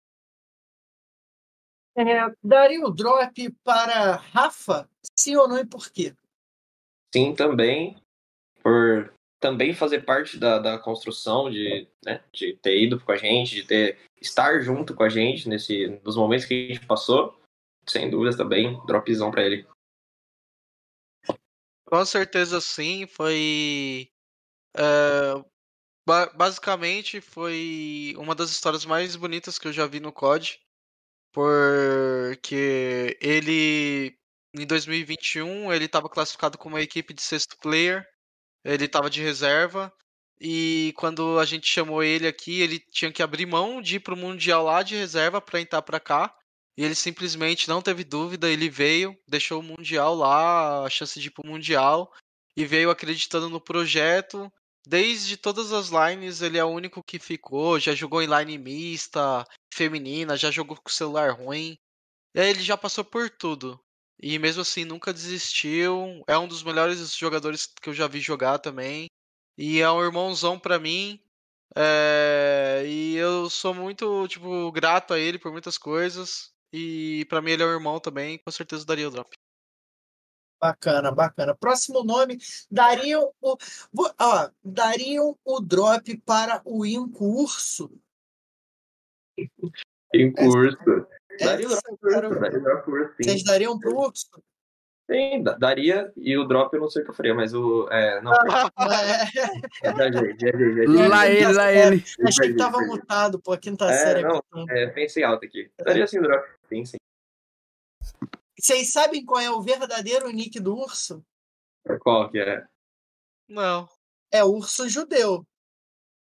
É, 1.97 2.35
daria 2.43 2.85
o 2.85 2.91
drop 2.91 3.51
para 3.63 4.17
Rafa, 4.17 4.89
sim 5.17 5.37
ou 5.37 5.47
não 5.47 5.59
e 5.59 5.67
por 5.67 5.91
quê? 5.91 6.15
Sim, 7.15 7.35
também, 7.35 7.97
por 8.63 9.14
também 9.45 9.75
fazer 9.75 10.07
parte 10.07 10.39
da, 10.39 10.59
da 10.59 10.79
construção 10.79 11.51
de, 11.51 11.87
né, 12.03 12.25
de 12.33 12.57
ter 12.57 12.83
ido 12.83 12.99
com 12.99 13.13
a 13.13 13.17
gente, 13.19 13.57
de 13.57 13.65
ter 13.65 13.99
estar 14.19 14.59
junto 14.61 14.95
com 14.95 15.03
a 15.03 15.09
gente 15.11 15.51
nesse 15.51 16.01
nos 16.03 16.17
momentos 16.17 16.47
que 16.47 16.69
a 16.71 16.75
gente 16.75 16.87
passou. 16.87 17.39
Sem 17.87 18.09
dúvidas 18.09 18.37
também, 18.37 18.81
dropzão 18.87 19.31
pra 19.31 19.45
ele. 19.45 19.67
Com 21.85 22.03
certeza 22.07 22.59
sim, 22.59 23.07
foi. 23.07 24.09
é, 24.75 25.45
ba- 26.09 26.33
basicamente 26.35 27.21
foi 27.21 28.15
uma 28.17 28.35
das 28.35 28.49
histórias 28.49 28.87
mais 28.87 29.15
bonitas 29.15 29.59
que 29.59 29.69
eu 29.69 29.75
já 29.75 29.87
vi 29.87 30.01
no 30.01 30.11
COD. 30.11 30.59
Porque 31.35 33.19
ele, 33.21 34.17
em 34.55 34.67
2021, 34.67 35.71
ele 35.71 35.85
estava 35.85 36.09
classificado 36.09 36.57
como 36.57 36.77
uma 36.77 36.83
equipe 36.83 37.13
de 37.13 37.21
sexto 37.21 37.59
player, 37.59 38.09
ele 38.65 38.87
estava 38.87 39.11
de 39.11 39.23
reserva. 39.23 39.93
E 40.41 40.93
quando 40.97 41.39
a 41.39 41.45
gente 41.45 41.67
chamou 41.67 42.03
ele 42.03 42.27
aqui, 42.27 42.61
ele 42.61 42.81
tinha 42.91 43.13
que 43.13 43.23
abrir 43.23 43.47
mão 43.47 43.81
de 43.81 43.97
ir 43.97 44.01
pro 44.01 44.17
Mundial 44.17 44.65
lá 44.65 44.83
de 44.83 44.97
reserva 44.97 45.41
para 45.41 45.61
entrar 45.61 45.83
para 45.83 46.01
cá. 46.01 46.35
E 46.77 46.85
ele 46.85 46.95
simplesmente 46.95 47.69
não 47.69 47.81
teve 47.81 48.03
dúvida, 48.03 48.51
ele 48.51 48.69
veio, 48.69 49.17
deixou 49.29 49.61
o 49.61 49.63
Mundial 49.63 50.15
lá, 50.15 50.85
a 50.85 50.91
chance 50.91 51.21
de 51.21 51.29
ir 51.29 51.31
pro 51.31 51.47
Mundial, 51.47 52.13
e 52.57 52.65
veio 52.65 52.91
acreditando 52.91 53.49
no 53.49 53.61
projeto. 53.61 54.53
Desde 54.87 55.37
todas 55.37 55.73
as 55.73 55.89
lines, 55.89 56.43
ele 56.43 56.59
é 56.59 56.65
o 56.65 56.69
único 56.69 57.03
que 57.03 57.19
ficou, 57.19 57.79
já 57.79 57.95
jogou 57.95 58.21
em 58.21 58.27
line 58.27 58.59
mista, 58.59 59.47
feminina, 59.73 60.37
já 60.37 60.51
jogou 60.51 60.77
com 60.77 60.91
celular 60.91 61.31
ruim. 61.31 61.79
Ele 62.35 62.61
já 62.61 62.77
passou 62.77 63.05
por 63.05 63.31
tudo. 63.31 63.81
E 64.21 64.39
mesmo 64.39 64.63
assim 64.63 64.85
nunca 64.85 65.13
desistiu. 65.13 66.23
É 66.27 66.39
um 66.39 66.49
dos 66.49 66.63
melhores 66.63 67.15
jogadores 67.17 67.67
que 67.67 67.89
eu 67.89 67.95
já 67.95 68.07
vi 68.07 68.21
jogar 68.21 68.59
também. 68.59 69.07
E 69.57 69.81
é 69.81 69.91
um 69.91 70.03
irmãozão 70.03 70.59
pra 70.59 70.79
mim. 70.79 71.21
É, 71.77 72.85
E 72.87 73.17
eu 73.17 73.51
sou 73.51 73.75
muito, 73.75 74.27
tipo, 74.29 74.71
grato 74.73 75.15
a 75.15 75.19
ele 75.19 75.39
por 75.39 75.53
muitas 75.53 75.77
coisas. 75.77 76.53
E 76.73 77.25
pra 77.29 77.41
mim 77.41 77.53
ele 77.53 77.63
é 77.63 77.67
um 77.67 77.73
irmão 77.73 78.01
também, 78.01 78.39
com 78.39 78.51
certeza 78.51 78.85
daria 78.85 79.07
o 79.07 79.11
drop. 79.11 79.31
Bacana, 80.61 81.13
bacana. 81.13 81.55
Próximo 81.55 82.03
nome, 82.03 82.39
dariam 82.71 83.31
o, 83.41 83.57
ó, 84.19 84.51
dariam 84.65 85.39
o 85.45 85.61
drop 85.61 86.17
para 86.19 86.63
o 86.65 86.87
Inco 86.87 87.25
Urso? 87.27 87.91
Daria 91.39 91.67
o 91.67 91.71
drop 91.71 92.41
daria 92.41 92.59
o 92.59 92.63
drop 92.63 92.85
curso, 92.85 93.15
sim. 93.17 93.23
Vocês 93.25 93.45
dariam 93.45 93.79
pro 93.79 93.97
Urso? 93.97 94.29
Sim, 95.11 95.43
da- 95.43 95.53
daria, 95.53 96.11
e 96.17 96.37
o 96.39 96.45
drop 96.45 96.73
eu 96.75 96.81
não 96.81 96.89
sei 96.89 97.03
o 97.03 97.05
que 97.05 97.11
eu 97.11 97.15
faria, 97.15 97.35
mas 97.35 97.53
o. 97.53 97.87
É, 97.91 98.23
não, 98.23 98.33
É, 99.83 99.93
viajei, 99.93 100.33
viajei. 100.33 100.87
Lá 101.09 101.29
ele, 101.29 101.53
lá 101.53 101.71
É, 101.71 101.87
ele. 101.89 102.05
achei 102.27 102.53
que 102.53 102.57
tava 102.57 102.79
mutado, 102.81 103.39
pô, 103.41 103.53
a 103.53 103.59
quinta 103.59 103.85
É, 103.91 103.93
série. 103.93 104.23
não. 104.23 104.37
aqui. 104.39 104.71
É, 104.71 104.87
pensei 104.89 105.23
alto 105.23 105.45
aqui. 105.45 105.71
Daria 105.79 106.07
sim 106.07 106.19
o 106.19 106.23
drop. 106.23 106.47
Sim, 106.69 106.85
sim. 106.87 106.97
Vocês 108.59 108.93
sabem 108.93 109.25
qual 109.25 109.41
é 109.41 109.51
o 109.51 109.61
verdadeiro 109.61 110.31
nick 110.31 110.59
do 110.59 110.75
urso? 110.75 111.23
Qual 112.01 112.31
que 112.31 112.39
é? 112.39 112.65
Não, 113.47 113.87
É 114.33 114.43
urso 114.43 114.89
judeu. 114.89 115.47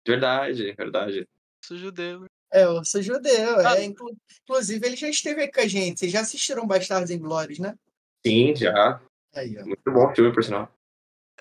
Verdade, 0.08 0.72
verdade. 0.74 1.28
sou 1.64 1.78
judeu. 1.78 2.26
É 2.56 2.66
urso 2.70 3.02
judeu. 3.02 3.60
Ah. 3.68 3.78
É, 3.78 3.84
inclu- 3.84 4.16
inclusive, 4.44 4.88
ele 4.88 4.96
já 4.96 5.10
esteve 5.10 5.44
aqui 5.44 5.52
com 5.54 5.60
a 5.60 5.68
gente. 5.68 6.00
Vocês 6.00 6.12
já 6.12 6.22
assistiram 6.22 6.66
Bastardos 6.66 7.12
Inglórios, 7.12 7.60
né? 7.60 7.78
Sim, 8.26 8.56
já. 8.56 9.02
Aí, 9.34 9.58
ó. 9.60 9.66
Muito 9.66 9.92
bom 9.92 10.16
filme, 10.16 10.34
por 10.34 10.42
sinal. 10.42 10.74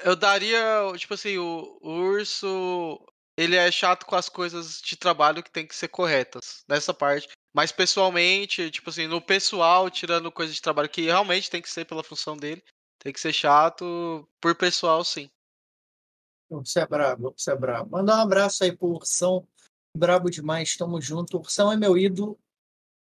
Eu 0.02 0.16
daria, 0.16 0.58
tipo 0.96 1.14
assim, 1.14 1.38
o, 1.38 1.78
o 1.80 1.88
urso, 1.88 3.00
ele 3.38 3.54
é 3.54 3.70
chato 3.70 4.06
com 4.06 4.16
as 4.16 4.28
coisas 4.28 4.80
de 4.80 4.96
trabalho 4.96 5.40
que 5.40 5.52
tem 5.52 5.64
que 5.64 5.76
ser 5.76 5.86
corretas, 5.86 6.64
nessa 6.68 6.92
parte. 6.92 7.28
Mas 7.54 7.70
pessoalmente, 7.70 8.68
tipo 8.72 8.90
assim, 8.90 9.06
no 9.06 9.20
pessoal, 9.20 9.88
tirando 9.88 10.32
coisa 10.32 10.52
de 10.52 10.60
trabalho 10.60 10.88
que 10.88 11.02
realmente 11.02 11.48
tem 11.48 11.62
que 11.62 11.70
ser 11.70 11.84
pela 11.84 12.02
função 12.02 12.36
dele, 12.36 12.60
tem 12.98 13.12
que 13.12 13.20
ser 13.20 13.32
chato, 13.32 14.28
por 14.40 14.56
pessoal, 14.56 15.04
sim. 15.04 15.30
Você 16.50 16.80
é 16.80 16.86
brabo, 16.86 17.32
você 17.36 17.52
é 17.52 17.56
brabo. 17.56 17.90
Mandar 17.92 18.16
um 18.16 18.22
abraço 18.22 18.64
aí 18.64 18.76
pro 18.76 18.88
Ursão. 18.88 19.46
Brabo 19.96 20.30
demais, 20.30 20.76
tamo 20.76 21.00
junto. 21.00 21.36
O 21.36 21.40
Ursão 21.40 21.72
é 21.72 21.76
meu 21.76 21.96
ídolo. 21.96 22.38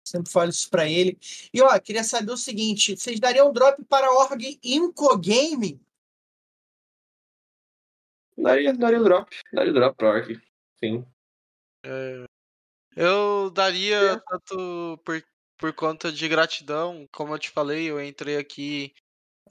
Sempre 0.04 0.32
falo 0.32 0.50
isso 0.50 0.70
pra 0.70 0.90
ele. 0.90 1.18
E 1.54 1.62
ó, 1.62 1.80
queria 1.80 2.04
saber 2.04 2.32
o 2.32 2.38
seguinte: 2.38 2.98
vocês 2.98 3.20
dariam 3.20 3.52
drop 3.52 3.84
para 3.86 4.08
a 4.08 4.14
org 4.14 4.60
Incogame? 4.64 5.80
Daria, 8.42 8.74
daria 8.74 9.00
drop. 9.04 9.36
Daria 9.52 9.72
o 9.72 9.76
drop 9.76 9.98
pro 9.98 10.08
Orc. 10.08 10.42
Sim. 10.80 11.06
Eu 12.96 13.52
daria 13.52 14.22
tanto 14.28 14.98
por, 15.04 15.24
por 15.58 15.74
conta 15.74 16.12
de 16.12 16.28
gratidão, 16.28 17.08
como 17.12 17.34
eu 17.34 17.40
te 17.40 17.50
falei, 17.50 17.90
eu 17.90 18.02
entrei 18.04 18.38
aqui. 18.38 18.94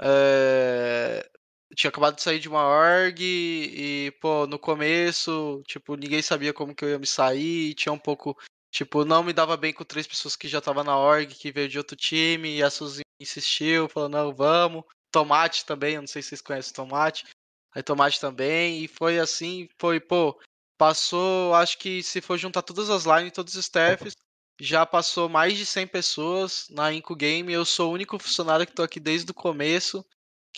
é, 0.00 1.30
tinha 1.74 1.88
acabado 1.90 2.16
de 2.16 2.22
sair 2.22 2.38
de 2.38 2.48
uma 2.48 2.64
org 2.64 3.20
e, 3.20 4.10
pô, 4.20 4.46
no 4.46 4.58
começo, 4.58 5.62
tipo, 5.66 5.96
ninguém 5.96 6.22
sabia 6.22 6.52
como 6.52 6.74
que 6.74 6.84
eu 6.84 6.90
ia 6.90 6.98
me 6.98 7.06
sair, 7.06 7.74
tinha 7.74 7.92
um 7.92 7.98
pouco. 7.98 8.36
Tipo, 8.70 9.04
não 9.04 9.22
me 9.22 9.32
dava 9.32 9.56
bem 9.56 9.72
com 9.72 9.84
três 9.84 10.06
pessoas 10.06 10.36
que 10.36 10.46
já 10.46 10.58
estavam 10.58 10.84
na 10.84 10.96
org, 10.96 11.34
que 11.34 11.50
veio 11.50 11.68
de 11.68 11.78
outro 11.78 11.96
time, 11.96 12.56
e 12.56 12.62
a 12.62 12.70
Suzy 12.70 13.02
insistiu, 13.20 13.88
falou, 13.88 14.08
não, 14.08 14.34
vamos. 14.34 14.84
Tomate 15.10 15.64
também, 15.64 15.94
eu 15.94 16.02
não 16.02 16.08
sei 16.08 16.20
se 16.20 16.28
vocês 16.28 16.42
conhecem 16.42 16.74
Tomate. 16.74 17.24
Aí 17.74 17.82
Tomate 17.82 18.20
também, 18.20 18.84
e 18.84 18.88
foi 18.88 19.18
assim, 19.18 19.68
foi, 19.78 19.98
pô, 19.98 20.38
Passou, 20.78 21.52
acho 21.54 21.76
que 21.76 22.04
se 22.04 22.20
for 22.20 22.38
juntar 22.38 22.62
todas 22.62 22.88
as 22.88 23.04
lines, 23.04 23.32
todos 23.32 23.52
os 23.54 23.64
staffs, 23.64 24.14
já 24.60 24.86
passou 24.86 25.28
mais 25.28 25.56
de 25.58 25.66
100 25.66 25.88
pessoas 25.88 26.68
na 26.70 26.94
Inco 26.94 27.16
Game. 27.16 27.52
Eu 27.52 27.64
sou 27.64 27.90
o 27.90 27.94
único 27.94 28.16
funcionário 28.16 28.64
que 28.64 28.70
estou 28.70 28.84
aqui 28.84 29.00
desde 29.00 29.28
o 29.28 29.34
começo, 29.34 30.06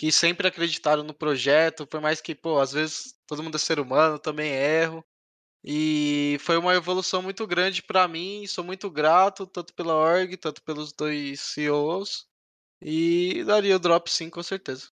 que 0.01 0.10
sempre 0.10 0.48
acreditaram 0.48 1.02
no 1.02 1.12
projeto, 1.12 1.86
por 1.86 2.01
mais 2.01 2.22
que, 2.22 2.35
pô, 2.35 2.59
às 2.59 2.72
vezes 2.72 3.14
todo 3.27 3.43
mundo 3.43 3.56
é 3.56 3.59
ser 3.59 3.78
humano, 3.78 4.18
também 4.18 4.51
erro. 4.51 5.05
E 5.62 6.39
foi 6.40 6.56
uma 6.56 6.74
evolução 6.74 7.20
muito 7.20 7.47
grande 7.47 7.82
para 7.82 8.09
mim, 8.09 8.47
sou 8.47 8.64
muito 8.64 8.90
grato, 8.90 9.47
tanto 9.47 9.74
pela 9.74 9.94
org, 9.94 10.39
tanto 10.39 10.62
pelos 10.62 10.90
dois 10.94 11.40
CEOs. 11.40 12.27
E 12.81 13.44
daria 13.44 13.77
o 13.77 13.78
drop 13.78 14.10
sim, 14.10 14.31
com 14.31 14.43
certeza. 14.43 14.89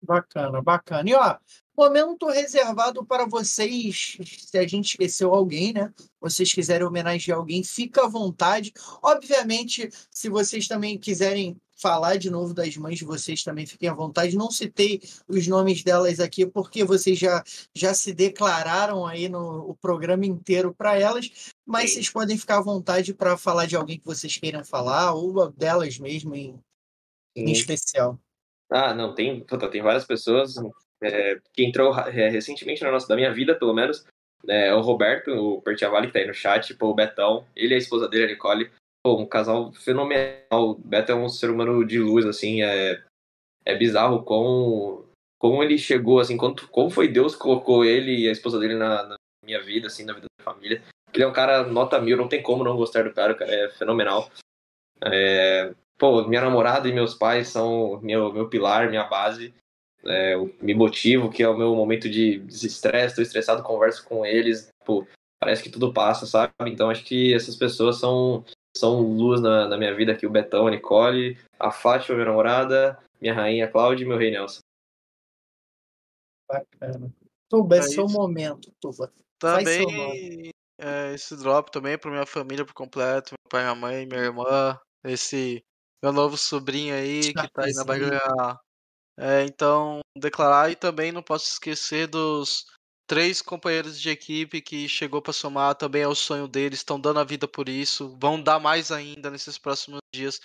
Bacana, 0.00 0.62
bacana. 0.62 1.10
E 1.10 1.14
ó, 1.14 1.36
momento 1.76 2.28
reservado 2.28 3.04
para 3.04 3.26
vocês. 3.26 4.16
Se 4.24 4.56
a 4.56 4.68
gente 4.68 4.90
esqueceu 4.90 5.34
alguém, 5.34 5.72
né? 5.72 5.92
Vocês 6.20 6.52
quiserem 6.52 6.86
homenagear 6.86 7.38
alguém, 7.38 7.64
fica 7.64 8.04
à 8.04 8.08
vontade. 8.08 8.72
Obviamente, 9.02 9.90
se 10.12 10.28
vocês 10.28 10.68
também 10.68 10.96
quiserem 10.96 11.60
falar 11.76 12.16
de 12.16 12.30
novo 12.30 12.54
das 12.54 12.76
mães 12.76 12.98
de 12.98 13.04
vocês, 13.04 13.42
também 13.42 13.66
fiquem 13.66 13.88
à 13.88 13.94
vontade. 13.94 14.36
Não 14.36 14.50
citei 14.50 15.02
os 15.28 15.46
nomes 15.46 15.82
delas 15.82 16.20
aqui, 16.20 16.46
porque 16.46 16.84
vocês 16.84 17.18
já, 17.18 17.42
já 17.74 17.92
se 17.94 18.12
declararam 18.12 19.06
aí 19.06 19.28
no 19.28 19.70
o 19.70 19.74
programa 19.74 20.26
inteiro 20.26 20.74
para 20.74 20.98
elas. 20.98 21.52
Mas 21.66 21.90
Sim. 21.90 21.96
vocês 21.96 22.10
podem 22.10 22.38
ficar 22.38 22.58
à 22.58 22.62
vontade 22.62 23.14
para 23.14 23.36
falar 23.36 23.66
de 23.66 23.76
alguém 23.76 23.98
que 23.98 24.06
vocês 24.06 24.36
queiram 24.36 24.64
falar, 24.64 25.12
ou 25.14 25.50
delas 25.50 25.98
mesmo 25.98 26.34
em, 26.34 26.58
em 27.36 27.50
especial. 27.50 28.18
Ah, 28.70 28.94
não, 28.94 29.14
tem, 29.14 29.40
puta, 29.44 29.70
tem 29.70 29.82
várias 29.82 30.04
pessoas 30.04 30.54
é, 31.02 31.38
que 31.52 31.64
entrou 31.64 31.96
é, 31.98 32.28
recentemente 32.28 32.82
na 32.82 32.90
nossa, 32.90 33.06
da 33.06 33.16
minha 33.16 33.32
vida, 33.32 33.54
pelo 33.54 33.74
menos. 33.74 34.04
É, 34.48 34.74
o 34.74 34.80
Roberto, 34.80 35.30
o 35.30 35.62
Pertiavali, 35.62 36.08
que 36.08 36.12
tá 36.12 36.18
aí 36.18 36.26
no 36.26 36.34
chat, 36.34 36.74
pô, 36.74 36.88
o 36.88 36.94
Betão, 36.94 37.46
ele 37.56 37.74
e 37.74 37.76
a 37.76 37.78
esposa 37.78 38.08
dele, 38.08 38.24
a 38.24 38.28
Nicole. 38.28 38.70
Um 39.06 39.26
casal 39.26 39.72
fenomenal. 39.72 40.76
Beto 40.78 41.12
é 41.12 41.14
um 41.14 41.28
ser 41.28 41.50
humano 41.50 41.84
de 41.84 41.98
luz, 41.98 42.24
assim, 42.24 42.62
é, 42.62 43.02
é 43.64 43.74
bizarro 43.74 44.22
como, 44.22 45.04
como 45.38 45.62
ele 45.62 45.76
chegou, 45.76 46.20
assim, 46.20 46.36
quanto, 46.36 46.68
como 46.68 46.90
foi 46.90 47.08
Deus 47.08 47.34
que 47.34 47.42
colocou 47.42 47.84
ele 47.84 48.16
e 48.16 48.28
a 48.28 48.32
esposa 48.32 48.58
dele 48.58 48.76
na, 48.76 49.02
na 49.02 49.16
minha 49.44 49.62
vida, 49.62 49.88
assim, 49.88 50.04
na 50.04 50.14
vida 50.14 50.26
da 50.38 50.44
família. 50.44 50.82
Ele 51.12 51.22
é 51.22 51.26
um 51.26 51.32
cara 51.32 51.64
nota 51.64 52.00
mil, 52.00 52.16
não 52.16 52.28
tem 52.28 52.42
como 52.42 52.64
não 52.64 52.76
gostar 52.76 53.04
do 53.04 53.12
cara, 53.12 53.32
o 53.32 53.36
cara 53.36 53.52
é 53.52 53.70
fenomenal. 53.70 54.30
É, 55.02 55.72
pô, 55.98 56.26
minha 56.26 56.40
namorada 56.40 56.88
e 56.88 56.92
meus 56.92 57.14
pais 57.14 57.48
são 57.48 58.00
meu, 58.00 58.32
meu 58.32 58.48
pilar, 58.48 58.88
minha 58.88 59.04
base. 59.04 59.54
É, 60.06 60.36
me 60.60 60.74
motivo, 60.74 61.30
que 61.30 61.42
é 61.42 61.48
o 61.48 61.56
meu 61.56 61.74
momento 61.74 62.10
de 62.10 62.38
desestresse, 62.40 63.16
tô 63.16 63.22
estressado, 63.22 63.62
converso 63.62 64.04
com 64.04 64.24
eles, 64.24 64.68
pô, 64.84 65.06
parece 65.40 65.62
que 65.62 65.70
tudo 65.70 65.92
passa, 65.92 66.26
sabe? 66.26 66.52
Então 66.66 66.90
acho 66.90 67.04
que 67.04 67.32
essas 67.32 67.56
pessoas 67.56 67.98
são, 67.98 68.44
são 68.76 69.00
luz 69.00 69.40
na, 69.40 69.68
na 69.68 69.76
minha 69.76 69.94
vida 69.94 70.12
aqui, 70.12 70.26
o 70.26 70.30
Betão, 70.30 70.66
a 70.66 70.70
Nicole, 70.70 71.38
a 71.58 71.70
Fátima, 71.70 72.16
minha 72.16 72.26
namorada, 72.26 72.98
minha 73.20 73.34
rainha 73.34 73.70
Cláudia 73.70 74.04
e 74.04 74.08
meu 74.08 74.18
rei 74.18 74.30
Nelson. 74.30 74.60
Bacana. 76.48 77.12
Tuba, 77.48 77.76
É 77.76 77.78
esse 77.80 77.98
é 77.98 78.02
o 78.02 78.06
isso. 78.06 78.14
momento, 78.14 78.72
Tuba. 78.80 79.12
Também 79.38 80.52
é, 80.78 81.14
esse 81.14 81.36
drop 81.36 81.70
também 81.70 81.96
para 81.96 82.10
minha 82.10 82.26
família 82.26 82.64
por 82.64 82.74
completo, 82.74 83.34
meu 83.34 83.48
pai, 83.48 83.62
minha 83.62 83.74
mãe, 83.74 84.06
minha 84.06 84.20
irmã, 84.20 84.78
esse 85.04 85.64
meu 86.02 86.12
novo 86.12 86.36
sobrinho 86.36 86.94
aí 86.94 87.32
que 87.32 87.48
tá 87.50 87.64
aí 87.64 87.72
na 87.72 87.84
barriga. 87.84 88.20
É, 89.16 89.44
então, 89.44 90.00
declarar 90.18 90.70
e 90.70 90.76
também 90.76 91.12
não 91.12 91.22
posso 91.22 91.52
esquecer 91.52 92.08
dos 92.08 92.66
três 93.06 93.42
companheiros 93.42 94.00
de 94.00 94.10
equipe 94.10 94.60
que 94.60 94.88
chegou 94.88 95.20
para 95.20 95.32
somar, 95.32 95.74
também 95.74 96.02
é 96.02 96.08
o 96.08 96.14
sonho 96.14 96.48
deles, 96.48 96.80
estão 96.80 96.98
dando 97.00 97.20
a 97.20 97.24
vida 97.24 97.46
por 97.46 97.68
isso, 97.68 98.16
vão 98.20 98.42
dar 98.42 98.58
mais 98.58 98.90
ainda 98.90 99.30
nesses 99.30 99.58
próximos 99.58 100.00
dias, 100.14 100.40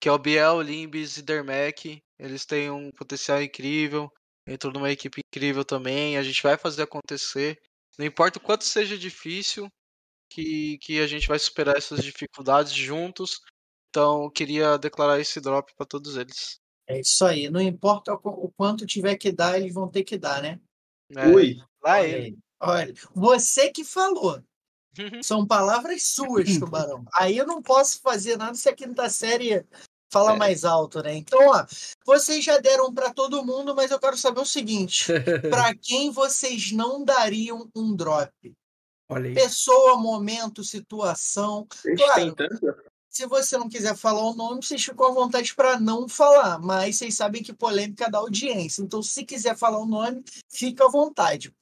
que 0.00 0.08
é 0.08 0.12
o 0.12 0.18
Biel, 0.18 0.60
Limbis 0.60 1.16
e 1.16 1.22
Dermec. 1.22 2.02
Eles 2.18 2.44
têm 2.44 2.70
um 2.70 2.90
potencial 2.92 3.42
incrível, 3.42 4.10
entrou 4.46 4.72
numa 4.72 4.90
equipe 4.90 5.20
incrível 5.26 5.64
também, 5.64 6.16
a 6.16 6.22
gente 6.22 6.42
vai 6.42 6.56
fazer 6.56 6.82
acontecer. 6.82 7.58
Não 7.98 8.06
importa 8.06 8.38
o 8.38 8.42
quanto 8.42 8.64
seja 8.64 8.96
difícil, 8.96 9.68
que, 10.30 10.78
que 10.78 11.00
a 11.00 11.06
gente 11.06 11.28
vai 11.28 11.38
superar 11.38 11.76
essas 11.76 12.02
dificuldades 12.02 12.72
juntos. 12.72 13.40
Então, 13.88 14.28
queria 14.30 14.76
declarar 14.76 15.20
esse 15.20 15.40
drop 15.40 15.72
para 15.76 15.86
todos 15.86 16.16
eles. 16.16 16.58
É 16.88 17.00
isso 17.00 17.24
aí. 17.24 17.48
Não 17.48 17.60
importa 17.60 18.12
o 18.12 18.52
quanto 18.56 18.84
tiver 18.86 19.16
que 19.16 19.30
dar, 19.30 19.56
eles 19.58 19.72
vão 19.72 19.88
ter 19.88 20.02
que 20.02 20.18
dar, 20.18 20.42
né? 20.42 20.60
É, 21.16 21.26
Ui! 21.28 21.56
Lá 21.82 21.98
Olha 22.00 22.06
ele. 22.06 22.38
Olha, 22.60 22.94
você 23.14 23.70
que 23.70 23.84
falou. 23.84 24.42
São 25.22 25.44
palavras 25.46 26.04
suas, 26.06 26.56
Tubarão. 26.58 27.04
Aí 27.14 27.36
eu 27.36 27.46
não 27.46 27.60
posso 27.60 28.00
fazer 28.00 28.36
nada 28.38 28.54
se 28.54 28.68
a 28.68 28.74
quinta 28.74 29.08
série 29.10 29.66
fala 30.12 30.34
É. 30.34 30.36
mais 30.36 30.64
alto, 30.64 31.02
né? 31.02 31.14
Então, 31.16 31.40
ó, 31.48 31.66
vocês 32.06 32.44
já 32.44 32.58
deram 32.58 32.94
para 32.94 33.12
todo 33.12 33.44
mundo, 33.44 33.74
mas 33.74 33.90
eu 33.90 33.98
quero 33.98 34.16
saber 34.16 34.40
o 34.40 34.46
seguinte: 34.46 35.06
para 35.50 35.74
quem 35.82 36.10
vocês 36.12 36.70
não 36.70 37.04
dariam 37.04 37.68
um 37.74 37.94
drop? 37.94 38.30
Olha 39.10 39.28
aí. 39.28 39.34
Pessoa, 39.34 39.96
momento, 39.98 40.62
situação. 40.62 41.66
Gente, 41.84 41.96
Claro. 42.04 42.34
tanto. 42.36 42.76
Se 43.14 43.26
você 43.26 43.56
não 43.56 43.68
quiser 43.68 43.96
falar 43.96 44.28
o 44.28 44.34
nome, 44.34 44.60
vocês 44.60 44.84
ficam 44.84 45.06
à 45.06 45.12
vontade 45.12 45.54
para 45.54 45.78
não 45.78 46.08
falar, 46.08 46.58
mas 46.58 46.96
vocês 46.96 47.14
sabem 47.14 47.44
que 47.44 47.52
polêmica 47.52 48.10
dá 48.10 48.18
audiência. 48.18 48.82
Então, 48.82 49.00
se 49.00 49.24
quiser 49.24 49.56
falar 49.56 49.78
o 49.78 49.86
nome, 49.86 50.24
fica 50.50 50.84
à 50.84 50.90
vontade. 50.90 51.54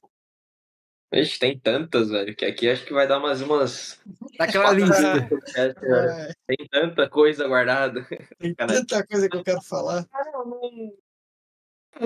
Gente, 1.13 1.37
tem 1.37 1.59
tantas, 1.59 2.09
velho, 2.09 2.35
que 2.35 2.43
aqui 2.43 2.67
acho 2.67 2.83
que 2.83 2.91
vai 2.91 3.07
dar 3.07 3.19
umas. 3.19 3.39
umas... 3.41 4.01
Daquela 4.35 4.71
lista. 4.71 5.29
É, 5.55 6.33
Tem 6.47 6.67
tanta 6.67 7.07
coisa 7.07 7.47
guardada. 7.47 8.03
tem 8.39 8.55
tanta 8.57 9.05
coisa 9.05 9.29
que 9.29 9.37
eu 9.37 9.43
quero 9.43 9.61
falar. 9.61 10.07
Ah, 10.11 10.23
não, 10.33 10.91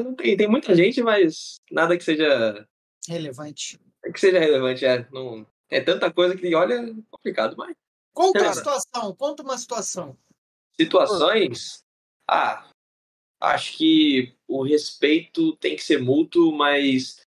não 0.04 0.14
tem, 0.14 0.36
tem 0.36 0.50
muita 0.50 0.76
gente, 0.76 1.02
mas 1.02 1.56
nada 1.72 1.98
que 1.98 2.04
seja 2.04 2.68
Relevante. 3.08 3.80
que 4.14 4.20
seja 4.20 4.40
relevante. 4.40 4.86
É, 4.86 5.08
não, 5.10 5.48
é 5.70 5.80
tanta 5.80 6.12
coisa 6.12 6.36
que, 6.36 6.54
olha, 6.54 6.74
é 6.74 6.94
complicado, 7.10 7.56
mas 7.58 7.74
Conta 8.18 8.42
uma 8.42 8.54
situação, 8.56 9.16
conta 9.16 9.44
uma 9.44 9.58
situação. 9.60 10.18
situações. 10.76 11.84
Ah, 12.28 12.68
acho 13.40 13.78
que 13.78 14.34
o 14.48 14.64
respeito 14.64 15.56
tem 15.58 15.76
que 15.76 15.84
ser 15.84 16.02
mútuo, 16.02 16.52
mas 16.52 17.22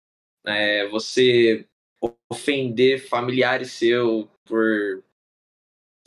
é, 0.45 0.87
você 0.87 1.67
ofender 2.31 3.05
familiares 3.09 3.73
seu 3.73 4.29
por 4.45 5.03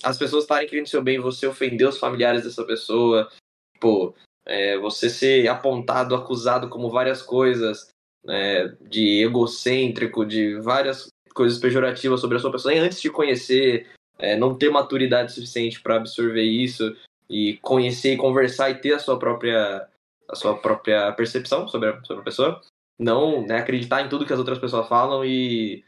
as 0.02 0.16
pessoas 0.16 0.44
estarem 0.44 0.66
querendo 0.66 0.88
seu 0.88 1.02
bem, 1.02 1.20
você 1.20 1.46
ofender 1.46 1.86
os 1.86 1.98
familiares 1.98 2.44
dessa 2.44 2.64
pessoa, 2.64 3.30
pô, 3.78 4.14
é, 4.46 4.78
você 4.78 5.10
ser 5.10 5.46
apontado, 5.48 6.14
acusado 6.14 6.70
como 6.70 6.88
várias 6.88 7.20
coisas, 7.20 7.90
né, 8.24 8.68
de 8.80 9.22
egocêntrico, 9.22 10.24
de 10.24 10.58
várias 10.58 11.08
coisas 11.34 11.58
pejorativas 11.58 12.18
sobre 12.18 12.38
a 12.38 12.40
sua 12.40 12.50
pessoa, 12.50 12.72
e 12.72 12.78
antes 12.78 12.98
de 13.02 13.10
conhecer, 13.10 13.86
é, 14.20 14.36
não 14.36 14.56
ter 14.56 14.70
maturidade 14.70 15.32
suficiente 15.32 15.80
para 15.80 15.96
absorver 15.96 16.42
isso 16.42 16.96
e 17.28 17.56
conhecer 17.58 18.14
e 18.14 18.16
conversar 18.16 18.70
e 18.70 18.80
ter 18.80 18.94
a 18.94 18.98
sua 18.98 19.18
própria 19.18 19.88
a 20.28 20.36
sua 20.36 20.56
própria 20.56 21.12
percepção 21.12 21.66
sobre 21.66 21.88
a, 21.88 22.04
sobre 22.04 22.20
a 22.20 22.24
pessoa, 22.24 22.60
não 22.96 23.44
né, 23.44 23.58
acreditar 23.58 24.02
em 24.02 24.08
tudo 24.08 24.24
que 24.24 24.32
as 24.32 24.38
outras 24.38 24.58
pessoas 24.58 24.88
falam 24.88 25.24
e, 25.24 25.84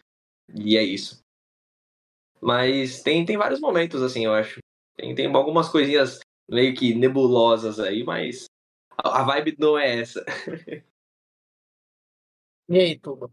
e 0.53 0.77
é 0.77 0.83
isso. 0.83 1.23
Mas 2.41 3.03
tem, 3.03 3.25
tem 3.25 3.37
vários 3.37 3.61
momentos, 3.61 4.03
assim, 4.03 4.25
eu 4.25 4.35
acho. 4.35 4.59
Tem, 4.97 5.15
tem 5.15 5.33
algumas 5.33 5.69
coisinhas 5.69 6.19
meio 6.51 6.75
que 6.75 6.93
nebulosas 6.93 7.79
aí, 7.79 8.03
mas 8.03 8.47
a, 8.99 9.21
a 9.21 9.25
vibe 9.25 9.57
não 9.59 9.79
é 9.79 10.01
essa. 10.01 10.25
E 12.69 12.79
aí, 12.79 12.99
Tuba? 12.99 13.31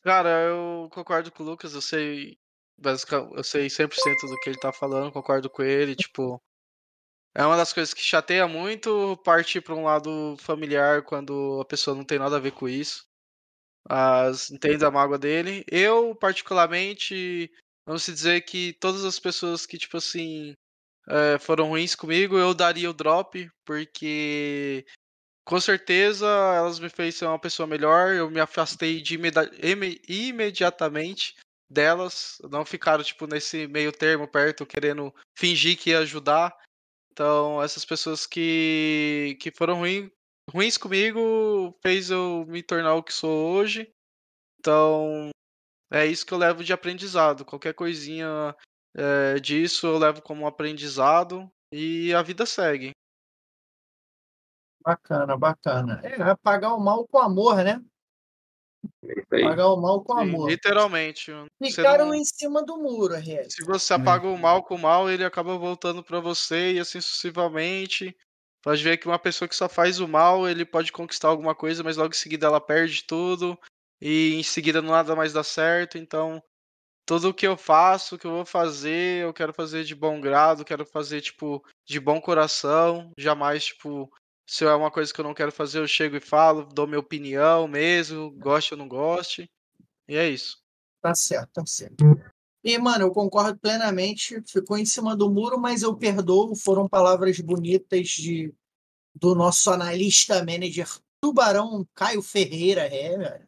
Cara, 0.00 0.44
eu 0.44 0.88
concordo 0.90 1.30
com 1.30 1.42
o 1.42 1.46
Lucas, 1.46 1.74
eu 1.74 1.82
sei 1.82 2.38
basicamente, 2.80 3.36
eu 3.36 3.44
sei 3.44 3.66
100% 3.68 4.28
do 4.28 4.38
que 4.40 4.50
ele 4.50 4.58
tá 4.58 4.72
falando, 4.72 5.12
concordo 5.12 5.50
com 5.50 5.62
ele, 5.62 5.94
tipo, 5.94 6.40
é 7.34 7.44
uma 7.44 7.56
das 7.56 7.72
coisas 7.72 7.94
que 7.94 8.02
chateia 8.02 8.48
muito 8.48 9.16
partir 9.24 9.60
para 9.60 9.74
um 9.74 9.84
lado 9.84 10.36
familiar 10.38 11.02
quando 11.02 11.60
a 11.60 11.64
pessoa 11.64 11.96
não 11.96 12.04
tem 12.04 12.18
nada 12.18 12.36
a 12.36 12.40
ver 12.40 12.52
com 12.52 12.68
isso. 12.68 13.04
Entendo 14.52 14.84
a 14.84 14.90
mágoa 14.90 15.18
dele. 15.18 15.64
Eu, 15.70 16.14
particularmente, 16.14 17.50
vamos 17.86 18.04
dizer 18.04 18.42
que 18.42 18.72
todas 18.74 19.04
as 19.04 19.18
pessoas 19.18 19.64
que, 19.64 19.78
tipo 19.78 19.96
assim, 19.96 20.54
é, 21.08 21.38
foram 21.38 21.68
ruins 21.68 21.94
comigo, 21.94 22.36
eu 22.36 22.54
daria 22.54 22.90
o 22.90 22.94
drop, 22.94 23.50
porque 23.64 24.84
com 25.44 25.60
certeza 25.60 26.26
elas 26.26 26.78
me 26.78 26.88
fez 26.88 27.14
ser 27.16 27.26
uma 27.26 27.38
pessoa 27.38 27.66
melhor. 27.66 28.14
Eu 28.14 28.30
me 28.30 28.40
afastei 28.40 29.00
de 29.00 29.14
imedi 29.14 30.02
imediatamente 30.08 31.34
delas. 31.70 32.38
Não 32.50 32.64
ficaram, 32.64 33.04
tipo, 33.04 33.26
nesse 33.26 33.66
meio 33.68 33.92
termo 33.92 34.26
perto, 34.26 34.66
querendo 34.66 35.14
fingir 35.38 35.78
que 35.78 35.90
ia 35.90 36.00
ajudar. 36.00 36.56
Então, 37.12 37.62
essas 37.62 37.84
pessoas 37.84 38.26
que, 38.26 39.36
que 39.40 39.50
foram 39.50 39.76
ruim, 39.76 40.10
ruins 40.50 40.76
comigo 40.76 41.76
fez 41.82 42.10
eu 42.10 42.44
me 42.48 42.62
tornar 42.62 42.94
o 42.94 43.02
que 43.02 43.12
sou 43.12 43.52
hoje. 43.52 43.90
Então, 44.58 45.30
é 45.90 46.06
isso 46.06 46.24
que 46.26 46.34
eu 46.34 46.38
levo 46.38 46.64
de 46.64 46.72
aprendizado. 46.72 47.44
Qualquer 47.44 47.74
coisinha 47.74 48.54
é, 48.96 49.38
disso 49.38 49.86
eu 49.86 49.98
levo 49.98 50.22
como 50.22 50.46
aprendizado 50.46 51.50
e 51.72 52.12
a 52.14 52.22
vida 52.22 52.44
segue. 52.46 52.92
Bacana, 54.82 55.36
bacana. 55.36 56.00
É, 56.02 56.22
apagar 56.22 56.74
o 56.74 56.80
mal 56.80 57.06
com 57.06 57.18
amor, 57.18 57.56
né? 57.62 57.84
É 59.32 59.44
Apagar 59.44 59.68
o 59.68 59.76
mal 59.80 60.02
com 60.02 60.14
Sim, 60.14 60.20
amor. 60.20 60.48
literalmente. 60.50 61.32
Ficaram 61.62 62.06
não- 62.06 62.14
em 62.14 62.24
cima 62.24 62.64
do 62.64 62.76
muro, 62.78 63.14
RL. 63.14 63.50
Se 63.50 63.64
você 63.64 63.94
apaga 63.94 64.26
o 64.26 64.36
mal 64.38 64.62
com 64.62 64.74
o 64.74 64.78
mal, 64.78 65.10
ele 65.10 65.24
acaba 65.24 65.56
voltando 65.56 66.02
pra 66.02 66.20
você 66.20 66.72
e 66.72 66.78
assim 66.78 67.00
sucessivamente. 67.00 68.16
Pode 68.62 68.82
ver 68.82 68.98
que 68.98 69.06
uma 69.06 69.18
pessoa 69.18 69.48
que 69.48 69.56
só 69.56 69.68
faz 69.68 70.00
o 70.00 70.08
mal, 70.08 70.48
ele 70.48 70.64
pode 70.64 70.92
conquistar 70.92 71.28
alguma 71.28 71.54
coisa, 71.54 71.82
mas 71.82 71.96
logo 71.96 72.10
em 72.14 72.16
seguida 72.16 72.46
ela 72.46 72.60
perde 72.60 73.04
tudo 73.04 73.58
e 74.00 74.34
em 74.34 74.42
seguida 74.42 74.82
nada 74.82 75.16
mais 75.16 75.32
dá 75.32 75.42
certo. 75.42 75.96
Então, 75.96 76.42
tudo 77.06 77.30
o 77.30 77.34
que 77.34 77.46
eu 77.46 77.56
faço, 77.56 78.14
o 78.16 78.18
que 78.18 78.26
eu 78.26 78.32
vou 78.32 78.46
fazer, 78.46 79.24
eu 79.24 79.32
quero 79.34 79.52
fazer 79.54 79.84
de 79.84 79.94
bom 79.94 80.20
grado, 80.20 80.64
quero 80.64 80.86
fazer 80.86 81.20
tipo 81.20 81.64
de 81.88 82.00
bom 82.00 82.20
coração, 82.20 83.12
jamais 83.18 83.66
tipo 83.66 84.10
se 84.50 84.64
é 84.64 84.74
uma 84.74 84.90
coisa 84.90 85.14
que 85.14 85.20
eu 85.20 85.24
não 85.24 85.32
quero 85.32 85.52
fazer, 85.52 85.78
eu 85.78 85.86
chego 85.86 86.16
e 86.16 86.20
falo, 86.20 86.64
dou 86.64 86.84
minha 86.84 86.98
opinião 86.98 87.68
mesmo, 87.68 88.32
goste 88.32 88.74
ou 88.74 88.78
não 88.78 88.88
goste. 88.88 89.48
E 90.08 90.16
é 90.16 90.28
isso. 90.28 90.56
Tá 91.00 91.14
certo, 91.14 91.50
tá 91.52 91.62
certo. 91.64 92.04
E, 92.64 92.76
mano, 92.76 93.04
eu 93.04 93.12
concordo 93.12 93.56
plenamente. 93.60 94.42
Ficou 94.48 94.76
em 94.76 94.84
cima 94.84 95.14
do 95.14 95.30
muro, 95.30 95.56
mas 95.56 95.82
eu 95.82 95.96
perdoo. 95.96 96.56
Foram 96.56 96.88
palavras 96.88 97.38
bonitas 97.38 98.08
de 98.08 98.52
do 99.14 99.36
nosso 99.36 99.70
analista 99.70 100.44
manager 100.44 100.88
Tubarão 101.22 101.86
Caio 101.94 102.20
Ferreira, 102.20 102.82
é. 102.82 103.46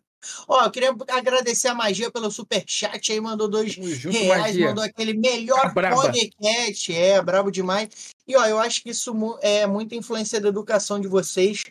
Ó, 0.49 0.65
eu 0.65 0.71
queria 0.71 0.95
agradecer 1.09 1.69
a 1.69 1.75
Magia 1.75 2.11
pelo 2.11 2.31
superchat 2.31 3.11
aí, 3.13 3.21
mandou 3.21 3.49
dois 3.49 3.73
junto, 3.73 4.17
reais, 4.17 4.41
magia. 4.55 4.67
mandou 4.69 4.85
aquele 4.85 5.15
melhor 5.15 5.61
Tá 5.63 5.69
braba. 5.71 5.97
podcast, 6.03 6.93
é, 6.95 7.21
brabo 7.23 7.51
demais. 7.51 7.89
E, 8.27 8.37
ó, 8.37 8.45
eu 8.47 8.59
acho 8.59 8.83
que 8.83 8.91
isso 8.91 9.13
é 9.43 9.67
muita 9.67 9.95
influência 9.95 10.41
da 10.41 10.49
educação 10.49 11.01
de 11.01 11.09
vocês, 11.09 11.63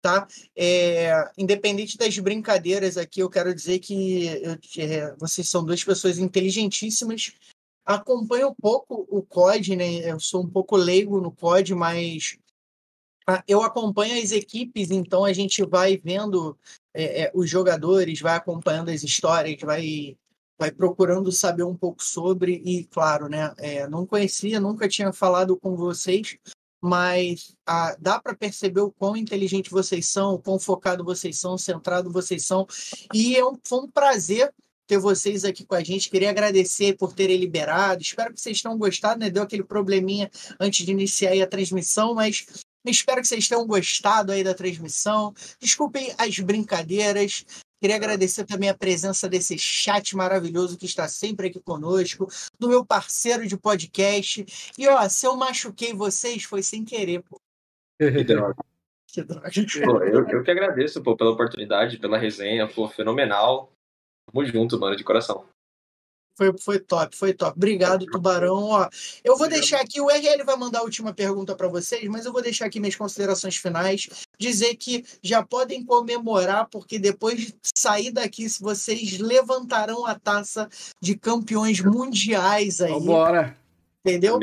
tá? 0.00 0.26
É, 0.56 1.30
independente 1.36 1.96
das 1.98 2.16
brincadeiras 2.18 2.96
aqui, 2.96 3.20
eu 3.20 3.28
quero 3.30 3.54
dizer 3.54 3.80
que 3.80 4.26
eu- 4.26 4.58
é, 4.78 5.14
vocês 5.18 5.48
são 5.48 5.64
duas 5.64 5.82
pessoas 5.82 6.18
inteligentíssimas. 6.18 7.32
Acompanho 7.84 8.48
um 8.48 8.54
pouco 8.54 9.06
o 9.08 9.22
COD, 9.22 9.76
né? 9.76 10.10
Eu 10.10 10.18
sou 10.20 10.42
um 10.42 10.48
pouco 10.48 10.76
leigo 10.76 11.20
no 11.20 11.30
COD, 11.32 11.74
mas 11.74 12.36
ah, 13.28 13.42
eu 13.48 13.62
acompanho 13.62 14.22
as 14.22 14.30
equipes, 14.30 14.90
então 14.92 15.24
a 15.24 15.32
gente 15.32 15.64
vai 15.64 15.96
vendo 15.96 16.56
é, 16.96 17.22
é, 17.22 17.30
os 17.34 17.48
jogadores, 17.48 18.20
vai 18.20 18.34
acompanhando 18.36 18.90
as 18.90 19.02
histórias, 19.02 19.60
vai, 19.60 20.16
vai 20.58 20.70
procurando 20.72 21.30
saber 21.30 21.62
um 21.62 21.76
pouco 21.76 22.02
sobre. 22.02 22.62
E, 22.64 22.84
claro, 22.84 23.28
né? 23.28 23.52
é, 23.58 23.86
não 23.88 24.06
conhecia, 24.06 24.58
nunca 24.58 24.88
tinha 24.88 25.12
falado 25.12 25.56
com 25.56 25.76
vocês, 25.76 26.38
mas 26.80 27.54
ah, 27.66 27.96
dá 27.98 28.20
para 28.20 28.34
perceber 28.34 28.80
o 28.80 28.90
quão 28.90 29.16
inteligente 29.16 29.70
vocês 29.70 30.06
são, 30.08 30.34
o 30.34 30.38
quão 30.38 30.58
focado 30.58 31.04
vocês 31.04 31.38
são, 31.38 31.58
centrado 31.58 32.10
vocês 32.10 32.46
são. 32.46 32.66
E 33.12 33.36
é 33.36 33.44
um, 33.44 33.58
foi 33.62 33.80
um 33.80 33.90
prazer 33.90 34.52
ter 34.86 34.98
vocês 34.98 35.44
aqui 35.44 35.66
com 35.66 35.74
a 35.74 35.82
gente. 35.82 36.08
Queria 36.08 36.30
agradecer 36.30 36.96
por 36.96 37.12
terem 37.12 37.36
liberado. 37.36 38.00
Espero 38.02 38.32
que 38.32 38.40
vocês 38.40 38.62
tenham 38.62 38.78
gostado, 38.78 39.20
né? 39.20 39.30
Deu 39.30 39.42
aquele 39.42 39.64
probleminha 39.64 40.30
antes 40.60 40.86
de 40.86 40.92
iniciar 40.92 41.32
a 41.42 41.46
transmissão, 41.46 42.14
mas 42.14 42.46
espero 42.90 43.20
que 43.20 43.28
vocês 43.28 43.48
tenham 43.48 43.66
gostado 43.66 44.32
aí 44.32 44.42
da 44.42 44.54
transmissão. 44.54 45.34
Desculpem 45.60 46.14
as 46.18 46.38
brincadeiras. 46.38 47.44
Queria 47.80 47.96
agradecer 47.96 48.44
também 48.44 48.68
a 48.68 48.76
presença 48.76 49.28
desse 49.28 49.58
chat 49.58 50.16
maravilhoso 50.16 50.78
que 50.78 50.86
está 50.86 51.06
sempre 51.06 51.48
aqui 51.48 51.60
conosco, 51.60 52.26
do 52.58 52.68
meu 52.68 52.84
parceiro 52.84 53.46
de 53.46 53.56
podcast. 53.56 54.44
E 54.78 54.88
ó, 54.88 55.08
se 55.08 55.26
eu 55.26 55.36
machuquei 55.36 55.92
vocês, 55.92 56.44
foi 56.44 56.62
sem 56.62 56.84
querer, 56.84 57.22
pô. 57.22 57.40
Que 57.98 58.24
droga. 58.24 58.56
Que 59.06 59.22
droga. 59.22 59.50
Pô, 59.84 60.02
eu, 60.02 60.28
eu 60.28 60.42
que 60.42 60.50
agradeço, 60.50 61.02
pô, 61.02 61.16
pela 61.16 61.30
oportunidade, 61.30 61.98
pela 61.98 62.18
resenha, 62.18 62.68
pô, 62.68 62.88
fenomenal. 62.88 63.72
Tamo 64.26 64.44
junto, 64.44 64.78
mano, 64.78 64.96
de 64.96 65.04
coração. 65.04 65.46
Foi, 66.36 66.52
foi 66.58 66.78
top, 66.78 67.16
foi 67.16 67.32
top. 67.32 67.56
Obrigado, 67.56 68.04
Tubarão. 68.06 68.64
Ó, 68.64 68.88
eu 69.24 69.36
vou 69.38 69.48
deixar 69.48 69.80
aqui, 69.80 70.00
o 70.00 70.08
RL 70.08 70.44
vai 70.44 70.56
mandar 70.56 70.80
a 70.80 70.82
última 70.82 71.14
pergunta 71.14 71.56
para 71.56 71.66
vocês, 71.66 72.06
mas 72.08 72.26
eu 72.26 72.32
vou 72.32 72.42
deixar 72.42 72.66
aqui 72.66 72.78
minhas 72.78 72.94
considerações 72.94 73.56
finais. 73.56 74.06
Dizer 74.38 74.76
que 74.76 75.02
já 75.22 75.42
podem 75.42 75.82
comemorar, 75.82 76.68
porque 76.68 76.98
depois 76.98 77.38
de 77.38 77.54
sair 77.74 78.10
daqui, 78.10 78.46
vocês 78.60 79.18
levantarão 79.18 80.04
a 80.04 80.14
taça 80.18 80.68
de 81.00 81.16
campeões 81.16 81.80
mundiais 81.80 82.82
aí, 82.82 82.92
Vambora. 82.92 83.56
entendeu? 84.04 84.38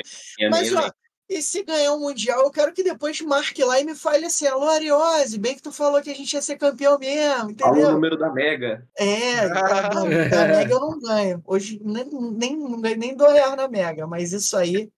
Mas, 0.49 0.73
ó, 0.73 0.89
e 1.29 1.41
se 1.41 1.63
ganhar 1.63 1.93
o 1.93 1.99
Mundial, 1.99 2.41
eu 2.41 2.51
quero 2.51 2.73
que 2.73 2.83
depois 2.83 3.19
marque 3.21 3.63
lá 3.63 3.79
e 3.79 3.83
me 3.85 3.95
fale 3.95 4.25
assim, 4.25 4.45
alô, 4.45 4.67
Ariose, 4.69 5.39
bem 5.39 5.55
que 5.55 5.61
tu 5.61 5.71
falou 5.71 6.01
que 6.01 6.09
a 6.09 6.15
gente 6.15 6.33
ia 6.33 6.41
ser 6.41 6.57
campeão 6.57 6.99
mesmo, 6.99 7.35
Fala 7.35 7.45
o 7.45 7.51
entendeu? 7.51 7.91
número 7.93 8.17
da 8.17 8.29
Mega. 8.31 8.87
É, 8.97 9.47
da, 9.49 9.61
da- 9.61 9.89
da 9.89 10.47
Mega 10.47 10.73
eu 10.73 10.79
não 10.79 10.99
ganho. 10.99 11.41
Hoje 11.45 11.79
nem, 11.83 12.05
nem, 12.09 12.97
nem 12.97 13.15
do 13.15 13.25
real 13.25 13.55
na 13.55 13.67
Mega, 13.67 14.05
mas 14.05 14.33
isso 14.33 14.55
aí 14.57 14.89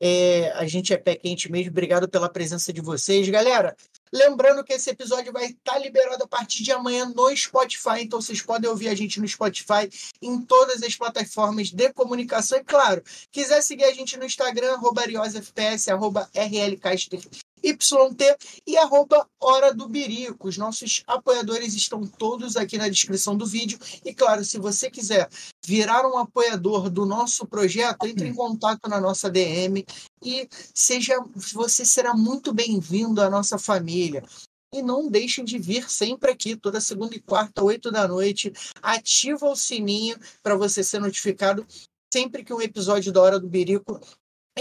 é, 0.00 0.50
a 0.52 0.66
gente 0.66 0.92
é 0.94 0.96
pé 0.96 1.14
quente 1.14 1.50
mesmo. 1.52 1.70
Obrigado 1.70 2.08
pela 2.08 2.28
presença 2.28 2.72
de 2.72 2.80
vocês, 2.80 3.28
galera. 3.28 3.76
Lembrando 4.12 4.64
que 4.64 4.72
esse 4.72 4.90
episódio 4.90 5.32
vai 5.32 5.46
estar 5.46 5.78
liberado 5.78 6.24
a 6.24 6.28
partir 6.28 6.64
de 6.64 6.72
amanhã 6.72 7.06
no 7.06 7.34
Spotify, 7.36 8.00
então 8.00 8.20
vocês 8.20 8.42
podem 8.42 8.68
ouvir 8.68 8.88
a 8.88 8.94
gente 8.94 9.20
no 9.20 9.28
Spotify, 9.28 9.88
em 10.20 10.40
todas 10.42 10.82
as 10.82 10.96
plataformas 10.96 11.70
de 11.70 11.92
comunicação. 11.92 12.58
E 12.58 12.64
claro, 12.64 13.02
quiser 13.30 13.62
seguir 13.62 13.84
a 13.84 13.92
gente 13.92 14.16
no 14.16 14.24
Instagram, 14.24 14.74
arroba 14.74 15.02
ariosfps, 15.02 15.88
arroba 15.88 16.28
rlcaster 16.34 17.20
YT 17.62 18.36
e 18.66 18.76
arroba 18.76 19.26
Hora 19.40 19.72
do 19.72 19.88
Birico. 19.88 20.48
Os 20.48 20.56
nossos 20.56 21.02
apoiadores 21.06 21.74
estão 21.74 22.06
todos 22.06 22.56
aqui 22.56 22.78
na 22.78 22.88
descrição 22.88 23.36
do 23.36 23.46
vídeo. 23.46 23.78
E 24.04 24.14
claro, 24.14 24.44
se 24.44 24.58
você 24.58 24.90
quiser 24.90 25.28
virar 25.64 26.06
um 26.06 26.18
apoiador 26.18 26.90
do 26.90 27.06
nosso 27.06 27.46
projeto, 27.46 28.06
entre 28.06 28.28
em 28.28 28.34
contato 28.34 28.88
na 28.88 29.00
nossa 29.00 29.30
DM 29.30 29.84
e 30.22 30.48
seja 30.74 31.16
você 31.52 31.84
será 31.84 32.14
muito 32.14 32.52
bem-vindo 32.52 33.20
à 33.20 33.30
nossa 33.30 33.58
família. 33.58 34.22
E 34.72 34.82
não 34.82 35.10
deixem 35.10 35.44
de 35.44 35.58
vir 35.58 35.90
sempre 35.90 36.30
aqui, 36.30 36.54
toda 36.54 36.80
segunda 36.80 37.16
e 37.16 37.20
quarta, 37.20 37.64
oito 37.64 37.90
da 37.90 38.06
noite. 38.06 38.52
Ativa 38.80 39.48
o 39.48 39.56
sininho 39.56 40.16
para 40.42 40.54
você 40.54 40.84
ser 40.84 41.00
notificado 41.00 41.66
sempre 42.12 42.44
que 42.44 42.52
um 42.52 42.60
episódio 42.60 43.12
da 43.12 43.22
Hora 43.22 43.40
do 43.40 43.48
Birico 43.48 44.00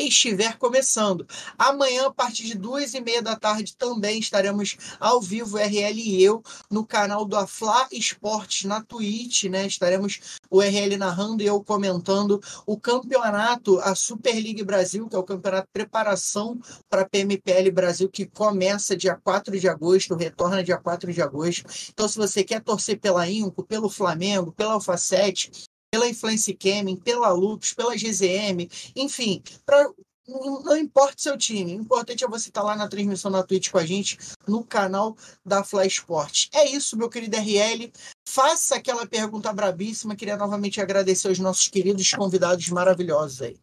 estiver 0.08 0.58
começando. 0.58 1.26
Amanhã, 1.58 2.08
a 2.08 2.14
partir 2.14 2.44
de 2.44 2.56
duas 2.56 2.94
e 2.94 3.02
meia 3.02 3.22
da 3.22 3.36
tarde, 3.36 3.76
também 3.76 4.20
estaremos 4.20 4.78
ao 5.00 5.22
vivo, 5.22 5.58
RL 5.58 6.00
e 6.00 6.24
eu, 6.24 6.44
no 6.70 6.86
canal 6.86 7.26
do 7.26 7.36
Afla 7.36 7.88
Esportes 7.92 8.66
na 8.66 8.84
Twitch, 8.84 9.46
né? 9.46 9.66
Estaremos 9.66 10.40
o 10.50 10.62
RL 10.62 10.98
narrando 10.98 11.44
e 11.44 11.46
eu 11.46 11.64
comentando 11.64 12.42
o 12.66 12.80
campeonato, 12.80 13.80
a 13.80 13.94
Super 13.96 14.34
League 14.34 14.64
Brasil, 14.64 15.08
que 15.08 15.16
é 15.16 15.20
o 15.20 15.24
campeonato 15.24 15.68
de 15.68 15.74
preparação 15.74 16.60
para 16.90 17.02
a 17.02 17.10
PMPL 17.10 17.72
Brasil, 17.72 18.10
que 18.10 18.26
começa 18.26 18.96
dia 18.96 19.16
4 19.16 19.60
de 19.60 19.68
agosto, 19.68 20.16
retorna 20.16 20.64
dia 20.64 20.78
4 20.78 21.14
de 21.14 21.22
agosto. 21.22 21.66
Então, 21.90 22.08
se 22.08 22.18
você 22.18 22.44
quer 22.44 22.62
torcer 22.62 23.00
pela 23.00 23.30
Inco, 23.30 23.64
pelo 23.64 23.90
Flamengo, 23.90 24.52
pela 24.52 24.74
Alfacete, 24.74 25.52
pela 25.92 26.08
Influence 26.08 26.52
Gaming, 26.54 26.98
pela 26.98 27.30
Lux, 27.32 27.74
pela 27.74 27.96
GZM, 27.96 28.70
enfim, 28.96 29.42
pra, 29.66 29.90
não 30.28 30.78
importa 30.78 31.16
o 31.18 31.22
seu 31.22 31.38
time, 31.38 31.78
o 31.78 31.82
importante 31.82 32.24
é 32.24 32.28
você 32.28 32.50
estar 32.50 32.62
tá 32.62 32.68
lá 32.68 32.76
na 32.76 32.88
transmissão 32.88 33.32
na 33.32 33.44
Twitch 33.44 33.70
com 33.70 33.78
a 33.78 33.86
gente, 33.86 34.18
no 34.48 34.64
canal 34.64 35.18
da 35.46 35.64
Fly 35.64 35.88
Sports. 35.88 36.50
É 36.54 36.70
isso, 36.70 36.98
meu 36.98 37.10
querido 37.10 37.36
RL. 37.38 37.92
Faça 38.28 38.76
aquela 38.76 39.08
pergunta 39.08 39.52
brabíssima. 39.52 40.16
Queria 40.16 40.38
novamente 40.38 40.80
agradecer 40.80 41.28
aos 41.28 41.40
nossos 41.40 41.68
queridos 41.68 42.12
convidados 42.12 42.70
maravilhosos 42.70 43.42
aí. 43.42 43.60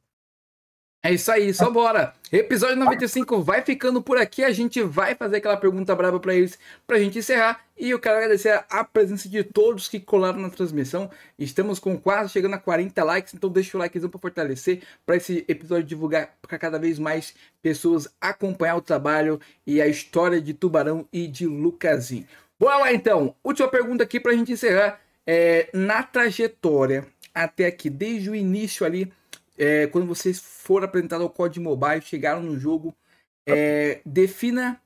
É 1.06 1.14
isso 1.14 1.30
aí, 1.30 1.54
só 1.54 1.70
bora. 1.70 2.12
Episódio 2.32 2.74
95 2.74 3.40
vai 3.40 3.62
ficando 3.62 4.02
por 4.02 4.18
aqui. 4.18 4.42
A 4.42 4.50
gente 4.50 4.82
vai 4.82 5.14
fazer 5.14 5.36
aquela 5.36 5.56
pergunta 5.56 5.94
brava 5.94 6.18
para 6.18 6.34
eles 6.34 6.58
pra 6.84 6.98
gente 6.98 7.20
encerrar. 7.20 7.64
E 7.78 7.90
eu 7.90 8.00
quero 8.00 8.16
agradecer 8.16 8.64
a 8.68 8.82
presença 8.82 9.28
de 9.28 9.44
todos 9.44 9.86
que 9.88 10.00
colaram 10.00 10.40
na 10.40 10.50
transmissão. 10.50 11.08
Estamos 11.38 11.78
com 11.78 11.96
quase 11.96 12.32
chegando 12.32 12.54
a 12.54 12.58
40 12.58 13.04
likes, 13.04 13.34
então 13.34 13.48
deixa 13.48 13.76
o 13.76 13.80
likezão 13.80 14.10
para 14.10 14.18
fortalecer, 14.18 14.82
para 15.06 15.14
esse 15.14 15.44
episódio 15.46 15.84
divulgar 15.84 16.34
para 16.42 16.58
cada 16.58 16.76
vez 16.76 16.98
mais 16.98 17.36
pessoas 17.62 18.08
acompanhar 18.20 18.74
o 18.74 18.82
trabalho 18.82 19.40
e 19.64 19.80
a 19.80 19.86
história 19.86 20.40
de 20.40 20.54
Tubarão 20.54 21.06
e 21.12 21.28
de 21.28 21.46
Lucasinho. 21.46 22.26
Bora 22.58 22.78
lá 22.78 22.92
então. 22.92 23.32
Última 23.44 23.68
pergunta 23.68 24.02
aqui 24.02 24.18
pra 24.18 24.32
gente 24.32 24.50
encerrar. 24.50 25.00
É, 25.24 25.68
na 25.72 26.02
trajetória 26.02 27.06
até 27.32 27.66
aqui, 27.66 27.88
desde 27.88 28.28
o 28.28 28.34
início 28.34 28.84
ali 28.84 29.12
é, 29.56 29.86
quando 29.86 30.06
vocês 30.06 30.38
for 30.40 30.84
apresentado 30.84 31.22
ao 31.22 31.30
código 31.30 31.64
mobile, 31.64 32.02
chegaram 32.02 32.42
no 32.42 32.58
jogo, 32.58 32.94
é, 33.46 34.00
defina 34.04 34.80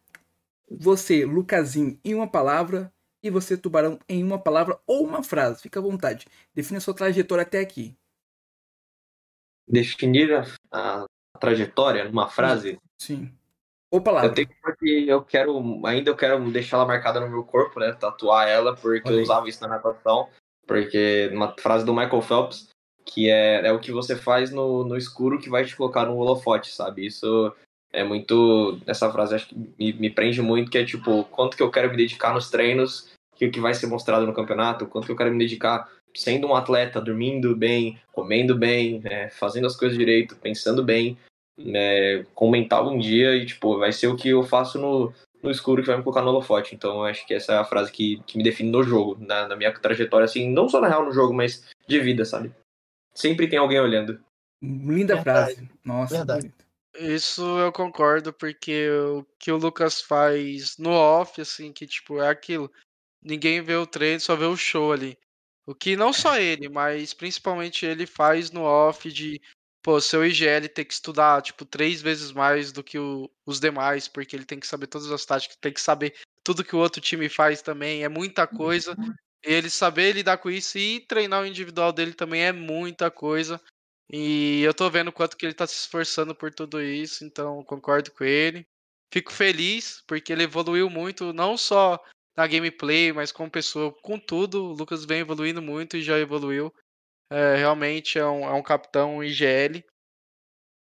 você, 0.71 1.25
Lucasinho, 1.25 1.99
em 2.05 2.15
uma 2.15 2.29
palavra 2.29 2.93
e 3.23 3.31
você, 3.31 3.57
Tubarão, 3.57 3.99
em 4.09 4.23
uma 4.23 4.39
palavra 4.39 4.79
ou 4.87 5.05
uma 5.05 5.23
frase. 5.23 5.63
Fica 5.63 5.81
à 5.81 5.83
vontade. 5.83 6.27
Defina 6.55 6.81
sua 6.81 6.95
trajetória 6.95 7.43
até 7.43 7.61
aqui. 7.61 7.97
Definir 9.69 10.33
a, 10.35 10.47
a 10.73 11.07
trajetória 11.39 12.05
numa 12.05 12.29
frase? 12.29 12.79
Sim. 12.99 13.33
Ou 13.91 14.01
palavra. 14.01 14.29
Eu 14.29 14.35
tenho 14.35 14.49
porque 14.63 15.05
eu 15.09 15.23
quero, 15.23 15.85
ainda 15.85 16.11
eu 16.11 16.17
quero 16.17 16.51
deixar 16.51 16.77
ela 16.77 16.87
marcada 16.87 17.21
no 17.21 17.29
meu 17.29 17.43
corpo, 17.43 17.81
né? 17.81 17.93
Tatuar 17.93 18.49
ela, 18.49 18.75
porque 18.77 19.09
Olha 19.09 19.17
eu 19.17 19.23
usava 19.23 19.49
isso 19.49 19.61
na 19.63 19.69
natação. 19.69 20.29
Porque 20.67 21.29
uma 21.33 21.57
frase 21.59 21.85
do 21.85 21.93
Michael 21.93 22.23
Phelps, 22.23 22.70
que 23.13 23.29
é, 23.29 23.67
é 23.67 23.73
o 23.73 23.81
que 23.81 23.91
você 23.91 24.15
faz 24.15 24.53
no, 24.53 24.85
no 24.85 24.97
escuro 24.97 25.41
que 25.41 25.51
vai 25.51 25.65
te 25.65 25.75
colocar 25.75 26.07
no 26.07 26.17
holofote, 26.17 26.71
sabe? 26.73 27.07
Isso 27.07 27.53
é 27.93 28.05
muito. 28.05 28.79
Essa 28.87 29.11
frase 29.11 29.35
acho 29.35 29.49
que 29.49 29.57
me, 29.79 29.93
me 29.95 30.11
prende 30.11 30.41
muito, 30.41 30.71
que 30.71 30.79
é 30.79 30.85
tipo, 30.85 31.25
quanto 31.25 31.57
que 31.57 31.63
eu 31.63 31.71
quero 31.71 31.91
me 31.91 31.97
dedicar 31.97 32.33
nos 32.33 32.51
treinos, 32.51 33.11
que 33.35 33.47
o 33.47 33.51
que 33.51 33.59
vai 33.61 33.75
ser 33.75 33.89
mostrado 33.89 34.27
no 34.27 34.33
campeonato, 34.33 34.87
quanto 34.87 35.07
que 35.07 35.13
eu 35.13 35.17
quero 35.17 35.33
me 35.33 35.39
dedicar 35.39 35.89
sendo 36.17 36.47
um 36.47 36.55
atleta, 36.55 37.01
dormindo 37.01 37.57
bem, 37.57 37.99
comendo 38.13 38.57
bem, 38.57 39.01
é, 39.05 39.29
fazendo 39.29 39.67
as 39.67 39.77
coisas 39.77 39.99
direito, 39.99 40.37
pensando 40.37 40.83
bem, 40.83 41.19
né, 41.59 42.25
com 42.35 42.51
mental 42.51 42.89
um 42.89 42.99
dia 42.99 43.35
e, 43.35 43.47
tipo, 43.47 43.79
vai 43.79 43.93
ser 43.93 44.07
o 44.07 44.17
que 44.17 44.29
eu 44.29 44.43
faço 44.43 44.79
no, 44.79 45.13
no 45.43 45.51
escuro 45.51 45.83
que 45.83 45.89
vai 45.89 45.97
me 45.97 46.03
colocar 46.03 46.23
no 46.23 46.31
holofote. 46.31 46.75
Então, 46.75 47.05
acho 47.05 47.27
que 47.27 47.35
essa 47.35 47.55
é 47.55 47.59
a 47.59 47.65
frase 47.65 47.91
que, 47.91 48.21
que 48.27 48.37
me 48.37 48.45
define 48.45 48.71
no 48.71 48.83
jogo, 48.83 49.17
na, 49.21 49.49
na 49.49 49.57
minha 49.57 49.73
trajetória, 49.73 50.25
assim, 50.25 50.51
não 50.51 50.69
só 50.69 50.81
na 50.81 50.89
real 50.89 51.05
no 51.05 51.13
jogo, 51.13 51.35
mas 51.35 51.65
de 51.87 52.01
vida, 52.01 52.25
sabe? 52.25 52.53
Sempre 53.15 53.49
tem 53.49 53.59
alguém 53.59 53.81
olhando. 53.81 54.23
Linda 54.63 55.17
Verdade. 55.17 55.55
frase. 55.55 55.71
Nossa, 55.85 56.17
Verdade. 56.17 56.53
Isso 56.99 57.43
eu 57.59 57.73
concordo, 57.73 58.33
porque 58.33 58.91
o 58.91 59.25
que 59.39 59.53
o 59.53 59.57
Lucas 59.57 60.01
faz 60.01 60.77
no 60.77 60.91
off, 60.91 61.41
assim, 61.41 61.73
que 61.73 61.87
tipo, 61.87 62.21
é 62.21 62.29
aquilo. 62.29 62.71
Ninguém 63.23 63.63
vê 63.63 63.75
o 63.77 63.87
treino, 63.87 64.21
só 64.21 64.35
vê 64.35 64.45
o 64.45 64.57
show 64.57 64.93
ali. 64.93 65.17
O 65.67 65.75
que 65.75 65.95
não 65.95 66.13
só 66.13 66.37
ele, 66.37 66.69
mas 66.69 67.15
principalmente 67.15 67.87
ele 67.87 68.07
faz 68.07 68.51
no 68.51 68.63
off 68.63 69.11
de, 69.13 69.41
pô, 69.83 70.01
seu 70.01 70.25
IGL 70.27 70.69
ter 70.69 70.85
que 70.85 70.93
estudar, 70.93 71.43
tipo, 71.43 71.65
três 71.65 72.03
vezes 72.03 72.33
mais 72.33 72.73
do 72.73 72.83
que 72.83 72.99
o, 72.99 73.31
os 73.47 73.61
demais, 73.61 74.09
porque 74.09 74.35
ele 74.35 74.45
tem 74.45 74.59
que 74.59 74.67
saber 74.67 74.89
todas 74.89 75.11
as 75.13 75.25
táticas, 75.25 75.57
tem 75.61 75.73
que 75.73 75.81
saber 75.81 76.15
tudo 76.43 76.65
que 76.65 76.75
o 76.75 76.79
outro 76.79 77.01
time 77.01 77.29
faz 77.29 77.63
também, 77.63 78.03
é 78.03 78.09
muita 78.09 78.47
coisa. 78.47 78.97
Ele 79.43 79.71
saber 79.71 80.13
lidar 80.13 80.39
com 80.39 80.51
isso 80.51 80.79
e 80.79 81.01
treinar 81.01 81.43
o 81.43 81.47
individual 81.47 81.93
dele 81.93 82.13
também 82.13 82.43
é 82.43 82.53
muita 82.53 83.11
coisa. 83.11 83.61
E 84.13 84.63
eu 84.63 84.75
tô 84.75 84.91
vendo 84.91 85.13
quanto 85.13 85.37
que 85.37 85.47
ele 85.47 85.55
tá 85.55 85.67
se 85.67 85.75
esforçando 85.77 86.35
por 86.35 86.53
tudo 86.53 86.83
isso, 86.83 87.25
então 87.25 87.63
concordo 87.65 88.11
com 88.11 88.25
ele. 88.25 88.67
Fico 89.13 89.33
feliz 89.33 90.03
porque 90.07 90.33
ele 90.33 90.45
evoluiu 90.45 90.91
muito, 90.91 91.33
não 91.33 91.57
só 91.57 91.99
na 92.37 92.47
gameplay, 92.47 93.13
mas 93.13 93.33
como 93.33 93.51
pessoa, 93.51 93.95
com 94.03 94.19
tudo. 94.19 94.65
O 94.65 94.73
Lucas 94.73 95.05
vem 95.05 95.21
evoluindo 95.21 95.63
muito 95.63 95.97
e 95.97 96.03
já 96.03 96.19
evoluiu. 96.19 96.73
É, 97.31 97.57
realmente 97.57 98.19
é 98.19 98.27
um, 98.27 98.45
é 98.45 98.53
um 98.53 98.63
capitão 98.63 99.23
IGL. 99.23 99.85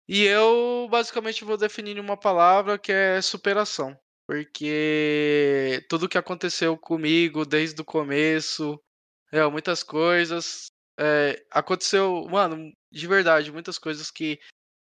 E 0.08 0.24
eu 0.24 0.88
basicamente 0.90 1.44
vou 1.44 1.58
definir 1.58 2.00
uma 2.00 2.18
palavra 2.18 2.78
que 2.78 2.92
é 2.92 3.22
superação 3.22 3.98
porque 4.32 5.86
tudo 5.90 6.08
que 6.08 6.18
aconteceu 6.18 6.78
comigo 6.78 7.46
desde 7.46 7.82
o 7.82 7.86
começo, 7.86 8.82
é, 9.30 9.46
muitas 9.48 9.84
coisas, 9.84 10.68
é, 10.98 11.46
aconteceu, 11.52 12.26
mano, 12.30 12.72
de 12.90 13.08
verdade, 13.08 13.52
muitas 13.52 13.78
coisas 13.78 14.10
que 14.10 14.40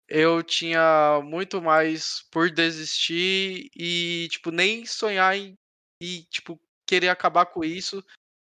eu 0.08 0.44
tinha 0.44 1.20
muito 1.24 1.60
mais 1.60 2.24
por 2.32 2.52
desistir 2.52 3.72
e, 3.76 4.28
tipo, 4.30 4.52
nem 4.52 4.86
sonhar 4.86 5.36
em, 5.36 5.56
e, 6.00 6.22
tipo, 6.26 6.62
querer 6.88 7.10
acabar 7.10 7.48
com 7.48 7.64
isso, 7.64 8.06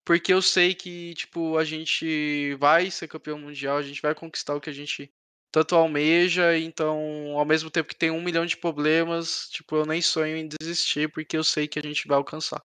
porque 0.05 0.33
eu 0.33 0.41
sei 0.41 0.75
que, 0.75 1.13
tipo, 1.13 1.57
a 1.57 1.63
gente 1.63 2.55
vai 2.55 2.91
ser 2.91 3.07
campeão 3.07 3.39
mundial, 3.39 3.77
a 3.77 3.83
gente 3.83 4.01
vai 4.01 4.13
conquistar 4.13 4.53
o 4.53 4.59
que 4.59 4.69
a 4.69 4.73
gente 4.73 5.09
tanto 5.53 5.75
almeja, 5.75 6.57
então, 6.57 7.37
ao 7.37 7.45
mesmo 7.45 7.69
tempo 7.69 7.87
que 7.87 7.95
tem 7.95 8.09
um 8.09 8.19
milhão 8.19 8.43
de 8.43 8.57
problemas, 8.57 9.47
tipo, 9.49 9.75
eu 9.75 9.85
nem 9.85 10.01
sonho 10.01 10.35
em 10.35 10.49
desistir, 10.49 11.11
porque 11.11 11.37
eu 11.37 11.43
sei 11.43 11.67
que 11.67 11.77
a 11.77 11.81
gente 11.81 12.07
vai 12.07 12.17
alcançar. 12.17 12.59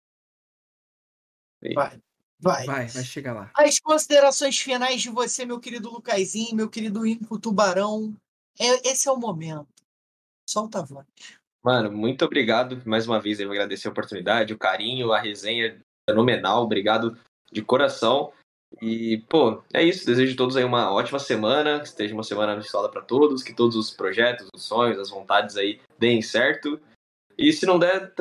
Vai, 1.74 1.98
vai. 2.38 2.66
Vai, 2.66 2.86
vai 2.88 3.04
chegar 3.04 3.32
lá. 3.32 3.50
As 3.56 3.80
considerações 3.80 4.58
finais 4.58 5.00
de 5.00 5.08
você, 5.08 5.46
meu 5.46 5.58
querido 5.58 5.90
Lucasinho, 5.90 6.54
meu 6.54 6.68
querido 6.68 7.06
Inco 7.06 7.40
Tubarão. 7.40 8.14
É, 8.60 8.90
esse 8.90 9.08
é 9.08 9.12
o 9.12 9.16
momento. 9.16 9.66
Solta 10.46 10.80
a 10.80 10.82
voz. 10.82 11.06
Mano, 11.64 11.90
muito 11.90 12.22
obrigado 12.22 12.82
mais 12.84 13.08
uma 13.08 13.18
vez. 13.18 13.40
Eu 13.40 13.50
agradecer 13.50 13.88
a 13.88 13.90
oportunidade, 13.90 14.52
o 14.52 14.58
carinho, 14.58 15.10
a 15.10 15.18
resenha 15.18 15.80
fenomenal. 16.06 16.62
Obrigado 16.62 17.18
de 17.50 17.62
coração. 17.62 18.30
E, 18.80 19.18
pô, 19.28 19.62
é 19.72 19.82
isso. 19.82 20.06
Desejo 20.06 20.34
a 20.34 20.36
todos 20.36 20.56
aí 20.56 20.64
uma 20.64 20.92
ótima 20.92 21.18
semana, 21.18 21.80
que 21.80 21.86
esteja 21.86 22.14
uma 22.14 22.22
semana 22.22 22.52
abençoada 22.52 22.88
para 22.88 23.02
todos, 23.02 23.42
que 23.42 23.54
todos 23.54 23.76
os 23.76 23.90
projetos, 23.90 24.48
os 24.54 24.62
sonhos, 24.62 24.98
as 24.98 25.10
vontades 25.10 25.56
aí 25.56 25.80
deem 25.98 26.22
certo. 26.22 26.80
E 27.36 27.52
se 27.52 27.66
não 27.66 27.78
der, 27.78 28.12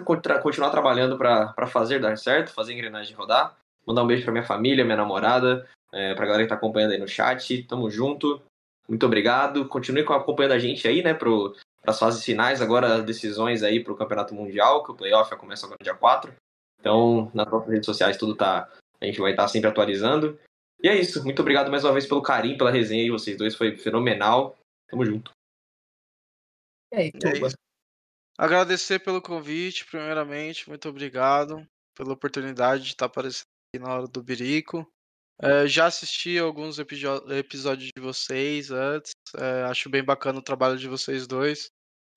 continuar 0.42 0.70
trabalhando 0.72 1.18
para 1.18 1.68
fazer 1.68 2.00
dar 2.00 2.18
certo, 2.18 2.54
fazer 2.54 2.74
a 2.74 2.76
engrenagem 2.76 3.16
rodar. 3.16 3.58
Mandar 3.86 4.04
um 4.04 4.08
beijo 4.08 4.24
para 4.24 4.32
minha 4.32 4.46
família, 4.46 4.86
minha 4.86 4.98
namorada, 4.98 5.68
é, 5.92 6.14
pra 6.14 6.26
galera 6.26 6.44
que 6.44 6.50
tá 6.50 6.56
acompanhando 6.56 6.92
aí 6.92 6.98
no 6.98 7.08
chat. 7.08 7.64
Tamo 7.64 7.90
junto. 7.90 8.42
Muito 8.88 9.06
obrigado. 9.06 9.68
Continue 9.68 10.02
acompanhando 10.02 10.54
a 10.54 10.60
gente 10.60 10.88
aí, 10.88 11.04
né, 11.04 11.14
pro, 11.14 11.56
as 11.86 12.00
fases 12.00 12.24
finais, 12.24 12.62
agora 12.62 12.96
as 12.96 13.04
decisões 13.04 13.62
aí 13.62 13.84
pro 13.84 13.96
Campeonato 13.96 14.34
Mundial, 14.34 14.84
que 14.84 14.92
o 14.92 14.96
playoff 14.96 15.36
começa 15.36 15.66
agora 15.66 15.78
dia 15.84 15.94
4. 15.94 16.34
Então, 16.80 17.32
nas 17.34 17.50
nossas 17.50 17.70
redes 17.70 17.86
sociais 17.86 18.18
tudo 18.18 18.36
tá 18.36 18.70
a 19.04 19.06
gente 19.06 19.20
vai 19.20 19.32
estar 19.32 19.48
sempre 19.48 19.70
atualizando. 19.70 20.40
E 20.82 20.88
é 20.88 21.00
isso. 21.00 21.24
Muito 21.24 21.42
obrigado 21.42 21.70
mais 21.70 21.84
uma 21.84 21.94
vez 21.94 22.06
pelo 22.06 22.22
carinho, 22.22 22.58
pela 22.58 22.72
resenha 22.72 23.04
de 23.04 23.12
vocês 23.12 23.38
dois. 23.38 23.56
Foi 23.56 23.76
fenomenal. 23.78 24.58
Tamo 24.90 25.06
junto. 25.06 25.32
E 26.94 26.98
aí, 26.98 27.12
Tuba? 27.12 27.50
Agradecer 28.38 29.00
pelo 29.00 29.22
convite, 29.22 29.86
primeiramente, 29.86 30.68
muito 30.68 30.90
obrigado 30.90 31.68
pela 31.96 32.14
oportunidade 32.14 32.84
de 32.84 32.90
estar 32.90 33.06
aparecendo 33.06 33.46
aqui 33.70 33.84
na 33.84 33.94
hora 33.94 34.08
do 34.08 34.24
Birico. 34.24 34.88
É, 35.40 35.68
já 35.68 35.86
assisti 35.86 36.40
alguns 36.40 36.80
episódios 36.80 37.92
de 37.96 38.02
vocês 38.02 38.72
antes, 38.72 39.12
é, 39.38 39.64
acho 39.64 39.90
bem 39.90 40.04
bacana 40.04 40.40
o 40.40 40.44
trabalho 40.44 40.78
de 40.78 40.88
vocês 40.88 41.28
dois. 41.28 41.68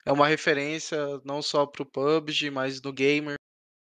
É 0.05 0.11
uma 0.11 0.27
referência 0.27 0.97
não 1.23 1.41
só 1.41 1.65
para 1.65 1.83
o 1.83 1.85
PUBG, 1.85 2.49
mas 2.49 2.81
no 2.81 2.91
Gamer 2.91 3.35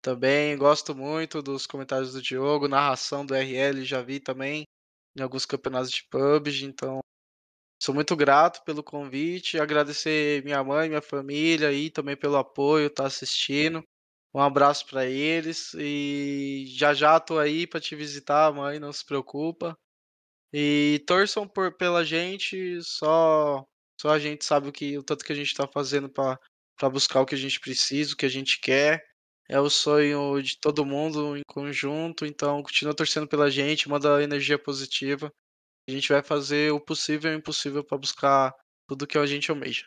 também. 0.03 0.57
Gosto 0.57 0.95
muito 0.95 1.41
dos 1.41 1.67
comentários 1.67 2.13
do 2.13 2.21
Diogo, 2.23 2.69
narração 2.69 3.25
do 3.25 3.35
RL, 3.35 3.85
já 3.85 4.03
vi 4.03 4.21
também 4.21 4.65
em 5.17 5.23
alguns 5.23 5.47
campeonatos 5.47 5.91
de 5.91 6.03
PUBG, 6.11 6.67
então 6.67 7.01
Sou 7.83 7.93
muito 7.93 8.15
grato 8.15 8.63
pelo 8.65 8.81
convite, 8.81 9.59
agradecer 9.59 10.45
minha 10.45 10.63
mãe, 10.63 10.89
minha 10.89 11.03
família 11.03 11.73
e 11.73 11.91
também 11.91 12.17
pelo 12.17 12.37
apoio, 12.37 12.89
tá 12.89 13.07
assistindo. 13.07 13.83
Um 14.33 14.39
abraço 14.41 14.87
para 14.87 15.05
eles 15.05 15.75
e 15.75 16.65
já 16.69 16.95
já 16.95 17.19
tô 17.19 17.41
aí 17.41 17.67
para 17.67 17.81
te 17.81 17.97
visitar, 17.97 18.53
mãe, 18.55 18.79
não 18.79 18.93
se 18.93 19.05
preocupa. 19.05 19.77
E 20.53 21.03
torçam 21.09 21.49
por 21.49 21.77
pela 21.77 22.05
gente, 22.05 22.81
só 22.85 23.65
só 24.01 24.11
a 24.11 24.19
gente 24.21 24.45
sabe 24.45 24.69
o 24.69 24.73
que 24.73 24.97
o 24.97 25.03
tanto 25.03 25.25
que 25.25 25.33
a 25.33 25.37
gente 25.37 25.49
está 25.49 25.67
fazendo 25.67 26.09
para 26.09 26.39
para 26.79 26.89
buscar 26.89 27.21
o 27.21 27.27
que 27.27 27.35
a 27.35 27.39
gente 27.39 27.59
precisa, 27.59 28.15
o 28.15 28.17
que 28.17 28.27
a 28.27 28.31
gente 28.31 28.61
quer. 28.61 29.05
É 29.49 29.61
o 29.61 29.69
sonho 29.69 30.41
de 30.43 30.59
todo 30.59 30.85
mundo 30.85 31.37
em 31.37 31.43
conjunto, 31.47 32.25
então 32.25 32.63
continua 32.63 32.95
torcendo 32.95 33.29
pela 33.29 33.51
gente, 33.51 33.89
manda 33.89 34.23
energia 34.23 34.59
positiva 34.59 35.33
a 35.89 35.91
gente 35.91 36.09
vai 36.09 36.23
fazer 36.23 36.73
o 36.73 36.81
possível 36.81 37.33
e 37.33 37.35
o 37.35 37.39
impossível 37.39 37.83
para 37.83 37.99
buscar 37.99 38.55
tudo 38.89 39.07
que 39.07 39.19
a 39.19 39.27
gente 39.27 39.51
almeja. 39.51 39.87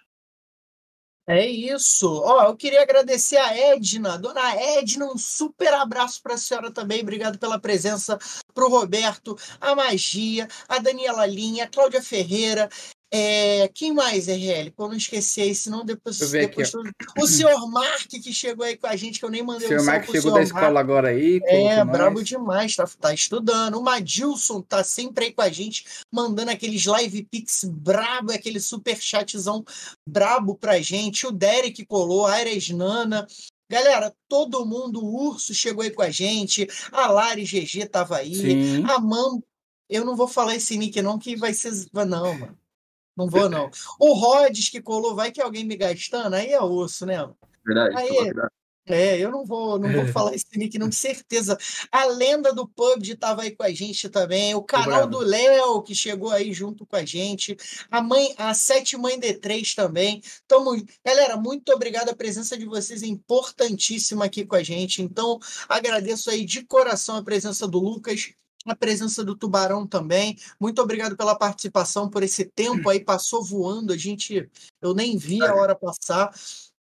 É 1.28 1.44
isso. 1.48 2.08
Ó, 2.24 2.44
eu 2.44 2.56
queria 2.56 2.84
agradecer 2.84 3.38
a 3.38 3.52
Edna, 3.58 4.16
dona 4.18 4.56
Edna, 4.56 5.06
um 5.12 5.18
super 5.18 5.74
abraço 5.74 6.22
para 6.22 6.36
a 6.36 6.38
senhora 6.38 6.72
também. 6.72 7.02
Obrigado 7.02 7.40
pela 7.40 7.60
presença. 7.60 8.20
Para 8.54 8.66
o 8.66 8.70
Roberto, 8.70 9.36
a 9.60 9.74
Magia, 9.74 10.48
a 10.68 10.78
Daniela 10.78 11.26
Linha, 11.26 11.64
a 11.64 11.68
Cláudia 11.68 12.04
Ferreira, 12.04 12.70
é, 13.12 13.68
quem 13.74 13.94
mais, 13.94 14.28
RL? 14.28 14.74
Não 14.78 14.94
esquecer, 14.94 15.54
senão 15.56 15.86
depois. 15.86 16.18
depois 16.20 16.74
aqui, 16.74 17.22
o 17.22 17.28
senhor 17.28 17.70
Mark, 17.70 18.08
que 18.08 18.34
chegou 18.34 18.66
aí 18.66 18.76
com 18.76 18.88
a 18.88 18.96
gente, 18.96 19.20
que 19.20 19.26
eu 19.26 19.30
nem 19.30 19.44
mandei 19.44 19.66
o 19.66 19.70
senhor 19.70 19.84
Mark 19.84 20.10
chegou 20.10 20.34
da 20.34 20.42
escola 20.42 20.72
Mark. 20.72 20.78
agora 20.78 21.10
aí. 21.10 21.40
É, 21.46 21.84
brabo 21.86 22.24
demais, 22.24 22.76
tá, 22.76 22.86
tá 23.00 23.14
estudando. 23.14 23.78
O 23.78 23.84
Madilson 23.84 24.62
tá 24.62 24.84
sempre 24.84 25.26
aí 25.26 25.32
com 25.32 25.42
a 25.42 25.50
gente, 25.50 25.86
mandando 26.12 26.52
aqueles 26.52 26.86
live 26.86 27.24
pics 27.24 27.64
brabo, 27.64 28.32
aquele 28.32 28.60
super 28.60 28.98
chatzão 29.00 29.64
brabo 30.08 30.56
pra 30.56 30.82
gente. 30.82 31.28
O 31.28 31.32
Derek 31.32 31.86
colou, 31.86 32.26
a 32.26 32.34
Aires 32.34 32.70
Nana, 32.70 33.26
Galera, 33.68 34.14
todo 34.30 34.66
mundo, 34.66 35.04
o 35.04 35.30
Urso 35.30 35.54
chegou 35.54 35.84
aí 35.84 35.90
com 35.90 36.04
a 36.04 36.12
gente, 36.12 36.68
a 36.92 37.08
Lari 37.08 37.44
GG 37.44 37.88
tava 37.88 38.18
aí, 38.18 38.36
Sim. 38.36 38.84
a 38.84 39.00
Mam. 39.00 39.42
Eu 39.90 40.06
não 40.06 40.16
vou 40.16 40.28
falar 40.28 40.56
esse 40.56 40.78
nick, 40.78 41.02
não, 41.02 41.18
que 41.18 41.36
vai 41.36 41.54
ser. 41.54 41.72
Não, 41.92 42.38
mano. 42.38 42.58
Não 43.16 43.28
vou, 43.28 43.50
não. 43.50 43.70
O 44.00 44.14
Rhodes 44.14 44.70
que 44.70 44.82
colou, 44.82 45.16
vai 45.16 45.32
que 45.32 45.42
alguém 45.42 45.64
me 45.64 45.76
gastando, 45.76 46.34
aí 46.34 46.52
é 46.52 46.62
osso, 46.62 47.06
né? 47.06 47.30
Verdade. 47.66 47.96
Aí, 47.98 48.34
é, 48.88 49.18
eu 49.18 49.32
não 49.32 49.44
vou, 49.44 49.80
não 49.80 49.92
vou 49.92 50.06
falar 50.14 50.36
esse 50.36 50.46
nick, 50.56 50.78
não, 50.78 50.88
com 50.88 50.92
certeza. 50.92 51.58
A 51.92 52.06
lenda 52.06 52.54
do 52.54 52.68
PUBG 52.68 53.14
estava 53.14 53.42
aí 53.42 53.52
com 53.52 53.64
a 53.64 53.72
gente 53.72 54.10
também. 54.10 54.54
O 54.54 54.62
canal 54.62 55.08
do 55.08 55.20
Léo, 55.20 55.82
que 55.82 55.96
chegou 55.96 56.32
aí 56.32 56.54
junto 56.54 56.86
com 56.86 56.96
a 56.96 57.04
gente. 57.04 57.58
A 57.90 58.02
mãe, 58.02 58.34
a 58.38 58.54
Sete 58.54 58.96
Mãe 58.96 59.20
D3 59.20 59.74
também. 59.74 60.22
Tamo... 60.48 60.76
Galera, 61.04 61.36
muito 61.36 61.72
obrigado. 61.74 62.10
A 62.10 62.16
presença 62.16 62.56
de 62.56 62.66
vocês 62.66 63.02
é 63.02 63.08
importantíssima 63.08 64.26
aqui 64.26 64.46
com 64.46 64.56
a 64.56 64.64
gente. 64.64 65.02
Então, 65.02 65.40
agradeço 65.68 66.30
aí 66.30 66.46
de 66.46 66.64
coração 66.64 67.16
a 67.16 67.24
presença 67.24 67.68
do 67.68 67.80
Lucas 67.80 68.34
a 68.66 68.76
presença 68.76 69.24
do 69.24 69.36
Tubarão 69.36 69.86
também. 69.86 70.38
Muito 70.60 70.82
obrigado 70.82 71.16
pela 71.16 71.36
participação, 71.36 72.10
por 72.10 72.24
esse 72.24 72.46
tempo 72.46 72.90
aí, 72.90 73.00
passou 73.00 73.44
voando, 73.44 73.94
a 73.94 73.98
gente, 73.98 74.50
eu 74.82 74.94
nem 74.94 75.18
vi 75.18 75.42
a 75.44 75.54
hora 75.54 75.76
passar. 75.76 76.34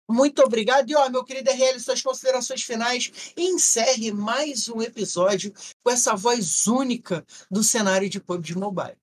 Muito 0.09 0.41
obrigado. 0.41 0.89
E, 0.89 0.95
ó, 0.95 1.09
meu 1.09 1.23
querido 1.23 1.51
RL, 1.51 1.79
suas 1.79 2.01
considerações 2.01 2.63
finais. 2.63 3.11
encerre 3.35 4.11
mais 4.13 4.69
um 4.69 4.81
episódio 4.81 5.53
com 5.83 5.91
essa 5.91 6.15
voz 6.15 6.65
única 6.65 7.25
do 7.51 7.61
cenário 7.61 8.09
de 8.09 8.19
PUBG 8.19 8.57
Mobile. 8.57 8.95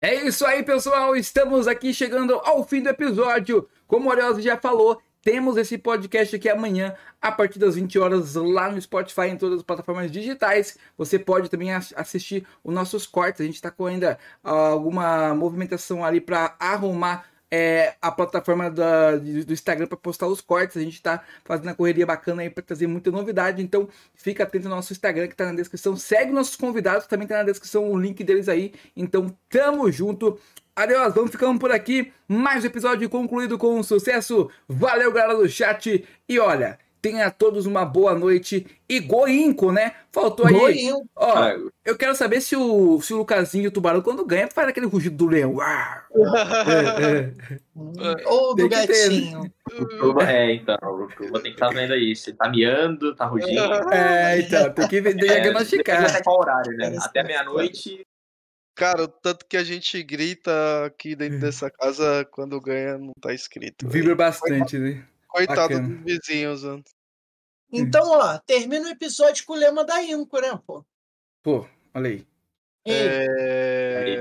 É 0.00 0.26
isso 0.26 0.46
aí, 0.46 0.62
pessoal. 0.62 1.14
Estamos 1.14 1.68
aqui 1.68 1.92
chegando 1.92 2.34
ao 2.34 2.66
fim 2.66 2.82
do 2.82 2.88
episódio. 2.88 3.68
Como 3.86 4.08
o 4.08 4.10
Orioso 4.10 4.40
já 4.40 4.56
falou, 4.56 5.00
temos 5.26 5.56
esse 5.56 5.76
podcast 5.76 6.36
aqui 6.36 6.48
amanhã, 6.48 6.94
a 7.20 7.32
partir 7.32 7.58
das 7.58 7.74
20 7.74 7.98
horas, 7.98 8.36
lá 8.36 8.70
no 8.70 8.80
Spotify, 8.80 9.22
em 9.22 9.36
todas 9.36 9.58
as 9.58 9.64
plataformas 9.64 10.08
digitais. 10.08 10.78
Você 10.96 11.18
pode 11.18 11.50
também 11.50 11.72
assistir 11.74 12.46
os 12.62 12.72
nossos 12.72 13.08
cortes. 13.08 13.40
A 13.40 13.44
gente 13.44 13.56
está 13.56 13.68
com 13.68 13.86
ainda 13.86 14.20
alguma 14.40 15.34
movimentação 15.34 16.04
ali 16.04 16.20
para 16.20 16.54
arrumar 16.60 17.26
é, 17.50 17.96
a 18.00 18.12
plataforma 18.12 18.70
da, 18.70 19.16
do 19.16 19.52
Instagram 19.52 19.88
para 19.88 19.96
postar 19.96 20.28
os 20.28 20.40
cortes. 20.40 20.76
A 20.76 20.80
gente 20.80 20.94
está 20.94 21.20
fazendo 21.44 21.70
a 21.70 21.74
correria 21.74 22.06
bacana 22.06 22.42
aí 22.42 22.48
para 22.48 22.62
trazer 22.62 22.86
muita 22.86 23.10
novidade. 23.10 23.60
Então 23.60 23.88
fica 24.14 24.44
atento 24.44 24.68
ao 24.68 24.76
nosso 24.76 24.92
Instagram 24.92 25.26
que 25.26 25.34
está 25.34 25.46
na 25.46 25.54
descrição. 25.54 25.96
Segue 25.96 26.30
nossos 26.30 26.54
convidados, 26.54 27.08
também 27.08 27.24
está 27.24 27.38
na 27.38 27.42
descrição 27.42 27.90
o 27.90 27.98
link 27.98 28.22
deles 28.22 28.48
aí. 28.48 28.72
Então 28.96 29.36
tamo 29.48 29.90
junto. 29.90 30.38
Adeus, 30.76 31.14
vamos 31.14 31.30
ficando 31.30 31.58
por 31.58 31.72
aqui. 31.72 32.12
Mais 32.28 32.62
um 32.62 32.66
episódio 32.66 33.08
concluído 33.08 33.56
com 33.56 33.78
um 33.78 33.82
sucesso. 33.82 34.50
Valeu, 34.68 35.10
galera 35.10 35.34
do 35.34 35.48
chat. 35.48 36.04
E 36.28 36.38
olha, 36.38 36.78
tenha 37.00 37.30
todos 37.30 37.64
uma 37.64 37.82
boa 37.82 38.14
noite. 38.14 38.66
E 38.86 39.00
Goinco, 39.00 39.72
né? 39.72 39.94
Faltou 40.12 40.46
aí. 40.46 40.52
Goinco. 40.52 41.08
Ó, 41.16 41.50
eu 41.82 41.96
quero 41.96 42.14
saber 42.14 42.42
se 42.42 42.54
o, 42.56 43.00
se 43.00 43.14
o 43.14 43.16
Lucasinho 43.16 43.64
e 43.64 43.68
o 43.68 43.70
Tubarão, 43.70 44.02
quando 44.02 44.22
ganha, 44.22 44.48
faz 44.52 44.68
aquele 44.68 44.84
rugido 44.84 45.16
do 45.16 45.26
leão. 45.26 45.56
é, 45.64 47.32
é. 48.10 48.28
Ou 48.28 48.54
do 48.54 48.68
gatinho. 48.68 49.50
é, 50.28 50.52
então, 50.56 50.76
o 50.82 51.08
Turma 51.08 51.40
tem 51.40 51.52
que 51.52 51.56
estar 51.56 51.68
tá 51.68 51.72
vendo 51.72 51.94
aí. 51.94 52.14
Se 52.14 52.34
tá 52.34 52.50
miando, 52.50 53.16
tá 53.16 53.24
rugindo. 53.24 53.62
É, 53.90 54.40
então, 54.40 54.70
tem 54.74 54.88
que 54.88 55.00
diagnosticar. 55.14 56.16
É, 56.16 56.22
qual 56.22 56.38
horário, 56.38 56.76
né? 56.76 56.94
Até 57.00 57.22
meia-noite 57.22 58.06
Cara, 58.76 59.04
o 59.04 59.08
tanto 59.08 59.46
que 59.46 59.56
a 59.56 59.64
gente 59.64 60.02
grita 60.02 60.84
aqui 60.84 61.16
dentro 61.16 61.40
dessa 61.40 61.70
casa 61.70 62.26
quando 62.30 62.60
ganha 62.60 62.98
não 62.98 63.14
tá 63.18 63.32
escrito. 63.32 63.88
Vibra 63.88 64.14
bastante, 64.14 64.78
né? 64.78 65.02
Coitado 65.26 65.60
Bacana. 65.74 65.88
dos 65.88 66.04
vizinhos, 66.04 66.62
mano. 66.62 66.84
Então, 67.72 68.02
ó, 68.06 68.38
termina 68.40 68.86
o 68.86 68.90
episódio 68.90 69.46
com 69.46 69.54
o 69.54 69.56
lema 69.56 69.82
da 69.82 70.02
Inco, 70.02 70.38
né, 70.40 70.60
pô? 70.66 70.84
Pô, 71.42 71.66
olha 71.94 72.10
aí. 72.10 72.26
É... 72.86 74.18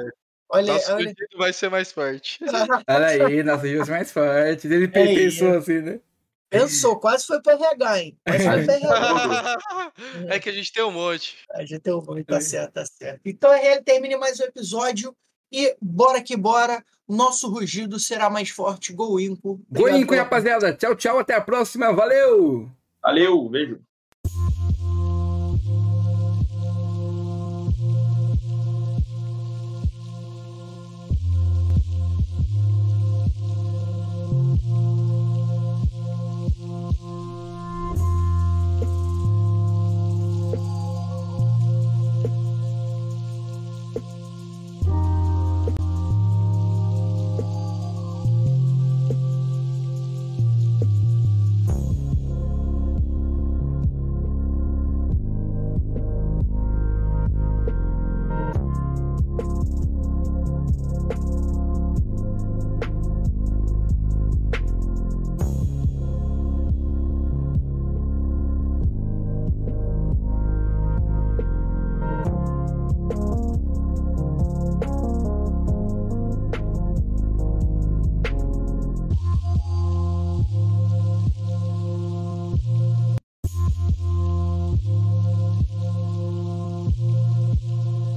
Olha, 0.47 0.73
nosso 0.73 0.93
olha... 0.93 1.13
vai 1.37 1.51
ser 1.51 1.69
mais 1.69 1.91
forte. 1.91 2.39
olha 2.87 3.25
aí, 3.27 3.43
nosso 3.43 3.61
vai 3.61 3.85
ser 3.85 3.91
mais 3.91 4.11
forte. 4.11 4.67
Ele 4.67 4.87
pensou 4.87 5.53
é. 5.53 5.57
assim, 5.57 5.81
né? 5.81 5.99
Pensou, 6.49 6.99
quase 6.99 7.25
foi 7.25 7.41
para 7.41 7.53
RH, 7.53 7.99
hein? 8.01 8.17
Quase 8.23 8.43
foi 8.43 8.65
pra 8.65 8.73
RH. 8.75 9.57
É 10.27 10.39
que 10.39 10.49
a 10.49 10.53
gente 10.53 10.71
tem 10.71 10.83
um 10.83 10.91
monte. 10.91 11.37
A 11.51 11.61
gente 11.61 11.79
tem 11.79 11.93
um 11.93 12.01
monte, 12.01 12.23
tá 12.23 12.39
certo, 12.39 12.73
tá 12.73 12.85
certo. 12.85 13.21
Então, 13.25 13.51
RL 13.51 13.83
termine 13.83 14.15
mais 14.15 14.39
um 14.39 14.43
episódio 14.43 15.15
e 15.51 15.75
bora 15.81 16.21
que 16.21 16.35
bora. 16.35 16.83
Nosso 17.07 17.49
rugido 17.49 17.99
será 17.99 18.29
mais 18.29 18.49
forte. 18.49 18.93
Go 18.93 19.19
Inco. 19.19 19.61
Go 19.69 19.87
Inco, 19.89 20.15
rapaziada. 20.15 20.73
Tchau, 20.73 20.95
tchau. 20.95 21.19
Até 21.19 21.35
a 21.35 21.41
próxima. 21.41 21.93
Valeu! 21.93 22.69
Valeu, 23.01 23.47
beijo. 23.49 23.79